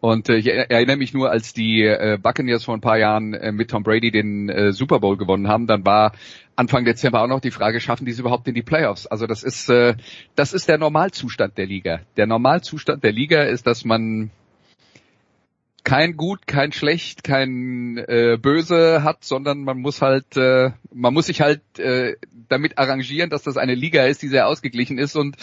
Und 0.00 0.30
äh, 0.30 0.36
ich 0.36 0.46
erinnere 0.46 0.96
mich 0.96 1.12
nur, 1.12 1.30
als 1.30 1.52
die 1.52 1.82
äh, 1.82 2.18
Buccaneers 2.20 2.64
vor 2.64 2.74
ein 2.74 2.80
paar 2.80 2.98
Jahren 2.98 3.34
äh, 3.34 3.52
mit 3.52 3.70
Tom 3.70 3.82
Brady 3.82 4.10
den 4.10 4.48
äh, 4.48 4.72
Super 4.72 4.98
Bowl 4.98 5.16
gewonnen 5.16 5.48
haben, 5.48 5.66
dann 5.66 5.84
war 5.84 6.12
Anfang 6.56 6.84
Dezember 6.84 7.22
auch 7.22 7.28
noch 7.28 7.40
die 7.40 7.50
Frage, 7.50 7.80
schaffen 7.80 8.06
die 8.06 8.12
es 8.12 8.18
überhaupt 8.18 8.48
in 8.48 8.54
die 8.54 8.62
Playoffs? 8.62 9.06
Also 9.06 9.26
das 9.26 9.42
ist 9.42 9.68
äh, 9.68 9.94
das 10.34 10.52
ist 10.52 10.68
der 10.68 10.78
Normalzustand 10.78 11.58
der 11.58 11.66
Liga. 11.66 12.00
Der 12.16 12.26
Normalzustand 12.26 13.04
der 13.04 13.12
Liga 13.12 13.42
ist, 13.42 13.66
dass 13.66 13.84
man 13.84 14.30
kein 15.84 16.16
Gut, 16.16 16.46
kein 16.46 16.72
Schlecht, 16.72 17.24
kein 17.24 17.98
äh, 17.98 18.38
Böse 18.40 19.02
hat, 19.02 19.24
sondern 19.24 19.64
man 19.64 19.78
muss 19.78 20.02
halt, 20.02 20.36
äh, 20.36 20.70
man 20.92 21.14
muss 21.14 21.26
sich 21.26 21.40
halt 21.40 21.62
äh, 21.78 22.16
damit 22.48 22.78
arrangieren, 22.78 23.30
dass 23.30 23.42
das 23.42 23.56
eine 23.56 23.74
Liga 23.74 24.04
ist, 24.04 24.22
die 24.22 24.28
sehr 24.28 24.46
ausgeglichen 24.46 24.98
ist 24.98 25.16
und 25.16 25.36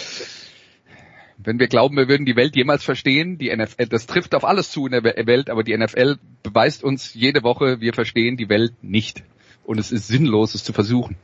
wenn 1.38 1.60
wir 1.60 1.68
glauben, 1.68 1.96
wir 1.98 2.08
würden 2.08 2.26
die 2.26 2.36
Welt 2.36 2.56
jemals 2.56 2.84
verstehen, 2.84 3.38
die 3.38 3.56
NFL, 3.56 3.88
das 3.88 4.08
trifft 4.08 4.36
auf 4.36 4.44
alles 4.44 4.72
zu 4.72 4.86
in 4.86 4.92
der 4.92 5.04
Welt, 5.04 5.50
aber 5.50 5.64
die 5.64 5.78
NFL 5.78 6.18
beweist 6.44 6.84
uns 6.84 7.14
jede 7.14 7.44
Woche, 7.44 7.80
wir 7.80 7.94
verstehen 7.94 8.38
die 8.38 8.50
Welt 8.50 8.74
nicht. 8.82 9.24
Und 9.64 9.80
es 9.80 9.92
ist 9.92 10.08
sinnlos, 10.08 10.56
es 10.56 10.64
zu 10.64 10.74
versuchen 10.74 11.18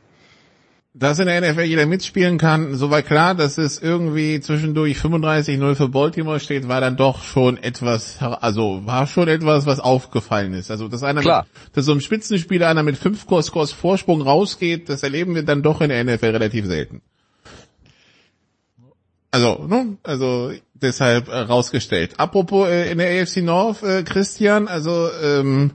dass 0.96 1.18
in 1.18 1.26
der 1.26 1.40
NFL 1.40 1.62
jeder 1.62 1.86
mitspielen 1.86 2.38
kann, 2.38 2.76
soweit 2.76 3.06
klar, 3.06 3.34
dass 3.34 3.58
es 3.58 3.82
irgendwie 3.82 4.40
zwischendurch 4.40 4.96
35-0 4.96 5.74
für 5.74 5.88
Baltimore 5.88 6.38
steht, 6.38 6.68
war 6.68 6.80
dann 6.80 6.96
doch 6.96 7.20
schon 7.20 7.56
etwas, 7.58 8.18
also 8.20 8.86
war 8.86 9.08
schon 9.08 9.26
etwas, 9.26 9.66
was 9.66 9.80
aufgefallen 9.80 10.54
ist. 10.54 10.70
Also 10.70 10.86
dass 10.86 11.02
einer, 11.02 11.20
klar. 11.20 11.46
Mit, 11.52 11.76
dass 11.76 11.86
so 11.86 11.92
ein 11.92 12.00
Spitzenspieler 12.00 12.68
einer 12.68 12.84
mit 12.84 12.96
fünf 12.96 13.22
Scores 13.22 13.72
Vorsprung 13.72 14.22
rausgeht, 14.22 14.88
das 14.88 15.02
erleben 15.02 15.34
wir 15.34 15.42
dann 15.42 15.64
doch 15.64 15.80
in 15.80 15.88
der 15.88 16.04
NFL 16.04 16.26
relativ 16.26 16.66
selten. 16.66 17.02
Also, 19.34 19.66
ne? 19.66 19.96
also 20.04 20.52
deshalb 20.74 21.26
äh, 21.26 21.36
rausgestellt. 21.38 22.20
Apropos 22.20 22.68
äh, 22.68 22.92
in 22.92 22.98
der 22.98 23.20
AFC 23.20 23.38
North, 23.38 23.82
äh, 23.82 24.04
Christian, 24.04 24.68
also 24.68 25.08
ähm, 25.20 25.72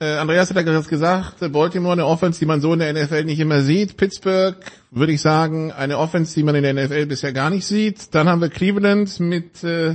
äh, 0.00 0.16
Andreas 0.16 0.50
hat 0.50 0.56
ja 0.56 0.62
gerade 0.62 0.88
gesagt, 0.88 1.52
Baltimore 1.52 1.92
eine 1.92 2.06
Offense, 2.06 2.40
die 2.40 2.46
man 2.46 2.60
so 2.60 2.72
in 2.72 2.80
der 2.80 2.92
NFL 2.92 3.22
nicht 3.22 3.38
immer 3.38 3.62
sieht. 3.62 3.96
Pittsburgh, 3.96 4.56
würde 4.90 5.12
ich 5.12 5.20
sagen, 5.20 5.70
eine 5.70 5.96
Offense, 5.96 6.34
die 6.34 6.42
man 6.42 6.56
in 6.56 6.64
der 6.64 6.74
NFL 6.74 7.06
bisher 7.06 7.32
gar 7.32 7.50
nicht 7.50 7.66
sieht. 7.66 8.16
Dann 8.16 8.28
haben 8.28 8.40
wir 8.40 8.48
Cleveland 8.48 9.20
mit 9.20 9.62
äh, 9.62 9.94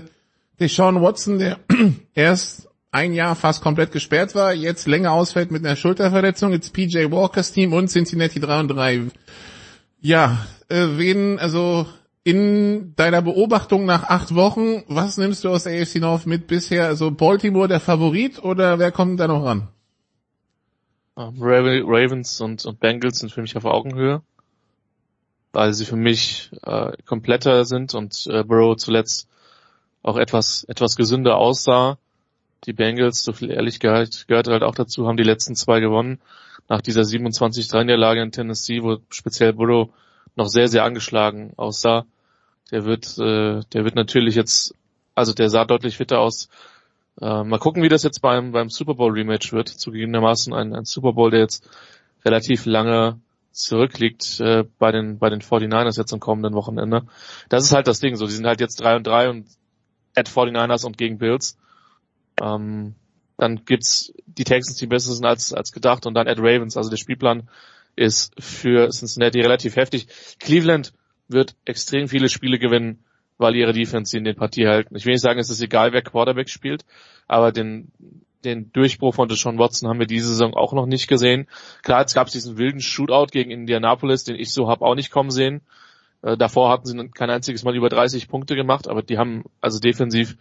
Deshaun 0.62 1.02
Watson, 1.02 1.40
der 1.40 1.60
erst 2.14 2.70
ein 2.92 3.12
Jahr 3.12 3.36
fast 3.36 3.62
komplett 3.62 3.92
gesperrt 3.92 4.34
war, 4.34 4.54
jetzt 4.54 4.88
länger 4.88 5.12
ausfällt 5.12 5.52
mit 5.52 5.66
einer 5.66 5.76
Schulterverletzung. 5.76 6.54
Jetzt 6.54 6.72
PJ 6.72 7.12
Walkers 7.12 7.52
Team 7.52 7.74
und 7.74 7.90
Cincinnati 7.90 8.40
3 8.40 8.60
und 8.62 8.68
3. 8.70 9.02
Ja, 10.00 10.46
äh, 10.70 10.86
wen, 10.96 11.38
also 11.38 11.86
in 12.24 12.96
deiner 12.96 13.22
Beobachtung 13.22 13.86
nach 13.86 14.04
acht 14.04 14.34
Wochen, 14.34 14.84
was 14.88 15.18
nimmst 15.18 15.44
du 15.44 15.50
aus 15.50 15.68
AFC 15.68 15.96
North 15.96 16.26
mit 16.26 16.48
bisher? 16.48 16.86
Also 16.86 17.12
Baltimore 17.12 17.68
der 17.68 17.82
Favorit 17.82 18.42
oder 18.42 18.80
wer 18.80 18.92
kommt 18.92 19.20
da 19.20 19.28
noch 19.28 19.44
ran? 19.44 19.68
Ravens 21.86 22.42
und, 22.42 22.66
und 22.66 22.80
Bengals 22.80 23.20
sind 23.20 23.32
für 23.32 23.42
mich 23.42 23.56
auf 23.58 23.66
Augenhöhe, 23.66 24.22
weil 25.52 25.74
sie 25.74 25.86
für 25.86 25.98
mich 25.98 26.50
äh, 26.64 26.94
kompletter 27.06 27.66
sind 27.66 27.94
und 27.94 28.26
äh, 28.28 28.44
Burrow 28.44 28.76
zuletzt 28.78 29.28
auch 30.02 30.18
etwas 30.18 30.64
etwas 30.64 30.96
gesünder 30.96 31.38
aussah. 31.38 31.98
Die 32.66 32.74
Bengals, 32.74 33.24
so 33.24 33.34
viel 33.34 33.52
Ehrlichkeit 33.52 34.26
gehört 34.28 34.48
halt 34.48 34.64
auch 34.64 34.76
dazu, 34.76 35.08
haben 35.08 35.18
die 35.18 35.24
letzten 35.24 35.56
zwei 35.56 35.82
gewonnen. 35.82 36.20
Nach 36.70 36.82
dieser 36.82 37.02
27-3-Niederlage 37.02 38.22
in 38.22 38.32
Tennessee, 38.32 38.82
wo 38.82 39.00
speziell 39.10 39.52
Burrow 39.52 39.90
noch 40.36 40.48
sehr, 40.48 40.70
sehr 40.70 40.86
angeschlagen 40.86 41.52
aussah. 41.58 42.06
Der 42.74 42.86
wird, 42.86 43.18
äh, 43.20 43.62
der 43.72 43.86
wird 43.86 43.96
natürlich 43.96 44.34
jetzt, 44.34 44.74
also 45.14 45.34
der 45.34 45.50
sah 45.50 45.64
deutlich 45.64 45.96
fitter 45.96 46.20
aus 46.20 46.50
äh, 47.22 47.44
mal 47.44 47.60
gucken, 47.60 47.84
wie 47.84 47.90
das 47.90 48.04
jetzt 48.04 48.22
beim, 48.22 48.52
beim 48.52 48.70
Super 48.70 48.96
Bowl 48.96 49.12
Rematch 49.12 49.54
wird. 49.54 49.70
Zugegebenermaßen 49.70 50.54
ein, 50.54 50.74
ein 50.74 50.86
Super 50.86 51.14
Bowl, 51.14 51.30
der 51.30 51.42
jetzt 51.42 51.70
relativ 52.26 52.66
lange 52.66 53.20
zurückliegt 53.52 54.40
äh, 54.40 54.64
bei 54.80 54.92
den 54.92 55.20
bei 55.20 55.30
den 55.30 55.42
49ers 55.42 55.98
jetzt 55.98 56.12
am 56.14 56.20
kommenden 56.20 56.56
Wochenende. 56.56 57.04
Das 57.50 57.64
ist 57.64 57.72
halt 57.72 57.88
das 57.88 58.00
Ding. 58.00 58.16
So, 58.16 58.26
die 58.26 58.34
sind 58.34 58.48
halt 58.48 58.60
jetzt 58.60 58.82
3 58.82 58.96
und 58.96 59.06
3 59.06 59.30
und 59.30 59.48
at 60.16 60.28
49ers 60.28 60.86
und 60.86 60.98
gegen 60.98 61.20
Bills. 61.20 61.58
Ähm, 62.42 62.96
dann 63.38 63.64
gibt's 63.66 64.12
die 64.26 64.44
Texans, 64.44 64.78
die 64.78 64.88
besser 64.88 65.14
sind 65.14 65.26
als 65.26 65.54
als 65.54 65.72
gedacht 65.72 66.08
und 66.08 66.16
dann 66.16 66.28
at 66.28 66.40
Ravens. 66.40 66.78
Also 66.78 66.90
der 66.90 66.98
Spielplan 66.98 67.48
ist 67.96 68.34
für 68.40 68.90
Cincinnati 68.90 69.40
relativ 69.42 69.76
heftig. 69.76 70.08
Cleveland 70.40 70.94
wird 71.28 71.56
extrem 71.66 72.08
viele 72.08 72.30
Spiele 72.30 72.60
gewinnen 72.60 73.04
weil 73.38 73.56
ihre 73.56 73.74
Defense 73.74 74.18
in 74.18 74.24
den 74.24 74.36
Partie 74.36 74.68
halten. 74.68 74.96
Ich 74.96 75.06
will 75.06 75.14
nicht 75.14 75.22
sagen, 75.22 75.40
es 75.40 75.50
ist 75.50 75.62
egal, 75.62 75.94
wer 75.94 76.02
Quarterback 76.02 76.50
spielt, 76.50 76.86
aber 77.28 77.52
den, 77.52 77.92
den 78.44 78.72
Durchbruch 78.72 79.16
von 79.16 79.28
Deshaun 79.28 79.60
Watson 79.60 79.90
haben 79.90 80.00
wir 80.00 80.08
diese 80.08 80.30
Saison 80.30 80.54
auch 80.54 80.74
noch 80.74 80.86
nicht 80.86 81.08
gesehen. 81.08 81.48
Klar, 81.84 82.02
jetzt 82.02 82.14
gab 82.14 82.28
es 82.28 82.34
diesen 82.34 82.58
wilden 82.58 82.82
Shootout 82.82 83.28
gegen 83.32 83.52
Indianapolis, 83.52 84.24
den 84.24 84.36
ich 84.36 84.52
so 84.52 84.68
habe 84.68 84.86
auch 84.86 84.96
nicht 84.96 85.12
kommen 85.12 85.32
sehen. 85.32 85.62
Äh, 86.22 86.38
davor 86.38 86.70
hatten 86.70 86.86
sie 86.86 87.10
kein 87.10 87.30
einziges 87.30 87.64
Mal 87.64 87.76
über 87.76 87.90
30 87.90 88.28
Punkte 88.28 88.56
gemacht, 88.56 88.88
aber 88.88 89.02
die 89.02 89.18
haben 89.18 89.44
also 89.62 89.80
defensiv 89.80 90.38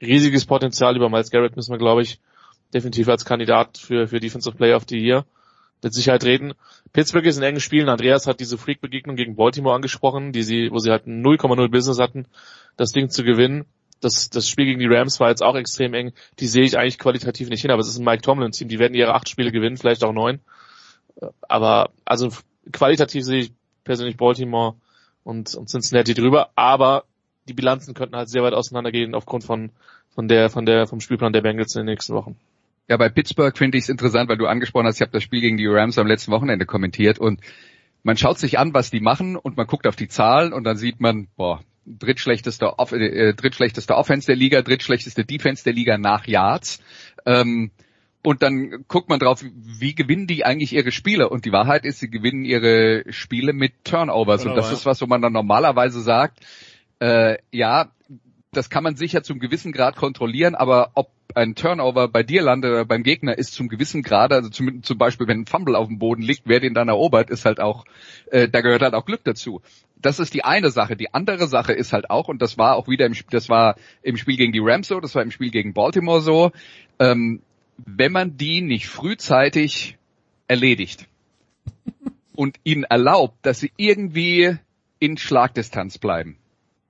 riesiges 0.00 0.46
Potenzial. 0.46 0.96
Über 0.96 1.08
Miles 1.08 1.30
Garrett 1.30 1.56
müssen 1.56 1.72
wir, 1.72 1.78
glaube 1.78 2.02
ich, 2.02 2.20
definitiv 2.72 3.08
als 3.08 3.24
Kandidat 3.24 3.78
für, 3.78 4.06
für 4.06 4.20
Defensive 4.20 4.56
Player 4.56 4.76
of 4.76 4.84
the 4.88 4.98
Year 4.98 5.26
mit 5.82 5.94
Sicherheit 5.94 6.24
reden. 6.24 6.54
Pittsburgh 6.92 7.26
ist 7.26 7.36
in 7.36 7.42
engen 7.42 7.60
Spielen. 7.60 7.88
Andreas 7.88 8.26
hat 8.26 8.40
diese 8.40 8.58
Freak-Begegnung 8.58 9.16
gegen 9.16 9.36
Baltimore 9.36 9.74
angesprochen, 9.74 10.32
die 10.32 10.42
sie, 10.42 10.70
wo 10.70 10.78
sie 10.78 10.90
halt 10.90 11.06
0,0 11.06 11.68
Business 11.70 11.98
hatten, 11.98 12.26
das 12.76 12.92
Ding 12.92 13.10
zu 13.10 13.24
gewinnen. 13.24 13.64
Das, 14.00 14.30
das 14.30 14.48
Spiel 14.48 14.64
gegen 14.64 14.80
die 14.80 14.86
Rams 14.86 15.20
war 15.20 15.28
jetzt 15.28 15.42
auch 15.42 15.56
extrem 15.56 15.92
eng. 15.94 16.12
Die 16.38 16.46
sehe 16.46 16.64
ich 16.64 16.78
eigentlich 16.78 16.98
qualitativ 16.98 17.50
nicht 17.50 17.62
hin, 17.62 17.70
aber 17.70 17.80
es 17.80 17.88
ist 17.88 17.98
ein 17.98 18.04
Mike 18.04 18.22
Tomlin-Team. 18.22 18.68
Die 18.68 18.78
werden 18.78 18.94
ihre 18.94 19.14
acht 19.14 19.28
Spiele 19.28 19.52
gewinnen, 19.52 19.76
vielleicht 19.76 20.04
auch 20.04 20.12
neun. 20.12 20.40
Aber 21.42 21.90
also 22.04 22.30
qualitativ 22.72 23.24
sehe 23.24 23.40
ich 23.40 23.52
persönlich 23.84 24.16
Baltimore 24.16 24.76
und, 25.22 25.54
und 25.54 25.68
Cincinnati 25.68 26.14
drüber, 26.14 26.50
aber 26.56 27.04
die 27.48 27.54
Bilanzen 27.54 27.94
könnten 27.94 28.16
halt 28.16 28.28
sehr 28.28 28.42
weit 28.42 28.54
auseinandergehen 28.54 29.14
aufgrund 29.14 29.44
von, 29.44 29.70
von 30.08 30.28
der, 30.28 30.50
von 30.50 30.66
der, 30.66 30.86
vom 30.86 31.00
Spielplan 31.00 31.32
der 31.32 31.42
Bengals 31.42 31.74
in 31.74 31.80
den 31.80 31.86
nächsten 31.86 32.14
Wochen. 32.14 32.36
Ja, 32.90 32.96
bei 32.96 33.08
Pittsburgh 33.08 33.56
finde 33.56 33.78
ich 33.78 33.84
es 33.84 33.88
interessant, 33.88 34.28
weil 34.28 34.36
du 34.36 34.46
angesprochen 34.46 34.86
hast, 34.86 34.96
ich 34.96 35.02
habe 35.02 35.12
das 35.12 35.22
Spiel 35.22 35.40
gegen 35.40 35.56
die 35.56 35.68
Rams 35.68 35.96
am 35.96 36.08
letzten 36.08 36.32
Wochenende 36.32 36.66
kommentiert 36.66 37.20
und 37.20 37.40
man 38.02 38.16
schaut 38.16 38.40
sich 38.40 38.58
an, 38.58 38.74
was 38.74 38.90
die 38.90 38.98
machen 38.98 39.36
und 39.36 39.56
man 39.56 39.68
guckt 39.68 39.86
auf 39.86 39.94
die 39.94 40.08
Zahlen 40.08 40.52
und 40.52 40.64
dann 40.64 40.76
sieht 40.76 40.98
man, 40.98 41.28
boah, 41.36 41.60
drittschlechtester, 41.86 42.80
Off 42.80 42.90
äh, 42.90 43.32
drittschlechtester 43.34 43.96
Offense 43.96 44.26
der 44.26 44.34
Liga, 44.34 44.62
drittschlechteste 44.62 45.24
Defense 45.24 45.62
der 45.62 45.72
Liga 45.72 45.98
nach 45.98 46.26
Yards. 46.26 46.80
Ähm, 47.26 47.70
und 48.24 48.42
dann 48.42 48.84
guckt 48.88 49.08
man 49.08 49.20
drauf, 49.20 49.44
wie 49.44 49.94
gewinnen 49.94 50.26
die 50.26 50.44
eigentlich 50.44 50.72
ihre 50.72 50.90
Spiele? 50.90 51.28
Und 51.28 51.44
die 51.44 51.52
Wahrheit 51.52 51.84
ist, 51.84 52.00
sie 52.00 52.10
gewinnen 52.10 52.44
ihre 52.44 53.04
Spiele 53.10 53.52
mit 53.52 53.84
Turnovers. 53.84 54.42
Turnover, 54.42 54.50
und 54.50 54.56
das 54.56 54.76
ist 54.76 54.84
was, 54.84 55.00
wo 55.00 55.06
man 55.06 55.22
dann 55.22 55.32
normalerweise 55.32 56.00
sagt, 56.00 56.40
äh, 56.98 57.38
ja, 57.52 57.92
das 58.50 58.68
kann 58.68 58.82
man 58.82 58.96
sicher 58.96 59.22
zum 59.22 59.38
gewissen 59.38 59.70
Grad 59.70 59.94
kontrollieren, 59.94 60.56
aber 60.56 60.90
ob 60.94 61.12
ein 61.34 61.54
Turnover 61.54 62.08
bei 62.08 62.22
dir 62.22 62.42
landet 62.42 62.70
oder 62.70 62.84
beim 62.84 63.02
Gegner 63.02 63.36
ist 63.36 63.54
zum 63.54 63.68
gewissen 63.68 64.02
Grad, 64.02 64.32
also 64.32 64.48
zum, 64.48 64.82
zum 64.82 64.98
Beispiel 64.98 65.26
wenn 65.26 65.40
ein 65.40 65.46
Fumble 65.46 65.76
auf 65.76 65.88
dem 65.88 65.98
Boden 65.98 66.22
liegt, 66.22 66.42
wer 66.44 66.60
den 66.60 66.74
dann 66.74 66.88
erobert, 66.88 67.30
ist 67.30 67.44
halt 67.44 67.60
auch, 67.60 67.84
äh, 68.30 68.48
da 68.48 68.60
gehört 68.60 68.82
halt 68.82 68.94
auch 68.94 69.04
Glück 69.04 69.24
dazu. 69.24 69.60
Das 70.00 70.18
ist 70.18 70.34
die 70.34 70.44
eine 70.44 70.70
Sache. 70.70 70.96
Die 70.96 71.12
andere 71.12 71.46
Sache 71.46 71.72
ist 71.72 71.92
halt 71.92 72.10
auch, 72.10 72.28
und 72.28 72.40
das 72.40 72.56
war 72.56 72.76
auch 72.76 72.88
wieder 72.88 73.06
im, 73.06 73.14
das 73.30 73.48
war 73.48 73.76
im 74.02 74.16
Spiel 74.16 74.36
gegen 74.36 74.52
die 74.52 74.62
Rams 74.62 74.88
so, 74.88 75.00
das 75.00 75.14
war 75.14 75.22
im 75.22 75.30
Spiel 75.30 75.50
gegen 75.50 75.74
Baltimore 75.74 76.20
so, 76.20 76.52
ähm, 76.98 77.42
wenn 77.76 78.12
man 78.12 78.36
die 78.36 78.62
nicht 78.62 78.88
frühzeitig 78.88 79.98
erledigt 80.48 81.06
und 82.34 82.58
ihnen 82.64 82.84
erlaubt, 82.84 83.34
dass 83.42 83.60
sie 83.60 83.72
irgendwie 83.76 84.56
in 84.98 85.16
Schlagdistanz 85.16 85.98
bleiben. 85.98 86.36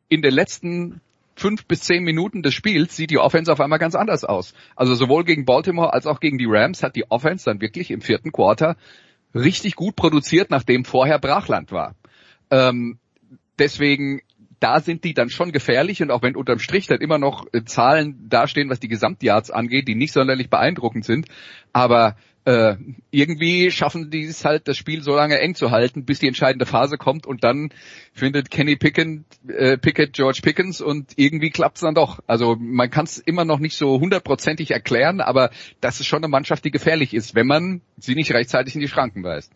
In 0.09 0.23
den 0.23 0.35
letzten 0.35 1.01
fünf 1.41 1.67
bis 1.67 1.81
zehn 1.81 2.03
Minuten 2.05 2.43
des 2.43 2.55
Spiels 2.55 2.95
sieht 2.95 3.11
die 3.11 3.19
Offense 3.19 3.51
auf 3.51 3.61
einmal 3.61 3.79
ganz 3.79 3.95
anders 3.95 4.25
aus. 4.25 4.55
Also 4.77 4.95
sowohl 4.95 5.25
gegen 5.25 5.45
Baltimore 5.45 5.93
als 5.93 6.07
auch 6.07 6.21
gegen 6.21 6.39
die 6.39 6.47
Rams 6.49 6.83
hat 6.83 6.97
die 6.97 7.11
Offense 7.11 7.47
dann 7.47 7.61
wirklich 7.61 7.91
im 7.91 8.03
vierten 8.03 8.31
Quarter 8.31 8.77
richtig 9.35 9.75
gut 9.75 9.97
produziert, 9.97 10.51
nachdem 10.51 10.85
vorher 10.85 11.19
Brachland 11.19 11.73
war. 11.73 11.95
Ähm, 12.51 12.99
deswegen 13.59 14.21
da 14.61 14.81
sind 14.81 15.05
die 15.05 15.15
dann 15.15 15.31
schon 15.31 15.53
gefährlich 15.53 16.03
und 16.03 16.11
auch 16.11 16.23
wenn 16.23 16.37
unterm 16.37 16.59
Strich 16.59 16.87
dann 16.87 17.01
immer 17.01 17.19
noch 17.19 17.47
äh, 17.53 17.65
Zahlen 17.65 18.29
dastehen, 18.29 18.69
was 18.69 18.79
die 18.79 18.89
Gesamtyards 18.89 19.51
angeht, 19.51 19.89
die 19.89 19.95
nicht 19.95 20.13
sonderlich 20.13 20.51
beeindruckend 20.51 21.05
sind, 21.05 21.27
aber 21.73 22.17
äh, 22.51 22.77
irgendwie 23.13 23.71
schaffen 23.71 24.11
die 24.11 24.25
es 24.25 24.45
halt, 24.45 24.67
das 24.67 24.77
Spiel 24.77 25.03
so 25.03 25.15
lange 25.15 25.39
eng 25.39 25.55
zu 25.55 25.71
halten, 25.71 26.05
bis 26.05 26.19
die 26.19 26.27
entscheidende 26.27 26.67
Phase 26.67 26.99
kommt 26.99 27.27
und 27.27 27.45
dann 27.45 27.71
findet 28.13 28.51
Kenny 28.51 28.75
Pickett, 28.77 29.21
äh, 29.49 29.79
Pickett 29.79 30.15
George 30.15 30.41
Pickens 30.43 30.81
und 30.81 31.13
irgendwie 31.17 31.51
klappt's 31.51 31.81
dann 31.81 31.95
doch. 31.95 32.19
Also 32.27 32.57
man 32.59 32.91
kann 32.91 33.05
es 33.05 33.19
immer 33.19 33.45
noch 33.45 33.61
nicht 33.61 33.77
so 33.77 34.01
hundertprozentig 34.01 34.73
erklären, 34.73 35.21
aber 35.21 35.51
das 35.81 36.01
ist 36.01 36.07
schon 36.07 36.25
eine 36.25 36.29
Mannschaft, 36.29 36.65
die 36.65 36.73
gefährlich 36.73 37.15
ist, 37.15 37.37
wenn 37.37 37.47
man 37.47 37.83
sie 37.99 38.17
nicht 38.17 38.33
rechtzeitig 38.33 38.75
in 38.75 38.81
die 38.81 38.89
Schranken 38.89 39.23
weist. 39.23 39.53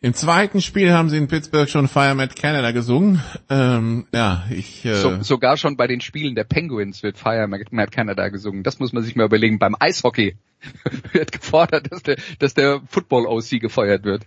Im 0.00 0.14
zweiten 0.14 0.60
Spiel 0.60 0.92
haben 0.92 1.10
sie 1.10 1.16
in 1.16 1.26
Pittsburgh 1.26 1.68
schon 1.68 1.88
Fire 1.88 2.14
Matt 2.14 2.36
Canada 2.36 2.70
gesungen. 2.70 3.20
Ähm, 3.50 4.06
ja, 4.12 4.44
ich 4.48 4.84
äh 4.84 4.94
so, 4.94 5.22
sogar 5.22 5.56
schon 5.56 5.76
bei 5.76 5.88
den 5.88 6.00
Spielen 6.00 6.36
der 6.36 6.44
Penguins 6.44 7.02
wird 7.02 7.18
Fire 7.18 7.48
Matt 7.48 7.90
Canada 7.90 8.28
gesungen. 8.28 8.62
Das 8.62 8.78
muss 8.78 8.92
man 8.92 9.02
sich 9.02 9.16
mal 9.16 9.24
überlegen. 9.24 9.58
Beim 9.58 9.74
Eishockey 9.76 10.36
wird 11.12 11.32
gefordert, 11.32 11.90
dass 11.90 12.04
der, 12.04 12.16
dass 12.38 12.54
der 12.54 12.80
Football 12.86 13.26
OC 13.26 13.60
gefeuert 13.60 14.04
wird. 14.04 14.24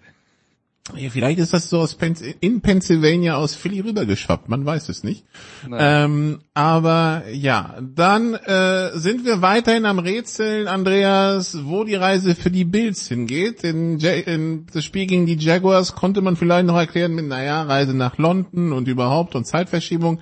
Ja, 0.96 1.10
vielleicht 1.12 1.40
ist 1.40 1.54
das 1.54 1.70
so 1.70 1.80
aus 1.80 1.94
Penn 1.94 2.16
in 2.40 2.62
Pennsylvania 2.62 3.36
aus 3.36 3.54
Philly 3.54 3.82
rübergeschwappt, 3.82 4.50
man 4.50 4.66
weiß 4.66 4.90
es 4.90 5.04
nicht. 5.04 5.26
Ähm, 5.72 6.40
aber 6.56 7.24
ja, 7.32 7.78
dann 7.82 8.34
äh, 8.34 8.98
sind 8.98 9.24
wir 9.24 9.44
weiterhin 9.44 9.86
am 9.86 10.00
Rätseln, 10.00 10.68
Andreas, 10.68 11.66
wo 11.66 11.84
die 11.84 11.96
Reise 11.96 12.34
für 12.34 12.50
die 12.50 12.66
Bills 12.66 13.08
hingeht. 13.08 13.64
In, 13.64 14.00
in 14.00 14.66
das 14.74 14.84
Spiel 14.84 15.06
gegen 15.06 15.28
die 15.28 15.38
Jaguars 15.38 15.94
konnte 15.94 16.22
man 16.22 16.36
vielleicht 16.36 16.66
noch 16.66 16.78
erklären 16.78 17.14
mit, 17.14 17.28
naja, 17.28 17.62
Reise 17.62 17.94
nach 17.94 18.18
London 18.18 18.74
und 18.74 18.88
überhaupt 18.88 19.36
und 19.36 19.46
Zeitverschiebung. 19.46 20.20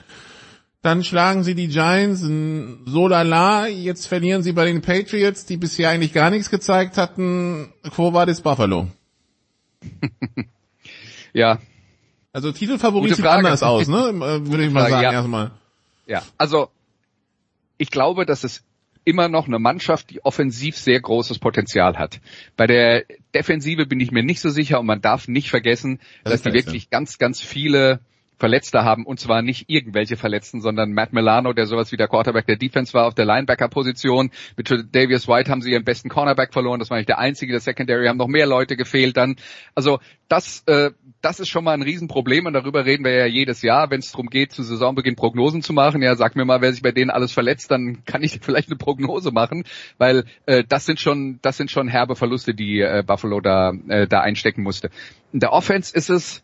Dann 0.81 1.03
schlagen 1.03 1.43
sie 1.43 1.55
die 1.55 1.67
Giants 1.67 2.21
so 2.21 3.07
lala, 3.07 3.67
jetzt 3.67 4.07
verlieren 4.07 4.43
sie 4.43 4.53
bei 4.53 4.65
den 4.65 4.81
Patriots, 4.81 5.45
die 5.45 5.57
bisher 5.57 5.89
eigentlich 5.89 6.13
gar 6.13 6.29
nichts 6.29 6.49
gezeigt 6.49 6.97
hatten. 6.97 7.73
Wo 7.95 8.13
war 8.13 8.25
das 8.25 8.41
Buffalo? 8.41 8.87
ja. 11.33 11.59
Also 12.31 12.51
Titelfavorit 12.51 13.15
sieht 13.15 13.25
anders 13.25 13.63
aus, 13.63 13.87
ne? 13.87 14.09
Äh, 14.09 14.47
würde 14.47 14.65
ich 14.65 14.71
mal 14.71 14.89
sagen 14.89 15.03
ja. 15.03 15.11
erstmal. 15.11 15.51
Ja, 16.05 16.23
also 16.37 16.69
ich 17.77 17.91
glaube, 17.91 18.25
dass 18.25 18.43
es 18.43 18.63
immer 19.05 19.27
noch 19.27 19.47
eine 19.47 19.59
Mannschaft, 19.59 20.09
die 20.09 20.23
offensiv 20.23 20.77
sehr 20.77 20.99
großes 20.99 21.39
Potenzial 21.39 21.97
hat. 21.97 22.19
Bei 22.57 22.67
der 22.67 23.05
Defensive 23.33 23.85
bin 23.85 23.99
ich 23.99 24.11
mir 24.11 24.23
nicht 24.23 24.41
so 24.41 24.49
sicher 24.49 24.79
und 24.79 24.85
man 24.85 25.01
darf 25.01 25.27
nicht 25.27 25.49
vergessen, 25.49 25.99
das 26.23 26.33
dass 26.33 26.41
die 26.43 26.53
wirklich 26.53 26.89
ganz, 26.89 27.17
ganz 27.17 27.41
viele 27.41 28.01
Verletzte 28.39 28.83
haben 28.83 29.05
und 29.05 29.19
zwar 29.19 29.41
nicht 29.41 29.69
irgendwelche 29.69 30.15
Verletzten, 30.15 30.61
sondern 30.61 30.93
Matt 30.93 31.11
Milano, 31.13 31.53
der 31.53 31.65
sowas 31.65 31.91
wie 31.91 31.97
der 31.97 32.07
Quarterback 32.07 32.45
der 32.47 32.55
Defense 32.55 32.93
war 32.93 33.05
auf 33.05 33.13
der 33.13 33.25
Linebacker-Position. 33.25 34.31
Mit 34.55 34.69
Davius 34.69 35.27
White 35.27 35.51
haben 35.51 35.61
sie 35.61 35.71
ihren 35.71 35.83
besten 35.83 36.09
Cornerback 36.09 36.53
verloren. 36.53 36.79
Das 36.79 36.89
war 36.89 36.97
nicht 36.97 37.09
der 37.09 37.19
einzige. 37.19 37.51
Der 37.51 37.59
Secondary 37.59 38.07
haben 38.07 38.17
noch 38.17 38.27
mehr 38.27 38.47
Leute 38.47 38.77
gefehlt 38.77 39.17
dann. 39.17 39.35
Also 39.75 39.99
das, 40.29 40.63
äh, 40.67 40.91
das 41.21 41.39
ist 41.39 41.49
schon 41.49 41.65
mal 41.65 41.73
ein 41.73 41.81
Riesenproblem 41.81 42.45
und 42.45 42.53
darüber 42.53 42.85
reden 42.85 43.03
wir 43.03 43.13
ja 43.13 43.25
jedes 43.25 43.61
Jahr, 43.61 43.89
wenn 43.89 43.99
es 43.99 44.11
darum 44.11 44.27
geht, 44.27 44.53
zu 44.53 44.63
Saisonbeginn 44.63 45.15
Prognosen 45.15 45.61
zu 45.61 45.73
machen. 45.73 46.01
Ja, 46.01 46.15
sag 46.15 46.35
mir 46.35 46.45
mal, 46.45 46.61
wer 46.61 46.71
sich 46.71 46.81
bei 46.81 46.91
denen 46.91 47.09
alles 47.09 47.33
verletzt, 47.33 47.71
dann 47.71 48.05
kann 48.05 48.23
ich 48.23 48.39
vielleicht 48.41 48.69
eine 48.69 48.77
Prognose 48.77 49.31
machen, 49.31 49.65
weil 49.97 50.23
äh, 50.45 50.63
das 50.67 50.85
sind 50.85 50.99
schon, 50.99 51.39
das 51.41 51.57
sind 51.57 51.71
schon 51.71 51.89
herbe 51.89 52.15
Verluste, 52.15 52.53
die 52.53 52.79
äh, 52.79 53.03
Buffalo 53.05 53.41
da, 53.41 53.73
äh, 53.89 54.07
da 54.07 54.21
einstecken 54.21 54.63
musste. 54.63 54.89
In 55.33 55.41
der 55.41 55.51
Offense 55.51 55.93
ist 55.93 56.09
es 56.09 56.43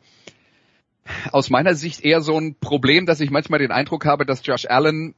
aus 1.32 1.50
meiner 1.50 1.76
Sicht 1.76 2.04
eher 2.04 2.22
so 2.22 2.38
ein 2.40 2.56
Problem, 2.56 3.06
dass 3.06 3.20
ich 3.20 3.32
manchmal 3.32 3.60
den 3.60 3.72
Eindruck 3.72 4.06
habe, 4.06 4.26
dass 4.26 4.46
Josh 4.46 4.66
Allen 4.66 5.16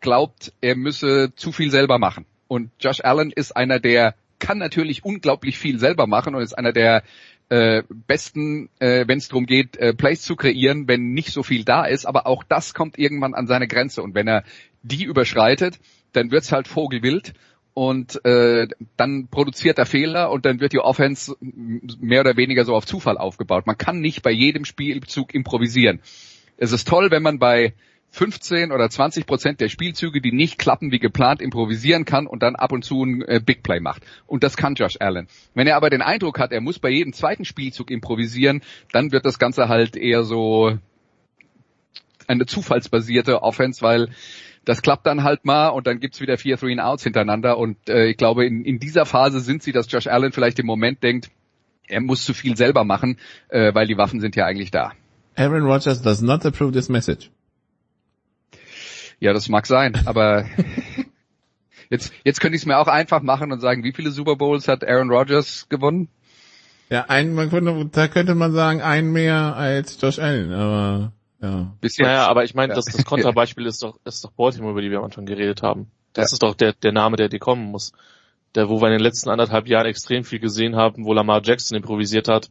glaubt, 0.00 0.52
er 0.60 0.76
müsse 0.76 1.32
zu 1.36 1.52
viel 1.52 1.70
selber 1.70 1.98
machen. 1.98 2.26
Und 2.48 2.70
Josh 2.80 3.00
Allen 3.02 3.30
ist 3.30 3.56
einer, 3.56 3.78
der 3.78 4.14
kann 4.38 4.58
natürlich 4.58 5.04
unglaublich 5.04 5.58
viel 5.58 5.78
selber 5.78 6.06
machen 6.06 6.34
und 6.34 6.42
ist 6.42 6.56
einer 6.56 6.72
der 6.72 7.02
äh, 7.50 7.82
besten, 7.88 8.70
äh, 8.78 9.06
wenn 9.06 9.18
es 9.18 9.28
darum 9.28 9.46
geht, 9.46 9.76
äh, 9.76 9.92
Plays 9.92 10.22
zu 10.22 10.36
kreieren, 10.36 10.88
wenn 10.88 11.12
nicht 11.12 11.32
so 11.32 11.42
viel 11.42 11.64
da 11.64 11.84
ist. 11.84 12.06
Aber 12.06 12.26
auch 12.26 12.42
das 12.44 12.74
kommt 12.74 12.98
irgendwann 12.98 13.34
an 13.34 13.46
seine 13.46 13.68
Grenze. 13.68 14.02
Und 14.02 14.14
wenn 14.14 14.28
er 14.28 14.44
die 14.82 15.04
überschreitet, 15.04 15.78
dann 16.12 16.30
wird's 16.30 16.52
halt 16.52 16.68
vogelwild 16.68 17.34
und 17.74 18.24
äh, 18.24 18.68
dann 18.96 19.28
produziert 19.28 19.78
er 19.78 19.86
Fehler 19.86 20.30
und 20.30 20.44
dann 20.44 20.60
wird 20.60 20.72
die 20.72 20.80
Offense 20.80 21.36
mehr 21.40 22.20
oder 22.20 22.36
weniger 22.36 22.64
so 22.64 22.74
auf 22.74 22.86
Zufall 22.86 23.18
aufgebaut. 23.18 23.66
Man 23.66 23.78
kann 23.78 24.00
nicht 24.00 24.22
bei 24.22 24.30
jedem 24.30 24.64
Spielzug 24.64 25.34
improvisieren. 25.34 26.00
Es 26.56 26.72
ist 26.72 26.88
toll, 26.88 27.10
wenn 27.10 27.22
man 27.22 27.38
bei 27.38 27.74
15 28.10 28.72
oder 28.72 28.90
20 28.90 29.24
Prozent 29.24 29.60
der 29.60 29.68
Spielzüge, 29.68 30.20
die 30.20 30.32
nicht 30.32 30.58
klappen 30.58 30.90
wie 30.90 30.98
geplant, 30.98 31.40
improvisieren 31.40 32.04
kann 32.04 32.26
und 32.26 32.42
dann 32.42 32.56
ab 32.56 32.72
und 32.72 32.84
zu 32.84 33.04
ein 33.04 33.22
äh, 33.22 33.40
Big 33.44 33.62
Play 33.62 33.80
macht. 33.80 34.02
Und 34.26 34.42
das 34.42 34.56
kann 34.56 34.74
Josh 34.74 34.96
Allen. 34.98 35.28
Wenn 35.54 35.68
er 35.68 35.76
aber 35.76 35.90
den 35.90 36.02
Eindruck 36.02 36.38
hat, 36.40 36.52
er 36.52 36.60
muss 36.60 36.80
bei 36.80 36.90
jedem 36.90 37.12
zweiten 37.12 37.44
Spielzug 37.44 37.90
improvisieren, 37.90 38.62
dann 38.92 39.12
wird 39.12 39.24
das 39.24 39.38
Ganze 39.38 39.68
halt 39.68 39.96
eher 39.96 40.24
so 40.24 40.76
eine 42.26 42.46
zufallsbasierte 42.46 43.42
Offense, 43.42 43.82
weil 43.82 44.08
das 44.64 44.82
klappt 44.82 45.06
dann 45.06 45.24
halt 45.24 45.44
mal 45.44 45.68
und 45.68 45.86
dann 45.86 46.00
gibt's 46.00 46.20
wieder 46.20 46.38
vier 46.38 46.58
Three 46.58 46.72
and 46.72 46.80
Outs 46.80 47.02
hintereinander 47.02 47.58
und 47.58 47.88
äh, 47.88 48.06
ich 48.06 48.16
glaube, 48.16 48.46
in, 48.46 48.64
in 48.64 48.78
dieser 48.78 49.06
Phase 49.06 49.40
sind 49.40 49.62
sie, 49.62 49.72
dass 49.72 49.90
Josh 49.90 50.06
Allen 50.06 50.32
vielleicht 50.32 50.58
im 50.58 50.66
Moment 50.66 51.02
denkt, 51.02 51.30
er 51.88 52.00
muss 52.00 52.24
zu 52.24 52.34
viel 52.34 52.56
selber 52.56 52.84
machen, 52.84 53.18
äh, 53.48 53.74
weil 53.74 53.86
die 53.86 53.96
Waffen 53.96 54.20
sind 54.20 54.36
ja 54.36 54.46
eigentlich 54.46 54.70
da. 54.70 54.92
Aaron 55.36 55.64
Rodgers 55.64 56.02
does 56.02 56.20
not 56.20 56.44
approve 56.44 56.72
this 56.72 56.88
message. 56.88 57.30
Ja, 59.18 59.32
das 59.32 59.48
mag 59.48 59.66
sein, 59.66 60.00
aber 60.06 60.46
jetzt, 61.90 62.12
jetzt 62.24 62.40
könnte 62.40 62.56
ich 62.56 62.62
es 62.62 62.66
mir 62.66 62.78
auch 62.78 62.88
einfach 62.88 63.22
machen 63.22 63.52
und 63.52 63.60
sagen, 63.60 63.84
wie 63.84 63.92
viele 63.92 64.10
Super 64.10 64.36
Bowls 64.36 64.68
hat 64.68 64.84
Aaron 64.84 65.10
Rodgers 65.10 65.68
gewonnen? 65.68 66.08
Ja, 66.88 67.04
ein, 67.08 67.34
man 67.34 67.50
könnte, 67.50 67.88
da 67.92 68.08
könnte 68.08 68.34
man 68.34 68.52
sagen, 68.52 68.80
ein 68.80 69.12
mehr 69.12 69.56
als 69.56 70.00
Josh 70.00 70.18
Allen, 70.18 70.52
aber 70.52 71.12
ja. 71.40 71.74
Bis 71.80 71.96
jetzt. 71.96 72.06
Naja, 72.06 72.26
aber 72.26 72.44
ich 72.44 72.54
meine, 72.54 72.72
ja. 72.72 72.76
das, 72.76 72.86
das 72.86 73.04
Kontrabeispiel 73.06 73.66
ist 73.66 73.82
doch, 73.82 73.98
ist 74.04 74.24
doch 74.24 74.32
Baltimore, 74.32 74.72
über 74.72 74.82
die 74.82 74.90
wir 74.90 74.98
am 74.98 75.04
Anfang 75.04 75.26
geredet 75.26 75.62
haben. 75.62 75.90
Das 76.12 76.30
ja. 76.30 76.34
ist 76.34 76.42
doch 76.42 76.54
der, 76.54 76.72
der 76.72 76.92
Name, 76.92 77.16
der 77.16 77.28
dir 77.28 77.38
kommen 77.38 77.70
muss. 77.70 77.92
Der, 78.54 78.68
wo 78.68 78.80
wir 78.80 78.88
in 78.88 78.94
den 78.94 79.02
letzten 79.02 79.30
anderthalb 79.30 79.68
Jahren 79.68 79.86
extrem 79.86 80.24
viel 80.24 80.40
gesehen 80.40 80.74
haben, 80.76 81.04
wo 81.04 81.12
Lamar 81.12 81.40
Jackson 81.44 81.76
improvisiert 81.76 82.28
hat 82.28 82.50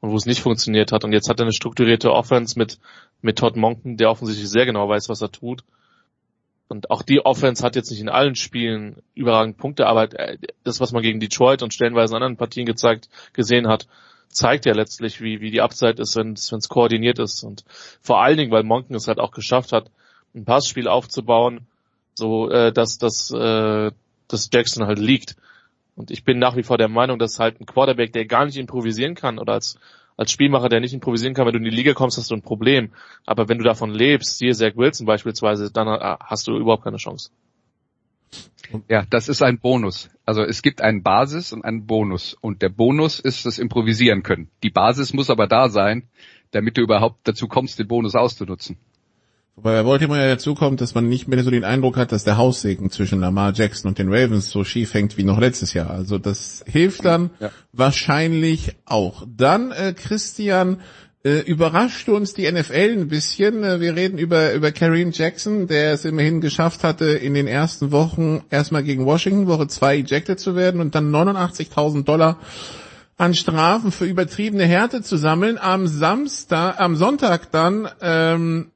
und 0.00 0.10
wo 0.10 0.16
es 0.16 0.26
nicht 0.26 0.40
funktioniert 0.40 0.92
hat. 0.92 1.04
Und 1.04 1.12
jetzt 1.12 1.28
hat 1.28 1.40
er 1.40 1.44
eine 1.44 1.52
strukturierte 1.52 2.12
Offense 2.12 2.58
mit, 2.58 2.78
mit 3.22 3.38
Todd 3.38 3.56
Monken, 3.56 3.96
der 3.96 4.10
offensichtlich 4.10 4.50
sehr 4.50 4.66
genau 4.66 4.88
weiß, 4.88 5.08
was 5.08 5.22
er 5.22 5.32
tut. 5.32 5.64
Und 6.68 6.90
auch 6.90 7.02
die 7.02 7.24
Offense 7.24 7.64
hat 7.64 7.76
jetzt 7.76 7.90
nicht 7.90 8.00
in 8.00 8.10
allen 8.10 8.34
Spielen 8.34 9.02
überragend 9.14 9.56
Punkte, 9.56 9.86
aber 9.86 10.12
äh, 10.18 10.36
das, 10.64 10.80
was 10.80 10.92
man 10.92 11.02
gegen 11.02 11.18
Detroit 11.18 11.62
und 11.62 11.72
stellenweise 11.72 12.12
in 12.12 12.16
anderen 12.16 12.36
Partien 12.36 12.66
gezeigt, 12.66 13.08
gesehen 13.32 13.68
hat, 13.68 13.88
zeigt 14.28 14.66
ja 14.66 14.74
letztlich, 14.74 15.20
wie, 15.20 15.40
wie 15.40 15.50
die 15.50 15.60
Upside 15.60 16.00
ist, 16.00 16.16
wenn 16.16 16.32
es 16.34 16.68
koordiniert 16.68 17.18
ist. 17.18 17.42
Und 17.42 17.64
vor 18.00 18.22
allen 18.22 18.36
Dingen, 18.36 18.50
weil 18.50 18.62
Monken 18.62 18.94
es 18.94 19.08
halt 19.08 19.18
auch 19.18 19.32
geschafft 19.32 19.72
hat, 19.72 19.90
ein 20.34 20.44
Passspiel 20.44 20.88
aufzubauen, 20.88 21.66
so 22.14 22.50
äh, 22.50 22.72
dass, 22.72 22.98
dass, 22.98 23.30
äh, 23.30 23.90
dass 24.28 24.50
Jackson 24.52 24.86
halt 24.86 24.98
liegt. 24.98 25.36
Und 25.96 26.10
ich 26.10 26.24
bin 26.24 26.38
nach 26.38 26.56
wie 26.56 26.62
vor 26.62 26.78
der 26.78 26.88
Meinung, 26.88 27.18
dass 27.18 27.38
halt 27.38 27.60
ein 27.60 27.66
Quarterback, 27.66 28.12
der 28.12 28.26
gar 28.26 28.44
nicht 28.44 28.56
improvisieren 28.56 29.14
kann 29.14 29.38
oder 29.38 29.54
als, 29.54 29.78
als 30.16 30.30
Spielmacher, 30.30 30.68
der 30.68 30.80
nicht 30.80 30.94
improvisieren 30.94 31.34
kann, 31.34 31.46
wenn 31.46 31.54
du 31.54 31.58
in 31.58 31.64
die 31.64 31.70
Liga 31.70 31.94
kommst, 31.94 32.18
hast 32.18 32.30
du 32.30 32.34
ein 32.34 32.42
Problem. 32.42 32.92
Aber 33.26 33.48
wenn 33.48 33.58
du 33.58 33.64
davon 33.64 33.90
lebst, 33.90 34.38
hier 34.38 34.54
Zach 34.54 34.76
Wilson 34.76 35.06
beispielsweise, 35.06 35.72
dann 35.72 35.88
äh, 35.88 36.16
hast 36.20 36.46
du 36.46 36.56
überhaupt 36.56 36.84
keine 36.84 36.98
Chance. 36.98 37.30
Ja, 38.88 39.04
das 39.08 39.28
ist 39.28 39.42
ein 39.42 39.58
Bonus. 39.58 40.10
Also 40.26 40.42
es 40.42 40.62
gibt 40.62 40.82
einen 40.82 41.02
Basis 41.02 41.52
und 41.52 41.64
einen 41.64 41.86
Bonus. 41.86 42.36
Und 42.40 42.60
der 42.62 42.68
Bonus 42.68 43.18
ist 43.18 43.46
das 43.46 43.58
Improvisieren 43.58 44.22
können. 44.22 44.48
Die 44.62 44.70
Basis 44.70 45.14
muss 45.14 45.30
aber 45.30 45.46
da 45.46 45.68
sein, 45.68 46.04
damit 46.50 46.76
du 46.76 46.82
überhaupt 46.82 47.26
dazu 47.26 47.48
kommst, 47.48 47.78
den 47.78 47.88
Bonus 47.88 48.14
auszunutzen. 48.14 48.76
Wobei 49.56 49.72
bei 49.72 49.82
Baltimore 49.82 50.20
ja 50.20 50.28
dazu 50.28 50.54
kommt, 50.54 50.80
dass 50.80 50.94
man 50.94 51.08
nicht 51.08 51.26
mehr 51.26 51.42
so 51.42 51.50
den 51.50 51.64
Eindruck 51.64 51.96
hat, 51.96 52.12
dass 52.12 52.22
der 52.22 52.36
Haussegen 52.36 52.90
zwischen 52.90 53.18
Lamar 53.18 53.52
Jackson 53.52 53.88
und 53.88 53.98
den 53.98 54.08
Ravens 54.08 54.50
so 54.50 54.62
schief 54.62 54.94
hängt 54.94 55.16
wie 55.16 55.24
noch 55.24 55.40
letztes 55.40 55.74
Jahr. 55.74 55.90
Also 55.90 56.18
das 56.18 56.62
hilft 56.64 57.04
dann 57.04 57.30
ja. 57.40 57.50
wahrscheinlich 57.72 58.76
auch. 58.84 59.26
Dann, 59.26 59.72
äh, 59.72 59.94
Christian, 59.94 60.80
äh, 61.24 61.40
überrascht 61.40 62.08
uns 62.08 62.34
die 62.34 62.50
NFL 62.50 62.92
ein 62.92 63.08
bisschen. 63.08 63.64
Äh, 63.64 63.80
wir 63.80 63.96
reden 63.96 64.18
über, 64.18 64.52
über 64.52 64.70
Kareem 64.72 65.10
Jackson, 65.12 65.66
der 65.66 65.92
es 65.92 66.04
immerhin 66.04 66.40
geschafft 66.40 66.84
hatte, 66.84 67.06
in 67.06 67.34
den 67.34 67.46
ersten 67.46 67.90
Wochen 67.90 68.42
erstmal 68.50 68.84
gegen 68.84 69.04
Washington, 69.04 69.48
Woche 69.48 69.66
zwei 69.66 69.96
ejected 69.98 70.38
zu 70.38 70.54
werden 70.54 70.80
und 70.80 70.94
dann 70.94 71.10
89.000 71.10 72.04
Dollar 72.04 72.38
an 73.16 73.34
Strafen 73.34 73.90
für 73.90 74.04
übertriebene 74.04 74.64
Härte 74.64 75.02
zu 75.02 75.16
sammeln. 75.16 75.58
Am 75.58 75.88
Samstag, 75.88 76.78
am 76.78 76.94
Sonntag 76.94 77.50
dann 77.50 77.88
ähm, 78.00 78.70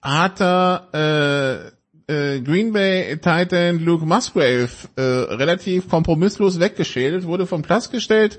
hat 0.00 0.40
er 0.40 1.72
äh, 2.08 2.36
äh, 2.36 2.40
Green 2.42 2.72
Bay 2.72 3.16
Titan 3.16 3.80
Luke 3.80 4.06
Musgrave 4.06 4.68
äh, 4.94 5.02
relativ 5.02 5.88
kompromisslos 5.88 6.60
weggeschält, 6.60 7.24
wurde 7.24 7.46
vom 7.46 7.62
Platz 7.62 7.90
gestellt 7.90 8.38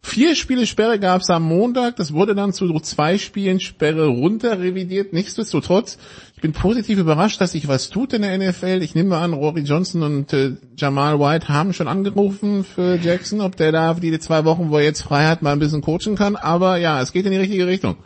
Vier 0.00 0.36
Spiele 0.36 0.66
Sperre 0.66 0.98
gab 0.98 1.22
es 1.22 1.28
am 1.30 1.42
Montag, 1.42 1.96
das 1.96 2.12
wurde 2.12 2.34
dann 2.34 2.52
zu 2.52 2.72
zwei 2.80 3.18
Spielen 3.18 3.60
Sperre 3.60 4.06
runter 4.06 4.60
revidiert. 4.60 5.12
Nichtsdestotrotz, 5.12 5.98
ich 6.36 6.40
bin 6.40 6.52
positiv 6.52 6.98
überrascht, 6.98 7.40
dass 7.40 7.52
sich 7.52 7.66
was 7.66 7.90
tut 7.90 8.12
in 8.12 8.22
der 8.22 8.38
NFL. 8.38 8.80
Ich 8.82 8.94
nehme 8.94 9.16
an, 9.16 9.32
Rory 9.32 9.62
Johnson 9.62 10.02
und 10.02 10.32
äh, 10.32 10.52
Jamal 10.76 11.18
White 11.18 11.48
haben 11.48 11.72
schon 11.72 11.88
angerufen 11.88 12.64
für 12.64 12.96
Jackson, 12.96 13.40
ob 13.40 13.56
der 13.56 13.72
da 13.72 13.94
für 13.94 14.00
die 14.00 14.18
zwei 14.20 14.44
Wochen, 14.44 14.70
wo 14.70 14.78
er 14.78 14.84
jetzt 14.84 15.02
frei 15.02 15.26
hat, 15.26 15.42
mal 15.42 15.52
ein 15.52 15.58
bisschen 15.58 15.82
coachen 15.82 16.14
kann. 16.14 16.36
Aber 16.36 16.76
ja, 16.76 17.02
es 17.02 17.12
geht 17.12 17.26
in 17.26 17.32
die 17.32 17.38
richtige 17.38 17.66
Richtung. 17.66 17.96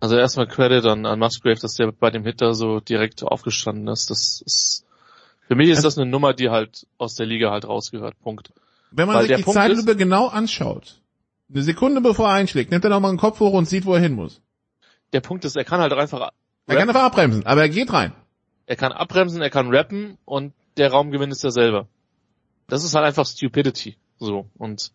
Also 0.00 0.16
erstmal 0.16 0.46
Credit 0.46 0.84
an, 0.86 1.06
an 1.06 1.18
Musgrave, 1.18 1.58
dass 1.60 1.74
der 1.74 1.90
bei 1.90 2.10
dem 2.10 2.24
Hitter 2.24 2.54
so 2.54 2.78
direkt 2.78 3.24
aufgestanden 3.24 3.88
ist. 3.88 4.10
Das 4.10 4.42
ist, 4.46 4.86
für 5.48 5.56
mich 5.56 5.70
ist 5.70 5.84
das 5.84 5.98
eine 5.98 6.08
Nummer, 6.08 6.34
die 6.34 6.50
halt 6.50 6.86
aus 6.98 7.16
der 7.16 7.26
Liga 7.26 7.50
halt 7.50 7.66
rausgehört. 7.66 8.14
Punkt. 8.22 8.52
Wenn 8.90 9.06
man 9.06 9.16
Weil 9.16 9.26
sich 9.26 9.36
die 9.36 9.42
Punkt 9.42 9.58
Zeitlupe 9.58 9.90
ist- 9.92 9.98
genau 9.98 10.28
anschaut, 10.28 11.00
eine 11.52 11.62
Sekunde 11.62 12.00
bevor 12.00 12.28
er 12.28 12.34
einschlägt, 12.34 12.70
nimmt 12.70 12.84
er 12.84 12.90
nochmal 12.90 13.10
einen 13.10 13.18
Kopf 13.18 13.40
hoch 13.40 13.52
und 13.52 13.66
sieht, 13.66 13.84
wo 13.86 13.94
er 13.94 14.00
hin 14.00 14.14
muss. 14.14 14.40
Der 15.12 15.20
Punkt 15.20 15.44
ist, 15.44 15.56
er 15.56 15.64
kann 15.64 15.80
halt 15.80 15.92
einfach, 15.92 16.30
Er 16.66 16.76
kann 16.76 16.88
einfach 16.88 17.02
abbremsen, 17.02 17.46
aber 17.46 17.62
er 17.62 17.68
geht 17.68 17.92
rein. 17.92 18.12
er 18.66 18.76
kann 18.76 18.92
abbremsen, 18.92 19.40
er 19.40 19.50
kann 19.50 19.74
rappen 19.74 20.18
und 20.24 20.52
der 20.76 20.90
Raumgewinn 20.90 21.30
ist 21.30 21.42
derselbe. 21.44 21.86
Das 22.68 22.84
ist 22.84 22.94
halt 22.94 23.06
einfach 23.06 23.26
Stupidity. 23.26 23.96
So. 24.18 24.46
Und 24.58 24.92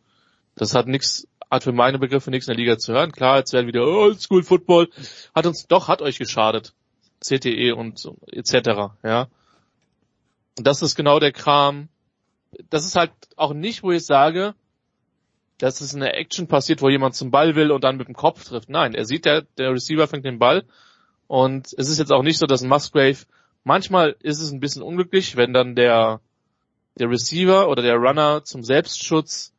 das 0.56 0.76
hat 0.76 0.88
nix, 0.88 1.28
hat 1.50 1.64
für 1.64 1.72
meine 1.72 1.98
Begriffe 1.98 2.30
nichts 2.30 2.48
in 2.48 2.52
der 2.52 2.58
Liga 2.64 2.78
zu 2.78 2.94
hören. 2.94 3.12
Klar, 3.12 3.40
jetzt 3.40 3.54
werden 3.54 3.66
wieder 3.68 3.84
Old 3.84 4.22
School 4.22 4.44
Football. 4.44 4.90
Hat 5.34 5.46
uns, 5.48 5.66
doch, 5.68 5.88
hat 5.88 6.02
euch 6.04 6.20
geschadet. 6.20 6.74
CTE 7.22 7.72
und 7.76 7.98
so, 7.98 8.18
etc. 8.32 8.94
Ja. 9.04 9.28
Und 10.58 10.68
das 10.68 10.82
ist 10.84 10.96
genau 10.96 11.20
der 11.20 11.32
Kram. 11.32 11.88
Das 12.70 12.86
ist 12.86 12.96
halt 12.96 13.12
auch 13.36 13.54
nicht, 13.54 13.84
wo 13.84 13.92
ich 13.92 14.06
sage, 14.06 14.56
dass 15.58 15.82
es 15.82 15.96
eine 15.96 16.14
Action 16.14 16.48
passiert, 16.48 16.82
wo 16.82 16.90
jemand 16.90 17.16
zum 17.16 17.32
Ball 17.32 17.56
will 17.56 17.72
und 17.72 17.84
dann 17.84 17.98
mit 17.98 18.08
dem 18.08 18.16
Kopf 18.16 18.44
trifft. 18.44 18.70
Nein, 18.70 18.94
er 18.94 19.06
sieht, 19.06 19.26
der, 19.26 19.44
der 19.58 19.72
Receiver 19.72 20.08
fängt 20.08 20.26
den 20.26 20.40
Ball 20.40 20.66
und 21.28 21.68
es 21.78 21.90
ist 21.90 22.00
jetzt 22.00 22.12
auch 22.12 22.24
nicht 22.24 22.38
so, 22.38 22.46
dass 22.46 22.62
ein 22.62 22.70
Musgrave, 22.70 23.18
manchmal 23.64 24.16
ist 24.20 24.42
es 24.42 24.52
ein 24.52 24.60
bisschen 24.60 24.82
unglücklich, 24.82 25.36
wenn 25.36 25.54
dann 25.54 25.76
der, 25.76 26.20
der 26.96 27.10
Receiver 27.10 27.70
oder 27.70 27.82
der 27.82 27.96
Runner 27.96 28.44
zum 28.44 28.64
Selbstschutz 28.64 29.54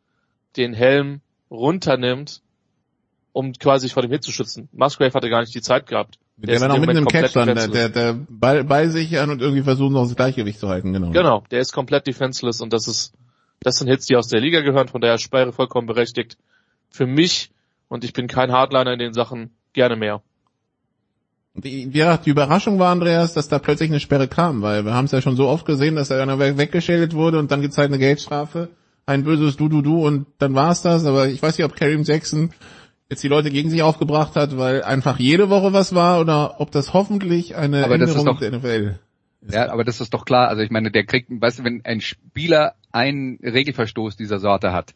den 0.56 0.74
Helm 0.74 1.20
runternimmt, 1.50 2.42
um 3.32 3.52
quasi 3.54 3.88
vor 3.88 4.02
dem 4.02 4.10
Hit 4.10 4.22
zu 4.22 4.32
schützen. 4.32 4.68
Musgrave 4.72 5.14
hatte 5.14 5.30
gar 5.30 5.40
nicht 5.40 5.54
die 5.54 5.62
Zeit 5.62 5.86
gehabt. 5.86 6.18
Der 6.36 6.54
ist 6.56 6.60
war 6.60 6.68
in 6.68 6.82
noch 6.82 6.82
im 6.82 6.96
Moment 6.96 7.08
Catch 7.12 7.32
komplett 7.32 7.36
dann, 7.36 7.46
der, 7.46 7.54
der, 7.54 7.88
defenseless. 7.88 8.26
der 8.26 8.26
Ball 8.28 8.64
bei 8.64 8.88
sich 8.88 9.18
an 9.20 9.30
und 9.30 9.40
irgendwie 9.40 9.62
versuchen 9.62 9.92
noch 9.92 10.04
das 10.06 10.16
Gleichgewicht 10.16 10.58
zu 10.58 10.68
halten, 10.68 10.92
genau. 10.92 11.10
Genau, 11.10 11.44
der 11.50 11.60
ist 11.60 11.72
komplett 11.72 12.06
defenseless 12.06 12.60
und 12.60 12.72
das 12.72 12.88
ist, 12.88 13.12
das 13.60 13.76
sind 13.76 13.88
Hits, 13.88 14.06
die 14.06 14.16
aus 14.16 14.28
der 14.28 14.40
Liga 14.40 14.60
gehören, 14.60 14.88
von 14.88 15.00
daher 15.00 15.18
Sperre 15.18 15.52
vollkommen 15.52 15.86
berechtigt. 15.86 16.36
Für 16.90 17.06
mich, 17.06 17.50
und 17.88 18.04
ich 18.04 18.12
bin 18.12 18.26
kein 18.26 18.50
Hardliner 18.52 18.92
in 18.92 18.98
den 18.98 19.12
Sachen, 19.12 19.50
gerne 19.72 19.96
mehr. 19.96 20.22
Die, 21.56 21.88
ja, 21.92 22.16
die 22.16 22.30
Überraschung 22.30 22.80
war, 22.80 22.90
Andreas, 22.90 23.32
dass 23.32 23.48
da 23.48 23.60
plötzlich 23.60 23.88
eine 23.88 24.00
Sperre 24.00 24.26
kam, 24.26 24.60
weil 24.60 24.84
wir 24.84 24.92
haben 24.92 25.04
es 25.04 25.12
ja 25.12 25.22
schon 25.22 25.36
so 25.36 25.46
oft 25.46 25.64
gesehen, 25.66 25.94
dass 25.94 26.10
er 26.10 26.26
dann 26.26 26.38
weg- 26.40 26.58
weggeschält 26.58 27.14
wurde 27.14 27.38
und 27.38 27.52
dann 27.52 27.60
gibt's 27.60 27.78
halt 27.78 27.90
eine 27.90 27.98
Geldstrafe, 28.00 28.70
ein 29.06 29.22
böses 29.22 29.56
Du-Du-Du 29.56 30.04
und 30.04 30.26
dann 30.38 30.56
war's 30.56 30.82
das, 30.82 31.06
aber 31.06 31.28
ich 31.28 31.40
weiß 31.40 31.56
nicht, 31.56 31.64
ob 31.64 31.76
Kareem 31.76 32.02
Jackson 32.02 32.50
jetzt 33.14 33.22
die 33.22 33.28
Leute 33.28 33.50
gegen 33.50 33.70
sich 33.70 33.82
aufgebracht 33.82 34.36
hat, 34.36 34.56
weil 34.58 34.82
einfach 34.82 35.18
jede 35.18 35.48
Woche 35.50 35.72
was 35.72 35.94
war 35.94 36.20
oder 36.20 36.60
ob 36.60 36.70
das 36.70 36.92
hoffentlich 36.92 37.56
eine 37.56 37.84
Aber 37.84 37.96
das 37.98 38.10
ist 38.10 38.16
Änderung 38.16 38.34
doch- 38.34 38.40
der 38.40 38.52
NFL 38.52 38.98
Ja, 39.50 39.70
aber 39.70 39.84
das 39.84 40.00
ist 40.00 40.12
doch 40.14 40.24
klar. 40.24 40.48
Also 40.48 40.62
ich 40.62 40.70
meine, 40.70 40.90
der 40.90 41.04
kriegt, 41.04 41.28
weißt 41.30 41.60
du, 41.60 41.64
wenn 41.64 41.84
ein 41.84 42.00
Spieler 42.00 42.74
einen 42.92 43.38
Regelverstoß 43.42 44.16
dieser 44.16 44.38
Sorte 44.38 44.72
hat 44.72 44.94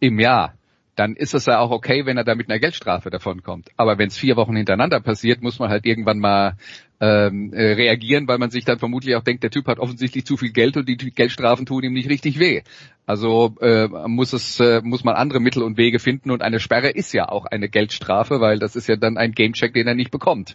im 0.00 0.18
Jahr, 0.18 0.54
dann 0.96 1.14
ist 1.16 1.34
es 1.34 1.46
ja 1.46 1.58
auch 1.60 1.70
okay, 1.70 2.04
wenn 2.06 2.16
er 2.16 2.24
da 2.24 2.34
mit 2.34 2.50
einer 2.50 2.58
Geldstrafe 2.58 3.10
davonkommt. 3.10 3.68
Aber 3.76 3.98
wenn 3.98 4.08
es 4.08 4.16
vier 4.16 4.36
Wochen 4.36 4.56
hintereinander 4.56 5.00
passiert, 5.00 5.42
muss 5.42 5.58
man 5.58 5.70
halt 5.70 5.86
irgendwann 5.86 6.18
mal 6.18 6.56
ähm, 7.00 7.52
äh, 7.52 7.72
reagieren, 7.72 8.28
weil 8.28 8.38
man 8.38 8.50
sich 8.50 8.64
dann 8.64 8.78
vermutlich 8.78 9.16
auch 9.16 9.22
denkt, 9.22 9.42
der 9.42 9.50
Typ 9.50 9.66
hat 9.66 9.78
offensichtlich 9.78 10.26
zu 10.26 10.36
viel 10.36 10.52
Geld 10.52 10.76
und 10.76 10.88
die 10.88 10.96
Geldstrafen 10.96 11.66
tun 11.66 11.82
ihm 11.82 11.94
nicht 11.94 12.10
richtig 12.10 12.38
weh. 12.38 12.62
Also 13.06 13.54
äh, 13.60 13.88
muss 14.06 14.32
es 14.32 14.60
äh, 14.60 14.82
muss 14.84 15.02
man 15.02 15.16
andere 15.16 15.40
Mittel 15.40 15.62
und 15.62 15.78
Wege 15.78 15.98
finden 15.98 16.30
und 16.30 16.42
eine 16.42 16.60
Sperre 16.60 16.90
ist 16.90 17.12
ja 17.12 17.28
auch 17.28 17.46
eine 17.46 17.68
Geldstrafe, 17.68 18.40
weil 18.40 18.58
das 18.58 18.76
ist 18.76 18.88
ja 18.88 18.96
dann 18.96 19.16
ein 19.16 19.32
Gamecheck, 19.32 19.72
den 19.74 19.86
er 19.86 19.94
nicht 19.94 20.10
bekommt. 20.10 20.54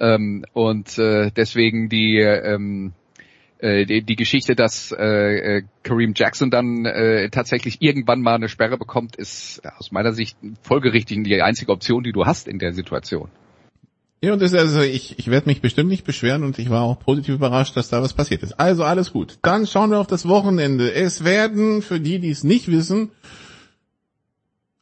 Ähm, 0.00 0.44
und 0.52 0.98
äh, 0.98 1.30
deswegen 1.30 1.88
die 1.88 2.18
ähm, 2.18 2.92
äh, 3.58 3.86
die, 3.86 4.02
die 4.02 4.16
Geschichte, 4.16 4.56
dass 4.56 4.90
äh, 4.90 5.58
äh, 5.58 5.62
Kareem 5.84 6.14
Jackson 6.16 6.50
dann 6.50 6.84
äh, 6.86 7.30
tatsächlich 7.30 7.80
irgendwann 7.80 8.20
mal 8.20 8.34
eine 8.34 8.48
Sperre 8.48 8.78
bekommt, 8.78 9.14
ist 9.14 9.62
aus 9.78 9.92
meiner 9.92 10.12
Sicht 10.12 10.36
folgerichtig 10.62 11.22
die 11.22 11.40
einzige 11.40 11.70
Option, 11.70 12.02
die 12.02 12.12
du 12.12 12.26
hast 12.26 12.48
in 12.48 12.58
der 12.58 12.72
Situation. 12.72 13.28
Ja, 14.24 14.32
und 14.32 14.40
das 14.40 14.52
ist 14.52 14.58
also, 14.58 14.80
ich, 14.82 15.18
ich 15.18 15.28
werde 15.28 15.48
mich 15.48 15.60
bestimmt 15.60 15.88
nicht 15.88 16.04
beschweren 16.04 16.44
und 16.44 16.56
ich 16.60 16.70
war 16.70 16.82
auch 16.82 17.00
positiv 17.00 17.34
überrascht, 17.34 17.76
dass 17.76 17.88
da 17.88 18.00
was 18.02 18.12
passiert 18.12 18.44
ist. 18.44 18.52
Also 18.52 18.84
alles 18.84 19.12
gut. 19.12 19.38
Dann 19.42 19.66
schauen 19.66 19.90
wir 19.90 19.98
auf 19.98 20.06
das 20.06 20.28
Wochenende. 20.28 20.94
Es 20.94 21.24
werden, 21.24 21.82
für 21.82 21.98
die, 21.98 22.20
die 22.20 22.30
es 22.30 22.44
nicht 22.44 22.70
wissen, 22.70 23.10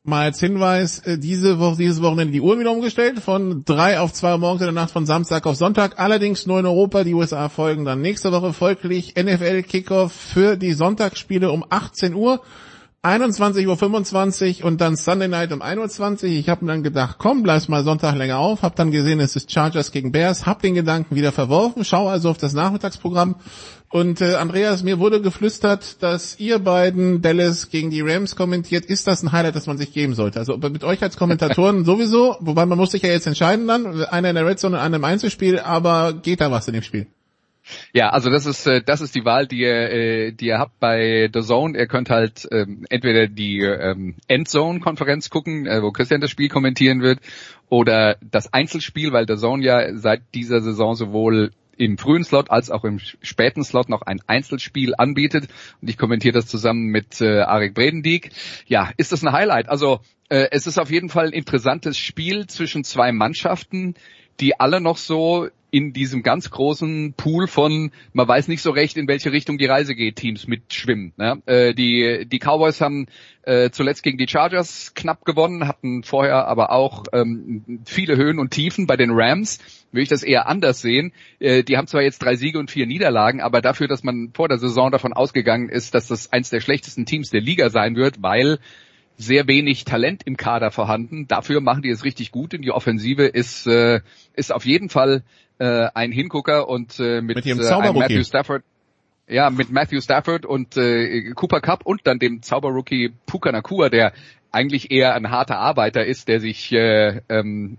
mal 0.03 0.25
als 0.25 0.41
Hinweis, 0.41 0.99
äh, 1.01 1.19
diese 1.19 1.59
Woche, 1.59 1.79
dieses 1.79 2.03
Wochenende 2.03 2.35
die 2.35 2.43
Uhren 2.43 2.61
wieder 2.61 2.71
umgestellt, 2.71 3.21
von 3.21 3.65
drei 3.65 3.99
auf 3.99 4.13
zwei 4.13 4.37
morgens 4.37 4.61
in 4.61 4.67
der 4.67 4.75
Nacht 4.75 4.91
von 4.91 5.07
Samstag 5.07 5.47
auf 5.47 5.57
Sonntag, 5.57 5.99
allerdings 5.99 6.47
nur 6.47 6.59
in 6.59 6.67
Europa, 6.67 7.03
die 7.03 7.15
USA 7.15 7.49
folgen 7.49 7.87
dann 7.87 8.03
nächste 8.03 8.33
Woche 8.33 8.53
folglich 8.53 9.15
NFL 9.17 9.63
Kickoff 9.63 10.13
für 10.13 10.59
die 10.59 10.75
Sonntagsspiele 10.75 11.51
um 11.51 11.65
18 11.67 12.13
Uhr. 12.13 12.43
21.25 13.03 14.61
Uhr 14.61 14.67
und 14.67 14.83
dann 14.83 14.95
Sunday 14.95 15.27
Night 15.27 15.53
um 15.53 15.63
21 15.63 16.33
Uhr. 16.33 16.39
Ich 16.39 16.51
habe 16.51 16.67
mir 16.67 16.73
dann 16.73 16.83
gedacht, 16.83 17.17
komm, 17.19 17.43
bleibst 17.43 17.71
mal 17.71 17.83
Sonntag 17.83 18.15
länger 18.15 18.39
auf. 18.39 18.61
Hab 18.63 18.77
dann 18.77 18.91
gesehen, 18.91 19.21
es 19.21 19.37
ist 19.37 19.51
Chargers 19.51 19.91
gegen 19.91 20.13
Bears. 20.13 20.45
Hab 20.45 20.61
den 20.61 20.75
Gedanken 20.75 21.17
wieder 21.17 21.33
verworfen. 21.33 21.83
Schau 21.83 22.09
also 22.09 22.29
auf 22.29 22.37
das 22.37 22.53
Nachmittagsprogramm. 22.53 23.37
Und 23.89 24.21
äh, 24.21 24.35
Andreas, 24.35 24.83
mir 24.83 24.99
wurde 24.99 25.23
geflüstert, 25.23 26.03
dass 26.03 26.39
ihr 26.39 26.59
beiden 26.59 27.23
Dallas 27.23 27.71
gegen 27.71 27.89
die 27.89 28.03
Rams 28.03 28.37
kommentiert. 28.37 28.85
Ist 28.85 29.07
das 29.07 29.23
ein 29.23 29.33
Highlight, 29.33 29.57
das 29.57 29.67
man 29.67 29.79
sich 29.79 29.95
geben 29.95 30.15
sollte? 30.15 30.39
Also 30.39 30.59
mit 30.59 30.85
euch 30.85 31.03
als 31.03 31.17
Kommentatoren 31.17 31.85
sowieso, 31.87 32.37
wobei 32.41 32.67
man 32.67 32.77
muss 32.77 32.91
sich 32.91 33.03
ja 33.03 33.09
jetzt 33.09 33.27
entscheiden 33.27 33.67
dann, 33.67 34.05
einer 34.05 34.29
in 34.29 34.35
der 34.35 34.47
Red 34.47 34.59
Zone 34.59 34.77
und 34.77 34.83
einer 34.83 34.97
im 34.97 35.05
Einzelspiel, 35.05 35.59
aber 35.59 36.13
geht 36.13 36.43
da 36.43 36.51
was 36.51 36.69
in 36.69 36.75
dem 36.75 36.83
Spiel? 36.83 37.07
Ja, 37.93 38.11
also 38.11 38.31
das 38.31 38.47
ist 38.47 38.67
äh, 38.67 38.83
das 38.83 39.01
ist 39.01 39.15
die 39.15 39.25
Wahl, 39.25 39.47
die 39.47 39.61
ihr, 39.61 39.91
äh, 39.91 40.33
die 40.33 40.47
ihr 40.47 40.59
habt 40.59 40.79
bei 40.81 41.31
The 41.33 41.41
Zone. 41.41 41.79
Ihr 41.79 41.87
könnt 41.87 42.11
halt 42.11 42.49
ähm, 42.51 42.85
entweder 42.89 43.27
die 43.27 43.61
ähm, 43.61 44.17
Endzone-Konferenz 44.29 45.31
gucken, 45.31 45.67
äh, 45.67 45.83
wo 45.83 45.91
Christian 45.91 46.21
das 46.21 46.31
Spiel 46.31 46.49
kommentieren 46.49 47.03
wird, 47.03 47.21
oder 47.69 48.17
das 48.21 48.53
Einzelspiel, 48.53 49.13
weil 49.13 49.27
The 49.27 49.37
Zone 49.37 49.65
ja 49.65 49.97
seit 49.97 50.23
dieser 50.35 50.61
Saison 50.61 50.95
sowohl 50.95 51.53
im 51.81 51.97
frühen 51.97 52.25
Slot 52.25 52.51
als 52.51 52.71
auch 52.71 52.85
im 52.85 52.99
späten 52.99 53.65
Slot 53.65 53.89
noch 53.89 54.03
ein 54.03 54.21
Einzelspiel 54.27 54.95
anbietet. 54.99 55.49
Und 55.81 55.89
ich 55.89 55.97
kommentiere 55.97 56.35
das 56.35 56.47
zusammen 56.47 56.87
mit 56.89 57.23
äh, 57.23 57.41
Arik 57.41 57.75
Bredendieck. 57.75 58.33
Ja, 58.67 58.91
ist 58.99 59.13
das 59.13 59.25
ein 59.25 59.33
Highlight? 59.33 59.71
Also 59.71 60.01
äh, 60.29 60.49
es 60.51 60.67
ist 60.67 60.79
auf 60.79 60.91
jeden 60.91 61.09
Fall 61.09 61.29
ein 61.29 61.33
interessantes 61.33 61.97
Spiel 61.97 62.47
zwischen 62.49 62.85
zwei 62.85 63.13
Mannschaften, 63.13 63.95
die 64.41 64.61
alle 64.61 64.81
noch 64.83 64.99
so 64.99 65.49
in 65.71 65.93
diesem 65.93 66.23
ganz 66.23 66.51
großen 66.51 67.15
Pool 67.15 67.47
von, 67.47 67.91
man 68.13 68.27
weiß 68.29 68.49
nicht 68.49 68.63
so 68.63 68.71
recht, 68.71 68.97
in 68.97 69.09
welche 69.09 69.33
Richtung 69.33 69.59
die 69.59 69.67
Reise 69.67 69.95
geht, 69.95 70.17
Teams 70.17 70.47
mitschwimmen. 70.47 71.13
Ne? 71.17 71.43
Äh, 71.47 71.75
die, 71.75 72.27
die 72.27 72.39
Cowboys 72.39 72.81
haben 72.81 73.07
äh, 73.43 73.71
zuletzt 73.71 74.03
gegen 74.03 74.19
die 74.19 74.29
Chargers 74.29 74.93
knapp 74.95 75.25
gewonnen, 75.25 75.67
hatten 75.67 76.03
vorher 76.03 76.47
aber 76.47 76.73
auch 76.73 77.05
ähm, 77.13 77.83
viele 77.85 78.17
Höhen 78.17 78.39
und 78.39 78.51
Tiefen. 78.51 78.87
Bei 78.87 78.97
den 78.97 79.11
Rams 79.13 79.59
würde 79.93 80.03
ich 80.03 80.09
das 80.09 80.23
eher 80.23 80.47
anders 80.47 80.81
sehen. 80.81 81.13
Äh, 81.39 81.63
die 81.63 81.77
haben 81.77 81.87
zwar 81.87 82.03
jetzt 82.03 82.21
drei 82.21 82.37
Siege 82.37 82.59
und 82.59 82.71
vier 82.71 82.87
Niederlagen, 82.87 83.41
aber 83.41 83.61
dafür, 83.61 83.89
dass 83.89 84.03
man 84.03 84.31
vor 84.35 84.49
der 84.49 84.59
Saison 84.59 84.91
davon 84.91 85.13
ausgegangen 85.13 85.69
ist, 85.69 85.95
dass 85.95 86.09
das 86.09 86.33
eins 86.33 86.51
der 86.51 86.61
schlechtesten 86.61 87.07
Teams 87.07 87.31
der 87.31 87.41
Liga 87.41 87.71
sein 87.71 87.97
wird, 87.97 88.23
weil 88.23 88.59
sehr 89.21 89.47
wenig 89.47 89.85
Talent 89.85 90.23
im 90.25 90.37
Kader 90.37 90.71
vorhanden. 90.71 91.29
Dafür 91.29 91.61
machen 91.61 91.83
die 91.83 91.91
es 91.91 92.05
richtig 92.05 92.33
gut 92.33 92.55
und 92.55 92.63
die 92.63 92.71
Offensive 92.71 93.25
ist, 93.25 93.67
äh, 93.67 94.01
ist 94.35 94.53
auf 94.53 94.65
jeden 94.65 94.89
Fall 94.89 95.23
äh, 95.61 95.89
ein 95.95 96.11
Hingucker 96.11 96.69
und 96.69 96.99
äh, 96.99 97.21
mit, 97.21 97.37
Mit 97.37 97.47
äh, 97.47 97.53
einem. 97.53 97.95
Matthew 97.95 98.25
Stafford 98.25 98.65
ja, 99.29 99.49
mit 99.49 99.71
Matthew 99.71 100.01
Stafford 100.01 100.45
und 100.45 100.77
äh, 100.77 101.31
Cooper 101.35 101.61
Cup 101.61 101.87
und 101.87 102.01
dann 102.05 102.19
dem 102.19 102.43
Zauberrookie 102.43 103.13
Puka 103.27 103.53
Nakua, 103.53 103.89
der 103.89 104.13
eigentlich 104.51 104.91
eher 104.91 105.15
ein 105.15 105.31
harter 105.31 105.59
Arbeiter 105.59 106.05
ist, 106.05 106.27
der 106.27 106.41
sich 106.41 106.73
äh, 106.73 107.21
ähm, 107.29 107.79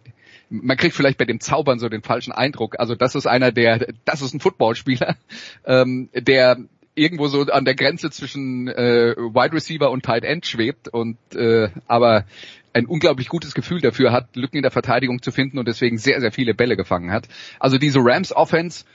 man 0.49 0.77
kriegt 0.77 0.95
vielleicht 0.95 1.17
bei 1.17 1.25
dem 1.25 1.39
Zaubern 1.39 1.79
so 1.79 1.89
den 1.89 2.01
falschen 2.01 2.31
Eindruck. 2.33 2.79
Also 2.79 2.95
das 2.95 3.15
ist 3.15 3.25
einer, 3.25 3.51
der, 3.51 3.87
das 4.05 4.21
ist 4.21 4.33
ein 4.33 4.39
Footballspieler, 4.39 5.15
ähm, 5.65 6.09
der 6.13 6.57
irgendwo 6.93 7.27
so 7.27 7.43
an 7.43 7.65
der 7.65 7.75
Grenze 7.75 8.11
zwischen 8.11 8.67
äh, 8.67 9.15
Wide 9.15 9.53
Receiver 9.53 9.89
und 9.89 10.03
Tight 10.03 10.23
End 10.23 10.45
schwebt 10.45 10.89
und 10.89 11.17
äh, 11.33 11.69
aber 11.87 12.25
ein 12.73 12.85
unglaublich 12.85 13.27
gutes 13.27 13.53
Gefühl 13.53 13.81
dafür 13.81 14.11
hat, 14.11 14.35
Lücken 14.35 14.57
in 14.57 14.63
der 14.63 14.71
Verteidigung 14.71 15.21
zu 15.21 15.31
finden 15.31 15.59
und 15.59 15.67
deswegen 15.67 15.97
sehr, 15.97 16.21
sehr 16.21 16.31
viele 16.31 16.53
Bälle 16.53 16.77
gefangen 16.77 17.11
hat. 17.11 17.27
Also 17.59 17.77
diese 17.77 17.99
Rams 17.99 18.33
Offense 18.33 18.85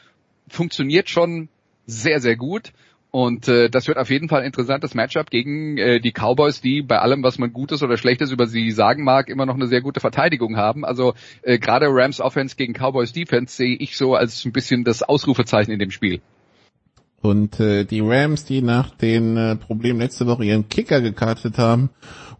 funktioniert 0.49 1.09
schon 1.09 1.49
sehr, 1.87 2.21
sehr 2.21 2.37
gut. 2.37 2.73
Und 3.11 3.49
äh, 3.49 3.71
das 3.71 3.89
wird 3.89 3.97
auf 3.97 4.11
jeden 4.11 4.29
Fall 4.29 4.41
ein 4.41 4.47
interessantes 4.47 4.95
Matchup 4.95 5.31
gegen 5.31 5.79
äh, 5.79 6.01
die 6.01 6.13
Cowboys, 6.13 6.61
die 6.61 6.83
bei 6.83 6.99
allem, 6.99 7.23
was 7.23 7.39
man 7.39 7.53
Gutes 7.53 7.83
oder 7.83 7.97
Schlechtes 7.97 8.31
über 8.31 8.47
sie 8.47 8.71
sagen 8.73 9.05
mag, 9.05 9.31
immer 9.31 9.47
noch 9.47 9.55
eine 9.55 9.69
sehr 9.69 9.81
gute 9.81 10.01
Verteidigung 10.01 10.57
haben. 10.57 10.85
Also 10.85 11.15
äh, 11.43 11.59
gerade 11.59 11.87
Rams 11.89 12.21
Offense 12.21 12.57
gegen 12.57 12.75
Cowboys 12.75 13.13
Defense 13.13 13.57
sehe 13.57 13.77
ich 13.77 13.97
so 13.97 14.17
als 14.17 14.45
ein 14.45 14.53
bisschen 14.53 14.85
das 14.85 15.03
Ausrufezeichen 15.03 15.73
in 15.73 15.79
dem 15.79 15.91
Spiel. 15.91 16.21
Und 17.23 17.59
äh, 17.59 17.85
die 17.85 18.01
Rams, 18.01 18.45
die 18.45 18.61
nach 18.61 18.91
den 18.91 19.37
äh, 19.37 19.57
Problemen 19.57 19.99
letzte 19.99 20.27
Woche 20.27 20.45
ihren 20.45 20.69
Kicker 20.69 21.01
gekartet 21.01 21.57
haben 21.59 21.91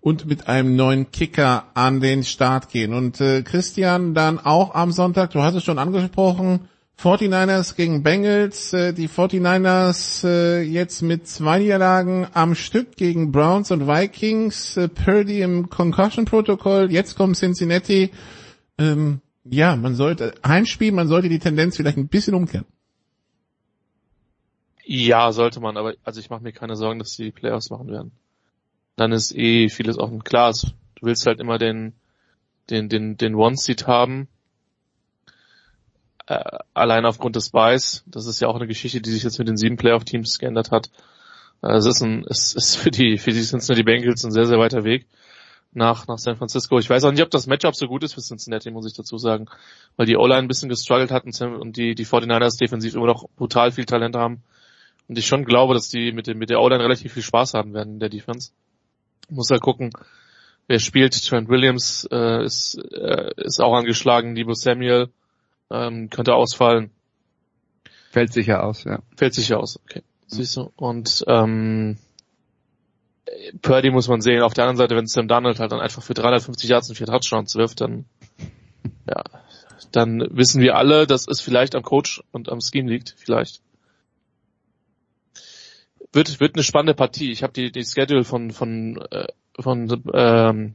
und 0.01 0.27
mit 0.27 0.49
einem 0.49 0.77
neuen 0.77 1.11
Kicker 1.11 1.65
an 1.75 2.01
den 2.01 2.23
Start 2.25 2.71
gehen. 2.71 2.95
Und 2.95 3.21
äh, 3.21 3.43
Christian 3.43 4.15
dann 4.15 4.39
auch 4.39 4.75
am 4.75 4.93
Sonntag, 4.93 5.31
du 5.31 5.43
hast 5.43 5.55
es 5.55 5.65
schon 5.65 5.79
angesprochen, 5.79 6.69
49ers 6.99 7.77
gegen 7.77 8.03
Bengals, 8.03 8.73
äh, 8.73 8.95
die 8.95 9.09
49ers 9.09 10.27
äh, 10.27 10.63
jetzt 10.63 11.03
mit 11.03 11.29
zwei 11.29 11.59
Niederlagen 11.59 12.27
am 12.33 12.55
Stück 12.55 12.97
gegen 12.97 13.33
Browns 13.33 13.71
und 13.71 13.87
Vikings, 13.87 14.77
äh, 14.77 14.89
Purdy 14.89 15.43
im 15.43 15.69
Concussion-Protokoll, 15.69 16.91
jetzt 16.91 17.17
kommt 17.17 17.37
Cincinnati. 17.37 18.11
Ähm, 18.79 19.21
ja, 19.45 19.77
man 19.77 19.95
sollte, 19.95 20.35
Heimspiel, 20.45 20.93
man 20.93 21.07
sollte 21.07 21.29
die 21.29 21.39
Tendenz 21.39 21.77
vielleicht 21.77 21.99
ein 21.99 22.09
bisschen 22.09 22.35
umkehren. 22.35 22.67
Ja, 24.85 25.33
sollte 25.33 25.61
man, 25.61 25.77
aber 25.77 25.95
also 26.05 26.21
ich 26.21 26.31
mache 26.31 26.43
mir 26.43 26.53
keine 26.53 26.77
Sorgen, 26.77 26.99
dass 26.99 27.11
die 27.11 27.31
Playoffs 27.31 27.71
machen 27.71 27.89
werden. 27.89 28.13
Dann 28.97 29.13
ist 29.13 29.35
eh 29.35 29.69
vieles 29.69 29.99
offen. 29.99 30.25
Klar, 30.25 30.53
du 30.53 31.07
willst 31.07 31.27
halt 31.27 31.41
immer 31.41 31.59
den, 31.59 31.95
den, 32.71 32.89
den, 32.89 33.17
den 33.17 33.35
One-Seed 33.35 33.87
haben 33.87 34.29
äh, 36.27 36.59
allein 36.75 37.07
aufgrund 37.07 37.37
des 37.37 37.51
Buys. 37.51 38.05
Das 38.07 38.27
ist 38.27 38.41
ja 38.41 38.49
auch 38.49 38.57
eine 38.57 38.67
Geschichte, 38.67 39.01
die 39.01 39.11
sich 39.11 39.23
jetzt 39.23 39.39
mit 39.39 39.49
den 39.49 39.57
sieben 39.57 39.77
Playoff-Teams 39.77 40.39
geändert 40.39 40.71
hat. 40.71 40.91
Äh, 41.63 41.77
es 41.77 41.87
ist, 41.87 42.03
ein, 42.03 42.25
es 42.29 42.55
ist 42.55 42.77
für 42.77 42.91
die 42.91 43.19
für 43.19 43.33
die 43.33 43.43
Cincinnati 43.43 43.83
Bengals 43.83 44.25
ein 44.25 44.33
sehr, 44.33 44.47
sehr 44.47 44.59
weiter 44.59 44.85
Weg 44.85 45.07
nach, 45.73 46.07
nach 46.07 46.19
San 46.19 46.37
Francisco. 46.37 46.79
Ich 46.79 46.91
weiß 46.91 47.05
auch 47.05 47.13
nicht, 47.13 47.23
ob 47.23 47.31
das 47.31 47.47
Matchup 47.47 47.77
so 47.77 47.87
gut 47.87 48.03
ist 48.03 48.15
für 48.15 48.23
Cincinnati, 48.23 48.71
muss 48.71 48.87
ich 48.87 48.95
dazu 48.95 49.19
sagen. 49.19 49.47
Weil 49.97 50.07
die 50.07 50.17
O-Line 50.17 50.41
ein 50.41 50.49
bisschen 50.49 50.69
gestruggelt 50.69 51.11
hat 51.11 51.25
und 51.25 51.77
die, 51.77 51.95
die 51.95 52.07
49ers 52.07 52.59
defensiv 52.59 52.95
immer 52.95 53.07
noch 53.07 53.29
brutal 53.37 53.71
viel 53.71 53.85
Talent 53.85 54.17
haben. 54.17 54.43
Und 55.09 55.19
ich 55.19 55.27
schon 55.27 55.45
glaube, 55.45 55.75
dass 55.75 55.89
die 55.89 56.11
mit, 56.13 56.27
dem, 56.27 56.39
mit 56.39 56.51
der 56.51 56.61
O-Line 56.61 56.83
relativ 56.83 57.13
viel 57.13 57.23
Spaß 57.23 57.55
haben 57.55 57.75
werden 57.75 57.95
in 57.95 58.01
der 58.01 58.09
Defense. 58.09 58.51
Muss 59.29 59.51
halt 59.51 59.63
gucken, 59.63 59.91
wer 60.69 60.79
spielt. 60.79 61.25
Trent 61.27 61.49
Williams 61.49 62.07
äh, 62.11 62.45
ist, 62.45 62.79
äh, 62.93 63.31
ist 63.37 63.61
auch 63.61 63.75
angeschlagen, 63.75 64.35
Debo 64.35 64.55
Samuel 64.55 65.11
ähm, 65.71 66.11
könnte 66.11 66.35
ausfallen. 66.35 66.91
Fällt 68.11 68.33
sicher 68.33 68.65
aus, 68.65 68.85
ja. 68.85 69.01
Fällt 69.17 69.35
sicher 69.35 69.59
aus, 69.59 69.79
okay. 69.83 70.03
Siehst 70.29 70.57
du. 70.57 70.73
Und 70.77 71.25
ähm, 71.27 71.99
Purdy 73.63 73.91
muss 73.91 74.09
man 74.09 74.21
sehen. 74.21 74.43
Auf 74.43 74.55
der 74.55 74.65
anderen 74.65 74.79
Seite, 74.79 74.97
wenn 74.97 75.07
Sam 75.07 75.29
Donald 75.29 75.61
halt 75.61 75.73
dann 75.73 75.81
einfach 75.81 76.03
für 76.03 76.15
350 76.15 76.69
Yards 76.71 76.89
und 76.89 76.97
vier 76.97 77.07
Touchdowns 77.07 77.55
wirft, 77.57 77.81
dann 77.81 78.07
ja, 79.09 79.23
dann 79.93 80.27
wissen 80.31 80.61
wir 80.61 80.77
alle, 80.77 81.07
dass 81.07 81.27
es 81.29 81.41
vielleicht 81.41 81.75
am 81.75 81.83
Coach 81.83 82.23
und 82.33 82.51
am 82.51 82.61
Scheme 82.61 82.91
liegt, 82.91 83.15
vielleicht. 83.17 83.61
Wird 86.17 86.41
wird 86.41 86.57
eine 86.57 86.65
spannende 86.65 86.95
Partie. 86.95 87.31
Ich 87.31 87.43
habe 87.45 87.53
die 87.53 87.71
die 87.71 87.85
Schedule 87.85 88.25
von 88.25 88.51
von 88.51 88.97
äh, 89.11 89.29
von 89.61 90.03
ähm, 90.15 90.75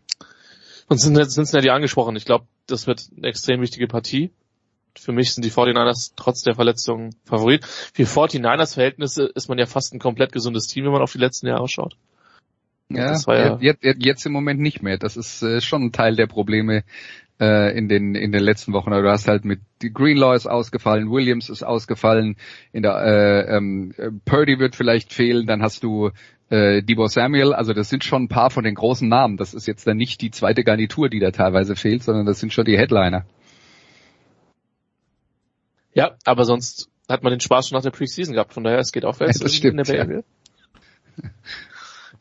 von 0.87 0.97
Cincinnati 0.97 1.69
angesprochen. 1.69 2.15
Ich 2.15 2.25
glaube, 2.25 2.45
das 2.67 2.87
wird 2.87 3.09
eine 3.17 3.27
extrem 3.27 3.59
wichtige 3.59 3.87
Partie 3.87 4.31
für 4.97 5.11
mich 5.11 5.33
sind 5.33 5.45
die 5.45 5.51
49ers 5.51 6.13
trotz 6.15 6.43
der 6.43 6.55
Verletzungen 6.55 7.15
Favorit. 7.23 7.65
Für 7.65 8.03
49ers 8.03 8.73
Verhältnisse 8.73 9.25
ist 9.25 9.47
man 9.47 9.57
ja 9.57 9.65
fast 9.65 9.93
ein 9.93 9.99
komplett 9.99 10.31
gesundes 10.31 10.67
Team, 10.67 10.85
wenn 10.85 10.91
man 10.91 11.01
auf 11.01 11.11
die 11.11 11.17
letzten 11.17 11.47
Jahre 11.47 11.67
schaut. 11.67 11.95
Ja, 12.95 13.15
ja, 13.27 13.57
jetzt, 13.59 13.83
jetzt 13.83 14.25
im 14.25 14.31
Moment 14.31 14.59
nicht 14.59 14.83
mehr. 14.83 14.97
Das 14.97 15.17
ist 15.17 15.41
äh, 15.41 15.61
schon 15.61 15.83
ein 15.83 15.91
Teil 15.91 16.15
der 16.15 16.27
Probleme 16.27 16.83
äh, 17.39 17.77
in 17.77 17.89
den 17.89 18.15
in 18.15 18.31
den 18.31 18.43
letzten 18.43 18.71
Wochen. 18.73 18.93
Also 18.93 19.03
du 19.03 19.11
hast 19.11 19.27
halt 19.27 19.45
mit 19.45 19.59
Greenlaw 19.79 20.35
ist 20.35 20.47
ausgefallen, 20.47 21.09
Williams 21.09 21.49
ist 21.49 21.63
ausgefallen, 21.63 22.37
in 22.71 22.83
der 22.83 22.97
äh, 22.97 23.57
ähm, 23.57 23.93
Purdy 24.25 24.59
wird 24.59 24.75
vielleicht 24.75 25.11
fehlen, 25.11 25.47
dann 25.47 25.61
hast 25.61 25.83
du 25.83 26.11
äh, 26.49 26.83
Debo 26.83 27.07
Samuel, 27.07 27.53
also 27.53 27.73
das 27.73 27.89
sind 27.89 28.03
schon 28.03 28.23
ein 28.23 28.27
paar 28.27 28.51
von 28.51 28.63
den 28.63 28.75
großen 28.75 29.09
Namen. 29.09 29.37
Das 29.37 29.53
ist 29.53 29.67
jetzt 29.67 29.87
dann 29.87 29.97
nicht 29.97 30.21
die 30.21 30.31
zweite 30.31 30.63
Garnitur, 30.63 31.09
die 31.09 31.19
da 31.19 31.31
teilweise 31.31 31.75
fehlt, 31.75 32.03
sondern 32.03 32.25
das 32.25 32.39
sind 32.39 32.53
schon 32.53 32.65
die 32.65 32.77
Headliner. 32.77 33.25
Ja, 35.93 36.15
aber 36.25 36.45
sonst 36.45 36.89
hat 37.09 37.23
man 37.23 37.31
den 37.31 37.39
Spaß 37.39 37.67
schon 37.67 37.75
nach 37.75 37.83
der 37.83 37.91
Preseason 37.91 38.33
gehabt, 38.33 38.53
von 38.53 38.63
daher 38.63 38.79
es 38.79 38.91
geht 38.91 39.05
aufwärts 39.05 39.39
ja, 39.39 39.43
das 39.43 39.55
stimmt, 39.55 39.79
in 39.79 39.83
der 39.83 40.05
Bay. 40.05 40.23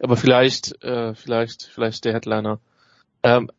Aber 0.01 0.17
vielleicht, 0.17 0.83
äh, 0.83 1.15
vielleicht, 1.15 1.65
vielleicht 1.75 2.05
der 2.05 2.15
Headliner. 2.15 2.59
Ähm, 3.23 3.51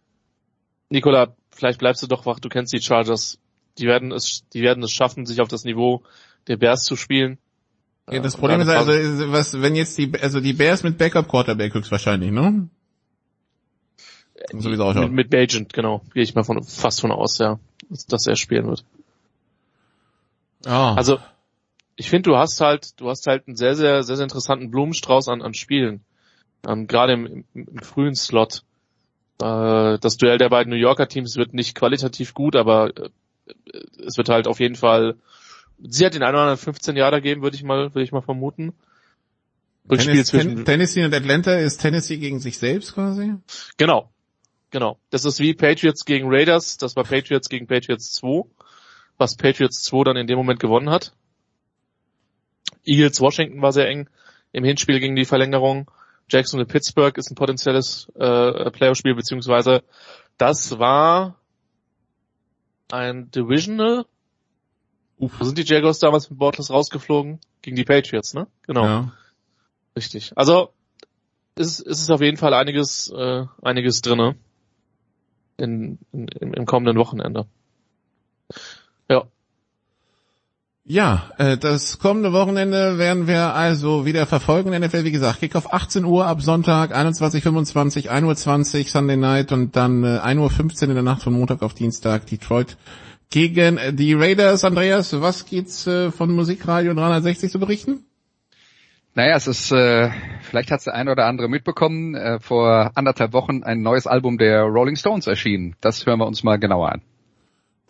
Nikola, 0.89 1.35
vielleicht 1.51 1.79
bleibst 1.79 2.01
du 2.03 2.07
doch 2.07 2.25
wach, 2.25 2.39
du 2.39 2.49
kennst 2.49 2.73
die 2.73 2.81
Chargers. 2.81 3.37
Die 3.77 3.85
werden 3.85 4.11
es, 4.11 4.43
die 4.53 4.61
werden 4.61 4.83
es 4.83 4.91
schaffen, 4.91 5.25
sich 5.25 5.39
auf 5.39 5.47
das 5.47 5.63
Niveau 5.63 6.03
der 6.47 6.57
Bears 6.57 6.83
zu 6.83 6.95
spielen. 6.95 7.37
Ja, 8.09 8.19
das 8.19 8.35
Problem 8.35 8.59
ist 8.59 8.67
also, 8.67 8.91
was, 9.31 9.61
wenn 9.61 9.75
jetzt 9.75 9.97
die, 9.97 10.11
also 10.19 10.41
die 10.41 10.53
Bears 10.53 10.83
mit 10.83 10.97
Backup 10.97 11.29
Quarterback 11.29 11.73
höchstwahrscheinlich, 11.73 12.31
ne? 12.31 12.67
So 14.51 14.69
wie 14.69 14.73
es 14.73 14.79
ausschaut. 14.79 15.03
Mit, 15.03 15.11
mit 15.13 15.29
Bagent, 15.29 15.71
genau. 15.71 16.01
Gehe 16.13 16.23
ich 16.23 16.33
mal 16.33 16.43
von, 16.43 16.63
fast 16.63 16.99
von 16.99 17.11
aus, 17.11 17.37
ja, 17.37 17.59
dass 18.09 18.25
er 18.25 18.35
spielen 18.35 18.67
wird. 18.67 18.83
Oh. 20.65 20.69
Also 20.69 21.19
ich 21.95 22.09
finde, 22.09 22.31
du 22.31 22.37
hast 22.37 22.59
halt, 22.59 22.99
du 22.99 23.09
hast 23.09 23.27
halt 23.27 23.47
einen 23.47 23.55
sehr, 23.55 23.75
sehr, 23.75 24.03
sehr, 24.03 24.15
sehr 24.17 24.23
interessanten 24.23 24.71
Blumenstrauß 24.71 25.27
an, 25.27 25.41
an 25.41 25.53
Spielen. 25.53 26.03
Ähm, 26.67 26.87
Gerade 26.87 27.13
im, 27.13 27.25
im, 27.25 27.45
im, 27.53 27.79
frühen 27.79 28.15
Slot. 28.15 28.63
Äh, 29.41 29.97
das 29.99 30.17
Duell 30.17 30.37
der 30.37 30.49
beiden 30.49 30.71
New 30.71 30.79
Yorker 30.79 31.07
Teams 31.07 31.37
wird 31.37 31.53
nicht 31.53 31.75
qualitativ 31.75 32.33
gut, 32.33 32.55
aber 32.55 32.91
äh, 32.95 33.09
es 34.05 34.17
wird 34.17 34.29
halt 34.29 34.47
auf 34.47 34.59
jeden 34.59 34.75
Fall 34.75 35.15
sie 35.83 36.05
hat 36.05 36.13
den 36.13 36.23
einen 36.23 36.35
oder 36.35 36.43
anderen 36.43 36.59
15 36.59 36.95
Jahre 36.95 37.21
geben, 37.21 37.41
würde 37.41 37.55
ich 37.55 37.63
mal, 37.63 37.93
würde 37.93 38.03
ich 38.03 38.11
mal 38.11 38.21
vermuten. 38.21 38.73
Tennis, 39.89 40.27
zwischen 40.27 40.63
Tennessee 40.63 41.03
und 41.03 41.13
Atlanta 41.13 41.55
ist 41.55 41.77
Tennessee 41.77 42.17
gegen 42.17 42.39
sich 42.39 42.59
selbst 42.59 42.93
quasi? 42.93 43.33
Genau. 43.77 44.11
Genau. 44.69 44.99
Das 45.09 45.25
ist 45.25 45.39
wie 45.39 45.53
Patriots 45.53 46.05
gegen 46.05 46.27
Raiders, 46.29 46.77
das 46.77 46.95
war 46.95 47.03
Patriots 47.03 47.49
gegen 47.49 47.67
Patriots 47.67 48.13
2 48.13 48.45
was 49.17 49.35
Patriots 49.35 49.83
2 49.83 50.03
dann 50.05 50.17
in 50.17 50.27
dem 50.27 50.37
Moment 50.37 50.59
gewonnen 50.59 50.89
hat. 50.89 51.13
Eagles 52.83 53.21
Washington 53.21 53.61
war 53.61 53.71
sehr 53.71 53.87
eng 53.87 54.09
im 54.51 54.63
Hinspiel 54.63 54.99
gegen 54.99 55.15
die 55.15 55.25
Verlängerung. 55.25 55.89
Jacksonville 56.29 56.67
Pittsburgh 56.67 57.17
ist 57.17 57.29
ein 57.31 57.35
potenzielles 57.35 58.09
äh, 58.15 58.71
Playoff-Spiel, 58.71 59.15
beziehungsweise 59.15 59.83
das 60.37 60.79
war 60.79 61.35
ein 62.91 63.31
Divisional. 63.31 64.05
Uf. 65.17 65.37
Da 65.37 65.45
sind 65.45 65.57
die 65.57 65.63
Jaguars 65.63 65.99
damals 65.99 66.29
mit 66.29 66.39
Bortles 66.39 66.71
rausgeflogen 66.71 67.39
gegen 67.61 67.75
die 67.75 67.83
Patriots, 67.83 68.33
ne? 68.33 68.47
Genau. 68.63 68.85
Ja. 68.85 69.13
Richtig. 69.95 70.31
Also 70.35 70.73
ist, 71.55 71.79
ist 71.79 72.01
es 72.01 72.09
auf 72.09 72.21
jeden 72.21 72.37
Fall 72.37 72.53
einiges, 72.53 73.11
äh, 73.15 73.45
einiges 73.61 74.01
drinne 74.01 74.35
in, 75.57 75.99
in, 76.11 76.27
im 76.27 76.65
kommenden 76.65 76.97
Wochenende. 76.97 77.45
Ja. 79.09 79.27
Ja, 80.91 81.31
äh, 81.37 81.57
das 81.57 81.99
kommende 81.99 82.33
Wochenende 82.33 82.97
werden 82.97 83.25
wir 83.25 83.55
also 83.55 84.05
wieder 84.05 84.25
verfolgen. 84.25 84.77
NFL, 84.77 85.05
wie 85.05 85.13
gesagt, 85.13 85.39
Kick 85.39 85.55
auf 85.55 85.71
18 85.71 86.03
Uhr 86.03 86.27
ab 86.27 86.41
Sonntag, 86.41 86.93
21.25, 86.93 88.09
1.20 88.09 88.79
Uhr 88.79 88.83
Sunday 88.83 89.15
Night 89.15 89.53
und 89.53 89.77
dann 89.77 90.03
äh, 90.03 90.19
1.15 90.19 90.81
Uhr 90.83 90.89
in 90.89 90.95
der 90.95 91.03
Nacht 91.03 91.23
von 91.23 91.31
Montag 91.31 91.61
auf 91.61 91.73
Dienstag 91.73 92.25
Detroit 92.25 92.75
gegen 93.29 93.79
die 93.95 94.13
Raiders. 94.15 94.65
Andreas, 94.65 95.21
was 95.21 95.45
gibt's 95.45 95.87
äh, 95.87 96.11
von 96.11 96.29
Musikradio 96.35 96.93
360 96.93 97.49
zu 97.49 97.59
berichten? 97.61 98.03
Naja, 99.15 99.37
es 99.37 99.47
ist, 99.47 99.71
äh, 99.71 100.09
vielleicht 100.41 100.71
hat 100.71 100.85
der 100.85 100.93
eine 100.93 101.13
oder 101.13 101.25
andere 101.25 101.47
mitbekommen, 101.47 102.15
äh, 102.15 102.41
vor 102.41 102.91
anderthalb 102.95 103.31
Wochen 103.31 103.63
ein 103.63 103.81
neues 103.81 104.07
Album 104.07 104.37
der 104.37 104.63
Rolling 104.63 104.97
Stones 104.97 105.25
erschienen. 105.25 105.77
Das 105.79 106.05
hören 106.05 106.19
wir 106.19 106.27
uns 106.27 106.43
mal 106.43 106.59
genauer 106.59 106.91
an. 106.91 107.01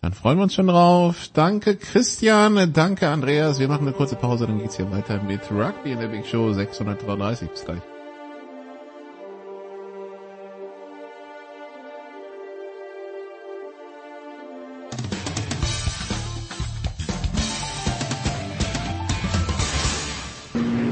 Dann 0.04 0.14
freuen 0.14 0.40
wir 0.40 0.44
uns 0.44 0.56
schon 0.56 0.66
drauf. 0.66 1.30
Danke 1.32 1.76
Christian, 1.76 2.74
danke 2.74 3.08
Andreas. 3.08 3.60
Wir 3.60 3.68
machen 3.68 3.88
eine 3.88 3.96
kurze 3.96 4.16
Pause, 4.16 4.48
dann 4.48 4.58
geht's 4.58 4.76
hier 4.76 4.90
weiter 4.92 5.22
mit 5.22 5.42
Rugby 5.52 5.92
in 5.92 6.00
der 6.00 6.08
Big 6.08 6.26
Show 6.26 6.52
633. 6.52 7.48
Bis 7.48 7.64
gleich. 7.64 7.82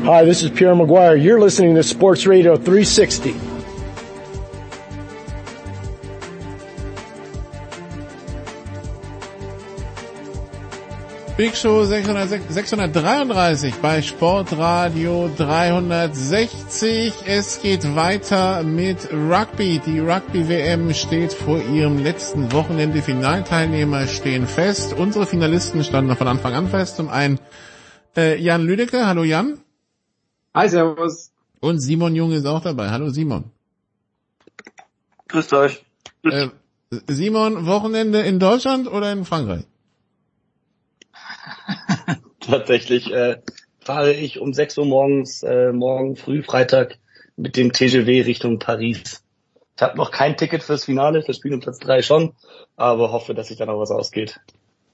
Hi, 0.05 0.23
this 0.23 0.43
is 0.43 0.51
Pierre 0.51 0.75
Maguire. 0.75 1.15
You're 1.15 1.39
listening 1.39 1.73
to 1.73 1.81
Sports 1.81 2.27
Radio 2.27 2.57
360. 2.57 3.48
Big 11.39 11.55
Show 11.55 11.85
600, 11.85 12.51
633 12.51 13.75
bei 13.75 14.01
Sportradio 14.01 15.31
360. 15.37 17.13
Es 17.25 17.61
geht 17.61 17.95
weiter 17.95 18.61
mit 18.63 19.07
Rugby. 19.13 19.79
Die 19.85 19.99
Rugby-WM 19.99 20.93
steht 20.93 21.31
vor 21.31 21.61
ihrem 21.61 22.03
letzten 22.03 22.51
Wochenende. 22.51 23.01
Finalteilnehmer 23.01 24.05
stehen 24.07 24.47
fest. 24.47 24.91
Unsere 24.91 25.25
Finalisten 25.25 25.81
standen 25.85 26.13
von 26.17 26.27
Anfang 26.27 26.55
an 26.55 26.67
fest. 26.67 26.97
Zum 26.97 27.07
einen 27.07 27.39
äh, 28.17 28.37
Jan 28.37 28.65
Lüdecke. 28.65 29.07
Hallo 29.07 29.23
Jan. 29.23 29.61
Hi, 30.53 30.67
servus. 30.67 31.31
Und 31.61 31.79
Simon 31.79 32.15
Jung 32.15 32.33
ist 32.33 32.45
auch 32.45 32.61
dabei. 32.61 32.89
Hallo 32.89 33.11
Simon. 33.11 33.45
Grüßt 35.29 35.53
euch. 35.53 35.85
Äh, 36.25 36.49
Simon, 37.07 37.65
Wochenende 37.65 38.19
in 38.23 38.39
Deutschland 38.39 38.91
oder 38.91 39.13
in 39.13 39.23
Frankreich? 39.23 39.63
Tatsächlich 42.39 43.11
äh, 43.11 43.37
fahre 43.79 44.13
ich 44.13 44.39
um 44.39 44.53
6 44.53 44.77
Uhr 44.77 44.85
morgens, 44.85 45.43
äh, 45.43 45.71
morgen 45.71 46.15
früh, 46.15 46.43
Freitag, 46.43 46.97
mit 47.35 47.55
dem 47.57 47.71
TGV 47.71 48.25
Richtung 48.25 48.59
Paris. 48.59 49.23
Ich 49.75 49.81
habe 49.81 49.97
noch 49.97 50.11
kein 50.11 50.35
Ticket 50.35 50.61
fürs 50.61 50.85
Finale, 50.85 51.23
das 51.25 51.37
Spiel 51.37 51.53
um 51.53 51.61
Platz 51.61 51.79
3 51.79 52.01
schon, 52.01 52.33
aber 52.75 53.11
hoffe, 53.11 53.33
dass 53.33 53.47
sich 53.47 53.57
dann 53.57 53.69
auch 53.69 53.79
was 53.79 53.91
ausgeht. 53.91 54.39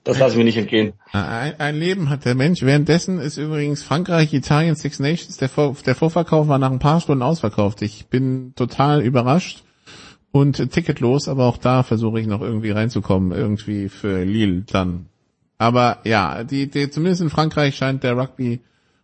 Das 0.06 0.20
lasse 0.20 0.34
ich 0.34 0.38
mir 0.38 0.44
nicht 0.44 0.58
entgehen. 0.58 0.94
Ein, 1.14 1.60
ein, 1.60 1.76
Leben 1.76 2.12
hat 2.12 2.26
der 2.26 2.36
Mensch. 2.36 2.62
Währenddessen 2.62 3.20
ist 3.20 3.38
übrigens 3.38 3.82
Frankreich, 3.82 4.32
Italien, 4.34 4.76
Six 4.76 5.00
Nations, 5.00 5.38
der, 5.38 5.50
Vor 5.50 5.76
der 5.84 5.96
Vorverkauf 5.96 6.48
war 6.48 6.60
nach 6.60 6.72
ein 6.72 6.78
paar 6.78 7.02
Stunden 7.02 7.24
ausverkauft. 7.24 7.82
Ich 7.82 8.06
bin 8.06 8.54
total 8.56 9.02
überrascht 9.02 9.64
und 10.32 10.72
ticketlos, 10.72 11.28
aber 11.28 11.46
auch 11.46 11.58
da 11.58 11.82
versuche 11.82 12.20
ich 12.20 12.28
noch 12.28 12.42
irgendwie 12.42 12.70
reinzukommen, 12.70 13.32
irgendwie 13.32 13.90
für 13.90 14.24
Lille 14.24 14.62
dann. 14.62 15.08
Aber 15.58 16.00
ja, 16.04 16.44
die, 16.44 16.70
die, 16.70 16.90
zumindest 16.90 17.22
in 17.22 17.30
Frankreich 17.30 17.76
scheint 17.76 18.04
der 18.04 18.18
Rugby 18.18 18.62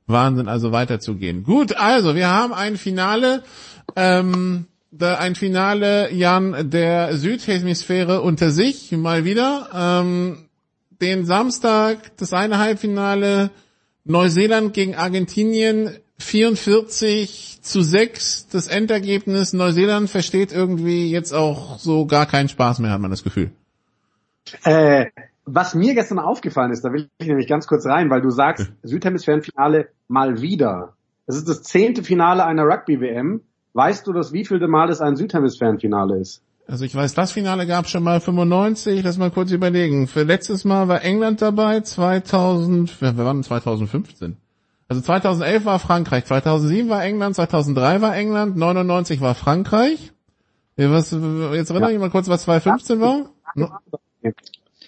Wahnsinn 0.07 0.47
also 0.47 0.71
weiterzugehen. 0.71 1.43
Gut, 1.43 1.75
also 1.77 2.15
wir 2.15 2.27
haben 2.27 2.53
ein 2.53 2.77
Finale, 2.77 3.43
ähm, 3.95 4.65
ein 4.99 5.35
Finale, 5.35 6.11
Jan, 6.13 6.69
der 6.69 7.15
Südhemisphäre 7.15 8.21
unter 8.21 8.51
sich, 8.51 8.91
mal 8.91 9.23
wieder. 9.23 9.69
Ähm, 9.73 10.49
den 11.01 11.25
Samstag, 11.25 12.15
das 12.17 12.33
eine 12.33 12.59
Halbfinale, 12.59 13.49
Neuseeland 14.03 14.73
gegen 14.73 14.95
Argentinien, 14.95 15.97
44 16.19 17.59
zu 17.61 17.81
6, 17.81 18.49
das 18.49 18.67
Endergebnis. 18.67 19.53
Neuseeland 19.53 20.09
versteht 20.09 20.51
irgendwie 20.51 21.09
jetzt 21.09 21.33
auch 21.33 21.79
so 21.79 22.05
gar 22.05 22.25
keinen 22.25 22.49
Spaß 22.49 22.79
mehr, 22.79 22.91
hat 22.91 23.01
man 23.01 23.11
das 23.11 23.23
Gefühl. 23.23 23.51
Äh, 24.63 25.07
was 25.45 25.75
mir 25.75 25.93
gestern 25.93 26.19
aufgefallen 26.19 26.71
ist, 26.71 26.83
da 26.83 26.91
will 26.91 27.09
ich 27.17 27.27
nämlich 27.27 27.47
ganz 27.47 27.67
kurz 27.67 27.85
rein, 27.85 28.09
weil 28.09 28.21
du 28.21 28.29
sagst, 28.29 28.67
hm. 28.67 28.75
Südhemisphärenfinale 28.83 29.89
mal 30.07 30.41
wieder. 30.41 30.93
Das 31.27 31.35
ist 31.35 31.47
das 31.47 31.63
zehnte 31.63 32.03
Finale 32.03 32.45
einer 32.45 32.63
Rugby-WM. 32.63 33.41
Weißt 33.73 34.05
du, 34.05 34.13
das 34.13 34.33
wievielte 34.33 34.67
Mal 34.67 34.89
es 34.89 35.01
ein 35.01 35.15
Südhemisphärenfinale 35.15 36.19
ist? 36.19 36.43
Also 36.67 36.85
ich 36.85 36.95
weiß, 36.95 37.13
das 37.13 37.31
Finale 37.31 37.67
gab 37.67 37.87
schon 37.87 38.03
mal 38.03 38.19
95, 38.19 39.03
lass 39.03 39.17
mal 39.17 39.31
kurz 39.31 39.51
überlegen. 39.51 40.07
Für 40.07 40.23
letztes 40.23 40.63
Mal 40.63 40.87
war 40.87 41.03
England 41.03 41.41
dabei, 41.41 41.81
2000, 41.81 43.01
wir 43.01 43.17
waren 43.17 43.43
2015. 43.43 44.37
Also 44.87 45.01
2011 45.01 45.65
war 45.65 45.79
Frankreich, 45.79 46.25
2007 46.25 46.89
war 46.89 47.03
England, 47.03 47.35
2003 47.35 48.01
war 48.01 48.15
England, 48.15 48.57
99 48.57 49.21
war 49.21 49.35
Frankreich. 49.35 50.11
Was, 50.77 51.11
jetzt 51.11 51.69
erinnere 51.69 51.93
ich 51.93 51.99
mal 51.99 52.09
kurz, 52.09 52.27
was 52.27 52.43
2015 52.43 52.99
war. 52.99 53.29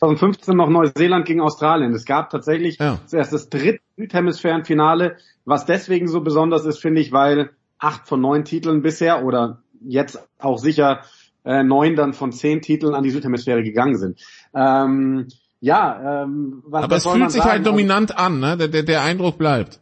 2015 0.04 0.58
noch 0.58 0.70
Neuseeland 0.70 1.26
gegen 1.26 1.40
Australien. 1.40 1.94
Es 1.94 2.06
gab 2.06 2.30
tatsächlich 2.30 2.78
ja. 2.78 3.00
zuerst 3.06 3.32
das 3.32 3.50
dritte 3.50 3.80
Südhemisphärenfinale, 3.98 5.18
was 5.46 5.66
deswegen 5.66 6.08
so 6.08 6.22
besonders 6.22 6.66
ist, 6.66 6.80
finde 6.80 7.02
ich, 7.02 7.12
weil 7.12 7.52
acht 7.80 8.08
von 8.08 8.20
neun 8.20 8.44
Titeln 8.44 8.82
bisher 8.82 9.24
oder 9.24 9.62
jetzt 9.82 10.28
auch 10.40 10.58
sicher 10.58 11.02
äh, 11.46 11.64
neun 11.64 11.96
dann 11.96 12.14
von 12.14 12.32
zehn 12.32 12.62
Titeln 12.62 12.94
an 12.94 13.04
die 13.04 13.12
Südhemisphäre 13.12 13.64
gegangen 13.64 13.98
sind. 13.98 14.20
Ähm, 14.54 15.28
ja, 15.62 16.24
ähm, 16.24 16.64
was, 16.66 16.84
aber 16.84 16.96
es 16.98 17.08
fühlt 17.08 17.32
sich 17.32 17.44
halt 17.44 17.66
dominant 17.66 18.18
an, 18.18 18.40
ne? 18.40 18.58
Der, 18.58 18.68
der, 18.68 18.84
der 18.84 19.04
Eindruck 19.04 19.38
bleibt. 19.38 19.80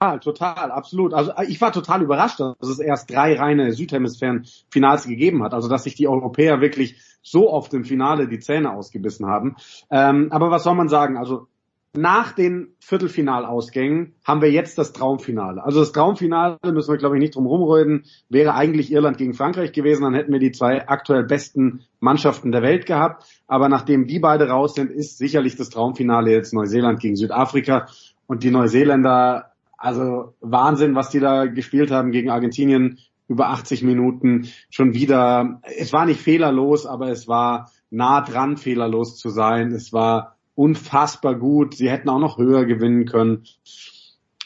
Total, 0.00 0.20
total, 0.20 0.70
absolut. 0.72 1.14
Also 1.14 1.32
ich 1.46 1.60
war 1.60 1.72
total 1.72 2.02
überrascht, 2.02 2.40
dass 2.40 2.68
es 2.68 2.78
erst 2.78 3.10
drei 3.10 3.38
reine 3.38 3.72
Südhemisphären-Finals 3.72 5.06
gegeben 5.06 5.44
hat. 5.44 5.52
Also 5.52 5.68
dass 5.68 5.84
sich 5.84 5.94
die 5.94 6.08
Europäer 6.08 6.60
wirklich 6.60 6.96
so 7.22 7.50
oft 7.50 7.72
im 7.74 7.84
Finale 7.84 8.28
die 8.28 8.38
Zähne 8.38 8.72
ausgebissen 8.72 9.26
haben. 9.26 9.56
Ähm, 9.90 10.28
aber 10.30 10.50
was 10.50 10.64
soll 10.64 10.74
man 10.74 10.88
sagen? 10.88 11.16
Also 11.16 11.46
nach 11.92 12.32
den 12.32 12.68
Viertelfinalausgängen 12.78 14.14
haben 14.24 14.42
wir 14.42 14.50
jetzt 14.50 14.78
das 14.78 14.92
Traumfinale. 14.92 15.64
Also 15.64 15.80
das 15.80 15.90
Traumfinale 15.90 16.56
müssen 16.62 16.92
wir, 16.92 16.98
glaube 16.98 17.16
ich, 17.16 17.20
nicht 17.20 17.34
drum 17.34 17.46
rumreden. 17.46 18.04
Wäre 18.28 18.54
eigentlich 18.54 18.92
Irland 18.92 19.18
gegen 19.18 19.34
Frankreich 19.34 19.72
gewesen, 19.72 20.04
dann 20.04 20.14
hätten 20.14 20.32
wir 20.32 20.38
die 20.38 20.52
zwei 20.52 20.86
aktuell 20.86 21.24
besten 21.24 21.82
Mannschaften 21.98 22.52
der 22.52 22.62
Welt 22.62 22.86
gehabt. 22.86 23.24
Aber 23.48 23.68
nachdem 23.68 24.06
die 24.06 24.20
beide 24.20 24.48
raus 24.48 24.74
sind, 24.74 24.92
ist 24.92 25.18
sicherlich 25.18 25.56
das 25.56 25.70
Traumfinale 25.70 26.30
jetzt 26.30 26.54
Neuseeland 26.54 27.00
gegen 27.00 27.16
Südafrika. 27.16 27.88
Und 28.28 28.44
die 28.44 28.52
Neuseeländer 28.52 29.50
also 29.80 30.34
Wahnsinn, 30.40 30.94
was 30.94 31.08
die 31.08 31.20
da 31.20 31.46
gespielt 31.46 31.90
haben 31.90 32.12
gegen 32.12 32.28
Argentinien 32.28 32.98
über 33.30 33.50
80 33.50 33.84
Minuten. 33.84 34.48
Schon 34.70 34.92
wieder, 34.92 35.60
es 35.78 35.92
war 35.92 36.04
nicht 36.04 36.20
fehlerlos, 36.20 36.84
aber 36.84 37.10
es 37.10 37.28
war 37.28 37.70
nah 37.88 38.20
dran, 38.22 38.56
fehlerlos 38.56 39.16
zu 39.16 39.30
sein. 39.30 39.70
Es 39.70 39.92
war 39.92 40.36
unfassbar 40.56 41.36
gut. 41.36 41.74
Sie 41.74 41.88
hätten 41.88 42.08
auch 42.08 42.18
noch 42.18 42.38
höher 42.38 42.64
gewinnen 42.64 43.06
können. 43.06 43.44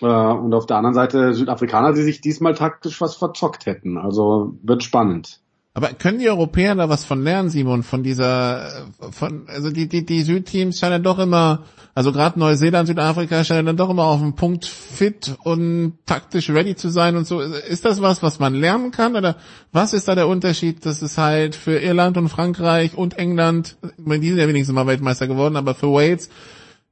Äh, 0.03 0.07
und 0.07 0.53
auf 0.53 0.67
der 0.67 0.77
anderen 0.77 0.95
Seite 0.95 1.33
Südafrikaner, 1.33 1.95
die 1.95 2.03
sich 2.03 2.21
diesmal 2.21 2.55
taktisch 2.55 3.01
was 3.01 3.17
verzockt 3.17 3.65
hätten. 3.65 3.97
Also 3.97 4.59
wird 4.63 4.85
spannend. 4.85 5.41
Aber 5.77 5.89
können 5.89 6.21
die 6.21 6.31
Europäer 6.31 6.77
da 6.77 6.89
was 6.89 7.05
von 7.05 7.25
lernen, 7.25 7.51
Simon, 7.51 7.83
von 7.83 8.05
dieser, 8.05 8.87
von, 9.11 9.49
also 9.49 9.71
die, 9.71 9.89
die, 9.89 10.07
die 10.07 10.23
Südteams 10.23 10.79
scheinen 10.79 11.03
doch 11.03 11.19
immer, 11.19 11.65
also 11.97 12.13
gerade 12.13 12.39
Neuseeland, 12.39 12.87
Südafrika 12.87 13.43
scheinen 13.43 13.67
dann 13.67 13.77
doch 13.77 13.91
immer 13.91 14.05
auf 14.05 14.21
dem 14.21 14.37
Punkt 14.37 14.67
fit 14.67 15.37
und 15.43 15.99
taktisch 16.07 16.49
ready 16.51 16.77
zu 16.77 16.91
sein 16.91 17.17
und 17.17 17.27
so. 17.27 17.41
Ist 17.41 17.85
das 17.85 18.01
was, 18.01 18.23
was 18.23 18.39
man 18.39 18.55
lernen 18.55 18.93
kann 18.93 19.17
oder 19.17 19.37
was 19.73 19.95
ist 19.95 20.07
da 20.07 20.15
der 20.15 20.29
Unterschied, 20.29 20.87
dass 20.87 21.03
es 21.03 21.19
halt 21.19 21.57
für 21.57 21.81
Irland 21.81 22.17
und 22.19 22.29
Frankreich 22.29 22.97
und 22.97 23.19
England, 23.19 23.77
ich 23.99 24.07
meine, 24.07 24.21
die 24.21 24.29
sind 24.29 24.39
ja 24.39 24.47
wenigstens 24.47 24.77
mal 24.77 24.87
Weltmeister 24.87 25.27
geworden, 25.27 25.57
aber 25.57 25.75
für 25.75 25.89
Wales 25.93 26.31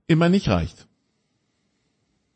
immer 0.09 0.29
nicht 0.29 0.49
reicht? 0.49 0.89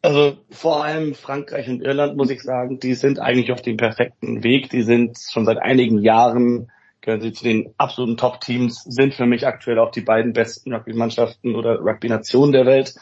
Also 0.06 0.36
vor 0.50 0.84
allem 0.84 1.16
Frankreich 1.16 1.68
und 1.68 1.82
Irland, 1.82 2.16
muss 2.16 2.30
ich 2.30 2.40
sagen, 2.40 2.78
die 2.78 2.94
sind 2.94 3.18
eigentlich 3.18 3.50
auf 3.50 3.60
dem 3.60 3.76
perfekten 3.76 4.44
Weg. 4.44 4.70
Die 4.70 4.82
sind 4.82 5.18
schon 5.18 5.44
seit 5.44 5.58
einigen 5.58 5.98
Jahren, 5.98 6.70
gehören 7.00 7.20
sie 7.20 7.32
zu 7.32 7.42
den 7.42 7.74
absoluten 7.76 8.16
Top-Teams, 8.16 8.84
sind 8.84 9.14
für 9.14 9.26
mich 9.26 9.48
aktuell 9.48 9.80
auch 9.80 9.90
die 9.90 10.02
beiden 10.02 10.32
besten 10.32 10.72
Rugby-Mannschaften 10.72 11.56
oder 11.56 11.80
Rugby-Nationen 11.80 12.52
der 12.52 12.66
Welt. 12.66 12.94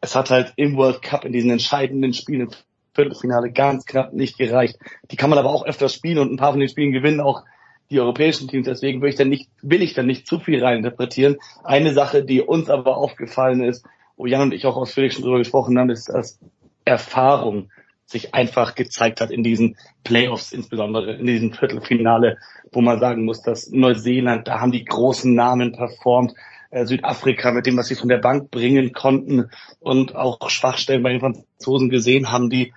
Es 0.00 0.14
hat 0.14 0.30
halt 0.30 0.52
im 0.54 0.76
World 0.76 1.02
Cup 1.02 1.24
in 1.24 1.32
diesen 1.32 1.50
entscheidenden 1.50 2.14
Spielen 2.14 2.42
im 2.42 2.50
Viertelfinale 2.94 3.50
ganz 3.50 3.84
knapp 3.84 4.12
nicht 4.12 4.38
gereicht. 4.38 4.78
Die 5.10 5.16
kann 5.16 5.30
man 5.30 5.40
aber 5.40 5.50
auch 5.50 5.66
öfter 5.66 5.88
spielen 5.88 6.18
und 6.18 6.30
ein 6.30 6.36
paar 6.36 6.52
von 6.52 6.60
den 6.60 6.68
Spielen 6.68 6.92
gewinnen 6.92 7.20
auch 7.20 7.42
die 7.90 7.98
europäischen 7.98 8.46
Teams. 8.46 8.66
Deswegen 8.66 9.02
will 9.02 9.08
ich 9.08 9.16
dann 9.16 9.28
nicht, 9.28 9.50
will 9.60 9.82
ich 9.82 9.94
dann 9.94 10.06
nicht 10.06 10.28
zu 10.28 10.38
viel 10.38 10.64
reininterpretieren. 10.64 11.38
Eine 11.64 11.92
Sache, 11.94 12.24
die 12.24 12.42
uns 12.42 12.70
aber 12.70 12.96
aufgefallen 12.96 13.64
ist, 13.64 13.84
wo 14.16 14.26
Jan 14.26 14.42
und 14.42 14.54
ich 14.54 14.66
auch 14.66 14.76
ausführlich 14.76 15.12
schon 15.12 15.22
drüber 15.22 15.38
gesprochen 15.38 15.78
haben, 15.78 15.90
ist, 15.90 16.08
dass 16.08 16.38
Erfahrung 16.84 17.70
sich 18.06 18.34
einfach 18.34 18.74
gezeigt 18.74 19.20
hat 19.20 19.30
in 19.30 19.42
diesen 19.42 19.76
Playoffs, 20.04 20.52
insbesondere 20.52 21.14
in 21.14 21.26
diesem 21.26 21.52
Viertelfinale, 21.52 22.38
wo 22.70 22.80
man 22.80 23.00
sagen 23.00 23.24
muss, 23.24 23.42
dass 23.42 23.70
Neuseeland, 23.70 24.46
da 24.46 24.60
haben 24.60 24.72
die 24.72 24.84
großen 24.84 25.34
Namen 25.34 25.72
performt, 25.72 26.34
äh, 26.70 26.84
Südafrika 26.84 27.52
mit 27.52 27.66
dem, 27.66 27.76
was 27.76 27.88
sie 27.88 27.94
von 27.94 28.08
der 28.08 28.18
Bank 28.18 28.50
bringen 28.50 28.92
konnten 28.92 29.48
und 29.80 30.14
auch 30.14 30.50
Schwachstellen 30.50 31.02
bei 31.02 31.10
den 31.10 31.20
Franzosen 31.20 31.88
gesehen 31.88 32.30
haben, 32.30 32.50
die 32.50 32.74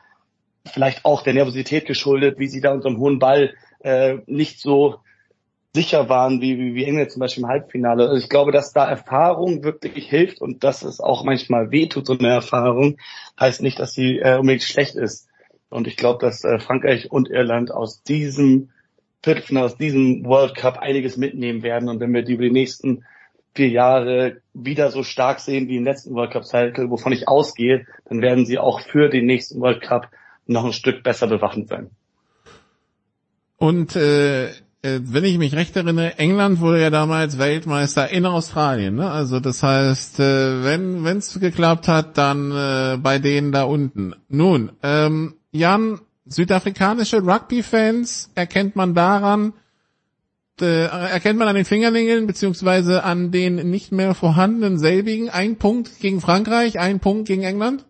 vielleicht 0.66 1.04
auch 1.04 1.24
der 1.24 1.34
Nervosität 1.34 1.86
geschuldet, 1.86 2.40
wie 2.40 2.48
sie 2.48 2.62
da 2.62 2.74
unserem 2.74 2.98
hohen 2.98 3.20
Ball 3.20 3.54
äh, 3.80 4.18
nicht 4.28 4.60
so 4.60 5.00
sicher 5.78 6.10
waren, 6.10 6.42
wie, 6.42 6.58
wie, 6.58 6.74
wie 6.74 6.86
England 6.86 7.12
zum 7.12 7.20
Beispiel 7.20 7.44
im 7.44 7.50
Halbfinale. 7.50 8.10
Also 8.10 8.18
ich 8.18 8.30
glaube, 8.30 8.52
dass 8.52 8.74
da 8.74 8.90
Erfahrung 8.90 9.64
wirklich 9.64 10.10
hilft 10.10 10.42
und 10.42 10.64
dass 10.64 10.82
es 10.82 11.00
auch 11.00 11.24
manchmal 11.24 11.70
wehtut, 11.70 12.08
so 12.08 12.18
eine 12.18 12.30
Erfahrung, 12.30 12.98
heißt 13.40 13.62
nicht, 13.62 13.80
dass 13.80 13.94
sie 13.94 14.18
äh, 14.18 14.40
unbedingt 14.40 14.64
schlecht 14.64 14.96
ist. 14.96 15.28
Und 15.70 15.86
ich 15.86 15.96
glaube, 15.96 16.18
dass 16.26 16.44
äh, 16.44 16.58
Frankreich 16.58 17.12
und 17.12 17.30
Irland 17.30 17.72
aus 17.72 18.02
diesem 18.02 18.70
Viertelfinale, 19.22 19.68
aus 19.68 19.78
diesem 19.78 20.26
World 20.26 20.56
Cup 20.56 20.80
einiges 20.80 21.16
mitnehmen 21.16 21.62
werden. 21.62 21.90
Und 21.90 22.00
wenn 22.00 22.12
wir 22.12 22.24
die 22.24 22.34
über 22.34 22.46
die 22.46 22.52
nächsten 22.52 23.06
vier 23.54 23.70
Jahre 23.70 24.42
wieder 24.56 24.90
so 24.90 25.04
stark 25.04 25.40
sehen 25.40 25.68
wie 25.68 25.78
im 25.78 25.84
letzten 25.84 26.16
World 26.16 26.32
Cup 26.32 26.46
Cycle, 26.46 26.90
wovon 26.90 27.12
ich 27.12 27.28
ausgehe, 27.28 27.86
dann 28.06 28.24
werden 28.24 28.48
sie 28.48 28.58
auch 28.58 28.82
für 28.82 29.10
den 29.10 29.28
nächsten 29.28 29.62
World 29.62 29.82
Cup 29.82 30.10
noch 30.48 30.66
ein 30.66 30.74
Stück 30.74 31.04
besser 31.04 31.28
bewaffnet 31.28 31.68
sein. 31.68 31.92
Und 33.58 33.96
äh, 33.96 34.50
wenn 34.82 35.24
ich 35.24 35.38
mich 35.38 35.54
recht 35.56 35.76
erinnere, 35.76 36.18
England 36.20 36.60
wurde 36.60 36.82
ja 36.82 36.90
damals 36.90 37.38
Weltmeister 37.38 38.10
in 38.10 38.26
Australien. 38.26 38.96
Ne? 38.96 39.10
Also 39.10 39.40
das 39.40 39.64
heißt, 39.64 40.20
äh, 40.20 40.64
wenn 40.64 41.06
es 41.06 41.40
geklappt 41.40 41.88
hat, 41.88 42.18
dann 42.18 42.52
äh, 42.52 42.98
bei 42.98 43.20
denen 43.20 43.52
da 43.52 43.64
unten. 43.64 44.14
Nun, 44.30 44.72
ähm, 44.84 45.36
Jan, 45.52 46.00
südafrikanische 46.26 47.18
Rugby-Fans 47.18 48.32
erkennt 48.36 48.76
man 48.76 48.94
daran, 48.94 49.54
äh, 50.62 50.86
erkennt 50.86 51.40
man 51.40 51.48
an 51.48 51.56
den 51.56 51.66
Fingernägeln 51.66 52.28
beziehungsweise 52.28 53.04
an 53.04 53.32
den 53.32 53.56
nicht 53.70 53.92
mehr 53.92 54.14
vorhandenen 54.14 54.78
selbigen. 54.78 55.30
Ein 55.30 55.58
Punkt 55.58 56.00
gegen 56.00 56.22
Frankreich, 56.22 56.80
ein 56.80 57.00
Punkt 57.00 57.28
gegen 57.28 57.44
England? 57.44 57.86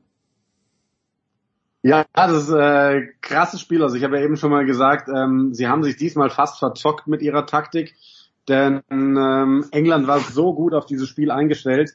Ja, 1.87 2.05
das 2.11 2.33
ist 2.33 2.49
äh, 2.49 3.13
krasses 3.21 3.61
Spiel. 3.61 3.81
Also 3.81 3.95
ich 3.95 4.03
habe 4.03 4.17
ja 4.17 4.25
eben 4.25 4.35
schon 4.35 4.51
mal 4.51 4.65
gesagt, 4.65 5.07
ähm, 5.07 5.53
sie 5.53 5.69
haben 5.69 5.83
sich 5.83 5.95
diesmal 5.95 6.29
fast 6.29 6.59
verzockt 6.59 7.07
mit 7.07 7.21
ihrer 7.21 7.45
Taktik, 7.45 7.95
denn 8.49 8.81
ähm, 8.91 9.63
England 9.71 10.05
war 10.05 10.19
so 10.19 10.53
gut 10.53 10.73
auf 10.73 10.85
dieses 10.85 11.07
Spiel 11.07 11.31
eingestellt 11.31 11.91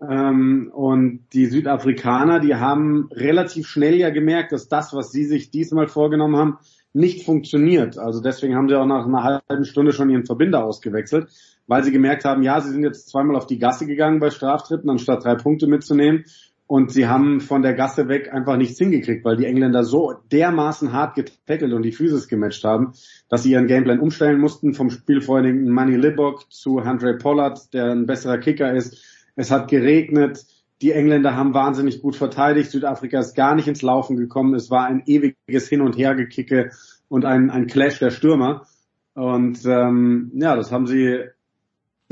ähm, 0.00 0.70
und 0.72 1.26
die 1.34 1.44
Südafrikaner, 1.44 2.40
die 2.40 2.54
haben 2.54 3.10
relativ 3.12 3.66
schnell 3.66 3.96
ja 3.96 4.08
gemerkt, 4.08 4.52
dass 4.52 4.68
das, 4.68 4.94
was 4.94 5.12
sie 5.12 5.26
sich 5.26 5.50
diesmal 5.50 5.88
vorgenommen 5.88 6.38
haben, 6.38 6.58
nicht 6.94 7.26
funktioniert. 7.26 7.98
Also 7.98 8.22
deswegen 8.22 8.56
haben 8.56 8.70
sie 8.70 8.80
auch 8.80 8.86
nach 8.86 9.04
einer 9.04 9.42
halben 9.46 9.66
Stunde 9.66 9.92
schon 9.92 10.08
ihren 10.08 10.24
Verbinder 10.24 10.64
ausgewechselt, 10.64 11.28
weil 11.66 11.84
sie 11.84 11.92
gemerkt 11.92 12.24
haben, 12.24 12.42
ja, 12.42 12.62
sie 12.62 12.70
sind 12.70 12.82
jetzt 12.82 13.10
zweimal 13.10 13.36
auf 13.36 13.46
die 13.46 13.58
Gasse 13.58 13.84
gegangen 13.84 14.20
bei 14.20 14.30
Straftritten, 14.30 14.88
anstatt 14.88 15.22
drei 15.22 15.34
Punkte 15.34 15.66
mitzunehmen. 15.66 16.24
Und 16.66 16.90
sie 16.90 17.06
haben 17.06 17.40
von 17.40 17.60
der 17.60 17.74
Gasse 17.74 18.08
weg 18.08 18.32
einfach 18.32 18.56
nichts 18.56 18.78
hingekriegt, 18.78 19.24
weil 19.24 19.36
die 19.36 19.44
Engländer 19.44 19.84
so 19.84 20.14
dermaßen 20.32 20.92
hart 20.92 21.14
getackelt 21.14 21.74
und 21.74 21.82
die 21.82 21.92
Physis 21.92 22.26
gematcht 22.26 22.64
haben, 22.64 22.94
dass 23.28 23.42
sie 23.42 23.52
ihren 23.52 23.66
Gameplan 23.66 24.00
umstellen 24.00 24.40
mussten, 24.40 24.72
vom 24.72 24.88
spielfreudigen 24.88 25.68
Manny 25.68 25.96
Libbock 25.96 26.50
zu 26.50 26.78
Andre 26.78 27.18
Pollard, 27.18 27.72
der 27.74 27.92
ein 27.92 28.06
besserer 28.06 28.38
Kicker 28.38 28.72
ist. 28.72 28.96
Es 29.36 29.50
hat 29.50 29.68
geregnet, 29.68 30.46
die 30.80 30.92
Engländer 30.92 31.36
haben 31.36 31.54
wahnsinnig 31.54 32.00
gut 32.00 32.16
verteidigt. 32.16 32.70
Südafrika 32.70 33.18
ist 33.18 33.34
gar 33.34 33.54
nicht 33.54 33.68
ins 33.68 33.82
Laufen 33.82 34.16
gekommen. 34.16 34.54
Es 34.54 34.70
war 34.70 34.86
ein 34.86 35.02
ewiges 35.06 35.68
Hin- 35.68 35.82
und 35.82 35.98
Hergekicke 35.98 36.70
und 37.08 37.24
ein, 37.24 37.50
ein 37.50 37.66
Clash 37.66 37.98
der 37.98 38.10
Stürmer. 38.10 38.66
Und 39.14 39.64
ähm, 39.66 40.32
ja, 40.34 40.56
das 40.56 40.72
haben 40.72 40.86
sie 40.86 41.20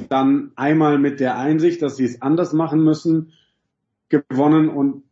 dann 0.09 0.53
einmal 0.57 0.99
mit 0.99 1.21
der 1.21 1.39
Einsicht, 1.39 1.83
dass 1.83 1.97
sie 1.97 2.05
es 2.05 2.23
anders 2.23 2.53
machen 2.53 2.83
müssen, 2.83 3.33
gewonnen 4.13 4.69
und 4.69 5.03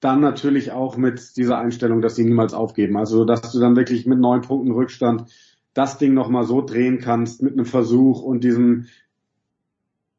dann 0.00 0.20
natürlich 0.20 0.72
auch 0.72 0.96
mit 0.96 1.36
dieser 1.36 1.58
Einstellung, 1.58 2.00
dass 2.00 2.16
sie 2.16 2.24
niemals 2.24 2.54
aufgeben. 2.54 2.96
Also, 2.96 3.24
dass 3.24 3.52
du 3.52 3.60
dann 3.60 3.76
wirklich 3.76 4.06
mit 4.06 4.18
neun 4.18 4.42
Punkten 4.42 4.72
Rückstand 4.72 5.30
das 5.74 5.98
Ding 5.98 6.14
nochmal 6.14 6.44
so 6.44 6.62
drehen 6.62 6.98
kannst 6.98 7.42
mit 7.42 7.52
einem 7.52 7.66
Versuch 7.66 8.22
und 8.22 8.44
diesem 8.44 8.86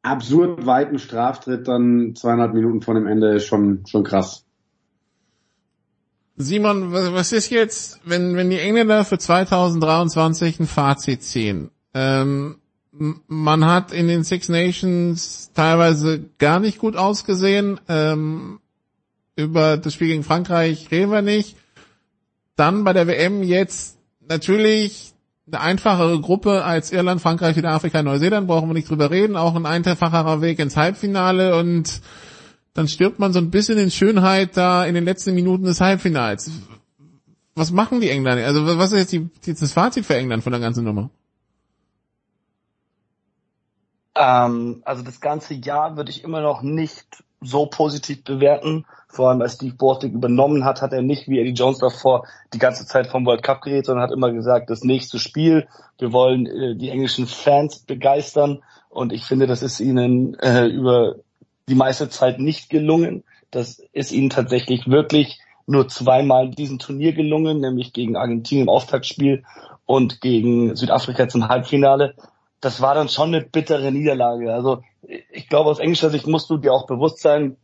absurd 0.02 0.66
weiten 0.66 0.98
Straftritt 0.98 1.66
dann 1.68 2.14
zweieinhalb 2.14 2.54
Minuten 2.54 2.82
vor 2.82 2.94
dem 2.94 3.06
Ende 3.06 3.34
ist 3.34 3.46
schon, 3.46 3.84
schon 3.86 4.04
krass. 4.04 4.44
Simon, 6.36 6.92
was 6.92 7.32
ist 7.32 7.50
jetzt, 7.50 8.00
wenn, 8.04 8.36
wenn 8.36 8.48
die 8.48 8.60
Engländer 8.60 9.04
für 9.04 9.18
2023 9.18 10.60
ein 10.60 10.66
Fazit 10.66 11.22
ziehen? 11.24 11.70
Ähm, 11.94 12.58
man 12.92 13.64
hat 13.64 13.92
in 13.92 14.08
den 14.08 14.24
Six 14.24 14.48
Nations 14.48 15.52
teilweise 15.54 16.24
gar 16.38 16.60
nicht 16.60 16.78
gut 16.78 16.96
ausgesehen. 16.96 17.80
Ähm, 17.88 18.60
über 19.36 19.76
das 19.76 19.94
Spiel 19.94 20.08
gegen 20.08 20.24
Frankreich 20.24 20.90
reden 20.90 21.12
wir 21.12 21.22
nicht. 21.22 21.56
Dann 22.56 22.84
bei 22.84 22.92
der 22.92 23.06
WM 23.06 23.42
jetzt 23.42 23.98
natürlich 24.26 25.12
eine 25.46 25.60
einfachere 25.60 26.20
Gruppe 26.20 26.64
als 26.64 26.92
Irland, 26.92 27.20
Frankreich, 27.20 27.54
Südafrika, 27.54 28.02
Neuseeland, 28.02 28.46
brauchen 28.46 28.68
wir 28.68 28.74
nicht 28.74 28.90
drüber 28.90 29.10
reden, 29.10 29.36
auch 29.36 29.54
ein 29.54 29.64
einfacherer 29.64 30.42
Weg 30.42 30.58
ins 30.58 30.76
Halbfinale 30.76 31.56
und 31.56 32.02
dann 32.74 32.88
stirbt 32.88 33.18
man 33.18 33.32
so 33.32 33.38
ein 33.38 33.50
bisschen 33.50 33.78
in 33.78 33.90
Schönheit 33.90 34.56
da 34.56 34.84
in 34.84 34.94
den 34.94 35.04
letzten 35.04 35.34
Minuten 35.34 35.64
des 35.64 35.80
Halbfinals. 35.80 36.50
Was 37.54 37.72
machen 37.72 38.00
die 38.00 38.10
Engländer? 38.10 38.46
Also 38.46 38.78
was 38.78 38.92
ist 38.92 39.12
jetzt 39.12 39.12
die, 39.12 39.54
das 39.54 39.72
Fazit 39.72 40.04
für 40.04 40.16
England 40.16 40.42
von 40.42 40.52
der 40.52 40.60
ganzen 40.60 40.84
Nummer? 40.84 41.10
Ähm, 44.18 44.82
also 44.84 45.02
das 45.02 45.20
ganze 45.20 45.54
Jahr 45.54 45.96
würde 45.96 46.10
ich 46.10 46.24
immer 46.24 46.40
noch 46.40 46.62
nicht 46.62 47.22
so 47.40 47.66
positiv 47.66 48.24
bewerten. 48.24 48.84
Vor 49.08 49.30
allem 49.30 49.40
als 49.40 49.54
Steve 49.54 49.74
Bortig 49.74 50.12
übernommen 50.12 50.64
hat, 50.64 50.82
hat 50.82 50.92
er 50.92 51.02
nicht 51.02 51.28
wie 51.28 51.38
Eddie 51.38 51.52
Jones 51.52 51.78
davor 51.78 52.26
die 52.52 52.58
ganze 52.58 52.84
Zeit 52.84 53.06
vom 53.06 53.24
World 53.24 53.42
Cup 53.42 53.62
geredet, 53.62 53.86
sondern 53.86 54.02
hat 54.02 54.12
immer 54.12 54.32
gesagt, 54.32 54.70
das 54.70 54.82
nächste 54.82 55.18
Spiel, 55.18 55.68
wir 55.98 56.12
wollen 56.12 56.46
äh, 56.46 56.76
die 56.76 56.90
englischen 56.90 57.26
Fans 57.26 57.78
begeistern 57.78 58.62
und 58.90 59.12
ich 59.12 59.24
finde, 59.24 59.46
das 59.46 59.62
ist 59.62 59.80
ihnen 59.80 60.34
äh, 60.40 60.66
über 60.66 61.16
die 61.68 61.74
meiste 61.74 62.08
Zeit 62.08 62.40
nicht 62.40 62.70
gelungen. 62.70 63.22
Das 63.50 63.80
ist 63.92 64.12
ihnen 64.12 64.30
tatsächlich 64.30 64.88
wirklich 64.88 65.38
nur 65.66 65.88
zweimal 65.88 66.46
in 66.46 66.52
diesem 66.52 66.78
Turnier 66.78 67.12
gelungen, 67.12 67.60
nämlich 67.60 67.92
gegen 67.92 68.16
Argentinien 68.16 68.66
im 68.66 68.70
Auftaktspiel 68.70 69.44
und 69.86 70.20
gegen 70.20 70.74
Südafrika 70.76 71.28
zum 71.28 71.48
Halbfinale. 71.48 72.14
Das 72.60 72.80
war 72.80 72.94
dann 72.94 73.08
schon 73.08 73.34
eine 73.34 73.44
bittere 73.44 73.92
Niederlage. 73.92 74.52
Also 74.52 74.82
ich 75.30 75.48
glaube, 75.48 75.70
aus 75.70 75.78
englischer 75.78 76.10
Sicht 76.10 76.26
musst 76.26 76.50
du 76.50 76.56
dir 76.56 76.72
auch 76.72 76.86
bewusst 76.86 77.20
sein, 77.20 77.56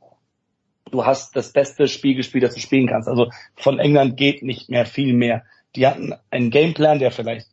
du 0.90 1.04
hast 1.04 1.34
das 1.34 1.52
beste 1.52 1.88
Spiel 1.88 2.14
gespielt, 2.14 2.44
das 2.44 2.54
du 2.54 2.60
spielen 2.60 2.86
kannst. 2.86 3.08
Also 3.08 3.30
von 3.56 3.78
England 3.78 4.16
geht 4.16 4.42
nicht 4.42 4.70
mehr 4.70 4.86
viel 4.86 5.12
mehr. 5.12 5.42
Die 5.74 5.86
hatten 5.86 6.14
einen 6.30 6.50
Gameplan, 6.50 7.00
der 7.00 7.10
vielleicht 7.10 7.48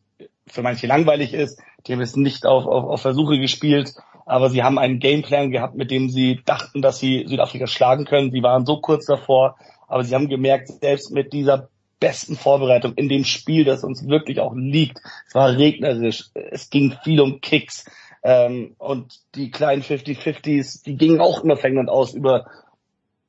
für 0.47 0.61
manche 0.61 0.85
langweilig 0.85 1.33
ist. 1.33 1.59
Die 1.87 1.93
haben 1.93 2.01
es 2.01 2.15
nicht 2.15 2.45
auf, 2.45 2.65
auf, 2.65 2.83
auf 2.83 3.01
Versuche 3.01 3.39
gespielt, 3.39 3.93
aber 4.25 4.49
sie 4.49 4.61
haben 4.61 4.77
einen 4.77 4.99
Gameplan 4.99 5.49
gehabt, 5.49 5.75
mit 5.75 5.89
dem 5.89 6.09
sie 6.09 6.41
dachten, 6.45 6.81
dass 6.81 6.99
sie 6.99 7.25
Südafrika 7.27 7.65
schlagen 7.65 8.05
können. 8.05 8.31
Sie 8.31 8.43
waren 8.43 8.65
so 8.65 8.79
kurz 8.79 9.05
davor, 9.05 9.57
aber 9.87 10.03
sie 10.03 10.13
haben 10.13 10.29
gemerkt, 10.29 10.67
selbst 10.67 11.11
mit 11.11 11.33
dieser 11.33 11.69
besten 12.01 12.35
Vorbereitung 12.35 12.95
in 12.95 13.07
dem 13.07 13.23
Spiel, 13.23 13.63
das 13.63 13.85
uns 13.85 14.05
wirklich 14.05 14.41
auch 14.41 14.53
liegt. 14.55 14.99
Es 15.27 15.35
war 15.35 15.55
regnerisch, 15.55 16.31
es 16.33 16.69
ging 16.69 16.97
viel 17.03 17.21
um 17.21 17.39
Kicks 17.39 17.85
ähm, 18.23 18.75
und 18.77 19.19
die 19.35 19.51
kleinen 19.51 19.83
50-50s, 19.83 20.83
die 20.83 20.97
gingen 20.97 21.21
auch 21.21 21.43
immer 21.43 21.55
für 21.55 21.67
England 21.67 21.89
aus 21.89 22.13
über 22.13 22.47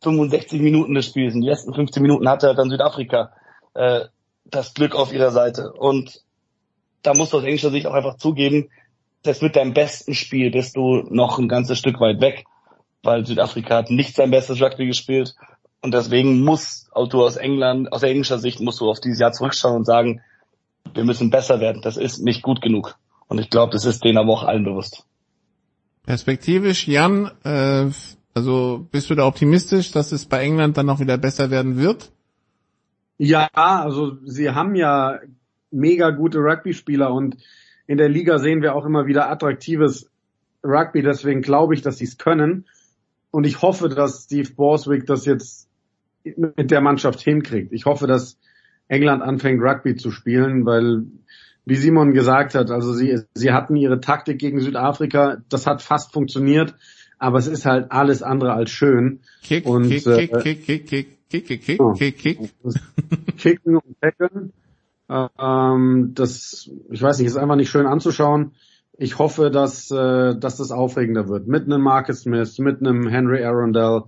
65 0.03 0.61
Minuten 0.61 0.95
des 0.95 1.07
Spiels. 1.07 1.35
In 1.35 1.43
die 1.43 1.49
letzten 1.49 1.73
15 1.75 2.03
Minuten 2.03 2.29
hatte 2.29 2.55
dann 2.55 2.71
Südafrika 2.71 3.33
äh, 3.75 4.07
das 4.45 4.75
Glück 4.75 4.97
auf 4.97 5.13
ihrer 5.13 5.31
Seite. 5.31 5.73
Und 5.73 6.23
da 7.03 7.15
musst 7.15 7.33
du 7.33 7.39
aus 7.39 7.45
englischer 7.45 7.71
Sicht 7.71 7.87
auch 7.87 7.95
einfach 7.95 8.17
zugeben, 8.17 8.71
dass 9.23 9.43
mit 9.43 9.55
deinem 9.55 9.75
besten 9.75 10.15
Spiel 10.15 10.51
bist 10.51 10.77
du 10.77 11.05
noch 11.11 11.39
ein 11.39 11.49
ganzes 11.49 11.79
Stück 11.79 12.01
weit 12.01 12.21
weg, 12.21 12.45
weil 13.03 13.25
Südafrika 13.25 13.77
hat 13.77 13.91
nicht 13.91 14.17
sein 14.17 14.31
bestes 14.31 14.61
Rugby 14.61 14.87
gespielt. 14.87 15.35
Und 15.83 15.93
deswegen 15.93 16.41
muss 16.41 16.89
du 17.11 17.23
aus 17.23 17.37
England, 17.37 17.93
aus 17.93 18.03
englischer 18.03 18.39
Sicht 18.39 18.61
musst 18.61 18.81
du 18.81 18.89
auf 18.89 19.01
dieses 19.01 19.19
Jahr 19.19 19.33
zurückschauen 19.33 19.77
und 19.77 19.85
sagen, 19.85 20.21
wir 20.95 21.05
müssen 21.05 21.31
besser 21.31 21.61
werden. 21.61 21.83
Das 21.83 21.97
ist 21.97 22.23
nicht 22.23 22.43
gut 22.43 22.63
genug. 22.63 22.97
Und 23.29 23.39
ich 23.39 23.51
glaube, 23.51 23.73
das 23.73 23.85
ist 23.85 24.05
denen 24.05 24.19
aber 24.19 24.33
auch 24.33 24.45
allen 24.45 24.65
bewusst. 24.65 25.05
Perspektivisch, 26.05 26.87
Jan, 26.87 27.31
äh, 27.45 27.91
also 28.35 28.87
bist 28.91 29.11
du 29.11 29.15
da 29.15 29.27
optimistisch, 29.27 29.93
dass 29.93 30.13
es 30.13 30.27
bei 30.27 30.43
England 30.43 30.77
dann 30.77 30.87
noch 30.87 31.01
wieder 31.01 31.19
besser 31.19 31.51
werden 31.51 31.77
wird? 31.77 32.13
Ja, 33.19 33.49
also 33.53 34.17
sie 34.25 34.51
haben 34.51 34.75
ja 34.75 35.19
mega 35.71 36.11
gute 36.11 36.39
Rugby-Spieler 36.39 37.13
und 37.13 37.37
in 37.87 37.99
der 37.99 38.09
Liga 38.09 38.39
sehen 38.39 38.63
wir 38.63 38.75
auch 38.75 38.85
immer 38.85 39.07
wieder 39.07 39.31
attraktives 39.31 40.11
Rugby, 40.65 41.03
deswegen 41.03 41.43
glaube 41.43 41.75
ich, 41.75 41.83
dass 41.83 41.99
sie 41.99 42.05
es 42.05 42.19
können. 42.19 42.67
Und 43.31 43.45
ich 43.45 43.63
hoffe, 43.63 43.89
dass 43.89 44.25
Steve 44.25 44.51
Borswick 44.53 45.07
das 45.07 45.25
jetzt 45.25 45.69
mit 46.25 46.71
der 46.71 46.81
Mannschaft 46.81 47.21
hinkriegt. 47.21 47.73
Ich 47.73 47.87
hoffe, 47.87 48.07
dass 48.07 48.39
England 48.89 49.23
anfängt 49.23 49.63
Rugby 49.63 49.97
zu 49.97 50.11
spielen, 50.11 50.67
weil 50.67 51.07
wie 51.65 51.77
Simon 51.77 52.13
gesagt 52.13 52.55
hat, 52.55 52.71
also 52.71 52.93
sie, 52.93 53.21
sie 53.35 53.53
hatten 53.53 53.77
ihre 53.77 54.01
Taktik 54.01 54.39
gegen 54.39 54.61
Südafrika, 54.61 55.39
das 55.49 55.67
hat 55.67 55.81
fast 55.81 56.13
funktioniert, 56.13 56.75
aber 57.19 57.39
es 57.39 57.47
ist 57.47 57.67
halt 57.67 57.93
alles 57.93 58.23
andere 58.23 58.53
als 58.53 58.71
schön. 58.71 59.21
Kick, 59.43 59.67
und, 59.67 59.89
kick, 59.89 60.07
äh, 60.07 60.27
kick, 60.27 60.67
kick, 60.67 60.67
kick, 60.67 60.87
kick, 61.29 61.47
kick, 61.47 61.63
kick, 61.63 61.81
oh. 61.81 61.93
kick, 61.93 62.19
kick. 62.19 62.39
Kicken 63.39 63.77
und 63.77 64.01
tackeln. 64.01 64.53
Ähm, 65.09 66.13
das, 66.15 66.71
ich 66.91 67.03
weiß 67.03 67.19
nicht, 67.19 67.29
ist 67.29 67.37
einfach 67.37 67.57
nicht 67.57 67.71
schön 67.71 67.87
anzuschauen. 67.87 68.53
Ich 68.99 69.19
hoffe, 69.19 69.51
dass, 69.51 69.91
äh, 69.91 70.37
dass 70.37 70.57
das 70.57 70.71
aufregender 70.71 71.29
wird. 71.29 71.47
Mit 71.47 71.65
einem 71.65 71.83
Marcus 71.83 72.23
Smith, 72.23 72.59
mit 72.59 72.81
einem 72.81 73.09
Henry 73.09 73.45
Arundel 73.45 74.03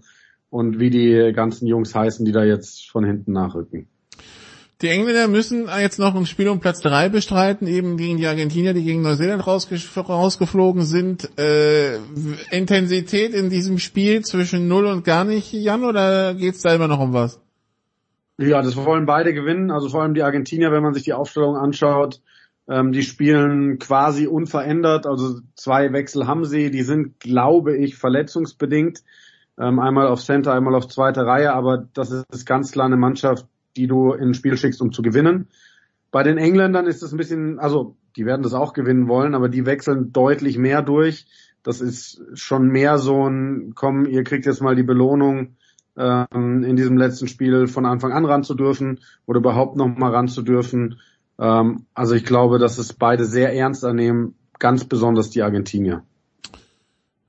und 0.55 0.79
wie 0.79 0.89
die 0.89 1.33
ganzen 1.35 1.67
Jungs 1.67 1.97
heißen, 1.97 2.25
die 2.25 2.31
da 2.31 2.45
jetzt 2.45 2.89
von 2.89 3.05
hinten 3.05 3.33
nachrücken. 3.33 3.89
Die 4.83 4.89
Engländer 4.89 5.27
müssen 5.27 5.69
jetzt 5.81 5.99
noch 5.99 6.15
ein 6.15 6.27
Spiel 6.27 6.49
um 6.49 6.61
Platz 6.61 6.81
drei 6.81 7.09
bestreiten, 7.09 7.67
eben 7.67 7.97
gegen 7.97 8.19
die 8.19 8.27
Argentinier, 8.29 8.73
die 8.73 8.85
gegen 8.85 9.03
Neuseeland 9.03 9.45
rausge 9.45 9.77
rausgeflogen 9.97 10.83
sind. 10.83 11.29
Äh, 11.41 11.97
Intensität 12.53 13.35
in 13.35 13.51
diesem 13.51 13.79
Spiel 13.79 14.23
zwischen 14.23 14.69
null 14.69 14.87
und 14.87 15.05
gar 15.05 15.25
nicht, 15.25 15.53
Jan, 15.53 15.83
oder 15.83 16.35
geht's 16.35 16.63
da 16.63 16.73
immer 16.73 16.87
noch 16.87 17.01
um 17.01 17.13
was? 17.13 17.41
Ja, 18.39 18.63
das 18.63 18.77
wollen 18.77 19.07
beide 19.07 19.35
gewinnen. 19.35 19.73
Also 19.73 19.89
vor 19.89 20.03
allem 20.03 20.15
die 20.15 20.23
Argentinier, 20.23 20.71
wenn 20.71 20.85
man 20.85 20.95
sich 20.95 21.03
die 21.03 21.15
Aufstellung 21.15 21.57
anschaut. 21.57 22.21
Ähm, 22.69 22.93
die 22.93 23.03
spielen 23.03 23.81
quasi 23.81 24.29
unverändert, 24.29 25.07
also 25.07 25.41
zwei 25.57 25.93
Wechsel 25.93 26.29
haben 26.29 26.45
sie, 26.45 26.71
die 26.71 26.83
sind, 26.83 27.19
glaube 27.19 27.77
ich, 27.77 27.97
verletzungsbedingt. 27.97 29.03
Ähm, 29.59 29.79
einmal 29.79 30.09
auf 30.09 30.23
Center, 30.23 30.53
einmal 30.53 30.75
auf 30.75 30.89
zweite 30.89 31.27
Reihe, 31.27 31.53
aber 31.53 31.87
das 31.95 32.11
ist 32.11 32.47
ganz 32.47 32.73
klar 32.73 32.87
eine 32.87 32.97
Mannschaft, 32.97 33.47
die 33.77 33.87
du 33.87 34.13
ins 34.13 34.37
Spiel 34.37 34.57
schickst, 34.57 34.81
um 34.81 34.93
zu 34.93 35.03
gewinnen. 35.03 35.49
Bei 36.11 36.23
den 36.23 36.39
Engländern 36.39 36.87
ist 36.87 37.03
es 37.03 37.13
ein 37.13 37.17
bisschen, 37.17 37.59
also 37.59 37.97
die 38.17 38.27
werden 38.27 38.43
das 38.43 38.55
auch 38.55 38.73
gewinnen 38.73 39.09
wollen, 39.09 39.35
aber 39.35 39.49
die 39.49 39.67
wechseln 39.67 40.13
deutlich 40.13 40.59
mehr 40.59 40.83
durch. 40.83 41.27
Das 41.63 41.81
ist 41.81 42.23
schon 42.35 42.69
mehr 42.69 42.99
so 42.99 43.29
ein, 43.29 43.73
komm, 43.75 44.07
ihr 44.07 44.23
kriegt 44.23 44.47
jetzt 44.47 44.63
mal 44.63 44.77
die 44.77 44.83
Belohnung, 44.83 45.57
ähm, 45.97 46.65
in 46.65 46.77
diesem 46.77 46.97
letzten 46.97 47.29
Spiel 47.29 47.67
von 47.67 47.87
Anfang 47.87 48.13
an 48.13 48.25
ran 48.25 48.43
zu 48.43 48.55
dürfen 48.55 49.01
oder 49.27 49.39
überhaupt 49.39 49.77
noch 49.77 49.89
mal 49.89 50.11
ran 50.11 50.29
zu 50.29 50.43
dürfen. 50.43 51.01
Ähm, 51.39 51.87
also 51.95 52.15
ich 52.15 52.25
glaube, 52.25 52.59
dass 52.59 52.79
es 52.79 52.93
beide 52.93 53.25
sehr 53.25 53.55
ernst 53.55 53.85
annehmen, 53.85 54.35
ganz 54.59 54.85
besonders 54.85 55.31
die 55.31 55.43
Argentinier. 55.43 56.03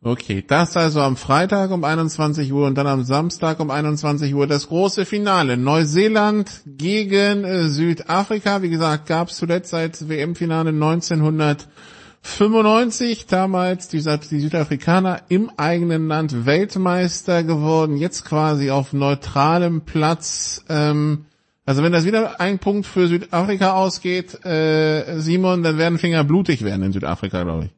Okay, 0.06 0.42
das 0.48 0.78
also 0.78 1.02
am 1.02 1.18
Freitag 1.18 1.72
um 1.72 1.84
21 1.84 2.54
Uhr 2.54 2.68
und 2.68 2.76
dann 2.76 2.86
am 2.86 3.04
Samstag 3.04 3.60
um 3.60 3.72
21 3.72 4.36
Uhr 4.36 4.46
das 4.46 4.68
große 4.68 5.04
Finale. 5.04 5.58
Neuseeland 5.58 6.62
gegen 6.68 7.44
äh, 7.44 7.70
Südafrika. 7.70 8.62
Wie 8.62 8.70
gesagt, 8.70 9.08
gab 9.08 9.30
es 9.30 9.38
zuletzt 9.38 9.72
seit 9.72 10.08
WM-Finale 10.08 10.70
1995. 10.70 13.26
Damals 13.26 13.88
die, 13.88 13.98
die 13.98 14.40
Südafrikaner 14.42 15.22
im 15.30 15.50
eigenen 15.58 16.08
Land 16.08 16.46
Weltmeister 16.46 17.44
geworden. 17.44 17.98
Jetzt 17.98 18.26
quasi 18.26 18.70
auf 18.70 18.94
neutralem 18.94 19.86
Platz. 19.86 20.64
Ähm, 20.70 21.26
also 21.66 21.82
wenn 21.82 21.94
das 21.94 22.06
wieder 22.06 22.40
ein 22.40 22.60
Punkt 22.60 22.86
für 22.86 23.08
Südafrika 23.08 23.74
ausgeht, 23.74 24.46
äh, 24.46 25.20
Simon, 25.20 25.64
dann 25.64 25.80
werden 25.80 25.98
Finger 25.98 26.24
blutig 26.24 26.64
werden 26.64 26.84
in 26.84 26.92
Südafrika, 26.92 27.42
glaube 27.42 27.66
ich. 27.66 27.72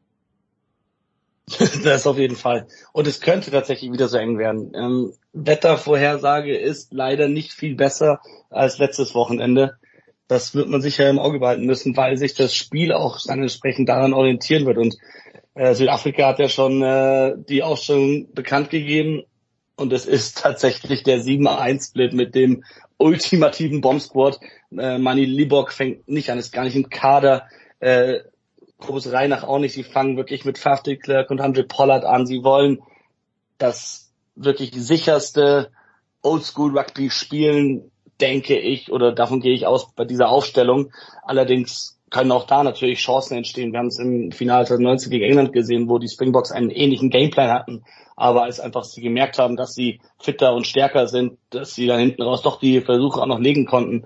das 1.84 2.06
auf 2.06 2.18
jeden 2.18 2.36
Fall. 2.36 2.68
Und 2.92 3.08
es 3.08 3.22
könnte 3.22 3.52
tatsächlich 3.52 3.92
wieder 3.92 4.08
so 4.08 4.18
eng 4.18 4.38
werden. 4.38 4.74
Ähm, 4.76 5.14
Wettervorhersage 5.34 6.58
ist 6.58 6.94
leider 6.94 7.30
nicht 7.30 7.54
viel 7.54 7.76
besser 7.76 8.20
als 8.50 8.78
letztes 8.80 9.16
Wochenende. 9.16 9.78
Das 10.28 10.56
wird 10.56 10.68
man 10.68 10.82
sicher 10.82 11.10
im 11.10 11.20
Auge 11.20 11.40
behalten 11.40 11.66
müssen, 11.66 11.96
weil 11.96 12.18
sich 12.18 12.34
das 12.34 12.54
Spiel 12.54 12.92
auch 12.92 13.20
dann 13.26 13.42
entsprechend 13.42 13.88
daran 13.88 14.14
orientieren 14.14 14.66
wird. 14.66 14.78
Und 14.78 14.98
äh, 15.56 15.74
Südafrika 15.74 16.28
hat 16.28 16.40
ja 16.40 16.50
schon 16.50 16.82
äh, 16.82 17.36
die 17.38 17.64
Aufstellung 17.64 18.34
bekannt 18.34 18.70
gegeben. 18.70 19.24
Und 19.78 19.94
es 19.94 20.06
ist 20.06 20.38
tatsächlich 20.42 21.04
der 21.04 21.22
7-1-Split 21.22 22.12
mit 22.12 22.36
dem 22.36 22.66
ultimativen 22.98 23.80
Bomb-Squad. 23.80 24.40
Äh, 24.78 24.98
Mani 24.98 25.24
Libok 25.24 25.72
fängt 25.72 26.10
nicht 26.10 26.30
an, 26.30 26.40
ist 26.40 26.52
gar 26.52 26.66
nicht 26.66 26.76
im 26.76 26.90
Kader. 26.90 27.48
Äh, 27.80 28.20
Kobus 28.80 29.12
Reinach 29.12 29.44
auch 29.44 29.60
nicht. 29.60 29.74
Sie 29.74 29.84
fangen 29.84 30.18
wirklich 30.18 30.46
mit 30.46 30.58
Faf 30.58 30.84
de 30.84 30.98
Klerk 30.98 31.32
und 31.32 31.42
Andre 31.42 31.64
Pollard 31.64 32.06
an. 32.06 32.26
Sie 32.26 32.44
wollen 32.44 32.82
das 33.58 34.12
wirklich 34.36 34.72
sicherste 34.74 35.72
Oldschool 36.22 36.78
Rugby 36.78 37.10
spielen, 37.10 37.92
denke 38.22 38.58
ich, 38.58 38.92
oder 38.92 39.14
davon 39.14 39.40
gehe 39.42 39.54
ich 39.54 39.66
aus 39.66 39.92
bei 39.94 40.06
dieser 40.06 40.30
Aufstellung. 40.30 40.92
Allerdings 41.24 41.98
können 42.10 42.32
auch 42.32 42.46
da 42.46 42.64
natürlich 42.64 43.00
Chancen 43.00 43.38
entstehen. 43.38 43.72
Wir 43.72 43.80
haben 43.80 43.88
es 43.88 44.00
im 44.00 44.32
Finale 44.32 44.66
2019 44.66 45.12
gegen 45.12 45.26
England 45.26 45.54
gesehen, 45.54 45.90
wo 45.90 45.98
die 45.98 46.08
Springboks 46.08 46.52
einen 46.52 46.70
ähnlichen 46.70 47.10
Gameplan 47.10 47.50
hatten, 47.50 47.84
aber 48.16 48.44
als 48.44 48.60
einfach 48.60 48.84
sie 48.84 49.02
gemerkt 49.02 49.40
haben, 49.40 49.58
dass 49.58 49.74
sie 49.74 50.00
fitter 50.20 50.54
und 50.54 50.66
stärker 50.66 51.08
sind, 51.08 51.38
dass 51.50 51.76
sie 51.76 51.88
da 51.88 51.98
hinten 51.98 52.22
raus 52.22 52.42
doch 52.42 52.60
die 52.60 52.82
Versuche 52.82 53.22
auch 53.22 53.28
noch 53.28 53.40
legen 53.40 53.66
konnten. 53.66 54.06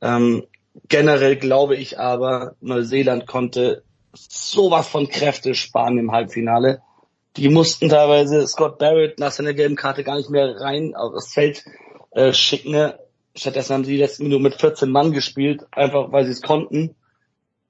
Ähm, 0.00 0.44
generell 0.88 1.36
glaube 1.36 1.76
ich 1.76 1.98
aber, 1.98 2.54
Neuseeland 2.60 3.26
konnte 3.26 3.82
sowas 4.12 4.88
von 4.88 5.08
Kräfte 5.08 5.54
sparen 5.54 5.98
im 5.98 6.12
Halbfinale. 6.12 6.82
Die 7.36 7.48
mussten 7.48 7.88
teilweise 7.88 8.46
Scott 8.46 8.78
Barrett 8.78 9.18
nach 9.18 9.30
seiner 9.30 9.54
gelben 9.54 9.76
Karte 9.76 10.02
gar 10.02 10.16
nicht 10.16 10.30
mehr 10.30 10.60
rein 10.60 10.94
aufs 10.94 11.32
Feld 11.32 11.64
äh, 12.10 12.32
schicken. 12.32 12.92
Stattdessen 13.36 13.74
haben 13.74 13.84
sie 13.84 13.92
die 13.92 13.98
letzten 13.98 14.24
Minuten 14.24 14.42
mit 14.42 14.54
14 14.54 14.90
Mann 14.90 15.12
gespielt, 15.12 15.66
einfach 15.70 16.10
weil 16.10 16.24
sie 16.24 16.32
es 16.32 16.42
konnten. 16.42 16.96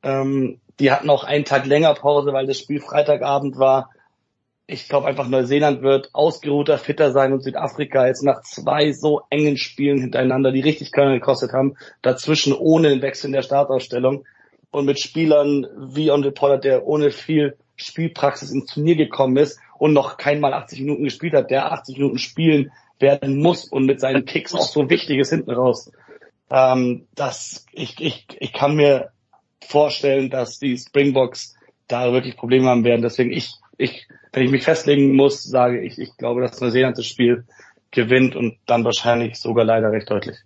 Ähm, 0.02 0.60
die 0.78 0.90
hatten 0.90 1.10
auch 1.10 1.24
einen 1.24 1.44
Tag 1.44 1.66
länger 1.66 1.94
Pause, 1.94 2.32
weil 2.32 2.46
das 2.46 2.58
Spiel 2.58 2.80
Freitagabend 2.80 3.58
war. 3.58 3.90
Ich 4.66 4.88
glaube 4.88 5.08
einfach 5.08 5.28
Neuseeland 5.28 5.82
wird 5.82 6.10
ausgeruhter, 6.14 6.78
fitter 6.78 7.12
sein 7.12 7.32
und 7.32 7.42
Südafrika 7.42 8.06
jetzt 8.06 8.22
nach 8.22 8.40
zwei 8.42 8.92
so 8.92 9.22
engen 9.28 9.58
Spielen 9.58 10.00
hintereinander, 10.00 10.52
die 10.52 10.60
richtig 10.60 10.92
Körner 10.92 11.14
gekostet 11.14 11.52
haben, 11.52 11.76
dazwischen 12.00 12.54
ohne 12.54 12.88
den 12.88 13.02
Wechsel 13.02 13.26
in 13.26 13.32
der 13.32 13.42
Startausstellung, 13.42 14.24
und 14.70 14.86
mit 14.86 15.00
Spielern 15.00 15.66
wie 15.76 16.10
Andre 16.10 16.32
Pollard, 16.32 16.64
der 16.64 16.86
ohne 16.86 17.10
viel 17.10 17.56
Spielpraxis 17.76 18.50
ins 18.50 18.72
Turnier 18.72 18.96
gekommen 18.96 19.36
ist 19.36 19.58
und 19.78 19.92
noch 19.92 20.16
keinmal 20.16 20.52
80 20.54 20.80
Minuten 20.80 21.04
gespielt 21.04 21.34
hat, 21.34 21.50
der 21.50 21.72
80 21.72 21.98
Minuten 21.98 22.18
spielen 22.18 22.72
werden 22.98 23.40
muss 23.40 23.64
und 23.64 23.86
mit 23.86 24.00
seinen 24.00 24.26
Kicks 24.26 24.54
auch 24.54 24.68
so 24.68 24.88
wichtig 24.90 25.18
ist 25.18 25.30
hinten 25.30 25.50
raus. 25.50 25.90
Ähm, 26.50 27.06
dass 27.14 27.64
ich, 27.72 28.00
ich, 28.00 28.26
ich 28.38 28.52
kann 28.52 28.76
mir 28.76 29.10
vorstellen, 29.66 30.30
dass 30.30 30.58
die 30.58 30.76
Springboks 30.76 31.56
da 31.88 32.12
wirklich 32.12 32.36
Probleme 32.36 32.66
haben 32.66 32.84
werden. 32.84 33.02
Deswegen 33.02 33.32
ich, 33.32 33.54
ich, 33.78 34.06
wenn 34.32 34.44
ich 34.44 34.50
mich 34.50 34.64
festlegen 34.64 35.14
muss, 35.16 35.42
sage 35.42 35.80
ich, 35.80 35.98
ich 35.98 36.16
glaube, 36.16 36.42
dass 36.42 36.60
Neuseeland 36.60 36.98
das 36.98 37.06
Spiel 37.06 37.44
gewinnt 37.90 38.36
und 38.36 38.58
dann 38.66 38.84
wahrscheinlich 38.84 39.36
sogar 39.36 39.64
leider 39.64 39.90
recht 39.90 40.10
deutlich. 40.10 40.36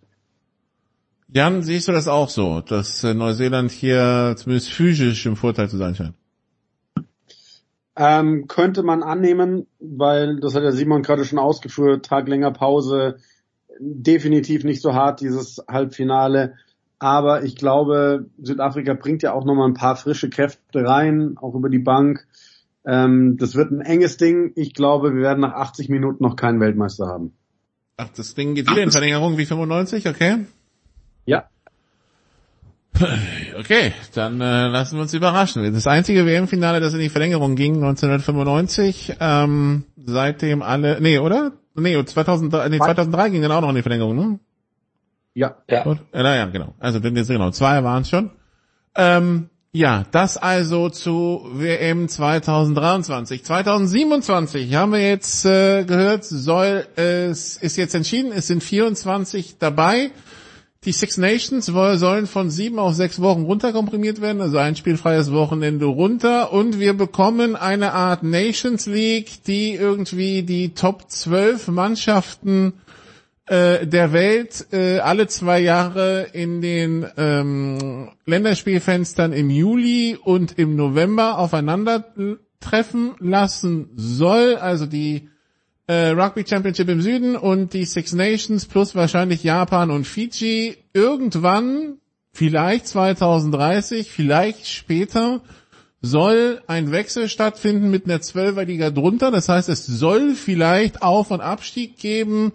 Jan, 1.29 1.63
siehst 1.63 1.89
du 1.89 1.93
das 1.93 2.09
auch 2.09 2.29
so, 2.29 2.61
dass 2.61 3.03
äh, 3.03 3.15
Neuseeland 3.15 3.71
hier 3.71 4.35
zumindest 4.37 4.71
physisch 4.71 5.27
im 5.27 5.37
Vorteil 5.37 5.69
zu 5.69 5.77
sein 5.77 5.95
scheint? 5.95 6.15
Ähm, 7.97 8.47
könnte 8.49 8.83
man 8.83 9.03
annehmen, 9.03 9.67
weil 9.79 10.41
das 10.41 10.55
hat 10.55 10.65
ja 10.65 10.73
Simon 10.73 11.03
gerade 11.03 11.25
schon 11.25 11.39
ausgeführt, 11.39 12.07
Tag 12.07 12.29
länger 12.29 12.51
Pause, 12.51 13.19
definitiv 13.79 14.65
nicht 14.65 14.81
so 14.81 14.95
hart 14.95 15.21
dieses 15.21 15.63
Halbfinale. 15.69 16.55
Aber 16.99 17.45
ich 17.45 17.57
glaube, 17.57 18.27
Südafrika 18.41 18.95
bringt 18.95 19.23
ja 19.23 19.33
auch 19.33 19.45
nochmal 19.45 19.69
ein 19.69 19.75
paar 19.75 19.97
frische 19.97 20.31
Kräfte 20.31 20.85
rein, 20.85 21.37
auch 21.37 21.55
über 21.55 21.69
die 21.69 21.79
Bank. 21.79 22.27
Ähm, 22.87 23.37
das 23.39 23.55
wird 23.55 23.71
ein 23.71 23.81
enges 23.81 24.17
Ding. 24.17 24.53
Ich 24.57 24.75
glaube, 24.75 25.15
wir 25.15 25.23
werden 25.23 25.41
nach 25.41 25.55
80 25.55 25.89
Minuten 25.89 26.23
noch 26.23 26.37
keinen 26.37 26.61
Weltmeister 26.61 27.07
haben. 27.07 27.33
Ach, 27.97 28.09
das 28.17 28.35
Ding 28.35 28.55
geht 28.55 28.71
wieder 28.71 28.83
in 28.83 28.91
Verlängerung 28.91 29.39
wie 29.39 29.47
95, 29.47 30.09
okay? 30.09 30.47
Ja. 31.27 31.49
Okay, 33.59 33.93
dann 34.15 34.41
äh, 34.41 34.69
lassen 34.69 34.97
wir 34.97 35.03
uns 35.03 35.15
überraschen. 35.15 35.73
Das 35.73 35.87
einzige 35.87 36.27
WM-Finale, 36.27 36.81
das 36.81 36.95
in 36.95 37.01
die 37.01 37.09
Verlängerung 37.09 37.57
ging, 37.57 37.75
1995, 37.77 39.17
ähm, 39.21 39.85
seitdem 39.97 40.63
alle, 40.63 41.01
nee, 41.01 41.19
oder? 41.19 41.53
Nee, 41.75 42.05
2003, 42.05 42.69
nee, 42.69 42.79
2003 42.79 43.31
ging 43.31 43.43
dann 43.43 43.53
auch 43.53 43.63
noch 43.63 43.71
in 43.71 43.77
die 43.77 43.83
Verlängerung, 43.83 44.17
ne? 44.17 44.39
Ja. 45.35 45.57
ja. 45.69 45.83
Gut? 45.83 45.99
Äh, 46.13 46.23
naja, 46.23 46.47
genau. 46.47 46.75
Also 46.79 47.01
genau, 47.01 47.51
zwei 47.51 47.83
waren 47.83 48.03
es 48.03 48.11
schon. 48.11 48.31
Ähm, 48.95 49.51
ja, 49.73 50.05
das 50.13 50.37
also 50.37 50.89
zu 50.89 51.49
WM 51.53 52.09
2023. 52.09 53.45
2027 53.45 54.73
haben 54.77 54.93
wir 54.93 55.01
jetzt 55.01 55.45
äh, 55.45 55.83
gehört, 55.83 56.23
soll 56.25 56.87
es 56.95 57.57
ist 57.57 57.77
jetzt 57.77 57.97
entschieden, 57.97 58.31
es 58.31 58.47
sind 58.47 58.63
24 58.63 59.59
dabei. 59.59 60.13
Die 60.85 60.93
Six 60.93 61.17
Nations 61.17 61.67
sollen 61.67 62.27
von 62.27 62.51
sieben 62.51 62.79
auf 62.79 62.95
sechs 62.95 63.21
Wochen 63.21 63.43
runterkomprimiert 63.43 64.21
werden, 64.21 64.43
also 64.43 64.59
ein 64.59 64.77
spielfreies 64.77 65.33
Wochenende 65.33 65.87
runter 65.87 66.53
und 66.53 66.79
wir 66.79 66.93
bekommen 66.93 67.57
eine 67.57 67.93
Art 67.93 68.23
Nations 68.23 68.87
League, 68.87 69.43
die 69.47 69.75
irgendwie 69.75 70.43
die 70.43 70.75
Top 70.75 71.11
12 71.11 71.69
Mannschaften 71.69 72.75
äh, 73.47 73.87
der 73.87 74.13
Welt 74.13 74.67
äh, 74.73 74.99
alle 74.99 75.27
zwei 75.27 75.61
Jahre 75.61 76.27
in 76.33 76.61
den 76.61 77.07
ähm, 77.17 78.11
Länderspielfenstern 78.27 79.33
im 79.33 79.49
Juli 79.51 80.19
und 80.23 80.59
im 80.59 80.77
November 80.77 81.39
aufeinander 81.39 82.13
treffen 82.61 83.15
lassen 83.21 83.91
soll. 83.97 84.57
Also 84.57 84.87
die 84.87 85.29
äh, 85.87 86.09
Rugby 86.09 86.45
Championship 86.47 86.89
im 86.89 87.01
Süden 87.01 87.37
und 87.37 87.73
die 87.75 87.85
Six 87.85 88.13
Nations 88.13 88.67
plus 88.67 88.95
wahrscheinlich 88.95 89.43
Japan 89.43 89.91
und 89.91 90.07
Fiji 90.07 90.77
irgendwann, 90.93 91.99
vielleicht 92.33 92.89
2030, 92.89 94.11
vielleicht 94.11 94.67
später, 94.67 95.41
soll 96.01 96.61
ein 96.67 96.93
Wechsel 96.93 97.29
stattfinden 97.29 97.91
mit 97.91 98.05
einer 98.05 98.21
Zwölferliga 98.21 98.91
drunter. 98.91 99.31
Das 99.31 99.49
heißt, 99.49 99.69
es 99.69 99.87
soll 99.87 100.35
vielleicht 100.35 101.03
Auf- 101.03 101.31
und 101.31 101.41
Abstieg 101.41 101.99
geben. 101.99 102.53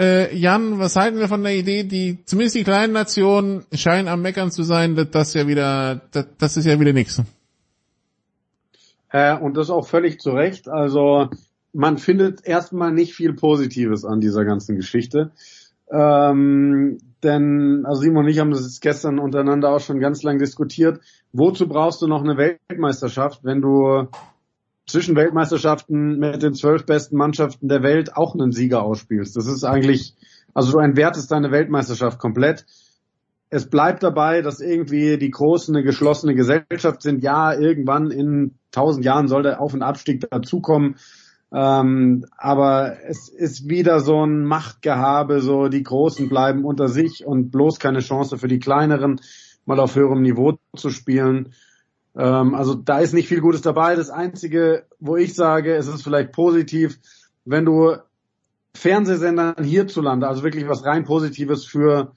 Äh, 0.00 0.34
Jan, 0.36 0.78
was 0.78 0.96
halten 0.96 1.18
wir 1.18 1.28
von 1.28 1.42
der 1.42 1.54
Idee, 1.54 1.84
die 1.84 2.24
zumindest 2.24 2.56
die 2.56 2.64
kleinen 2.64 2.92
Nationen 2.92 3.64
scheinen 3.72 4.08
am 4.08 4.22
Meckern 4.22 4.50
zu 4.50 4.62
sein, 4.62 4.96
dass 4.96 5.10
das 5.10 5.34
ja 5.34 5.46
wieder, 5.46 6.00
das, 6.10 6.26
das 6.38 6.56
ist 6.56 6.64
ja 6.64 6.80
wieder 6.80 6.92
nichts. 6.92 7.22
Äh, 9.10 9.36
und 9.36 9.56
das 9.56 9.70
auch 9.70 9.86
völlig 9.86 10.20
zu 10.20 10.30
Recht. 10.30 10.68
Also 10.68 11.28
man 11.72 11.98
findet 11.98 12.44
erstmal 12.44 12.92
nicht 12.92 13.14
viel 13.14 13.34
Positives 13.34 14.04
an 14.04 14.20
dieser 14.20 14.44
ganzen 14.44 14.76
Geschichte. 14.76 15.30
Ähm, 15.90 16.98
denn 17.22 17.84
also 17.84 18.02
Simon 18.02 18.24
und 18.24 18.30
ich 18.30 18.38
haben 18.38 18.50
das 18.50 18.62
jetzt 18.62 18.80
gestern 18.80 19.18
untereinander 19.18 19.70
auch 19.70 19.80
schon 19.80 20.00
ganz 20.00 20.22
lang 20.22 20.38
diskutiert. 20.38 21.00
wozu 21.32 21.68
brauchst 21.68 22.00
du 22.02 22.06
noch 22.06 22.22
eine 22.22 22.36
Weltmeisterschaft, 22.36 23.44
wenn 23.44 23.60
du 23.60 24.08
zwischen 24.86 25.16
Weltmeisterschaften 25.16 26.18
mit 26.18 26.42
den 26.42 26.54
zwölf 26.54 26.86
besten 26.86 27.16
Mannschaften 27.16 27.68
der 27.68 27.82
Welt 27.82 28.16
auch 28.16 28.34
einen 28.34 28.52
Sieger 28.52 28.82
ausspielst? 28.82 29.36
Das 29.36 29.46
ist 29.46 29.64
eigentlich, 29.64 30.14
also 30.54 30.72
du 30.72 30.78
entwertest 30.78 31.30
deine 31.30 31.50
Weltmeisterschaft 31.50 32.18
komplett. 32.18 32.66
Es 33.50 33.68
bleibt 33.68 34.02
dabei, 34.02 34.42
dass 34.42 34.60
irgendwie 34.60 35.18
die 35.18 35.30
Großen 35.30 35.74
eine 35.74 35.84
geschlossene 35.84 36.34
Gesellschaft 36.34 37.02
sind. 37.02 37.22
Ja, 37.22 37.52
irgendwann 37.52 38.12
in 38.12 38.54
tausend 38.70 39.04
Jahren 39.04 39.26
soll 39.26 39.42
der 39.42 39.60
Auf- 39.60 39.74
und 39.74 39.82
Abstieg 39.82 40.28
dazukommen. 40.30 40.96
Ähm, 41.52 42.26
aber 42.36 42.98
es 43.06 43.28
ist 43.28 43.68
wieder 43.68 44.00
so 44.00 44.24
ein 44.24 44.44
Machtgehabe, 44.44 45.40
so 45.40 45.68
die 45.68 45.82
Großen 45.82 46.28
bleiben 46.28 46.64
unter 46.64 46.88
sich 46.88 47.26
und 47.26 47.50
bloß 47.50 47.80
keine 47.80 48.00
Chance 48.00 48.38
für 48.38 48.48
die 48.48 48.60
Kleineren, 48.60 49.20
mal 49.66 49.80
auf 49.80 49.96
höherem 49.96 50.22
Niveau 50.22 50.58
zu 50.76 50.90
spielen. 50.90 51.52
Ähm, 52.16 52.54
also 52.54 52.74
da 52.74 53.00
ist 53.00 53.14
nicht 53.14 53.28
viel 53.28 53.40
Gutes 53.40 53.62
dabei. 53.62 53.96
Das 53.96 54.10
Einzige, 54.10 54.84
wo 55.00 55.16
ich 55.16 55.34
sage, 55.34 55.74
es 55.74 55.88
ist 55.88 56.02
vielleicht 56.02 56.32
positiv, 56.32 57.00
wenn 57.44 57.64
du 57.64 57.96
Fernsehsendern 58.74 59.64
hierzulande, 59.64 60.28
also 60.28 60.44
wirklich 60.44 60.68
was 60.68 60.84
rein 60.84 61.04
Positives 61.04 61.64
für 61.64 62.12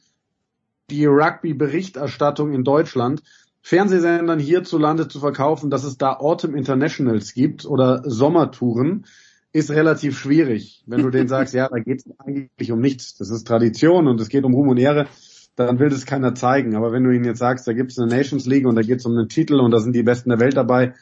die 0.89 1.05
Rugby-Berichterstattung 1.05 2.53
in 2.53 2.63
Deutschland, 2.63 3.23
Fernsehsendern 3.65 4.39
hierzulande 4.39 5.07
zu 5.07 5.21
verkaufen, 5.21 5.69
dass 5.69 5.85
es 5.85 5.97
da 5.97 6.17
Autumn 6.17 6.53
Internationals 6.53 7.33
gibt 7.33 7.65
oder 7.65 8.03
Sommertouren, 8.05 9.05
ist 9.53 9.71
relativ 9.71 10.19
schwierig. 10.19 10.83
Wenn 10.85 11.01
du 11.01 11.09
denen 11.09 11.29
sagst, 11.29 11.53
ja, 11.53 11.69
da 11.69 11.79
geht 11.79 12.01
es 12.05 12.19
eigentlich 12.19 12.71
um 12.73 12.81
nichts, 12.81 13.15
das 13.15 13.29
ist 13.29 13.47
Tradition 13.47 14.07
und 14.07 14.19
es 14.19 14.27
geht 14.27 14.43
um 14.43 14.53
Ruhm 14.53 14.67
und 14.67 14.77
Ehre, 14.77 15.07
dann 15.55 15.79
will 15.79 15.89
das 15.89 16.05
keiner 16.05 16.35
zeigen. 16.35 16.75
Aber 16.75 16.91
wenn 16.91 17.05
du 17.05 17.11
ihnen 17.11 17.23
jetzt 17.23 17.39
sagst, 17.39 17.65
da 17.65 17.71
gibt 17.71 17.91
es 17.91 17.99
eine 17.99 18.13
Nations 18.13 18.45
League 18.45 18.67
und 18.67 18.75
da 18.75 18.81
geht 18.81 18.99
es 18.99 19.05
um 19.05 19.17
einen 19.17 19.29
Titel 19.29 19.61
und 19.61 19.71
da 19.71 19.79
sind 19.79 19.95
die 19.95 20.03
Besten 20.03 20.29
der 20.29 20.41
Welt 20.41 20.57
dabei, 20.57 20.93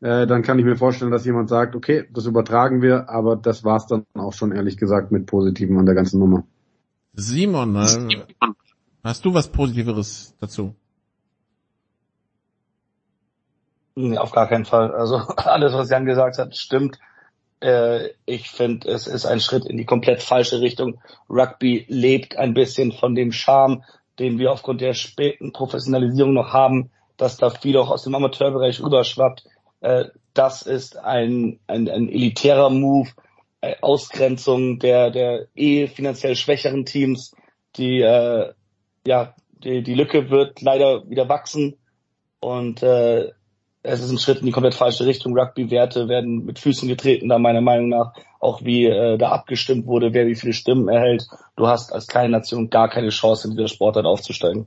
äh, 0.00 0.26
dann 0.26 0.42
kann 0.42 0.58
ich 0.58 0.66
mir 0.66 0.76
vorstellen, 0.76 1.10
dass 1.10 1.24
jemand 1.24 1.48
sagt, 1.48 1.74
okay, 1.74 2.04
das 2.12 2.26
übertragen 2.26 2.82
wir, 2.82 3.08
aber 3.08 3.36
das 3.36 3.64
war's 3.64 3.86
dann 3.86 4.04
auch 4.12 4.34
schon 4.34 4.52
ehrlich 4.52 4.76
gesagt 4.76 5.10
mit 5.10 5.24
Positiven 5.24 5.78
an 5.78 5.86
der 5.86 5.94
ganzen 5.94 6.18
Nummer. 6.20 6.44
Simon, 7.14 7.76
äh, 7.76 8.24
hast 9.02 9.24
du 9.24 9.32
was 9.32 9.48
Positiveres 9.48 10.34
dazu? 10.38 10.74
Nee, 13.94 14.18
auf 14.18 14.32
gar 14.32 14.48
keinen 14.48 14.64
Fall. 14.64 14.92
Also 14.94 15.16
alles, 15.36 15.72
was 15.72 15.90
Jan 15.90 16.06
gesagt 16.06 16.38
hat, 16.38 16.56
stimmt. 16.56 16.98
Äh, 17.60 18.10
ich 18.24 18.50
finde, 18.50 18.88
es 18.88 19.06
ist 19.06 19.26
ein 19.26 19.40
Schritt 19.40 19.66
in 19.66 19.76
die 19.76 19.84
komplett 19.84 20.22
falsche 20.22 20.60
Richtung. 20.60 21.00
Rugby 21.28 21.84
lebt 21.88 22.36
ein 22.36 22.54
bisschen 22.54 22.92
von 22.92 23.14
dem 23.14 23.32
Charme, 23.32 23.84
den 24.18 24.38
wir 24.38 24.52
aufgrund 24.52 24.80
der 24.80 24.94
späten 24.94 25.52
Professionalisierung 25.52 26.32
noch 26.32 26.52
haben, 26.52 26.90
dass 27.16 27.36
da 27.36 27.50
viel 27.50 27.76
auch 27.76 27.90
aus 27.90 28.04
dem 28.04 28.14
Amateurbereich 28.14 28.82
rüberschwappt. 28.82 29.44
Äh, 29.80 30.06
das 30.34 30.62
ist 30.62 30.96
ein, 30.96 31.58
ein, 31.66 31.88
ein 31.88 32.08
elitärer 32.08 32.70
Move, 32.70 33.10
äh, 33.60 33.74
Ausgrenzung 33.80 34.78
der, 34.78 35.10
der 35.10 35.46
eh 35.54 35.86
finanziell 35.86 36.36
schwächeren 36.36 36.86
Teams. 36.86 37.34
Die, 37.76 38.00
äh, 38.00 38.52
ja, 39.06 39.34
die, 39.50 39.82
die 39.82 39.94
Lücke 39.94 40.30
wird 40.30 40.62
leider 40.62 41.08
wieder 41.10 41.28
wachsen 41.28 41.76
und 42.40 42.82
äh, 42.82 43.30
es 43.82 44.00
ist 44.00 44.10
ein 44.10 44.18
Schritt 44.18 44.40
in 44.40 44.46
die 44.46 44.52
komplett 44.52 44.74
falsche 44.74 45.06
Richtung. 45.06 45.38
Rugby-Werte 45.38 46.08
werden 46.08 46.44
mit 46.44 46.58
Füßen 46.58 46.88
getreten, 46.88 47.28
da 47.28 47.38
meiner 47.38 47.62
Meinung 47.62 47.88
nach, 47.88 48.12
auch 48.38 48.62
wie 48.62 48.86
äh, 48.86 49.16
da 49.16 49.30
abgestimmt 49.30 49.86
wurde, 49.86 50.12
wer 50.12 50.26
wie 50.26 50.34
viele 50.34 50.52
Stimmen 50.52 50.88
erhält. 50.88 51.26
Du 51.56 51.66
hast 51.66 51.92
als 51.92 52.06
kleine 52.06 52.30
Nation 52.30 52.68
gar 52.68 52.88
keine 52.88 53.08
Chance, 53.08 53.48
in 53.48 53.56
dieser 53.56 53.68
Sportart 53.68 54.04
aufzusteigen. 54.04 54.66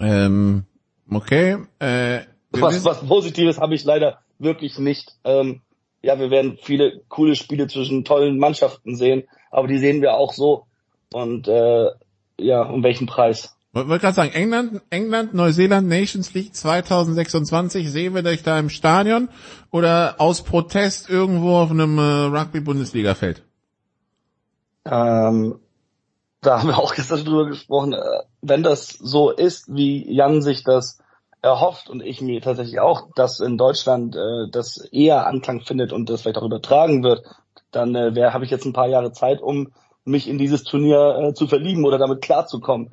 Ähm, 0.00 0.64
okay. 1.10 1.58
Äh, 1.78 2.20
was, 2.52 2.84
was 2.84 3.06
Positives 3.06 3.58
habe 3.58 3.74
ich 3.74 3.84
leider 3.84 4.20
wirklich 4.38 4.78
nicht. 4.78 5.14
Ähm, 5.24 5.60
ja, 6.00 6.18
wir 6.18 6.30
werden 6.30 6.58
viele 6.62 7.02
coole 7.08 7.34
Spiele 7.34 7.66
zwischen 7.66 8.04
tollen 8.04 8.38
Mannschaften 8.38 8.96
sehen, 8.96 9.24
aber 9.50 9.68
die 9.68 9.78
sehen 9.78 10.00
wir 10.00 10.14
auch 10.14 10.32
so. 10.32 10.66
Und 11.12 11.48
äh, 11.48 11.88
ja, 12.38 12.62
um 12.62 12.82
welchen 12.82 13.06
Preis? 13.06 13.57
Wollte 13.86 14.00
gerade 14.00 14.14
sagen, 14.14 14.32
England, 14.32 14.82
England, 14.90 15.34
Neuseeland, 15.34 15.86
Nations 15.86 16.34
League 16.34 16.54
2026, 16.54 17.90
sehen 17.90 18.14
wir 18.14 18.22
dich 18.22 18.42
da 18.42 18.58
im 18.58 18.70
Stadion 18.70 19.28
oder 19.70 20.16
aus 20.18 20.42
Protest 20.42 21.08
irgendwo 21.08 21.56
auf 21.56 21.70
einem 21.70 21.98
äh, 21.98 22.02
Rugby-Bundesliga-Feld? 22.02 23.42
Ähm, 24.84 25.60
da 26.40 26.58
haben 26.58 26.68
wir 26.68 26.78
auch 26.78 26.94
gestern 26.94 27.24
drüber 27.24 27.46
gesprochen. 27.46 27.92
Äh, 27.92 28.00
wenn 28.42 28.62
das 28.62 28.88
so 28.88 29.30
ist, 29.30 29.74
wie 29.74 30.10
Jan 30.12 30.42
sich 30.42 30.64
das 30.64 30.98
erhofft 31.42 31.88
und 31.88 32.02
ich 32.02 32.20
mir 32.20 32.40
tatsächlich 32.40 32.80
auch, 32.80 33.08
dass 33.14 33.40
in 33.40 33.58
Deutschland 33.58 34.16
äh, 34.16 34.50
das 34.50 34.78
eher 34.92 35.26
Anklang 35.26 35.60
findet 35.60 35.92
und 35.92 36.08
das 36.08 36.22
vielleicht 36.22 36.38
auch 36.38 36.46
übertragen 36.46 37.02
wird, 37.02 37.22
dann 37.70 37.94
äh, 37.94 38.30
habe 38.30 38.44
ich 38.44 38.50
jetzt 38.50 38.64
ein 38.64 38.72
paar 38.72 38.88
Jahre 38.88 39.12
Zeit, 39.12 39.40
um 39.40 39.72
mich 40.04 40.28
in 40.28 40.38
dieses 40.38 40.64
Turnier 40.64 41.18
äh, 41.18 41.34
zu 41.34 41.46
verlieben 41.46 41.84
oder 41.84 41.98
damit 41.98 42.22
klarzukommen 42.22 42.90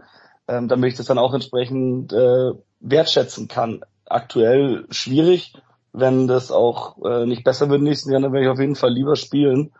ähm, 0.48 0.68
damit 0.68 0.92
ich 0.92 0.98
das 0.98 1.08
dann 1.08 1.18
auch 1.18 1.34
entsprechend 1.34 2.14
äh, 2.14 2.52
wertschätzen 2.80 3.48
kann. 3.48 3.82
Aktuell 4.06 4.86
schwierig. 4.90 5.54
Wenn 5.94 6.28
das 6.28 6.52
auch 6.52 6.98
äh, 7.06 7.26
nicht 7.26 7.44
besser 7.44 7.70
wird 7.70 7.82
nächsten 7.82 8.12
Jahr, 8.12 8.22
dann 8.22 8.34
werde 8.34 8.46
ich 8.46 8.52
auf 8.52 8.60
jeden 8.60 8.76
Fall 8.76 8.92
lieber 8.92 9.16
spielen, 9.16 9.72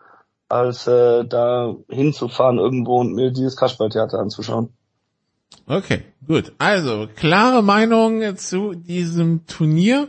als 0.48 0.86
äh, 0.86 1.24
da 1.24 1.74
hinzufahren 1.90 2.58
irgendwo 2.58 3.00
und 3.00 3.12
mir 3.12 3.32
dieses 3.32 3.56
Kasperltheater 3.56 4.18
anzuschauen. 4.18 4.70
Okay, 5.66 6.02
gut. 6.26 6.52
Also, 6.58 7.06
klare 7.14 7.62
Meinung 7.62 8.36
zu 8.36 8.74
diesem 8.74 9.46
Turnier, 9.46 10.08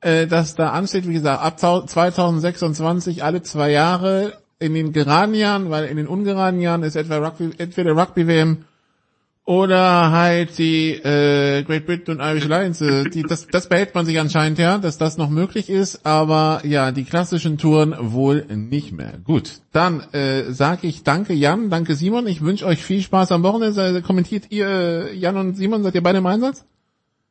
äh, 0.00 0.26
das 0.26 0.54
da 0.54 0.70
ansteht, 0.70 1.08
wie 1.08 1.14
gesagt, 1.14 1.42
ab 1.42 1.58
2026 1.58 3.24
alle 3.24 3.42
zwei 3.42 3.70
Jahre 3.70 4.34
in 4.58 4.74
den 4.74 4.92
geraden 4.92 5.34
Jahren, 5.34 5.70
weil 5.70 5.86
in 5.86 5.96
den 5.96 6.06
ungeraden 6.06 6.60
Jahren 6.60 6.82
ist 6.82 6.96
etwa 6.96 7.18
Rugby, 7.18 7.50
entweder 7.58 7.96
Rugby-WM 7.96 8.64
oder 9.48 10.10
halt 10.12 10.58
die 10.58 10.90
äh, 10.90 11.62
Great 11.62 11.86
Britain 11.86 12.16
und 12.16 12.20
Irish 12.20 12.44
Alliance. 12.44 13.04
Die, 13.08 13.22
das, 13.22 13.46
das 13.46 13.66
behält 13.66 13.94
man 13.94 14.04
sich 14.04 14.20
anscheinend 14.20 14.58
ja, 14.58 14.76
dass 14.76 14.98
das 14.98 15.16
noch 15.16 15.30
möglich 15.30 15.70
ist, 15.70 16.04
aber 16.04 16.60
ja, 16.64 16.92
die 16.92 17.04
klassischen 17.04 17.56
Touren 17.56 17.96
wohl 17.98 18.44
nicht 18.50 18.92
mehr. 18.92 19.14
Gut, 19.24 19.62
dann 19.72 20.00
äh, 20.12 20.52
sage 20.52 20.86
ich 20.86 21.02
danke 21.02 21.32
Jan, 21.32 21.70
danke 21.70 21.94
Simon. 21.94 22.26
Ich 22.26 22.42
wünsche 22.42 22.66
euch 22.66 22.84
viel 22.84 23.00
Spaß 23.00 23.32
am 23.32 23.42
Wochenende. 23.42 24.02
Kommentiert 24.02 24.50
ihr, 24.50 24.68
äh, 24.68 25.14
Jan 25.14 25.38
und 25.38 25.56
Simon, 25.56 25.82
seid 25.82 25.94
ihr 25.94 26.02
beide 26.02 26.18
im 26.18 26.26
Einsatz? 26.26 26.66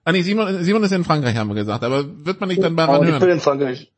Ah 0.03 0.11
nee, 0.11 0.23
Simon, 0.23 0.63
Simon 0.63 0.83
ist 0.85 0.93
in 0.93 1.03
Frankreich, 1.03 1.35
haben 1.37 1.49
wir 1.49 1.53
gesagt, 1.53 1.83
aber 1.83 2.03
wird 2.25 2.39
man 2.39 2.49
nicht 2.49 2.63
dann 2.63 2.75
bei 2.75 2.87
oh, 2.87 2.93
hören? 2.93 3.13
Ich 3.13 3.19
bin 3.19 3.29
in 3.29 3.39
Frankreich. 3.39 3.91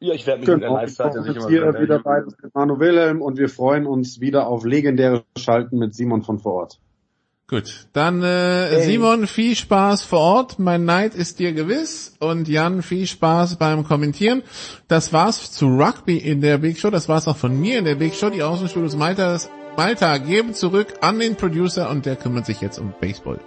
Ja, 0.00 0.12
ich 0.12 0.26
werde 0.26 0.40
mich 0.40 0.46
genau. 0.46 0.56
in 0.56 0.60
der 0.62 0.70
Live-Seite 0.72 1.22
sicher 1.22 1.48
hier 1.48 1.80
wieder 1.80 2.00
bei 2.00 2.20
mit 2.20 2.52
Manu 2.52 2.80
Wilhelm 2.80 3.22
und 3.22 3.38
wir 3.38 3.48
freuen 3.48 3.86
uns 3.86 4.20
wieder 4.20 4.48
auf 4.48 4.64
legendäre 4.64 5.22
Schalten 5.38 5.78
mit 5.78 5.94
Simon 5.94 6.22
von 6.22 6.40
vor 6.40 6.54
Ort. 6.54 6.80
Gut, 7.54 7.86
dann 7.92 8.20
äh, 8.20 8.66
hey. 8.68 8.82
Simon, 8.82 9.28
viel 9.28 9.54
Spaß 9.54 10.02
vor 10.02 10.18
Ort. 10.18 10.58
Mein 10.58 10.84
Neid 10.84 11.14
ist 11.14 11.38
dir 11.38 11.52
gewiss. 11.52 12.16
Und 12.18 12.48
Jan, 12.48 12.82
viel 12.82 13.06
Spaß 13.06 13.58
beim 13.60 13.84
Kommentieren. 13.84 14.42
Das 14.88 15.12
war's 15.12 15.52
zu 15.52 15.66
Rugby 15.66 16.16
in 16.16 16.40
der 16.40 16.58
Big 16.58 16.80
Show. 16.80 16.90
Das 16.90 17.08
war's 17.08 17.28
auch 17.28 17.36
von 17.36 17.60
mir 17.60 17.78
in 17.78 17.84
der 17.84 17.94
Big 17.94 18.16
Show. 18.16 18.28
Die 18.28 18.42
Außenstudios 18.42 18.96
Malta, 18.96 19.38
Malta 19.76 20.18
geben 20.18 20.52
zurück 20.52 20.94
an 21.00 21.20
den 21.20 21.36
Producer 21.36 21.90
und 21.90 22.06
der 22.06 22.16
kümmert 22.16 22.44
sich 22.44 22.60
jetzt 22.60 22.80
um 22.80 22.92
Baseball. 23.00 23.38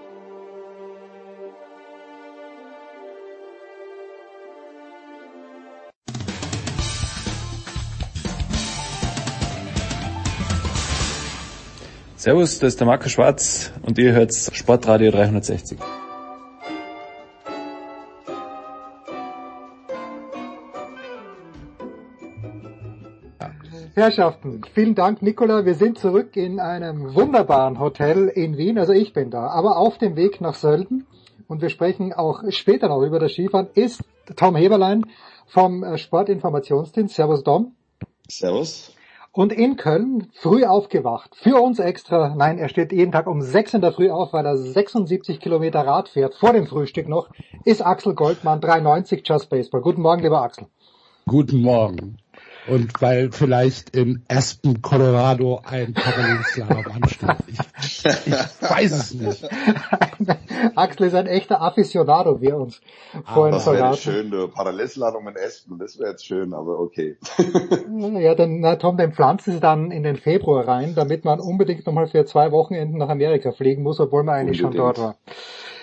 Servus, 12.27 12.59
das 12.59 12.73
ist 12.73 12.81
der 12.81 12.87
Marco 12.87 13.07
Schwarz 13.07 13.71
und 13.83 13.97
ihr 13.97 14.11
hört 14.11 14.33
Sportradio 14.33 15.11
360. 15.11 15.79
Herrschaften, 23.95 24.61
vielen 24.73 24.93
Dank, 24.93 25.21
Nicola. 25.21 25.63
Wir 25.63 25.75
sind 25.75 25.99
zurück 25.99 26.35
in 26.35 26.59
einem 26.59 27.15
wunderbaren 27.15 27.79
Hotel 27.79 28.27
in 28.27 28.57
Wien. 28.57 28.77
Also 28.77 28.91
ich 28.91 29.13
bin 29.13 29.31
da, 29.31 29.47
aber 29.47 29.77
auf 29.77 29.97
dem 29.97 30.17
Weg 30.17 30.41
nach 30.41 30.55
Sölden. 30.55 31.07
Und 31.47 31.61
wir 31.61 31.69
sprechen 31.69 32.11
auch 32.11 32.43
später 32.49 32.89
noch 32.89 33.03
über 33.03 33.19
das 33.19 33.31
Skifahren. 33.31 33.69
Ist 33.73 34.03
Tom 34.35 34.57
Heberlein 34.57 35.05
vom 35.45 35.95
Sportinformationsdienst. 35.95 37.15
Servus, 37.15 37.41
Tom. 37.41 37.77
Servus. 38.27 38.96
Und 39.37 39.53
in 39.53 39.77
Köln 39.77 40.31
früh 40.33 40.65
aufgewacht. 40.65 41.35
Für 41.35 41.61
uns 41.61 41.77
extra. 41.77 42.33
Nein, 42.35 42.57
er 42.57 42.69
steht 42.69 42.91
jeden 42.91 43.11
Tag 43.11 43.27
um 43.27 43.43
6 43.43 43.75
in 43.75 43.81
der 43.81 43.91
Früh 43.91 44.09
auf, 44.09 44.33
weil 44.33 44.47
er 44.47 44.57
76 44.57 45.39
Kilometer 45.39 45.81
Rad 45.81 46.09
fährt. 46.09 46.33
Vor 46.33 46.53
dem 46.53 46.65
Frühstück 46.65 47.07
noch. 47.07 47.29
Ist 47.63 47.85
Axel 47.85 48.15
Goldmann, 48.15 48.61
390 48.61 49.21
Just 49.23 49.51
Baseball. 49.51 49.81
Guten 49.81 50.01
Morgen, 50.01 50.23
lieber 50.23 50.41
Axel. 50.41 50.65
Guten 51.27 51.61
Morgen. 51.61 52.17
Und 52.67 53.01
weil 53.01 53.31
vielleicht 53.31 53.95
in 53.95 54.23
Aspen, 54.27 54.81
Colorado 54.81 55.61
ein 55.63 55.93
Parallelslalom 55.93 56.85
ansteht. 57.01 57.29
Ich, 57.79 58.05
ich 58.05 58.33
weiß 58.69 58.91
es 58.91 59.13
nicht. 59.13 59.49
Axel 60.75 61.07
ist 61.07 61.13
ein 61.13 61.27
echter 61.27 61.61
Aficionado, 61.61 62.41
wie 62.41 62.47
er 62.47 62.57
uns 62.57 62.81
vorhin 63.25 63.53
das 63.53 63.65
wäre 63.65 63.77
verraten. 63.77 63.97
schön, 63.97 64.31
du. 64.31 64.47
Parallelsladung 64.47 65.27
in 65.27 65.35
Aspen, 65.37 65.77
das 65.79 65.97
wäre 65.99 66.11
jetzt 66.11 66.25
schön, 66.25 66.53
aber 66.53 66.79
okay. 66.79 67.17
Ja, 68.17 68.35
dann, 68.35 68.59
na 68.59 68.75
Tom, 68.75 68.97
den 68.97 69.13
pflanzen 69.13 69.53
sie 69.53 69.59
dann 69.59 69.91
in 69.91 70.03
den 70.03 70.15
Februar 70.17 70.67
rein, 70.67 70.93
damit 70.95 71.25
man 71.25 71.39
unbedingt 71.39 71.85
nochmal 71.85 72.07
für 72.07 72.25
zwei 72.25 72.51
Wochenenden 72.51 72.97
nach 72.97 73.09
Amerika 73.09 73.51
fliegen 73.51 73.83
muss, 73.83 73.99
obwohl 73.99 74.23
man 74.23 74.35
eigentlich 74.35 74.57
schon 74.57 74.67
Unbedingt. 74.67 74.97
dort 74.97 74.99
war. 74.99 75.15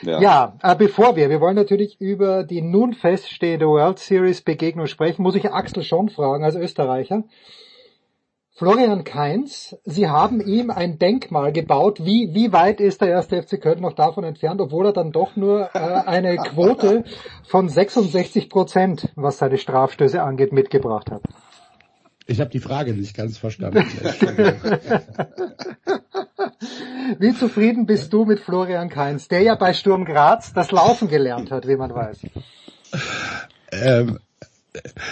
Ja. 0.05 0.21
Ja, 0.21 0.59
äh, 0.63 0.77
bevor 0.77 1.17
wir, 1.17 1.31
wir 1.31 1.41
wollen 1.41 1.57
natürlich 1.57 2.01
über 2.01 2.45
die 2.45 2.63
nun 2.63 2.93
feststehende 2.93 3.67
World 3.67 3.99
Series 3.99 4.43
Begegnung 4.43 4.87
sprechen, 4.87 5.23
muss 5.23 5.35
ich 5.35 5.51
Axel 5.51 5.83
schon 5.83 6.09
fragen, 6.09 6.45
als 6.45 6.55
Österreicher. 6.55 7.25
Florian 8.57 9.03
Kainz, 9.03 9.77
Sie 9.85 10.09
haben 10.09 10.41
ihm 10.41 10.71
ein 10.71 11.01
Denkmal 11.01 11.51
gebaut. 11.51 12.05
Wie, 12.05 12.31
wie 12.35 12.53
weit 12.53 12.81
ist 12.81 13.01
der 13.01 13.09
erste 13.09 13.43
FC 13.43 13.61
Köln 13.61 13.81
noch 13.81 13.95
davon 13.95 14.23
entfernt, 14.23 14.61
obwohl 14.61 14.87
er 14.87 14.93
dann 14.93 15.11
doch 15.11 15.35
nur 15.35 15.71
äh, 15.75 15.79
eine 15.79 16.37
Quote 16.37 17.03
von 17.49 17.69
66 17.69 18.49
Prozent, 18.49 19.09
was 19.17 19.39
seine 19.39 19.59
Strafstöße 19.59 20.23
angeht, 20.23 20.53
mitgebracht 20.53 21.11
hat? 21.11 21.23
Ich 22.27 22.41
habe 22.41 22.51
die 22.51 22.61
Frage 22.61 22.95
nicht 22.95 23.17
ganz 23.17 23.39
verstanden. 23.39 23.85
Wie 27.19 27.35
zufrieden 27.35 27.87
bist 27.87 28.13
du 28.13 28.25
mit 28.25 28.41
Florian 28.41 28.89
Kainz, 28.89 29.29
der 29.29 29.43
ja 29.43 29.55
bei 29.55 29.73
Sturm 29.73 30.05
Graz 30.05 30.53
das 30.53 30.71
Laufen 30.71 31.09
gelernt 31.09 31.51
hat, 31.51 31.67
wie 31.69 31.77
man 31.77 31.95
weiß? 31.95 32.19
ähm, 33.73 34.19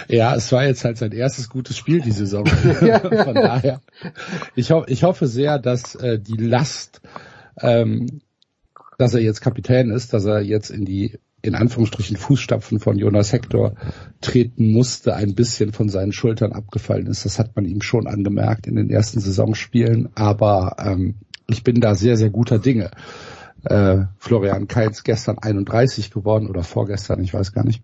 ja, 0.09 0.35
es 0.35 0.51
war 0.51 0.65
jetzt 0.65 0.83
halt 0.83 0.97
sein 0.97 1.11
erstes 1.11 1.49
gutes 1.49 1.77
Spiel 1.77 2.01
die 2.01 2.11
Saison. 2.11 2.45
Von 2.45 3.35
daher, 3.35 3.81
ich, 4.55 4.71
ho 4.71 4.83
ich 4.87 5.03
hoffe 5.03 5.27
sehr, 5.27 5.59
dass 5.59 5.95
äh, 5.95 6.19
die 6.19 6.37
Last, 6.37 7.01
ähm, 7.61 8.21
dass 8.97 9.13
er 9.13 9.21
jetzt 9.21 9.41
Kapitän 9.41 9.91
ist, 9.91 10.13
dass 10.13 10.25
er 10.25 10.41
jetzt 10.41 10.69
in 10.69 10.85
die 10.85 11.19
in 11.43 11.55
Anführungsstrichen 11.55 12.15
Fußstapfen 12.15 12.79
von 12.79 12.97
Jonas 12.97 13.33
Hector 13.33 13.75
treten 14.21 14.71
musste, 14.71 15.13
ein 15.13 15.35
bisschen 15.35 15.73
von 15.73 15.89
seinen 15.89 16.13
Schultern 16.13 16.53
abgefallen 16.53 17.05
ist. 17.07 17.25
Das 17.25 17.37
hat 17.37 17.55
man 17.55 17.65
ihm 17.65 17.81
schon 17.81 18.07
angemerkt 18.07 18.65
in 18.65 18.77
den 18.77 18.89
ersten 18.89 19.19
Saisonspielen, 19.19 20.09
aber 20.15 20.77
ähm, 20.79 21.15
ich 21.47 21.63
bin 21.63 21.81
da 21.81 21.95
sehr, 21.95 22.15
sehr 22.15 22.29
guter 22.29 22.59
Dinge. 22.59 22.91
Äh, 23.65 24.05
Florian 24.19 24.67
Kainz 24.67 25.03
gestern 25.03 25.37
31 25.37 26.11
geworden 26.11 26.47
oder 26.47 26.63
vorgestern, 26.63 27.21
ich 27.21 27.33
weiß 27.33 27.51
gar 27.51 27.65
nicht. 27.65 27.83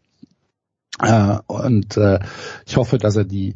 Äh, 1.01 1.38
und 1.47 1.97
äh, 1.97 2.19
ich 2.65 2.77
hoffe, 2.77 2.97
dass 2.97 3.17
er 3.17 3.25
die 3.25 3.55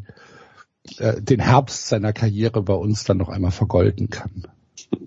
äh, 0.97 1.21
den 1.21 1.39
Herbst 1.39 1.87
seiner 1.87 2.11
Karriere 2.11 2.61
bei 2.61 2.73
uns 2.73 3.05
dann 3.05 3.17
noch 3.17 3.29
einmal 3.29 3.51
vergolden 3.51 4.09
kann. 4.09 4.47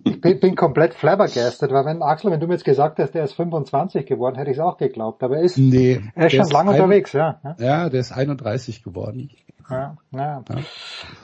Ich 0.04 0.20
bin, 0.20 0.40
bin 0.40 0.54
komplett 0.54 0.94
flabbergasted, 0.94 1.70
weil 1.72 1.84
wenn 1.84 2.02
Axel, 2.02 2.30
wenn 2.30 2.40
du 2.40 2.46
mir 2.46 2.54
jetzt 2.54 2.64
gesagt 2.64 2.98
hast, 2.98 3.12
der 3.12 3.24
ist 3.24 3.34
25 3.34 4.06
geworden, 4.06 4.36
hätte 4.36 4.50
ich 4.50 4.56
es 4.58 4.62
auch 4.62 4.76
geglaubt. 4.76 5.22
Aber 5.22 5.36
er 5.36 5.42
ist, 5.42 5.58
nee, 5.58 6.00
er 6.14 6.26
ist 6.26 6.34
schon 6.34 6.48
lange 6.50 6.70
unterwegs, 6.70 7.12
ja. 7.12 7.40
Ja, 7.58 7.88
der 7.88 8.00
ist 8.00 8.12
31 8.12 8.82
geworden. 8.82 9.30
Ja, 9.68 9.96
ja. 10.12 10.44
ja. 10.48 10.56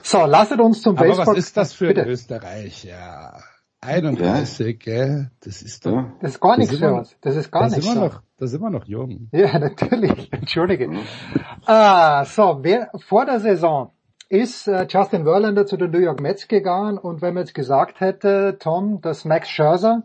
So, 0.02 0.26
lasset 0.26 0.60
uns 0.60 0.82
zum 0.82 0.96
Aber 0.96 1.06
Baseball. 1.06 1.26
was 1.28 1.38
ist 1.38 1.56
das 1.56 1.72
für 1.72 1.88
Bitte. 1.88 2.02
Österreich? 2.02 2.84
Ja. 2.84 3.38
31, 3.80 4.78
gell? 4.78 5.30
Das 5.40 5.60
ist 5.60 5.84
doch. 5.86 6.04
Das 6.20 6.32
ist 6.32 6.40
gar 6.40 6.56
nichts 6.56 6.76
für 6.76 6.92
uns. 6.92 7.16
Das 7.20 7.34
ist 7.34 7.50
gar 7.50 7.68
nichts. 7.68 7.84
Da 8.36 8.46
sind 8.46 8.60
wir 8.60 8.70
noch 8.70 8.84
jung. 8.84 9.28
Ja, 9.32 9.58
natürlich. 9.58 10.32
Entschuldige. 10.32 10.90
Ah, 11.66 12.24
so, 12.24 12.60
wer, 12.62 12.90
vor 13.08 13.26
der 13.26 13.40
Saison 13.40 13.90
ist 14.32 14.66
äh, 14.66 14.86
Justin 14.88 15.24
Verlander 15.24 15.66
zu 15.66 15.76
den 15.76 15.90
New 15.90 15.98
York 15.98 16.18
Mets 16.18 16.48
gegangen 16.48 16.96
und 16.96 17.20
wenn 17.20 17.34
man 17.34 17.42
jetzt 17.42 17.54
gesagt 17.54 18.00
hätte, 18.00 18.56
Tom, 18.58 19.02
dass 19.02 19.26
Max 19.26 19.50
Scherzer 19.50 20.04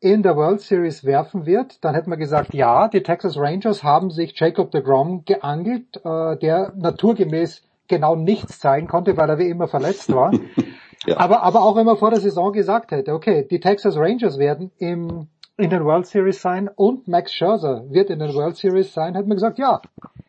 in 0.00 0.24
der 0.24 0.34
World 0.34 0.60
Series 0.60 1.04
werfen 1.04 1.46
wird, 1.46 1.84
dann 1.84 1.94
hätte 1.94 2.10
man 2.10 2.18
gesagt, 2.18 2.52
ja, 2.52 2.88
die 2.88 3.04
Texas 3.04 3.38
Rangers 3.38 3.84
haben 3.84 4.10
sich 4.10 4.36
Jacob 4.36 4.72
de 4.72 4.82
Grom 4.82 5.24
geangelt, 5.24 6.00
äh, 6.04 6.36
der 6.36 6.72
naturgemäß 6.74 7.62
genau 7.86 8.16
nichts 8.16 8.58
zeigen 8.58 8.88
konnte, 8.88 9.16
weil 9.16 9.30
er 9.30 9.38
wie 9.38 9.48
immer 9.48 9.68
verletzt 9.68 10.12
war. 10.12 10.32
Aber, 11.16 11.42
aber 11.42 11.62
auch 11.62 11.76
wenn 11.76 11.84
man 11.84 11.98
vor 11.98 12.08
der 12.08 12.20
Saison 12.20 12.50
gesagt 12.54 12.90
hätte, 12.90 13.12
okay, 13.12 13.46
die 13.50 13.60
Texas 13.60 13.98
Rangers 13.98 14.38
werden 14.38 14.70
im, 14.78 15.28
in 15.56 15.70
den 15.70 15.84
World 15.84 16.06
Series 16.06 16.42
sein 16.42 16.68
und 16.68 17.06
Max 17.06 17.32
Scherzer 17.32 17.84
wird 17.88 18.10
in 18.10 18.18
den 18.18 18.34
World 18.34 18.56
Series 18.56 18.92
sein, 18.92 19.14
hätte 19.14 19.28
man 19.28 19.36
gesagt, 19.36 19.58
ja, 19.58 19.80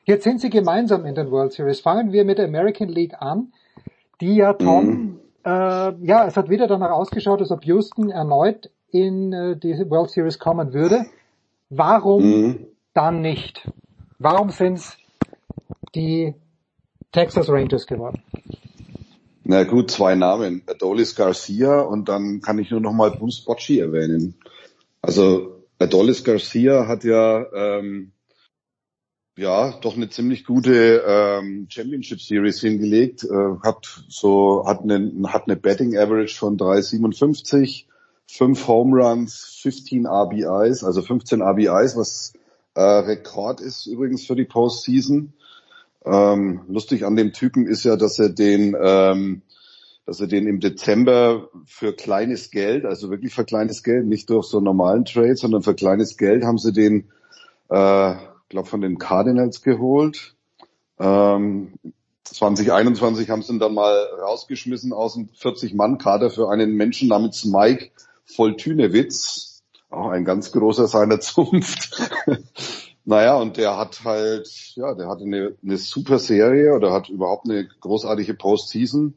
jetzt 0.04 0.24
sind 0.24 0.40
sie 0.40 0.50
gemeinsam 0.50 1.06
in 1.06 1.16
den 1.16 1.32
World 1.32 1.54
Series. 1.54 1.80
Fangen 1.80 2.12
wir 2.12 2.26
mit 2.26 2.38
der 2.38 2.46
American 2.46 2.90
League 2.90 3.16
an, 3.20 3.52
die 4.22 4.36
ja 4.36 4.54
Tom, 4.54 5.20
äh, 5.44 5.50
ja, 5.50 6.26
es 6.28 6.38
hat 6.38 6.50
wieder 6.50 6.68
danach 6.68 6.92
ausgeschaut, 6.92 7.40
als 7.40 7.52
ob 7.52 7.66
Houston 7.66 8.12
erneut 8.12 8.70
in 8.92 9.34
äh, 9.34 9.58
die 9.58 9.74
World 9.90 10.12
Series 10.12 10.38
kommen 10.38 10.74
würde. 10.74 11.06
Warum 11.70 12.68
dann 12.94 13.22
nicht? 13.22 13.68
Warum 14.20 14.52
sind 14.52 14.76
es 14.76 14.98
die 15.96 16.36
Texas 17.12 17.50
Rangers 17.50 17.88
geworden? 17.88 18.22
Na 19.44 19.64
gut, 19.64 19.92
zwei 19.92 20.16
Namen. 20.16 20.64
Adolis 20.68 21.16
Garcia 21.16 21.82
und 21.82 22.10
dann 22.10 22.42
kann 22.42 22.58
ich 22.60 22.72
nur 22.72 22.82
noch 22.82 22.94
mal 22.94 23.12
Bruce 23.12 23.44
Bocci 23.46 23.80
erwähnen. 23.80 24.36
Also 25.06 25.62
Adolis 25.78 26.24
Garcia 26.24 26.88
hat 26.88 27.04
ja 27.04 27.46
ähm, 27.54 28.12
ja 29.38 29.78
doch 29.82 29.96
eine 29.96 30.10
ziemlich 30.10 30.46
gute 30.46 31.04
ähm, 31.06 31.68
Championship 31.70 32.20
Series 32.20 32.60
hingelegt, 32.60 33.24
äh, 33.24 33.60
hat 33.64 34.04
so 34.08 34.66
hat 34.66 34.82
eine 34.82 35.12
hat 35.28 35.44
eine 35.46 35.58
Betting 35.58 35.96
Average 35.96 36.36
von 36.36 36.58
3,57, 36.58 37.86
fünf 38.28 38.68
Home 38.68 39.00
Runs, 39.00 39.60
15 39.62 40.08
RBIs, 40.08 40.84
also 40.84 41.04
15 41.04 41.40
RBIs, 41.40 41.96
was 41.96 42.34
äh, 42.74 42.82
Rekord 42.82 43.62
ist 43.62 43.86
übrigens 43.86 44.26
für 44.26 44.36
die 44.36 44.46
Postseason. 44.46 45.34
Ähm, 46.04 46.62
lustig 46.68 47.06
an 47.06 47.16
dem 47.16 47.32
Typen 47.32 47.68
ist 47.68 47.84
ja, 47.84 47.96
dass 47.96 48.18
er 48.18 48.30
den, 48.30 48.76
ähm, 48.82 49.44
dass 50.06 50.20
er 50.20 50.28
den 50.28 50.48
im 50.48 50.60
Dezember 50.60 51.50
für 51.66 51.94
kleines 51.94 52.52
Geld, 52.52 52.86
also 52.86 53.10
wirklich 53.10 53.34
für 53.34 53.46
kleines 53.46 53.84
Geld, 53.84 54.06
nicht 54.06 54.30
durch 54.30 54.46
so 54.46 54.60
normalen 54.60 55.06
Trade, 55.06 55.36
sondern 55.36 55.64
für 55.64 55.74
kleines 55.74 56.18
Geld 56.18 56.44
haben 56.44 56.58
sie 56.58 56.74
den, 56.74 57.10
äh, 57.70 58.16
glaube 58.50 58.68
von 58.68 58.82
den 58.82 59.00
Cardinals 59.00 59.62
geholt. 59.62 60.36
Ähm, 61.00 61.74
2021 62.24 63.30
haben 63.30 63.42
sie 63.42 63.54
ihn 63.54 63.60
dann 63.60 63.74
mal 63.74 63.94
rausgeschmissen 64.22 64.94
aus 64.94 65.14
dem 65.14 65.30
40-Mann-Kader 65.30 66.30
für 66.30 66.50
einen 66.50 66.74
Menschen 66.74 67.10
namens 67.10 67.46
Mike 67.46 67.92
Voltünewitz, 68.26 69.64
auch 69.90 70.10
ein 70.10 70.26
ganz 70.26 70.52
großer 70.52 70.88
seiner 70.88 71.20
Zunft. 71.22 72.12
Naja, 73.06 73.36
und 73.36 73.58
der 73.58 73.78
hat 73.78 74.04
halt, 74.04 74.48
ja, 74.76 74.96
der 74.96 75.08
hatte 75.08 75.24
eine, 75.24 75.56
eine 75.64 75.78
super 75.78 76.18
Serie 76.18 76.74
oder 76.74 76.92
hat 76.92 77.10
überhaupt 77.10 77.46
eine 77.46 77.68
großartige 77.68 78.34
Postseason. 78.34 79.14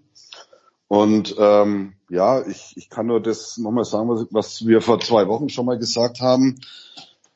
Und 0.88 1.34
ähm, 1.38 1.94
ja, 2.08 2.46
ich, 2.46 2.72
ich 2.76 2.88
kann 2.88 3.06
nur 3.06 3.20
das 3.20 3.58
nochmal 3.58 3.84
sagen, 3.84 4.08
was, 4.08 4.26
was 4.30 4.66
wir 4.66 4.80
vor 4.80 4.98
zwei 5.00 5.28
Wochen 5.28 5.50
schon 5.50 5.66
mal 5.66 5.78
gesagt 5.78 6.20
haben. 6.20 6.58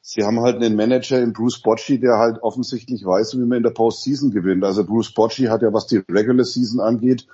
Sie 0.01 0.25
haben 0.25 0.41
halt 0.41 0.57
einen 0.57 0.75
Manager 0.75 1.23
in 1.23 1.33
Bruce 1.33 1.61
Bocci, 1.63 2.01
der 2.01 2.19
halt 2.19 2.43
offensichtlich 2.43 3.05
weiß, 3.05 3.35
wie 3.35 3.45
man 3.45 3.59
in 3.59 3.63
der 3.63 3.71
Postseason 3.71 4.31
gewinnt. 4.31 4.65
Also 4.65 4.85
Bruce 4.85 5.13
Bocci 5.13 5.45
hat 5.45 5.63
ja, 5.63 5.73
was 5.73 5.87
die 5.87 6.03
Regular 6.11 6.45
Season 6.45 6.81
angeht, 6.81 7.27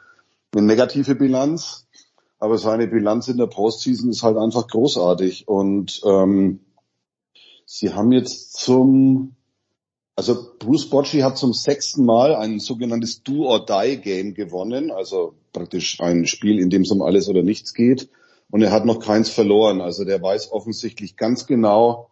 eine 0.53 0.67
negative 0.67 1.15
Bilanz. 1.15 1.87
Aber 2.41 2.59
seine 2.59 2.87
Bilanz 2.87 3.29
in 3.29 3.37
der 3.37 3.47
Postseason 3.47 4.11
ist 4.11 4.23
halt 4.23 4.37
einfach 4.37 4.69
großartig. 4.69 5.49
Und 5.49 6.01
ähm, 6.05 6.61
Sie 7.71 7.93
haben 7.93 8.13
jetzt 8.13 8.55
zum, 8.55 9.37
also 10.19 10.53
Bruce 10.59 10.91
Bocci 10.91 11.21
hat 11.21 11.39
zum 11.39 11.53
sechsten 11.53 12.05
Mal 12.05 12.35
ein 12.35 12.59
sogenanntes 12.59 13.23
Do-or-Die-Game 13.23 14.35
gewonnen, 14.35 14.91
also 14.91 15.35
praktisch 15.53 16.01
ein 16.01 16.27
Spiel, 16.27 16.59
in 16.59 16.71
dem 16.71 16.83
es 16.83 16.91
um 16.91 17.03
alles 17.03 17.29
oder 17.29 17.45
nichts 17.45 17.73
geht. 17.73 18.11
Und 18.51 18.63
er 18.63 18.73
hat 18.73 18.85
noch 18.85 18.99
keins 18.99 19.31
verloren. 19.31 19.81
Also 19.81 20.05
der 20.05 20.21
weiß 20.21 20.51
offensichtlich 20.51 21.17
ganz 21.17 21.47
genau, 21.47 22.11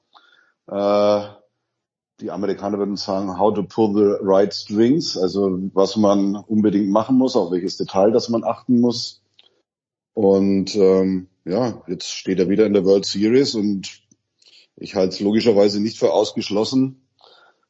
äh, 0.69 1.21
die 2.21 2.31
Amerikaner 2.31 2.79
würden 2.79 2.97
sagen, 2.97 3.41
how 3.41 3.53
to 3.53 3.65
pull 3.65 3.93
the 3.93 4.25
right 4.25 4.55
strings, 4.55 5.19
also 5.19 5.59
was 5.75 5.97
man 5.97 6.37
unbedingt 6.37 6.89
machen 6.89 7.19
muss, 7.19 7.35
auf 7.35 7.51
welches 7.51 7.77
Detail 7.77 8.13
das 8.13 8.29
man 8.29 8.45
achten 8.45 8.81
muss. 8.81 9.21
Und 10.15 10.77
ähm, 10.77 11.27
ja, 11.45 11.83
jetzt 11.89 12.13
steht 12.13 12.39
er 12.39 12.49
wieder 12.49 12.67
in 12.67 12.73
der 12.73 12.85
World 12.85 13.05
Series 13.05 13.57
und 13.57 14.01
ich 14.77 14.95
halte 14.95 15.13
es 15.13 15.19
logischerweise 15.19 15.83
nicht 15.83 15.99
für 15.99 16.13
ausgeschlossen, 16.13 17.06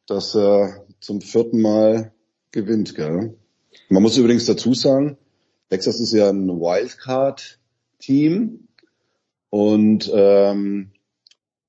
dass 0.06 0.34
er 0.34 0.86
zum 1.00 1.20
vierten 1.20 1.60
Mal 1.60 2.12
gewinnt. 2.50 2.94
Gell? 2.94 3.36
Man 3.88 4.02
muss 4.02 4.16
übrigens 4.16 4.46
dazu 4.46 4.74
sagen, 4.74 5.18
Texas 5.70 6.00
ist 6.00 6.12
ja 6.12 6.28
ein 6.28 6.48
Wildcard-Team 6.48 8.68
und 9.50 10.10
ähm, 10.14 10.92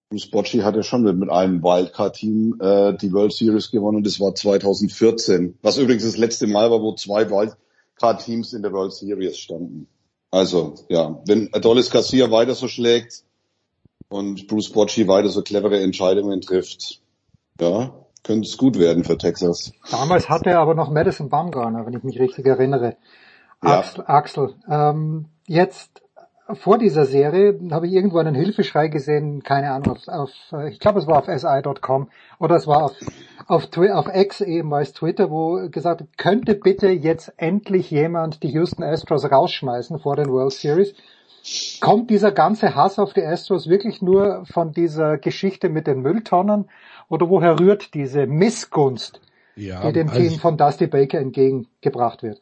Bruce 0.09 0.31
Bocci 0.31 0.59
hat 0.59 0.75
ja 0.75 0.83
schon 0.83 1.03
mit 1.03 1.29
einem 1.29 1.61
Wildcard-Team 1.61 2.59
äh, 2.61 2.95
die 2.95 3.11
World 3.11 3.33
Series 3.33 3.71
gewonnen 3.71 3.97
und 3.97 4.05
das 4.05 4.19
war 4.19 4.33
2014. 4.33 5.57
Was 5.61 5.77
übrigens 5.77 6.03
das 6.03 6.17
letzte 6.17 6.47
Mal 6.47 6.71
war, 6.71 6.81
wo 6.81 6.95
zwei 6.95 7.29
Wildcard-Teams 7.29 8.53
in 8.53 8.61
der 8.61 8.71
World 8.71 8.93
Series 8.93 9.37
standen. 9.37 9.87
Also, 10.31 10.75
ja, 10.89 11.21
wenn 11.25 11.53
Adolis 11.53 11.89
Garcia 11.89 12.31
weiter 12.31 12.55
so 12.55 12.67
schlägt 12.67 13.23
und 14.09 14.47
Bruce 14.47 14.71
Bocci 14.71 15.07
weiter 15.07 15.29
so 15.29 15.41
clevere 15.41 15.79
Entscheidungen 15.79 16.41
trifft, 16.41 17.01
ja, 17.59 18.06
könnte 18.27 18.47
es 18.47 18.57
gut 18.57 18.77
werden 18.77 19.03
für 19.03 19.17
Texas. 19.17 19.71
Damals 19.89 20.29
hatte 20.29 20.51
er 20.51 20.59
aber 20.59 20.75
noch 20.75 20.91
Madison 20.91 21.29
Bumgarner, 21.29 21.85
wenn 21.85 21.93
ich 21.93 22.03
mich 22.03 22.19
richtig 22.19 22.45
erinnere. 22.45 22.97
Ja. 23.63 23.79
Axel, 23.79 24.03
Axel 24.05 24.53
ähm, 24.69 25.25
jetzt 25.47 26.01
vor 26.53 26.77
dieser 26.77 27.05
Serie 27.05 27.59
habe 27.71 27.87
ich 27.87 27.93
irgendwo 27.93 28.19
einen 28.19 28.35
Hilfeschrei 28.35 28.87
gesehen, 28.87 29.43
keine 29.43 29.71
Ahnung, 29.71 29.97
auf, 29.97 30.07
auf 30.07 30.31
ich 30.69 30.79
glaube 30.79 30.99
es 30.99 31.07
war 31.07 31.17
auf 31.17 31.25
si.com 31.25 32.09
oder 32.39 32.55
es 32.55 32.67
war 32.67 32.83
auf, 32.83 32.91
auf, 33.47 33.67
auf 33.93 34.07
X 34.13 34.41
ehemals 34.41 34.93
Twitter, 34.93 35.29
wo 35.29 35.69
gesagt 35.69 36.01
wird, 36.01 36.17
könnte 36.17 36.55
bitte 36.55 36.89
jetzt 36.89 37.33
endlich 37.37 37.91
jemand 37.91 38.43
die 38.43 38.51
Houston 38.51 38.83
Astros 38.83 39.29
rausschmeißen 39.29 39.99
vor 39.99 40.15
den 40.15 40.29
World 40.29 40.53
Series. 40.53 40.93
Kommt 41.79 42.09
dieser 42.09 42.31
ganze 42.31 42.75
Hass 42.75 42.99
auf 42.99 43.13
die 43.13 43.23
Astros 43.23 43.67
wirklich 43.67 44.01
nur 44.01 44.45
von 44.45 44.73
dieser 44.73 45.17
Geschichte 45.17 45.69
mit 45.69 45.87
den 45.87 46.01
Mülltonnen 46.01 46.69
oder 47.07 47.29
woher 47.29 47.59
rührt 47.59 47.93
diese 47.93 48.27
Missgunst, 48.27 49.21
Ja, 49.55 49.87
die 49.87 49.93
dem 49.93 50.09
also 50.09 50.21
Team 50.21 50.39
von 50.39 50.57
Dusty 50.57 50.87
Baker 50.87 51.19
entgegengebracht 51.19 52.23
wird? 52.23 52.41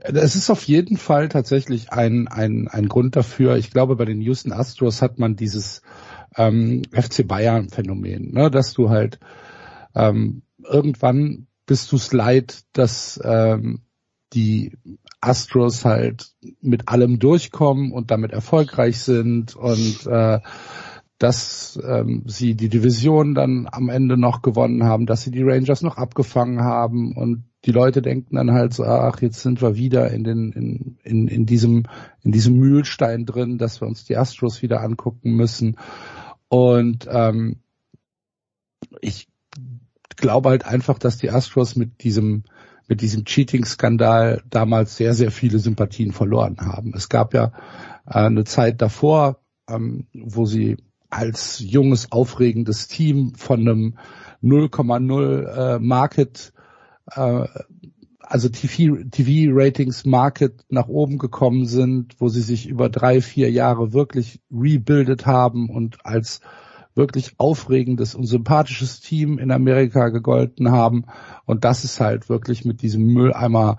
es 0.00 0.34
ist 0.34 0.50
auf 0.50 0.64
jeden 0.64 0.96
Fall 0.96 1.28
tatsächlich 1.28 1.92
ein, 1.92 2.26
ein, 2.28 2.68
ein 2.68 2.88
Grund 2.88 3.16
dafür. 3.16 3.56
Ich 3.56 3.70
glaube, 3.70 3.96
bei 3.96 4.04
den 4.04 4.20
Houston 4.20 4.52
Astros 4.52 5.02
hat 5.02 5.18
man 5.18 5.36
dieses 5.36 5.82
ähm, 6.36 6.82
FC 6.90 7.26
Bayern 7.26 7.68
Phänomen, 7.68 8.32
ne? 8.32 8.50
dass 8.50 8.72
du 8.72 8.90
halt 8.90 9.20
ähm, 9.94 10.42
irgendwann 10.64 11.46
bist 11.66 11.92
du 11.92 11.96
es 11.96 12.12
leid, 12.12 12.62
dass 12.72 13.20
ähm, 13.22 13.82
die 14.32 14.76
Astros 15.20 15.84
halt 15.84 16.32
mit 16.60 16.88
allem 16.88 17.18
durchkommen 17.18 17.92
und 17.92 18.10
damit 18.10 18.32
erfolgreich 18.32 19.00
sind 19.00 19.54
und 19.54 20.06
äh, 20.06 20.40
dass 21.18 21.78
ähm, 21.86 22.22
sie 22.26 22.54
die 22.54 22.70
Division 22.70 23.34
dann 23.34 23.68
am 23.70 23.90
Ende 23.90 24.16
noch 24.16 24.40
gewonnen 24.40 24.84
haben, 24.84 25.04
dass 25.04 25.22
sie 25.22 25.30
die 25.30 25.42
Rangers 25.42 25.82
noch 25.82 25.98
abgefangen 25.98 26.62
haben 26.62 27.14
und 27.14 27.44
die 27.66 27.72
Leute 27.72 28.00
denken 28.00 28.36
dann 28.36 28.52
halt 28.52 28.72
so, 28.72 28.84
ach, 28.84 29.20
jetzt 29.20 29.40
sind 29.40 29.60
wir 29.60 29.76
wieder 29.76 30.10
in 30.10 30.24
den 30.24 30.52
in, 30.52 30.98
in, 31.02 31.28
in 31.28 31.44
diesem 31.44 31.84
in 32.22 32.32
diesem 32.32 32.54
Mühlstein 32.54 33.26
drin, 33.26 33.58
dass 33.58 33.82
wir 33.82 33.88
uns 33.88 34.06
die 34.06 34.16
Astros 34.16 34.62
wieder 34.62 34.80
angucken 34.80 35.32
müssen. 35.32 35.76
Und 36.48 37.06
ähm, 37.10 37.56
ich 39.02 39.28
glaube 40.16 40.48
halt 40.48 40.64
einfach, 40.64 40.98
dass 40.98 41.18
die 41.18 41.30
Astros 41.30 41.76
mit 41.76 42.02
diesem 42.02 42.44
mit 42.90 43.00
diesem 43.02 43.24
Cheating-Skandal 43.24 44.42
damals 44.50 44.96
sehr, 44.96 45.14
sehr 45.14 45.30
viele 45.30 45.60
Sympathien 45.60 46.10
verloren 46.10 46.56
haben. 46.60 46.92
Es 46.94 47.08
gab 47.08 47.32
ja 47.32 47.52
äh, 48.04 48.14
eine 48.14 48.42
Zeit 48.44 48.82
davor, 48.82 49.40
ähm, 49.68 50.08
wo 50.12 50.44
sie 50.44 50.76
als 51.08 51.60
junges, 51.60 52.10
aufregendes 52.10 52.88
Team 52.88 53.32
von 53.36 53.60
einem 53.60 53.98
0,0 54.42 55.44
äh, 55.44 55.78
Market, 55.78 56.52
äh, 57.12 57.46
also 58.18 58.48
TV, 58.48 59.04
TV-Ratings 59.08 60.04
Market 60.04 60.64
nach 60.68 60.88
oben 60.88 61.18
gekommen 61.18 61.66
sind, 61.66 62.16
wo 62.18 62.28
sie 62.28 62.42
sich 62.42 62.68
über 62.68 62.88
drei, 62.88 63.20
vier 63.20 63.52
Jahre 63.52 63.92
wirklich 63.92 64.40
rebuildet 64.50 65.26
haben 65.26 65.70
und 65.70 66.04
als 66.04 66.40
wirklich 66.94 67.34
aufregendes 67.38 68.14
und 68.14 68.26
sympathisches 68.26 69.00
Team 69.00 69.38
in 69.38 69.50
Amerika 69.50 70.08
gegolten 70.08 70.70
haben. 70.70 71.04
Und 71.46 71.64
das 71.64 71.84
ist 71.84 72.00
halt 72.00 72.28
wirklich 72.28 72.64
mit 72.64 72.82
diesem 72.82 73.04
Mülleimer 73.06 73.78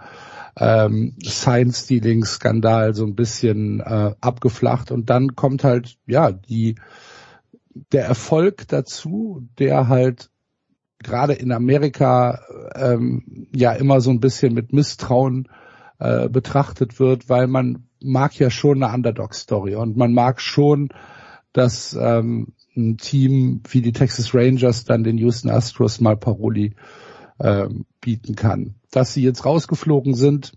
ähm, 0.58 1.16
Sign-Stealing-Skandal 1.24 2.94
so 2.94 3.06
ein 3.06 3.16
bisschen 3.16 3.80
äh, 3.80 4.16
abgeflacht. 4.22 4.92
Und 4.92 5.10
dann 5.10 5.36
kommt 5.36 5.64
halt, 5.64 5.98
ja, 6.08 6.32
die 6.32 6.76
der 7.92 8.06
Erfolg 8.06 8.68
dazu, 8.68 9.48
der 9.58 9.88
halt 9.88 10.30
gerade 11.00 11.34
in 11.34 11.52
Amerika 11.52 12.42
ähm, 12.76 13.48
ja 13.56 13.72
immer 13.72 14.02
so 14.02 14.12
ein 14.12 14.20
bisschen 14.20 14.54
mit 14.54 14.74
Misstrauen 14.74 15.48
äh, 16.00 16.30
betrachtet 16.30 17.00
wird, 17.00 17.30
weil 17.30 17.48
man 17.48 17.88
mag 18.02 18.38
ja 18.38 18.50
schon 18.50 18.84
eine 18.84 18.94
Underdog-Story 18.94 19.76
und 19.76 19.98
man 19.98 20.14
mag 20.14 20.42
schon, 20.42 20.90
dass 21.54 21.98
ähm, 22.00 22.54
ein 22.76 22.98
Team 22.98 23.62
wie 23.70 23.82
die 23.82 23.92
Texas 23.92 24.34
Rangers 24.34 24.86
dann 24.86 25.04
den 25.04 25.18
Houston 25.18 25.50
Astros 25.50 26.00
mal 26.00 26.18
Paroli 26.18 26.76
ähm, 27.40 27.86
bieten 28.00 28.36
kann. 28.36 28.76
Dass 28.92 29.14
sie 29.14 29.24
jetzt 29.24 29.46
rausgeflogen 29.46 30.14
sind, 30.14 30.54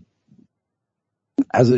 also 1.49 1.77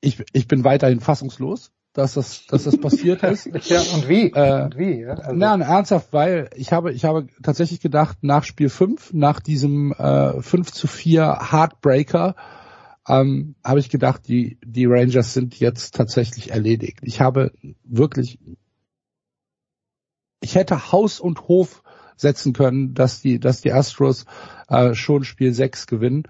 ich, 0.00 0.22
ich 0.32 0.48
bin 0.48 0.64
weiterhin 0.64 1.00
fassungslos, 1.00 1.72
dass 1.92 2.14
das, 2.14 2.46
dass 2.46 2.64
das 2.64 2.78
passiert 2.78 3.22
ist. 3.22 3.46
Ja, 3.68 3.80
und 3.80 4.08
wie? 4.08 4.32
Äh, 4.32 4.64
und 4.64 4.78
wie? 4.78 5.00
Ja? 5.00 5.14
Also, 5.14 5.36
Nein, 5.36 5.60
ernsthaft, 5.60 6.12
weil 6.12 6.50
ich 6.56 6.72
habe, 6.72 6.92
ich 6.92 7.04
habe 7.04 7.26
tatsächlich 7.42 7.80
gedacht, 7.80 8.18
nach 8.22 8.44
Spiel 8.44 8.68
5, 8.68 9.12
nach 9.12 9.40
diesem 9.40 9.92
äh, 9.92 10.40
5 10.40 10.72
zu 10.72 10.86
4 10.86 11.50
Heartbreaker, 11.50 12.34
ähm, 13.08 13.56
habe 13.64 13.80
ich 13.80 13.90
gedacht, 13.90 14.28
die, 14.28 14.58
die 14.64 14.86
Rangers 14.86 15.34
sind 15.34 15.58
jetzt 15.58 15.94
tatsächlich 15.94 16.50
erledigt. 16.52 17.00
Ich 17.02 17.20
habe 17.20 17.52
wirklich, 17.84 18.38
ich 20.42 20.54
hätte 20.54 20.92
Haus 20.92 21.20
und 21.20 21.48
Hof 21.48 21.82
setzen 22.16 22.52
können, 22.52 22.94
dass 22.94 23.20
die, 23.20 23.40
dass 23.40 23.62
die 23.62 23.72
Astros 23.72 24.26
äh, 24.68 24.94
schon 24.94 25.24
Spiel 25.24 25.54
6 25.54 25.86
gewinnen 25.86 26.24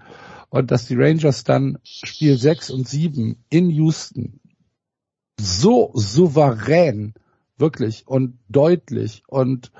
und 0.49 0.71
dass 0.71 0.87
die 0.87 0.95
Rangers 0.95 1.43
dann 1.43 1.79
Spiel 1.83 2.37
6 2.37 2.69
und 2.69 2.87
7 2.87 3.43
in 3.49 3.69
Houston 3.69 4.39
so 5.39 5.91
souverän 5.93 7.13
wirklich 7.57 8.07
und 8.07 8.39
deutlich 8.49 9.23
und 9.27 9.71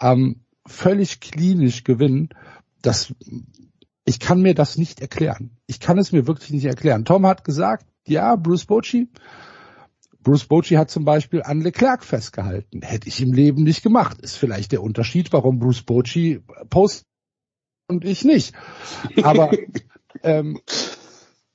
ähm, 0.00 0.44
völlig 0.66 1.20
klinisch 1.20 1.84
gewinnen, 1.84 2.30
dass 2.82 3.14
ich 4.04 4.18
kann 4.18 4.40
mir 4.42 4.54
das 4.54 4.76
nicht 4.76 5.00
erklären. 5.00 5.56
Ich 5.66 5.80
kann 5.80 5.98
es 5.98 6.12
mir 6.12 6.26
wirklich 6.26 6.50
nicht 6.50 6.64
erklären. 6.64 7.04
Tom 7.04 7.26
hat 7.26 7.44
gesagt, 7.44 7.86
ja, 8.06 8.34
Bruce 8.36 8.64
Bochy. 8.64 9.08
Bruce 10.22 10.46
Bochy 10.46 10.74
hat 10.74 10.90
zum 10.90 11.04
Beispiel 11.04 11.42
an 11.42 11.60
Leclerc 11.60 12.04
festgehalten. 12.04 12.82
Hätte 12.82 13.08
ich 13.08 13.20
im 13.20 13.32
Leben 13.32 13.62
nicht 13.62 13.82
gemacht. 13.82 14.20
Ist 14.20 14.36
vielleicht 14.36 14.72
der 14.72 14.82
Unterschied, 14.82 15.32
warum 15.32 15.58
Bruce 15.58 15.82
Bochy 15.82 16.42
postet 16.68 17.06
und 17.88 18.04
ich 18.04 18.24
nicht. 18.24 18.54
Aber 19.22 19.50
ähm, 20.22 20.60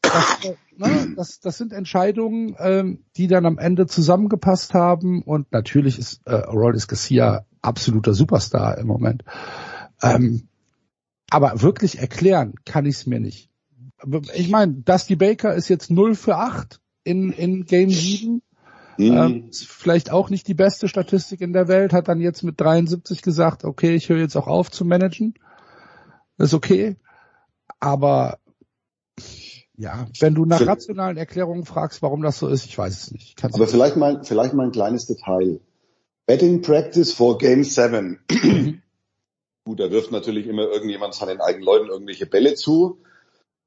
das, 0.02 0.40
ne, 0.78 1.14
das, 1.16 1.40
das 1.40 1.58
sind 1.58 1.74
Entscheidungen, 1.74 2.56
ähm, 2.60 3.06
die 3.18 3.28
dann 3.28 3.46
am 3.46 3.58
Ende 3.58 3.88
zusammengepasst 3.88 4.74
haben. 4.74 5.22
Und 5.22 5.52
natürlich 5.52 6.00
ist 6.00 6.22
äh, 6.26 6.32
Aroldis 6.32 6.88
Garcia 6.88 7.46
absoluter 7.62 8.14
Superstar 8.14 8.78
im 8.78 8.88
Moment. 8.88 9.24
Ähm, 10.02 10.48
aber 11.30 11.62
wirklich 11.62 12.00
erklären 12.00 12.56
kann 12.66 12.86
ich 12.86 12.96
es 12.96 13.06
mir 13.06 13.20
nicht. 13.20 13.50
Ich 14.34 14.50
meine, 14.50 14.74
Dusty 14.74 15.16
Baker 15.16 15.56
ist 15.56 15.70
jetzt 15.70 15.90
0 15.90 16.16
für 16.16 16.38
8 16.38 16.80
in, 17.04 17.32
in 17.32 17.66
Game 17.66 17.90
7. 17.90 18.42
Mhm. 18.98 19.18
Ähm, 19.18 19.50
ist 19.50 19.66
vielleicht 19.66 20.12
auch 20.12 20.30
nicht 20.30 20.48
die 20.48 20.54
beste 20.54 20.88
Statistik 20.88 21.42
in 21.42 21.54
der 21.54 21.68
Welt, 21.68 21.94
hat 21.94 22.08
dann 22.08 22.22
jetzt 22.22 22.44
mit 22.44 22.60
73 22.60 23.22
gesagt, 23.22 23.64
okay, 23.64 23.96
ich 23.96 24.10
höre 24.10 24.20
jetzt 24.20 24.36
auch 24.36 24.48
auf 24.48 24.72
zu 24.72 24.86
managen. 24.86 25.34
Das 26.38 26.50
ist 26.50 26.54
okay. 26.54 26.98
Aber 27.80 28.40
ja, 29.78 30.08
wenn 30.20 30.36
du 30.36 30.46
nach 30.46 30.66
rationalen 30.66 31.18
Erklärungen 31.18 31.66
fragst, 31.66 32.02
warum 32.02 32.22
das 32.22 32.40
so 32.40 32.48
ist, 32.48 32.66
ich 32.66 32.78
weiß 32.78 33.04
es 33.04 33.12
nicht. 33.12 33.30
Ich 33.30 33.36
kann's 33.36 33.56
Aber 33.56 33.66
nicht. 33.66 33.72
vielleicht 33.72 33.98
mal, 33.98 34.24
vielleicht 34.24 34.54
mal 34.54 34.64
ein 34.64 34.72
kleines 34.72 35.06
Detail. 35.06 35.60
Betting 36.26 36.62
Practice 36.62 37.14
for 37.14 37.38
Game 37.38 37.64
7. 37.64 38.20
Gut, 39.66 39.80
da 39.80 39.92
wirft 39.92 40.12
natürlich 40.12 40.48
immer 40.48 40.64
irgendjemand 40.64 41.14
seinen 41.14 41.42
eigenen 41.42 41.66
Leuten 41.66 41.90
irgendwelche 41.90 42.26
Bälle 42.26 42.56
zu. 42.56 43.00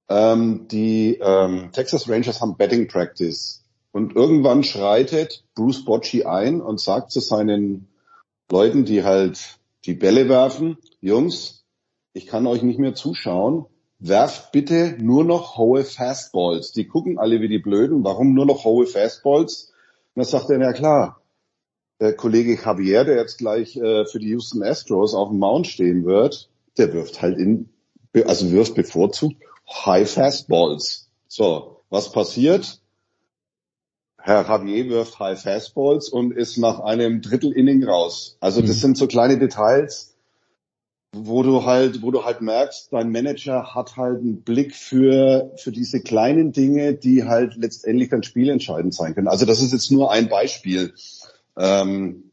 Ähm, 0.09 0.67
die 0.69 1.19
ähm, 1.21 1.71
Texas 1.73 2.09
Rangers 2.09 2.41
haben 2.41 2.57
Betting 2.57 2.89
Practice. 2.89 3.58
Und 3.93 4.15
irgendwann 4.15 4.63
schreitet 4.63 5.45
Bruce 5.55 5.85
Bocci 5.85 6.25
ein 6.25 6.61
und 6.61 6.81
sagt 6.81 7.11
zu 7.11 7.21
seinen 7.21 7.89
Leuten, 8.51 8.85
die 8.85 9.05
halt 9.05 9.59
die 9.85 9.95
Bälle 9.95 10.29
werfen, 10.29 10.79
Jungs, 11.01 11.65
ich 12.13 12.27
kann 12.27 12.47
euch 12.47 12.63
nicht 12.63 12.79
mehr 12.79 12.95
zuschauen. 12.95 13.67
Werft 14.01 14.53
bitte 14.53 14.97
nur 15.01 15.25
noch 15.25 15.57
hohe 15.57 15.85
Fastballs. 15.85 16.73
Die 16.73 16.87
gucken 16.87 17.19
alle 17.19 17.41
wie 17.41 17.49
die 17.49 17.59
Blöden. 17.59 18.05
Warum 18.05 18.35
nur 18.35 18.47
noch 18.47 18.65
hohe 18.65 18.87
Fastballs? 18.87 19.73
Und 20.15 20.23
dann 20.23 20.25
sagt 20.25 20.51
er, 20.51 20.61
ja 20.61 20.73
klar, 20.73 21.23
der 22.01 22.15
Kollege 22.15 22.55
Javier, 22.55 23.05
der 23.05 23.17
jetzt 23.17 23.39
gleich 23.39 23.77
äh, 23.77 24.05
für 24.07 24.19
die 24.19 24.29
Houston 24.29 24.63
Astros 24.63 25.15
auf 25.15 25.31
dem 25.31 25.39
Mount 25.39 25.67
stehen 25.67 26.05
wird, 26.05 26.49
der 26.77 26.93
wirft 26.93 27.23
halt 27.23 27.39
in, 27.39 27.71
also 28.25 28.51
wirft 28.51 28.75
bevorzugt 28.75 29.37
High 29.69 30.09
Fastballs. 30.09 31.11
So, 31.27 31.83
was 31.91 32.13
passiert? 32.13 32.81
Herr 34.21 34.47
Javier 34.47 34.89
wirft 34.89 35.19
High 35.21 35.41
Fastballs 35.41 36.09
und 36.09 36.33
ist 36.33 36.59
nach 36.59 36.81
einem 36.81 37.23
Drittel 37.23 37.53
Inning 37.53 37.85
raus. 37.85 38.37
Also 38.41 38.61
das 38.61 38.77
Mhm. 38.77 38.81
sind 38.81 38.99
so 38.99 39.07
kleine 39.07 39.39
Details, 39.39 40.17
wo 41.13 41.43
du 41.43 41.65
halt, 41.65 42.03
wo 42.03 42.11
du 42.11 42.25
halt 42.25 42.43
merkst, 42.43 42.93
dein 42.93 43.11
Manager 43.11 43.75
hat 43.75 43.97
halt 43.97 44.21
einen 44.21 44.43
Blick 44.43 44.75
für, 44.75 45.53
für 45.57 45.73
diese 45.73 46.01
kleinen 46.01 46.53
Dinge, 46.53 46.95
die 46.95 47.25
halt 47.25 47.57
letztendlich 47.57 48.11
dann 48.11 48.23
spielentscheidend 48.23 48.93
sein 48.93 49.15
können. 49.15 49.29
Also 49.29 49.47
das 49.47 49.63
ist 49.63 49.73
jetzt 49.73 49.91
nur 49.91 50.11
ein 50.13 50.29
Beispiel. 50.29 50.93
Ähm, 51.57 52.25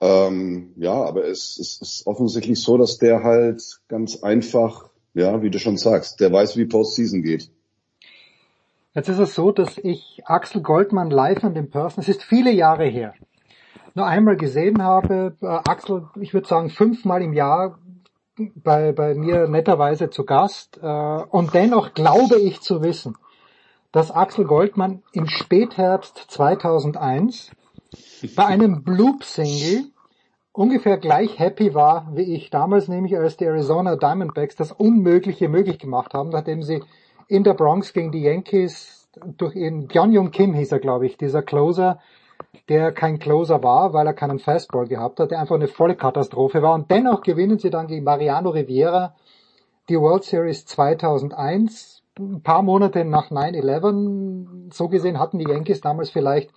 ähm, 0.00 0.74
ja, 0.76 0.92
aber 0.92 1.24
es, 1.24 1.58
es 1.58 1.80
ist 1.80 2.06
offensichtlich 2.06 2.60
so, 2.60 2.76
dass 2.76 2.98
der 2.98 3.22
halt 3.22 3.62
ganz 3.88 4.22
einfach, 4.22 4.90
ja, 5.14 5.42
wie 5.42 5.50
du 5.50 5.58
schon 5.58 5.78
sagst, 5.78 6.20
der 6.20 6.30
weiß, 6.30 6.56
wie 6.58 6.66
Postseason 6.66 7.22
geht. 7.22 7.50
Jetzt 8.96 9.10
ist 9.10 9.18
es 9.18 9.34
so, 9.34 9.52
dass 9.52 9.76
ich 9.76 10.22
Axel 10.24 10.62
Goldmann 10.62 11.10
live 11.10 11.44
und 11.44 11.54
in 11.54 11.68
Person, 11.68 12.00
es 12.00 12.08
ist 12.08 12.22
viele 12.22 12.50
Jahre 12.50 12.86
her, 12.86 13.12
nur 13.94 14.06
einmal 14.06 14.36
gesehen 14.36 14.82
habe. 14.82 15.36
Äh, 15.42 15.46
Axel, 15.46 16.08
ich 16.18 16.32
würde 16.32 16.48
sagen, 16.48 16.70
fünfmal 16.70 17.20
im 17.20 17.34
Jahr 17.34 17.78
bei, 18.54 18.92
bei 18.92 19.14
mir 19.14 19.48
netterweise 19.48 20.08
zu 20.08 20.24
Gast. 20.24 20.80
Äh, 20.82 20.86
und 20.86 21.52
dennoch 21.52 21.92
glaube 21.92 22.36
ich 22.36 22.62
zu 22.62 22.82
wissen, 22.82 23.18
dass 23.92 24.10
Axel 24.10 24.46
Goldmann 24.46 25.02
im 25.12 25.26
Spätherbst 25.26 26.16
2001 26.28 27.50
bei 28.34 28.46
einem 28.46 28.82
Bloop-Single 28.82 29.90
ungefähr 30.52 30.96
gleich 30.96 31.38
happy 31.38 31.74
war 31.74 32.08
wie 32.14 32.34
ich 32.34 32.48
damals, 32.48 32.88
nämlich 32.88 33.14
als 33.14 33.36
die 33.36 33.44
Arizona 33.44 33.96
Diamondbacks 33.96 34.56
das 34.56 34.72
Unmögliche 34.72 35.50
möglich 35.50 35.78
gemacht 35.78 36.14
haben, 36.14 36.30
nachdem 36.30 36.62
sie 36.62 36.82
in 37.28 37.44
der 37.44 37.54
Bronx 37.54 37.92
gegen 37.92 38.12
die 38.12 38.22
Yankees 38.22 39.08
durch 39.36 39.56
ihren 39.56 39.88
Byung 39.88 40.30
Kim 40.30 40.54
hieß 40.54 40.72
er, 40.72 40.78
glaube 40.78 41.06
ich, 41.06 41.16
dieser 41.16 41.42
Closer, 41.42 42.00
der 42.68 42.92
kein 42.92 43.18
Closer 43.18 43.62
war, 43.62 43.92
weil 43.92 44.06
er 44.06 44.14
keinen 44.14 44.38
Fastball 44.38 44.86
gehabt 44.86 45.20
hat, 45.20 45.30
der 45.30 45.40
einfach 45.40 45.54
eine 45.54 45.68
volle 45.68 45.96
Katastrophe 45.96 46.62
war. 46.62 46.74
Und 46.74 46.90
dennoch 46.90 47.22
gewinnen 47.22 47.58
sie 47.58 47.70
dann 47.70 47.86
gegen 47.86 48.04
Mariano 48.04 48.50
Rivera 48.50 49.14
die 49.88 49.98
World 49.98 50.24
Series 50.24 50.66
2001, 50.66 52.02
ein 52.18 52.42
paar 52.42 52.62
Monate 52.62 53.04
nach 53.04 53.30
9-11. 53.30 54.72
So 54.72 54.88
gesehen 54.88 55.18
hatten 55.18 55.38
die 55.38 55.48
Yankees 55.48 55.80
damals 55.80 56.10
vielleicht 56.10 56.50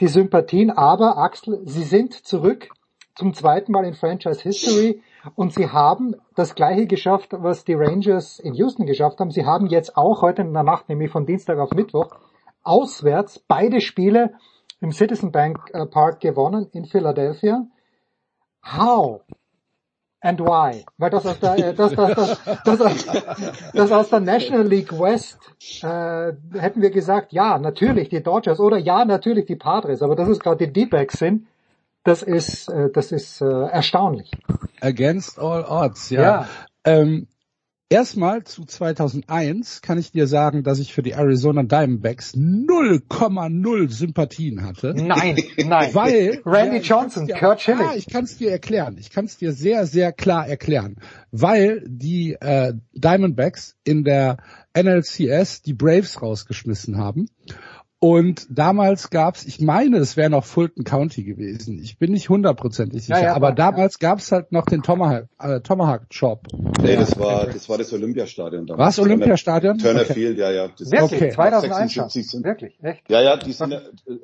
die 0.00 0.08
Sympathien, 0.08 0.70
aber 0.70 1.16
Axel, 1.18 1.60
sie 1.64 1.84
sind 1.84 2.14
zurück 2.14 2.68
zum 3.14 3.34
zweiten 3.34 3.72
Mal 3.72 3.84
in 3.84 3.94
Franchise 3.94 4.42
History 4.42 5.02
und 5.34 5.52
sie 5.52 5.68
haben 5.68 6.14
das 6.34 6.54
gleiche 6.54 6.86
geschafft, 6.86 7.28
was 7.32 7.64
die 7.64 7.74
Rangers 7.74 8.38
in 8.38 8.54
Houston 8.54 8.86
geschafft 8.86 9.20
haben. 9.20 9.30
Sie 9.30 9.44
haben 9.44 9.66
jetzt 9.66 9.96
auch 9.96 10.22
heute 10.22 10.42
in 10.42 10.52
der 10.52 10.62
Nacht, 10.62 10.88
nämlich 10.88 11.10
von 11.10 11.26
Dienstag 11.26 11.58
auf 11.58 11.70
Mittwoch, 11.72 12.08
auswärts 12.62 13.38
beide 13.38 13.80
Spiele 13.80 14.34
im 14.80 14.92
Citizen 14.92 15.30
Bank 15.32 15.58
äh, 15.72 15.86
Park 15.86 16.20
gewonnen 16.20 16.68
in 16.72 16.84
Philadelphia. 16.86 17.66
How? 18.64 19.20
And 20.22 20.38
why? 20.40 20.84
Weil 20.98 21.10
das 21.10 21.26
aus 21.26 21.38
der, 21.40 21.56
äh, 21.58 21.74
das, 21.74 21.94
das, 21.94 22.14
das, 22.14 22.62
das, 22.64 22.80
aus- 22.80 23.06
das 23.72 23.92
aus 23.92 24.10
der 24.10 24.20
National 24.20 24.66
League 24.66 24.92
West 24.92 25.38
äh, 25.82 26.32
hätten 26.58 26.82
wir 26.82 26.90
gesagt, 26.90 27.32
ja, 27.32 27.58
natürlich 27.58 28.10
die 28.10 28.22
Dodgers 28.22 28.60
oder 28.60 28.76
ja, 28.76 29.04
natürlich 29.06 29.46
die 29.46 29.56
Padres, 29.56 30.02
aber 30.02 30.16
dass 30.16 30.28
es 30.28 30.38
gerade 30.40 30.66
die 30.66 30.72
D-Backs 30.72 31.18
sind, 31.18 31.46
das 32.04 32.22
ist, 32.22 32.68
äh, 32.68 32.90
das 32.92 33.12
ist 33.12 33.40
äh, 33.40 33.44
erstaunlich. 33.44 34.30
Against 34.80 35.38
all 35.38 35.64
odds, 35.64 36.10
ja. 36.10 36.22
Ja. 36.22 36.48
Ähm, 36.84 37.26
erstmal 37.90 38.44
zu 38.44 38.64
2001 38.64 39.82
kann 39.82 39.98
ich 39.98 40.12
dir 40.12 40.26
sagen, 40.26 40.62
dass 40.62 40.78
ich 40.78 40.94
für 40.94 41.02
die 41.02 41.10
Arizona 41.12 41.62
Diamondbacks 41.62 42.34
0,0 42.34 43.90
Sympathien 43.90 44.64
hatte. 44.64 44.94
Nein, 44.96 45.36
nein. 45.66 45.94
Weil 45.94 46.40
Randy 46.46 46.76
ja, 46.78 46.82
Johnson, 46.82 47.26
dir- 47.26 47.34
Kurt 47.36 47.60
Schilling. 47.60 47.86
Ah, 47.86 47.94
ich 47.94 48.06
kann 48.06 48.24
es 48.24 48.38
dir 48.38 48.50
erklären. 48.50 48.96
Ich 48.98 49.10
kann 49.10 49.26
es 49.26 49.36
dir 49.36 49.52
sehr, 49.52 49.86
sehr 49.86 50.12
klar 50.12 50.46
erklären. 50.48 50.96
Weil 51.30 51.84
die 51.86 52.32
äh, 52.40 52.72
Diamondbacks 52.94 53.76
in 53.84 54.04
der 54.04 54.38
NLCS 54.74 55.62
die 55.62 55.74
Braves 55.74 56.22
rausgeschmissen 56.22 56.96
haben. 56.96 57.28
Und 58.02 58.46
damals 58.48 59.10
gab's, 59.10 59.44
ich 59.44 59.60
meine, 59.60 59.98
es 59.98 60.16
wäre 60.16 60.30
noch 60.30 60.46
Fulton 60.46 60.84
County 60.84 61.22
gewesen. 61.22 61.78
Ich 61.82 61.98
bin 61.98 62.12
nicht 62.12 62.30
hundertprozentig 62.30 63.02
sicher, 63.04 63.18
Ja, 63.18 63.24
ja, 63.26 63.34
aber 63.34 63.50
ja. 63.50 63.54
damals 63.54 63.98
gab's 63.98 64.32
halt 64.32 64.52
noch 64.52 64.64
den 64.64 64.82
Tomahawk, 64.82 65.26
äh, 65.38 65.60
Tomahawk 65.60 66.08
Chop. 66.08 66.46
Nee, 66.80 66.96
das 66.96 67.18
war, 67.18 67.44
das 67.44 67.68
war 67.68 67.76
das 67.76 67.92
Olympiastadion 67.92 68.64
damals. 68.66 68.96
War's 68.96 68.98
Olympiastadion? 69.00 69.76
Turner 69.76 70.00
Okay. 70.00 70.14
Field, 70.14 70.38
ja, 70.38 70.50
ja. 70.50 70.68
Das 70.78 70.90
Wirklich, 70.90 71.36
war 71.36 71.50
2001 71.50 71.92
schon. 71.92 72.04
76 72.08 72.30
sind. 72.30 72.44
Wirklich, 72.44 72.78
echt? 72.82 73.02
Ja, 73.10 73.20
ja, 73.20 73.36
die 73.36 73.52
sind, 73.52 73.72
äh, 73.72 73.80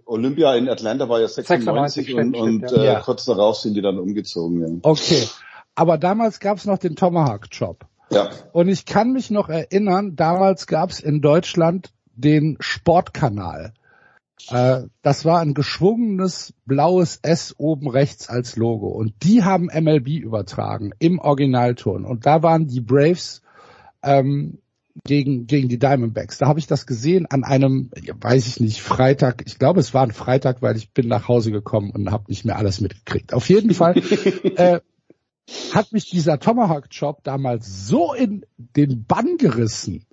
Olympia 0.07 0.55
in 0.55 0.71
Atlanta 0.71 1.11
war 1.11 1.21
ja 1.21 1.29
96, 1.29 2.07
96, 2.07 2.15
und, 2.15 2.35
stimmt, 2.35 2.73
und 2.73 2.81
äh, 2.81 2.85
Ja. 2.87 3.01
kurz 3.01 3.27
darauf 3.27 3.57
sind 3.57 3.75
die 3.75 3.83
dann 3.83 3.99
umgezogen, 3.99 4.61
ja. 4.63 4.69
Okay. 4.91 5.29
Aber 5.75 5.99
damals 5.99 6.41
gab's 6.41 6.65
noch 6.65 6.79
den 6.79 6.97
Tomahawk 6.97 7.51
Chop. 7.51 7.85
Ja. 8.11 8.31
Und 8.53 8.69
ich 8.69 8.87
kann 8.87 9.13
mich 9.13 9.31
noch 9.31 9.51
erinnern, 9.51 10.17
damals 10.17 10.67
gab's 10.67 10.99
in 11.01 11.21
Deutschland 11.21 11.91
den 12.17 12.57
Sportkanal. 12.61 13.73
Äh, 14.49 14.83
das 15.03 15.25
war 15.25 15.41
ein 15.41 15.55
geschwungenes 15.55 16.55
blaues 16.65 17.19
S 17.23 17.55
oben 17.59 17.89
rechts 17.89 18.29
als 18.29 18.57
Logo. 18.57 18.89
Und 18.89 19.15
die 19.23 19.45
haben 19.45 19.67
MLB 19.67 20.09
übertragen 20.09 20.93
im 20.99 21.19
Originalton. 21.19 22.05
Und 22.05 22.27
da 22.27 22.43
waren 22.43 22.67
die 22.67 22.81
Braves 22.81 23.43
ähm, 24.03 24.59
gegen, 25.05 25.47
gegen 25.47 25.69
die 25.69 25.79
Diamondbacks. 25.79 26.39
Da 26.39 26.47
habe 26.47 26.59
ich 26.59 26.67
das 26.67 26.87
gesehen 26.87 27.27
an 27.27 27.45
einem, 27.45 27.91
weiß 28.21 28.47
ich 28.47 28.61
nicht, 28.61 28.81
Freitag. 28.81 29.43
Ich 29.47 29.59
glaube, 29.59 29.81
es 29.81 29.95
war 29.95 30.03
ein 30.03 30.13
Freitag, 30.13 30.63
weil 30.63 30.77
ich 30.77 30.93
bin 30.93 31.09
nach 31.09 31.29
Hause 31.29 31.51
gekommen 31.51 31.91
und 31.91 32.11
habe 32.11 32.25
nicht 32.29 32.45
mehr 32.45 32.57
alles 32.57 32.81
mitgekriegt. 32.81 33.35
Auf 33.35 33.49
jeden 33.49 33.75
Fall 33.75 33.97
äh, 34.57 34.81
hat 35.73 35.93
mich 35.93 36.11
dieser 36.11 36.39
Tomahawk-Job 36.39 37.23
damals 37.25 37.87
so 37.87 38.15
in 38.15 38.45
den 38.57 39.05
Bann 39.05 39.37
gerissen. 39.37 40.05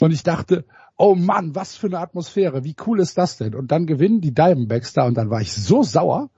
Und 0.00 0.12
ich 0.12 0.22
dachte, 0.22 0.64
oh 0.96 1.14
Mann, 1.14 1.54
was 1.54 1.76
für 1.76 1.88
eine 1.88 1.98
Atmosphäre, 1.98 2.64
wie 2.64 2.76
cool 2.86 3.00
ist 3.00 3.18
das 3.18 3.36
denn? 3.36 3.54
Und 3.54 3.72
dann 3.72 3.86
gewinnen 3.86 4.20
die 4.20 4.34
Diamondbacks 4.34 4.92
da 4.92 5.06
und 5.06 5.14
dann 5.14 5.30
war 5.30 5.40
ich 5.40 5.52
so 5.52 5.82
sauer. 5.82 6.30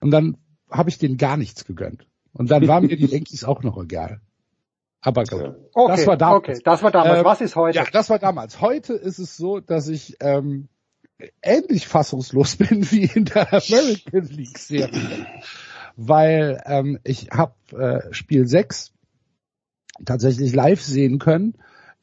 Und 0.00 0.10
dann 0.10 0.36
habe 0.70 0.90
ich 0.90 0.98
denen 0.98 1.16
gar 1.16 1.36
nichts 1.36 1.64
gegönnt. 1.64 2.06
Und 2.32 2.50
dann 2.50 2.66
waren 2.68 2.86
mir 2.86 2.96
die 2.96 3.06
Yankees 3.12 3.44
auch 3.44 3.62
noch 3.62 3.82
egal. 3.82 4.20
Aber 5.00 5.24
gut. 5.24 5.54
Okay, 5.72 5.96
das 5.96 6.06
war 6.06 6.16
damals. 6.16 6.38
okay, 6.38 6.60
das 6.64 6.82
war 6.82 6.90
damals. 6.90 7.18
Ähm, 7.18 7.24
Was 7.24 7.40
ist 7.40 7.56
heute? 7.56 7.78
Ja, 7.78 7.84
das 7.90 8.10
war 8.10 8.18
damals. 8.18 8.60
Heute 8.60 8.94
ist 8.94 9.18
es 9.18 9.36
so, 9.36 9.60
dass 9.60 9.88
ich 9.88 10.16
ähm, 10.20 10.68
ähnlich 11.42 11.86
fassungslos 11.86 12.56
bin 12.56 12.90
wie 12.90 13.04
in 13.04 13.24
der 13.26 13.52
American 13.52 14.24
League 14.24 14.58
Serie. 14.58 15.26
Weil 15.96 16.62
ähm, 16.66 16.98
ich 17.04 17.28
habe 17.30 17.54
äh, 17.72 18.12
Spiel 18.12 18.46
6 18.46 18.92
tatsächlich 20.04 20.54
live 20.54 20.82
sehen 20.82 21.18
können. 21.18 21.54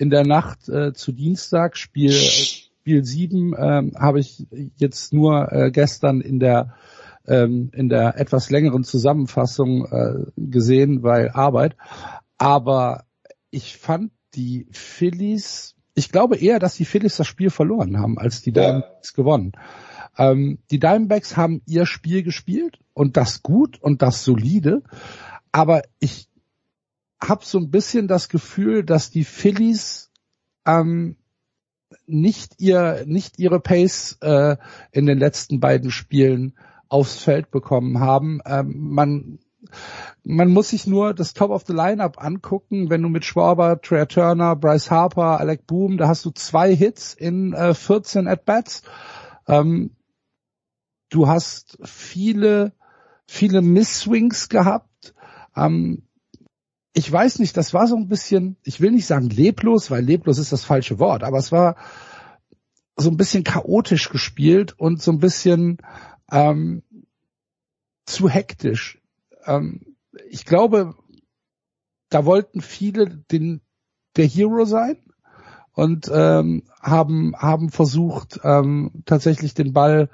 In 0.04 0.10
der 0.10 0.28
Nacht 0.28 0.68
äh, 0.68 0.92
zu 0.92 1.14
Dienstag 1.14 1.78
Spiel 1.78 2.12
Spiel 2.12 3.06
7 3.06 3.56
ähm, 3.58 3.94
habe 3.98 4.20
ich 4.20 4.46
jetzt 4.76 5.14
nur 5.14 5.50
äh, 5.50 5.72
gestern 5.72 6.20
in 6.20 6.42
der 6.42 6.76
ähm, 7.26 7.72
in 7.74 7.88
der 7.88 8.20
etwas 8.20 8.50
längeren 8.50 8.84
Zusammenfassung 8.84 9.86
äh, 9.86 10.26
gesehen, 10.36 11.04
weil 11.04 11.30
Arbeit. 11.30 11.78
Aber 12.38 13.06
ich 13.50 13.78
fand 13.78 14.12
die 14.36 14.68
Phillies, 14.72 15.76
ich 15.96 16.12
glaube 16.12 16.36
eher, 16.36 16.60
dass 16.60 16.76
die 16.76 16.84
Phillies 16.84 17.16
das 17.16 17.28
Spiel 17.28 17.50
verloren 17.50 17.98
haben, 17.98 18.20
als 18.20 18.42
die 18.42 18.50
Ja. 18.50 18.62
Diamondbacks 18.62 19.14
gewonnen. 19.14 19.54
Ähm, 20.18 20.60
die 20.70 20.80
Diamondbacks 20.80 21.38
haben 21.38 21.62
ihr 21.66 21.86
Spiel 21.86 22.24
gespielt 22.24 22.78
und 22.94 23.16
das 23.16 23.42
gut 23.42 23.82
und 23.82 24.02
das 24.02 24.26
solide, 24.26 24.84
aber 25.54 25.84
ich 26.00 26.28
habe 27.30 27.46
so 27.46 27.58
ein 27.58 27.72
bisschen 27.72 28.08
das 28.08 28.30
Gefühl, 28.30 28.84
dass 28.84 29.10
die 29.10 29.24
Phillies 29.24 30.12
ähm, 30.66 31.18
nicht 32.06 32.56
ihr 32.60 33.04
nicht 33.06 33.40
ihre 33.40 33.60
Pace 33.60 34.18
äh, 34.22 34.58
in 34.92 35.06
den 35.06 35.20
letzten 35.20 35.60
beiden 35.60 35.92
Spielen 35.92 36.58
aufs 36.90 37.18
Feld 37.18 37.52
bekommen 37.52 38.00
haben. 38.00 38.42
Ähm, 38.46 38.74
man 38.76 39.40
man 40.24 40.50
muss 40.50 40.70
sich 40.70 40.88
nur 40.88 41.14
das 41.14 41.34
Top 41.34 41.50
of 41.50 41.64
the 41.66 41.74
Lineup 41.74 42.22
angucken, 42.22 42.90
wenn 42.90 43.02
du 43.02 43.10
mit 43.10 43.24
Schwarber, 43.24 43.80
Trey 43.82 44.06
Turner, 44.06 44.56
Bryce 44.56 44.92
Harper, 44.92 45.40
Alec 45.40 45.66
Boom, 45.66 45.98
da 45.98 46.08
hast 46.08 46.26
du 46.26 46.32
zwei 46.32 46.76
Hits 46.76 47.14
in 47.14 47.54
äh, 47.54 47.74
14 47.74 48.28
at 48.28 48.46
bats. 48.46 48.84
Ähm, 49.48 49.92
du 51.10 51.28
hast 51.28 51.78
viele 51.84 52.74
viele 53.26 53.62
Misswings 53.62 54.50
gehabt. 54.50 55.14
Ähm, 55.56 56.04
ich 56.94 57.12
weiß 57.12 57.40
nicht, 57.40 57.58
das 57.58 57.74
war 57.74 57.88
so 57.88 57.96
ein 57.96 58.08
bisschen, 58.08 58.58
ich 58.64 58.80
will 58.80 58.92
nicht 58.92 59.08
sagen 59.08 59.30
leblos, 59.30 59.90
weil 59.90 60.04
leblos 60.04 60.38
ist 60.38 60.52
das 60.52 60.64
falsche 60.64 61.00
Wort, 61.00 61.24
aber 61.24 61.40
es 61.40 61.52
war 61.52 61.76
so 62.96 63.10
ein 63.10 63.18
bisschen 63.18 63.44
chaotisch 63.44 64.10
gespielt 64.10 64.80
und 64.80 65.02
so 65.02 65.12
ein 65.12 65.18
bisschen 65.18 65.80
ähm, 66.32 66.84
zu 68.06 68.30
hektisch. 68.30 69.02
Ähm, 69.46 69.96
ich 70.30 70.46
glaube, 70.46 70.96
da 72.10 72.26
wollten 72.26 72.62
viele 72.62 73.10
den, 73.10 73.62
der 74.16 74.28
Hero 74.28 74.66
sein 74.66 74.98
und 75.72 76.12
ähm, 76.14 76.64
haben 76.80 77.36
haben 77.36 77.72
versucht 77.72 78.40
ähm, 78.44 78.92
tatsächlich 79.06 79.56
den 79.56 79.74
Ball 79.74 80.12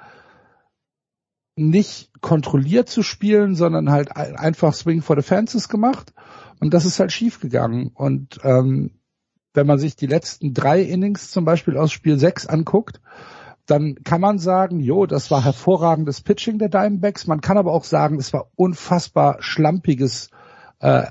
nicht 1.56 2.22
kontrolliert 2.22 2.88
zu 2.88 3.02
spielen, 3.02 3.54
sondern 3.54 3.90
halt 3.90 4.16
einfach 4.16 4.72
Swing 4.72 5.02
for 5.02 5.16
the 5.16 5.22
Fences 5.22 5.68
gemacht 5.68 6.14
und 6.60 6.72
das 6.72 6.84
ist 6.84 7.00
halt 7.00 7.12
schief 7.12 7.40
gegangen 7.40 7.90
und 7.94 8.38
ähm, 8.44 8.92
wenn 9.52 9.66
man 9.66 9.78
sich 9.78 9.96
die 9.96 10.06
letzten 10.06 10.54
drei 10.54 10.80
Innings 10.80 11.30
zum 11.30 11.44
Beispiel 11.44 11.76
aus 11.76 11.90
Spiel 11.90 12.18
6 12.18 12.46
anguckt, 12.46 13.00
dann 13.66 13.96
kann 14.04 14.20
man 14.20 14.38
sagen, 14.38 14.80
jo, 14.80 15.06
das 15.06 15.30
war 15.30 15.44
hervorragendes 15.44 16.22
Pitching 16.22 16.58
der 16.58 16.68
Diamondbacks. 16.68 17.26
Man 17.26 17.40
kann 17.40 17.56
aber 17.56 17.72
auch 17.72 17.84
sagen, 17.84 18.18
es 18.18 18.32
war 18.32 18.50
unfassbar 18.56 19.36
schlampiges 19.40 20.30
äh, 20.80 21.06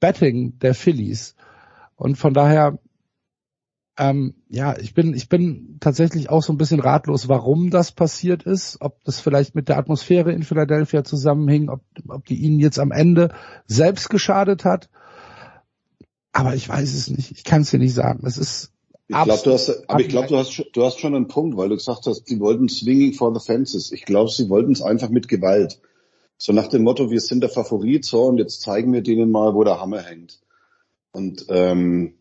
Betting 0.00 0.58
der 0.58 0.74
Phillies. 0.74 1.34
Und 1.96 2.16
von 2.16 2.34
daher, 2.34 2.78
ähm, 3.96 4.34
ja, 4.48 4.76
ich 4.76 4.94
bin, 4.94 5.14
ich 5.14 5.28
bin 5.28 5.76
tatsächlich 5.80 6.28
auch 6.28 6.42
so 6.42 6.52
ein 6.52 6.58
bisschen 6.58 6.80
ratlos, 6.80 7.28
warum 7.28 7.70
das 7.70 7.92
passiert 7.92 8.42
ist, 8.42 8.78
ob 8.80 9.04
das 9.04 9.20
vielleicht 9.20 9.54
mit 9.54 9.68
der 9.68 9.78
Atmosphäre 9.78 10.32
in 10.32 10.42
Philadelphia 10.42 11.04
zusammenhing, 11.04 11.68
ob, 11.68 11.80
ob 12.08 12.24
die 12.26 12.36
ihnen 12.36 12.58
jetzt 12.58 12.78
am 12.78 12.90
Ende 12.90 13.32
selbst 13.66 14.10
geschadet 14.10 14.64
hat. 14.64 14.88
Aber 16.32 16.56
ich 16.56 16.68
weiß 16.68 16.92
es 16.92 17.08
nicht. 17.08 17.30
Ich 17.30 17.44
kann 17.44 17.62
es 17.62 17.70
dir 17.70 17.78
nicht 17.78 17.94
sagen. 17.94 18.26
Es 18.26 18.38
ist 18.38 18.72
ich 19.06 19.22
glaube, 19.22 19.42
du 19.44 19.52
hast, 19.52 19.88
aber 19.88 20.00
ich 20.00 20.08
glaube, 20.08 20.28
du 20.28 20.38
hast, 20.38 20.64
du 20.72 20.82
hast 20.82 20.98
schon 20.98 21.14
einen 21.14 21.28
Punkt, 21.28 21.56
weil 21.58 21.68
du 21.68 21.76
gesagt 21.76 22.06
hast, 22.06 22.24
die 22.24 22.40
wollten 22.40 22.68
swinging 22.68 23.12
for 23.12 23.38
the 23.38 23.44
fences. 23.44 23.92
Ich 23.92 24.06
glaube, 24.06 24.30
sie 24.30 24.48
wollten 24.48 24.72
es 24.72 24.80
einfach 24.80 25.10
mit 25.10 25.28
Gewalt. 25.28 25.78
So 26.38 26.52
nach 26.52 26.68
dem 26.68 26.82
Motto, 26.82 27.10
wir 27.10 27.20
sind 27.20 27.42
der 27.42 27.50
Favorit, 27.50 28.04
so 28.04 28.24
und 28.24 28.38
jetzt 28.38 28.62
zeigen 28.62 28.92
wir 28.92 29.02
denen 29.02 29.30
mal, 29.30 29.54
wo 29.54 29.62
der 29.62 29.78
Hammer 29.78 30.00
hängt. 30.00 30.40
Und 31.12 31.46
ähm, 31.50 32.14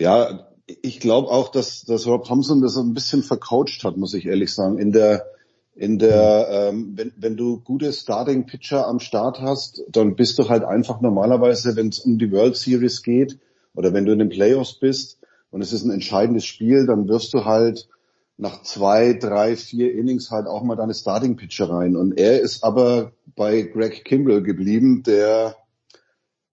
ja, 0.00 0.49
ich 0.82 1.00
glaube 1.00 1.28
auch, 1.28 1.50
dass, 1.50 1.84
dass 1.84 2.06
Rob 2.06 2.24
Thompson 2.24 2.60
das 2.60 2.76
ein 2.76 2.94
bisschen 2.94 3.22
vercoacht 3.22 3.84
hat, 3.84 3.96
muss 3.96 4.14
ich 4.14 4.26
ehrlich 4.26 4.52
sagen. 4.52 4.78
In 4.78 4.92
der, 4.92 5.26
in 5.74 5.98
der, 5.98 6.48
ähm, 6.50 6.92
wenn, 6.96 7.12
wenn 7.16 7.36
du 7.36 7.60
gute 7.60 7.92
Starting 7.92 8.46
Pitcher 8.46 8.86
am 8.86 9.00
Start 9.00 9.40
hast, 9.40 9.82
dann 9.88 10.16
bist 10.16 10.38
du 10.38 10.48
halt 10.48 10.64
einfach 10.64 11.00
normalerweise, 11.00 11.76
wenn 11.76 11.88
es 11.88 12.00
um 12.00 12.18
die 12.18 12.30
World 12.32 12.56
Series 12.56 13.02
geht 13.02 13.38
oder 13.74 13.92
wenn 13.92 14.04
du 14.04 14.12
in 14.12 14.18
den 14.18 14.28
Playoffs 14.28 14.78
bist 14.78 15.18
und 15.50 15.62
es 15.62 15.72
ist 15.72 15.84
ein 15.84 15.90
entscheidendes 15.90 16.44
Spiel, 16.44 16.86
dann 16.86 17.08
wirst 17.08 17.32
du 17.34 17.44
halt 17.44 17.88
nach 18.36 18.62
zwei, 18.62 19.12
drei, 19.12 19.54
vier 19.56 19.92
Innings 19.94 20.30
halt 20.30 20.46
auch 20.46 20.62
mal 20.62 20.76
deine 20.76 20.94
Starting 20.94 21.36
Pitcher 21.36 21.68
rein. 21.68 21.94
Und 21.94 22.18
er 22.18 22.40
ist 22.40 22.64
aber 22.64 23.12
bei 23.36 23.62
Greg 23.62 24.04
Kimbrell 24.04 24.42
geblieben, 24.42 25.02
der, 25.02 25.56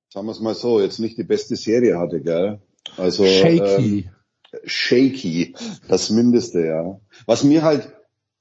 sagen 0.09 0.27
wir 0.27 0.31
es 0.31 0.41
mal 0.41 0.53
so, 0.53 0.81
jetzt 0.81 0.99
nicht 0.99 1.17
die 1.17 1.23
beste 1.23 1.55
Serie 1.55 1.97
hatte, 1.97 2.21
gell? 2.21 2.59
Also 2.97 3.25
shaky. 3.25 3.99
Ähm, 3.99 4.09
shaky, 4.65 5.55
das 5.87 6.09
Mindeste, 6.09 6.65
ja. 6.65 6.99
Was 7.25 7.43
mir 7.43 7.63
halt, 7.63 7.93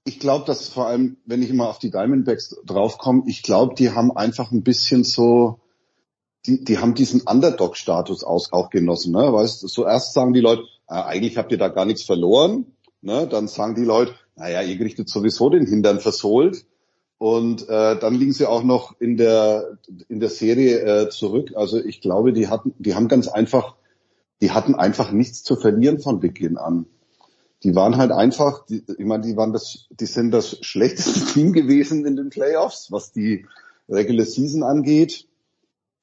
ich 0.04 0.20
glaube, 0.20 0.44
dass 0.46 0.68
vor 0.68 0.86
allem, 0.86 1.16
wenn 1.26 1.42
ich 1.42 1.50
immer 1.50 1.68
auf 1.68 1.78
die 1.78 1.90
Diamondbacks 1.90 2.56
draufkomme, 2.64 3.24
ich 3.26 3.42
glaube, 3.42 3.74
die 3.74 3.90
haben 3.90 4.16
einfach 4.16 4.52
ein 4.52 4.62
bisschen 4.62 5.04
so, 5.04 5.60
die, 6.46 6.64
die 6.64 6.78
haben 6.78 6.94
diesen 6.94 7.22
Underdog-Status 7.22 8.24
auch 8.24 8.70
genossen. 8.70 9.12
Ne? 9.12 9.32
Weißt, 9.32 9.68
zuerst 9.68 10.14
sagen 10.14 10.32
die 10.32 10.40
Leute, 10.40 10.62
äh, 10.88 10.94
eigentlich 10.94 11.36
habt 11.36 11.52
ihr 11.52 11.58
da 11.58 11.68
gar 11.68 11.84
nichts 11.84 12.04
verloren. 12.04 12.66
Ne? 13.02 13.26
Dann 13.26 13.48
sagen 13.48 13.74
die 13.74 13.84
Leute, 13.84 14.14
naja, 14.36 14.62
ihr 14.62 14.78
kriegt 14.78 15.08
sowieso 15.08 15.50
den 15.50 15.66
Hintern 15.66 16.00
versohlt. 16.00 16.64
Und 17.18 17.68
äh, 17.68 17.98
dann 17.98 18.14
liegen 18.14 18.32
sie 18.32 18.46
auch 18.46 18.62
noch 18.62 19.00
in 19.00 19.16
der 19.16 19.78
in 20.08 20.20
der 20.20 20.28
Serie 20.28 20.80
äh, 20.80 21.08
zurück. 21.08 21.52
Also 21.56 21.82
ich 21.82 22.02
glaube, 22.02 22.34
die 22.34 22.48
hatten, 22.48 22.74
die 22.78 22.94
haben 22.94 23.08
ganz 23.08 23.26
einfach, 23.28 23.76
die 24.40 24.50
hatten 24.50 24.74
einfach 24.74 25.12
nichts 25.12 25.42
zu 25.42 25.56
verlieren 25.56 26.00
von 26.00 26.20
Beginn 26.20 26.58
an. 26.58 26.86
Die 27.62 27.74
waren 27.74 27.96
halt 27.96 28.12
einfach, 28.12 28.66
die, 28.66 28.84
ich 28.98 29.04
meine, 29.04 29.24
die 29.24 29.36
waren 29.36 29.52
das, 29.52 29.86
die 29.90 30.06
sind 30.06 30.30
das 30.30 30.58
schlechteste 30.60 31.20
Team 31.32 31.52
gewesen 31.52 32.04
in 32.04 32.16
den 32.16 32.28
Playoffs, 32.28 32.92
was 32.92 33.12
die 33.12 33.46
Regular 33.88 34.26
Season 34.26 34.62
angeht. 34.62 35.26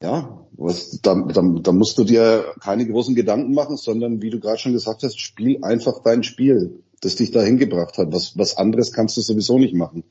Ja, 0.01 0.45
was, 0.51 0.99
da, 1.01 1.15
da, 1.15 1.41
da 1.41 1.71
musst 1.71 1.97
du 1.97 2.03
dir 2.03 2.53
keine 2.59 2.85
großen 2.85 3.15
Gedanken 3.15 3.53
machen, 3.53 3.77
sondern 3.77 4.21
wie 4.21 4.31
du 4.31 4.39
gerade 4.39 4.57
schon 4.57 4.73
gesagt 4.73 5.03
hast, 5.03 5.17
spiel 5.17 5.63
einfach 5.63 6.03
dein 6.03 6.23
Spiel, 6.23 6.83
das 6.99 7.15
dich 7.15 7.31
dahin 7.31 7.57
gebracht 7.57 7.97
hat. 7.97 8.11
Was, 8.11 8.37
was 8.37 8.57
anderes 8.57 8.91
kannst 8.91 9.15
du 9.15 9.21
sowieso 9.21 9.59
nicht 9.59 9.75
machen. 9.75 10.03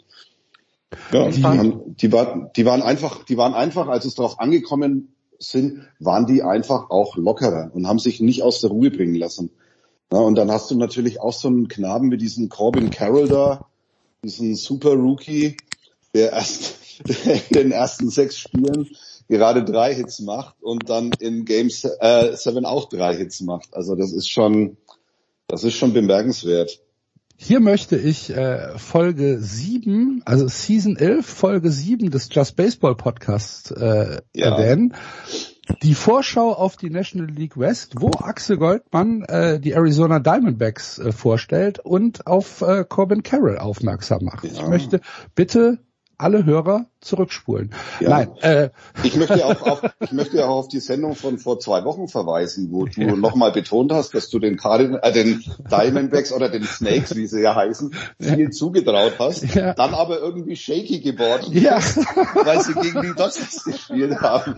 Ja, 1.13 1.29
die, 1.29 1.43
haben, 1.43 1.97
die, 1.97 2.13
war, 2.13 2.51
die 2.57 2.65
waren 2.65 2.83
einfach, 2.83 3.25
die 3.25 3.37
waren 3.37 3.55
einfach, 3.55 3.89
als 3.89 4.05
es 4.05 4.15
darauf 4.15 4.41
angekommen 4.41 5.12
sind, 5.43 5.87
waren 5.99 6.27
die 6.27 6.43
einfach 6.43 6.91
auch 6.91 7.17
lockerer 7.17 7.71
und 7.75 7.87
haben 7.87 7.99
sich 7.99 8.21
nicht 8.21 8.43
aus 8.43 8.61
der 8.61 8.71
Ruhe 8.71 8.91
bringen 8.91 9.15
lassen. 9.15 9.51
Ja, 10.13 10.19
und 10.19 10.35
dann 10.35 10.51
hast 10.51 10.71
du 10.71 10.77
natürlich 10.77 11.21
auch 11.21 11.33
so 11.33 11.49
einen 11.49 11.69
Knaben 11.69 12.09
mit 12.09 12.21
diesem 12.21 12.49
Corbin 12.49 12.91
Carroll 12.91 13.29
da, 13.29 13.67
diesen 14.23 14.55
Super 14.55 14.93
Rookie, 14.93 15.57
der 16.15 16.33
erst 16.33 16.77
in 17.27 17.55
den 17.55 17.73
ersten 17.73 18.11
sechs 18.11 18.39
Spielen 18.39 18.89
gerade 19.29 19.65
drei 19.65 19.95
Hits 19.95 20.21
macht 20.21 20.63
und 20.63 20.91
dann 20.91 21.13
in 21.19 21.45
Game 21.45 21.71
7 21.71 21.95
äh, 22.01 22.67
auch 22.67 22.89
drei 22.89 23.17
Hits 23.17 23.41
macht. 23.41 23.75
Also 23.75 23.95
das 23.95 24.13
ist 24.13 24.29
schon, 24.29 24.77
das 25.49 25.65
ist 25.65 25.75
schon 25.75 25.95
bemerkenswert. 25.95 26.82
Hier 27.45 27.59
möchte 27.59 27.97
ich 27.97 28.31
äh, 28.31 28.79
Folge 28.79 29.41
7, 29.41 30.23
also 30.25 30.47
Season 30.47 30.97
11, 30.97 31.27
Folge 31.27 31.73
7 31.73 32.09
des 32.09 32.29
Just 32.31 32.55
Baseball 32.55 32.95
Podcasts 32.95 33.73
äh, 33.73 34.21
ja. 34.33 34.57
erwähnen. 34.57 34.95
Die 35.83 35.97
Vorschau 35.97 36.53
auf 36.53 36.77
die 36.77 36.89
National 36.89 37.29
League 37.29 37.59
West, 37.59 37.95
wo 37.99 38.13
Axel 38.13 38.59
Goldmann 38.59 39.23
äh, 39.23 39.59
die 39.59 39.73
Arizona 39.73 40.21
Diamondbacks 40.21 41.01
äh, 41.01 41.11
vorstellt 41.11 41.81
und 41.81 42.29
auf 42.29 42.63
äh, 42.63 42.85
Corbin 42.89 43.25
Carroll 43.25 43.59
aufmerksam 43.59 44.23
macht. 44.23 44.45
Ja. 44.45 44.53
Ich 44.53 44.67
möchte 44.69 45.01
bitte 45.35 45.81
alle 46.19 46.45
Hörer 46.45 46.87
zurückspulen. 47.01 47.75
Ja. 48.01 48.11
Nein. 48.11 48.37
Äh, 48.41 48.71
ich 49.03 49.17
möchte 49.17 49.45
auch 49.45 49.61
auf, 49.63 49.83
ich 50.01 50.13
möchte 50.13 50.45
auch 50.47 50.57
auf 50.57 50.69
die 50.69 50.81
Sendung 50.81 51.17
von 51.17 51.39
vor 51.39 51.59
zwei 51.59 51.85
Wochen 51.85 52.09
verweisen, 52.09 52.69
wo 52.71 52.87
du 52.87 53.01
ja. 53.01 53.17
nochmal 53.17 53.53
betont 53.53 53.93
hast, 53.93 54.15
dass 54.15 54.31
du 54.31 54.39
den, 54.39 54.57
Cardin, 54.57 54.95
äh, 54.95 55.13
den 55.13 55.43
Diamondbacks 55.71 56.33
oder 56.33 56.49
den 56.49 56.65
Snakes, 56.65 57.17
wie 57.17 57.27
sie 57.27 57.43
ja 57.43 57.57
heißen, 57.57 57.95
viel 58.21 58.41
ja. 58.41 58.51
zugetraut 58.51 59.15
hast, 59.19 59.55
ja. 59.55 59.75
dann 59.75 59.95
aber 59.95 60.21
irgendwie 60.21 60.57
shaky 60.57 61.01
geworden 61.01 61.53
ja. 61.53 61.81
weil 62.35 62.61
sie 62.61 62.75
gegen 62.75 63.03
die 63.03 63.09
Dodgers 63.09 63.65
gespielt 63.65 64.21
haben. 64.21 64.57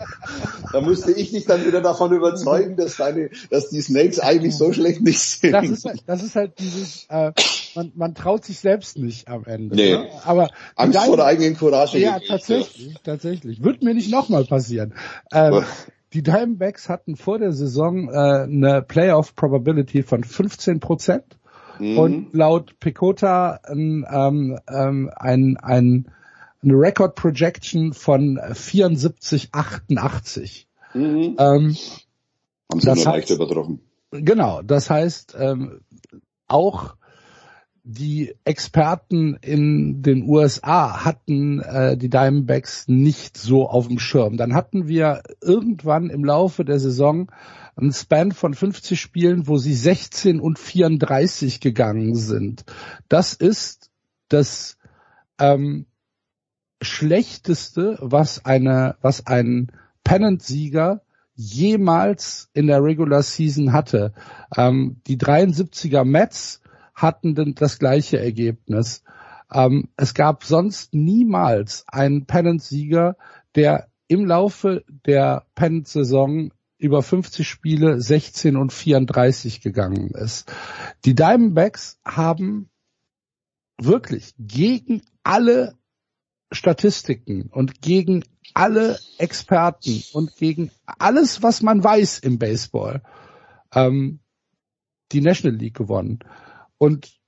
Da 0.73 0.81
musste 0.81 1.13
ich 1.13 1.31
dich 1.31 1.47
dann 1.47 1.65
wieder 1.65 1.81
davon 1.81 2.13
überzeugen, 2.13 2.77
dass 2.77 2.97
deine, 2.97 3.31
dass 3.51 3.71
die 3.71 3.81
Snakes 3.81 4.21
eigentlich 4.21 4.57
so 4.57 4.73
schlecht 4.73 5.01
nicht 5.01 5.21
sind. 5.21 5.53
Das 5.53 5.69
ist, 5.69 5.85
halt, 5.85 6.03
das 6.07 6.23
ist 6.23 6.37
halt 6.37 6.59
dieses, 6.59 7.07
äh, 7.09 7.33
man, 7.75 7.93
man 7.95 8.15
traut 8.15 8.45
sich 8.45 8.61
selbst 8.61 8.99
nicht 8.99 9.29
am 9.29 9.45
Ende. 9.45 9.75
Nee. 9.75 9.93
Ne? 9.93 10.09
Aber 10.25 10.49
Angst 10.77 10.99
vor 10.99 11.17
der 11.17 11.27
eigenen 11.27 11.57
Courage. 11.57 11.99
Ja, 11.99 12.19
tatsächlich, 12.27 12.95
tatsächlich. 13.03 13.63
Wird 13.63 13.83
mir 13.83 13.95
nicht 13.95 14.11
nochmal 14.11 14.45
passieren. 14.45 14.95
Ähm, 15.33 15.65
die 16.13 16.23
Diamondbacks 16.23 16.89
hatten 16.89 17.17
vor 17.17 17.39
der 17.39 17.53
Saison 17.53 18.09
äh, 18.09 18.45
eine 18.45 18.83
Playoff 18.83 19.35
Probability 19.35 20.03
von 20.03 20.23
15 20.23 20.81
Prozent 20.81 21.39
mhm. 21.79 21.99
und 21.99 22.35
laut 22.35 22.79
Picota 22.79 23.61
ähm, 23.69 24.07
ähm, 24.09 24.59
ein, 25.17 25.57
ein, 25.57 26.09
eine 26.63 26.73
Record 26.75 27.17
Projection 27.17 27.93
von 27.93 28.41
74, 28.53 29.49
88. 29.53 30.69
Mhm. 30.95 31.37
Ähm, 31.39 31.77
Haben 32.71 32.81
sie 32.81 32.95
nur 32.95 33.05
leicht 33.05 33.31
übertroffen. 33.31 33.81
Genau, 34.13 34.63
das 34.63 34.91
heißt, 34.91 35.37
ähm, 35.39 35.81
auch 36.47 36.95
die 37.87 38.35
Experten 38.45 39.37
in 39.43 40.03
den 40.03 40.23
USA 40.27 41.05
hatten 41.05 41.61
äh, 41.61 41.99
die 41.99 42.09
Diamondbacks 42.09 42.89
nicht 42.89 43.37
so 43.37 43.69
auf 43.69 43.89
dem 43.89 43.99
Schirm. 43.99 44.39
Dann 44.39 44.55
hatten 44.55 44.89
wir 44.89 45.23
irgendwann 45.43 46.09
im 46.09 46.25
Laufe 46.25 46.65
der 46.65 46.81
Saison 46.81 47.31
einen 47.77 47.93
Span 47.93 48.33
von 48.33 48.55
50 48.55 48.99
Spielen, 48.99 49.47
wo 49.49 49.59
sie 49.59 49.75
16 49.75 50.41
und 50.41 50.59
34 50.59 51.61
gegangen 51.61 52.15
sind. 52.15 52.65
Das 53.11 53.35
ist 53.35 53.91
das 54.29 54.79
ähm, 55.39 55.85
schlechteste, 56.81 57.99
was 58.01 58.47
eine, 58.47 58.97
was 59.03 59.27
ein 59.27 59.71
Pennant-Sieger 60.05 61.03
jemals 61.35 62.49
in 62.55 62.67
der 62.67 62.83
Regular 62.83 63.23
Season 63.23 63.75
hatte. 63.75 64.15
Ähm, 64.57 65.03
die 65.07 65.19
73er 65.19 66.05
Mets 66.05 66.63
hatten 66.95 67.35
denn 67.35 67.55
das 67.55 67.79
gleiche 67.79 68.19
Ergebnis. 68.19 69.03
Ähm, 69.53 69.89
es 69.97 70.15
gab 70.15 70.45
sonst 70.45 70.95
niemals 70.95 71.85
einen 71.89 72.27
Pennant-Sieger, 72.27 73.17
der 73.55 73.89
im 74.09 74.27
Laufe 74.27 74.85
der 75.07 75.47
Pennant-Saison 75.55 76.53
über 76.79 77.03
50 77.03 77.49
Spiele 77.49 78.01
16 78.01 78.57
und 78.57 78.73
34 78.73 79.61
gegangen 79.61 80.11
ist. 80.11 80.53
Die 81.05 81.15
Diamondbacks 81.15 81.99
haben 82.05 82.69
wirklich 83.79 84.35
gegen 84.39 85.03
alle 85.23 85.75
Statistiken 86.53 87.49
und 87.51 87.81
gegen 87.81 88.25
alle 88.53 88.99
Experten 89.19 90.05
und 90.13 90.37
gegen 90.37 90.71
alles, 90.87 91.43
was 91.43 91.63
man 91.63 91.83
weiß 91.83 92.21
im 92.21 92.39
Baseball, 92.39 93.03
ähm, 93.73 94.21
die 95.13 95.21
National 95.21 95.57
League 95.59 95.75
gewonnen. 95.75 96.21
Und 96.79 97.19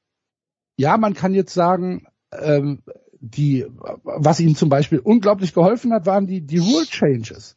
ja, 0.76 0.96
man 0.96 1.14
kann 1.14 1.34
jetzt 1.34 1.54
sagen, 1.54 2.06
ähm, 2.32 2.82
die, 3.20 3.66
was 4.04 4.40
ihnen 4.40 4.56
zum 4.56 4.68
Beispiel 4.68 4.98
unglaublich 4.98 5.54
geholfen 5.54 5.92
hat, 5.92 6.06
waren 6.06 6.26
die, 6.26 6.42
die 6.42 6.58
Rule 6.58 6.86
Changes. 6.86 7.56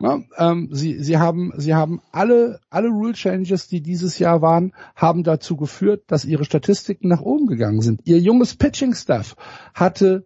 Ja, 0.00 0.20
ähm, 0.36 0.68
sie, 0.70 1.02
sie 1.02 1.18
haben, 1.18 1.52
sie 1.56 1.74
haben 1.74 2.00
alle, 2.12 2.60
alle 2.70 2.88
Rule 2.88 3.14
Changes, 3.14 3.66
die 3.66 3.80
dieses 3.80 4.18
Jahr 4.20 4.42
waren, 4.42 4.72
haben 4.94 5.24
dazu 5.24 5.56
geführt, 5.56 6.04
dass 6.06 6.24
ihre 6.24 6.44
Statistiken 6.44 7.08
nach 7.08 7.20
oben 7.20 7.46
gegangen 7.46 7.80
sind. 7.80 8.02
Ihr 8.04 8.20
junges 8.20 8.54
Pitching 8.54 8.94
Staff 8.94 9.34
hatte 9.74 10.24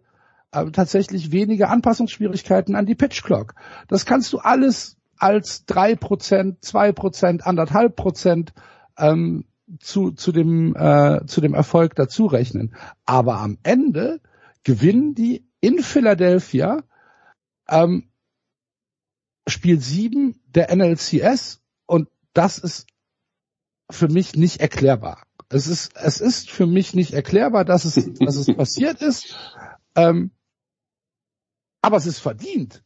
äh, 0.51 0.69
tatsächlich 0.69 1.31
weniger 1.31 1.71
Anpassungsschwierigkeiten 1.71 2.75
an 2.75 2.85
die 2.85 2.93
Pitch 2.93 3.23
Clock. 3.23 3.55
Das 3.87 4.05
kannst 4.05 4.31
du 4.33 4.37
alles 4.37 4.97
als 5.17 5.65
drei 5.65 5.95
Prozent, 5.95 6.63
zwei 6.63 6.91
Prozent, 6.91 7.47
anderthalb 7.47 7.95
Prozent 7.95 8.53
ähm, 8.97 9.45
zu, 9.79 10.11
zu 10.11 10.31
dem, 10.31 10.75
äh, 10.75 11.25
zu 11.25 11.41
dem 11.41 11.53
Erfolg 11.53 11.95
dazu 11.95 12.25
rechnen. 12.25 12.75
Aber 13.05 13.39
am 13.39 13.57
Ende 13.63 14.21
gewinnen 14.63 15.15
die 15.15 15.45
in 15.61 15.81
Philadelphia 15.81 16.83
ähm, 17.67 18.09
Spiel 19.47 19.79
7 19.79 20.39
der 20.45 20.73
NLCS 20.75 21.61
und 21.85 22.09
das 22.33 22.57
ist 22.57 22.87
für 23.89 24.07
mich 24.07 24.35
nicht 24.35 24.61
erklärbar. 24.61 25.23
Es 25.49 25.67
ist, 25.67 25.95
es 25.95 26.21
ist 26.21 26.49
für 26.49 26.65
mich 26.65 26.93
nicht 26.93 27.13
erklärbar, 27.13 27.65
dass 27.65 27.85
es, 27.85 27.95
dass 28.19 28.35
es 28.35 28.47
passiert 28.57 29.01
ist. 29.01 29.35
Ähm, 29.95 30.31
aber 31.81 31.97
es 31.97 32.05
ist 32.05 32.19
verdient. 32.19 32.83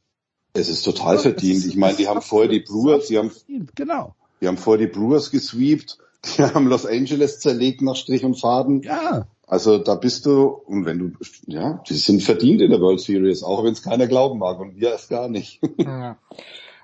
Es 0.54 0.70
ist 0.70 0.82
total 0.82 1.20
verdient. 1.20 1.66
ich 1.66 1.76
meine, 1.76 1.98
die 1.98 2.08
haben 2.08 2.22
vorher 2.22 2.50
die 2.50 2.62
Brewers, 2.62 3.08
die 3.08 3.18
haben, 3.18 3.32
genau. 3.76 4.16
die 4.42 4.48
haben 4.48 4.58
vorher 4.58 4.88
die 4.88 4.92
Brewers 4.92 5.30
gesweept, 5.30 6.00
die 6.26 6.44
haben 6.44 6.68
Los 6.68 6.86
Angeles 6.86 7.40
zerlegt 7.40 7.82
nach 7.82 7.96
Strich 7.96 8.24
und 8.24 8.40
Faden. 8.40 8.82
Ja. 8.82 9.28
Also 9.46 9.78
da 9.78 9.96
bist 9.96 10.26
du, 10.26 10.48
und 10.48 10.86
wenn 10.86 11.00
du, 11.00 11.12
ja, 11.46 11.82
die 11.88 11.94
sind 11.94 12.22
verdient 12.22 12.62
in 12.62 12.70
der 12.70 12.82
World 12.82 13.00
Series, 13.00 13.44
auch 13.44 13.64
wenn 13.64 13.72
es 13.72 13.82
keiner 13.82 14.08
glauben 14.08 14.40
mag 14.40 14.60
und 14.60 14.76
wir 14.76 14.94
es 14.94 15.08
gar 15.08 15.30
nicht. 15.30 15.62
Ja. 15.78 16.18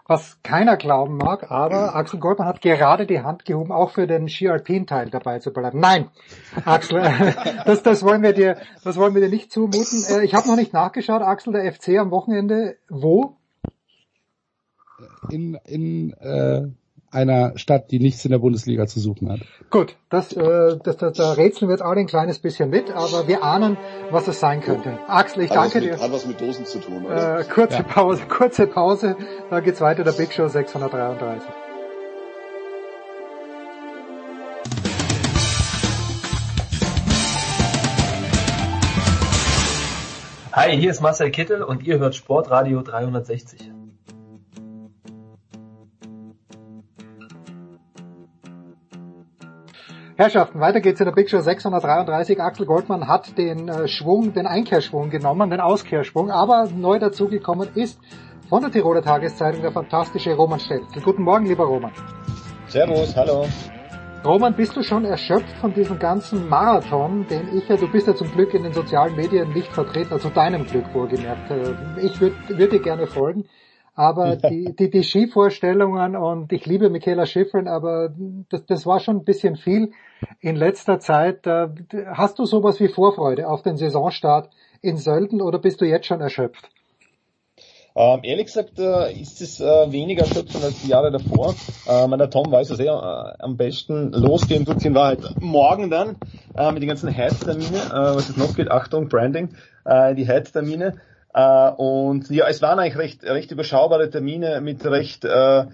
Was 0.06 0.38
keiner 0.44 0.76
glauben 0.76 1.16
mag, 1.16 1.50
aber 1.50 1.96
Axel 1.96 2.20
Goldmann 2.20 2.48
hat 2.48 2.62
gerade 2.62 3.06
die 3.06 3.22
Hand 3.22 3.46
gehoben, 3.46 3.72
auch 3.72 3.92
für 3.92 4.06
den 4.06 4.28
Ski-Alpin-Teil 4.28 5.10
dabei 5.10 5.40
zu 5.40 5.54
bleiben. 5.54 5.80
Nein, 5.80 6.10
Axel, 6.66 7.02
das, 7.66 7.84
das 7.84 8.04
wollen 8.04 8.22
wir 8.22 8.34
dir, 8.34 8.58
das 8.84 8.98
wollen 8.98 9.14
wir 9.14 9.22
dir 9.22 9.30
nicht 9.30 9.50
zumuten. 9.50 10.04
Äh, 10.10 10.26
ich 10.26 10.34
habe 10.34 10.50
noch 10.50 10.58
nicht 10.58 10.74
nachgeschaut, 10.74 11.22
Axel, 11.22 11.54
der 11.54 11.72
FC 11.72 12.00
am 12.00 12.12
Wochenende, 12.12 12.76
wo? 12.90 13.38
In, 15.30 15.58
in 15.64 16.12
äh, 16.20 16.68
einer 17.14 17.58
Stadt, 17.58 17.92
die 17.92 18.00
nichts 18.00 18.26
in 18.26 18.32
der 18.32 18.40
Bundesliga 18.40 18.88
zu 18.88 19.00
suchen 19.00 19.32
hat. 19.32 19.40
Gut, 19.70 19.96
das, 20.10 20.34
äh, 20.34 20.78
das, 20.84 20.98
das, 20.98 21.18
da 21.18 21.34
rätseln 21.34 21.70
wir 21.70 21.74
jetzt 21.76 21.82
alle 21.82 22.00
ein 22.00 22.08
kleines 22.08 22.40
bisschen 22.40 22.70
mit, 22.70 22.92
aber 22.92 23.28
wir 23.28 23.44
ahnen, 23.44 23.78
was 24.12 24.28
es 24.28 24.40
sein 24.40 24.62
könnte. 24.62 24.98
Axel, 25.08 25.44
ich 25.44 25.52
hat 25.52 25.58
danke 25.58 25.80
mit, 25.80 25.90
dir. 25.90 26.00
Hat 26.00 26.12
was 26.12 26.26
mit 26.26 26.42
Dosen 26.42 26.66
zu 26.66 26.80
tun, 26.80 27.06
oder? 27.06 27.40
Äh, 27.40 27.44
kurze 27.44 27.78
Ja. 27.78 27.84
Pause, 27.84 28.24
kurze 28.28 28.68
Pause, 28.68 29.16
da 29.50 29.60
geht's 29.60 29.82
weiter, 29.82 30.04
der 30.04 30.14
Big 30.14 30.34
Show 30.34 30.48
633. 30.48 31.50
Hi, 40.54 40.78
hier 40.78 40.92
ist 40.92 41.02
Marcel 41.02 41.32
Kittel 41.32 41.64
und 41.64 41.84
ihr 41.84 41.98
hört 41.98 42.14
Sportradio 42.14 42.84
360. 42.84 43.73
Herrschaften, 50.16 50.60
weiter 50.60 50.80
geht's 50.80 51.00
in 51.00 51.06
der 51.08 51.12
Big 51.14 51.28
Show 51.28 51.40
633. 51.40 52.40
Axel 52.40 52.68
Goldmann 52.68 53.08
hat 53.08 53.36
den 53.36 53.68
äh, 53.68 53.88
Schwung, 53.88 54.32
den 54.34 54.46
Einkehrschwung 54.46 55.10
genommen, 55.10 55.50
den 55.50 55.60
Auskehrsschwung, 55.60 56.30
aber 56.30 56.68
neu 56.76 57.00
dazugekommen 57.00 57.70
ist 57.74 58.00
von 58.48 58.62
der 58.62 58.70
Tiroler 58.70 59.02
Tageszeitung 59.02 59.64
der 59.64 59.72
fantastische 59.72 60.36
Roman 60.36 60.60
Stelzl. 60.60 61.02
Guten 61.02 61.24
Morgen, 61.24 61.48
lieber 61.48 61.64
Roman. 61.64 61.92
Servus, 62.68 63.16
hallo. 63.16 63.48
Roman, 64.24 64.56
bist 64.56 64.76
du 64.78 64.84
schon 64.84 65.04
erschöpft 65.04 65.58
von 65.60 65.74
diesem 65.74 65.98
ganzen 65.98 66.48
Marathon, 66.48 67.26
den 67.28 67.58
ich 67.58 67.68
ja, 67.68 67.76
du 67.76 67.92
bist 67.92 68.06
ja 68.06 68.16
zum 68.16 68.32
Glück 68.32 68.54
in 68.54 68.62
den 68.64 68.72
sozialen 68.74 69.16
Medien 69.16 69.52
nicht 69.52 69.74
vertreten, 69.74 70.14
also 70.14 70.30
deinem 70.30 70.66
Glück 70.68 70.94
wohlgemerkt. 70.94 71.50
Äh, 71.50 72.06
Ich 72.06 72.22
würde 72.22 72.36
würd 72.50 72.72
dir 72.72 72.82
gerne 72.82 73.08
folgen, 73.08 73.46
aber 73.96 74.36
die, 74.50 74.76
die, 74.76 74.90
die 74.90 75.04
Skivorstellungen 75.04 76.16
und 76.16 76.52
ich 76.52 76.66
liebe 76.66 76.90
Michaela 76.90 77.26
Schifrin, 77.26 77.68
aber 77.68 78.14
das, 78.50 78.66
das 78.66 78.86
war 78.86 79.00
schon 79.00 79.18
ein 79.18 79.26
bisschen 79.26 79.56
viel 79.56 79.92
in 80.40 80.56
letzter 80.56 81.00
Zeit. 81.00 81.46
Äh, 81.46 81.70
Hast 82.08 82.40
du 82.40 82.46
sowas 82.46 82.80
wie 82.80 82.88
Vorfreude 82.88 83.48
auf 83.48 83.62
den 83.62 83.78
Saisonstart 83.78 84.50
in 84.82 84.98
Sölden 84.98 85.42
oder 85.42 85.60
bist 85.60 85.82
du 85.82 85.86
jetzt 85.86 86.08
schon 86.08 86.22
erschöpft? 86.22 86.70
Ähm, 87.96 88.22
ehrlich 88.24 88.48
gesagt 88.48 88.80
äh, 88.80 89.14
ist 89.14 89.40
es 89.40 89.60
äh, 89.60 89.92
weniger 89.92 90.24
erschöpfend 90.24 90.64
als 90.64 90.82
die 90.82 90.90
Jahre 90.90 91.12
davor. 91.12 91.54
Ähm, 91.88 92.18
der 92.18 92.32
Tom 92.32 92.52
weiß 92.52 92.72
es 92.72 92.80
eh 92.80 92.88
äh, 92.88 92.90
am 92.90 93.56
besten. 93.56 94.12
Losgehen 94.12 94.66
tut 94.66 94.84
in 94.84 94.96
Wahrheit 94.96 95.20
morgen 95.40 95.92
dann 95.92 96.16
äh, 96.58 96.72
mit 96.72 96.82
den 96.82 96.90
ganzen 96.90 97.10
Head-Termine, 97.10 97.78
äh, 97.78 98.16
was 98.16 98.30
es 98.30 98.38
noch 98.38 98.56
geht. 98.56 98.72
Achtung, 98.72 99.10
Branding, 99.10 99.50
äh, 99.86 100.16
die 100.16 100.26
Head-Termine. 100.26 100.96
Äh, 101.34 101.72
und 101.72 102.30
ja, 102.30 102.48
es 102.48 102.62
waren 102.62 102.80
eigentlich 102.80 102.98
recht, 102.98 103.24
recht 103.24 103.52
überschaubare 103.52 104.10
Termine 104.10 104.62
mit 104.62 104.86
recht 104.86 105.26
äh, 105.26 105.66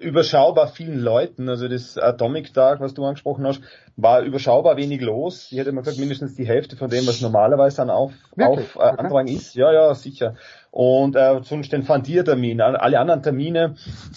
überschaubar 0.00 0.68
vielen 0.68 0.98
Leuten. 0.98 1.48
Also 1.48 1.68
das 1.68 1.96
Atomic 1.96 2.52
Tag, 2.52 2.80
was 2.80 2.94
du 2.94 3.04
angesprochen 3.04 3.46
hast, 3.46 3.60
war 3.96 4.20
überschaubar 4.20 4.76
wenig 4.76 5.00
los. 5.00 5.48
Ich 5.50 5.58
hätte 5.58 5.72
mal 5.72 5.80
gesagt, 5.80 5.98
mindestens 5.98 6.34
die 6.34 6.46
Hälfte 6.46 6.76
von 6.76 6.90
dem, 6.90 7.06
was 7.06 7.22
normalerweise 7.22 7.78
dann 7.78 7.90
auf, 7.90 8.12
Wirklich? 8.34 8.76
auf 8.76 8.76
äh, 8.76 9.02
Andrang 9.02 9.26
ist. 9.26 9.54
Ja, 9.54 9.72
ja, 9.72 9.94
sicher. 9.94 10.34
Und 10.70 11.16
äh, 11.16 11.40
sonst 11.42 11.72
den 11.72 11.84
Fandier-Termin, 11.84 12.60
alle 12.60 13.00
anderen 13.00 13.22
Termine, 13.22 13.76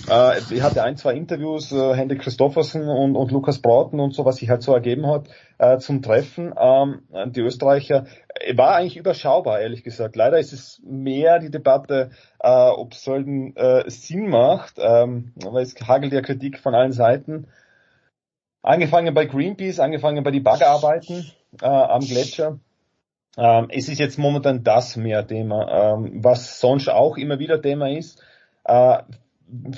äh, 0.09 0.37
ich 0.49 0.61
hatte 0.61 0.83
ein, 0.83 0.97
zwei 0.97 1.13
Interviews, 1.13 1.71
äh, 1.71 1.93
Hendrik 1.93 2.19
Christoffersen 2.19 2.89
und, 2.89 3.15
und 3.15 3.31
Lukas 3.31 3.59
Brauten 3.59 4.01
und 4.01 4.13
so, 4.13 4.25
was 4.25 4.35
sich 4.37 4.49
halt 4.49 4.61
so 4.61 4.73
ergeben 4.73 5.07
hat, 5.07 5.29
äh, 5.57 5.77
zum 5.77 6.01
Treffen. 6.01 6.53
Ähm, 6.59 7.03
die 7.31 7.39
Österreicher 7.39 8.07
äh, 8.35 8.57
war 8.57 8.75
eigentlich 8.75 8.97
überschaubar, 8.97 9.61
ehrlich 9.61 9.85
gesagt. 9.85 10.17
Leider 10.17 10.39
ist 10.39 10.51
es 10.51 10.81
mehr 10.83 11.39
die 11.39 11.51
Debatte, 11.51 12.09
äh, 12.39 12.49
ob 12.49 12.93
Sölden 12.93 13.55
äh, 13.55 13.89
Sinn 13.89 14.27
macht, 14.27 14.75
ähm, 14.77 15.31
weil 15.35 15.63
es 15.63 15.75
hagelt 15.87 16.11
ja 16.11 16.21
Kritik 16.21 16.59
von 16.59 16.75
allen 16.75 16.91
Seiten. 16.91 17.47
Angefangen 18.61 19.13
bei 19.13 19.25
Greenpeace, 19.25 19.79
angefangen 19.79 20.23
bei 20.23 20.31
die 20.31 20.41
Baggerarbeiten 20.41 21.31
äh, 21.61 21.65
am 21.65 22.01
Gletscher. 22.01 22.59
Ähm, 23.37 23.67
es 23.69 23.87
ist 23.87 23.99
jetzt 23.99 24.17
momentan 24.17 24.63
das 24.63 24.97
mehr 24.97 25.25
Thema, 25.25 25.95
ähm, 25.95 26.23
was 26.23 26.59
sonst 26.59 26.89
auch 26.89 27.17
immer 27.17 27.39
wieder 27.39 27.61
Thema 27.61 27.89
ist. 27.89 28.21
Äh, 28.65 28.97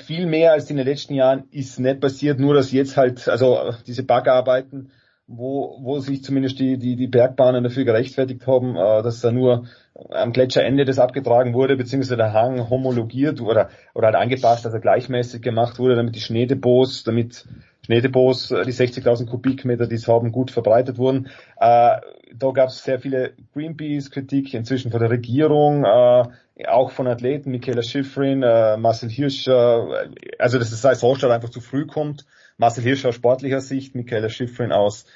viel 0.04 0.26
mehr 0.26 0.52
als 0.52 0.68
in 0.68 0.76
den 0.76 0.86
letzten 0.86 1.14
Jahren 1.14 1.44
ist 1.50 1.78
nicht 1.78 2.00
passiert, 2.00 2.40
nur 2.40 2.54
dass 2.54 2.72
jetzt 2.72 2.96
halt, 2.96 3.28
also 3.28 3.72
diese 3.86 4.02
Baggerarbeiten, 4.02 4.90
wo, 5.26 5.78
wo 5.80 5.98
sich 6.00 6.24
zumindest 6.24 6.58
die, 6.58 6.76
die, 6.76 6.96
die 6.96 7.06
Bergbahnen 7.06 7.64
dafür 7.64 7.84
gerechtfertigt 7.84 8.46
haben, 8.46 8.76
äh, 8.76 9.02
dass 9.02 9.20
da 9.20 9.30
nur 9.30 9.66
am 10.10 10.32
Gletscherende 10.32 10.84
das 10.84 10.98
abgetragen 10.98 11.54
wurde, 11.54 11.76
beziehungsweise 11.76 12.16
der 12.16 12.32
Hang 12.32 12.68
homologiert 12.68 13.40
oder, 13.40 13.70
oder 13.94 14.08
halt 14.08 14.16
angepasst, 14.16 14.66
also 14.66 14.80
gleichmäßig 14.80 15.40
gemacht 15.40 15.78
wurde, 15.78 15.96
damit 15.96 16.16
die 16.16 16.20
Schneedepots, 16.20 17.04
damit 17.04 17.46
Schneedepots, 17.84 18.50
äh, 18.52 18.64
die 18.64 18.72
60.000 18.72 19.26
Kubikmeter, 19.26 19.86
die 19.86 19.96
es 19.96 20.06
haben, 20.06 20.30
gut 20.32 20.50
verbreitet 20.50 20.98
wurden. 20.98 21.26
Äh, 21.56 22.00
da 22.34 22.50
gab 22.54 22.68
es 22.68 22.84
sehr 22.84 23.00
viele 23.00 23.32
Greenpeace-Kritik, 23.54 24.54
inzwischen 24.54 24.90
von 24.90 25.00
der 25.00 25.10
Regierung, 25.10 25.84
äh, 25.84 26.66
auch 26.68 26.92
von 26.92 27.08
Athleten, 27.08 27.50
Michaela 27.50 27.82
Schifrin, 27.82 28.42
äh, 28.42 28.76
Marcel 28.76 29.10
Hirscher, 29.10 30.04
äh, 30.04 30.36
also 30.38 30.58
dass 30.58 30.70
das 30.70 30.82
Saisonstart 30.82 31.32
einfach 31.32 31.50
zu 31.50 31.60
früh 31.60 31.86
kommt. 31.86 32.24
Marcel 32.56 32.84
Hirscher 32.84 33.08
aus 33.08 33.16
sportlicher 33.16 33.60
Sicht, 33.60 33.94
Michaela 33.94 34.28
Schifrin 34.28 34.72
aus 34.72 35.06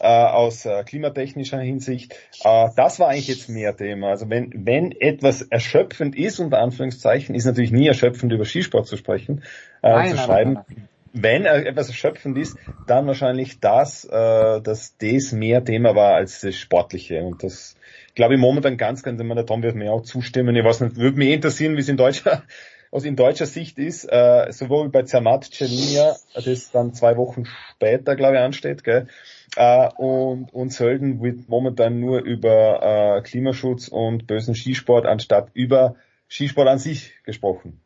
äh, 0.00 0.06
aus 0.06 0.64
äh, 0.64 0.84
klimatechnischer 0.84 1.58
Hinsicht. 1.58 2.14
Äh, 2.44 2.68
das 2.76 3.00
war 3.00 3.08
eigentlich 3.08 3.28
jetzt 3.28 3.48
mehr 3.48 3.76
Thema. 3.76 4.10
Also 4.10 4.30
wenn, 4.30 4.52
wenn 4.64 4.92
etwas 4.92 5.42
erschöpfend 5.42 6.16
ist, 6.16 6.38
unter 6.38 6.60
Anführungszeichen, 6.60 7.34
ist 7.34 7.46
natürlich 7.46 7.72
nie 7.72 7.88
erschöpfend 7.88 8.32
über 8.32 8.44
Skisport 8.44 8.86
zu 8.86 8.96
sprechen, 8.96 9.42
äh, 9.82 9.90
Nein, 9.90 10.10
zu 10.10 10.16
schreiben. 10.18 10.52
nein, 10.54 10.64
nein. 10.68 10.88
Wenn 11.12 11.44
etwas 11.46 11.88
erschöpfend 11.88 12.36
ist, 12.38 12.56
dann 12.86 13.06
wahrscheinlich 13.06 13.60
das, 13.60 14.04
äh, 14.04 14.60
dass 14.60 14.96
das 14.98 15.32
mehr 15.32 15.64
Thema 15.64 15.94
war 15.94 16.14
als 16.14 16.40
das 16.40 16.56
Sportliche. 16.56 17.22
Und 17.22 17.42
das 17.42 17.76
glaube 18.14 18.34
ich 18.34 18.40
momentan 18.40 18.76
ganz, 18.76 19.02
ganz 19.02 19.20
immer, 19.20 19.34
der 19.34 19.46
Tom 19.46 19.62
wird 19.62 19.76
mir 19.76 19.92
auch 19.92 20.02
zustimmen. 20.02 20.56
Ich 20.56 20.64
weiß 20.64 20.80
nicht, 20.80 20.96
würde 20.96 21.18
mich 21.18 21.30
interessieren, 21.30 21.76
wie 21.76 21.80
es 21.80 21.88
in 21.88 21.96
deutscher, 21.96 22.42
was 22.90 23.04
in 23.04 23.16
deutscher 23.16 23.46
Sicht 23.46 23.78
ist, 23.78 24.04
äh, 24.04 24.50
sowohl 24.50 24.88
bei 24.88 25.02
Zermatt 25.02 25.44
Celinia, 25.44 26.16
das 26.34 26.70
dann 26.70 26.94
zwei 26.94 27.16
Wochen 27.16 27.44
später, 27.74 28.16
glaube 28.16 28.36
ich, 28.36 28.40
ansteht, 28.40 28.84
gell? 28.84 29.08
Äh, 29.56 29.88
und, 29.96 30.52
und 30.52 30.72
Sölden 30.72 31.22
wird 31.22 31.48
momentan 31.48 32.00
nur 32.00 32.20
über 32.20 33.18
äh, 33.18 33.22
Klimaschutz 33.22 33.88
und 33.88 34.26
bösen 34.26 34.54
Skisport 34.54 35.06
anstatt 35.06 35.50
über 35.54 35.96
Skisport 36.28 36.68
an 36.68 36.78
sich 36.78 37.14
gesprochen. 37.24 37.80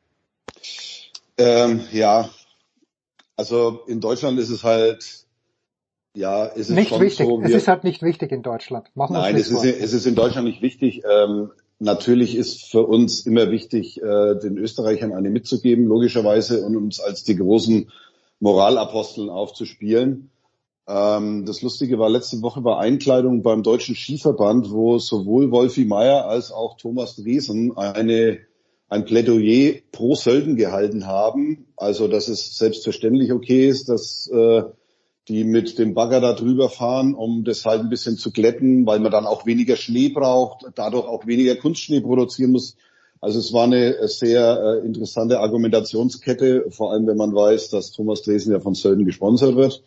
Ähm, 1.38 1.84
ja, 1.92 2.30
also 3.42 3.80
in 3.86 4.00
Deutschland 4.00 4.38
ist 4.38 4.50
es 4.50 4.62
halt 4.62 5.26
Ja, 6.14 6.46
es 6.46 6.68
ist 6.68 6.70
nicht 6.70 6.90
schon 6.90 7.00
wichtig. 7.00 7.26
so. 7.26 7.40
es 7.42 7.52
ist 7.52 7.68
halt 7.68 7.84
nicht 7.84 8.02
wichtig 8.02 8.30
in 8.30 8.42
Deutschland. 8.42 8.88
Machen 8.94 9.14
Nein, 9.14 9.34
es 9.36 9.50
ist, 9.50 9.64
es 9.64 9.92
ist 9.92 10.06
in 10.06 10.14
Deutschland 10.14 10.46
nicht 10.46 10.62
wichtig. 10.62 11.02
Ähm, 11.10 11.50
natürlich 11.78 12.36
ist 12.36 12.64
für 12.70 12.86
uns 12.86 13.26
immer 13.26 13.50
wichtig, 13.50 14.00
äh, 14.00 14.34
den 14.38 14.56
Österreichern 14.58 15.12
eine 15.12 15.30
mitzugeben, 15.30 15.86
logischerweise, 15.86 16.64
und 16.64 16.76
uns 16.76 17.00
als 17.00 17.24
die 17.24 17.36
großen 17.36 17.90
Moralaposteln 18.40 19.28
aufzuspielen. 19.30 20.30
Ähm, 20.86 21.44
das 21.46 21.62
Lustige 21.62 21.98
war 21.98 22.10
letzte 22.10 22.42
Woche 22.42 22.60
bei 22.60 22.76
Einkleidung 22.76 23.42
beim 23.42 23.62
Deutschen 23.62 23.94
Skiverband, 23.94 24.70
wo 24.70 24.98
sowohl 24.98 25.50
Wolfi 25.50 25.84
Meier 25.84 26.26
als 26.26 26.52
auch 26.52 26.76
Thomas 26.76 27.16
Driesen 27.16 27.76
eine, 27.76 28.38
ein 28.92 29.06
Plädoyer 29.06 29.80
pro 29.90 30.14
Sölden 30.14 30.54
gehalten 30.54 31.06
haben. 31.06 31.64
Also, 31.76 32.08
dass 32.08 32.28
es 32.28 32.58
selbstverständlich 32.58 33.32
okay 33.32 33.66
ist, 33.66 33.88
dass 33.88 34.26
äh, 34.26 34.64
die 35.28 35.44
mit 35.44 35.78
dem 35.78 35.94
Bagger 35.94 36.20
da 36.20 36.34
drüber 36.34 36.68
fahren, 36.68 37.14
um 37.14 37.42
das 37.42 37.64
halt 37.64 37.80
ein 37.80 37.88
bisschen 37.88 38.18
zu 38.18 38.32
glätten, 38.32 38.84
weil 38.84 39.00
man 39.00 39.10
dann 39.10 39.24
auch 39.24 39.46
weniger 39.46 39.76
Schnee 39.76 40.10
braucht, 40.10 40.66
dadurch 40.74 41.06
auch 41.06 41.26
weniger 41.26 41.56
Kunstschnee 41.56 42.02
produzieren 42.02 42.52
muss. 42.52 42.76
Also 43.22 43.38
es 43.38 43.54
war 43.54 43.64
eine 43.64 43.96
sehr 44.08 44.82
äh, 44.82 44.86
interessante 44.86 45.40
Argumentationskette, 45.40 46.66
vor 46.68 46.92
allem 46.92 47.06
wenn 47.06 47.16
man 47.16 47.34
weiß, 47.34 47.70
dass 47.70 47.92
Thomas 47.92 48.20
Dresen 48.20 48.52
ja 48.52 48.60
von 48.60 48.74
Sölden 48.74 49.06
gesponsert 49.06 49.56
wird 49.56 49.82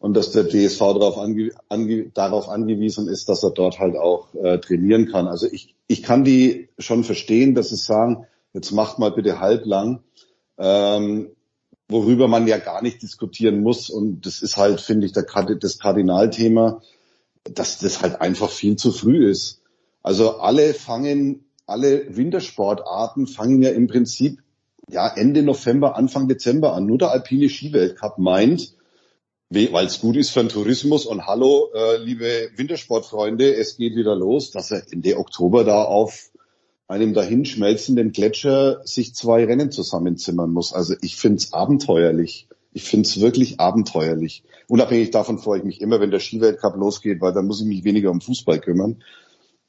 und 0.00 0.14
dass 0.14 0.32
der 0.32 0.48
DSV 0.48 0.78
darauf, 0.78 1.18
ange 1.18 1.50
ange 1.68 2.10
darauf 2.14 2.48
angewiesen 2.48 3.06
ist, 3.06 3.28
dass 3.28 3.44
er 3.44 3.50
dort 3.50 3.78
halt 3.78 3.96
auch 3.96 4.34
äh, 4.34 4.58
trainieren 4.58 5.06
kann. 5.06 5.28
Also 5.28 5.46
ich, 5.46 5.74
ich 5.86 6.02
kann 6.02 6.24
die 6.24 6.68
schon 6.78 7.04
verstehen, 7.04 7.54
dass 7.54 7.68
sie 7.68 7.76
sagen, 7.76 8.26
jetzt 8.54 8.72
macht 8.72 8.98
mal 8.98 9.12
bitte 9.12 9.40
halblang. 9.40 10.00
Ähm, 10.58 11.30
worüber 11.90 12.28
man 12.28 12.46
ja 12.46 12.58
gar 12.58 12.82
nicht 12.82 13.02
diskutieren 13.02 13.62
muss. 13.62 13.90
Und 13.90 14.24
das 14.24 14.42
ist 14.42 14.56
halt, 14.56 14.80
finde 14.80 15.06
ich, 15.06 15.12
der, 15.12 15.24
das 15.60 15.78
Kardinalthema, 15.78 16.80
dass 17.44 17.78
das 17.78 18.00
halt 18.00 18.20
einfach 18.20 18.50
viel 18.50 18.76
zu 18.76 18.92
früh 18.92 19.28
ist. 19.28 19.60
Also 20.02 20.38
alle 20.38 20.72
fangen, 20.72 21.44
alle 21.66 22.16
Wintersportarten 22.16 23.26
fangen 23.26 23.62
ja 23.62 23.70
im 23.70 23.86
Prinzip 23.86 24.42
ja 24.88 25.08
Ende 25.08 25.42
November, 25.42 25.96
Anfang 25.96 26.26
Dezember 26.26 26.72
an. 26.72 26.86
Nur 26.86 26.98
der 26.98 27.10
alpine 27.10 27.48
Skiweltcup 27.48 28.18
meint, 28.18 28.74
weil 29.50 29.86
es 29.86 30.00
gut 30.00 30.16
ist 30.16 30.30
für 30.30 30.40
den 30.40 30.48
Tourismus 30.48 31.06
und 31.06 31.26
hallo, 31.26 31.70
äh, 31.74 31.96
liebe 31.96 32.50
Wintersportfreunde, 32.54 33.52
es 33.56 33.76
geht 33.76 33.96
wieder 33.96 34.14
los, 34.14 34.52
dass 34.52 34.70
er 34.70 34.84
Ende 34.92 35.18
Oktober 35.18 35.64
da 35.64 35.82
auf 35.82 36.30
einem 36.86 37.14
dahinschmelzenden 37.14 38.12
Gletscher 38.12 38.80
sich 38.84 39.14
zwei 39.14 39.44
Rennen 39.44 39.72
zusammenzimmern 39.72 40.50
muss. 40.50 40.72
Also 40.72 40.94
ich 41.02 41.16
find's 41.16 41.52
abenteuerlich. 41.52 42.48
Ich 42.72 42.84
find's 42.84 43.20
wirklich 43.20 43.58
abenteuerlich. 43.58 44.44
Unabhängig 44.68 45.10
davon 45.10 45.40
freue 45.40 45.58
ich 45.58 45.64
mich 45.64 45.80
immer, 45.80 45.98
wenn 45.98 46.12
der 46.12 46.20
Skiweltcup 46.20 46.76
losgeht, 46.76 47.20
weil 47.20 47.32
dann 47.32 47.46
muss 47.46 47.60
ich 47.60 47.66
mich 47.66 47.82
weniger 47.82 48.12
um 48.12 48.20
Fußball 48.20 48.60
kümmern. 48.60 49.02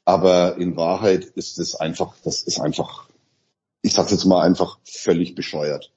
Aber 0.04 0.58
in 0.58 0.76
Wahrheit 0.76 1.24
ist 1.24 1.58
es 1.58 1.74
einfach, 1.74 2.14
das 2.22 2.42
ist 2.44 2.60
einfach, 2.60 3.08
ich 3.82 3.94
sag's 3.94 4.12
jetzt 4.12 4.26
mal 4.26 4.42
einfach 4.42 4.78
völlig 4.84 5.34
bescheuert. 5.34 5.92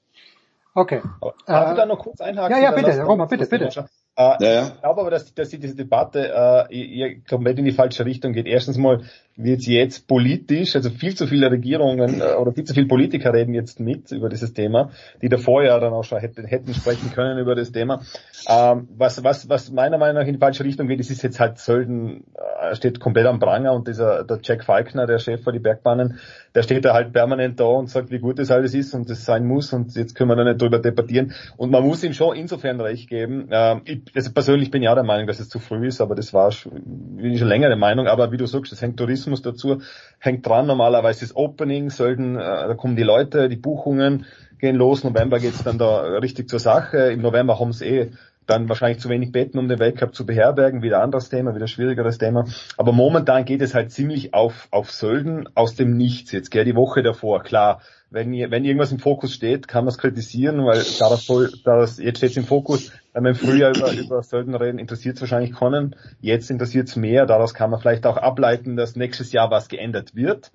Okay. 0.76 1.00
Darf 1.46 1.68
Äh, 1.68 1.70
ich 1.72 1.76
da 1.78 1.86
noch 1.86 1.98
kurz 1.98 2.20
einhaken? 2.20 2.56
ja, 2.56 2.62
ja, 2.62 2.70
bitte, 2.70 3.02
Roman, 3.02 3.28
bitte, 3.28 3.46
bitte. 3.46 3.88
Äh, 4.16 4.36
Ja, 4.40 4.52
ja. 4.52 4.66
Ich 4.68 4.80
glaube 4.80 5.00
aber, 5.00 5.10
dass, 5.10 5.34
dass 5.34 5.50
diese 5.50 5.76
Debatte 5.76 6.32
äh, 6.70 6.74
ihr 6.74 7.20
komplett 7.28 7.58
in 7.58 7.64
die 7.64 7.72
falsche 7.72 8.04
Richtung 8.04 8.32
geht. 8.32 8.46
Erstens 8.46 8.78
mal 8.78 9.02
wird 9.36 9.60
sie 9.60 9.74
jetzt 9.74 10.08
politisch, 10.08 10.74
also 10.74 10.88
viel 10.88 11.14
zu 11.14 11.26
viele 11.26 11.50
Regierungen 11.50 12.20
äh, 12.20 12.34
oder 12.34 12.52
viel 12.52 12.64
zu 12.64 12.72
viele 12.72 12.86
Politiker 12.86 13.34
reden 13.34 13.52
jetzt 13.52 13.80
mit 13.80 14.10
über 14.10 14.30
dieses 14.30 14.54
Thema, 14.54 14.90
die 15.20 15.28
davor 15.28 15.62
ja 15.62 15.78
dann 15.78 15.92
auch 15.92 16.04
schon 16.04 16.18
hätten, 16.18 16.46
hätten 16.46 16.72
sprechen 16.72 17.12
können 17.12 17.38
über 17.38 17.54
das 17.54 17.70
Thema. 17.70 18.00
Ähm, 18.48 18.88
was, 18.96 19.22
was, 19.22 19.48
was 19.50 19.70
meiner 19.70 19.98
Meinung 19.98 20.22
nach 20.22 20.26
in 20.26 20.34
die 20.34 20.40
falsche 20.40 20.64
Richtung 20.64 20.88
geht, 20.88 21.00
das 21.00 21.10
ist 21.10 21.22
jetzt 21.22 21.38
halt 21.38 21.58
Sölden, 21.58 22.24
äh, 22.34 22.74
steht 22.74 22.98
komplett 22.98 23.26
am 23.26 23.38
Pranger 23.38 23.74
und 23.74 23.86
dieser 23.88 24.24
der 24.24 24.40
Jack 24.42 24.64
Falkner, 24.64 25.06
der 25.06 25.18
Chef 25.18 25.42
für 25.44 25.52
die 25.52 25.58
Bergbahnen, 25.58 26.18
der 26.54 26.62
steht 26.62 26.86
da 26.86 26.94
halt 26.94 27.12
permanent 27.12 27.60
da 27.60 27.64
und 27.64 27.90
sagt, 27.90 28.10
wie 28.10 28.18
gut 28.18 28.38
das 28.38 28.50
alles 28.50 28.72
ist 28.72 28.94
und 28.94 29.10
das 29.10 29.26
sein 29.26 29.46
muss 29.46 29.74
und 29.74 29.94
jetzt 29.96 30.14
können 30.14 30.30
wir 30.30 30.36
da 30.36 30.44
nicht 30.44 30.62
drüber 30.62 30.78
debattieren. 30.78 31.34
Und 31.58 31.70
man 31.70 31.84
muss 31.84 32.02
ihm 32.02 32.14
schon 32.14 32.34
insofern 32.36 32.80
recht 32.80 33.10
geben. 33.10 33.48
Ähm, 33.50 33.82
ich, 33.84 34.00
also 34.14 34.32
persönlich 34.32 34.70
bin 34.70 34.82
ich 34.82 34.88
auch 34.88 34.94
der 34.94 35.04
Meinung, 35.04 35.26
dass 35.26 35.40
es 35.40 35.48
zu 35.48 35.58
früh 35.58 35.86
ist, 35.86 36.00
aber 36.00 36.14
das 36.14 36.32
war 36.32 36.52
schon, 36.52 36.72
bin 37.16 37.32
ich 37.32 37.38
schon 37.38 37.48
länger 37.48 37.68
der 37.68 37.76
Meinung. 37.76 38.06
Aber 38.06 38.32
wie 38.32 38.36
du 38.36 38.46
sagst, 38.46 38.72
es 38.72 38.82
hängt 38.82 38.98
Tourismus 38.98 39.42
dazu, 39.42 39.82
hängt 40.18 40.46
dran 40.46 40.66
normalerweise 40.66 41.20
das 41.20 41.36
Opening, 41.36 41.90
sollten, 41.90 42.36
äh, 42.36 42.38
da 42.38 42.74
kommen 42.74 42.96
die 42.96 43.02
Leute, 43.02 43.48
die 43.48 43.56
Buchungen 43.56 44.26
gehen 44.58 44.76
los, 44.76 45.04
November 45.04 45.38
geht's 45.38 45.62
dann 45.62 45.78
da 45.78 46.00
richtig 46.18 46.48
zur 46.48 46.60
Sache. 46.60 47.10
Im 47.10 47.20
November 47.20 47.58
haben 47.58 47.72
sie 47.72 47.86
eh 47.86 48.10
dann 48.46 48.68
wahrscheinlich 48.68 49.00
zu 49.00 49.08
wenig 49.08 49.32
Betten, 49.32 49.58
um 49.58 49.68
den 49.68 49.78
Weltcup 49.78 50.14
zu 50.14 50.24
beherbergen, 50.24 50.82
wieder 50.82 51.02
anderes 51.02 51.28
Thema, 51.28 51.54
wieder 51.54 51.66
schwierigeres 51.66 52.18
Thema. 52.18 52.46
Aber 52.76 52.92
momentan 52.92 53.44
geht 53.44 53.60
es 53.60 53.74
halt 53.74 53.90
ziemlich 53.90 54.34
auf, 54.34 54.68
auf 54.70 54.92
Sölden 54.92 55.48
aus 55.54 55.74
dem 55.74 55.96
Nichts. 55.96 56.32
Jetzt, 56.32 56.50
gell, 56.50 56.64
die 56.64 56.76
Woche 56.76 57.02
davor, 57.02 57.42
klar. 57.42 57.80
Wenn, 58.08 58.32
wenn 58.32 58.64
irgendwas 58.64 58.92
im 58.92 59.00
Fokus 59.00 59.32
steht, 59.32 59.66
kann 59.66 59.84
man 59.84 59.90
es 59.90 59.98
kritisieren, 59.98 60.64
weil 60.64 60.80
da 60.98 61.10
das 61.10 61.26
da 61.64 61.84
jetzt 61.84 62.18
steht 62.18 62.36
im 62.36 62.44
Fokus, 62.44 62.92
wenn 63.16 63.24
wir 63.24 63.30
im 63.30 63.36
Frühjahr 63.36 63.74
über, 63.74 63.92
über 63.92 64.22
Sölden 64.22 64.54
reden, 64.54 64.78
interessiert 64.78 65.16
es 65.16 65.22
wahrscheinlich 65.22 65.54
keinen. 65.54 65.96
Jetzt 66.20 66.50
interessiert 66.50 66.88
es 66.88 66.96
mehr, 66.96 67.24
daraus 67.24 67.54
kann 67.54 67.70
man 67.70 67.80
vielleicht 67.80 68.04
auch 68.04 68.18
ableiten, 68.18 68.76
dass 68.76 68.94
nächstes 68.94 69.32
Jahr 69.32 69.50
was 69.50 69.68
geändert 69.68 70.14
wird. 70.14 70.52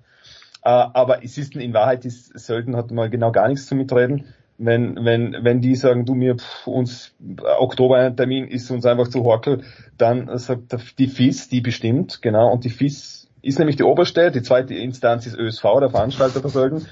Äh, 0.62 0.68
aber 0.70 1.24
es 1.24 1.36
ist 1.38 1.56
in 1.56 1.74
Wahrheit, 1.74 2.04
Sölden 2.04 2.76
hat 2.76 2.92
mal 2.92 3.10
genau 3.10 3.32
gar 3.32 3.48
nichts 3.48 3.66
zu 3.66 3.74
mitreden. 3.74 4.26
Wenn, 4.58 5.04
wenn, 5.04 5.38
wenn 5.42 5.60
die 5.60 5.74
sagen, 5.74 6.06
du 6.06 6.14
mir, 6.14 6.36
pff, 6.36 6.68
uns, 6.68 7.16
Oktober 7.58 7.96
ein 7.96 8.16
Termin 8.16 8.46
ist 8.46 8.70
uns 8.70 8.86
einfach 8.86 9.08
zu 9.08 9.24
horkel, 9.24 9.62
dann 9.98 10.38
sagt 10.38 10.76
die 11.00 11.08
FIS, 11.08 11.48
die 11.48 11.62
bestimmt, 11.62 12.22
genau, 12.22 12.52
und 12.52 12.62
die 12.62 12.70
FIS 12.70 13.28
ist 13.40 13.58
nämlich 13.58 13.74
die 13.74 13.82
oberste, 13.82 14.30
die 14.30 14.42
zweite 14.42 14.74
Instanz 14.74 15.26
ist 15.26 15.36
ÖSV, 15.36 15.64
der 15.80 15.90
Veranstalter 15.90 16.40
der 16.40 16.50
Sölden, 16.50 16.86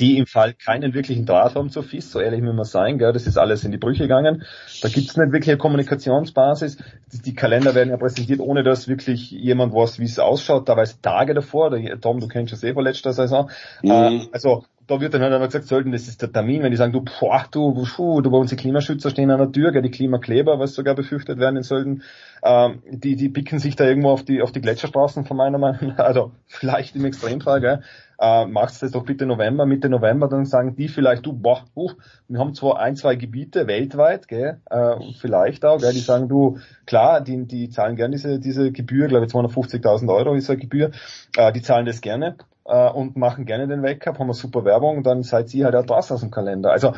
die 0.00 0.18
im 0.18 0.26
Fall 0.26 0.54
keinen 0.54 0.94
wirklichen 0.94 1.26
Draht 1.26 1.54
haben 1.54 1.70
zur 1.70 1.82
FIS, 1.82 2.10
so 2.10 2.20
ehrlich 2.20 2.42
muss 2.42 2.54
man 2.54 2.64
sein, 2.64 2.98
gell, 2.98 3.12
das 3.12 3.26
ist 3.26 3.36
alles 3.36 3.64
in 3.64 3.70
die 3.70 3.78
Brüche 3.78 4.04
gegangen. 4.04 4.44
Da 4.82 4.88
gibt's 4.88 5.16
nicht 5.16 5.32
wirklich 5.32 5.50
eine 5.50 5.58
Kommunikationsbasis. 5.58 6.78
Die, 7.24 7.34
Kalender 7.34 7.74
werden 7.74 7.90
ja 7.90 7.96
präsentiert, 7.96 8.40
ohne 8.40 8.62
dass 8.62 8.88
wirklich 8.88 9.30
jemand 9.30 9.74
weiß, 9.74 9.98
wie 9.98 10.04
es 10.04 10.18
ausschaut. 10.18 10.68
Da 10.68 10.76
weiß 10.76 11.00
Tage 11.00 11.34
davor, 11.34 11.70
Tom, 12.00 12.20
du 12.20 12.28
kennst 12.28 12.52
das 12.52 12.64
eh 12.64 12.72
von 12.72 12.84
letzter 12.84 13.12
Saison. 13.12 13.50
Mhm. 13.82 13.90
Äh, 13.90 14.20
also 14.32 14.64
da 14.90 15.00
wird 15.00 15.14
dann 15.14 15.22
halt 15.22 15.32
einmal 15.32 15.48
gesagt, 15.48 15.66
sollten, 15.66 15.92
das 15.92 16.08
ist 16.08 16.20
der 16.20 16.32
Termin, 16.32 16.62
wenn 16.62 16.72
die 16.72 16.76
sagen, 16.76 16.92
du, 16.92 17.02
boah, 17.02 17.46
du, 17.50 17.84
puh, 17.84 18.20
du 18.22 18.30
bei 18.30 18.38
uns 18.38 18.50
die 18.50 18.56
Klimaschützer 18.56 19.10
stehen 19.10 19.30
an 19.30 19.38
der 19.38 19.52
Tür, 19.52 19.70
gell, 19.70 19.82
die 19.82 19.90
Klimakleber, 19.90 20.58
was 20.58 20.74
sogar 20.74 20.96
befürchtet 20.96 21.38
werden 21.38 21.56
in 21.56 21.62
Sölden, 21.62 22.02
ähm, 22.42 22.82
die, 22.90 23.14
die 23.14 23.28
picken 23.28 23.60
sich 23.60 23.76
da 23.76 23.84
irgendwo 23.84 24.10
auf 24.10 24.24
die, 24.24 24.42
auf 24.42 24.50
die 24.50 24.60
Gletscherstraßen 24.60 25.24
von 25.24 25.36
meiner 25.36 25.58
Meinung 25.58 25.94
nach, 25.96 26.04
also 26.04 26.32
vielleicht 26.46 26.96
im 26.96 27.04
Extremfall, 27.04 27.60
gell, 27.60 27.82
äh, 28.20 28.46
macht's 28.46 28.80
das 28.80 28.90
doch 28.90 29.04
bitte 29.04 29.24
November, 29.24 29.64
Mitte 29.64 29.88
November, 29.88 30.28
dann 30.28 30.44
sagen 30.44 30.76
die 30.76 30.88
vielleicht, 30.88 31.24
du, 31.24 31.32
boah, 31.32 31.64
uh, 31.74 31.90
wir 32.28 32.38
haben 32.38 32.54
zwar 32.54 32.78
ein, 32.78 32.94
zwei 32.94 33.16
Gebiete 33.16 33.66
weltweit, 33.66 34.28
gell, 34.28 34.60
äh, 34.68 34.96
vielleicht 35.18 35.64
auch, 35.64 35.80
gell, 35.80 35.92
die 35.92 36.00
sagen, 36.00 36.28
du, 36.28 36.58
klar, 36.84 37.22
die, 37.22 37.46
die 37.46 37.70
zahlen 37.70 37.96
gerne 37.96 38.12
diese, 38.12 38.38
diese 38.38 38.72
Gebühr, 38.72 39.08
glaube 39.08 39.24
ich 39.24 39.32
250.000 39.32 40.14
Euro 40.14 40.34
ist 40.34 40.50
eine 40.50 40.58
Gebühr, 40.58 40.90
äh, 41.36 41.50
die 41.52 41.62
zahlen 41.62 41.86
das 41.86 42.02
gerne 42.02 42.36
äh, 42.66 42.90
und 42.90 43.16
machen 43.16 43.46
gerne 43.46 43.66
den 43.66 43.82
Weltcup, 43.82 44.18
haben 44.18 44.26
eine 44.26 44.34
super 44.34 44.66
Werbung, 44.66 45.02
dann 45.02 45.22
seid 45.22 45.54
ihr 45.54 45.64
halt 45.64 45.76
auch 45.76 45.86
das 45.86 46.12
aus 46.12 46.20
dem 46.20 46.30
Kalender. 46.30 46.72
Also 46.72 46.92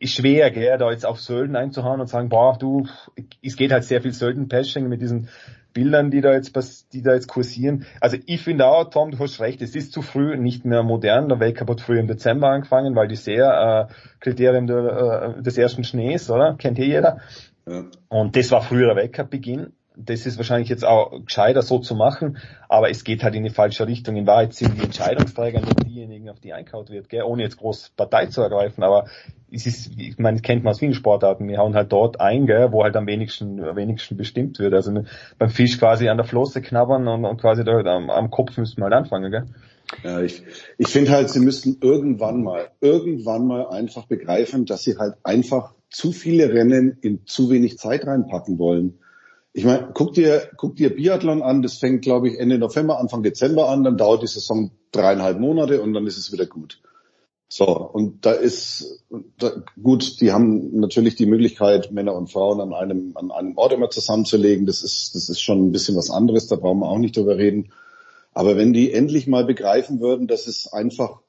ist 0.00 0.14
schwer, 0.14 0.50
gell, 0.50 0.76
da 0.76 0.90
jetzt 0.90 1.06
auf 1.06 1.20
Sölden 1.20 1.54
einzuhauen 1.54 2.00
und 2.00 2.08
sagen, 2.08 2.28
boah, 2.28 2.56
du, 2.58 2.86
es 3.42 3.56
geht 3.56 3.70
halt 3.70 3.84
sehr 3.84 4.02
viel 4.02 4.12
Sölden-Pashing 4.12 4.88
mit 4.88 5.00
diesen 5.00 5.28
Bildern, 5.78 6.10
die 6.10 6.20
da 6.20 6.32
jetzt, 6.32 6.92
die 6.92 7.02
da 7.02 7.14
jetzt 7.14 7.28
kursieren. 7.28 7.86
Also 8.00 8.16
ich 8.26 8.42
finde 8.42 8.66
auch, 8.66 8.90
Tom, 8.90 9.12
du 9.12 9.18
hast 9.20 9.38
recht, 9.40 9.62
es 9.62 9.76
ist 9.76 9.92
zu 9.92 10.02
früh, 10.02 10.36
nicht 10.36 10.64
mehr 10.64 10.82
modern. 10.82 11.28
Der 11.28 11.38
Weltcup 11.38 11.70
hat 11.70 11.80
früher 11.80 12.00
im 12.00 12.08
Dezember 12.08 12.48
angefangen, 12.48 12.96
weil 12.96 13.06
die 13.06 13.14
sehr 13.14 13.88
äh, 13.88 13.92
Kriterien 14.18 14.66
der, 14.66 15.36
äh, 15.38 15.42
des 15.42 15.56
ersten 15.56 15.84
Schnees, 15.84 16.30
oder? 16.30 16.56
Kennt 16.58 16.78
hier 16.78 16.86
jeder. 16.86 17.18
Ja. 17.68 17.84
Und 18.08 18.34
das 18.34 18.50
war 18.50 18.62
früher 18.62 18.86
der 18.86 18.96
Weltcup-Beginn. 18.96 19.72
Das 20.00 20.26
ist 20.26 20.36
wahrscheinlich 20.36 20.68
jetzt 20.68 20.84
auch 20.84 21.24
gescheiter 21.24 21.62
so 21.62 21.80
zu 21.80 21.96
machen, 21.96 22.38
aber 22.68 22.88
es 22.88 23.02
geht 23.02 23.24
halt 23.24 23.34
in 23.34 23.42
die 23.42 23.50
falsche 23.50 23.86
Richtung. 23.86 24.16
In 24.16 24.26
Wahrheit 24.26 24.54
sind 24.54 24.78
die 24.78 24.84
Entscheidungsträger 24.84 25.60
nur 25.60 25.74
diejenigen, 25.74 26.28
auf 26.28 26.38
die 26.38 26.52
einkaut 26.52 26.90
wird, 26.90 27.08
gell? 27.08 27.22
ohne 27.22 27.42
jetzt 27.42 27.56
groß 27.56 27.90
Partei 27.96 28.26
zu 28.26 28.40
ergreifen, 28.40 28.84
aber 28.84 29.06
es 29.50 29.66
ist, 29.66 29.90
ich 29.98 30.18
meine, 30.18 30.36
das 30.36 30.42
kennt 30.42 30.62
man 30.62 30.70
aus 30.72 30.78
vielen 30.78 30.94
Sportarten, 30.94 31.48
wir 31.48 31.58
hauen 31.58 31.74
halt 31.74 31.90
dort 31.90 32.20
ein, 32.20 32.46
gell, 32.46 32.70
wo 32.70 32.84
halt 32.84 32.96
am 32.96 33.06
wenigsten, 33.06 33.62
am 33.64 33.76
wenigsten 33.76 34.16
bestimmt 34.16 34.58
wird. 34.58 34.74
Also 34.74 35.02
beim 35.38 35.50
Fisch 35.50 35.78
quasi 35.78 36.08
an 36.08 36.16
der 36.16 36.26
Flosse 36.26 36.62
knabbern 36.62 37.08
und, 37.08 37.24
und 37.24 37.40
quasi 37.40 37.64
da 37.64 37.78
am, 37.78 38.10
am 38.10 38.30
Kopf 38.30 38.56
müssen 38.56 38.78
wir 38.78 38.84
halt 38.84 38.94
anfangen, 38.94 39.30
gell? 39.30 39.46
Ja, 40.04 40.20
ich, 40.20 40.42
ich 40.76 40.88
finde 40.88 41.12
halt, 41.12 41.30
sie 41.30 41.40
müssten 41.40 41.78
irgendwann 41.80 42.42
mal, 42.42 42.68
irgendwann 42.80 43.46
mal 43.46 43.68
einfach 43.68 44.06
begreifen, 44.06 44.66
dass 44.66 44.82
sie 44.82 44.98
halt 44.98 45.14
einfach 45.22 45.72
zu 45.90 46.12
viele 46.12 46.52
Rennen 46.52 46.98
in 47.00 47.24
zu 47.26 47.50
wenig 47.50 47.78
Zeit 47.78 48.06
reinpacken 48.06 48.58
wollen. 48.58 48.98
Ich 49.52 49.64
meine, 49.64 49.90
guck 49.94 50.14
dir, 50.14 50.50
guck 50.56 50.76
dir 50.76 50.94
Biathlon 50.94 51.42
an, 51.42 51.62
das 51.62 51.78
fängt, 51.78 52.02
glaube 52.02 52.28
ich, 52.28 52.38
Ende 52.38 52.58
November, 52.58 52.98
Anfang 52.98 53.22
Dezember 53.22 53.68
an, 53.68 53.82
dann 53.82 53.96
dauert 53.96 54.22
die 54.22 54.26
Saison 54.26 54.70
dreieinhalb 54.92 55.40
Monate 55.40 55.82
und 55.82 55.94
dann 55.94 56.06
ist 56.06 56.18
es 56.18 56.32
wieder 56.32 56.46
gut. 56.46 56.80
So, 57.50 57.66
und 57.66 58.26
da 58.26 58.32
ist, 58.32 59.02
da, 59.38 59.62
gut, 59.82 60.20
die 60.20 60.32
haben 60.32 60.78
natürlich 60.78 61.16
die 61.16 61.24
Möglichkeit, 61.24 61.90
Männer 61.92 62.14
und 62.14 62.30
Frauen 62.30 62.60
an 62.60 62.74
einem, 62.74 63.12
an 63.16 63.30
einem 63.30 63.56
Ort 63.56 63.72
immer 63.72 63.88
zusammenzulegen. 63.88 64.66
Das 64.66 64.82
ist, 64.82 65.14
das 65.14 65.30
ist 65.30 65.40
schon 65.40 65.66
ein 65.66 65.72
bisschen 65.72 65.96
was 65.96 66.10
anderes, 66.10 66.46
da 66.46 66.56
brauchen 66.56 66.80
wir 66.80 66.90
auch 66.90 66.98
nicht 66.98 67.16
drüber 67.16 67.38
reden. 67.38 67.72
Aber 68.34 68.56
wenn 68.56 68.74
die 68.74 68.92
endlich 68.92 69.26
mal 69.26 69.46
begreifen 69.46 70.00
würden, 70.00 70.26
dass 70.26 70.46
es 70.46 70.70
einfach 70.70 71.20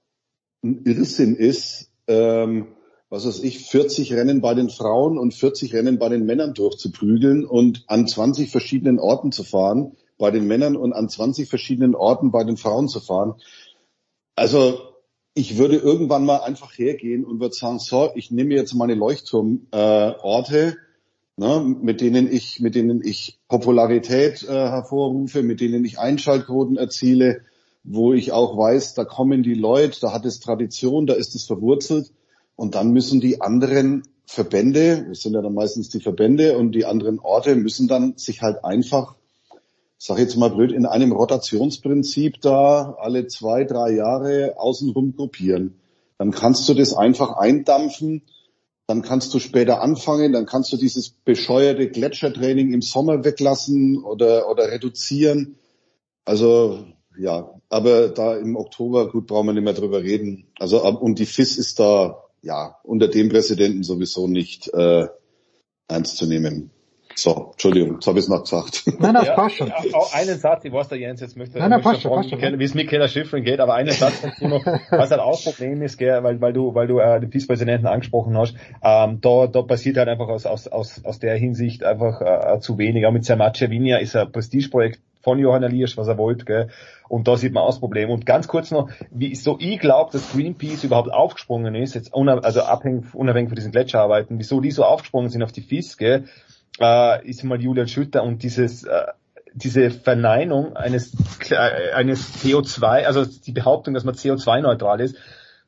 ein 0.61 0.83
Irrsinn 0.83 1.35
ist, 1.35 1.89
ähm, 2.07 2.67
was 3.09 3.25
weiß 3.25 3.39
ich, 3.43 3.59
40 3.65 4.13
Rennen 4.13 4.39
bei 4.41 4.53
den 4.53 4.69
Frauen 4.69 5.17
und 5.17 5.33
40 5.33 5.73
Rennen 5.73 5.97
bei 5.97 6.09
den 6.09 6.25
Männern 6.25 6.53
durchzuprügeln 6.53 7.43
und 7.43 7.83
an 7.87 8.07
20 8.07 8.51
verschiedenen 8.51 8.99
Orten 8.99 9.31
zu 9.31 9.43
fahren, 9.43 9.97
bei 10.17 10.29
den 10.31 10.45
Männern 10.45 10.75
und 10.75 10.93
an 10.93 11.09
20 11.09 11.49
verschiedenen 11.49 11.95
Orten 11.95 12.31
bei 12.31 12.43
den 12.43 12.57
Frauen 12.57 12.87
zu 12.87 12.99
fahren. 12.99 13.35
Also 14.35 14.79
ich 15.33 15.57
würde 15.57 15.77
irgendwann 15.77 16.25
mal 16.25 16.41
einfach 16.41 16.77
hergehen 16.77 17.25
und 17.25 17.39
würde 17.39 17.55
sagen, 17.55 17.79
so, 17.79 18.11
ich 18.13 18.29
nehme 18.29 18.53
jetzt 18.53 18.73
meine 18.75 18.93
Leuchtturmorte, 18.93 20.57
äh, 20.57 20.73
ne, 21.37 21.77
mit 21.81 22.01
denen 22.01 22.31
ich, 22.31 22.59
mit 22.59 22.75
denen 22.75 23.01
ich 23.03 23.39
Popularität 23.47 24.43
äh, 24.43 24.51
hervorrufe, 24.51 25.41
mit 25.41 25.61
denen 25.61 25.83
ich 25.83 25.97
Einschaltquoten 25.97 26.77
erziele, 26.77 27.41
wo 27.83 28.13
ich 28.13 28.33
auch 28.33 28.55
weiß, 28.55 28.93
da 28.93 29.05
kommen 29.05 29.41
die 29.41 29.55
Leute, 29.55 29.99
da 30.01 30.13
hat 30.13 30.25
es 30.25 30.39
Tradition, 30.39 31.07
da 31.07 31.13
ist 31.15 31.33
es 31.33 31.45
verwurzelt 31.45 32.11
und 32.59 32.75
dann 32.75 32.91
müssen 32.91 33.21
die 33.21 33.39
anderen 33.39 34.03
Verbände, 34.25 35.05
das 35.07 35.21
sind 35.21 35.33
ja 35.33 35.41
dann 35.41 35.53
meistens 35.53 35.87
die 35.87 36.01
Verbände 36.01 36.57
und 36.57 36.73
die 36.73 36.83
anderen 36.83 37.17
Orte 37.17 37.55
müssen 37.55 37.87
dann 37.87 38.17
sich 38.17 38.41
halt 38.41 38.65
einfach, 38.65 39.15
sag 39.97 40.19
jetzt 40.19 40.35
mal 40.35 40.49
blöd, 40.49 40.73
in 40.73 40.85
einem 40.85 41.13
Rotationsprinzip 41.13 42.41
da 42.41 42.97
alle 42.99 43.27
zwei, 43.27 43.63
drei 43.63 43.91
Jahre 43.91 44.55
außenrum 44.57 45.15
gruppieren. 45.15 45.79
Dann 46.17 46.31
kannst 46.31 46.67
du 46.67 46.73
das 46.73 46.93
einfach 46.93 47.37
eindampfen, 47.37 48.23
dann 48.87 49.03
kannst 49.03 49.33
du 49.33 49.39
später 49.39 49.81
anfangen, 49.81 50.33
dann 50.33 50.45
kannst 50.45 50.73
du 50.73 50.75
dieses 50.75 51.11
bescheuerte 51.11 51.89
Gletschertraining 51.89 52.73
im 52.73 52.81
Sommer 52.81 53.23
weglassen 53.23 54.03
oder, 54.03 54.51
oder 54.51 54.69
reduzieren. 54.69 55.55
Also 56.25 56.83
ja, 57.17 57.53
aber 57.69 58.09
da 58.09 58.35
im 58.35 58.57
Oktober, 58.57 59.09
gut, 59.09 59.27
brauchen 59.27 59.47
wir 59.47 59.53
nicht 59.53 59.63
mehr 59.63 59.73
drüber 59.73 60.03
reden. 60.03 60.47
Also 60.59 60.85
und 60.85 61.19
die 61.19 61.25
FIS 61.25 61.57
ist 61.57 61.79
da 61.79 62.25
ja, 62.41 62.77
unter 62.83 63.07
dem 63.07 63.29
Präsidenten 63.29 63.83
sowieso 63.83 64.27
nicht 64.27 64.71
äh, 64.73 65.07
ernst 65.87 66.17
zu 66.17 66.25
nehmen. 66.25 66.71
So, 67.15 67.49
Entschuldigung, 67.51 67.95
jetzt 67.95 68.07
habe 68.07 68.19
ich 68.19 68.25
es 68.25 68.29
noch 68.29 68.43
gesagt. 68.43 68.83
Nein, 68.99 69.13
das 69.13 69.27
ja, 69.27 69.35
passt 69.35 69.57
schon. 69.57 69.71
Auch 69.71 70.13
einen 70.13 70.37
Satz, 70.37 70.63
ich 70.63 70.71
weiß, 70.71 70.87
der 70.87 70.99
Jens 70.99 71.19
jetzt 71.19 71.35
möchte, 71.35 71.59
nein, 71.59 71.69
nein, 71.69 71.81
passt 71.81 72.01
schon, 72.01 72.11
passt 72.11 72.29
schon. 72.29 72.39
wie 72.39 72.63
es 72.63 72.73
mit 72.73 72.87
Keller 72.87 73.09
Schiffrin 73.09 73.43
geht, 73.43 73.59
aber 73.59 73.73
einen 73.73 73.91
Satz 73.91 74.21
dazu 74.21 74.47
noch, 74.47 74.65
was 74.65 75.11
halt 75.11 75.19
auch 75.19 75.43
Problem 75.43 75.81
ist, 75.81 75.97
gell, 75.97 76.23
weil, 76.23 76.39
weil 76.39 76.53
du, 76.53 76.73
weil 76.75 76.87
du 76.87 76.99
äh, 76.99 77.19
den 77.19 77.31
Vizepräsidenten 77.31 77.87
angesprochen 77.87 78.37
hast, 78.37 78.55
ähm, 78.81 79.19
da, 79.19 79.47
da 79.47 79.63
passiert 79.63 79.97
halt 79.97 80.07
einfach 80.07 80.29
aus, 80.29 80.45
aus, 80.45 80.67
aus, 80.67 81.03
aus 81.03 81.19
der 81.19 81.35
Hinsicht 81.35 81.83
einfach 81.83 82.21
äh, 82.21 82.59
zu 82.61 82.77
wenig. 82.77 83.05
Auch 83.05 83.11
mit 83.11 83.25
Sermace 83.25 83.69
Vinia 83.69 83.97
ist 83.97 84.15
ein 84.15 84.31
Prestigeprojekt 84.31 85.01
von 85.21 85.39
Johann 85.39 85.63
Elias, 85.63 85.97
was 85.97 86.07
er 86.07 86.17
wollte, 86.17 86.45
gell? 86.45 86.69
Und 87.07 87.27
da 87.27 87.37
sieht 87.37 87.53
man 87.53 87.63
auch 87.63 87.69
das 87.69 87.79
Problem. 87.79 88.09
Und 88.09 88.25
ganz 88.25 88.47
kurz 88.47 88.71
noch, 88.71 88.89
wie 89.11 89.35
so 89.35 89.57
ich 89.59 89.79
glaube, 89.79 90.11
dass 90.11 90.31
Greenpeace 90.31 90.83
überhaupt 90.83 91.11
aufgesprungen 91.11 91.75
ist, 91.75 91.95
jetzt 91.95 92.13
also 92.13 92.61
abhängig, 92.61 93.13
unabhängig 93.13 93.49
von 93.49 93.55
diesen 93.55 93.71
Gletscherarbeiten, 93.71 94.39
wieso 94.39 94.61
die 94.61 94.71
so 94.71 94.83
aufgesprungen 94.83 95.29
sind 95.29 95.43
auf 95.43 95.51
die 95.51 95.61
FIS, 95.61 95.97
gell? 95.97 96.25
Äh, 96.79 97.27
ist 97.27 97.43
mal 97.43 97.59
Julian 97.59 97.87
Schütter 97.87 98.23
und 98.23 98.43
dieses 98.43 98.83
äh, 98.83 99.05
diese 99.53 99.89
Verneinung 99.91 100.75
eines 100.75 101.13
äh, 101.49 101.91
eines 101.93 102.43
CO2, 102.43 103.05
also 103.05 103.25
die 103.25 103.51
Behauptung, 103.51 103.93
dass 103.93 104.03
man 104.03 104.15
CO2-neutral 104.15 105.01
ist, 105.01 105.17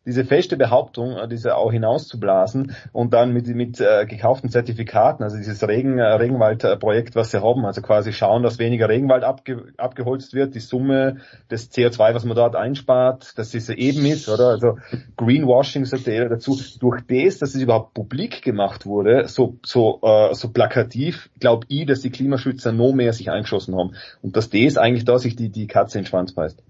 diese 0.05 0.25
feste 0.25 0.57
Behauptung, 0.57 1.15
äh, 1.17 1.27
diese 1.27 1.55
auch 1.55 1.71
hinauszublasen 1.71 2.75
und 2.91 3.13
dann 3.13 3.33
mit, 3.33 3.47
mit 3.47 3.80
äh, 3.80 4.05
gekauften 4.05 4.49
Zertifikaten, 4.49 5.23
also 5.23 5.38
dieses 5.38 5.65
Regen, 5.67 5.99
äh, 5.99 6.03
Regenwaldprojekt, 6.03 7.15
was 7.15 7.31
sie 7.31 7.41
haben, 7.41 7.65
also 7.65 7.81
quasi 7.81 8.11
schauen, 8.11 8.41
dass 8.43 8.59
weniger 8.59 8.89
Regenwald 8.89 9.23
abge, 9.23 9.73
abgeholzt 9.77 10.33
wird, 10.33 10.55
die 10.55 10.59
Summe 10.59 11.17
des 11.49 11.71
CO2, 11.71 12.15
was 12.15 12.25
man 12.25 12.35
dort 12.35 12.55
einspart, 12.55 13.38
dass 13.38 13.51
diese 13.51 13.77
eben 13.77 14.05
ist, 14.05 14.27
oder? 14.27 14.49
Also 14.49 14.77
Greenwashing 15.17 15.85
sagt 15.85 16.07
er 16.07 16.30
dazu. 16.30 16.59
Durch 16.80 17.01
das, 17.07 17.39
dass 17.39 17.55
es 17.55 17.61
überhaupt 17.61 17.93
publik 17.93 18.41
gemacht 18.41 18.85
wurde, 18.85 19.27
so, 19.27 19.57
so, 19.63 19.99
äh, 20.01 20.33
so 20.33 20.51
plakativ, 20.51 21.30
glaube 21.39 21.65
ich, 21.69 21.85
dass 21.85 22.01
die 22.01 22.09
Klimaschützer 22.09 22.71
noch 22.71 22.93
mehr 22.93 23.13
sich 23.13 23.30
eingeschossen 23.30 23.75
haben. 23.75 23.95
Und 24.21 24.35
dass 24.35 24.49
das 24.49 24.77
eigentlich 24.77 25.05
da 25.05 25.19
sich 25.19 25.35
die, 25.35 25.49
die 25.49 25.67
Katze 25.67 25.99
in 25.99 26.03
den 26.03 26.09
Schwanz 26.09 26.33
beißt. 26.33 26.63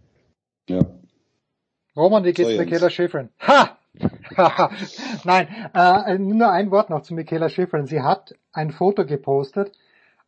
Ja. 0.69 0.85
Roman, 1.95 2.24
wie 2.24 2.34
geht's 2.34 2.52
so, 2.52 2.58
Michaela 2.58 2.90
Schifrin? 2.90 3.30
Ha! 3.48 3.78
Nein, 5.26 5.48
äh, 5.74 6.18
nur 6.18 6.50
ein 6.50 6.72
Wort 6.72 6.90
noch 6.90 7.02
zu 7.02 7.14
Michaela 7.14 7.50
Schifrin. 7.50 7.86
Sie 7.86 8.02
hat 8.02 8.34
ein 8.53 8.72
Foto 8.72 9.06
gepostet 9.06 9.74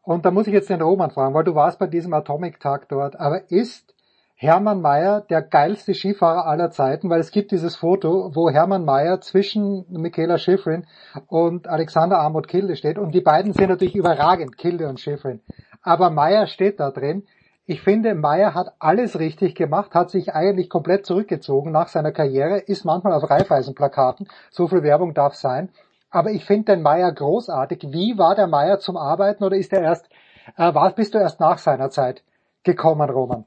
und 0.02 0.26
da 0.26 0.32
muss 0.32 0.48
ich 0.48 0.54
jetzt 0.54 0.70
den 0.70 0.82
Roman 0.82 1.12
fragen, 1.12 1.34
weil 1.34 1.46
du 1.46 1.56
warst 1.56 1.80
bei 1.80 1.88
diesem 1.88 2.14
Atomic-Tag 2.14 2.90
dort, 2.90 3.18
aber 3.18 3.50
ist 3.50 3.94
Hermann 4.36 4.82
Mayer 4.82 5.22
der 5.22 5.42
geilste 5.42 5.94
Skifahrer 5.94 6.46
aller 6.46 6.70
Zeiten, 6.72 7.10
weil 7.10 7.22
es 7.22 7.32
gibt 7.32 7.52
dieses 7.52 7.78
Foto, 7.78 8.36
wo 8.36 8.50
Hermann 8.50 8.84
Mayer 8.84 9.22
zwischen 9.22 9.86
Michaela 9.90 10.38
Schifrin 10.38 10.86
und 11.28 11.68
Alexander 11.68 12.18
Armut 12.18 12.50
Kilde 12.50 12.76
steht 12.76 12.98
und 12.98 13.16
die 13.16 13.22
beiden 13.22 13.54
sind 13.54 13.70
natürlich 13.70 13.96
überragend, 13.96 14.58
Kilde 14.58 14.90
und 14.90 15.00
Schifrin. 15.00 15.40
Aber 15.82 16.10
Mayer 16.10 16.48
steht 16.48 16.82
da 16.82 16.92
drin. 16.92 17.24
Ich 17.66 17.82
finde, 17.82 18.14
Meyer 18.14 18.54
hat 18.54 18.74
alles 18.80 19.20
richtig 19.20 19.56
gemacht, 19.56 19.96
hat 19.96 20.10
sich 20.10 20.34
eigentlich 20.34 20.70
komplett 20.70 21.06
zurückgezogen 21.06 21.72
nach 21.72 21.88
seiner 21.88 22.12
Karriere, 22.12 22.58
ist 22.60 22.84
manchmal 22.84 23.14
auf 23.14 23.30
Reifeisenplakaten, 23.30 24.28
so 24.52 24.68
viel 24.68 24.84
Werbung 24.84 25.14
darf 25.14 25.36
sein. 25.36 25.70
Aber 26.10 26.32
ich 26.32 26.44
finde 26.44 26.74
den 26.74 26.82
Meyer 26.82 27.12
großartig. 27.12 27.88
Wie 27.92 28.18
war 28.18 28.36
der 28.36 28.48
Meyer 28.48 28.80
zum 28.80 28.98
Arbeiten 28.98 29.46
oder 29.46 29.56
ist 29.56 29.72
er 29.72 29.82
erst, 29.82 30.10
äh, 30.58 30.74
war, 30.74 30.92
bist 30.94 31.14
du 31.14 31.20
erst 31.20 31.40
nach 31.40 31.58
seiner 31.58 31.90
Zeit 31.90 32.24
gekommen, 32.64 33.10
Roman? 33.10 33.46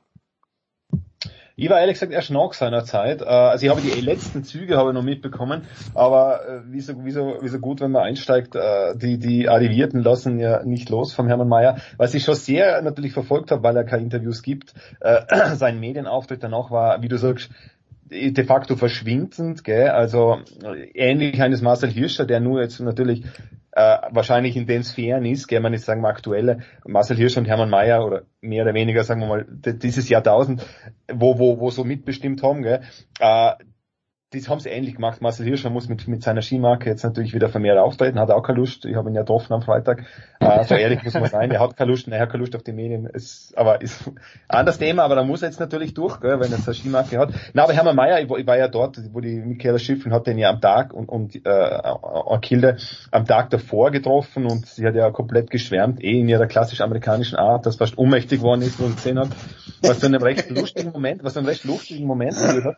Ich 1.59 1.71
war 1.71 1.81
ehrlich 1.81 1.95
gesagt 1.95 2.13
erst 2.13 2.31
nach 2.31 2.53
seiner 2.53 2.85
Zeit. 2.85 3.23
Äh, 3.23 3.25
also 3.25 3.65
ich 3.65 3.71
habe 3.71 3.81
die 3.81 3.99
letzten 4.03 4.45
Züge 4.45 4.77
habe 4.77 4.91
ich 4.91 4.95
noch 4.95 5.03
mitbekommen, 5.03 5.63
aber 5.95 6.47
äh, 6.47 6.61
wie 6.71 6.83
so, 6.83 7.03
wie 7.03 7.11
so, 7.13 7.39
wie 7.41 7.49
so 7.49 7.59
gut, 7.59 7.81
wenn 7.81 7.93
man 7.93 8.03
einsteigt, 8.03 8.55
äh, 8.55 8.95
die, 8.95 9.19
die 9.19 9.49
Arrivierten 9.49 10.03
lassen 10.03 10.39
ja 10.39 10.63
nicht 10.65 10.91
los 10.91 11.15
vom 11.15 11.29
Hermann 11.29 11.49
Mayer. 11.49 11.79
Was 11.97 12.13
ich 12.13 12.25
schon 12.25 12.35
sehr 12.35 12.83
natürlich 12.83 13.15
verfolgt 13.15 13.53
habe, 13.53 13.63
weil 13.63 13.75
er 13.75 13.85
keine 13.85 14.03
Interviews 14.03 14.43
gibt, 14.43 14.75
sein 15.55 15.81
Medienauftritt 15.81 16.43
danach 16.43 16.71
war, 16.71 17.01
wie 17.01 17.09
du 17.09 17.17
sagst, 17.17 17.49
de 18.11 18.45
facto 18.45 18.77
verschwindend, 18.77 19.65
gell? 19.65 19.89
also 19.89 20.39
ähnlich 20.95 21.41
eines 21.41 21.63
Marcel 21.63 21.91
Hirscher, 21.91 22.27
der 22.27 22.41
nur 22.41 22.61
jetzt 22.61 22.81
natürlich 22.81 23.25
äh, 23.77 23.99
wahrscheinlich 24.11 24.57
in 24.57 24.67
den 24.67 24.83
Sphären 24.83 25.27
ist, 25.27 25.49
gell, 25.49 25.61
man 25.61 25.73
nicht 25.73 25.85
sagen 25.85 26.01
wir 26.01 26.09
aktuelle, 26.09 26.61
Marcel 26.87 27.19
Hirsch 27.19 27.37
und 27.37 27.45
Hermann 27.45 27.69
Mayer 27.69 28.07
oder 28.07 28.23
mehr 28.41 28.63
oder 28.65 28.73
weniger, 28.73 29.05
sagen 29.05 29.21
wir 29.21 29.29
mal, 29.29 29.47
dieses 29.47 30.09
Jahrtausend, 30.09 30.67
wo, 31.13 31.39
wo, 31.39 31.61
wo 31.61 31.71
so 31.71 31.85
mitbestimmt 31.85 32.43
haben, 32.43 32.63
gell, 32.63 32.81
äh, 33.21 33.53
das 34.37 34.49
haben 34.49 34.61
sie 34.61 34.69
ähnlich 34.69 34.97
gemacht. 34.97 35.21
Marcel 35.23 35.47
Hirscher 35.47 35.71
muss 35.71 35.89
mit, 35.89 36.07
mit 36.09 36.23
seiner 36.23 36.43
Skimarke 36.43 36.91
jetzt 36.91 37.03
natürlich 37.03 37.35
wieder 37.35 37.49
vermehrt 37.49 37.79
auftreten, 37.79 38.19
hat 38.19 38.31
auch 38.31 38.43
keine 38.43 38.59
Lust. 38.59 38.85
Ich 38.85 38.97
habe 38.97 39.09
ihn 39.11 39.15
ja 39.15 39.23
getroffen 39.23 39.53
am 39.53 39.63
Freitag. 39.63 40.05
Äh, 40.41 40.65
so 40.65 40.75
ehrlich 40.75 41.03
muss 41.03 41.15
man 41.15 41.27
sein, 41.27 41.51
er 41.51 41.61
hat 41.61 41.77
keine 41.77 41.91
Lust, 41.91 42.09
er 42.09 42.21
hat 42.21 42.31
keine 42.31 42.43
Lust 42.43 42.55
auf 42.55 42.63
die 42.63 42.73
Medien. 42.73 43.07
Ist, 43.07 43.57
aber 43.57 43.81
ist 43.81 44.07
ein 44.07 44.59
anderes 44.59 44.79
Thema, 44.79 45.05
aber 45.05 45.17
da 45.17 45.25
muss 45.25 45.43
er 45.43 45.49
jetzt 45.49 45.61
natürlich 45.61 45.95
durch, 45.95 46.21
gell, 46.21 46.39
wenn 46.41 46.53
er 46.53 46.59
seine 46.59 46.75
Skimarke 46.75 47.19
hat. 47.19 47.31
Na, 47.55 47.65
aber 47.65 47.73
Hermann 47.73 47.97
Mayer, 47.97 48.21
ich, 48.21 48.31
ich 48.31 48.47
war 48.47 48.57
ja 48.57 48.69
dort, 48.69 49.01
wo 49.13 49.21
die 49.21 49.37
Michaela 49.37 49.79
Schiffen 49.79 50.13
hat 50.13 50.27
den 50.27 50.39
ja 50.39 50.51
am 50.51 50.61
Tag 50.61 50.93
und, 50.93 51.09
und 51.09 51.35
äh, 51.35 52.39
Kilde 52.43 52.77
am 53.11 53.27
Tag 53.27 53.51
davor 53.51 53.91
getroffen 53.91 54.47
und 54.47 54.67
sie 54.67 54.87
hat 54.87 54.95
ja 54.95 55.11
komplett 55.11 55.51
geschwärmt, 55.51 56.03
eh 56.03 56.21
in 56.21 56.29
ihrer 56.29 56.47
klassisch 56.47 56.81
amerikanischen 56.81 57.37
Art, 57.37 57.67
dass 57.67 57.77
fast 57.77 57.99
ohnmächtig 57.99 58.41
geworden 58.41 58.63
ist 58.63 58.79
und 58.81 58.97
gesehen 58.97 59.19
hat, 59.19 59.29
was 59.83 59.99
für 59.99 60.07
einen 60.07 60.23
recht 60.23 60.51
lustigen 60.51 60.93
Moment, 60.93 61.25
was 61.25 61.33
für 61.33 61.41
einen 61.41 61.49
recht 61.49 61.65
lustigen 61.65 62.07
Moment 62.07 62.37
hat 62.37 62.77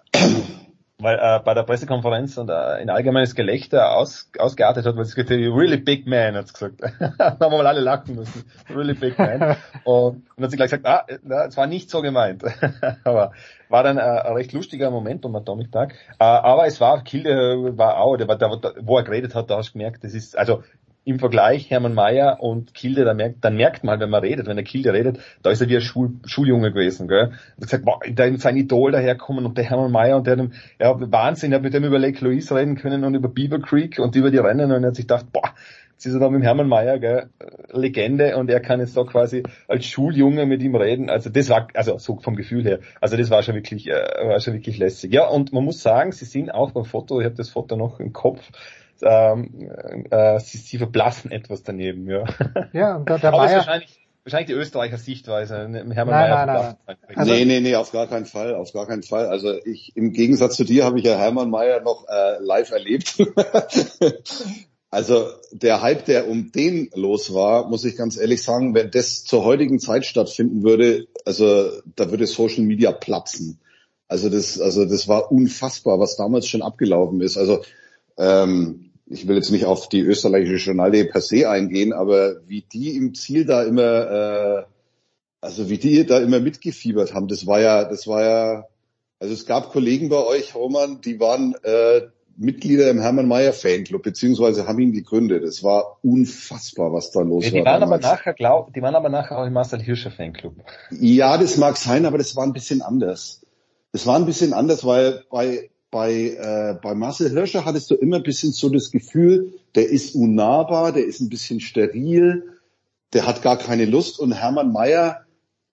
weil 1.00 1.16
äh, 1.18 1.40
bei 1.44 1.54
der 1.54 1.62
Pressekonferenz 1.62 2.36
und 2.38 2.50
äh, 2.50 2.82
in 2.82 2.90
allgemeines 2.90 3.36
Gelächter 3.36 3.96
aus, 3.96 4.30
ausgeartet 4.36 4.84
hat, 4.84 4.96
weil 4.96 5.02
es 5.02 5.14
gesagt 5.14 5.30
hat, 5.30 5.36
really 5.36 5.76
big 5.76 6.08
man, 6.08 6.34
hat's 6.34 6.52
gesagt. 6.52 6.80
da 7.18 7.28
haben 7.28 7.40
wir 7.40 7.50
mal 7.50 7.66
alle 7.68 7.80
lachen 7.80 8.16
müssen. 8.16 8.44
Really 8.68 8.94
big 8.94 9.16
man. 9.16 9.56
und, 9.84 10.26
und 10.36 10.44
hat 10.44 10.50
sie 10.50 10.56
gleich 10.56 10.70
gesagt, 10.70 10.86
ah, 10.86 11.06
es 11.46 11.56
war 11.56 11.68
nicht 11.68 11.88
so 11.88 12.02
gemeint. 12.02 12.42
aber 13.04 13.32
war 13.68 13.84
dann 13.84 13.98
äh, 13.98 14.00
ein 14.00 14.32
recht 14.32 14.52
lustiger 14.52 14.90
Moment 14.90 15.20
beim 15.20 15.36
Atomic 15.36 15.70
Tag. 15.70 15.94
Äh, 16.18 16.24
aber 16.24 16.66
es 16.66 16.80
war, 16.80 17.04
Kilde 17.04 17.78
war 17.78 17.98
auch, 17.98 18.16
der, 18.16 18.26
der, 18.26 18.56
der, 18.56 18.74
wo 18.80 18.96
er 18.96 19.04
geredet 19.04 19.36
hat, 19.36 19.50
da 19.50 19.58
hast 19.58 19.68
du 19.68 19.72
gemerkt, 19.74 20.02
das 20.02 20.14
ist, 20.14 20.36
also 20.36 20.64
im 21.08 21.18
Vergleich 21.18 21.70
Hermann 21.70 21.94
Mayer 21.94 22.42
und 22.42 22.74
Kilde, 22.74 23.06
da 23.06 23.14
merkt, 23.14 23.42
dann 23.42 23.56
merkt 23.56 23.82
man, 23.82 23.98
wenn 23.98 24.10
man 24.10 24.20
redet, 24.20 24.46
wenn 24.46 24.56
der 24.56 24.64
Kilde 24.64 24.92
redet, 24.92 25.18
da 25.42 25.50
ist 25.50 25.62
er 25.62 25.68
wie 25.70 25.76
ein 25.76 25.80
Schul, 25.80 26.10
Schuljunge 26.26 26.70
gewesen, 26.70 27.08
gell. 27.08 27.32
Und 27.56 27.62
gesagt, 27.62 27.86
boah, 27.86 27.98
da 28.12 28.24
ist 28.24 28.42
sein 28.42 28.58
Idol 28.58 28.92
daherkommen 28.92 29.46
und 29.46 29.56
der 29.56 29.64
Hermann 29.64 29.90
Mayer 29.90 30.18
und 30.18 30.26
der, 30.26 30.36
ja, 30.78 30.94
Wahnsinn, 31.10 31.52
er 31.52 31.56
hat 31.56 31.62
mit 31.62 31.72
dem 31.72 31.84
über 31.84 31.98
Lake 31.98 32.22
Louise 32.22 32.54
reden 32.54 32.76
können 32.76 33.04
und 33.04 33.14
über 33.14 33.28
Beaver 33.28 33.58
Creek 33.58 33.98
und 33.98 34.16
über 34.16 34.30
die 34.30 34.36
Rennen 34.36 34.70
und 34.70 34.84
er 34.84 34.88
hat 34.88 34.96
sich 34.96 35.06
gedacht, 35.06 35.32
boah, 35.32 35.54
sie 35.96 36.10
ist 36.10 36.20
da 36.20 36.28
mit 36.28 36.42
Hermann 36.42 36.68
Mayer, 36.68 36.98
gell, 36.98 37.30
Legende, 37.72 38.36
und 38.36 38.50
er 38.50 38.60
kann 38.60 38.80
jetzt 38.80 38.94
da 38.94 39.04
quasi 39.04 39.44
als 39.66 39.86
Schuljunge 39.86 40.44
mit 40.44 40.62
ihm 40.62 40.74
reden. 40.76 41.08
Also 41.08 41.30
das 41.30 41.48
war, 41.48 41.68
also 41.72 41.96
so 41.96 42.18
vom 42.20 42.36
Gefühl 42.36 42.64
her, 42.64 42.80
also 43.00 43.16
das 43.16 43.30
war 43.30 43.42
schon 43.42 43.54
wirklich, 43.54 43.88
äh, 43.88 44.28
war 44.28 44.40
schon 44.40 44.52
wirklich 44.52 44.76
lässig. 44.76 45.12
Ja, 45.12 45.26
und 45.26 45.54
man 45.54 45.64
muss 45.64 45.82
sagen, 45.82 46.12
sie 46.12 46.26
sind 46.26 46.50
auch 46.50 46.72
beim 46.72 46.84
Foto, 46.84 47.18
ich 47.20 47.24
habe 47.24 47.34
das 47.34 47.48
Foto 47.48 47.76
noch 47.76 47.98
im 47.98 48.12
Kopf, 48.12 48.50
ähm, 49.02 49.70
äh, 50.10 50.40
sie, 50.40 50.58
sie 50.58 50.78
verblassen 50.78 51.30
etwas 51.30 51.62
daneben, 51.62 52.08
ja. 52.08 52.24
Ja, 52.72 52.96
und 52.96 53.08
der, 53.08 53.18
der 53.18 53.32
Aber 53.32 53.44
Meier, 53.44 53.56
wahrscheinlich, 53.58 53.98
wahrscheinlich 54.24 54.48
die 54.48 54.60
Österreicher 54.60 54.98
Sichtweise. 54.98 55.68
ne, 55.68 55.78
Hermann 55.94 56.14
Nein, 56.14 56.30
Mayer 56.30 56.46
nein, 56.46 56.76
nein, 56.86 56.96
einfach. 57.06 57.24
nee, 57.24 57.44
nee, 57.44 57.60
nee, 57.60 57.74
auf 57.76 57.92
gar 57.92 58.06
keinen 58.06 58.26
Fall, 58.26 58.54
auf 58.54 58.72
gar 58.72 58.86
keinen 58.86 59.02
Fall. 59.02 59.26
Also 59.26 59.54
ich, 59.64 59.92
im 59.96 60.12
Gegensatz 60.12 60.56
zu 60.56 60.64
dir 60.64 60.84
habe 60.84 60.98
ich 60.98 61.04
ja 61.04 61.16
Hermann 61.16 61.50
Mayer 61.50 61.80
noch 61.80 62.06
äh, 62.08 62.38
live 62.40 62.70
erlebt. 62.70 63.16
also 64.90 65.28
der 65.52 65.82
Hype, 65.82 66.04
der 66.04 66.28
um 66.28 66.52
den 66.52 66.90
los 66.94 67.32
war, 67.32 67.68
muss 67.68 67.84
ich 67.84 67.96
ganz 67.96 68.16
ehrlich 68.18 68.42
sagen, 68.42 68.74
wenn 68.74 68.90
das 68.90 69.24
zur 69.24 69.44
heutigen 69.44 69.78
Zeit 69.78 70.04
stattfinden 70.04 70.62
würde, 70.62 71.06
also 71.24 71.70
da 71.96 72.10
würde 72.10 72.26
Social 72.26 72.64
Media 72.64 72.92
platzen. 72.92 73.60
Also 74.08 74.30
das, 74.30 74.58
also 74.58 74.86
das 74.86 75.06
war 75.06 75.30
unfassbar, 75.30 76.00
was 76.00 76.16
damals 76.16 76.46
schon 76.46 76.62
abgelaufen 76.62 77.20
ist. 77.20 77.36
Also 77.36 77.62
ähm, 78.16 78.87
ich 79.10 79.26
will 79.26 79.36
jetzt 79.36 79.50
nicht 79.50 79.64
auf 79.64 79.88
die 79.88 80.00
österreichische 80.00 80.66
Journal.de 80.70 81.04
per 81.04 81.20
se 81.20 81.48
eingehen, 81.48 81.92
aber 81.92 82.46
wie 82.46 82.62
die 82.62 82.96
im 82.96 83.14
Ziel 83.14 83.44
da 83.44 83.62
immer 83.62 84.64
äh, 84.64 84.64
also 85.40 85.70
wie 85.70 85.78
die 85.78 86.04
da 86.04 86.18
immer 86.18 86.40
mitgefiebert 86.40 87.14
haben, 87.14 87.28
das 87.28 87.46
war 87.46 87.60
ja, 87.60 87.84
das 87.84 88.06
war 88.06 88.22
ja, 88.22 88.64
also 89.20 89.32
es 89.34 89.46
gab 89.46 89.70
Kollegen 89.70 90.08
bei 90.08 90.24
euch, 90.24 90.54
Roman, 90.54 91.00
die 91.00 91.20
waren 91.20 91.54
äh, 91.62 92.02
Mitglieder 92.36 92.88
im 92.90 93.00
Hermann 93.00 93.26
Mayer 93.26 93.52
Fanclub, 93.52 94.02
beziehungsweise 94.02 94.68
haben 94.68 94.78
ihn 94.78 94.92
gegründet. 94.92 95.42
Es 95.42 95.64
war 95.64 95.98
unfassbar, 96.02 96.92
was 96.92 97.10
da 97.10 97.20
los 97.20 97.44
Ja, 97.44 97.50
die 97.50 97.58
war. 97.58 97.66
waren 97.66 97.82
aber 97.82 97.98
nachher, 97.98 98.32
glaub, 98.32 98.72
die 98.72 98.80
waren 98.80 98.94
aber 98.94 99.08
nachher 99.08 99.38
auch 99.38 99.44
im 99.44 99.52
Marcel 99.52 99.80
Hirscher 99.80 100.12
Fanclub. 100.12 100.54
Ja, 100.90 101.36
das 101.36 101.56
mag 101.56 101.76
sein, 101.76 102.06
aber 102.06 102.18
das 102.18 102.36
war 102.36 102.44
ein 102.44 102.52
bisschen 102.52 102.80
anders. 102.80 103.44
Das 103.90 104.06
war 104.06 104.16
ein 104.16 104.26
bisschen 104.26 104.52
anders, 104.52 104.84
weil 104.84 105.24
bei 105.30 105.70
bei 105.90 106.12
äh, 106.12 106.78
bei 106.82 106.94
Marcel 106.94 107.30
Hirscher 107.30 107.64
hattest 107.64 107.90
du 107.90 107.94
immer 107.94 108.16
ein 108.16 108.22
bisschen 108.22 108.52
so 108.52 108.68
das 108.68 108.90
Gefühl, 108.90 109.54
der 109.74 109.88
ist 109.88 110.14
unnahbar, 110.14 110.92
der 110.92 111.06
ist 111.06 111.20
ein 111.20 111.28
bisschen 111.28 111.60
steril, 111.60 112.44
der 113.12 113.26
hat 113.26 113.42
gar 113.42 113.56
keine 113.56 113.86
Lust 113.86 114.18
und 114.20 114.32
Hermann 114.32 114.72
Mayer, 114.72 115.24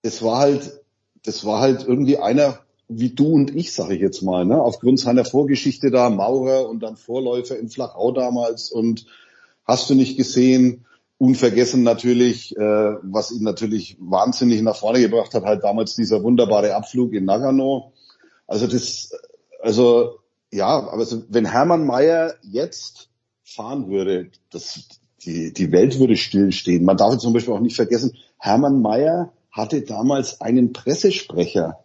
das 0.02 0.24
war 0.24 0.40
halt 0.40 0.82
das 1.24 1.44
war 1.44 1.60
halt 1.60 1.86
irgendwie 1.88 2.18
einer 2.18 2.60
wie 2.88 3.10
du 3.10 3.34
und 3.34 3.56
ich, 3.56 3.74
sage 3.74 3.96
ich 3.96 4.02
jetzt 4.02 4.22
mal, 4.22 4.46
ne? 4.46 4.62
aufgrund 4.62 5.00
seiner 5.00 5.26
Vorgeschichte 5.26 5.90
da, 5.90 6.10
Maurer 6.10 6.70
und 6.70 6.82
dann 6.82 6.98
Vorläufer 6.98 7.58
in 7.58 7.70
Flachau 7.70 8.12
damals 8.12 8.72
und 8.72 9.08
hast 9.66 9.90
du 9.90 9.96
nicht 9.96 10.18
gesehen, 10.18 10.86
unvergessen 11.18 11.84
natürlich, 11.84 12.56
äh, 12.58 12.96
was 13.02 13.32
ihn 13.32 13.44
natürlich 13.44 13.98
wahnsinnig 14.00 14.62
nach 14.62 14.76
vorne 14.76 15.00
gebracht 15.00 15.34
hat, 15.34 15.44
halt 15.44 15.64
damals 15.64 15.96
dieser 15.96 16.24
wunderbare 16.24 16.76
Abflug 16.76 17.14
in 17.14 17.26
Nagano. 17.26 17.94
Also 18.48 18.68
das, 18.68 19.12
also 19.66 20.20
ja, 20.52 20.68
aber 20.68 21.06
so, 21.06 21.24
wenn 21.28 21.46
Hermann 21.46 21.86
Mayer 21.86 22.36
jetzt 22.44 23.10
fahren 23.44 23.90
würde, 23.90 24.30
das, 24.52 24.88
die, 25.24 25.52
die 25.54 25.72
Welt 25.72 26.00
würde 26.00 26.16
stillstehen. 26.16 26.86
Man 26.86 26.98
darf 26.98 27.18
zum 27.18 27.34
Beispiel 27.34 27.54
auch 27.54 27.60
nicht 27.60 27.76
vergessen, 27.76 28.16
Hermann 28.38 28.82
Mayer 28.82 29.34
hatte 29.52 29.82
damals 29.82 30.42
einen 30.42 30.72
Pressesprecher. 30.72 31.80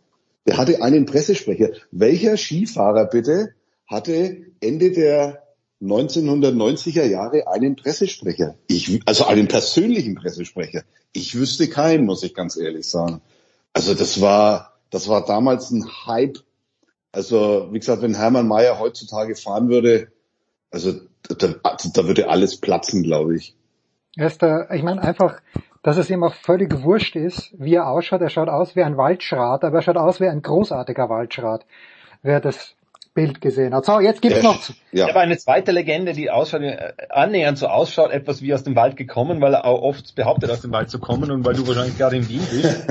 Der 0.46 0.56
hatte 0.56 0.82
einen 0.82 1.06
Pressesprecher. 1.06 1.70
Welcher 1.90 2.36
Skifahrer 2.36 3.06
bitte 3.06 3.54
hatte 3.86 4.36
Ende 4.60 4.92
der 4.92 5.42
1990er 5.80 7.04
Jahre 7.04 7.48
einen 7.48 7.76
Pressesprecher? 7.76 8.56
Ich, 8.66 9.00
also 9.06 9.24
einen 9.24 9.48
persönlichen 9.48 10.14
Pressesprecher. 10.14 10.82
Ich 11.12 11.34
wüsste 11.34 11.68
keinen, 11.68 12.04
muss 12.04 12.22
ich 12.22 12.34
ganz 12.34 12.56
ehrlich 12.56 12.86
sagen. 12.86 13.20
Also 13.72 13.94
das 13.94 14.20
war, 14.20 14.74
das 14.90 15.08
war 15.08 15.24
damals 15.24 15.70
ein 15.70 15.86
Hype. 16.06 16.38
Also 17.12 17.68
wie 17.72 17.78
gesagt, 17.78 18.02
wenn 18.02 18.14
Hermann 18.14 18.48
Mayer 18.48 18.78
heutzutage 18.78 19.34
fahren 19.34 19.68
würde, 19.68 20.12
also 20.70 20.92
da, 21.28 21.54
da 21.94 22.06
würde 22.06 22.28
alles 22.28 22.60
platzen, 22.60 23.02
glaube 23.02 23.36
ich. 23.36 23.56
er 24.16 24.26
ist 24.26 24.42
der, 24.42 24.70
ich 24.70 24.82
meine 24.82 25.02
einfach, 25.02 25.40
dass 25.82 25.96
es 25.96 26.10
ihm 26.10 26.22
auch 26.22 26.34
völlig 26.34 26.82
wurscht 26.82 27.16
ist, 27.16 27.54
wie 27.58 27.74
er 27.74 27.88
ausschaut. 27.88 28.20
Er 28.20 28.30
schaut 28.30 28.48
aus 28.48 28.76
wie 28.76 28.82
ein 28.82 28.96
Waldschrat, 28.96 29.64
aber 29.64 29.78
er 29.78 29.82
schaut 29.82 29.96
aus 29.96 30.20
wie 30.20 30.28
ein 30.28 30.42
großartiger 30.42 31.08
Waldschrat. 31.08 31.64
Wer 32.22 32.40
das 32.40 32.76
Bild 33.12 33.40
gesehen 33.40 33.74
hat. 33.74 33.84
So, 33.84 33.98
jetzt 34.00 34.22
gibt's 34.22 34.42
noch, 34.42 34.60
Ich 34.92 35.02
habe 35.02 35.18
eine 35.18 35.36
zweite 35.36 35.72
Legende, 35.72 36.12
die 36.12 36.30
ausschaut, 36.30 36.62
äh, 36.62 36.92
annähernd 37.08 37.58
so 37.58 37.66
ausschaut, 37.66 38.12
etwas 38.12 38.40
wie 38.40 38.54
aus 38.54 38.62
dem 38.62 38.76
Wald 38.76 38.96
gekommen, 38.96 39.40
weil 39.40 39.54
er 39.54 39.64
auch 39.64 39.82
oft 39.82 40.14
behauptet, 40.14 40.50
aus 40.50 40.60
dem 40.60 40.70
Wald 40.72 40.90
zu 40.90 41.00
kommen 41.00 41.30
und 41.30 41.44
weil 41.44 41.54
du 41.54 41.66
wahrscheinlich 41.66 41.98
gerade 41.98 42.16
in 42.16 42.28
Wien 42.28 42.46
bist. 42.50 42.86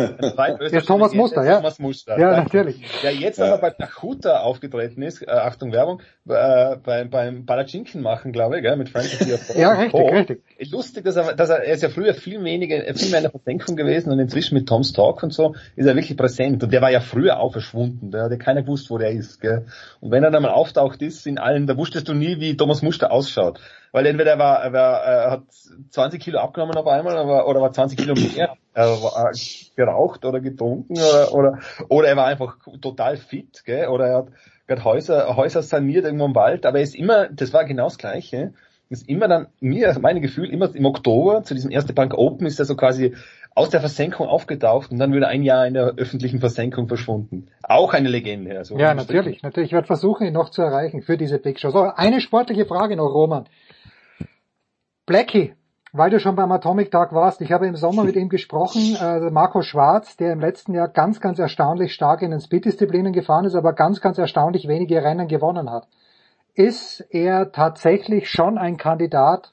Ja, 0.72 0.82
Thomas 0.82 1.12
Legende, 1.12 1.18
Muster, 1.18 1.46
ja. 1.46 1.58
Thomas 1.58 1.80
Muster. 1.80 2.20
Ja, 2.20 2.32
natürlich. 2.38 2.82
Der 3.02 3.14
jetzt 3.14 3.40
Ja. 3.40 3.46
aber 3.54 3.58
bei 3.70 3.76
Nachuta 3.78 4.40
aufgetreten 4.42 5.02
ist, 5.02 5.22
äh, 5.22 5.30
Achtung 5.32 5.72
Werbung, 5.72 6.02
äh, 6.28 6.76
beim, 6.84 7.10
beim 7.10 7.46
Palatschinken 7.46 8.02
machen, 8.02 8.32
glaube 8.32 8.58
ich, 8.58 8.64
gell, 8.64 8.76
mit 8.78 8.90
Diafora 8.94 9.60
Ja, 9.60 9.72
und 9.72 9.78
richtig, 9.80 9.92
Co. 9.92 10.08
richtig. 10.08 10.44
Lustig, 10.72 11.06
dass 11.06 11.16
er, 11.16 11.34
dass 11.36 11.50
er, 11.50 11.64
er 11.64 11.74
ist 11.74 11.84
ja 11.84 11.90
früher 11.90 12.14
viel 12.14 12.44
weniger, 12.44 12.76
äh, 12.86 12.94
viel 12.94 13.10
mehr 13.10 13.20
in 13.20 13.24
der 13.24 13.32
Versenkung 13.32 13.76
gewesen 13.76 14.12
und 14.12 14.20
inzwischen 14.20 14.56
mit 14.56 14.68
Tom's 14.68 14.94
Talk 14.94 15.24
und 15.24 15.34
so 15.34 15.56
ist 15.76 15.86
er 15.86 15.96
wirklich 15.96 16.18
präsent 16.18 16.64
und 16.64 16.72
der 16.74 16.82
war 16.82 16.92
ja 16.92 17.00
früher 17.00 17.40
auch 17.40 17.52
verschwunden, 17.54 18.12
da 18.12 18.24
hat 18.24 18.32
ja 18.32 18.38
keiner 18.38 18.62
gewusst, 18.64 18.90
wo 18.90 18.98
der 18.98 19.12
ist, 19.12 19.40
gell. 19.42 19.66
Und 20.02 20.09
wenn 20.12 20.24
er 20.24 20.32
dann 20.32 20.44
mal 20.44 20.52
auftaucht 20.52 21.02
ist 21.02 21.26
in 21.28 21.38
allen, 21.38 21.68
da 21.68 21.78
wusstest 21.78 22.08
du 22.08 22.14
nie, 22.14 22.40
wie 22.40 22.58
Thomas 22.58 22.82
Muster 22.82 23.12
ausschaut. 23.12 23.60
Weil 23.92 24.06
entweder 24.06 24.32
er 24.32 24.40
war, 24.40 24.64
er 24.64 24.74
war, 24.74 25.04
er 25.04 25.32
hat 25.32 25.44
20 25.90 26.22
Kilo 26.22 26.40
abgenommen 26.40 26.76
auf 26.76 26.88
einmal 26.88 27.26
oder, 27.26 27.48
oder 27.48 27.62
war 27.62 27.72
20 27.72 27.98
Kilo 27.98 28.14
mehr. 28.14 28.56
Er 28.74 28.86
war 28.86 29.32
geraucht 29.76 30.26
oder 30.26 30.40
getrunken 30.40 30.94
oder, 30.94 31.34
oder, 31.34 31.60
oder 31.90 32.08
er 32.08 32.18
war 32.18 32.28
einfach 32.28 32.58
total 32.82 33.18
fit, 33.18 33.64
gell? 33.66 33.88
Oder 33.88 34.08
er 34.08 34.18
hat 34.18 34.28
gerade 34.68 34.84
Häuser, 34.84 35.36
Häuser 35.36 35.64
saniert 35.64 36.06
irgendwo 36.06 36.26
im 36.26 36.36
Wald, 36.36 36.66
aber 36.66 36.78
er 36.78 36.84
ist 36.84 36.96
immer, 36.96 37.28
das 37.30 37.52
war 37.52 37.66
genau 37.66 37.86
das 37.86 37.98
Gleiche. 37.98 38.54
Ist 38.92 39.08
immer 39.08 39.28
dann, 39.28 39.48
mir, 39.60 39.96
mein 40.02 40.20
Gefühl, 40.22 40.50
immer 40.50 40.74
im 40.74 40.86
Oktober 40.86 41.44
zu 41.44 41.54
diesem 41.54 41.70
erste 41.70 41.94
Bank 41.94 42.16
Open 42.16 42.48
ist 42.48 42.58
er 42.58 42.66
so 42.66 42.76
quasi 42.76 43.16
aus 43.60 43.70
der 43.70 43.82
Versenkung 43.82 44.28
aufgetaucht 44.28 44.90
und 44.90 45.00
dann 45.00 45.14
wieder 45.14 45.28
ein 45.28 45.44
Jahr 45.44 45.68
in 45.68 45.74
der 45.74 45.96
öffentlichen 45.98 46.40
Versenkung 46.40 46.88
verschwunden. 46.88 47.50
Auch 47.62 47.94
eine 47.94 48.08
Legende. 48.08 48.58
Also 48.58 48.78
Ja, 48.78 48.94
natürlich, 48.94 49.44
natürlich. 49.44 49.72
Ich 49.72 49.74
werde 49.74 49.86
versuchen, 49.86 50.26
ihn 50.26 50.34
noch 50.34 50.50
zu 50.50 50.62
erreichen 50.62 51.02
für 51.02 51.18
diese 51.18 51.40
Big 51.40 51.60
Show. 51.60 51.70
So, 51.70 51.82
eine 51.82 52.22
sportliche 52.22 52.66
Frage 52.66 52.96
noch, 52.96 53.14
Roman. 53.14 53.50
Blackie, 55.06 55.56
weil 55.92 56.10
du 56.10 56.22
schon 56.22 56.38
beim 56.38 56.54
Atomic 56.54 56.90
Tag 56.90 57.12
warst, 57.12 57.42
ich 57.42 57.52
habe 57.52 57.68
im 57.68 57.76
Sommer 57.76 58.06
mit 58.06 58.16
ihm 58.16 58.30
gesprochen, 58.30 58.96
äh, 58.96 59.30
Marco 59.30 59.62
Schwarz, 59.62 60.16
der 60.16 60.32
im 60.32 60.40
letzten 60.40 60.74
Jahr 60.74 60.88
ganz, 60.88 61.20
ganz 61.20 61.38
erstaunlich 61.38 61.94
stark 61.94 62.22
in 62.22 62.32
den 62.32 62.40
Speed-Disziplinen 62.40 63.12
gefahren 63.12 63.44
ist, 63.44 63.56
aber 63.56 63.74
ganz, 63.74 64.00
ganz 64.00 64.18
erstaunlich 64.18 64.70
wenige 64.70 65.04
Rennen 65.04 65.28
gewonnen 65.28 65.70
hat. 65.70 65.90
Ist 66.54 67.02
er 67.10 67.52
tatsächlich 67.52 68.30
schon 68.30 68.58
ein 68.58 68.78
Kandidat 68.78 69.52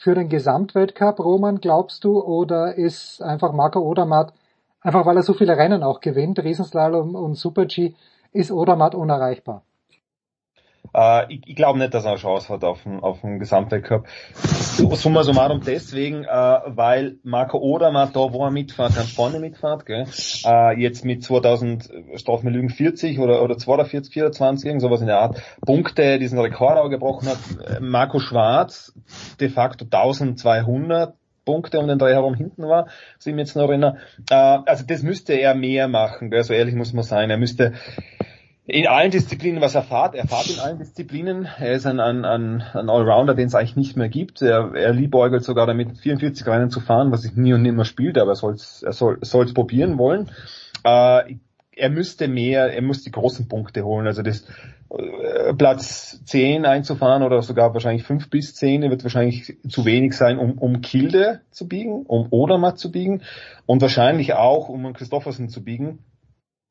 für 0.00 0.14
den 0.14 0.30
Gesamtweltcup, 0.30 1.20
Roman, 1.20 1.60
glaubst 1.60 2.04
du, 2.04 2.22
oder 2.22 2.74
ist 2.74 3.20
einfach 3.20 3.52
Marco 3.52 3.80
Odermatt, 3.80 4.32
einfach 4.80 5.04
weil 5.04 5.18
er 5.18 5.22
so 5.22 5.34
viele 5.34 5.58
Rennen 5.58 5.82
auch 5.82 6.00
gewinnt, 6.00 6.42
Riesenslalom 6.42 7.14
und 7.14 7.34
Super-G, 7.34 7.92
ist 8.32 8.50
Odermatt 8.50 8.94
unerreichbar? 8.94 9.62
Äh, 10.94 11.32
ich 11.32 11.40
ich 11.46 11.56
glaube 11.56 11.78
nicht, 11.78 11.94
dass 11.94 12.04
er 12.04 12.12
eine 12.12 12.20
Chance 12.20 12.48
hat 12.48 12.64
auf 12.64 12.82
den, 12.82 13.00
auf 13.00 13.20
den 13.20 13.38
Gesamtweltcup. 13.38 14.06
Summa 14.34 15.22
summarum 15.22 15.60
deswegen, 15.64 16.24
äh, 16.24 16.28
weil 16.28 17.16
Marco 17.22 17.58
Odermatt 17.58 18.16
da, 18.16 18.32
wo 18.32 18.44
er 18.44 18.50
mitfährt, 18.50 18.94
ganz 18.94 19.12
vorne 19.12 19.38
mitfährt, 19.38 19.86
gell? 19.86 20.06
Äh, 20.44 20.80
jetzt 20.80 21.04
mit 21.04 21.22
2000, 21.22 21.90
straf 22.16 22.42
mir 22.42 22.50
lügen, 22.50 22.70
40 22.70 23.18
oder, 23.18 23.42
oder 23.42 23.56
42, 23.56 24.12
24, 24.12 24.66
irgend 24.66 24.82
sowas 24.82 25.00
in 25.00 25.06
der 25.06 25.18
Art, 25.18 25.42
Punkte, 25.64 26.18
diesen 26.18 26.38
Rekord 26.38 26.78
auch 26.78 26.88
gebrochen 26.88 27.28
hat. 27.28 27.38
Äh, 27.66 27.80
Marco 27.80 28.18
Schwarz, 28.18 28.92
de 29.40 29.48
facto 29.48 29.84
1200, 29.84 31.14
Punkte 31.44 31.78
um 31.78 31.88
den 31.88 31.98
Dreh 31.98 32.12
herum 32.12 32.34
hinten 32.34 32.68
war, 32.68 32.88
sie 33.18 33.32
mir 33.32 33.42
jetzt 33.42 33.56
noch 33.56 33.68
erinnern. 33.68 33.98
Äh, 34.30 34.34
also 34.34 34.84
das 34.86 35.02
müsste 35.02 35.34
er 35.34 35.54
mehr 35.54 35.88
machen, 35.88 36.30
gell? 36.30 36.44
so 36.44 36.52
ehrlich 36.52 36.74
muss 36.74 36.92
man 36.92 37.04
sein. 37.04 37.30
Er 37.30 37.38
müsste 37.38 37.72
in 38.70 38.86
allen 38.86 39.10
Disziplinen 39.10 39.60
was 39.60 39.74
er 39.74 39.82
fährt. 39.82 40.14
Er 40.14 40.26
fährt 40.26 40.50
in 40.50 40.60
allen 40.60 40.78
Disziplinen. 40.78 41.48
Er 41.58 41.72
ist 41.72 41.86
ein, 41.86 42.00
ein, 42.00 42.24
ein, 42.24 42.62
ein 42.62 42.88
Allrounder, 42.88 43.34
den 43.34 43.48
es 43.48 43.54
eigentlich 43.54 43.76
nicht 43.76 43.96
mehr 43.96 44.08
gibt. 44.08 44.42
Er, 44.42 44.74
er 44.74 44.92
liebäugelt 44.92 45.44
sogar 45.44 45.66
damit, 45.66 45.98
44 45.98 46.46
Rennen 46.46 46.70
zu 46.70 46.80
fahren, 46.80 47.10
was 47.10 47.24
ich 47.24 47.34
nie 47.34 47.52
und 47.52 47.62
nimmer 47.62 47.84
spielt, 47.84 48.18
aber 48.18 48.32
er 48.32 48.54
er 48.82 48.92
soll 48.92 49.44
es 49.44 49.54
probieren 49.54 49.98
wollen. 49.98 50.30
Äh, 50.84 51.36
er 51.80 51.90
müsste 51.90 52.28
mehr, 52.28 52.72
er 52.72 52.82
muss 52.82 53.02
die 53.02 53.10
großen 53.10 53.48
Punkte 53.48 53.84
holen. 53.84 54.06
Also 54.06 54.22
das 54.22 54.46
äh, 54.90 55.54
Platz 55.54 56.22
10 56.24 56.64
einzufahren 56.66 57.22
oder 57.22 57.42
sogar 57.42 57.72
wahrscheinlich 57.74 58.04
5 58.04 58.28
bis 58.30 58.54
10 58.54 58.82
wird 58.82 59.02
wahrscheinlich 59.02 59.56
zu 59.68 59.84
wenig 59.84 60.14
sein, 60.14 60.38
um, 60.38 60.58
um 60.58 60.80
Kilde 60.82 61.40
zu 61.50 61.66
biegen, 61.66 62.04
um 62.06 62.28
Odermatt 62.30 62.78
zu 62.78 62.90
biegen 62.92 63.22
und 63.66 63.80
wahrscheinlich 63.82 64.34
auch, 64.34 64.68
um 64.68 64.92
Christoffersen 64.92 65.48
zu 65.48 65.64
biegen. 65.64 66.00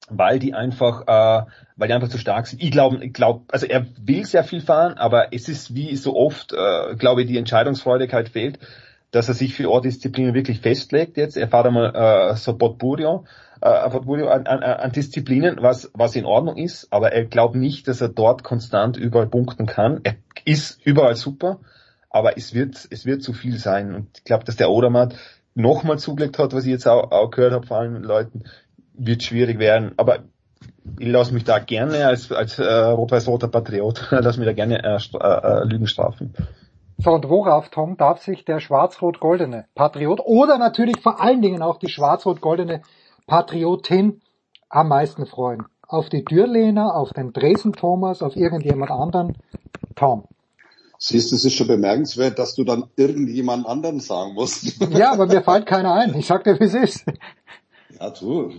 Weil 0.10 0.40
die 0.40 0.54
einfach, 0.54 1.02
äh, 1.08 1.46
weil 1.76 1.88
die 1.88 1.94
einfach 1.94 2.10
zu 2.10 2.18
stark 2.18 2.48
sind. 2.48 2.62
Ich 2.62 2.72
glaube, 2.72 3.04
ich 3.04 3.14
glaube, 3.14 3.46
also 3.52 3.66
er 3.66 3.86
will 4.02 4.26
sehr 4.26 4.44
viel 4.44 4.62
fahren, 4.62 4.94
aber 4.94 5.34
es 5.34 5.48
ist 5.48 5.76
wie 5.76 5.96
so 5.96 6.16
oft, 6.16 6.54
äh, 6.54 6.96
glaube 6.96 7.22
ich, 7.22 7.28
die 7.28 7.38
Entscheidungsfreudigkeit 7.38 8.30
fehlt, 8.30 8.60
dass 9.12 9.28
er 9.28 9.34
sich 9.34 9.54
für 9.56 9.70
Ortdisziplinen 9.70 10.34
wirklich 10.34 10.62
festlegt 10.62 11.18
jetzt. 11.18 11.36
Er 11.36 11.48
fährt 11.48 11.66
einmal 11.66 11.96
äh, 11.96 12.36
so 12.36 12.56
Potburio, 12.58 13.26
äh, 13.62 13.90
Potburio 13.90 14.30
an, 14.30 14.46
an, 14.46 14.62
an 14.62 14.92
Disziplinen, 14.92 15.58
was, 15.62 15.90
was 15.94 16.16
in 16.16 16.26
Ordnung 16.26 16.58
ist, 16.58 16.88
aber 16.92 17.12
er 17.12 17.26
glaubt 17.26 17.56
nicht, 17.56 17.88
dass 17.88 18.02
er 18.02 18.10
dort 18.10 18.44
konstant 18.44 18.98
überall 18.98 19.28
punkten 19.28 19.66
kann. 19.66 20.02
Er 20.04 20.16
ist 20.46 20.80
überall 20.86 21.16
super, 21.16 21.60
aber 22.10 22.38
es 22.38 22.54
wird, 22.54 22.88
es 22.90 23.06
wird 23.06 23.24
zu 23.24 23.34
viel 23.34 23.58
sein. 23.58 23.94
Und 23.94 24.08
ich 24.18 24.24
glaube, 24.24 24.44
dass 24.44 24.56
der 24.56 24.70
Odermatt 24.70 25.16
nochmal 25.56 26.00
zugelegt 26.00 26.38
hat, 26.40 26.54
was 26.54 26.66
ich 26.66 26.72
jetzt 26.72 26.88
auch, 26.88 27.12
auch 27.12 27.32
gehört 27.32 27.54
habe 27.54 27.68
von 27.68 27.78
allen 27.78 28.04
Leuten, 28.04 28.44
wird 29.00 29.24
schwierig 29.24 29.60
werden. 29.60 29.94
Aber 29.98 30.20
ich 31.00 31.08
lasse 31.08 31.34
mich 31.34 31.44
da 31.44 31.60
gerne 31.60 32.06
als, 32.06 32.32
als 32.32 32.60
äh, 32.60 32.64
rot-weiß-roter 32.64 33.48
Patriot, 33.48 34.08
lass 34.12 34.38
mich 34.38 34.46
da 34.46 34.54
gerne 34.54 34.84
äh, 34.84 34.98
äh, 34.98 35.64
Lügen 35.66 35.88
strafen. 35.88 36.34
So, 36.98 37.12
und 37.12 37.30
worauf, 37.30 37.70
Tom, 37.70 37.96
darf 37.96 38.22
sich 38.22 38.44
der 38.44 38.60
schwarz-rot-goldene 38.60 39.66
Patriot 39.74 40.20
oder 40.26 40.58
natürlich 40.58 41.00
vor 41.02 41.22
allen 41.22 41.42
Dingen 41.42 41.62
auch 41.62 41.80
die 41.80 41.88
schwarz-rot-goldene 41.88 42.82
Patriotin 43.26 44.22
am 44.68 44.90
meisten 44.90 45.26
freuen? 45.26 45.64
Auf 45.88 46.10
die 46.10 46.26
Dürlehner, 46.26 46.96
auf 46.96 47.14
den 47.14 47.32
Dresden-Thomas, 47.32 48.22
auf 48.22 48.36
irgendjemand 48.36 48.92
anderen? 48.92 49.38
Tom. 49.96 50.26
Siehst 50.98 51.32
du, 51.32 51.38
es 51.38 51.46
ist 51.46 51.54
schon 51.54 51.68
bemerkenswert, 51.68 52.38
dass 52.38 52.56
du 52.56 52.66
dann 52.66 52.90
irgendjemand 52.98 53.66
anderen 53.66 54.02
sagen 54.02 54.34
musst. 54.34 54.82
Ja, 54.92 55.14
aber 55.14 55.28
mir 55.28 55.42
fällt 55.46 55.66
keiner 55.66 55.94
ein. 55.94 56.14
Ich 56.16 56.28
sag 56.28 56.44
dir, 56.44 56.60
wie 56.60 56.66
es 56.66 56.74
ist. 56.74 57.06
Ja, 57.98 58.10
du, 58.10 58.52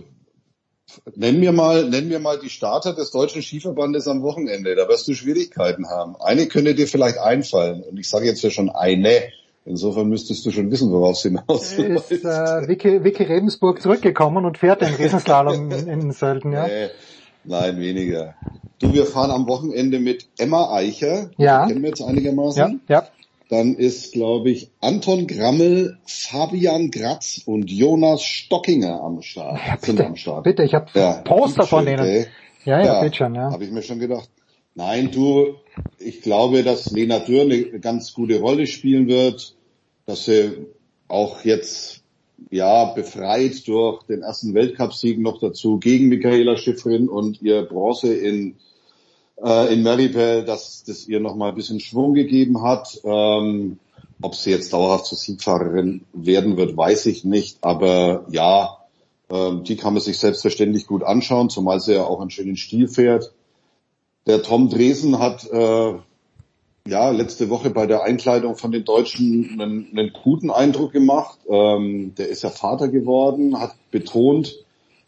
Nenn 1.15 1.39
mir 1.39 1.51
mal, 1.51 1.89
nenn 1.89 2.07
mir 2.07 2.19
mal 2.19 2.39
die 2.39 2.49
Starter 2.49 2.93
des 2.93 3.11
deutschen 3.11 3.41
Skiverbandes 3.41 4.07
am 4.07 4.21
Wochenende. 4.21 4.75
Da 4.75 4.87
wirst 4.87 5.07
du 5.07 5.13
Schwierigkeiten 5.13 5.89
haben. 5.89 6.15
Eine 6.19 6.47
könnte 6.47 6.75
dir 6.75 6.87
vielleicht 6.87 7.17
einfallen. 7.17 7.83
Und 7.83 7.97
ich 7.99 8.09
sage 8.09 8.25
jetzt 8.25 8.41
ja 8.41 8.49
schon 8.49 8.69
eine. 8.69 9.23
Insofern 9.65 10.09
müsstest 10.09 10.45
du 10.45 10.51
schon 10.51 10.71
wissen, 10.71 10.91
worauf 10.91 11.17
es 11.17 11.21
hinaus 11.21 11.73
ist. 11.73 12.11
Äh, 12.11 12.67
Vicky, 12.67 13.03
Vicky 13.03 13.23
Rebensburg 13.23 13.81
zurückgekommen 13.81 14.45
und 14.45 14.57
fährt 14.57 14.81
den 14.81 14.93
Riesenslalom 14.93 15.71
in, 15.71 15.87
in 15.87 16.11
Sölden, 16.11 16.51
ja? 16.51 16.67
Nee, 16.67 16.89
nein, 17.43 17.79
weniger. 17.79 18.35
Du, 18.79 18.91
wir 18.91 19.05
fahren 19.05 19.29
am 19.29 19.47
Wochenende 19.47 19.99
mit 19.99 20.27
Emma 20.39 20.73
Eicher. 20.73 21.29
Ja. 21.37 21.65
Die 21.65 21.73
kennen 21.73 21.83
wir 21.83 21.89
jetzt 21.89 22.01
einigermaßen. 22.01 22.81
Ja, 22.87 22.95
ja. 23.01 23.07
Dann 23.51 23.75
ist, 23.75 24.13
glaube 24.13 24.49
ich, 24.49 24.71
Anton 24.79 25.27
Grammel, 25.27 25.97
Fabian 26.05 26.89
Gratz 26.89 27.41
und 27.45 27.69
Jonas 27.69 28.23
Stockinger 28.23 29.01
am 29.01 29.21
Start. 29.21 29.59
Ja, 29.67 29.75
bitte, 29.75 30.05
am 30.05 30.15
Start. 30.15 30.43
bitte, 30.45 30.63
ich 30.63 30.73
habe 30.73 30.87
ja, 30.93 31.21
Poster 31.21 31.63
von 31.67 31.85
denen. 31.85 31.99
Ey. 31.99 32.27
Ja, 32.63 32.81
ja, 32.81 33.03
ja 33.03 33.13
schon, 33.13 33.35
ja. 33.35 33.51
Habe 33.51 33.65
ich 33.65 33.71
mir 33.71 33.81
schon 33.81 33.99
gedacht. 33.99 34.29
Nein, 34.73 35.11
du, 35.11 35.55
ich 35.99 36.21
glaube, 36.21 36.63
dass 36.63 36.91
Lena 36.91 37.19
Dürr 37.19 37.41
eine 37.41 37.81
ganz 37.81 38.13
gute 38.13 38.39
Rolle 38.39 38.67
spielen 38.67 39.09
wird, 39.09 39.53
dass 40.05 40.23
sie 40.23 40.67
auch 41.09 41.43
jetzt 41.43 42.05
ja 42.51 42.85
befreit 42.93 43.67
durch 43.67 44.03
den 44.03 44.21
ersten 44.21 44.53
Weltcupsieg 44.53 45.19
noch 45.19 45.41
dazu 45.41 45.77
gegen 45.77 46.07
Michaela 46.07 46.55
Schiffrin 46.55 47.09
und 47.09 47.41
ihr 47.41 47.63
Bronze 47.63 48.13
in 48.13 48.55
äh, 49.43 49.73
in 49.73 49.83
Maribel, 49.83 50.43
dass 50.43 50.83
das 50.83 51.07
ihr 51.07 51.19
nochmal 51.19 51.49
ein 51.49 51.55
bisschen 51.55 51.79
Schwung 51.79 52.13
gegeben 52.13 52.61
hat. 52.61 52.99
Ähm, 53.03 53.77
ob 54.21 54.35
sie 54.35 54.51
jetzt 54.51 54.71
dauerhaft 54.73 55.07
zur 55.07 55.17
Siegfahrerin 55.17 56.05
werden 56.13 56.57
wird, 56.57 56.77
weiß 56.77 57.07
ich 57.07 57.23
nicht. 57.23 57.57
Aber 57.61 58.25
ja, 58.29 58.77
ähm, 59.29 59.63
die 59.63 59.77
kann 59.77 59.93
man 59.93 60.01
sich 60.01 60.19
selbstverständlich 60.19 60.85
gut 60.85 61.03
anschauen, 61.03 61.49
zumal 61.49 61.79
sie 61.79 61.95
ja 61.95 62.03
auch 62.03 62.21
einen 62.21 62.29
schönen 62.29 62.57
Stil 62.57 62.87
fährt. 62.87 63.33
Der 64.27 64.43
Tom 64.43 64.69
Dresen 64.69 65.17
hat 65.17 65.49
äh, 65.51 65.93
ja 66.87 67.09
letzte 67.09 67.49
Woche 67.49 67.71
bei 67.71 67.87
der 67.87 68.03
Einkleidung 68.03 68.55
von 68.55 68.71
den 68.71 68.85
Deutschen 68.85 69.59
einen, 69.59 69.87
einen 69.91 70.13
guten 70.23 70.51
Eindruck 70.51 70.91
gemacht. 70.91 71.39
Ähm, 71.49 72.13
der 72.15 72.29
ist 72.29 72.43
ja 72.43 72.49
Vater 72.49 72.89
geworden, 72.89 73.59
hat 73.59 73.73
betont, 73.89 74.63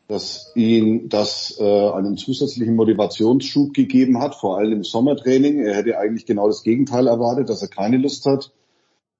dass 0.07 0.51
ihn 0.55 1.09
das 1.09 1.57
äh, 1.59 1.89
einen 1.91 2.17
zusätzlichen 2.17 2.75
Motivationsschub 2.75 3.73
gegeben 3.73 4.19
hat, 4.19 4.35
vor 4.35 4.57
allem 4.57 4.73
im 4.73 4.83
Sommertraining. 4.83 5.63
Er 5.63 5.75
hätte 5.75 5.97
eigentlich 5.97 6.25
genau 6.25 6.47
das 6.47 6.63
Gegenteil 6.63 7.07
erwartet, 7.07 7.49
dass 7.49 7.61
er 7.61 7.69
keine 7.69 7.97
Lust 7.97 8.25
hat. 8.25 8.51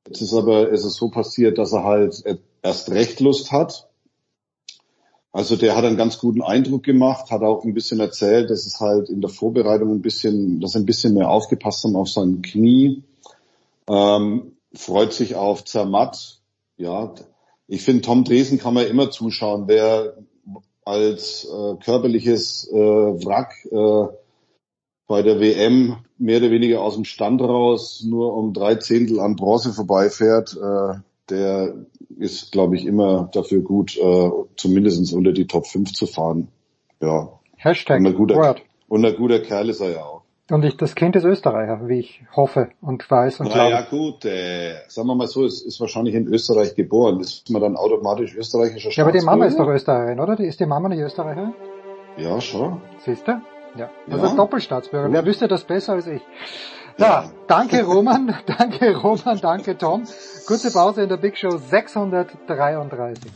Jetzt 0.08 0.22
ist 0.22 0.34
aber 0.34 0.70
ist 0.70 0.84
es 0.84 0.96
so 0.96 1.10
passiert, 1.10 1.58
dass 1.58 1.72
er 1.72 1.84
halt 1.84 2.24
erst 2.62 2.92
recht 2.92 3.22
Lust 3.22 3.52
hat. 3.52 3.90
Also 5.32 5.56
der 5.56 5.76
hat 5.76 5.86
einen 5.86 5.98
ganz 5.98 6.20
guten 6.20 6.44
Eindruck 6.44 6.84
gemacht, 6.84 7.32
hat 7.32 7.42
auch 7.42 7.64
ein 7.64 7.74
bisschen 7.74 8.00
erzählt, 8.00 8.52
dass 8.52 8.68
es 8.68 8.80
halt 8.80 9.10
in 9.10 9.22
der 9.22 9.32
Vorbereitung 9.32 9.90
ein 9.90 10.02
bisschen, 10.02 10.60
dass 10.60 10.76
er 10.76 10.82
ein 10.82 10.86
bisschen 10.86 11.16
mehr 11.16 11.30
aufgepasst 11.30 11.84
haben 11.86 11.96
auf 11.96 12.10
sein 12.10 12.44
Knie. 12.44 13.04
Ähm, 13.90 14.58
freut 14.76 15.14
sich 15.14 15.36
auf 15.36 15.64
Zermatt. 15.64 16.42
Ja, 16.78 17.16
ich 17.68 17.82
finde, 17.82 18.04
Tom 18.04 18.26
Dresen 18.26 18.60
kann 18.60 18.76
man 18.76 18.86
immer 18.86 19.10
zuschauen. 19.10 19.64
Wer 19.68 20.18
als 20.86 21.46
äh, 21.46 21.76
körperliches 21.84 22.70
äh, 22.72 22.76
Wrack 22.76 23.54
äh, 23.72 24.14
bei 25.08 25.22
der 25.22 25.40
WM 25.40 25.98
mehr 26.18 26.38
oder 26.40 26.52
weniger 26.52 26.82
aus 26.82 26.96
dem 26.96 27.06
Stand 27.06 27.42
raus 27.42 28.04
nur 28.08 28.36
um 28.36 28.54
drei 28.54 28.76
Zehntel 28.76 29.20
an 29.20 29.36
Bronze 29.36 29.74
vorbeifährt, 29.74 30.58
äh, 30.58 31.00
der 31.30 31.76
ist, 32.18 32.52
glaube 32.52 32.76
ich, 32.76 32.86
immer 32.86 33.30
dafür 33.34 33.62
gut, 33.62 33.98
äh, 33.98 34.32
zumindest 34.56 35.14
unter 35.14 35.32
die 35.32 35.48
Top 35.48 35.68
5 35.68 35.94
zu 35.94 36.06
fahren. 36.06 36.50
Ja. 37.02 37.40
Hashtag 37.56 38.00
und 38.00 38.08
ein 38.08 38.16
guter, 38.16 38.36
Word. 38.36 38.62
Und 38.88 39.06
ein 39.06 39.16
guter 39.16 39.40
Kerl 39.40 39.70
ist 39.70 39.82
er 39.82 39.92
ja 39.92 40.04
auch. 40.04 40.23
Und 40.52 40.66
ich, 40.66 40.76
das 40.76 40.94
Kind 40.94 41.16
ist 41.16 41.24
Österreicher, 41.24 41.88
wie 41.88 42.00
ich 42.00 42.24
hoffe 42.36 42.70
und 42.82 43.10
weiß 43.10 43.40
und 43.40 43.50
glaube. 43.50 43.72
Ja 43.72 43.82
gut, 43.82 44.26
äh, 44.26 44.74
sagen 44.90 45.08
wir 45.08 45.16
mal 45.16 45.28
so, 45.28 45.46
es 45.46 45.62
ist 45.62 45.80
wahrscheinlich 45.80 46.16
in 46.16 46.28
Österreich 46.28 46.76
geboren. 46.76 47.22
Ist 47.22 47.50
man 47.50 47.62
dann 47.62 47.78
automatisch 47.78 48.36
österreichischer 48.36 48.90
Ja, 48.92 49.04
aber 49.04 49.14
die 49.14 49.24
Mama 49.24 49.46
ist 49.46 49.58
doch 49.58 49.68
Österreicherin, 49.68 50.20
oder? 50.20 50.36
Die, 50.36 50.46
ist 50.46 50.60
die 50.60 50.66
Mama 50.66 50.90
nicht 50.90 51.00
Österreicherin? 51.00 51.54
Ja, 52.18 52.42
schon. 52.42 52.82
Siehst 53.06 53.26
du? 53.26 53.42
Ja. 53.78 53.90
Also 54.10 54.26
ja. 54.26 54.36
Doppelstaatsbürger. 54.36 55.12
Wer 55.12 55.26
wüsste 55.26 55.48
das 55.48 55.64
besser 55.64 55.94
als 55.94 56.08
ich? 56.08 56.22
Ja, 56.98 57.08
ja. 57.08 57.32
danke 57.48 57.84
Roman, 57.84 58.36
danke 58.46 58.96
Roman, 58.98 59.40
danke 59.42 59.78
Tom. 59.78 60.04
Kurze 60.46 60.72
Pause 60.72 61.04
in 61.04 61.10
der 61.10 61.18
Big 61.18 61.38
Show 61.38 61.58
633. 61.58 63.32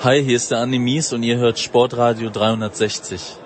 Hi, 0.00 0.22
hier 0.22 0.36
ist 0.36 0.52
der 0.52 0.58
Andi 0.58 0.78
Mies 0.78 1.12
und 1.12 1.24
ihr 1.24 1.38
hört 1.38 1.58
Sportradio 1.58 2.30
360. 2.30 3.36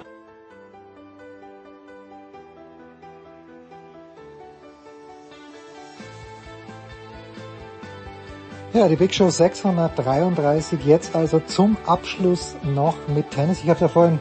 Ja, 8.75 8.87
die 8.87 8.97
Big 8.97 9.15
Show 9.15 9.31
633 9.31 10.85
jetzt 10.85 11.17
also 11.17 11.41
zum 11.41 11.79
Abschluss 11.87 12.55
noch 12.63 12.97
mit 13.09 13.31
Tennis. 13.31 13.63
Ich 13.65 13.71
habe 13.71 13.81
ja 13.81 13.89
vorhin 13.89 14.21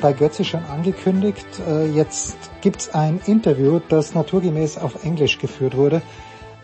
bei 0.00 0.12
Götze 0.12 0.44
schon 0.44 0.64
angekündigt. 0.66 1.48
Äh, 1.68 1.86
jetzt 1.86 2.36
gibt's 2.60 2.94
ein 2.94 3.20
Interview, 3.26 3.80
das 3.88 4.14
naturgemäß 4.14 4.78
auf 4.78 5.04
Englisch 5.04 5.40
geführt 5.40 5.76
wurde 5.76 6.00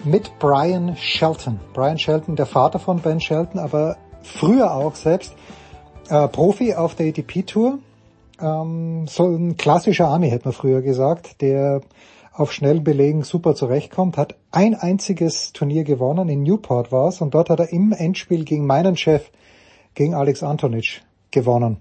mit 0.04 0.38
Brian 0.38 0.96
Shelton. 0.96 1.58
Brian 1.74 1.98
Shelton, 1.98 2.36
der 2.36 2.46
Vater 2.46 2.78
von 2.78 3.00
Ben 3.00 3.18
Shelton, 3.18 3.58
aber 3.58 3.96
früher 4.22 4.74
auch 4.74 4.94
selbst 4.94 5.34
äh, 6.08 6.28
Profi 6.28 6.74
auf 6.74 6.94
der 6.94 7.08
ATP-Tour. 7.08 7.78
Ähm, 8.40 9.06
so 9.08 9.24
ein 9.26 9.56
klassischer 9.56 10.08
Army, 10.08 10.30
hätte 10.30 10.46
man 10.46 10.54
früher 10.54 10.82
gesagt, 10.82 11.40
der 11.40 11.80
auf 12.32 12.52
schnellen 12.52 12.84
Belegen 12.84 13.24
super 13.24 13.54
zurechtkommt, 13.54 14.16
hat 14.16 14.36
ein 14.52 14.74
einziges 14.76 15.52
Turnier 15.52 15.82
gewonnen, 15.82 16.28
in 16.28 16.44
Newport 16.44 16.92
war 16.92 17.08
es, 17.08 17.20
und 17.20 17.34
dort 17.34 17.50
hat 17.50 17.58
er 17.58 17.72
im 17.72 17.92
Endspiel 17.92 18.44
gegen 18.44 18.64
meinen 18.64 18.96
Chef, 18.96 19.30
gegen 19.94 20.14
Alex 20.14 20.44
Antonic, 20.44 21.02
gewonnen. 21.32 21.78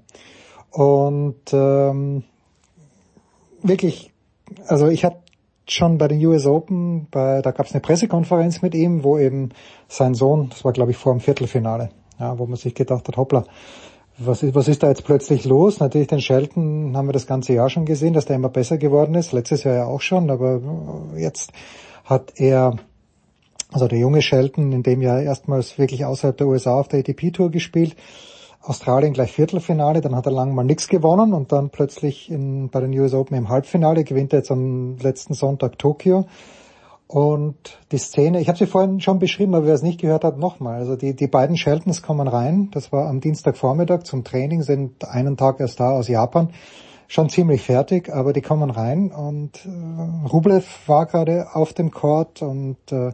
Und 0.72 1.54
ähm, 1.54 2.24
wirklich, 3.62 4.12
also 4.66 4.88
ich 4.88 5.06
habe 5.06 5.18
schon 5.68 5.98
bei 5.98 6.08
den 6.08 6.26
US 6.26 6.48
Open, 6.48 7.08
bei, 7.12 7.42
da 7.42 7.52
gab 7.52 7.68
es 7.68 7.74
eine 7.74 7.82
Pressekonferenz 7.82 8.62
mit 8.62 8.74
ihm, 8.74 9.04
wo 9.04 9.18
eben 9.18 9.50
sein 9.88 10.16
Sohn, 10.16 10.50
das 10.50 10.66
war 10.66 10.74
glaube 10.74 10.92
ich 10.92 10.98
vor 10.98 11.14
dem 11.14 11.20
Viertelfinale, 11.20 11.90
ja, 12.20 12.38
wo 12.40 12.46
man 12.46 12.58
sich 12.58 12.74
gedacht 12.74 13.08
hat, 13.08 13.18
hoppla, 13.18 13.46
was 14.18 14.44
ist, 14.44 14.56
was 14.56 14.68
ist 14.68 14.84
da 14.84 14.90
jetzt 14.90 15.06
plötzlich 15.06 15.46
los? 15.46 15.80
Natürlich 15.80 16.08
den 16.08 16.22
Shelton 16.22 16.98
haben 16.98 17.08
wir 17.08 17.14
das 17.14 17.28
ganze 17.28 17.54
Jahr 17.54 17.70
schon 17.70 17.86
gesehen, 17.86 18.14
dass 18.14 18.26
der 18.26 18.36
immer 18.36 18.50
besser 18.50 18.78
geworden 18.78 19.16
ist. 19.16 19.32
Letztes 19.32 19.64
Jahr 19.64 19.76
ja 19.76 19.86
auch 19.86 20.02
schon, 20.02 20.30
aber 20.32 20.60
jetzt 21.16 21.52
hat 22.04 22.34
er, 22.38 22.78
also 23.72 23.88
der 23.88 24.00
junge 24.00 24.22
Shelton, 24.22 24.72
in 24.72 24.84
dem 24.84 25.02
Jahr 25.02 25.22
erstmals 25.22 25.78
wirklich 25.78 26.06
außerhalb 26.06 26.38
der 26.38 26.48
USA 26.48 26.80
auf 26.80 26.88
der 26.88 27.00
ATP-Tour 27.00 27.52
gespielt. 27.52 27.96
Australien 28.62 29.14
gleich 29.14 29.32
Viertelfinale, 29.32 30.02
dann 30.02 30.16
hat 30.16 30.26
er 30.26 30.32
lang 30.32 30.54
mal 30.54 30.64
nichts 30.64 30.88
gewonnen 30.88 31.34
und 31.34 31.52
dann 31.52 31.70
plötzlich 31.70 32.30
in, 32.30 32.70
bei 32.70 32.82
den 32.82 32.98
US 33.00 33.14
Open 33.14 33.38
im 33.38 33.50
Halbfinale 33.50 34.04
gewinnt 34.04 34.34
er 34.34 34.40
jetzt 34.40 34.52
am 34.52 34.98
letzten 34.98 35.36
Sonntag 35.36 35.78
Tokio. 35.78 36.26
Und 37.08 37.80
die 37.94 37.98
Szene, 37.98 38.42
ich 38.42 38.50
habe 38.50 38.58
sie 38.58 38.68
vorhin 38.68 39.00
schon 39.00 39.20
beschrieben, 39.20 39.56
aber 39.56 39.66
wer 39.66 39.74
es 39.74 39.82
nicht 39.82 40.02
gehört 40.02 40.26
hat, 40.26 40.38
nochmal. 40.38 40.80
Also 40.80 40.98
die, 40.98 41.16
die 41.16 41.28
beiden 41.28 41.56
Sheltons 41.56 42.02
kommen 42.02 42.28
rein, 42.28 42.70
das 42.72 42.92
war 42.92 43.08
am 43.08 43.22
Dienstagvormittag 43.22 44.04
zum 44.04 44.26
Training, 44.26 44.62
sind 44.62 45.08
einen 45.08 45.38
Tag 45.38 45.62
erst 45.62 45.80
da 45.80 45.92
aus 45.92 46.10
Japan, 46.10 46.50
schon 47.08 47.30
ziemlich 47.30 47.62
fertig, 47.62 48.14
aber 48.14 48.34
die 48.34 48.42
kommen 48.42 48.70
rein 48.70 49.12
und 49.12 49.66
äh, 49.66 50.28
Rublev 50.28 50.68
war 50.88 51.06
gerade 51.06 51.48
auf 51.54 51.72
dem 51.72 51.92
Court 51.92 52.42
und 52.42 52.78
äh, 52.92 53.14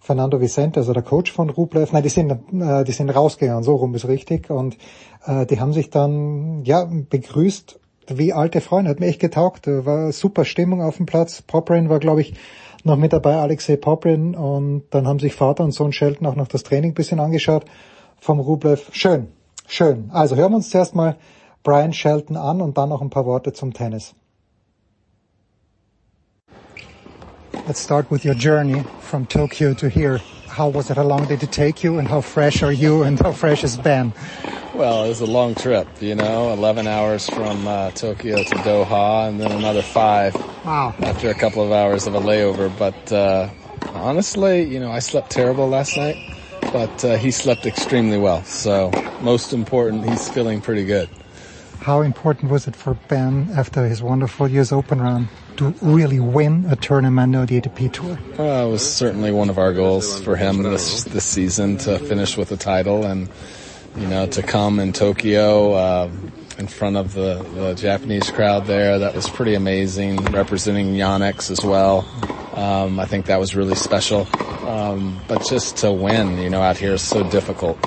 Fernando 0.00 0.40
Vicente, 0.40 0.80
also 0.80 0.94
der 0.94 1.02
Coach 1.02 1.30
von 1.30 1.50
Rublev, 1.50 1.92
nein, 1.92 2.02
die 2.02 2.08
sind, 2.08 2.30
äh, 2.30 2.82
die 2.84 2.92
sind 2.92 3.10
rausgegangen, 3.10 3.62
so 3.62 3.74
rum 3.76 3.94
ist 3.94 4.08
richtig. 4.08 4.48
Und 4.48 4.78
äh, 5.26 5.44
die 5.44 5.60
haben 5.60 5.74
sich 5.74 5.90
dann, 5.90 6.64
ja, 6.64 6.88
begrüßt 6.88 7.78
wie 8.16 8.32
alte 8.32 8.62
Freunde, 8.62 8.90
hat 8.90 9.00
mir 9.00 9.06
echt 9.06 9.20
getaugt, 9.20 9.66
war 9.66 10.10
super 10.12 10.46
Stimmung 10.46 10.80
auf 10.80 10.96
dem 10.96 11.04
Platz, 11.04 11.42
Poprin 11.42 11.90
war, 11.90 11.98
glaube 11.98 12.22
ich, 12.22 12.32
noch 12.88 12.96
mit 12.96 13.12
dabei, 13.12 13.36
Alexei 13.36 13.76
Poprin 13.76 14.34
und 14.34 14.84
dann 14.90 15.06
haben 15.06 15.18
sich 15.18 15.34
Vater 15.34 15.62
und 15.64 15.72
Sohn 15.72 15.92
Shelton 15.92 16.26
auch 16.26 16.34
noch 16.34 16.48
das 16.48 16.62
Training 16.62 16.94
bisschen 16.94 17.20
angeschaut 17.20 17.64
vom 18.20 18.40
Rublev. 18.40 18.90
Schön, 18.92 19.28
schön. 19.66 20.10
Also 20.12 20.34
hören 20.34 20.52
wir 20.52 20.56
uns 20.56 20.70
zuerst 20.70 20.94
mal 20.94 21.16
Brian 21.62 21.92
Shelton 21.92 22.36
an 22.36 22.60
und 22.60 22.76
dann 22.78 22.88
noch 22.88 23.02
ein 23.02 23.10
paar 23.10 23.26
Worte 23.26 23.52
zum 23.52 23.72
Tennis. 23.72 24.14
Let's 27.66 27.84
start 27.84 28.10
with 28.10 28.24
your 28.24 28.34
journey 28.34 28.82
from 29.00 29.28
Tokyo 29.28 29.74
to 29.74 29.88
here. 29.88 30.20
How 30.48 30.74
was 30.74 30.90
it? 30.90 30.96
How 30.96 31.06
long 31.06 31.26
did 31.28 31.42
it 31.42 31.52
take 31.52 31.84
you? 31.84 31.98
And 31.98 32.08
how 32.10 32.22
fresh 32.22 32.62
are 32.62 32.72
you? 32.72 33.02
And 33.04 33.20
how 33.20 33.32
fresh 33.32 33.62
is 33.62 33.76
Ben? 33.76 34.12
Well, 34.78 35.02
it 35.06 35.08
was 35.08 35.20
a 35.20 35.26
long 35.26 35.56
trip, 35.56 35.88
you 36.00 36.14
know, 36.14 36.52
11 36.52 36.86
hours 36.86 37.28
from 37.28 37.66
uh, 37.66 37.90
Tokyo 37.90 38.44
to 38.44 38.54
Doha 38.54 39.28
and 39.28 39.40
then 39.40 39.50
another 39.50 39.82
five. 39.82 40.36
Wow. 40.64 40.94
After 41.00 41.30
a 41.30 41.34
couple 41.34 41.64
of 41.64 41.72
hours 41.72 42.06
of 42.06 42.14
a 42.14 42.20
layover. 42.20 42.70
But, 42.78 43.12
uh, 43.12 43.48
honestly, 43.92 44.72
you 44.72 44.78
know, 44.78 44.92
I 44.92 45.00
slept 45.00 45.30
terrible 45.30 45.68
last 45.68 45.96
night, 45.96 46.16
but, 46.72 47.04
uh, 47.04 47.16
he 47.16 47.32
slept 47.32 47.66
extremely 47.66 48.18
well. 48.18 48.44
So 48.44 48.94
most 49.20 49.52
important, 49.52 50.04
he's 50.04 50.28
feeling 50.28 50.60
pretty 50.60 50.84
good. 50.84 51.08
How 51.80 52.02
important 52.02 52.52
was 52.52 52.68
it 52.68 52.76
for 52.76 52.94
Ben 53.08 53.48
after 53.56 53.84
his 53.84 54.00
wonderful 54.00 54.46
US 54.46 54.70
Open 54.70 55.00
run 55.00 55.28
to 55.56 55.74
really 55.82 56.20
win 56.20 56.66
a 56.70 56.76
tournament 56.76 57.34
on 57.34 57.46
the 57.46 57.60
ATP 57.60 57.92
Tour? 57.92 58.16
Well, 58.38 58.68
it 58.68 58.70
was 58.70 58.88
certainly 58.88 59.32
one 59.32 59.50
of 59.50 59.58
our 59.58 59.72
goals 59.72 60.22
for 60.22 60.36
him 60.36 60.62
this 60.62 61.02
this 61.02 61.24
season 61.24 61.78
to 61.78 61.98
finish 61.98 62.36
with 62.36 62.52
a 62.52 62.56
title 62.56 63.04
and 63.04 63.28
you 63.98 64.06
know 64.08 64.26
to 64.26 64.42
come 64.42 64.80
in 64.80 64.92
Tokyo 64.92 65.72
uh, 65.72 66.10
in 66.58 66.66
front 66.66 66.96
of 66.96 67.14
the, 67.14 67.42
the 67.54 67.74
Japanese 67.74 68.30
crowd 68.30 68.66
there. 68.66 68.98
That 68.98 69.14
was 69.14 69.28
pretty 69.28 69.54
amazing, 69.54 70.16
representing 70.26 70.94
Yonex 70.94 71.50
as 71.50 71.64
well. 71.64 72.06
Um, 72.54 72.98
I 72.98 73.06
think 73.06 73.26
that 73.26 73.38
was 73.38 73.54
really 73.54 73.76
special. 73.76 74.26
Um, 74.66 75.20
but 75.28 75.46
just 75.48 75.78
to 75.78 75.92
win, 75.92 76.38
you 76.38 76.50
know, 76.50 76.60
out 76.60 76.76
here 76.76 76.94
is 76.94 77.02
so 77.02 77.28
difficult 77.30 77.78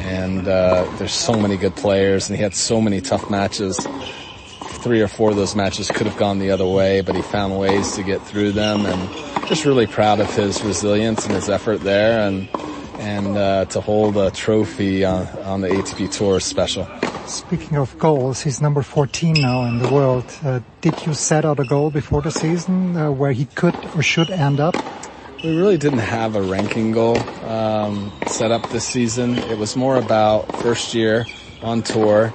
and 0.00 0.48
uh, 0.48 0.90
there's 0.98 1.12
so 1.12 1.38
many 1.38 1.56
good 1.56 1.76
players, 1.76 2.28
and 2.28 2.36
he 2.36 2.42
had 2.42 2.54
so 2.54 2.80
many 2.80 3.00
tough 3.00 3.30
matches. 3.30 3.78
Three 4.82 5.02
or 5.02 5.08
four 5.08 5.30
of 5.30 5.36
those 5.36 5.54
matches 5.54 5.88
could 5.88 6.06
have 6.06 6.16
gone 6.16 6.38
the 6.38 6.50
other 6.50 6.66
way, 6.66 7.02
but 7.02 7.14
he 7.14 7.22
found 7.22 7.58
ways 7.58 7.94
to 7.96 8.02
get 8.02 8.22
through 8.22 8.52
them, 8.52 8.86
and 8.86 9.46
just 9.46 9.64
really 9.66 9.86
proud 9.86 10.20
of 10.20 10.34
his 10.34 10.62
resilience 10.62 11.26
and 11.26 11.34
his 11.34 11.48
effort 11.48 11.78
there, 11.78 12.26
and 12.26 12.48
and 13.00 13.38
uh, 13.38 13.64
to 13.64 13.80
hold 13.80 14.16
a 14.18 14.30
trophy 14.30 15.04
on, 15.04 15.26
on 15.38 15.60
the 15.62 15.68
ATP 15.68 16.12
Tour 16.12 16.36
is 16.36 16.44
special. 16.44 16.86
Speaking 17.26 17.78
of 17.78 17.98
goals, 17.98 18.42
he's 18.42 18.60
number 18.60 18.82
14 18.82 19.34
now 19.34 19.64
in 19.64 19.78
the 19.78 19.88
world. 19.88 20.24
Uh, 20.44 20.60
did 20.82 21.06
you 21.06 21.14
set 21.14 21.44
out 21.46 21.58
a 21.58 21.64
goal 21.64 21.90
before 21.90 22.20
the 22.20 22.30
season 22.30 22.96
uh, 22.96 23.10
where 23.10 23.32
he 23.32 23.46
could 23.46 23.74
or 23.96 24.02
should 24.02 24.30
end 24.30 24.60
up? 24.60 24.76
We 25.42 25.56
really 25.56 25.78
didn't 25.78 26.00
have 26.00 26.36
a 26.36 26.42
ranking 26.42 26.92
goal 26.92 27.18
um, 27.48 28.12
set 28.26 28.50
up 28.50 28.68
this 28.68 28.86
season. 28.86 29.38
It 29.38 29.56
was 29.56 29.76
more 29.76 29.96
about 29.96 30.54
first 30.56 30.92
year 30.92 31.24
on 31.62 31.82
tour. 31.82 32.34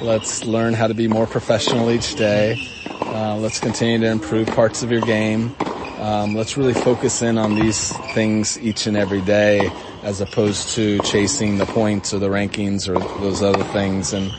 Let's 0.00 0.44
learn 0.44 0.74
how 0.74 0.86
to 0.86 0.94
be 0.94 1.08
more 1.08 1.26
professional 1.26 1.90
each 1.90 2.14
day. 2.14 2.56
Uh, 2.86 3.36
let's 3.36 3.58
continue 3.58 3.98
to 3.98 4.06
improve 4.06 4.46
parts 4.48 4.84
of 4.84 4.92
your 4.92 5.00
game. 5.00 5.56
Um, 5.98 6.34
let's 6.34 6.56
really 6.56 6.74
focus 6.74 7.22
in 7.22 7.38
on 7.38 7.56
these 7.56 7.96
things 8.12 8.60
each 8.60 8.86
and 8.86 8.96
every 8.96 9.22
day 9.22 9.72
as 10.04 10.20
opposed 10.20 10.74
to 10.76 11.00
chasing 11.00 11.58
the 11.58 11.66
points 11.66 12.14
or 12.14 12.18
the 12.18 12.28
rankings 12.28 12.88
or 12.88 13.00
those 13.20 13.42
other 13.42 13.64
things. 13.64 14.12
And, 14.12 14.30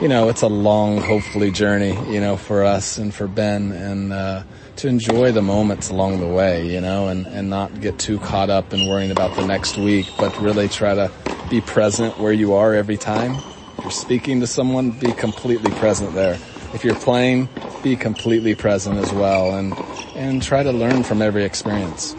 you 0.00 0.08
know, 0.08 0.28
it's 0.28 0.42
a 0.42 0.48
long, 0.48 1.00
hopefully 1.00 1.50
journey, 1.50 1.94
you 2.12 2.20
know, 2.20 2.36
for 2.36 2.62
us 2.64 2.98
and 2.98 3.12
for 3.12 3.26
Ben. 3.26 3.72
And, 3.72 4.12
uh, 4.12 4.42
to 4.76 4.88
enjoy 4.88 5.32
the 5.32 5.40
moments 5.40 5.88
along 5.88 6.20
the 6.20 6.26
way, 6.26 6.70
you 6.70 6.80
know, 6.80 7.08
and, 7.08 7.26
and 7.26 7.48
not 7.48 7.80
get 7.80 7.98
too 7.98 8.18
caught 8.18 8.50
up 8.50 8.74
in 8.74 8.86
worrying 8.86 9.10
about 9.10 9.34
the 9.34 9.46
next 9.46 9.78
week, 9.78 10.06
but 10.18 10.38
really 10.38 10.68
try 10.68 10.94
to 10.94 11.10
be 11.48 11.62
present 11.62 12.18
where 12.18 12.32
you 12.32 12.52
are 12.52 12.74
every 12.74 12.98
time. 12.98 13.36
If 13.78 13.84
you're 13.84 13.90
speaking 13.90 14.40
to 14.40 14.46
someone, 14.46 14.90
be 14.90 15.12
completely 15.12 15.70
present 15.70 16.12
there. 16.12 16.34
If 16.74 16.84
you're 16.84 16.94
playing, 16.94 17.48
be 17.82 17.96
completely 17.96 18.54
present 18.54 18.98
as 18.98 19.12
well 19.14 19.54
and, 19.54 19.72
and 20.14 20.42
try 20.42 20.62
to 20.62 20.72
learn 20.72 21.04
from 21.04 21.22
every 21.22 21.44
experience. 21.44 22.14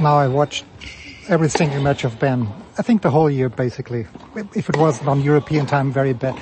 Now 0.00 0.18
I 0.18 0.28
watched 0.28 0.64
every 1.28 1.48
single 1.48 1.82
match 1.82 2.04
of 2.04 2.18
Ben. 2.18 2.48
I 2.78 2.82
think 2.82 3.02
the 3.02 3.10
whole 3.10 3.30
year 3.30 3.48
basically. 3.48 4.06
If 4.54 4.68
it 4.68 4.76
wasn't 4.76 5.08
on 5.08 5.20
European 5.20 5.66
time, 5.66 5.92
very 5.92 6.12
bad. 6.12 6.38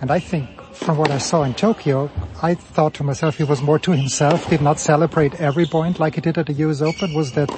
And 0.00 0.10
I 0.10 0.18
think 0.18 0.48
from 0.72 0.98
what 0.98 1.10
I 1.10 1.18
saw 1.18 1.42
in 1.44 1.54
Tokyo, 1.54 2.10
I 2.42 2.54
thought 2.54 2.94
to 2.94 3.04
myself 3.04 3.36
he 3.36 3.44
was 3.44 3.62
more 3.62 3.78
to 3.80 3.92
himself, 3.92 4.48
did 4.48 4.62
not 4.62 4.80
celebrate 4.80 5.40
every 5.40 5.66
point 5.66 6.00
like 6.00 6.16
he 6.16 6.20
did 6.20 6.38
at 6.38 6.46
the 6.46 6.54
US 6.54 6.80
Open. 6.82 7.14
Was 7.14 7.32
that 7.32 7.50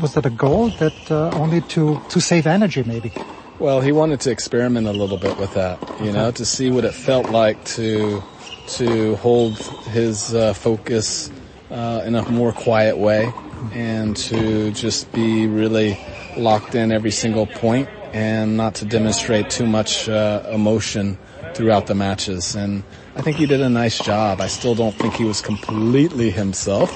was 0.00 0.14
that 0.14 0.26
a 0.26 0.30
goal 0.30 0.68
that 0.78 1.10
uh, 1.10 1.30
only 1.34 1.60
to 1.74 2.00
to 2.08 2.20
save 2.20 2.46
energy 2.46 2.82
maybe? 2.82 3.12
Well, 3.58 3.82
he 3.82 3.92
wanted 3.92 4.20
to 4.20 4.30
experiment 4.30 4.86
a 4.86 4.92
little 4.92 5.18
bit 5.18 5.38
with 5.38 5.52
that, 5.54 5.78
you 6.00 6.08
okay. 6.08 6.12
know, 6.12 6.30
to 6.30 6.44
see 6.46 6.70
what 6.70 6.84
it 6.84 6.94
felt 6.94 7.30
like 7.30 7.62
to 7.76 8.22
to 8.78 9.16
hold 9.16 9.58
his 9.92 10.34
uh, 10.34 10.54
focus 10.54 11.30
uh, 11.70 12.02
in 12.06 12.14
a 12.14 12.22
more 12.30 12.52
quiet 12.52 12.96
way 12.96 13.32
and 13.72 14.16
to 14.16 14.70
just 14.72 15.12
be 15.12 15.46
really 15.46 15.98
locked 16.36 16.74
in 16.74 16.92
every 16.92 17.10
single 17.10 17.46
point 17.46 17.88
and 18.12 18.56
not 18.56 18.74
to 18.76 18.84
demonstrate 18.84 19.50
too 19.50 19.66
much 19.66 20.08
uh, 20.08 20.42
emotion 20.52 21.18
throughout 21.54 21.86
the 21.86 21.94
matches. 21.94 22.54
And 22.54 22.82
I 23.16 23.22
think 23.22 23.36
he 23.36 23.46
did 23.46 23.60
a 23.60 23.68
nice 23.68 23.98
job. 23.98 24.40
I 24.40 24.46
still 24.46 24.74
don't 24.74 24.94
think 24.94 25.14
he 25.14 25.24
was 25.24 25.40
completely 25.40 26.30
himself, 26.30 26.90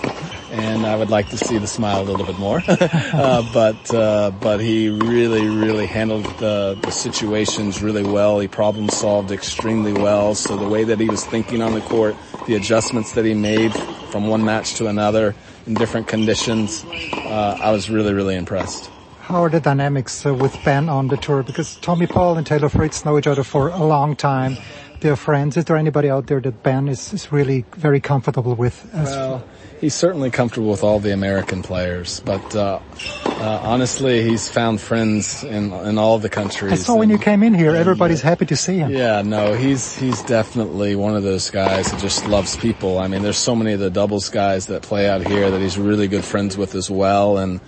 and 0.52 0.86
I 0.86 0.96
would 0.96 1.10
like 1.10 1.28
to 1.30 1.36
see 1.36 1.58
the 1.58 1.66
smile 1.66 2.02
a 2.02 2.04
little 2.04 2.24
bit 2.24 2.38
more. 2.38 2.62
uh, 2.68 3.42
but 3.52 3.94
uh, 3.94 4.30
but 4.30 4.60
he 4.60 4.88
really 4.88 5.46
really 5.48 5.86
handled 5.86 6.24
the, 6.38 6.78
the 6.80 6.90
situations 6.90 7.82
really 7.82 8.04
well. 8.04 8.38
He 8.38 8.48
problem 8.48 8.88
solved 8.88 9.32
extremely 9.32 9.92
well. 9.92 10.34
So 10.34 10.56
the 10.56 10.68
way 10.68 10.84
that 10.84 11.00
he 11.00 11.08
was 11.08 11.24
thinking 11.24 11.60
on 11.60 11.74
the 11.74 11.82
court, 11.82 12.16
the 12.46 12.54
adjustments 12.54 13.12
that 13.12 13.24
he 13.24 13.34
made 13.34 13.74
from 14.10 14.28
one 14.28 14.44
match 14.44 14.74
to 14.74 14.86
another 14.86 15.34
in 15.66 15.74
different 15.74 16.08
conditions, 16.08 16.84
uh, 16.84 17.58
I 17.60 17.70
was 17.70 17.90
really 17.90 18.12
really 18.12 18.36
impressed. 18.36 18.90
How 19.20 19.42
are 19.44 19.48
the 19.48 19.60
dynamics 19.60 20.26
uh, 20.26 20.34
with 20.34 20.54
Ben 20.64 20.88
on 20.88 21.08
the 21.08 21.16
tour? 21.16 21.42
Because 21.42 21.76
Tommy 21.76 22.06
Paul 22.06 22.36
and 22.36 22.46
Taylor 22.46 22.68
Fritz 22.68 23.04
know 23.06 23.16
each 23.18 23.26
other 23.26 23.42
for 23.42 23.68
a 23.68 23.82
long 23.82 24.16
time. 24.16 24.58
They're 25.00 25.16
friends. 25.16 25.56
Is 25.56 25.64
there 25.64 25.76
anybody 25.76 26.10
out 26.10 26.26
there 26.26 26.40
that 26.40 26.62
Ben 26.62 26.88
is, 26.88 27.12
is 27.12 27.32
really 27.32 27.64
very 27.76 28.00
comfortable 28.00 28.54
with? 28.54 28.86
well, 28.92 29.42
he's 29.84 29.94
certainly 29.94 30.30
comfortable 30.30 30.70
with 30.70 30.82
all 30.82 30.98
the 30.98 31.12
American 31.12 31.62
players, 31.62 32.20
but 32.20 32.56
uh, 32.56 32.80
uh, 33.26 33.60
honestly, 33.62 34.22
he's 34.22 34.48
found 34.48 34.80
friends 34.80 35.44
in 35.44 35.72
in 35.72 35.98
all 35.98 36.18
the 36.18 36.30
countries. 36.30 36.72
I 36.72 36.76
saw 36.76 36.96
when 36.96 37.10
you 37.10 37.18
came 37.18 37.42
in 37.42 37.52
here, 37.52 37.76
everybody's 37.76 38.22
happy 38.22 38.46
to 38.46 38.56
see 38.56 38.78
him. 38.78 38.90
Yeah, 38.90 39.20
no, 39.20 39.52
he's 39.52 39.94
he's 39.96 40.22
definitely 40.22 40.96
one 40.96 41.14
of 41.14 41.22
those 41.22 41.50
guys 41.50 41.90
that 41.90 42.00
just 42.00 42.26
loves 42.26 42.56
people. 42.56 42.98
I 42.98 43.08
mean, 43.08 43.22
there's 43.22 43.36
so 43.36 43.54
many 43.54 43.74
of 43.74 43.80
the 43.80 43.90
doubles 43.90 44.30
guys 44.30 44.68
that 44.68 44.82
play 44.82 45.06
out 45.06 45.26
here 45.26 45.50
that 45.50 45.60
he's 45.60 45.76
really 45.76 46.08
good 46.08 46.24
friends 46.24 46.56
with 46.56 46.74
as 46.74 46.90
well, 46.90 47.36
and 47.36 47.60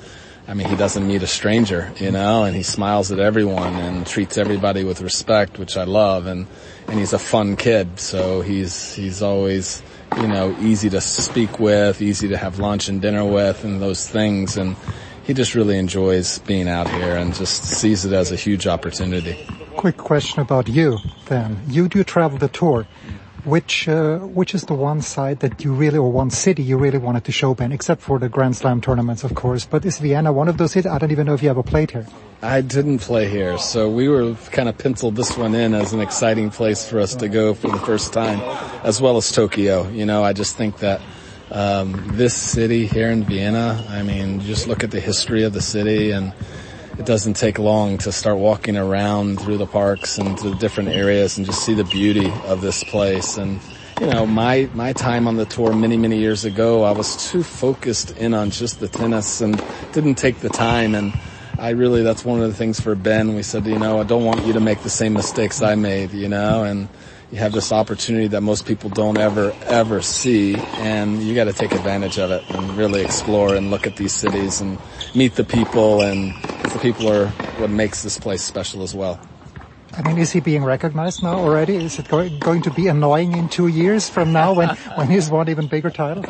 I 0.48 0.54
mean, 0.54 0.68
he 0.68 0.76
doesn't 0.76 1.06
meet 1.06 1.22
a 1.22 1.26
stranger, 1.26 1.92
you 1.98 2.12
know, 2.12 2.44
and 2.44 2.54
he 2.54 2.62
smiles 2.62 3.10
at 3.10 3.18
everyone 3.18 3.74
and 3.74 4.06
treats 4.06 4.38
everybody 4.38 4.84
with 4.84 5.00
respect, 5.02 5.58
which 5.58 5.76
I 5.76 5.82
love. 5.84 6.26
And, 6.26 6.46
and 6.86 6.98
he's 7.00 7.12
a 7.12 7.18
fun 7.18 7.56
kid. 7.56 7.98
So 7.98 8.42
he's, 8.42 8.94
he's 8.94 9.22
always, 9.22 9.82
you 10.16 10.28
know, 10.28 10.54
easy 10.58 10.90
to 10.90 11.00
speak 11.00 11.58
with, 11.58 12.00
easy 12.00 12.28
to 12.28 12.36
have 12.36 12.58
lunch 12.58 12.88
and 12.88 13.00
dinner 13.02 13.24
with 13.24 13.64
and 13.64 13.80
those 13.80 14.08
things. 14.08 14.56
And 14.56 14.76
he 15.26 15.34
just 15.34 15.54
really 15.54 15.78
enjoys 15.78 16.38
being 16.40 16.68
out 16.68 16.88
here 16.88 17.16
and 17.16 17.34
just 17.34 17.64
sees 17.64 18.04
it 18.04 18.12
as 18.12 18.32
a 18.32 18.36
huge 18.36 18.66
opportunity. 18.66 19.36
Quick 19.76 19.96
question 19.98 20.40
about 20.40 20.68
you 20.68 20.98
then. 21.26 21.60
You 21.68 21.88
do 21.88 22.02
travel 22.04 22.38
the 22.38 22.48
tour 22.48 22.86
which 23.46 23.88
uh, 23.88 24.18
which 24.34 24.54
is 24.54 24.66
the 24.66 24.74
one 24.74 25.00
side 25.00 25.40
that 25.40 25.62
you 25.64 25.72
really 25.72 25.96
or 25.96 26.10
one 26.10 26.30
city 26.30 26.62
you 26.62 26.76
really 26.76 26.98
wanted 26.98 27.24
to 27.24 27.32
show 27.32 27.54
Ben, 27.54 27.70
except 27.70 28.02
for 28.02 28.18
the 28.18 28.28
Grand 28.28 28.56
Slam 28.56 28.80
tournaments, 28.80 29.22
of 29.22 29.34
course. 29.34 29.64
But 29.64 29.86
is 29.86 29.98
Vienna 29.98 30.32
one 30.32 30.48
of 30.48 30.58
those 30.58 30.72
cities? 30.72 30.90
I 30.90 30.98
don't 30.98 31.12
even 31.12 31.26
know 31.26 31.34
if 31.34 31.42
you 31.42 31.48
ever 31.48 31.62
played 31.62 31.92
here. 31.92 32.06
I 32.42 32.60
didn't 32.60 32.98
play 32.98 33.30
here, 33.30 33.56
so 33.56 33.88
we 33.88 34.08
were 34.10 34.34
kind 34.50 34.68
of 34.68 34.76
penciled 34.76 35.16
this 35.16 35.38
one 35.38 35.54
in 35.54 35.72
as 35.72 35.94
an 35.94 36.00
exciting 36.02 36.50
place 36.50 36.84
for 36.86 37.00
us 37.00 37.14
to 37.16 37.28
go 37.30 37.54
for 37.54 37.70
the 37.70 37.78
first 37.78 38.12
time, 38.12 38.40
as 38.84 39.00
well 39.00 39.16
as 39.16 39.32
Tokyo. 39.32 39.88
You 39.88 40.04
know, 40.04 40.22
I 40.22 40.34
just 40.34 40.56
think 40.56 40.78
that 40.84 41.00
Um, 41.46 41.94
this 42.18 42.34
city 42.34 42.90
here 42.90 43.06
in 43.14 43.22
Vienna, 43.22 43.78
I 43.88 44.02
mean, 44.02 44.42
just 44.42 44.66
look 44.66 44.82
at 44.82 44.90
the 44.90 44.98
history 44.98 45.46
of 45.46 45.54
the 45.54 45.62
city 45.62 46.10
and 46.10 46.34
it 46.98 47.04
doesn't 47.04 47.34
take 47.34 47.58
long 47.58 47.98
to 47.98 48.12
start 48.12 48.38
walking 48.38 48.76
around 48.76 49.40
through 49.40 49.58
the 49.58 49.66
parks 49.66 50.18
and 50.18 50.38
to 50.38 50.50
the 50.50 50.54
different 50.54 50.88
areas 50.88 51.36
and 51.36 51.44
just 51.44 51.62
see 51.62 51.74
the 51.74 51.84
beauty 51.84 52.40
of 52.44 52.62
this 52.62 52.82
place. 52.84 53.36
And, 53.36 53.60
you 54.00 54.06
know, 54.06 54.26
my, 54.26 54.70
my 54.72 54.94
time 54.94 55.28
on 55.28 55.36
the 55.36 55.44
tour 55.44 55.74
many, 55.74 55.98
many 55.98 56.18
years 56.18 56.44
ago, 56.44 56.84
I 56.84 56.92
was 56.92 57.30
too 57.30 57.42
focused 57.42 58.16
in 58.16 58.32
on 58.32 58.50
just 58.50 58.80
the 58.80 58.88
tennis 58.88 59.42
and 59.42 59.62
didn't 59.92 60.14
take 60.14 60.38
the 60.38 60.48
time. 60.48 60.94
And 60.94 61.12
I 61.58 61.70
really, 61.70 62.02
that's 62.02 62.24
one 62.24 62.40
of 62.40 62.48
the 62.48 62.54
things 62.54 62.80
for 62.80 62.94
Ben. 62.94 63.34
We 63.34 63.42
said, 63.42 63.66
you 63.66 63.78
know, 63.78 64.00
I 64.00 64.04
don't 64.04 64.24
want 64.24 64.42
you 64.42 64.54
to 64.54 64.60
make 64.60 64.80
the 64.80 64.90
same 64.90 65.16
mistakes 65.16 65.60
I 65.60 65.74
made, 65.74 66.12
you 66.12 66.28
know, 66.28 66.64
and, 66.64 66.88
you 67.30 67.38
have 67.38 67.52
this 67.52 67.72
opportunity 67.72 68.28
that 68.28 68.40
most 68.40 68.66
people 68.66 68.88
don't 68.88 69.18
ever, 69.18 69.52
ever 69.62 70.00
see, 70.00 70.64
and 70.76 71.20
you 71.20 71.34
got 71.34 71.44
to 71.44 71.52
take 71.52 71.74
advantage 71.74 72.18
of 72.18 72.30
it 72.30 72.48
and 72.50 72.76
really 72.76 73.02
explore 73.02 73.56
and 73.56 73.68
look 73.70 73.86
at 73.86 73.96
these 73.96 74.12
cities 74.14 74.60
and 74.60 74.78
meet 75.16 75.34
the 75.34 75.44
people, 75.44 76.02
and 76.02 76.32
the 76.72 76.78
people 76.82 77.10
are 77.10 77.28
what 77.58 77.70
makes 77.70 78.02
this 78.02 78.18
place 78.18 78.42
special 78.42 78.82
as 78.82 78.94
well. 78.94 79.18
I 79.96 80.02
mean, 80.02 80.18
is 80.18 80.30
he 80.30 80.40
being 80.40 80.62
recognized 80.62 81.22
now 81.22 81.38
already? 81.38 81.76
Is 81.76 81.98
it 81.98 82.06
going, 82.08 82.38
going 82.40 82.60
to 82.62 82.70
be 82.70 82.86
annoying 82.88 83.32
in 83.32 83.48
two 83.48 83.68
years 83.68 84.10
from 84.10 84.30
now 84.32 84.52
when, 84.52 84.68
when 84.96 85.08
he's 85.08 85.30
won 85.30 85.48
even 85.48 85.68
bigger 85.68 85.88
title? 85.88 86.24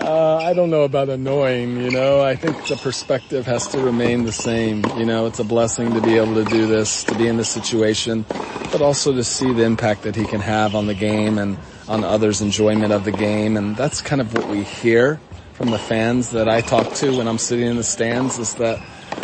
Uh, 0.00 0.36
I 0.36 0.54
don't 0.54 0.70
know 0.70 0.82
about 0.82 1.10
annoying, 1.10 1.76
you 1.76 1.90
know. 1.90 2.22
I 2.22 2.34
think 2.34 2.66
the 2.68 2.76
perspective 2.76 3.44
has 3.46 3.66
to 3.68 3.80
remain 3.80 4.24
the 4.24 4.32
same. 4.32 4.84
You 4.96 5.04
know, 5.04 5.26
it's 5.26 5.38
a 5.38 5.44
blessing 5.44 5.92
to 5.92 6.00
be 6.00 6.16
able 6.16 6.34
to 6.34 6.44
do 6.44 6.66
this, 6.66 7.04
to 7.04 7.14
be 7.14 7.26
in 7.26 7.36
this 7.36 7.50
situation, 7.50 8.24
but 8.70 8.80
also 8.80 9.12
to 9.12 9.24
see 9.24 9.52
the 9.52 9.64
impact 9.64 10.02
that 10.02 10.16
he 10.16 10.24
can 10.24 10.40
have 10.40 10.74
on 10.74 10.86
the 10.86 10.94
game 10.94 11.36
and 11.36 11.58
on 11.88 12.04
others' 12.04 12.40
enjoyment 12.40 12.92
of 12.92 13.04
the 13.04 13.12
game. 13.12 13.56
And 13.56 13.76
that's 13.76 14.00
kind 14.00 14.22
of 14.22 14.32
what 14.32 14.46
we 14.46 14.62
hear 14.62 15.20
from 15.62 15.70
the 15.70 15.78
fans 15.78 16.30
that 16.30 16.48
I 16.48 16.60
talk 16.60 16.92
to 16.94 17.16
when 17.16 17.28
I'm 17.28 17.38
sitting 17.38 17.66
in 17.68 17.76
the 17.76 17.84
stands 17.84 18.36
is 18.36 18.54
that 18.54 18.80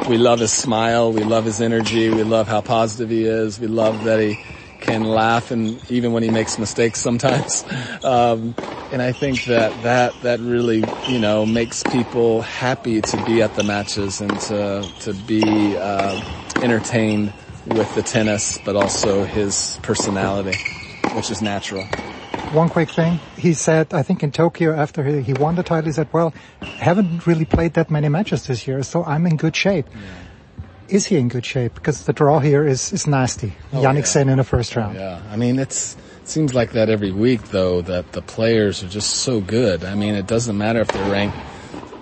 we 0.07 0.19
love 0.19 0.39
his 0.39 0.53
smile, 0.53 1.13
we 1.13 1.25
love 1.25 1.45
his 1.45 1.61
energy, 1.61 2.11
we 2.11 2.23
love 2.23 2.47
how 2.47 2.61
positive 2.61 3.11
he 3.11 3.25
is, 3.25 3.59
we 3.59 3.67
love 3.67 4.05
that 4.05 4.21
he 4.21 4.37
can 4.79 5.03
laugh 5.03 5.51
and 5.51 5.81
even 5.91 6.13
when 6.13 6.23
he 6.23 6.31
makes 6.31 6.57
mistakes 6.57 7.01
sometimes. 7.01 7.65
Um, 8.05 8.55
and 8.93 9.03
I 9.03 9.11
think 9.11 9.43
that 9.45 9.83
that 9.83 10.21
that 10.21 10.39
really 10.39 10.89
you 11.07 11.19
know 11.19 11.45
makes 11.45 11.83
people 11.83 12.43
happy 12.43 13.03
to 13.03 13.19
be 13.19 13.43
at 13.43 13.55
the 13.55 13.65
matches 13.65 14.21
and 14.21 14.39
to 14.43 14.89
to 15.01 15.13
be 15.13 15.77
uh, 15.77 16.21
entertained 16.63 17.35
with 17.67 17.95
the 17.95 18.03
tennis, 18.05 18.59
but 18.59 18.77
also 18.77 19.25
his 19.25 19.81
personality, 19.83 20.57
which 21.13 21.33
is 21.33 21.43
natural. 21.43 21.85
One 22.53 22.69
quick 22.69 22.91
thing. 22.91 23.21
He 23.37 23.53
said, 23.53 23.93
I 23.93 24.03
think 24.03 24.23
in 24.23 24.33
Tokyo 24.33 24.75
after 24.75 25.05
he, 25.05 25.21
he 25.21 25.35
won 25.35 25.55
the 25.55 25.63
title, 25.63 25.87
he 25.87 25.93
said, 25.93 26.09
well, 26.13 26.33
haven't 26.61 27.27
really 27.27 27.45
played 27.45 27.75
that 27.75 27.91
many 27.91 28.09
matches 28.09 28.47
this 28.47 28.67
year, 28.67 28.83
so 28.83 29.05
I'm 29.05 29.27
in 29.27 29.37
good 29.37 29.55
shape. 29.55 29.87
Yeah 29.93 30.01
is 30.89 31.07
he 31.07 31.17
in 31.17 31.29
good 31.29 31.45
shape? 31.45 31.75
Because 31.75 32.05
the 32.05 32.13
draw 32.13 32.39
here 32.39 32.67
is, 32.67 32.93
is 32.93 33.07
nasty. 33.07 33.53
Oh, 33.73 33.83
Yannick 33.83 34.01
yeah. 34.01 34.05
Sen 34.05 34.29
in 34.29 34.39
the 34.39 34.45
first 34.45 34.75
round. 34.75 34.97
Yeah, 34.97 35.21
I 35.31 35.37
mean, 35.37 35.59
it's, 35.59 35.97
it 36.23 36.29
seems 36.29 36.55
like 36.55 36.73
that 36.73 36.89
every 36.89 37.13
week 37.13 37.43
though, 37.49 37.83
that 37.83 38.13
the 38.13 38.23
players 38.23 38.83
are 38.83 38.89
just 38.89 39.11
so 39.11 39.41
good. 39.41 39.85
I 39.85 39.95
mean, 39.95 40.15
it 40.15 40.27
doesn't 40.27 40.57
matter 40.57 40.81
if 40.81 40.89
they're 40.89 41.11
ranked 41.11 41.37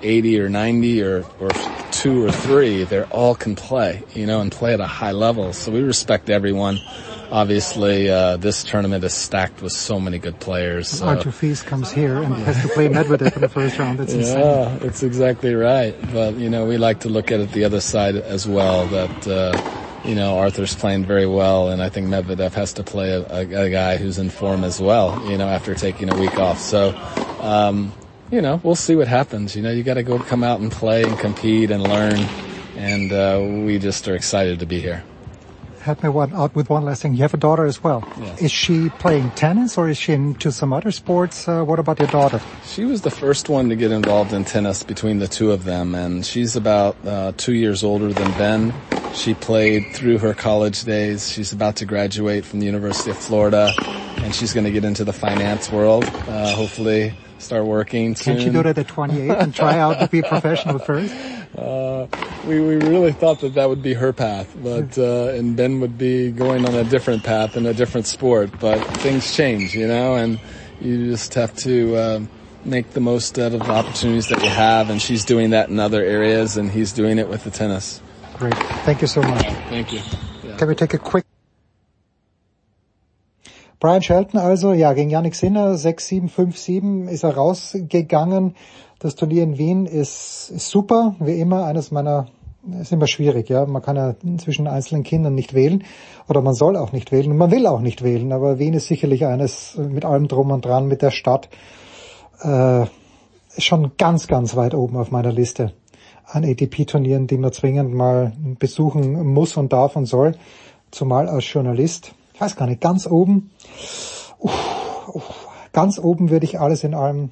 80 0.03 0.41
or 0.41 0.49
90 0.49 1.03
or, 1.03 1.25
or 1.41 1.51
two 1.91 2.25
or 2.25 2.31
three, 2.31 2.85
they're 2.85 3.07
all 3.07 3.35
can 3.35 3.57
play, 3.57 4.03
you 4.15 4.27
know, 4.27 4.41
and 4.41 4.53
play 4.53 4.75
at 4.75 4.81
a 4.81 4.87
high 4.87 5.13
level. 5.13 5.53
So 5.53 5.73
we 5.73 5.83
respect 5.83 6.31
everyone 6.31 6.79
obviously 7.31 8.11
uh, 8.11 8.37
this 8.37 8.65
tournament 8.65 9.05
is 9.05 9.15
stacked 9.15 9.63
with 9.63 9.73
so 9.73 9.99
many 10.01 10.19
good 10.19 10.39
players. 10.41 10.89
So. 10.89 11.07
Arthur 11.07 11.33
Fils 11.33 11.63
comes 11.63 11.91
here 11.93 12.23
and 12.23 12.35
has 12.35 12.61
to 12.63 12.69
play 12.69 12.89
Medvedev 12.89 13.35
in 13.35 13.41
the 13.41 13.49
first 13.49 13.79
round. 13.79 13.99
That's 13.99 14.13
insane. 14.13 14.39
Yeah, 14.39 14.79
it's 14.83 15.03
exactly 15.03 15.55
right. 15.55 15.95
But 16.13 16.35
you 16.35 16.51
know, 16.51 16.67
we 16.67 16.77
like 16.77 17.01
to 17.01 17.09
look 17.09 17.31
at 17.31 17.41
it 17.41 17.53
the 17.53 17.65
other 17.65 17.81
side 17.81 18.17
as 18.17 18.47
well. 18.47 18.87
That 18.87 19.29
uh, 19.29 20.09
you 20.09 20.15
know, 20.15 20.39
Arthur's 20.39 20.75
playing 20.75 21.05
very 21.05 21.27
well, 21.27 21.71
and 21.71 21.83
I 21.83 21.89
think 21.89 22.09
Medvedev 22.09 22.53
has 22.55 22.73
to 22.75 22.85
play 22.85 23.11
a, 23.11 23.21
a, 23.23 23.65
a 23.65 23.71
guy 23.71 23.97
who's 23.97 24.19
in 24.19 24.31
form 24.31 24.65
as 24.65 24.81
well. 24.81 25.29
You 25.31 25.39
know, 25.39 25.49
after 25.49 25.75
taking 25.75 26.11
a 26.11 26.17
week 26.17 26.39
off. 26.39 26.59
So. 26.59 26.95
Um, 27.41 27.93
you 28.29 28.43
know, 28.43 28.61
we'll 28.65 28.75
see 28.75 28.97
what 28.97 29.07
happens. 29.07 29.55
You 29.55 29.63
know, 29.63 29.71
you 29.71 29.85
got 29.85 29.95
to 29.95 30.03
go 30.03 30.19
come 30.19 30.43
out 30.43 30.59
and 30.59 30.73
play 30.73 31.05
and 31.05 31.17
compete 31.17 31.71
and 31.71 31.81
learn, 31.81 32.19
and 32.77 33.13
uh, 33.13 33.41
we 33.65 33.79
just 33.79 34.09
are 34.09 34.17
excited 34.17 34.59
to 34.59 34.67
be 34.67 34.81
here 34.81 35.05
help 35.87 36.03
me 36.03 36.09
one, 36.09 36.35
out 36.35 36.55
with 36.55 36.69
one 36.69 36.85
last 36.85 37.03
thing. 37.03 37.15
You 37.15 37.23
have 37.23 37.33
a 37.33 37.39
daughter 37.39 37.65
as 37.65 37.83
well. 37.83 38.05
Yes. 38.21 38.43
Is 38.43 38.53
she 38.53 38.91
playing 38.91 39.31
tennis 39.31 39.79
or 39.79 39.89
is 39.89 39.97
she 39.97 40.13
into 40.13 40.51
some 40.53 40.73
other 40.73 40.91
sports? 40.91 41.49
Uh, 41.49 41.63
what 41.63 41.79
about 41.79 41.99
your 41.99 42.09
daughter? 42.09 42.41
She 42.65 42.85
was 42.85 43.03
the 43.03 43.11
first 43.11 43.49
one 43.49 43.69
to 43.71 43.77
get 43.77 43.93
involved 43.93 44.33
in 44.33 44.45
tennis 44.45 44.83
between 44.83 45.21
the 45.21 45.29
two 45.29 45.53
of 45.53 45.65
them, 45.65 45.95
and 45.95 46.27
she's 46.27 46.57
about 46.57 46.97
uh, 47.07 47.33
two 47.37 47.55
years 47.55 47.85
older 47.85 48.13
than 48.13 48.33
Ben. 48.33 48.75
She 49.13 49.33
played 49.33 49.87
through 49.93 50.19
her 50.19 50.35
college 50.35 50.83
days. 50.85 51.33
She's 51.33 51.53
about 51.53 51.77
to 51.77 51.87
graduate 51.87 52.45
from 52.45 52.61
the 52.61 52.67
University 52.67 53.11
of 53.11 53.17
Florida, 53.17 53.73
and 54.23 54.35
she's 54.35 54.53
going 54.53 54.65
to 54.65 54.73
get 54.73 54.85
into 54.85 55.05
the 55.05 55.13
finance 55.13 55.71
world. 55.71 56.05
Uh, 56.27 56.55
hopefully, 56.55 57.15
start 57.39 57.65
working 57.65 58.17
soon. 58.17 58.37
Can 58.37 58.45
she 58.45 58.51
do 58.51 58.63
that 58.63 58.77
at 58.77 58.89
28 58.89 59.31
and 59.31 59.55
try 59.55 59.79
out 59.79 60.01
to 60.01 60.09
be 60.09 60.19
a 60.19 60.23
professional 60.23 60.79
first? 60.91 61.15
Uh, 61.57 62.07
we, 62.45 62.61
we 62.61 62.77
really 62.77 63.13
thought 63.13 63.41
that 63.41 63.55
that 63.55 63.69
would 63.69 63.83
be 63.83 63.95
her 63.95 64.13
path, 64.13 64.55
but, 64.63 64.99
uh, 64.99 65.33
and 65.35 65.57
Ben 65.57 65.81
would 65.81 65.97
be 65.99 66.31
going 66.31 66.65
on 66.65 66.75
a 66.75 66.85
different 66.85 67.25
path 67.25 67.57
in 67.57 67.67
a 67.67 67.75
different 67.75 68.07
sport, 68.07 68.51
but 68.61 68.85
things 68.85 69.33
change, 69.33 69.75
you 69.75 69.87
know, 69.87 70.15
and 70.15 70.39
you 70.81 71.11
just 71.11 71.35
have 71.35 71.55
to, 71.57 71.97
uh, 71.97 72.21
make 72.65 72.91
the 72.91 73.01
most 73.01 73.39
out 73.39 73.55
of 73.55 73.65
the 73.65 73.73
opportunities 73.73 74.29
that 74.29 74.43
you 74.43 74.51
have, 74.51 74.91
and 74.91 75.01
she's 75.01 75.25
doing 75.25 75.51
that 75.51 75.69
in 75.69 75.79
other 75.79 76.03
areas, 76.03 76.57
and 76.57 76.71
he's 76.71 76.93
doing 76.93 77.19
it 77.19 77.29
with 77.29 77.45
the 77.45 77.51
tennis. 77.51 78.03
Great. 78.39 78.57
Thank 78.85 79.01
you 79.01 79.07
so 79.07 79.23
much. 79.23 79.45
Thank 79.69 79.93
you. 79.93 80.01
Yeah. 80.43 80.57
Can 80.57 80.69
we 80.69 80.75
take 80.75 80.93
a 80.93 80.99
quick 80.99 81.25
Brian 83.79 84.01
Shelton 84.01 84.41
also, 84.41 84.73
ja, 84.73 84.95
gegen 84.95 85.11
Yannick 85.11 85.35
Sinner, 85.35 85.77
6-7, 85.77 86.31
5-7 86.31 87.09
ist 87.09 87.25
er 87.25 87.35
rausgegangen. 87.35 88.55
Das 89.07 89.15
Turnier 89.15 89.45
in 89.45 89.57
Wien 89.57 89.87
ist, 89.87 90.51
ist 90.53 90.69
super, 90.69 91.15
wie 91.21 91.39
immer, 91.39 91.65
eines 91.65 91.93
meiner 91.93 92.27
ist 92.81 92.91
immer 92.91 93.07
schwierig, 93.07 93.49
ja. 93.49 93.65
Man 93.65 93.81
kann 93.81 93.95
ja 93.95 94.17
zwischen 94.39 94.67
einzelnen 94.67 95.05
Kindern 95.05 95.33
nicht 95.33 95.55
wählen. 95.55 95.85
Oder 96.27 96.43
man 96.43 96.55
soll 96.55 96.77
auch 96.77 96.91
nicht 96.91 97.13
wählen. 97.13 97.31
Und 97.31 97.37
man 97.37 97.53
will 97.53 97.69
auch 97.69 97.79
nicht 97.79 98.03
wählen, 98.03 98.33
aber 98.33 98.59
Wien 98.59 98.75
ist 98.75 98.89
sicherlich 98.89 99.25
eines 99.25 99.79
mit 99.79 100.05
allem 100.05 100.27
drum 100.27 100.51
und 100.51 100.65
dran, 100.65 100.89
mit 100.89 101.03
der 101.03 101.13
Stadt, 101.13 101.49
äh, 102.41 102.87
schon 103.59 103.93
ganz, 103.97 104.27
ganz 104.27 104.57
weit 104.57 104.75
oben 104.75 104.97
auf 104.97 105.13
meiner 105.13 105.31
Liste 105.31 105.73
an 106.25 106.45
ATP-Turnieren, 106.45 107.29
die 107.29 107.39
man 107.39 107.53
zwingend 107.53 107.95
mal 107.95 108.33
besuchen 108.59 109.25
muss 109.25 109.57
und 109.57 109.73
darf 109.73 109.95
und 109.95 110.07
soll, 110.07 110.35
zumal 110.91 111.29
als 111.29 111.45
Journalist. 111.53 112.13
Ich 112.35 112.41
weiß 112.41 112.57
gar 112.57 112.67
nicht, 112.67 112.81
ganz 112.81 113.07
oben, 113.07 113.53
uff, 114.41 115.07
uff, 115.15 115.49
ganz 115.73 115.97
oben 116.01 116.29
würde 116.29 116.45
ich 116.45 116.59
alles 116.59 116.83
in 116.83 116.93
allem 116.93 117.31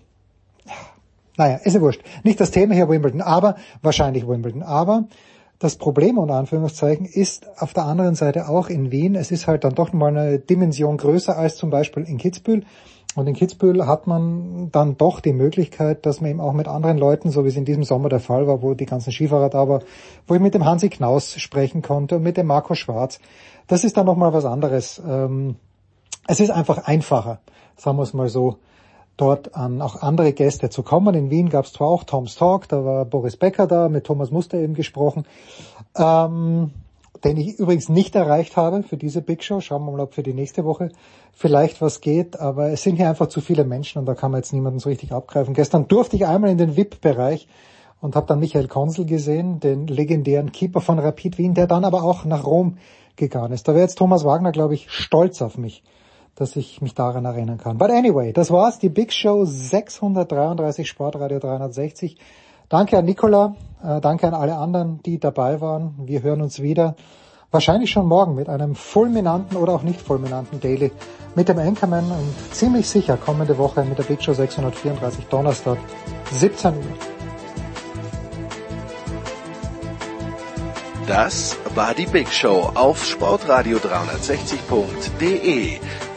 naja, 1.36 1.56
ist 1.56 1.74
ja 1.74 1.80
wurscht. 1.80 2.02
Nicht 2.22 2.40
das 2.40 2.50
Thema 2.50 2.74
hier 2.74 2.88
Wimbledon, 2.88 3.20
aber 3.20 3.56
wahrscheinlich 3.82 4.26
Wimbledon. 4.26 4.62
Aber 4.62 5.04
das 5.58 5.76
Problem 5.76 6.18
unter 6.18 6.34
Anführungszeichen 6.34 7.06
ist 7.06 7.46
auf 7.60 7.72
der 7.72 7.84
anderen 7.84 8.14
Seite 8.14 8.48
auch 8.48 8.68
in 8.68 8.90
Wien. 8.90 9.14
Es 9.14 9.30
ist 9.30 9.46
halt 9.46 9.64
dann 9.64 9.74
doch 9.74 9.92
mal 9.92 10.08
eine 10.08 10.38
Dimension 10.38 10.96
größer 10.96 11.36
als 11.36 11.56
zum 11.56 11.70
Beispiel 11.70 12.04
in 12.04 12.18
Kitzbühel. 12.18 12.64
Und 13.14 13.28
in 13.28 13.34
Kitzbühel 13.34 13.86
hat 13.86 14.08
man 14.08 14.70
dann 14.72 14.96
doch 14.96 15.20
die 15.20 15.32
Möglichkeit, 15.32 16.04
dass 16.04 16.20
man 16.20 16.30
eben 16.30 16.40
auch 16.40 16.52
mit 16.52 16.66
anderen 16.66 16.98
Leuten, 16.98 17.30
so 17.30 17.44
wie 17.44 17.48
es 17.48 17.56
in 17.56 17.64
diesem 17.64 17.84
Sommer 17.84 18.08
der 18.08 18.18
Fall 18.18 18.48
war, 18.48 18.60
wo 18.60 18.74
die 18.74 18.86
ganzen 18.86 19.12
Skifahrer 19.12 19.50
da 19.50 19.68
waren, 19.68 19.84
wo 20.26 20.34
ich 20.34 20.40
mit 20.40 20.54
dem 20.54 20.64
Hansi 20.64 20.88
Knaus 20.88 21.34
sprechen 21.38 21.80
konnte 21.80 22.16
und 22.16 22.22
mit 22.22 22.36
dem 22.36 22.48
Marco 22.48 22.74
Schwarz. 22.74 23.20
Das 23.68 23.84
ist 23.84 23.96
dann 23.96 24.06
nochmal 24.06 24.32
was 24.32 24.44
anderes. 24.44 25.00
Ähm, 25.08 25.56
es 26.26 26.40
ist 26.40 26.50
einfach 26.50 26.88
einfacher, 26.88 27.38
sagen 27.76 27.98
wir 27.98 28.02
es 28.02 28.14
mal 28.14 28.28
so 28.28 28.56
dort 29.16 29.54
an 29.54 29.80
auch 29.80 30.02
andere 30.02 30.32
Gäste 30.32 30.70
zu 30.70 30.82
kommen. 30.82 31.14
In 31.14 31.30
Wien 31.30 31.48
gab 31.48 31.64
es 31.66 31.72
zwar 31.72 31.88
auch 31.88 32.04
Tom's 32.04 32.34
Talk, 32.36 32.68
da 32.68 32.84
war 32.84 33.04
Boris 33.04 33.36
Becker 33.36 33.66
da, 33.66 33.88
mit 33.88 34.04
Thomas 34.04 34.30
Muster 34.30 34.58
eben 34.58 34.74
gesprochen, 34.74 35.24
ähm, 35.96 36.70
den 37.22 37.36
ich 37.36 37.58
übrigens 37.58 37.88
nicht 37.88 38.14
erreicht 38.14 38.56
habe 38.56 38.82
für 38.82 38.96
diese 38.96 39.22
Big 39.22 39.42
Show. 39.42 39.60
Schauen 39.60 39.84
wir 39.84 39.92
mal, 39.92 40.00
ob 40.00 40.14
für 40.14 40.22
die 40.22 40.34
nächste 40.34 40.64
Woche 40.64 40.90
vielleicht 41.32 41.80
was 41.80 42.00
geht, 42.00 42.38
aber 42.38 42.70
es 42.70 42.82
sind 42.82 42.96
hier 42.96 43.08
einfach 43.08 43.28
zu 43.28 43.40
viele 43.40 43.64
Menschen 43.64 43.98
und 43.98 44.06
da 44.06 44.14
kann 44.14 44.30
man 44.30 44.40
jetzt 44.40 44.52
niemanden 44.52 44.78
so 44.78 44.88
richtig 44.88 45.12
abgreifen. 45.12 45.54
Gestern 45.54 45.88
durfte 45.88 46.16
ich 46.16 46.26
einmal 46.26 46.50
in 46.50 46.58
den 46.58 46.76
VIP-Bereich 46.76 47.48
und 48.00 48.16
habe 48.16 48.26
dann 48.26 48.40
Michael 48.40 48.68
Konzel 48.68 49.06
gesehen, 49.06 49.60
den 49.60 49.86
legendären 49.86 50.52
Keeper 50.52 50.80
von 50.80 50.98
Rapid 50.98 51.38
Wien, 51.38 51.54
der 51.54 51.66
dann 51.66 51.84
aber 51.84 52.02
auch 52.02 52.24
nach 52.24 52.44
Rom 52.44 52.78
gegangen 53.16 53.52
ist. 53.52 53.68
Da 53.68 53.72
wäre 53.72 53.82
jetzt 53.82 53.96
Thomas 53.96 54.24
Wagner, 54.24 54.52
glaube 54.52 54.74
ich, 54.74 54.90
stolz 54.90 55.40
auf 55.40 55.56
mich 55.56 55.82
dass 56.34 56.56
ich 56.56 56.80
mich 56.80 56.94
daran 56.94 57.24
erinnern 57.24 57.58
kann. 57.58 57.78
But 57.78 57.90
anyway, 57.90 58.32
das 58.32 58.50
war's, 58.50 58.78
die 58.78 58.88
Big 58.88 59.12
Show 59.12 59.44
633 59.44 60.88
Sportradio 60.88 61.38
360. 61.38 62.18
Danke 62.68 62.98
an 62.98 63.04
Nicola, 63.04 63.56
äh, 63.82 64.00
danke 64.00 64.26
an 64.26 64.34
alle 64.34 64.56
anderen, 64.56 65.02
die 65.02 65.18
dabei 65.18 65.60
waren. 65.60 65.94
Wir 66.04 66.22
hören 66.22 66.42
uns 66.42 66.60
wieder. 66.60 66.96
wahrscheinlich 67.54 67.90
schon 67.90 68.06
morgen 68.06 68.34
mit 68.34 68.48
einem 68.48 68.74
fulminanten 68.74 69.56
oder 69.56 69.74
auch 69.74 69.82
nicht 69.82 70.00
fulminanten 70.00 70.58
Daily 70.60 70.90
mit 71.36 71.48
dem 71.48 71.58
Anchorman 71.58 72.10
und 72.10 72.34
ziemlich 72.52 72.88
sicher 72.88 73.16
kommende 73.16 73.56
Woche 73.58 73.84
mit 73.84 73.96
der 73.96 74.02
Big 74.02 74.20
Show 74.22 74.34
634 74.34 75.26
Donnerstag 75.26 75.78
17 76.32 76.74
Uhr. 76.74 76.82
Das 81.06 81.56
war 81.74 81.92
die 81.94 82.06
Big 82.06 82.32
Show 82.32 82.70
auf 82.74 83.04
sportradio360.de. 83.04 85.78